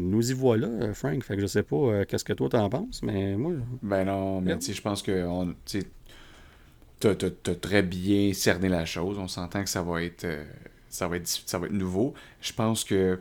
nous 0.00 0.30
y 0.30 0.34
voilà, 0.34 0.94
Frank. 0.94 1.22
Fait 1.24 1.36
que 1.36 1.42
je 1.42 1.46
sais 1.46 1.62
pas 1.62 2.04
qu'est-ce 2.06 2.24
que 2.24 2.32
toi 2.32 2.48
t'en 2.48 2.68
penses, 2.68 3.02
mais 3.02 3.36
moi. 3.36 3.52
Ben 3.82 4.04
non, 4.04 4.40
mais 4.40 4.58
tu 4.58 4.72
je 4.72 4.82
pense 4.82 5.02
que 5.02 5.26
tu 5.66 7.08
as, 7.08 7.54
très 7.60 7.82
bien 7.82 8.32
cerné 8.32 8.68
la 8.68 8.84
chose. 8.84 9.18
On 9.18 9.28
s'entend 9.28 9.64
que 9.64 9.70
ça 9.70 9.82
va 9.82 10.02
être 10.02 10.26
ça 10.88 11.08
va 11.08 11.16
être 11.16 11.26
ça 11.26 11.58
va 11.58 11.66
être 11.66 11.72
nouveau. 11.72 12.14
Je 12.40 12.52
pense 12.52 12.84
que 12.84 13.18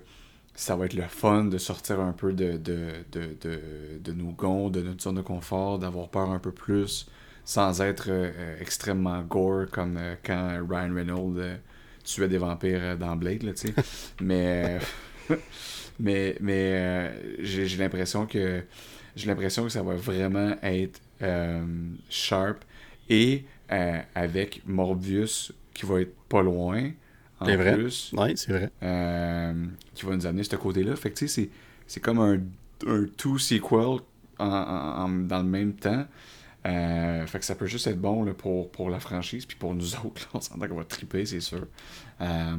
ça 0.55 0.75
va 0.75 0.85
être 0.85 0.93
le 0.93 1.03
fun 1.03 1.45
de 1.45 1.57
sortir 1.57 1.99
un 1.99 2.13
peu 2.13 2.33
de, 2.33 2.57
de, 2.57 2.91
de, 3.11 3.35
de, 3.41 3.59
de 3.99 4.11
nos 4.13 4.31
gonds, 4.31 4.69
de 4.69 4.81
notre 4.81 5.01
zone 5.03 5.15
de 5.15 5.21
confort, 5.21 5.79
d'avoir 5.79 6.09
peur 6.09 6.31
un 6.31 6.39
peu 6.39 6.51
plus, 6.51 7.07
sans 7.43 7.81
être 7.81 8.07
euh, 8.09 8.57
extrêmement 8.59 9.21
gore 9.21 9.65
comme 9.71 9.97
euh, 9.97 10.15
quand 10.23 10.65
Ryan 10.67 10.93
Reynolds 10.93 11.37
euh, 11.37 11.55
tuait 12.03 12.27
des 12.27 12.37
vampires 12.37 12.97
dans 12.97 13.15
Blade, 13.15 13.43
là, 13.43 13.53
tu 13.53 13.67
sais. 13.67 13.73
mais 14.21 14.79
mais, 15.99 16.35
mais 16.39 17.13
j'ai 17.39 17.77
l'impression 17.77 18.25
que 18.25 18.63
j'ai 19.15 19.27
l'impression 19.27 19.63
que 19.63 19.69
ça 19.69 19.81
va 19.81 19.95
vraiment 19.95 20.55
être 20.61 20.99
sharp 22.09 22.63
et 23.09 23.45
avec 23.69 24.61
Morbius 24.67 25.51
qui 25.73 25.85
va 25.85 26.01
être 26.01 26.13
pas 26.29 26.43
loin 26.43 26.91
c'est 27.43 27.55
vrai. 27.55 27.77
Oui, 28.13 28.33
c'est 28.35 28.51
vrai. 28.51 28.71
Euh, 28.83 29.65
qui 29.93 30.05
va 30.05 30.15
nous 30.15 30.25
amener 30.25 30.43
ce 30.43 30.55
côté-là. 30.55 30.95
Fait 30.95 31.11
que 31.11 31.17
tu 31.17 31.27
sais, 31.27 31.49
c'est 31.87 31.99
comme 31.99 32.19
un, 32.19 32.39
un 32.87 33.05
two 33.17 33.37
sequel 33.37 33.99
en, 34.39 35.09
dans 35.09 35.39
le 35.39 35.49
même 35.49 35.73
temps. 35.73 36.05
Euh, 36.65 37.27
fait 37.27 37.39
que 37.39 37.45
ça 37.45 37.53
peut 37.53 37.67
juste 37.67 37.85
être 37.85 38.01
bon 38.01 38.23
là, 38.23 38.33
pour, 38.33 38.71
pour 38.71 38.89
la 38.89 38.99
franchise, 38.99 39.45
puis 39.45 39.55
pour 39.55 39.75
nous 39.75 39.95
autres, 40.05 40.29
on 40.33 40.41
s'entend 40.41 40.67
qu'on 40.67 40.75
va 40.75 40.83
triper, 40.83 41.25
c'est 41.25 41.39
sûr. 41.39 41.67
Euh, 42.21 42.55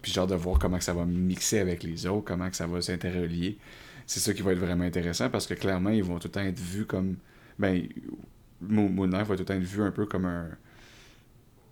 puis 0.00 0.12
genre 0.12 0.28
de 0.28 0.36
voir 0.36 0.58
comment 0.58 0.78
que 0.78 0.84
ça 0.84 0.94
va 0.94 1.04
mixer 1.04 1.58
avec 1.58 1.82
les 1.82 2.06
autres, 2.06 2.24
comment 2.24 2.48
que 2.48 2.56
ça 2.56 2.66
va 2.66 2.80
s'interrelier. 2.80 3.58
C'est 4.06 4.20
ça 4.20 4.32
qui 4.32 4.42
va 4.42 4.52
être 4.52 4.58
vraiment 4.58 4.84
intéressant 4.84 5.28
parce 5.28 5.46
que 5.46 5.54
clairement, 5.54 5.90
ils 5.90 6.04
vont 6.04 6.18
tout 6.18 6.28
le 6.28 6.32
temps 6.32 6.40
être 6.40 6.60
vus 6.60 6.86
comme. 6.86 7.16
Ben, 7.58 7.86
Moon 8.60 9.08
va 9.08 9.24
tout 9.24 9.32
le 9.32 9.44
temps 9.44 9.54
être 9.54 9.62
vu 9.62 9.82
un 9.82 9.90
peu 9.90 10.06
comme 10.06 10.24
un 10.24 10.48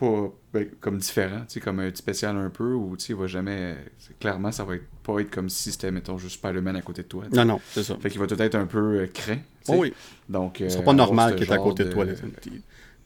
pas 0.00 0.32
ben, 0.54 0.66
comme 0.80 0.96
différent, 0.96 1.44
comme 1.62 1.80
un 1.80 1.94
spécial 1.94 2.34
un 2.36 2.48
peu, 2.48 2.72
ou 2.72 2.96
il 3.06 3.14
va 3.14 3.26
jamais. 3.26 3.76
Clairement, 4.18 4.50
ça 4.50 4.64
va 4.64 4.76
être, 4.76 4.86
pas 5.02 5.20
être 5.20 5.30
comme 5.30 5.50
si 5.50 5.70
c'était, 5.70 5.90
mettons, 5.90 6.16
juste 6.16 6.36
Spider-Man 6.36 6.74
à 6.74 6.80
côté 6.80 7.02
de 7.02 7.08
toi. 7.08 7.24
Non, 7.32 7.44
non, 7.44 7.60
c'est 7.70 7.82
ça. 7.82 7.96
Fait 8.00 8.08
qu'il 8.08 8.18
va 8.18 8.26
tout 8.26 8.40
être 8.40 8.54
un 8.54 8.66
peu 8.66 9.00
euh, 9.00 9.06
craint. 9.06 9.38
Oh 9.68 9.74
oui. 9.78 9.92
Donc, 10.28 10.62
euh, 10.62 10.82
pas 10.82 10.94
normal 10.94 11.36
qu'il 11.36 11.48
est 11.48 11.52
à 11.52 11.58
côté 11.58 11.84
de, 11.84 11.92
toi. 11.92 12.06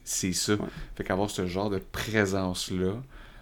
C'est 0.05 0.31
ça. 0.33 0.53
Fait 0.95 1.03
qu'avoir 1.03 1.29
ce 1.29 1.45
genre 1.45 1.69
de 1.69 1.79
présence-là, 1.79 2.93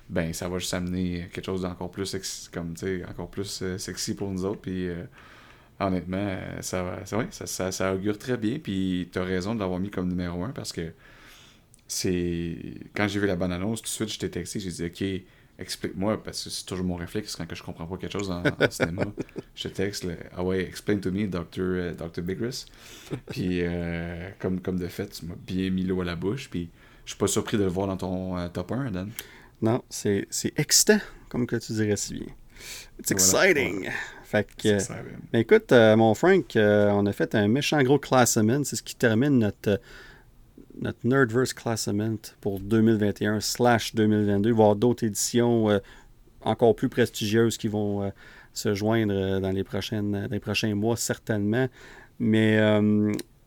ben, 0.09 0.33
ça 0.33 0.49
va 0.49 0.57
juste 0.57 0.73
amener 0.73 1.30
quelque 1.32 1.45
chose 1.45 1.61
d'encore 1.61 1.91
plus 1.91 2.07
sexy, 2.07 2.49
comme, 2.51 2.73
encore 3.07 3.30
plus 3.30 3.61
euh, 3.61 3.77
sexy 3.77 4.15
pour 4.15 4.32
nous 4.32 4.45
autres. 4.45 4.61
Puis, 4.61 4.90
honnêtement, 5.80 6.38
ça, 6.61 7.06
ça, 7.06 7.45
ça, 7.45 7.72
ça, 7.72 7.93
augure 7.93 8.17
très 8.17 8.38
bien. 8.38 8.57
Puis, 8.57 9.09
tu 9.11 9.19
as 9.19 9.23
raison 9.23 9.53
de 9.53 9.59
l'avoir 9.59 9.80
mis 9.80 9.91
comme 9.91 10.09
numéro 10.09 10.43
un 10.43 10.49
parce 10.49 10.73
que 10.73 10.91
c'est 11.93 12.57
quand 12.95 13.07
j'ai 13.07 13.19
vu 13.19 13.27
la 13.27 13.35
bonne 13.35 13.51
annonce, 13.51 13.81
tout 13.81 13.85
de 13.85 13.89
suite, 13.89 14.09
je 14.13 14.19
t'ai 14.19 14.30
texté, 14.30 14.59
j'ai 14.59 14.72
dit, 14.72 14.85
OK, 14.85 15.25
explique-moi, 15.59 16.22
parce 16.23 16.43
que 16.43 16.49
c'est 16.49 16.65
toujours 16.65 16.85
mon 16.85 16.95
réflexe 16.95 17.35
quand 17.35 17.45
que 17.45 17.55
je 17.55 17.61
comprends 17.63 17.85
pas 17.85 17.97
quelque 17.97 18.11
chose 18.13 18.31
en, 18.31 18.41
en 18.43 18.55
cinéma. 18.69 19.05
Je 19.55 19.67
te 19.67 19.73
texte, 19.73 20.03
là, 20.03 20.13
ah 20.35 20.43
ouais, 20.43 20.61
explain 20.63 20.97
to 20.97 21.11
me, 21.11 21.27
Dr. 21.27 21.45
euh, 21.59 21.93
Dr. 21.93 22.22
Bigris. 22.22 22.65
Puis, 23.30 23.59
euh, 23.61 24.30
comme, 24.39 24.59
comme 24.59 24.80
de 24.80 24.88
fait, 24.88 25.07
tu 25.09 25.25
m'as 25.25 25.35
bien 25.35 25.69
mis 25.69 25.83
l'eau 25.83 26.01
à 26.01 26.05
la 26.05 26.15
bouche, 26.15 26.49
puis 26.49 26.69
je 27.05 27.11
suis 27.11 27.17
pas 27.19 27.27
surpris 27.27 27.57
de 27.57 27.63
le 27.63 27.69
voir 27.69 27.88
dans 27.88 27.97
ton 27.97 28.38
euh, 28.38 28.47
top 28.49 28.72
1, 28.72 28.91
Dan. 28.91 29.11
Non, 29.61 29.83
c'est 29.89 30.27
c'est 30.30 30.51
excitant, 30.59 30.99
comme 31.30 31.47
que 31.47 31.55
tu 31.55 31.72
dirais 31.73 31.95
si 31.95 32.15
bien. 32.15 32.25
It's 32.99 33.11
Voilà, 33.11 33.49
exciting. 33.49 33.89
Fait 34.23 34.47
que, 34.57 34.77
ben 35.31 35.39
écoute, 35.39 35.72
euh, 35.72 35.95
mon 35.95 36.13
Frank, 36.15 36.45
on 36.55 37.05
a 37.05 37.13
fait 37.13 37.35
un 37.35 37.47
méchant 37.47 37.81
gros 37.83 37.99
classement. 37.99 38.63
C'est 38.63 38.75
ce 38.75 38.83
qui 38.83 38.95
termine 38.95 39.38
notre, 39.39 39.80
notre 40.80 41.00
Nerdverse 41.03 41.53
classement 41.53 42.18
pour 42.42 42.60
2021 42.60 43.40
slash 43.40 43.95
2022. 43.95 44.50
Il 44.52 44.80
d'autres 44.80 45.06
éditions 45.06 45.69
euh, 45.69 45.80
encore 46.42 46.76
plus 46.76 46.90
prestigieuses 46.90 47.58
qui 47.58 47.68
vont 47.68 48.03
euh, 48.03 48.10
se 48.53 48.74
joindre 48.74 49.14
euh, 49.14 49.40
dans 49.40 49.52
les, 49.52 49.64
prochaines, 49.64 50.11
dans 50.11 50.32
les 50.32 50.40
prochains 50.40 50.74
mois, 50.76 50.98
certainement. 50.98 51.68
Mais 52.19 52.60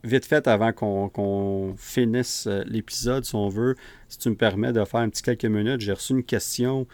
vite 0.02 0.26
fait, 0.26 0.46
avant 0.48 0.72
qu'on 0.72 1.74
finisse 1.78 2.46
l'épisode, 2.66 3.24
si 3.24 3.34
on 3.34 3.48
veut, 3.48 3.76
si 4.08 4.18
tu 4.18 4.28
me 4.28 4.34
permets 4.34 4.72
de 4.72 4.84
faire 4.84 5.00
un 5.00 5.08
petit 5.08 5.22
quelques 5.22 5.44
minutes, 5.46 5.80
j'ai 5.80 5.92
reçu 5.92 6.12
une 6.12 6.24
question, 6.24 6.86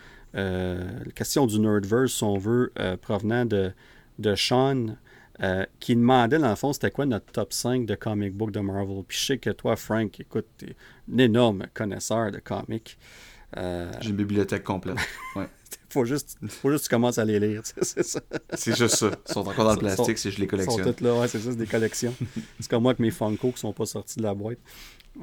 question 1.15 1.47
du 1.47 1.59
Nerdverse, 1.59 2.13
si 2.13 2.23
on 2.23 2.37
veut, 2.37 2.73
provenant 3.01 3.47
de, 3.47 3.73
de 4.19 4.35
Sean, 4.37 4.97
euh, 5.43 5.65
qui 5.81 5.97
demandait, 5.97 6.39
dans 6.39 6.51
le 6.51 6.57
fond, 6.57 6.73
c'était 6.73 6.91
quoi 6.91 7.05
notre 7.07 7.27
top 7.33 7.53
5 7.53 7.85
de 7.87 7.95
comic 7.95 8.33
book 8.35 8.53
de 8.53 8.61
Marvel. 8.61 9.03
Puis 9.07 9.19
je 9.19 9.25
sais 9.27 9.39
que 9.39 9.51
toi, 9.51 9.77
Frank, 9.77 10.21
écoute, 10.21 10.47
t'es 10.59 10.77
un 11.13 11.19
énorme 11.19 11.67
connaisseur 11.75 12.31
de 12.31 12.39
comics. 12.39 12.97
Euh, 13.57 13.91
J'ai 14.01 14.11
une 14.11 14.17
bibliothèque 14.17 14.65
complète. 14.65 14.97
Ouais. 15.37 15.47
faut, 15.89 16.05
juste, 16.05 16.37
faut 16.49 16.71
juste 16.71 16.85
que 16.85 16.89
tu 16.91 16.95
commences 16.95 17.19
à 17.19 17.25
les 17.25 17.41
lire, 17.41 17.63
c'est 17.83 18.03
ça. 18.05 18.21
C'est 18.55 18.77
juste 18.77 18.97
ça. 18.97 19.11
Ils 19.29 19.33
sont 19.33 19.41
encore 19.41 19.65
dans 19.65 19.71
le 19.71 19.77
Sont- 19.77 19.81
plastique 20.05 20.19
si 20.19 20.31
je 20.31 20.39
les 20.39 20.45
Ils 20.45 20.49
sont 20.49 20.51
collectionne. 20.57 20.85
toutes 20.85 21.01
là, 21.01 21.15
ouais, 21.21 21.29
c'est 21.29 21.39
ça, 21.39 21.51
c'est 21.51 21.57
des 21.57 21.67
collections. 21.67 22.15
c'est 22.61 22.69
comme 22.71 22.83
moi 22.83 22.91
avec 22.93 23.01
mes 23.01 23.11
Funko 23.11 23.51
qui 23.53 23.59
sont 23.61 23.73
pas 23.73 23.85
sortis 23.87 24.19
de 24.19 24.23
la 24.23 24.35
boîte. 24.35 24.59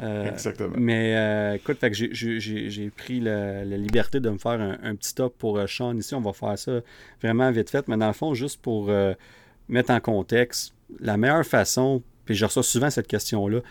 Euh, 0.04 0.30
Exactement. 0.32 0.76
Mais 0.78 1.16
euh, 1.16 1.54
écoute, 1.56 1.80
fait 1.80 1.90
que 1.90 1.96
j'ai- 1.96 2.90
pris 2.92 3.20
la, 3.20 3.66
la 3.66 3.78
liberté 3.78 4.20
de 4.20 4.30
me 4.30 4.38
faire 4.38 4.60
un, 4.62 4.78
un 4.84 4.96
petit 4.96 5.16
top 5.16 5.36
pour 5.38 5.60
Sean 5.68 5.96
ici. 5.98 6.14
On 6.14 6.22
va 6.22 6.34
faire 6.34 6.58
ça 6.60 6.82
vraiment 7.24 7.50
vite 7.52 7.70
fait. 7.72 7.88
Mais 7.88 7.98
dans 7.98 8.08
le 8.08 8.14
fond, 8.14 8.34
juste 8.36 8.62
pour 8.62 8.92
mettre 9.70 9.92
en 9.92 10.00
contexte, 10.00 10.74
la 11.00 11.18
meilleure 11.18 11.46
façon, 11.46 12.04
puis 12.26 12.36
je 12.36 12.46
reçois 12.46 12.64
souvent 12.64 12.90
cette 12.90 13.08
question-là, 13.08 13.62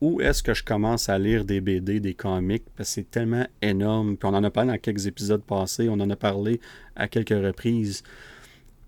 où 0.00 0.20
est-ce 0.20 0.42
que 0.42 0.54
je 0.54 0.64
commence 0.64 1.08
à 1.08 1.18
lire 1.18 1.44
des 1.44 1.60
BD, 1.60 2.00
des 2.00 2.14
comics, 2.14 2.64
parce 2.76 2.88
que 2.88 2.94
c'est 2.96 3.10
tellement 3.10 3.46
énorme. 3.60 4.16
Puis 4.16 4.28
on 4.28 4.34
en 4.34 4.42
a 4.44 4.50
parlé 4.50 4.72
dans 4.72 4.78
quelques 4.78 5.06
épisodes 5.06 5.42
passés, 5.42 5.88
on 5.88 5.94
en 6.00 6.08
a 6.10 6.16
parlé 6.16 6.60
à 6.96 7.06
quelques 7.06 7.30
reprises. 7.30 8.02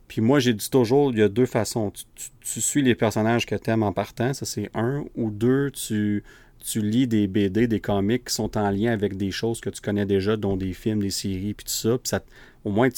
Puis 0.09 0.21
moi, 0.21 0.41
j'ai 0.41 0.55
dit 0.55 0.69
toujours, 0.71 1.13
il 1.13 1.19
y 1.19 1.23
a 1.23 1.29
deux 1.29 1.47
façons. 1.47 1.91
Tu, 1.91 2.05
tu- 2.41 2.61
suis 2.61 2.83
les 2.83 2.95
personnages 2.95 3.47
que 3.47 3.55
tu 3.55 3.71
aimes 3.71 3.83
en 3.83 3.93
partant, 3.93 4.33
ça 4.35 4.45
c'est 4.47 4.71
un. 4.75 5.05
Ou 5.15 5.31
deux, 5.31 5.71
tu, 5.71 6.23
tu 6.59 6.81
lis 6.81 7.07
des 7.07 7.27
BD, 7.27 7.67
des 7.67 7.81
comics 7.81 8.25
qui 8.25 8.35
sont 8.35 8.57
en 8.57 8.71
lien 8.71 8.93
avec 8.93 9.17
des 9.17 9.31
choses 9.31 9.61
que 9.61 9.71
tu 9.71 9.81
connais 9.81 10.07
déjà, 10.07 10.37
dont 10.37 10.57
des 10.57 10.73
films, 10.73 11.01
des 11.01 11.11
séries, 11.11 11.55
puis 11.55 11.65
tout 11.65 11.73
ça. 11.73 11.99
Puis 11.99 12.13
au 12.65 12.71
moins, 12.71 12.89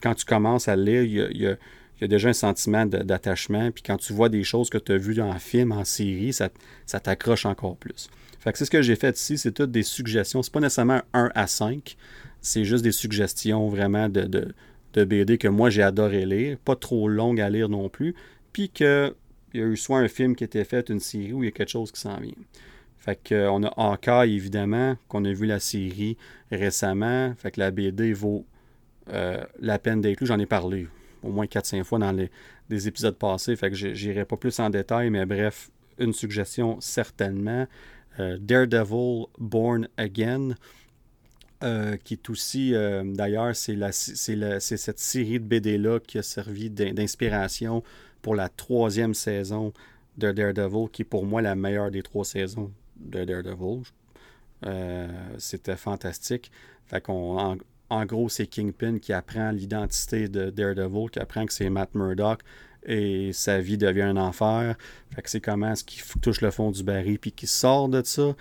quand 0.00 0.14
tu 0.14 0.24
commences 0.24 0.68
à 0.68 0.76
lire, 0.76 1.02
il 1.02 1.40
y 1.40 1.46
a- 1.46 1.56
il 1.98 2.02
y 2.02 2.04
a 2.04 2.08
déjà 2.08 2.28
un 2.28 2.34
sentiment 2.34 2.86
d'attachement. 2.86 3.70
Puis 3.70 3.82
quand 3.82 3.96
tu 3.96 4.12
vois 4.12 4.28
des 4.28 4.44
choses 4.44 4.70
que 4.70 4.78
tu 4.78 4.92
as 4.92 4.98
vues 4.98 5.20
en 5.20 5.38
film, 5.38 5.72
en 5.72 5.84
série, 5.84 6.32
ça, 6.32 6.48
ça 6.86 7.00
t'accroche 7.00 7.46
encore 7.46 7.76
plus. 7.76 8.08
Fait 8.40 8.52
que 8.52 8.58
c'est 8.58 8.66
ce 8.66 8.70
que 8.70 8.82
j'ai 8.82 8.96
fait 8.96 9.18
ici, 9.18 9.38
c'est 9.38 9.52
toutes 9.52 9.70
des 9.70 9.82
suggestions. 9.82 10.42
C'est 10.42 10.52
pas 10.52 10.60
nécessairement 10.60 11.00
1 11.14 11.30
à 11.34 11.46
5, 11.46 11.96
c'est 12.42 12.64
juste 12.64 12.84
des 12.84 12.92
suggestions 12.92 13.68
vraiment 13.68 14.08
de, 14.08 14.22
de, 14.22 14.54
de 14.92 15.04
BD 15.04 15.38
que 15.38 15.48
moi 15.48 15.70
j'ai 15.70 15.82
adoré 15.82 16.26
lire, 16.26 16.58
pas 16.62 16.76
trop 16.76 17.08
longues 17.08 17.40
à 17.40 17.48
lire 17.48 17.70
non 17.70 17.88
plus, 17.88 18.14
puis 18.52 18.68
qu'il 18.68 19.14
y 19.54 19.60
a 19.60 19.64
eu 19.64 19.76
soit 19.76 19.98
un 19.98 20.08
film 20.08 20.36
qui 20.36 20.44
était 20.44 20.64
fait, 20.64 20.90
une 20.90 21.00
série, 21.00 21.32
ou 21.32 21.42
il 21.42 21.46
y 21.46 21.48
a 21.48 21.52
quelque 21.52 21.70
chose 21.70 21.90
qui 21.90 22.00
s'en 22.00 22.18
vient. 22.18 22.34
Fait 22.98 23.18
que, 23.22 23.34
euh, 23.34 23.68
a 23.76 23.92
Hawkeye, 23.92 24.34
évidemment, 24.34 24.96
qu'on 25.08 25.24
a 25.26 25.32
vu 25.32 25.44
la 25.46 25.60
série 25.60 26.16
récemment. 26.50 27.34
Fait 27.36 27.50
que 27.50 27.60
la 27.60 27.70
BD 27.70 28.14
vaut 28.14 28.46
euh, 29.10 29.44
la 29.60 29.78
peine 29.78 30.00
d'être 30.00 30.20
lue. 30.20 30.26
J'en 30.26 30.38
ai 30.38 30.46
parlé 30.46 30.86
au 31.24 31.30
moins 31.30 31.46
4-5 31.46 31.82
fois 31.84 31.98
dans 31.98 32.12
les, 32.12 32.30
des 32.68 32.88
épisodes 32.88 33.16
passés. 33.16 33.56
Fait 33.56 33.70
que 33.70 33.76
j'irai 33.76 34.24
pas 34.24 34.36
plus 34.36 34.58
en 34.60 34.70
détail, 34.70 35.10
mais 35.10 35.26
bref, 35.26 35.70
une 35.98 36.12
suggestion 36.12 36.80
certainement. 36.80 37.66
Euh, 38.20 38.38
Daredevil 38.40 39.26
Born 39.38 39.88
Again, 39.96 40.54
euh, 41.62 41.96
qui 41.96 42.14
est 42.14 42.30
aussi, 42.30 42.74
euh, 42.74 43.02
d'ailleurs, 43.04 43.56
c'est 43.56 43.76
cette 44.60 44.98
série 44.98 45.40
de 45.40 45.44
BD-là 45.44 45.98
qui 46.00 46.18
a 46.18 46.22
servi 46.22 46.70
d'in- 46.70 46.92
d'inspiration 46.92 47.82
pour 48.22 48.34
la 48.34 48.48
troisième 48.48 49.14
saison 49.14 49.72
de 50.16 50.30
Daredevil, 50.30 50.88
qui 50.92 51.02
est 51.02 51.06
pour 51.06 51.24
moi 51.24 51.42
la 51.42 51.54
meilleure 51.54 51.90
des 51.90 52.02
trois 52.02 52.24
saisons 52.24 52.70
de 52.96 53.24
Daredevil. 53.24 53.82
C'était 55.38 55.76
fantastique. 55.76 56.50
Fait 56.86 57.00
qu'on, 57.00 57.58
en, 57.94 58.04
gros, 58.06 58.28
c'est 58.28 58.46
Kingpin 58.46 58.98
qui 58.98 59.12
apprend 59.12 59.50
l'identité 59.50 60.28
de 60.28 60.50
Daredevil, 60.50 61.10
qui 61.10 61.18
apprend 61.18 61.46
que 61.46 61.52
c'est 61.52 61.68
Matt 61.70 61.94
Murdock 61.94 62.40
et 62.86 63.32
sa 63.32 63.60
vie 63.60 63.78
devient 63.78 64.02
un 64.02 64.16
enfer. 64.16 64.76
Fait 65.14 65.22
que 65.22 65.30
c'est 65.30 65.40
comment 65.40 65.74
ce 65.74 65.84
qui 65.84 66.00
f- 66.00 66.20
touche 66.20 66.40
le 66.42 66.50
fond 66.50 66.70
du 66.70 66.82
baril 66.82 67.18
puis 67.18 67.32
qui 67.32 67.46
sort 67.46 67.88
de 67.88 68.02
ça. 68.04 68.34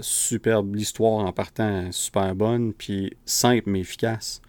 Superbe 0.00 0.74
l'histoire 0.74 1.24
en 1.24 1.32
partant, 1.32 1.92
super 1.92 2.34
bonne, 2.34 2.72
puis 2.72 3.16
simple 3.24 3.70
mais 3.70 3.80
efficace. 3.80 4.40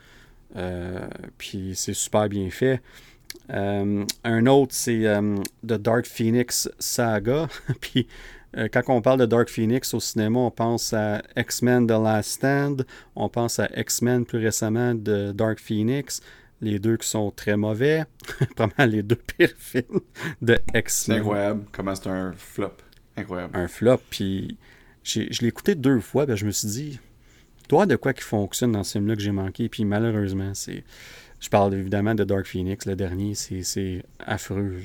Euh, 0.56 1.08
puis 1.38 1.74
c'est 1.76 1.94
super 1.94 2.28
bien 2.30 2.50
fait. 2.50 2.82
Euh, 3.52 4.04
un 4.24 4.46
autre, 4.48 4.74
c'est 4.74 5.06
euh, 5.06 5.36
The 5.68 5.74
Dark 5.74 6.08
Phoenix 6.08 6.70
Saga. 6.80 7.48
euh, 8.58 8.68
quand 8.72 8.82
on 8.88 9.02
parle 9.02 9.20
de 9.20 9.26
Dark 9.26 9.50
Phoenix 9.50 9.94
au 9.94 10.00
cinéma, 10.00 10.40
on 10.40 10.52
pense 10.52 10.94
à 10.94 11.22
X-Men 11.36 11.88
The 11.88 11.92
Last 11.92 12.32
Stand, 12.32 12.86
on 13.16 13.28
pense 13.30 13.60
à 13.60 13.70
X-Men 13.76 14.26
plus 14.26 14.40
récemment 14.40 14.94
de 14.96 15.32
Dark 15.34 15.60
Phoenix, 15.60 16.22
les 16.62 16.80
deux 16.80 16.98
qui 16.98 17.08
sont 17.08 17.32
très 17.32 17.58
mauvais, 17.58 18.06
probablement 18.56 18.92
les 18.92 19.04
deux 19.04 19.16
pires 19.18 19.54
films 19.58 20.00
de 20.42 20.58
C'est 20.74 20.80
X-Men. 20.80 21.18
incroyable 21.20 21.66
comment 21.72 21.96
c'est 21.96 22.08
un 22.08 22.34
flop. 22.34 22.72
Incroyable. 23.18 23.58
Un 23.58 23.68
flop, 23.68 24.00
puis 24.10 24.58
je 25.04 25.20
l'ai 25.42 25.48
écouté 25.48 25.76
deux 25.76 26.00
fois, 26.00 26.26
ben 26.26 26.36
je 26.36 26.46
me 26.46 26.52
suis 26.52 26.68
dit, 26.68 27.00
toi 27.68 27.86
de 27.86 27.96
quoi 27.96 28.14
qui 28.14 28.24
fonctionne 28.24 28.72
dans 28.72 28.84
ce 28.84 28.94
film-là 28.94 29.16
que 29.16 29.22
j'ai 29.22 29.32
manqué, 29.32 29.70
puis 29.70 29.86
malheureusement, 29.86 30.52
c'est. 30.54 30.84
Je 31.42 31.50
parle 31.50 31.74
évidemment 31.76 32.16
de 32.16 32.24
Dark 32.24 32.48
Phoenix, 32.48 32.86
le 32.86 32.96
dernier, 32.96 33.36
c'est- 33.36 33.62
c'est 33.64 34.04
affreux. 34.20 34.78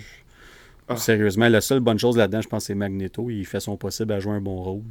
Ah. 0.90 0.96
Sérieusement, 0.96 1.48
la 1.48 1.60
seule 1.60 1.80
bonne 1.80 1.98
chose 1.98 2.16
là-dedans, 2.16 2.40
je 2.40 2.48
pense, 2.48 2.64
c'est 2.64 2.74
Magneto. 2.74 3.30
Il 3.30 3.46
fait 3.46 3.60
son 3.60 3.76
possible 3.76 4.12
à 4.12 4.20
jouer 4.20 4.32
un 4.34 4.40
bon 4.40 4.62
rôle. 4.62 4.82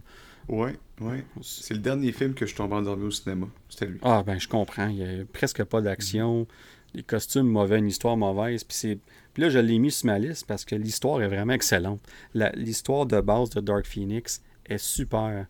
Ouais, 0.47 0.75
ouais. 1.01 1.23
C'est 1.41 1.73
le 1.73 1.79
dernier 1.79 2.11
film 2.11 2.33
que 2.33 2.45
je 2.45 2.55
tombe 2.55 2.73
endormi 2.73 3.03
au 3.05 3.11
cinéma. 3.11 3.47
C'était 3.67 3.85
lui. 3.87 3.99
Ah, 4.01 4.23
ben, 4.25 4.39
je 4.39 4.47
comprends. 4.47 4.87
Il 4.87 4.95
n'y 4.95 5.03
a 5.21 5.25
presque 5.31 5.63
pas 5.65 5.81
d'action. 5.81 6.47
Les 6.95 7.03
costumes 7.03 7.47
mauvais, 7.47 7.77
une 7.77 7.87
histoire 7.87 8.17
mauvaise. 8.17 8.63
Puis, 8.63 8.99
puis 9.33 9.43
là, 9.43 9.49
je 9.49 9.59
l'ai 9.59 9.77
mis 9.77 9.91
sur 9.91 10.07
ma 10.07 10.17
liste 10.17 10.47
parce 10.47 10.65
que 10.65 10.73
l'histoire 10.75 11.21
est 11.21 11.27
vraiment 11.27 11.53
excellente. 11.53 12.01
La- 12.33 12.51
L'histoire 12.53 13.05
de 13.05 13.21
base 13.21 13.51
de 13.51 13.59
Dark 13.61 13.85
Phoenix 13.85 14.41
est 14.65 14.79
super. 14.79 15.45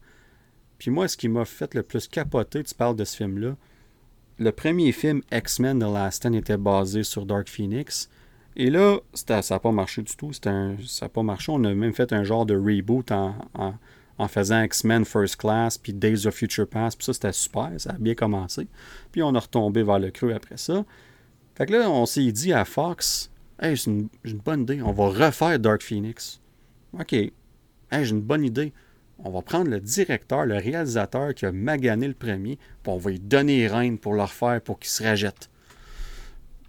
Puis 0.79 0.91
moi, 0.91 1.07
ce 1.07 1.15
qui 1.15 1.29
m'a 1.29 1.45
fait 1.45 1.73
le 1.75 1.83
plus 1.83 2.07
capoter, 2.07 2.63
tu 2.63 2.73
parles 2.75 2.95
de 2.95 3.05
ce 3.05 3.15
film-là, 3.17 3.55
le 4.37 4.51
premier 4.51 4.91
film 4.91 5.21
X-Men 5.31 5.79
The 5.79 5.83
Last 5.93 6.17
Stand 6.17 6.35
était 6.35 6.57
basé 6.57 7.03
sur 7.03 7.25
Dark 7.25 7.47
Phoenix. 7.49 8.09
Et 8.59 8.69
là, 8.69 8.99
ça 9.13 9.39
n'a 9.49 9.59
pas 9.59 9.71
marché 9.71 10.01
du 10.01 10.13
tout. 10.17 10.33
Ça 10.33 10.51
n'a 10.51 11.09
pas 11.09 11.23
marché. 11.23 11.49
On 11.49 11.63
a 11.63 11.73
même 11.73 11.93
fait 11.93 12.11
un 12.11 12.25
genre 12.25 12.45
de 12.45 12.57
reboot 12.57 13.09
en, 13.09 14.27
faisant 14.27 14.61
X-Men 14.63 15.05
First 15.05 15.37
Class, 15.37 15.77
puis 15.77 15.93
Days 15.93 16.27
of 16.27 16.35
Future 16.35 16.67
Past. 16.67 16.97
Puis 16.97 17.05
ça, 17.05 17.13
c'était 17.13 17.31
super. 17.31 17.71
Ça 17.77 17.91
a 17.91 17.97
bien 17.97 18.15
commencé. 18.15 18.67
Puis 19.13 19.23
on 19.23 19.33
a 19.33 19.39
retombé 19.39 19.81
vers 19.81 19.97
le 19.97 20.11
creux 20.11 20.33
après 20.33 20.57
ça. 20.57 20.83
Fait 21.55 21.67
que 21.67 21.71
là, 21.71 21.89
on 21.89 22.05
s'est 22.05 22.33
dit 22.33 22.51
à 22.51 22.65
Fox, 22.65 23.31
hey, 23.61 23.77
j'ai 23.77 23.91
une, 23.91 24.09
bonne 24.43 24.63
idée. 24.63 24.81
On 24.81 24.91
va 24.91 25.07
refaire 25.07 25.57
Dark 25.57 25.81
Phoenix. 25.81 26.41
OK. 26.99 27.13
Hey, 27.13 27.31
j'ai 27.93 28.09
une 28.11 28.21
bonne 28.21 28.43
idée. 28.43 28.73
On 29.19 29.29
va 29.29 29.41
prendre 29.41 29.71
le 29.71 29.79
directeur, 29.79 30.45
le 30.45 30.57
réalisateur 30.57 31.33
qui 31.33 31.45
a 31.45 31.53
magané 31.53 32.09
le 32.09 32.13
premier, 32.13 32.57
puis 32.83 32.91
on 32.91 32.97
va 32.97 33.11
lui 33.11 33.21
donner 33.21 33.69
les 33.69 33.91
pour 33.95 34.15
le 34.15 34.23
refaire 34.23 34.59
pour 34.59 34.79
qu'il 34.79 34.89
se 34.89 35.01
rajette. 35.01 35.49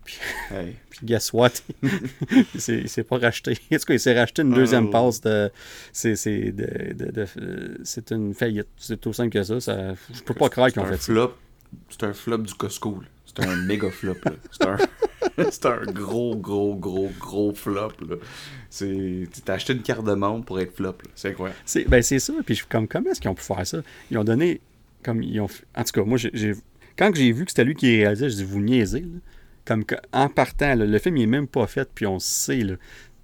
Hey. 0.50 0.76
Puis 0.90 1.00
guess 1.06 1.32
what? 1.32 1.52
il 1.82 2.60
s'est- 2.88 3.04
pas 3.04 3.18
racheté. 3.18 3.52
En 3.72 3.76
tout 3.76 3.84
cas, 3.84 3.94
il 3.94 4.00
s'est 4.00 4.18
racheté 4.18 4.42
une 4.42 4.52
deuxième 4.52 4.86
Oh. 4.86 4.90
passe 4.90 5.20
de. 5.20 5.50
C'est 5.92 6.16
c'est 6.16 6.50
de- 6.52 6.92
de- 6.94 8.14
une 8.14 8.34
faillite. 8.34 8.66
C'est 8.76 9.00
tout 9.00 9.12
simple 9.12 9.30
que 9.30 9.42
ça. 9.42 9.60
ça 9.60 9.94
je 10.12 10.22
peux 10.22 10.34
pas 10.34 10.48
croire 10.48 10.70
qu'ils 10.72 10.82
ont 10.82 10.86
fait 10.86 10.96
ça. 10.96 11.12
flop. 11.12 11.34
C'est 11.88 12.02
un 12.04 12.12
flop 12.12 12.38
du 12.38 12.54
Costco. 12.54 12.98
là. 13.00 13.06
C'est 13.24 13.46
un 13.46 13.54
méga 13.56 13.90
flop. 13.90 14.16
là. 14.24 14.32
C'est 14.50 14.66
un... 14.66 14.76
c'est 15.50 15.66
un 15.66 15.82
gros, 15.84 16.34
gros, 16.36 16.74
gros, 16.74 17.10
gros 17.20 17.54
flop. 17.54 17.92
là. 18.08 18.16
C'est... 18.68 19.28
T'as 19.44 19.54
acheté 19.54 19.74
une 19.74 19.82
carte 19.82 20.04
de 20.04 20.14
membre 20.14 20.44
pour 20.44 20.58
être 20.58 20.74
flop. 20.74 20.88
là. 21.04 21.10
C'est 21.14 21.28
incroyable. 21.28 21.60
C'est 21.64 21.84
ben 21.88 22.02
c'est 22.02 22.18
ça. 22.18 22.32
Puis 22.44 22.54
je 22.56 22.60
suis 22.60 22.66
comme 22.68 22.88
comment 22.88 23.10
est-ce 23.10 23.20
qu'ils 23.20 23.30
ont 23.30 23.34
pu 23.36 23.44
faire 23.44 23.64
ça? 23.64 23.80
Ils 24.10 24.18
ont 24.18 24.24
donné 24.24 24.60
comme 25.04 25.22
ils 25.22 25.40
ont. 25.40 25.48
En 25.76 25.84
tout 25.84 25.92
cas, 25.92 26.02
moi 26.02 26.18
j'ai 26.18 26.54
quand 26.98 27.14
j'ai 27.14 27.30
vu 27.30 27.44
que 27.44 27.52
c'était 27.52 27.64
lui 27.64 27.76
qui 27.76 27.98
réalisait, 28.02 28.28
je 28.30 28.34
dis, 28.36 28.44
vous 28.44 28.60
niaisez. 28.60 29.04
Comme 29.64 29.84
en 30.12 30.28
partant, 30.28 30.74
le 30.74 30.98
film 30.98 31.16
il 31.18 31.22
est 31.24 31.26
même 31.26 31.46
pas 31.46 31.66
fait, 31.66 31.88
puis 31.94 32.06
on 32.06 32.18
sait. 32.18 32.62
Là. 32.62 32.74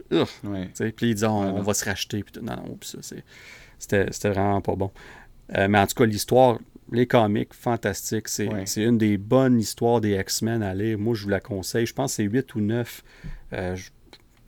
Puis 0.09 1.11
il 1.11 1.15
dit, 1.15 1.25
on, 1.25 1.63
va 1.63 1.75
se 1.75 1.85
racheter. 1.85 2.23
Puis 2.23 2.41
non, 2.43 2.57
non, 2.57 2.79
ça, 2.83 2.99
c'était 3.79 4.31
vraiment 4.31 4.61
pas 4.61 4.77
bon. 4.77 4.91
Euh, 5.57 5.69
mais 5.69 5.79
en 5.79 5.87
tout 5.87 5.95
cas, 5.95 6.07
l'histoire, 6.07 6.59
les 6.93 7.07
comics, 7.07 7.53
fantastiques. 7.53 8.29
C'est 8.29 8.49
une 8.77 8.99
des 8.99 9.19
bonnes 9.19 9.59
histoires 9.59 10.01
des 10.01 10.17
X-Men 10.17 10.63
à 10.63 10.75
lire. 10.75 10.99
Moi, 10.99 11.15
je 11.15 11.25
vous 11.25 11.31
la 11.31 11.41
conseille. 11.41 11.87
Je 11.87 11.95
pense 11.95 12.13
que 12.13 12.17
c'est 12.17 12.25
8 12.25 12.55
ou 12.55 12.61
9. 12.61 13.05
Euh, 13.53 13.77
je 13.77 13.91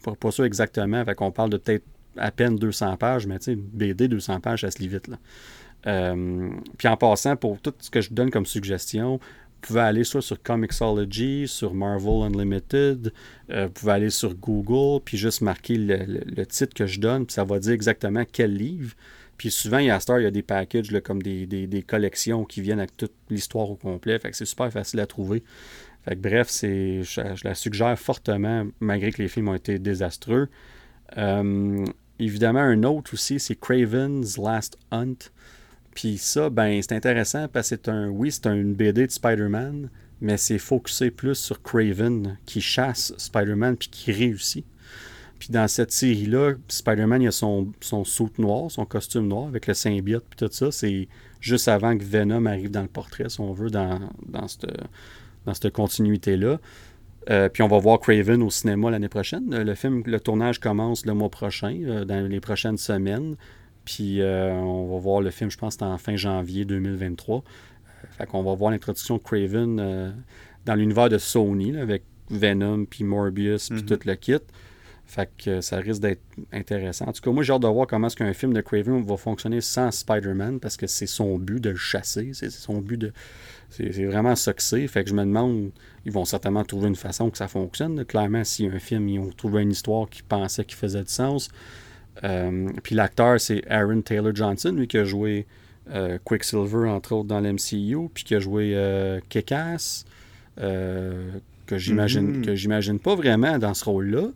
pas, 0.03 0.15
pas 0.15 0.31
sûr 0.31 0.45
exactement. 0.45 1.05
Fait 1.05 1.15
qu'on 1.15 1.33
parle 1.33 1.51
de 1.51 1.57
peut-être 1.57 1.85
à 2.17 2.31
peine 2.31 2.57
200 2.57 2.97
pages, 2.97 3.27
mais 3.27 3.39
tu 3.39 3.53
sais, 3.53 3.57
BD 3.57 4.09
200 4.09 4.41
pages, 4.41 4.63
ça 4.63 4.71
se 4.71 4.79
lit 4.79 4.89
vite. 4.89 5.09
Là. 5.09 5.19
Euh, 5.87 6.51
puis 6.77 6.89
en 6.89 6.97
passant, 6.97 7.37
pour 7.37 7.61
tout 7.61 7.75
ce 7.79 7.91
que 7.91 8.01
je 8.01 8.13
donne 8.13 8.31
comme 8.31 8.47
suggestion, 8.47 9.21
pouvez 9.61 9.81
aller 9.81 10.05
soit 10.05 10.23
sur 10.23 10.43
Comixology, 10.43 11.49
sur 11.49 11.75
Marvel 11.75 12.23
Unlimited, 12.23 13.13
euh, 13.51 13.67
vous 13.67 13.73
pouvez 13.73 13.93
aller 13.93 14.11
sur 14.11 14.35
Google, 14.35 15.03
puis 15.05 15.17
juste 15.17 15.41
marquer 15.41 15.77
le, 15.77 16.47
titre 16.47 16.75
que 16.75 16.87
je 16.87 17.01
donne, 17.01 17.27
puis 17.27 17.35
ça 17.35 17.45
va 17.45 17.59
dire 17.59 17.73
exactement 17.73 18.25
quel 18.31 18.55
livre. 18.55 18.95
Puis 19.37 19.51
souvent, 19.51 19.79
il 19.79 19.87
y 19.87 19.91
a 19.91 19.99
il 19.99 20.23
y 20.23 20.27
a 20.27 20.31
des 20.31 20.43
packages 20.43 20.89
comme 21.05 21.23
des, 21.23 21.85
collections 21.87 22.45
qui 22.45 22.61
viennent 22.61 22.81
avec 22.81 22.97
toute 22.97 23.13
l'histoire 23.31 23.71
au 23.71 23.77
complet. 23.77 24.19
Fait 24.19 24.31
que 24.31 24.37
c'est 24.37 24.45
super 24.45 24.73
facile 24.73 24.99
à 24.99 25.07
trouver. 25.07 25.45
Fait 26.05 26.17
que 26.17 26.21
bref, 26.21 26.49
c'est, 26.49 27.03
je, 27.05 27.45
la 27.45 27.55
suggère 27.55 27.97
fortement, 27.99 28.67
malgré 28.81 29.13
que 29.13 29.23
les 29.23 29.29
films 29.29 29.49
ont 29.49 29.55
été 29.55 29.79
désastreux. 29.79 30.49
Euh, 31.17 31.85
évidemment, 32.19 32.61
un 32.61 32.83
autre 32.83 33.15
aussi, 33.15 33.39
c'est 33.39 33.55
Craven's 33.55 34.39
Last 34.39 34.77
Hunt. 34.91 35.31
Puis 35.99 36.17
ça, 36.17 36.49
ben, 36.49 36.81
c'est 36.81 36.95
intéressant 36.95 37.49
parce 37.49 37.71
que 37.71 37.75
c'est 37.75 37.89
un, 37.89 38.07
oui, 38.07 38.31
c'est 38.31 38.47
une 38.47 38.73
BD 38.73 39.09
de 39.09 39.11
Spider-Man, 39.11 39.91
mais 40.21 40.37
c'est 40.37 40.59
focusé 40.59 41.11
plus 41.11 41.35
sur 41.35 41.61
Craven 41.61 42.39
qui 42.47 42.61
chasse 42.61 43.13
Spider-Man 43.17 43.77
puis 43.77 43.89
qui 43.89 44.13
réussit. 44.13 44.65
Puis 45.41 45.49
dans 45.51 45.67
cette 45.67 45.91
série-là, 45.91 46.53
Spider-Man, 46.69 47.23
il 47.23 47.27
a 47.27 47.33
son, 47.33 47.73
son 47.81 48.05
suit 48.05 48.31
noir, 48.39 48.71
son 48.71 48.85
costume 48.85 49.27
noir 49.27 49.49
avec 49.49 49.67
le 49.67 49.75
symbiote 49.75 50.25
puis 50.31 50.37
tout 50.37 50.53
ça. 50.53 50.71
C'est 50.71 51.09
juste 51.41 51.67
avant 51.67 51.99
que 51.99 52.05
Venom 52.05 52.47
arrive 52.47 52.71
dans 52.71 52.83
le 52.83 52.87
portrait, 52.87 53.29
si 53.29 53.41
on 53.41 53.53
veut, 53.53 53.71
dans, 53.71 53.99
dans 54.29 54.47
cette 54.47 55.73
continuité-là. 55.73 56.61
Euh, 57.29 57.49
puis 57.49 57.65
on 57.65 57.69
va 57.69 57.79
voir 57.79 57.99
Craven 57.99 58.41
au 58.45 58.51
cinéma 58.51 58.93
l'année 58.93 59.09
prochaine. 59.09 59.51
Le 59.51 59.75
film, 59.75 60.05
le 60.07 60.21
tournage 60.21 60.61
commence 60.61 61.05
le 61.07 61.15
mois 61.15 61.29
prochain, 61.29 61.77
euh, 61.83 62.05
dans 62.05 62.25
les 62.25 62.41
prochaines 62.41 62.79
semaines. 62.79 63.35
Puis 63.89 64.21
euh, 64.21 64.53
on 64.53 64.87
va 64.93 64.99
voir 64.99 65.23
le 65.23 65.31
film, 65.31 65.51
je 65.51 65.57
pense, 65.57 65.81
en 65.81 65.97
fin 65.97 66.15
janvier 66.15 66.67
2023. 66.67 67.43
fait 68.11 68.27
qu'on 68.27 68.43
va 68.43 68.55
voir 68.55 68.71
l'introduction 68.71 69.17
de 69.17 69.23
Craven 69.23 70.15
dans 70.67 70.75
l'univers 70.75 71.09
de 71.09 71.17
Sony, 71.17 71.75
avec 71.79 72.03
Venom, 72.29 72.85
puis 72.85 73.03
Morbius, 73.03 73.71
puis 73.71 73.81
mhm. 73.81 73.87
tout 73.87 73.99
le 74.05 74.15
kit. 74.15 74.35
Fait 75.07 75.31
que 75.43 75.63
ça 75.63 75.79
risque 75.79 76.03
d'être 76.03 76.21
intéressant. 76.53 77.07
En 77.07 77.13
tout 77.13 77.23
cas, 77.23 77.31
moi, 77.31 77.43
j'ai 77.43 77.55
hâte 77.55 77.63
de 77.63 77.67
voir 77.67 77.87
comment 77.87 78.09
est-ce 78.09 78.17
qu'un 78.17 78.35
film 78.35 78.53
de 78.53 78.61
Craven 78.61 79.03
va 79.03 79.17
fonctionner 79.17 79.63
sans 79.63 79.91
Spider-Man, 79.91 80.61
parce 80.61 80.77
que 80.77 80.87
c'est 80.87 81.07
son 81.07 81.39
but 81.39 81.61
de 81.61 81.71
le 81.71 81.77
chasser. 81.77 82.33
C'est 82.35 82.51
son 82.51 82.83
but 82.83 82.99
de. 82.99 83.13
C'est 83.71 84.05
vraiment 84.05 84.37
ça 84.37 84.53
que 84.53 84.63
c'est. 84.63 84.87
Fait 84.87 85.05
que 85.05 85.09
je 85.09 85.15
me 85.15 85.23
demande, 85.23 85.71
ils 86.05 86.13
vont 86.13 86.27
certainement 86.27 86.63
trouver 86.63 86.89
une 86.89 86.97
façon 86.97 87.31
que 87.31 87.39
ça 87.39 87.49
fonctionne. 87.49 88.05
Clairement, 88.05 88.45
si 88.45 88.67
un 88.67 88.79
film, 88.79 89.09
ils 89.09 89.19
ont 89.19 89.31
trouvé 89.31 89.63
une 89.63 89.71
histoire 89.71 90.11
qui 90.11 90.23
pensait 90.23 90.67
qu'il 90.67 90.77
faisait 90.77 91.05
du 91.05 91.11
sens. 91.11 91.49
Euh, 92.25 92.69
puis 92.83 92.95
l'acteur, 92.95 93.41
c'est 93.41 93.63
Aaron 93.69 94.03
Taylor 94.03 94.35
Johnson, 94.35 94.73
lui 94.73 94.89
qui 94.89 94.99
a 94.99 95.05
joué 95.05 95.47
euh, 95.91 96.19
Quicksilver, 96.25 96.89
entre 96.89 97.13
autres, 97.15 97.29
dans 97.29 97.41
l'MCU, 97.41 98.09
puis 98.13 98.25
qui 98.25 98.35
a 98.35 98.41
joué 98.41 98.73
euh, 98.75 99.21
Kick-Ass, 99.29 100.05
euh, 100.61 101.31
que 101.67 101.79
j'imagine 101.79 102.41
mm-hmm. 102.41 102.45
que 102.45 102.55
j'imagine 102.55 102.99
pas 102.99 103.15
vraiment 103.15 103.59
dans 103.59 103.75
ce 103.75 103.85
rôle-là. 103.85 104.29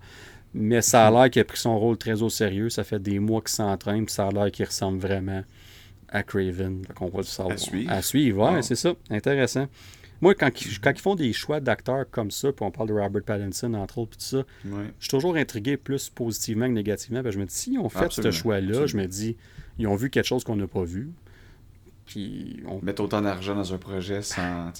Mais 0.54 0.82
ça 0.82 1.06
a 1.06 1.10
l'air 1.10 1.30
qu'il 1.30 1.40
a 1.40 1.44
pris 1.44 1.58
son 1.58 1.78
rôle 1.78 1.96
très 1.96 2.22
au 2.22 2.28
sérieux. 2.28 2.68
Ça 2.68 2.84
fait 2.84 3.02
des 3.02 3.18
mois 3.18 3.40
qu'il 3.40 3.50
s'entraîne, 3.50 4.04
puis 4.04 4.14
ça 4.14 4.28
a 4.28 4.30
l'air 4.30 4.50
qu'il 4.50 4.66
ressemble 4.66 4.98
vraiment 4.98 5.42
à 6.08 6.22
Craven. 6.22 6.82
on 7.00 7.06
va 7.06 7.18
le 7.18 7.22
savoir. 7.24 7.54
À 7.54 8.02
suivre. 8.02 8.46
À 8.46 8.62
c'est 8.62 8.74
ça. 8.74 8.92
Intéressant. 9.10 9.66
Moi, 10.22 10.36
quand, 10.36 10.50
ils, 10.62 10.98
font 11.00 11.16
des 11.16 11.32
choix 11.32 11.58
d'acteurs 11.58 12.08
comme 12.08 12.30
ça, 12.30 12.52
puis 12.52 12.64
on 12.64 12.70
parle 12.70 12.88
de 12.88 12.94
Robert 12.94 13.24
Pattinson, 13.24 13.74
entre 13.74 13.98
autres, 13.98 14.10
puis 14.10 14.20
tout 14.20 14.36
ça, 14.36 14.44
je 14.64 14.70
suis 15.00 15.10
toujours 15.10 15.34
intrigué 15.34 15.76
plus 15.76 16.08
positivement 16.10 16.66
que 16.66 16.72
négativement. 16.72 17.22
je 17.28 17.38
me 17.40 17.44
dis, 17.44 17.54
s'ils 17.54 17.78
ont 17.80 17.88
fait 17.88 18.10
ce 18.12 18.30
choix-là, 18.30 18.86
je 18.86 18.96
me 18.96 19.06
dis, 19.06 19.36
ils 19.78 19.88
ont 19.88 19.96
vu 19.96 20.10
quelque 20.10 20.26
chose 20.26 20.44
qu'on 20.44 20.54
n'a 20.54 20.68
pas 20.68 20.84
vu. 20.84 21.10
Puis 22.06 22.62
on... 22.66 22.80
Mettre 22.82 23.02
autant 23.02 23.20
d'argent 23.20 23.56
dans 23.56 23.74
un 23.74 23.78
projet 23.78 24.22
sans. 24.22 24.72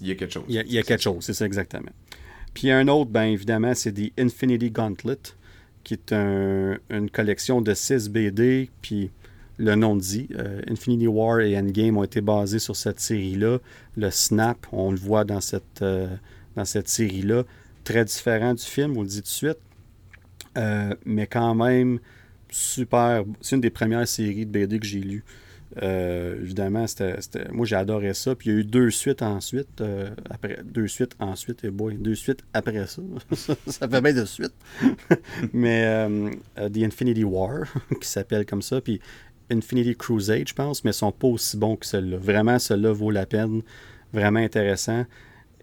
Il 0.00 0.08
y 0.08 0.10
a 0.10 0.14
quelque 0.16 0.32
chose. 0.32 0.44
Il 0.48 0.54
y 0.54 0.78
a, 0.78 0.82
quelque 0.82 1.02
chose, 1.02 1.24
c'est 1.24 1.34
ça 1.34 1.46
exactement. 1.46 1.90
Puis 2.54 2.72
un 2.72 2.88
autre, 2.88 3.10
bien 3.10 3.26
évidemment, 3.26 3.74
c'est 3.74 3.92
The 3.92 4.12
Infinity 4.18 4.70
Gauntlet, 4.72 5.18
qui 5.84 5.94
est 5.94 6.12
une 6.12 7.10
collection 7.12 7.60
de 7.60 7.72
6 7.72 8.08
BD. 8.10 8.68
Puis 8.82 9.10
le 9.58 9.74
nom 9.74 9.96
dit, 9.96 10.28
euh, 10.38 10.62
Infinity 10.68 11.08
War 11.08 11.40
et 11.40 11.58
Endgame 11.58 11.98
ont 11.98 12.04
été 12.04 12.20
basés 12.20 12.60
sur 12.60 12.76
cette 12.76 13.00
série-là. 13.00 13.58
Le 13.96 14.10
snap, 14.10 14.66
on 14.72 14.92
le 14.92 14.96
voit 14.96 15.24
dans 15.24 15.40
cette, 15.40 15.82
euh, 15.82 16.06
dans 16.56 16.64
cette 16.64 16.88
série-là. 16.88 17.42
Très 17.82 18.04
différent 18.04 18.54
du 18.54 18.62
film, 18.62 18.96
on 18.96 19.02
le 19.02 19.08
dit 19.08 19.16
tout 19.16 19.22
de 19.22 19.28
suite. 19.28 19.58
Euh, 20.56 20.94
mais 21.04 21.26
quand 21.26 21.54
même, 21.56 21.98
super. 22.50 23.24
C'est 23.40 23.56
une 23.56 23.62
des 23.62 23.70
premières 23.70 24.06
séries 24.06 24.46
de 24.46 24.50
BD 24.50 24.78
que 24.78 24.86
j'ai 24.86 25.00
lues. 25.00 25.24
Évidemment, 25.80 26.88
c'était, 26.88 27.18
moi 27.52 27.64
j'ai 27.64 27.76
adoré 27.76 28.12
ça. 28.12 28.34
Puis 28.34 28.48
il 28.48 28.52
y 28.52 28.56
a 28.56 28.60
eu 28.60 28.64
deux 28.64 28.90
suites 28.90 29.22
ensuite. 29.22 29.82
Après, 30.28 30.58
deux 30.64 30.88
suites 30.88 31.14
ensuite, 31.20 31.62
et 31.62 31.70
boy, 31.70 31.96
deux 31.96 32.16
suites 32.16 32.42
après 32.52 32.86
ça. 32.86 33.00
ça 33.66 33.88
fait 33.88 34.00
bien 34.00 34.12
de 34.12 34.24
suite. 34.24 34.54
Mais 35.52 36.08
The 36.56 36.78
Infinity 36.78 37.22
War, 37.22 37.64
qui 38.00 38.08
s'appelle 38.08 38.44
comme 38.44 38.62
ça, 38.62 38.80
puis 38.80 39.00
Infinity 39.50 39.96
Crusade, 39.96 40.48
je 40.48 40.54
pense, 40.54 40.84
mais 40.84 40.90
ils 40.90 40.94
sont 40.94 41.12
pas 41.12 41.28
aussi 41.28 41.56
bons 41.56 41.76
que 41.76 41.86
celle-là. 41.86 42.18
Vraiment, 42.18 42.58
celle-là 42.58 42.92
vaut 42.92 43.10
la 43.10 43.26
peine. 43.26 43.62
Vraiment 44.12 44.40
intéressant. 44.40 45.04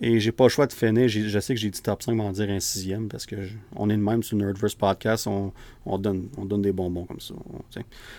Et 0.01 0.19
j'ai 0.19 0.31
pas 0.31 0.45
le 0.45 0.49
choix 0.49 0.67
de 0.67 0.73
finir. 0.73 1.07
Je 1.07 1.39
sais 1.39 1.53
que 1.53 1.59
j'ai 1.59 1.69
dit 1.69 1.81
top 1.81 2.03
5, 2.03 2.13
mais 2.13 2.23
en 2.23 2.31
dire 2.31 2.49
un 2.49 2.59
sixième 2.59 3.07
parce 3.07 3.25
que 3.25 3.35
on 3.75 3.89
est 3.89 3.95
de 3.95 4.01
même 4.01 4.23
sur 4.23 4.37
Nerdverse 4.37 4.75
Podcast. 4.75 5.27
On, 5.27 5.53
donne, 5.97 6.27
on 6.37 6.45
donne 6.45 6.61
des 6.61 6.73
bonbons 6.73 7.05
comme 7.05 7.21
ça. 7.21 7.33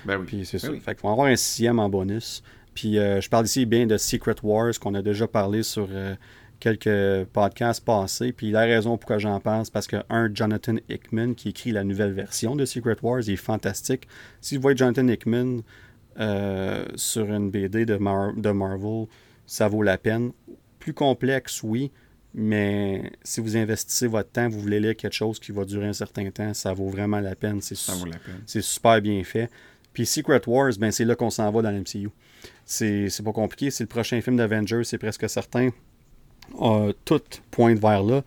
ben 0.04 0.18
oui. 0.18 0.26
Puis 0.26 0.46
c'est 0.46 0.62
ben 0.62 0.74
ça. 0.74 0.80
Fait 0.80 0.94
qu'on 0.94 1.08
va 1.08 1.12
avoir 1.12 1.26
un 1.28 1.36
sixième 1.36 1.78
en 1.78 1.88
bonus. 1.88 2.42
Puis 2.74 2.98
euh, 2.98 3.20
je 3.20 3.28
parle 3.28 3.46
ici 3.46 3.66
bien 3.66 3.86
de 3.86 3.96
Secret 3.96 4.36
Wars 4.42 4.72
qu'on 4.80 4.94
a 4.94 5.02
déjà 5.02 5.26
parlé 5.26 5.62
sur 5.62 5.88
euh, 5.90 6.14
quelques 6.60 7.26
podcasts 7.32 7.84
passés. 7.84 8.32
Puis 8.32 8.50
la 8.50 8.60
raison 8.60 8.96
pourquoi 8.96 9.18
j'en 9.18 9.40
pense, 9.40 9.70
parce 9.70 9.86
que 9.86 9.96
un, 10.08 10.30
Jonathan 10.32 10.76
Hickman 10.88 11.34
qui 11.34 11.50
écrit 11.50 11.72
la 11.72 11.84
nouvelle 11.84 12.12
version 12.12 12.56
de 12.56 12.64
Secret 12.64 12.96
Wars, 13.02 13.20
il 13.26 13.32
est 13.32 13.36
fantastique. 13.36 14.08
Si 14.40 14.56
vous 14.56 14.62
voyez 14.62 14.76
Jonathan 14.76 15.06
Hickman 15.08 15.60
euh, 16.18 16.84
sur 16.96 17.32
une 17.32 17.50
BD 17.50 17.84
de, 17.84 17.96
de 17.96 18.50
Marvel, 18.50 19.06
ça 19.46 19.68
vaut 19.68 19.82
la 19.82 19.98
peine 19.98 20.32
plus 20.78 20.94
complexe, 20.94 21.64
oui, 21.64 21.90
mais 22.32 23.10
si 23.24 23.40
vous 23.40 23.56
investissez 23.56 24.06
votre 24.06 24.30
temps, 24.30 24.48
vous 24.48 24.60
voulez 24.60 24.78
lire 24.78 24.94
quelque 24.94 25.14
chose 25.14 25.40
qui 25.40 25.50
va 25.50 25.64
durer 25.64 25.86
un 25.86 25.92
certain 25.92 26.30
temps, 26.30 26.54
ça 26.54 26.72
vaut 26.72 26.88
vraiment 26.88 27.18
la 27.18 27.34
peine. 27.34 27.60
C'est 27.60 27.74
C'est 28.46 28.62
super 28.62 29.00
bien 29.00 29.24
fait. 29.24 29.50
Puis 29.92 30.04
Secret 30.06 30.42
Wars, 30.46 30.72
ben 30.78 30.92
c'est 30.92 31.04
là 31.06 31.16
qu'on 31.16 31.30
s'en 31.30 31.50
va 31.50 31.62
dans 31.62 31.70
l'MCU. 31.70 32.10
C'est 32.66 33.24
pas 33.24 33.32
compliqué. 33.32 33.70
C'est 33.70 33.84
le 33.84 33.88
prochain 33.88 34.20
film 34.20 34.36
d'Avengers, 34.36 34.84
c'est 34.84 34.98
presque 34.98 35.28
certain. 35.28 35.70
Tout 37.04 37.22
pointe 37.50 37.78
vers 37.78 38.02
là. 38.02 38.22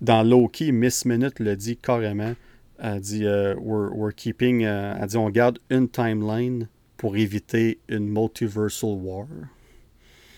Dans 0.00 0.22
Loki, 0.22 0.72
Miss 0.72 1.04
Minute 1.04 1.38
le 1.40 1.56
dit 1.56 1.76
carrément. 1.76 2.34
Elle 2.78 3.00
dit 3.00 3.24
euh, 3.24 3.54
we're, 3.56 4.14
keeping. 4.14 4.64
Euh, 4.64 4.94
elle 5.00 5.06
dit 5.06 5.16
on 5.16 5.30
garde 5.30 5.58
une 5.70 5.88
timeline 5.88 6.68
pour 6.96 7.16
éviter 7.16 7.78
une 7.88 8.08
multiversal 8.08 8.90
war. 8.90 9.26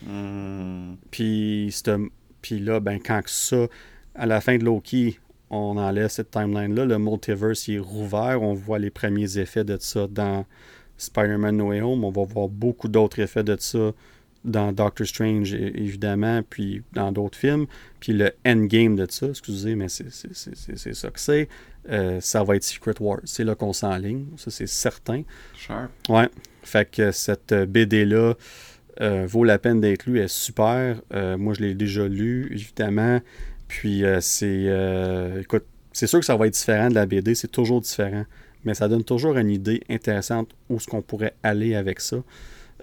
Hmm. 0.05 0.97
Puis, 1.11 1.73
là, 2.51 2.81
ben, 2.81 2.99
quand 3.05 3.23
ça, 3.27 3.67
à 4.15 4.27
la 4.27 4.41
fin 4.41 4.57
de 4.59 4.65
Loki, 4.65 5.19
on 5.51 5.77
enlève 5.77 6.09
cette 6.09 6.31
timeline-là, 6.31 6.85
le 6.85 6.99
multiverse 6.99 7.69
est 7.69 7.79
rouvert, 7.79 8.43
on 8.43 8.55
voit 8.55 8.79
les 8.79 8.91
premiers 8.91 9.39
effets 9.39 9.65
de 9.65 9.77
ça 9.81 10.07
dans 10.07 10.45
Spider-Man 10.97 11.57
No 11.57 11.69
Way 11.69 11.81
Home, 11.83 12.05
on 12.05 12.11
va 12.11 12.25
voir 12.25 12.49
beaucoup 12.49 12.89
d'autres 12.89 13.21
effets 13.21 13.45
de 13.45 13.57
ça 13.59 13.93
dans 14.47 14.73
Doctor 14.73 15.07
Strange, 15.07 15.53
évidemment, 15.53 16.43
puis 16.49 16.83
dans 16.93 17.13
d'autres 17.13 17.37
films. 17.37 17.67
Puis 18.01 18.13
le 18.13 18.33
endgame 18.47 18.97
de 18.97 19.07
ça, 19.11 19.27
excusez, 19.27 19.75
mais 19.75 19.89
c'est 19.89 20.95
ça 20.95 21.11
que 21.11 21.21
c'est. 21.21 21.49
Euh, 21.89 22.21
ça 22.21 22.43
va 22.43 22.57
être 22.57 22.65
Secret 22.65 22.95
Wars. 23.01 23.21
C'est 23.25 23.45
là 23.45 23.55
qu'on 23.55 23.73
s'enligne, 23.73 24.27
ça 24.37 24.51
c'est 24.51 24.67
certain. 24.67 25.23
Sure. 25.55 25.89
Ouais. 26.09 26.29
Fait 26.63 26.91
que 26.91 27.13
cette 27.13 27.55
BD-là, 27.55 28.35
euh, 29.01 29.27
vaut 29.29 29.45
la 29.45 29.59
peine 29.59 29.81
d'être 29.81 30.07
lu, 30.07 30.21
est 30.21 30.29
super. 30.29 31.01
Euh, 31.15 31.37
moi, 31.37 31.55
je 31.55 31.61
l'ai 31.61 31.75
déjà 31.75 32.09
lu, 32.09 32.49
évidemment. 32.53 33.21
Puis, 33.69 34.05
euh, 34.05 34.21
c'est. 34.21 35.41
écoute, 35.41 35.65
c'est 35.93 36.07
sûr 36.07 36.19
que 36.19 36.27
ça 36.27 36.37
va 36.37 36.47
être 36.47 36.55
différent 36.55 36.89
de 36.89 36.95
la 36.95 37.07
BD, 37.07 37.35
c'est 37.35 37.49
toujours 37.49 37.81
différent. 37.81 38.25
Mais 38.65 38.75
ça 38.75 38.89
donne 38.89 39.05
toujours 39.05 39.37
une 39.37 39.51
idée 39.51 39.83
intéressante 39.89 40.51
où 40.69 40.81
ce 40.81 40.87
qu'on 40.87 41.03
pourrait 41.03 41.35
aller 41.43 41.75
avec 41.75 42.01
ça. 42.01 42.17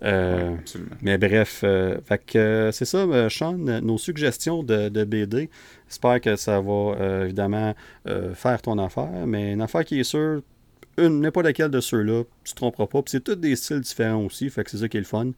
Euh, 0.02 0.56
absolument. 0.56 0.96
mais 1.02 1.18
bref, 1.18 1.62
euh, 1.64 1.98
fait 2.04 2.22
que, 2.26 2.38
euh, 2.38 2.72
c'est 2.72 2.86
ça, 2.86 3.06
Sean, 3.30 3.54
nos 3.54 3.98
suggestions 3.98 4.64
de, 4.64 4.90
de 4.90 5.04
BD. 5.04 5.50
J'espère 5.88 6.20
que 6.20 6.36
ça 6.36 6.60
va 6.60 7.26
évidemment 7.26 7.76
faire 8.34 8.62
ton 8.62 8.80
affaire, 8.80 9.28
mais 9.28 9.54
une 9.54 9.62
affaire 9.62 9.86
qui 9.86 10.00
est 10.00 10.04
sûre, 10.04 10.42
une, 10.98 11.22
n'importe 11.22 11.46
laquelle 11.46 11.70
de 11.70 11.80
ceux-là, 11.80 12.24
tu 12.44 12.52
te 12.52 12.56
tromperas 12.56 12.88
pas. 12.88 13.02
Puis 13.02 13.12
c'est 13.12 13.24
tous 13.24 13.36
des 13.36 13.56
styles 13.56 13.82
différents 13.82 14.24
aussi, 14.24 14.50
fait 14.50 14.64
que 14.64 14.72
c'est 14.72 14.78
ça 14.78 14.88
qui 14.88 14.98
est 14.98 15.02
le 15.02 15.06
fun. 15.06 15.32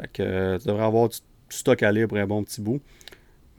Fait 0.00 0.08
que 0.12 0.58
tu 0.58 0.66
devrais 0.66 0.84
avoir 0.84 1.08
du, 1.08 1.18
du 1.18 1.56
stock 1.56 1.82
à 1.82 1.92
pour 2.08 2.18
un 2.18 2.26
bon 2.26 2.42
petit 2.42 2.60
bout. 2.60 2.80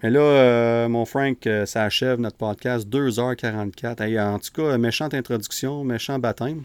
Mais 0.02 0.10
là, 0.10 0.90
mon 0.90 1.06
Frank, 1.06 1.48
ça 1.66 1.84
achève 1.84 2.20
notre 2.20 2.36
podcast 2.36 2.86
2h44. 2.90 4.04
Hey, 4.04 4.20
en 4.20 4.38
tout 4.38 4.52
cas, 4.54 4.78
méchante 4.78 5.14
introduction, 5.14 5.86
méchant 5.86 6.20
baptême. 6.20 6.64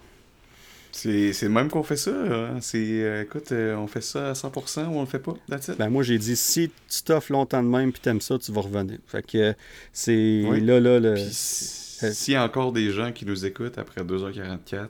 C'est 0.93 1.33
le 1.43 1.49
même 1.51 1.69
qu'on 1.71 1.83
fait 1.83 1.97
ça. 1.97 2.11
hein. 2.11 2.59
C'est, 2.61 3.03
euh, 3.03 3.23
écoute, 3.23 3.53
euh, 3.53 3.77
on 3.77 3.87
fait 3.87 4.01
ça 4.01 4.31
à 4.31 4.33
100% 4.35 4.87
ou 4.87 4.97
on 4.97 5.01
le 5.01 5.07
fait 5.07 5.19
pas? 5.19 5.35
Ben 5.79 5.89
moi 5.91 6.03
j'ai 6.03 6.19
dit 6.19 6.35
si 6.37 6.71
tu 6.89 7.03
t'offres 7.05 7.31
longtemps 7.33 7.63
de 7.63 7.69
même 7.69 7.93
puis 7.93 8.01
t'aimes 8.01 8.21
ça, 8.21 8.39
tu 8.39 8.51
vas 8.53 8.63
revenir. 8.63 8.99
Fait 9.07 9.25
que 9.25 9.39
euh, 9.39 9.53
c'est 9.93 10.45
Oui. 10.49 10.61
là 10.61 10.81
là 10.81 10.99
le. 10.99 11.17
S'il 11.19 12.35
y 12.35 12.37
a 12.37 12.45
encore 12.45 12.73
des 12.73 12.91
gens 12.93 13.13
qui 13.13 13.27
nous 13.27 13.45
écoutent 13.45 13.77
après 13.79 14.03
2h44, 14.03 14.87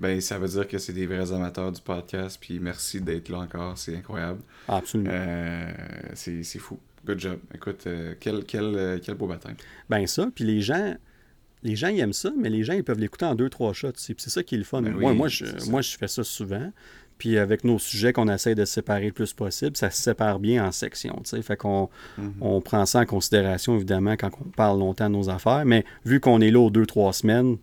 ben 0.00 0.20
ça 0.20 0.38
veut 0.38 0.48
dire 0.48 0.68
que 0.68 0.78
c'est 0.78 0.92
des 0.92 1.06
vrais 1.06 1.32
amateurs 1.32 1.72
du 1.72 1.80
podcast. 1.80 2.38
Puis 2.40 2.58
merci 2.60 3.00
d'être 3.00 3.28
là 3.28 3.38
encore. 3.38 3.76
C'est 3.78 3.96
incroyable. 3.96 4.40
Ah, 4.68 4.76
absolument. 4.76 5.10
Euh, 5.12 5.72
c'est 6.14 6.42
fou. 6.58 6.78
Good 7.06 7.18
job. 7.20 7.38
Écoute, 7.54 7.86
quel, 8.20 8.44
quel, 8.44 9.00
quel 9.04 9.14
beau 9.14 9.26
baptême. 9.26 9.56
Ben 9.90 10.06
ça, 10.06 10.28
puis 10.34 10.44
les 10.44 10.60
gens. 10.60 10.94
Les 11.64 11.74
gens 11.76 11.88
ils 11.88 11.98
aiment 12.00 12.12
ça, 12.12 12.30
mais 12.38 12.50
les 12.50 12.62
gens 12.62 12.74
ils 12.74 12.84
peuvent 12.84 13.00
l'écouter 13.00 13.24
en 13.24 13.34
deux, 13.34 13.48
trois 13.48 13.72
shots. 13.72 13.92
c'est 13.96 14.18
ça 14.20 14.42
qui 14.42 14.54
est 14.54 14.58
le 14.58 14.64
fun. 14.64 14.82
Ben 14.82 14.92
moi, 14.92 15.10
oui, 15.12 15.16
moi, 15.16 15.28
je, 15.28 15.44
moi, 15.70 15.80
je 15.80 15.96
fais 15.96 16.08
ça 16.08 16.22
souvent. 16.22 16.70
Puis 17.16 17.38
avec 17.38 17.62
nos 17.64 17.78
sujets 17.78 18.12
qu'on 18.12 18.28
essaie 18.28 18.54
de 18.56 18.64
séparer 18.64 19.06
le 19.06 19.12
plus 19.12 19.32
possible, 19.32 19.76
ça 19.76 19.88
se 19.90 20.02
sépare 20.02 20.40
bien 20.40 20.66
en 20.66 20.72
sections. 20.72 21.22
Fait 21.42 21.56
qu'on 21.56 21.88
Mhm. 22.18 22.34
on 22.40 22.60
prend 22.60 22.84
ça 22.86 23.00
en 23.00 23.06
considération, 23.06 23.76
évidemment, 23.76 24.12
quand 24.16 24.30
on 24.44 24.48
parle 24.50 24.78
longtemps 24.80 25.08
de 25.08 25.14
nos 25.14 25.30
affaires. 25.30 25.64
Mais 25.64 25.84
vu 26.04 26.18
qu'on 26.20 26.40
est 26.40 26.50
là 26.50 26.58
aux 26.60 26.70
deux, 26.70 26.86
trois 26.86 27.12
semaines, 27.12 27.56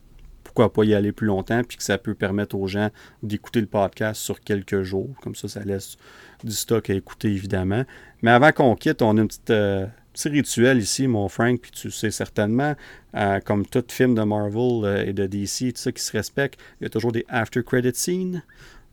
pourquoi 0.46 0.72
pas 0.74 0.84
y 0.86 0.94
aller 0.96 1.12
plus 1.12 1.28
longtemps, 1.28 1.62
puis 1.64 1.78
que 1.78 1.84
ça 1.84 1.98
peut 1.98 2.16
permettre 2.16 2.56
aux 2.56 2.68
gens 2.68 2.90
d'écouter 3.24 3.62
le 3.62 3.68
podcast 3.68 4.22
sur 4.22 4.40
quelques 4.42 4.84
jours. 4.84 5.10
Comme 5.22 5.36
ça, 5.36 5.48
ça 5.48 5.64
laisse 5.64 5.98
du 6.44 6.52
stock 6.54 6.90
à 6.90 6.94
écouter, 6.94 7.28
évidemment. 7.30 7.84
Mais 8.22 8.32
avant 8.32 8.52
qu'on 8.54 8.76
quitte, 8.76 9.02
on 9.02 9.18
a 9.18 9.22
un 9.22 9.28
petit, 9.28 9.40
euh, 9.50 9.86
petit 10.14 10.30
rituel 10.30 10.80
ici, 10.80 11.08
mon 11.08 11.28
Frank, 11.30 11.62
puis 11.62 11.72
tu 11.72 11.92
sais 11.92 12.12
certainement, 12.12 12.76
euh, 13.16 13.40
comme 13.40 13.66
tout 13.66 13.84
film 13.88 14.16
de 14.16 14.24
Marvel 14.24 14.86
euh, 14.86 15.06
et 15.06 15.14
de 15.14 15.26
DC, 15.26 15.74
tout 15.74 15.82
ça 15.82 15.92
qui 15.92 16.04
se 16.04 16.12
respecte, 16.12 16.60
il 16.80 16.84
y 16.84 16.88
a 16.88 16.90
toujours 16.90 17.12
des 17.12 17.26
after 17.30 17.64
credit 17.64 17.94
scenes. 17.94 18.44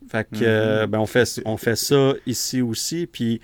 Fait 0.07 0.27
que, 0.27 0.37
euh, 0.41 0.87
ben, 0.87 0.99
on, 0.99 1.05
fait, 1.05 1.41
on 1.45 1.57
fait 1.57 1.75
ça 1.75 2.13
ici 2.25 2.61
aussi, 2.61 3.05
puis 3.05 3.41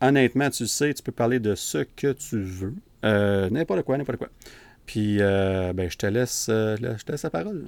honnêtement, 0.00 0.50
tu 0.50 0.66
sais, 0.66 0.92
tu 0.92 1.02
peux 1.02 1.12
parler 1.12 1.38
de 1.38 1.54
ce 1.54 1.78
que 1.78 2.12
tu 2.12 2.42
veux. 2.42 2.74
N'importe 3.02 3.82
quoi, 3.82 3.96
n'importe 3.96 4.18
quoi. 4.18 4.28
Puis, 4.86 5.18
euh, 5.20 5.72
ben, 5.72 5.90
je 5.90 5.96
te 5.96 6.06
laisse, 6.06 6.46
je 6.48 7.04
te 7.04 7.12
laisse 7.12 7.22
la 7.22 7.30
parole. 7.30 7.64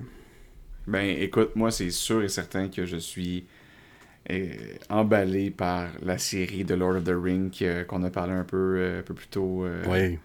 Ben 0.87 1.05
écoute, 1.19 1.57
moi 1.57 1.73
c'est 1.73 1.91
sûr 1.91 2.23
et 2.23 2.29
certain 2.29 2.69
que 2.69 2.87
je 2.87 2.97
suis 2.97 3.45
emballé 4.91 5.51
par 5.51 5.89
la 6.03 6.19
série 6.19 6.65
de 6.65 6.75
Lord 6.75 6.97
of 6.97 7.05
the 7.05 7.15
Ring 7.15 7.51
qui, 7.51 7.65
euh, 7.67 7.85
qu'on 7.85 8.03
a 8.03 8.11
parlé 8.11 8.33
un 8.33 8.45
peu, 8.45 8.77
euh, 8.79 9.01
un 9.01 9.03
peu 9.03 9.15
plus 9.15 9.29
tôt 9.29 9.65
euh, 9.65 9.83
Oui. 9.89 10.19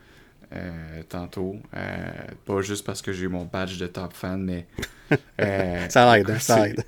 euh, 0.54 1.04
tantôt. 1.10 1.56
Euh, 1.76 2.12
pas 2.46 2.62
juste 2.62 2.86
parce 2.86 3.02
que 3.02 3.12
j'ai 3.14 3.26
eu 3.26 3.30
mon 3.30 3.46
badge 3.46 3.80
de 3.80 3.88
top 3.88 4.14
fan, 4.14 4.44
mais... 4.44 4.68
euh, 5.42 5.88
Ça 5.90 6.18
aide, 6.20 6.30
hein, 6.30 6.40
ça 6.40 6.64
c'est- 6.64 6.70
aide. 6.72 6.84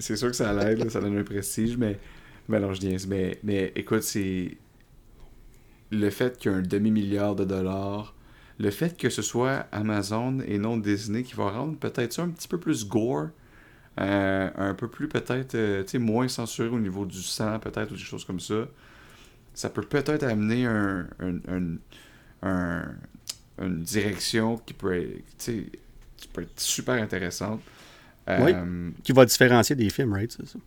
c'est 0.00 0.16
sûr 0.16 0.28
que 0.30 0.36
ça 0.36 0.52
l'aide, 0.52 0.88
ça 0.90 1.00
donne 1.00 1.18
un 1.18 1.22
prestige, 1.24 1.76
mais, 1.76 1.98
mais 2.48 2.58
non, 2.60 2.72
je 2.74 2.80
niaise. 2.86 3.06
Mais, 3.06 3.38
mais 3.44 3.72
écoute, 3.76 4.02
c'est 4.02 4.56
le 5.90 6.10
fait 6.10 6.36
qu'il 6.38 6.50
y 6.50 6.54
a 6.54 6.58
un 6.58 6.62
demi-milliard 6.62 7.34
de 7.34 7.44
dollars, 7.44 8.14
le 8.58 8.70
fait 8.70 8.96
que 8.96 9.08
ce 9.08 9.22
soit 9.22 9.66
Amazon 9.72 10.38
et 10.46 10.58
non 10.58 10.76
Disney 10.76 11.22
qui 11.22 11.34
va 11.34 11.50
rendre 11.50 11.76
peut-être 11.78 12.12
ça 12.12 12.22
un 12.22 12.28
petit 12.28 12.48
peu 12.48 12.58
plus 12.58 12.86
gore, 12.86 13.28
euh, 14.00 14.50
un 14.56 14.74
peu 14.74 14.88
plus 14.88 15.08
peut-être, 15.08 15.54
euh, 15.54 15.82
tu 15.84 15.90
sais, 15.92 15.98
moins 15.98 16.28
censuré 16.28 16.68
au 16.68 16.80
niveau 16.80 17.06
du 17.06 17.22
sang, 17.22 17.58
peut-être, 17.60 17.92
ou 17.92 17.96
des 17.96 18.00
choses 18.02 18.24
comme 18.24 18.40
ça, 18.40 18.66
ça 19.54 19.70
peut 19.70 19.82
peut-être 19.82 20.24
amener 20.24 20.66
un, 20.66 21.08
un- 21.20 21.40
un- 21.48 21.76
un- 22.42 22.94
une 23.60 23.82
direction 23.82 24.58
qui 24.58 24.74
peut 24.74 24.94
être, 24.96 25.50
qui 26.16 26.28
peut 26.32 26.42
être 26.42 26.60
super 26.60 27.02
intéressante. 27.02 27.62
Oui. 28.36 28.52
Euh, 28.52 28.90
Qui 29.02 29.12
va 29.12 29.24
différencier 29.26 29.76
des 29.76 29.90
films, 29.90 30.12
right? 30.12 30.32
Ça? 30.32 30.58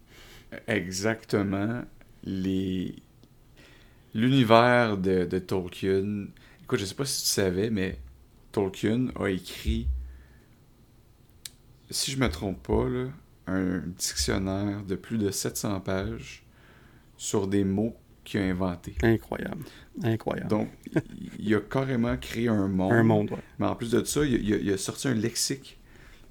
exactement 0.68 1.84
les 2.24 2.95
l'univers 4.14 4.98
de, 4.98 5.26
de 5.26 5.40
Tolkien. 5.40 6.28
Écoute, 6.64 6.80
je 6.80 6.86
sais 6.86 6.95
pas 6.95 7.06
si 7.06 7.24
tu 7.24 7.30
savais, 7.30 7.70
mais 7.70 8.00
Tolkien 8.52 9.08
a 9.20 9.28
écrit, 9.30 9.88
si 11.90 12.12
je 12.12 12.18
me 12.18 12.30
trompe 12.30 12.62
pas, 12.64 12.88
là, 12.90 13.06
un 13.48 13.80
dictionnaire 13.98 14.84
de 14.84 14.96
plus 14.96 15.18
de 15.18 15.30
700 15.32 15.80
pages 15.82 16.44
sur 17.18 17.48
des 17.48 17.64
mots 17.64 17.96
qu'il 18.24 18.40
a 18.40 18.44
inventés. 18.44 18.96
Incroyable. 19.04 19.64
Incroyable. 20.02 20.50
Donc, 20.50 20.70
il 21.40 21.54
a 21.56 21.60
carrément 21.60 22.16
créé 22.18 22.48
un 22.48 22.68
monde. 22.68 22.94
un 22.94 23.04
monde, 23.04 23.32
ouais. 23.32 23.38
Mais 23.60 23.66
en 23.66 23.76
plus 23.76 23.92
de 23.92 24.04
ça, 24.04 24.24
il 24.26 24.36
a, 24.36 24.38
il 24.38 24.54
a- 24.54 24.58
il 24.58 24.72
a 24.74 24.78
sorti 24.78 25.08
un 25.10 25.14
lexique 25.14 25.78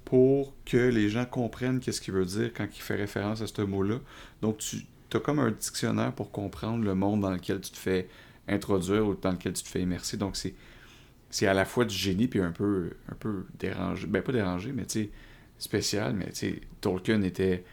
pour 0.05 0.53
que 0.65 0.77
les 0.77 1.09
gens 1.09 1.25
comprennent 1.25 1.79
qu'est-ce 1.79 2.01
qu'il 2.01 2.13
veut 2.13 2.25
dire 2.25 2.51
quand 2.55 2.67
il 2.75 2.81
fait 2.81 2.95
référence 2.95 3.41
à 3.41 3.47
ce 3.47 3.61
mot-là. 3.61 3.99
Donc, 4.41 4.57
tu 4.57 4.77
as 5.15 5.19
comme 5.19 5.39
un 5.39 5.51
dictionnaire 5.51 6.13
pour 6.13 6.31
comprendre 6.31 6.83
le 6.83 6.95
monde 6.95 7.21
dans 7.21 7.31
lequel 7.31 7.61
tu 7.61 7.71
te 7.71 7.77
fais 7.77 8.07
introduire 8.47 9.07
ou 9.07 9.15
dans 9.15 9.31
lequel 9.31 9.53
tu 9.53 9.63
te 9.63 9.69
fais 9.69 9.81
immerser. 9.81 10.17
Donc, 10.17 10.35
c'est 10.35 10.53
c'est 11.29 11.47
à 11.47 11.53
la 11.55 11.65
fois 11.65 11.83
du 11.85 11.95
génie 11.95 12.27
puis 12.27 12.41
un 12.41 12.51
peu, 12.51 12.91
un 13.11 13.15
peu 13.15 13.45
dérangé. 13.57 14.05
Ben, 14.05 14.21
pas 14.21 14.31
dérangé, 14.31 14.71
mais 14.71 14.85
tu 14.85 15.03
sais, 15.03 15.09
spécial. 15.59 16.13
Mais 16.13 16.31
Tolkien 16.81 17.21
était 17.21 17.63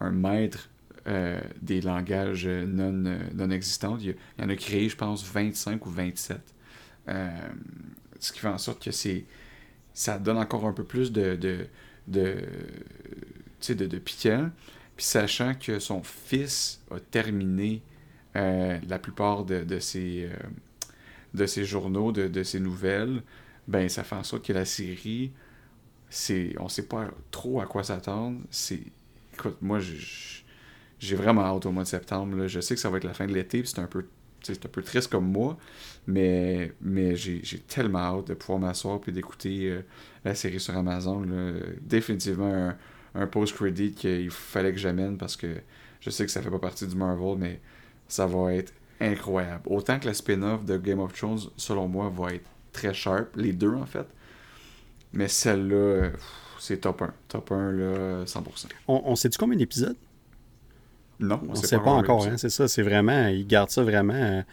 un 0.00 0.10
maître 0.10 0.70
euh, 1.06 1.40
des 1.62 1.80
langages 1.80 2.46
non, 2.46 3.06
euh, 3.06 3.18
non 3.34 3.50
existants. 3.50 3.96
Il, 3.98 4.14
il 4.38 4.44
en 4.44 4.48
a 4.48 4.56
créé, 4.56 4.88
je 4.88 4.96
pense, 4.96 5.24
25 5.24 5.86
ou 5.86 5.90
27. 5.90 6.40
Euh, 7.08 7.30
ce 8.20 8.32
qui 8.32 8.40
fait 8.40 8.48
en 8.48 8.58
sorte 8.58 8.82
que 8.82 8.90
c'est 8.90 9.24
ça 9.94 10.18
donne 10.18 10.36
encore 10.38 10.66
un 10.66 10.72
peu 10.72 10.84
plus 10.84 11.10
de 11.10 11.34
de, 11.36 11.66
de, 12.08 12.36
de, 13.68 13.86
de 13.86 13.98
piquant. 13.98 14.50
Puis 14.96 15.06
sachant 15.06 15.54
que 15.54 15.78
son 15.78 16.02
fils 16.02 16.82
a 16.90 17.00
terminé 17.00 17.82
la 18.34 18.98
plupart 19.00 19.44
de, 19.44 19.64
de 19.64 19.80
ses, 19.80 20.28
de 21.34 21.46
ses 21.46 21.64
journaux, 21.64 22.12
de, 22.12 22.28
de 22.28 22.42
ses 22.44 22.60
nouvelles, 22.60 23.22
ben 23.66 23.88
ça 23.88 24.04
fait 24.04 24.14
en 24.14 24.22
sorte 24.22 24.44
que 24.44 24.52
la 24.52 24.64
série, 24.64 25.32
c'est 26.10 26.54
on 26.58 26.68
sait 26.68 26.86
pas 26.86 27.08
trop 27.30 27.60
à 27.60 27.66
quoi 27.66 27.82
s'attendre. 27.84 28.40
C'est 28.50 28.80
écoute, 29.34 29.58
moi 29.60 29.78
j'ai 30.98 31.16
vraiment 31.16 31.42
hâte 31.42 31.66
au 31.66 31.72
mois 31.72 31.84
de 31.84 31.88
septembre. 31.88 32.36
là. 32.36 32.46
Je 32.48 32.60
sais 32.60 32.74
que 32.74 32.80
ça 32.80 32.90
va 32.90 32.98
être 32.98 33.04
la 33.04 33.14
fin 33.14 33.26
de 33.26 33.32
l'été, 33.34 33.62
c'est 33.64 33.78
un 33.80 33.86
peu 33.86 34.06
c'est 34.42 34.64
un 34.64 34.68
peu 34.68 34.82
triste 34.82 35.10
comme 35.10 35.30
moi, 35.30 35.58
mais, 36.06 36.72
mais 36.80 37.16
j'ai 37.16 37.40
j'ai 37.42 37.58
tellement 37.58 37.98
hâte 37.98 38.28
de 38.28 38.34
pouvoir 38.34 38.58
m'asseoir 38.60 39.00
et 39.06 39.12
d'écouter 39.12 39.70
euh, 39.70 39.82
la 40.24 40.34
série 40.34 40.60
sur 40.60 40.76
Amazon. 40.76 41.22
là. 41.22 41.52
Définitivement 41.82 42.52
un, 42.52 42.76
un 43.14 43.26
post-credit 43.26 43.92
qu'il 43.92 44.30
fallait 44.30 44.72
que 44.72 44.78
j'amène 44.78 45.18
parce 45.18 45.36
que 45.36 45.48
je 46.00 46.10
sais 46.10 46.24
que 46.24 46.30
ça 46.30 46.40
fait 46.42 46.50
pas 46.50 46.58
partie 46.60 46.86
du 46.86 46.94
Marvel, 46.96 47.36
mais 47.38 47.60
ça 48.06 48.26
va 48.26 48.54
être 48.54 48.72
incroyable. 49.00 49.62
Autant 49.66 49.98
que 49.98 50.06
la 50.06 50.14
spin-off 50.14 50.64
de 50.64 50.76
Game 50.78 51.00
of 51.00 51.12
Thrones, 51.12 51.40
selon 51.56 51.88
moi, 51.88 52.08
va 52.14 52.34
être 52.34 52.48
très 52.72 52.94
sharp, 52.94 53.34
les 53.36 53.52
deux 53.52 53.74
en 53.74 53.86
fait. 53.86 54.06
Mais 55.12 55.28
celle-là, 55.28 56.10
c'est 56.58 56.78
top 56.78 57.02
1. 57.02 57.14
Top 57.28 57.52
1, 57.52 57.72
là, 57.72 58.24
100%. 58.24 58.66
On, 58.88 59.02
on 59.06 59.16
sait-tu 59.16 59.38
combien 59.38 59.56
d'épisodes? 59.56 59.96
Non, 61.20 61.40
On 61.48 61.52
ne 61.52 61.56
sait 61.56 61.78
pas 61.78 61.90
encore, 61.90 62.18
l'épisode. 62.18 62.34
hein, 62.34 62.36
c'est 62.38 62.50
ça. 62.50 62.68
C'est 62.68 62.82
vraiment, 62.82 63.26
ils 63.28 63.46
gardent 63.46 63.70
ça 63.70 63.82
vraiment 63.82 64.44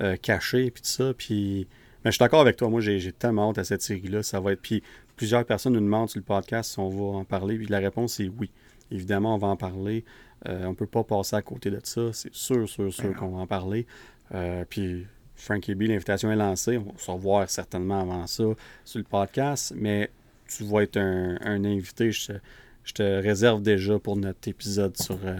euh, 0.00 0.16
caché, 0.16 0.70
puis 0.70 0.82
tout 0.82 0.88
ça. 0.88 1.12
Puis, 1.14 1.66
mais 2.04 2.10
je 2.10 2.16
suis 2.16 2.18
d'accord 2.18 2.40
avec 2.40 2.56
toi. 2.56 2.68
Moi, 2.68 2.80
j'ai 2.80 3.12
tellement 3.12 3.50
hâte 3.50 3.58
à 3.58 3.64
cette 3.64 3.82
série-là. 3.82 4.22
Ça 4.22 4.40
va 4.40 4.52
être. 4.52 4.60
Puis, 4.62 4.82
plusieurs 5.16 5.44
personnes 5.44 5.74
nous 5.74 5.80
demandent 5.80 6.08
sur 6.08 6.18
le 6.20 6.24
podcast 6.24 6.72
si 6.72 6.78
on 6.78 6.88
va 6.88 7.18
en 7.18 7.24
parler. 7.24 7.56
Puis 7.56 7.66
la 7.66 7.78
réponse 7.78 8.20
est 8.20 8.28
oui. 8.28 8.50
Évidemment, 8.90 9.34
on 9.34 9.38
va 9.38 9.48
en 9.48 9.56
parler. 9.56 10.04
Euh, 10.46 10.64
on 10.66 10.70
ne 10.70 10.74
peut 10.74 10.86
pas 10.86 11.04
passer 11.04 11.36
à 11.36 11.42
côté 11.42 11.70
de 11.70 11.80
ça. 11.82 12.12
C'est 12.12 12.32
sûr, 12.34 12.68
sûr, 12.68 12.92
sûr 12.92 13.04
Ben 13.04 13.14
qu'on 13.14 13.28
va 13.28 13.38
en 13.38 13.46
parler. 13.46 13.86
Euh, 14.34 14.64
puis, 14.68 15.06
Frankie 15.44 15.74
B, 15.74 15.82
l'invitation 15.82 16.30
est 16.32 16.36
lancée. 16.36 16.78
On 16.78 16.92
va 16.92 16.98
se 16.98 17.10
revoir 17.10 17.50
certainement 17.50 18.00
avant 18.00 18.26
ça 18.26 18.44
sur 18.84 18.98
le 18.98 19.04
podcast. 19.04 19.72
Mais 19.76 20.10
tu 20.48 20.64
vas 20.64 20.82
être 20.82 20.96
un, 20.96 21.36
un 21.42 21.64
invité. 21.64 22.10
Je, 22.12 22.26
te- 22.26 22.38
je 22.84 22.92
te 22.92 23.02
réserve 23.02 23.62
déjà 23.62 23.98
pour 23.98 24.16
notre 24.16 24.48
épisode 24.48 24.96
sur 24.96 25.18
euh, 25.24 25.36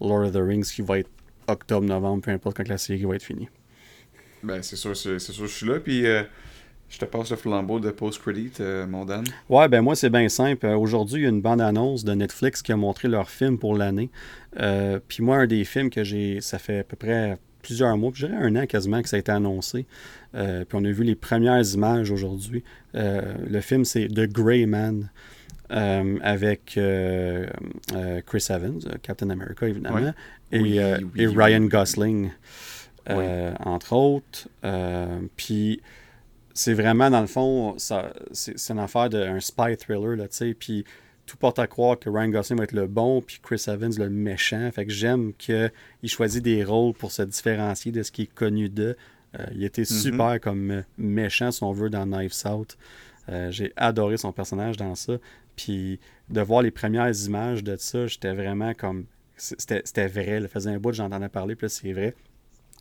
Lord 0.00 0.26
of 0.26 0.32
the 0.32 0.36
Rings 0.40 0.64
qui 0.64 0.82
va 0.82 0.98
être 0.98 1.10
octobre, 1.48 1.86
novembre, 1.86 2.22
peu 2.22 2.30
importe 2.30 2.56
quand 2.56 2.68
la 2.68 2.78
série 2.78 3.04
va 3.04 3.16
être 3.16 3.22
finie. 3.24 3.48
Ben, 4.42 4.62
c'est 4.62 4.76
sûr, 4.76 4.96
c'est 4.96 5.18
sûr, 5.18 5.46
je 5.46 5.52
suis 5.52 5.66
là. 5.66 5.78
Puis, 5.80 6.06
euh, 6.06 6.22
Je 6.88 6.98
te 6.98 7.04
passe 7.06 7.30
le 7.30 7.36
flambeau 7.36 7.80
de 7.80 7.90
post-credit, 7.90 8.52
euh, 8.60 8.86
mon 8.86 9.04
Dan. 9.06 9.24
Ouais, 9.48 9.66
ben 9.68 9.80
moi, 9.80 9.96
c'est 9.96 10.10
bien 10.10 10.28
simple. 10.28 10.66
Euh, 10.66 10.76
aujourd'hui, 10.76 11.20
il 11.20 11.24
y 11.24 11.26
a 11.26 11.30
une 11.30 11.40
bande-annonce 11.40 12.04
de 12.04 12.12
Netflix 12.12 12.60
qui 12.60 12.70
a 12.72 12.76
montré 12.76 13.08
leur 13.08 13.30
film 13.30 13.58
pour 13.58 13.76
l'année. 13.76 14.10
Euh, 14.60 14.98
puis 15.08 15.22
moi, 15.22 15.36
un 15.38 15.46
des 15.46 15.64
films 15.64 15.88
que 15.90 16.04
j'ai, 16.04 16.40
ça 16.42 16.58
fait 16.58 16.80
à 16.80 16.84
peu 16.84 16.96
près 16.96 17.38
plusieurs 17.62 17.96
mois, 17.96 18.10
je 18.14 18.26
dirais 18.26 18.38
un 18.38 18.56
an 18.56 18.66
quasiment 18.66 19.00
que 19.02 19.08
ça 19.08 19.16
a 19.16 19.20
été 19.20 19.32
annoncé. 19.32 19.86
puis 20.32 20.66
on 20.74 20.84
a 20.84 20.90
vu 20.90 21.04
les 21.04 21.14
premières 21.14 21.64
images 21.72 22.10
aujourd'hui. 22.10 22.62
le 22.94 23.60
film, 23.60 23.84
c'est 23.84 24.08
The 24.08 24.30
Grey 24.30 24.66
Man. 24.66 25.10
avec 25.70 26.78
Chris 28.26 28.46
Evans, 28.50 28.80
Captain 29.02 29.30
America 29.30 29.66
évidemment, 29.66 30.12
et, 30.50 30.76
et, 31.16 31.26
Ryan 31.26 31.64
Gosling, 31.64 32.30
entre 33.08 33.94
autres. 33.94 34.48
Puis 35.36 35.80
c'est 36.54 36.74
vraiment, 36.74 37.10
dans 37.10 37.20
le 37.20 37.26
fond, 37.26 37.76
c'est 37.78 38.70
une 38.70 38.78
affaire 38.78 39.08
d'un 39.08 39.40
spy 39.40 39.76
thriller, 39.76 40.16
là, 40.16 40.28
tu 40.28 40.36
sais, 40.36 40.54
puis 40.54 40.84
tout 41.32 41.38
porte 41.38 41.58
à 41.58 41.66
croire 41.66 41.98
que 41.98 42.10
Ryan 42.10 42.28
Gosling 42.28 42.58
va 42.58 42.64
être 42.64 42.72
le 42.72 42.86
bon, 42.86 43.22
puis 43.22 43.40
Chris 43.42 43.64
Evans 43.66 43.92
le 43.96 44.10
méchant. 44.10 44.70
Fait 44.70 44.84
que 44.84 44.92
j'aime 44.92 45.32
qu'il 45.38 45.70
choisit 46.04 46.44
des 46.44 46.62
rôles 46.62 46.92
pour 46.92 47.10
se 47.10 47.22
différencier 47.22 47.90
de 47.90 48.02
ce 48.02 48.12
qui 48.12 48.22
est 48.22 48.34
connu 48.34 48.68
d'eux. 48.68 48.96
Euh, 49.40 49.46
il 49.54 49.64
était 49.64 49.80
mm-hmm. 49.80 50.02
super 50.02 50.40
comme 50.42 50.84
méchant, 50.98 51.50
si 51.50 51.62
on 51.62 51.72
veut, 51.72 51.88
dans 51.88 52.04
Knives 52.04 52.34
Out. 52.44 52.76
Euh, 53.30 53.50
j'ai 53.50 53.72
adoré 53.76 54.18
son 54.18 54.30
personnage 54.30 54.76
dans 54.76 54.94
ça. 54.94 55.14
Puis 55.56 56.00
de 56.28 56.42
voir 56.42 56.60
les 56.60 56.70
premières 56.70 57.18
images 57.24 57.64
de 57.64 57.76
ça, 57.76 58.06
j'étais 58.06 58.34
vraiment 58.34 58.74
comme. 58.74 59.06
C'était 59.38 60.08
vrai. 60.08 60.38
Le 60.38 60.48
faisait 60.48 60.70
un 60.70 60.78
bout, 60.78 60.92
j'en 60.92 61.06
entendais 61.06 61.30
parler, 61.30 61.56
puis 61.56 61.70
c'est 61.70 61.94
vrai. 61.94 62.14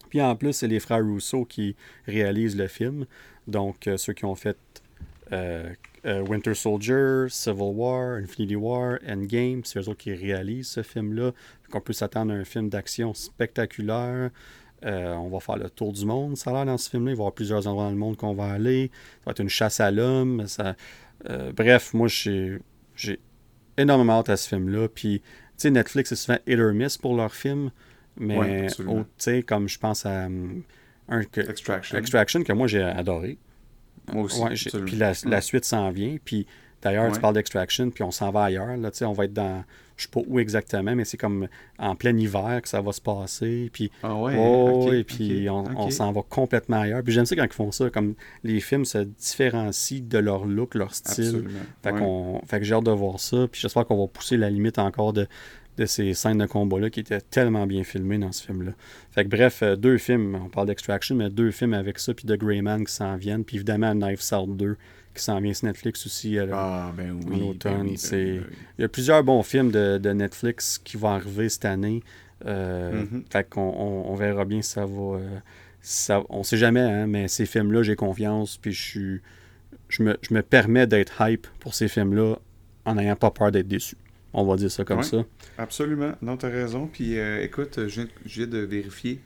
Puis 0.10 0.22
en 0.22 0.36
plus, 0.36 0.52
c'est 0.52 0.68
les 0.68 0.82
frères 0.82 1.06
Rousseau 1.06 1.46
qui 1.46 1.78
réalisent 2.06 2.58
le 2.58 2.68
film. 2.68 3.06
Donc, 3.48 3.88
euh, 3.88 3.96
ceux 3.96 4.12
qui 4.12 4.26
ont 4.26 4.36
fait 4.36 4.58
euh, 6.06 6.20
euh, 6.20 6.22
Winter 6.22 6.54
Soldier, 6.54 7.26
Civil 7.30 7.74
War, 7.76 8.18
Infinity 8.18 8.56
War, 8.56 9.00
Endgame, 9.08 9.62
c'est 9.64 9.80
eux 9.80 9.90
autres 9.90 10.00
qui 10.00 10.14
réalisent 10.14 10.68
ce 10.68 10.84
film-là. 10.84 11.32
On 11.74 11.82
peut 11.82 11.94
s'attendre 11.94 12.34
à 12.34 12.36
un 12.36 12.44
film 12.44 12.70
d'action 12.70 13.14
spectaculaire. 13.14 14.32
on 14.84 15.30
va 15.30 15.40
faire 15.40 15.58
le 15.58 15.70
tour 15.70 15.94
du 15.94 16.06
monde, 16.06 16.38
ça 16.38 16.50
a 16.50 16.54
l'air 16.54 16.66
dans 16.66 16.78
ce 16.78 16.90
film-là. 16.90 17.12
Il 17.12 17.16
va 17.16 17.20
y 17.20 17.22
avoir 17.22 17.34
plusieurs 17.34 17.68
endroits 17.68 17.86
dans 17.86 17.92
le 17.92 17.98
monde 17.98 18.18
qu'on 18.18 18.34
va 18.34 18.52
aller. 18.52 18.92
Ça 19.20 19.26
va 19.28 19.32
être 19.32 19.42
une 19.42 19.50
chasse 19.50 19.80
à 19.80 19.92
l'homme. 19.92 20.46
bref, 21.56 21.94
moi, 21.94 22.08
j'ai 22.08 22.60
énormément 23.78 24.20
hâte 24.20 24.30
à 24.30 24.38
ce 24.38 24.50
film-là. 24.50 24.88
Puis, 24.90 25.20
tu 25.22 25.26
sais, 25.58 25.72
Netflix, 25.72 26.10
c'est 26.10 26.16
souvent 26.16 26.40
hit 26.48 26.60
or 26.60 26.74
miss 26.74 26.98
pour 26.98 27.16
leurs 27.16 27.34
films. 27.34 27.72
Mais, 28.18 28.68
tu 28.68 28.84
sais, 29.18 29.44
comme 29.44 29.70
je 29.70 29.80
pense 29.80 30.06
à. 30.06 30.28
Extraction. 31.10 31.98
Extraction, 31.98 32.44
que 32.44 32.54
moi 32.54 32.68
j'ai 32.68 32.82
adoré. 32.82 33.38
Moi 34.14 34.24
aussi. 34.24 34.70
puis 34.86 34.96
la, 34.96 35.14
la 35.26 35.42
suite 35.42 35.66
s'en 35.66 35.90
vient. 35.92 36.18
Puis 36.24 36.46
d'ailleurs, 36.82 37.12
tu 37.12 37.20
parles 37.20 37.36
d'Extraction, 37.36 37.90
puis 37.90 38.04
on 38.04 38.12
s'en 38.12 38.32
va 38.32 38.46
ailleurs. 38.46 38.78
Là, 38.78 38.90
on 39.02 39.14
va 39.14 39.26
être 39.26 39.34
dans. 39.34 39.64
Je 39.98 40.06
sais 40.06 40.10
pas 40.12 40.22
où 40.26 40.40
exactement, 40.40 40.96
mais 40.96 41.06
c'est 41.06 41.18
comme 41.18 41.48
en 41.78 41.96
plein 41.96 42.18
hiver 42.18 42.60
que 42.64 42.68
ça 42.68 42.82
va 42.82 42.92
se 42.92 43.02
passer. 43.02 43.70
Puis, 43.72 43.92
ah 44.02 44.16
ouais, 44.16 45.00
et 45.00 45.04
puis 45.04 45.48
on, 45.48 45.92
s'en 45.92 46.12
va 46.12 46.22
complètement 46.28 46.82
ailleurs. 46.82 47.04
Puis 47.04 47.14
j'aime 47.14 47.28
ça 47.28 47.36
quand 47.36 47.44
ils 47.44 47.54
font 47.54 47.72
ça, 47.72 47.92
comme 47.92 48.16
les 48.44 48.62
films 48.62 48.84
se 48.84 48.98
différencient 48.98 50.02
de 50.02 50.18
leur 50.18 50.46
look, 50.46 50.74
leur 50.74 50.96
style. 50.96 51.44
Fait, 51.84 51.94
fait 52.48 52.60
que 52.60 52.66
j'ai 52.66 52.74
hâte 52.74 52.86
de 52.86 52.92
voir 52.92 53.20
ça. 53.20 53.48
Puis 53.52 53.62
j'espère 53.62 53.86
qu'on 53.86 54.00
va 54.00 54.08
pousser 54.08 54.38
la 54.38 54.50
limite 54.50 54.80
encore 54.80 55.14
de, 55.14 55.28
de 55.78 55.86
ces 55.86 56.14
scènes 56.14 56.38
de 56.38 56.46
combat-là 56.46 56.90
qui 56.90 57.00
étaient 57.00 57.22
tellement 57.22 57.66
bien 57.66 57.84
filmées 57.84 58.18
dans 58.18 58.32
ce 58.32 58.44
film-là. 58.44 58.72
Fait 59.12 59.24
que 59.24 59.30
bref, 59.30 59.64
euh, 59.64 59.76
deux 59.76 59.98
films, 59.98 60.36
on 60.46 60.50
parle 60.50 60.68
d'Extraction, 60.68 61.16
mais 61.16 61.30
deux 61.30 61.52
films 61.52 61.74
avec 61.74 62.00
ça, 62.00 62.14
puis 62.14 62.26
The 62.26 62.38
Grey 62.38 62.62
Man 62.62 62.86
qui 62.86 62.94
s'en 62.94 63.16
viennent, 63.16 63.44
puis 63.44 63.58
évidemment 63.58 63.94
Knife 63.94 64.22
Out 64.32 64.56
2 64.58 64.78
qui 65.14 65.22
s'en 65.22 65.42
vient 65.42 65.54
sur 65.54 65.68
Netflix 65.68 66.06
aussi 66.06 66.38
euh, 66.38 66.48
ah, 66.54 66.94
ben 66.96 67.20
oui, 67.26 67.42
en 67.42 67.50
automne. 67.50 67.88
Ben 67.88 67.96
ben 68.12 68.44
Il 68.78 68.82
y 68.82 68.86
a 68.86 68.88
plusieurs 68.88 69.24
bons 69.24 69.44
films 69.44 69.72
de, 69.72 70.14
Netflix 70.14 70.78
qui 70.78 70.96
vont 70.96 71.10
arriver 71.10 71.50
cette 71.50 71.66
année. 71.66 72.02
Euh, 72.46 73.04
mm-hmm. 73.04 73.24
Fait 73.30 73.50
qu'on 73.50 73.62
on, 73.62 74.16
verra 74.16 74.46
bien 74.46 74.62
si 74.62 74.72
ça 74.72 74.86
va. 74.86 75.20
ça, 75.82 76.24
on 76.30 76.44
sait 76.44 76.58
jamais, 76.58 76.80
hein, 76.80 77.08
mais 77.08 77.28
ces 77.28 77.46
films-là, 77.46 77.84
j'ai 77.84 77.96
confiance, 77.96 78.58
puis 78.58 78.72
je 78.72 78.82
suis. 78.82 79.22
Je 79.90 80.04
me, 80.04 80.18
je 80.22 80.34
me 80.34 80.42
permets 80.42 80.88
d'être 80.88 81.22
hype 81.22 81.48
pour 81.60 81.74
ces 81.74 81.90
films-là 81.90 82.38
en 82.86 82.96
n'ayant 82.96 83.18
pas 83.18 83.32
peur 83.32 83.52
d'être 83.52 83.68
déçu. 83.68 83.98
On 84.34 84.46
va 84.46 84.56
dire 84.56 84.72
ça 84.72 84.84
comme 84.84 85.04
ça. 85.04 85.24
Absolument. 85.58 86.14
Non, 86.22 86.38
tu 86.38 86.46
as 86.46 86.50
raison. 86.50 86.88
Puis 86.92 87.18
euh, 87.18 87.44
écoute, 87.44 87.88
je 87.88 88.02
viens, 88.26 88.48
de 88.48 88.60
vérifier 88.60 89.20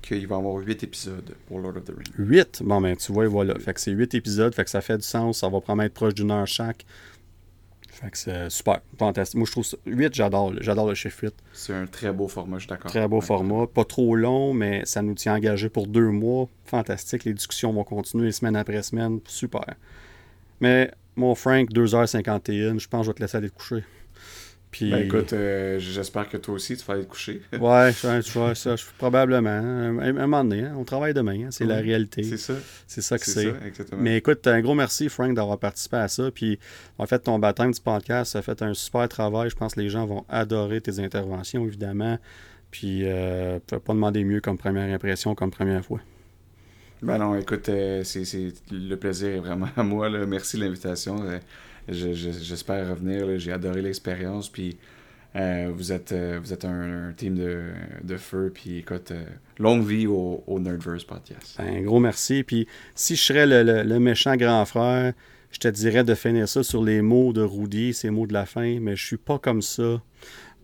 qu'il 0.00 0.26
va 0.26 0.36
y 0.36 0.38
avoir 0.38 0.56
8 0.56 0.82
épisodes 0.84 1.34
pour 1.46 1.58
Lord 1.58 1.76
of 1.76 1.84
the 1.84 1.90
Rings. 1.96 2.14
8 2.18 2.62
Bon, 2.64 2.80
ben, 2.80 2.96
tu 2.96 3.12
vois, 3.12 3.26
voilà. 3.26 3.58
Fait 3.58 3.74
que 3.74 3.80
c'est 3.80 3.92
8 3.92 4.14
épisodes. 4.14 4.54
Fait 4.54 4.64
que 4.64 4.70
ça 4.70 4.80
fait 4.80 4.98
du 4.98 5.04
sens. 5.04 5.38
Ça 5.40 5.48
va 5.48 5.60
probablement 5.60 5.84
être 5.84 5.94
proche 5.94 6.14
d'une 6.14 6.30
heure 6.30 6.46
chaque. 6.46 6.84
Fait 7.88 8.10
que 8.10 8.18
c'est 8.18 8.50
super. 8.50 8.80
Fantastique. 8.98 9.36
Moi, 9.36 9.46
je 9.46 9.52
trouve 9.52 9.64
ça. 9.64 9.76
8, 9.84 10.14
j'adore. 10.14 10.52
J'adore 10.60 10.88
le 10.88 10.94
chiffre 10.94 11.24
8. 11.24 11.34
C'est 11.52 11.74
un 11.74 11.86
très 11.86 12.12
beau 12.12 12.28
format, 12.28 12.58
je 12.58 12.62
suis 12.62 12.68
d'accord. 12.68 12.90
Très 12.90 13.06
beau 13.06 13.20
format. 13.20 13.66
Pas 13.66 13.84
trop 13.84 14.14
long, 14.14 14.54
mais 14.54 14.82
ça 14.84 15.02
nous 15.02 15.14
tient 15.14 15.34
engagés 15.34 15.68
pour 15.68 15.86
deux 15.88 16.08
mois. 16.08 16.48
Fantastique. 16.64 17.24
Les 17.24 17.34
discussions 17.34 17.72
vont 17.72 17.84
continuer 17.84 18.30
semaine 18.32 18.56
après 18.56 18.82
semaine. 18.82 19.20
Super. 19.26 19.74
Mais, 20.60 20.90
mon 21.16 21.34
Frank, 21.34 21.70
2h51, 21.70 22.78
je 22.78 22.88
pense 22.88 23.00
que 23.00 23.06
je 23.06 23.10
vais 23.10 23.14
te 23.14 23.20
laisser 23.22 23.36
aller 23.36 23.50
te 23.50 23.54
coucher. 23.56 23.84
Ben 24.80 25.04
écoute, 25.04 25.32
euh, 25.32 25.78
j'espère 25.78 26.28
que 26.28 26.38
toi 26.38 26.54
aussi 26.54 26.76
tu 26.76 26.84
vas 26.84 26.94
aller 26.94 27.04
te 27.04 27.10
coucher. 27.10 27.42
ouais, 27.60 27.92
tu 27.92 28.30
vois, 28.32 28.54
ça, 28.54 28.74
probablement. 28.96 29.50
Un, 29.50 29.98
un, 29.98 30.12
moment 30.12 30.44
donné, 30.44 30.62
hein, 30.62 30.74
on 30.78 30.84
travaille 30.84 31.12
demain, 31.12 31.46
hein, 31.46 31.48
c'est 31.50 31.66
la 31.66 31.76
réalité. 31.76 32.22
C'est 32.22 32.38
ça. 32.38 32.54
C'est 32.86 33.02
ça 33.02 33.18
que 33.18 33.26
c'est. 33.26 33.52
Mais 33.96 34.16
écoute, 34.16 34.46
un 34.46 34.60
gros 34.60 34.74
merci, 34.74 35.08
Frank, 35.08 35.34
d'avoir 35.34 35.58
participé 35.58 35.98
à 35.98 36.08
ça. 36.08 36.30
Puis, 36.30 36.58
en 36.98 37.06
fait, 37.06 37.18
ton 37.18 37.38
baptême 37.38 37.72
du 37.72 37.80
podcast, 37.80 38.32
ça 38.32 38.38
a 38.38 38.42
fait 38.42 38.62
un 38.62 38.72
super 38.74 39.08
travail. 39.08 39.50
Je 39.50 39.56
pense 39.56 39.74
que 39.74 39.80
les 39.80 39.90
gens 39.90 40.06
vont 40.06 40.24
adorer 40.28 40.80
tes 40.80 40.98
interventions, 41.00 41.66
évidemment. 41.66 42.18
Puis, 42.70 43.02
euh, 43.04 43.58
peux 43.66 43.78
pas 43.78 43.92
demander 43.92 44.24
mieux 44.24 44.40
comme 44.40 44.56
première 44.56 44.92
impression, 44.92 45.34
comme 45.34 45.50
première 45.50 45.84
fois. 45.84 46.00
Ben 47.02 47.18
non, 47.18 47.34
écoute, 47.34 47.68
euh, 47.68 48.04
c'est 48.04 48.24
le 48.70 48.94
plaisir 48.94 49.30
est 49.30 49.40
vraiment 49.40 49.68
à 49.76 49.82
moi. 49.82 50.08
Là. 50.08 50.24
Merci 50.24 50.56
de 50.56 50.64
l'invitation. 50.64 51.22
J'espère 51.88 52.88
revenir. 52.88 53.38
J'ai 53.38 53.52
adoré 53.52 53.82
l'expérience. 53.82 54.48
Puis 54.48 54.76
euh, 55.34 55.72
vous 55.74 55.92
êtes, 55.92 56.12
euh, 56.12 56.38
vous 56.42 56.52
êtes 56.52 56.64
un, 56.64 57.12
team 57.16 57.34
de, 57.36 58.16
feu. 58.16 58.50
Puis 58.52 58.78
écoute, 58.78 59.10
euh, 59.10 59.24
longue 59.58 59.84
vie 59.84 60.06
au, 60.06 60.42
Nerdverse 60.58 61.04
podcast. 61.04 61.58
Un 61.58 61.82
gros 61.82 62.00
merci. 62.00 62.42
Puis 62.42 62.66
si 62.94 63.16
je 63.16 63.22
serais 63.22 63.46
le, 63.46 63.98
méchant 63.98 64.36
grand 64.36 64.64
frère, 64.64 65.12
je 65.50 65.58
te 65.58 65.68
dirais 65.68 66.04
de 66.04 66.14
finir 66.14 66.48
ça 66.48 66.62
sur 66.62 66.82
les 66.82 67.02
mots 67.02 67.32
de 67.32 67.42
Rudy, 67.42 67.94
ces 67.94 68.10
mots 68.10 68.26
de 68.26 68.32
la 68.32 68.46
fin. 68.46 68.78
Mais 68.80 68.96
je 68.96 69.04
suis 69.04 69.16
pas 69.16 69.38
comme 69.38 69.62
ça. 69.62 70.02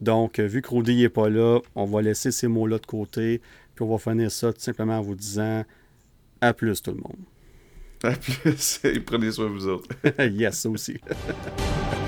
Donc, 0.00 0.38
vu 0.38 0.62
que 0.62 0.70
Rudy 0.70 1.02
n'est 1.02 1.08
pas 1.08 1.28
là, 1.28 1.60
on 1.74 1.84
va 1.84 2.02
laisser 2.02 2.30
ces 2.30 2.46
mots-là 2.46 2.78
de 2.78 2.86
côté. 2.86 3.40
Puis 3.74 3.84
on 3.84 3.88
va 3.88 3.98
finir 3.98 4.30
ça 4.30 4.52
tout 4.52 4.60
simplement 4.60 4.98
en 4.98 5.02
vous 5.02 5.16
disant 5.16 5.64
à 6.40 6.52
plus 6.52 6.82
tout 6.82 6.92
le 6.92 6.98
monde. 6.98 7.16
À 8.02 8.12
plus. 8.12 8.80
Prenez 9.04 9.32
soin 9.32 9.46
de 9.46 9.50
vous 9.50 9.68
autres. 9.68 9.88
yes, 10.32 10.66
aussi. 10.66 10.98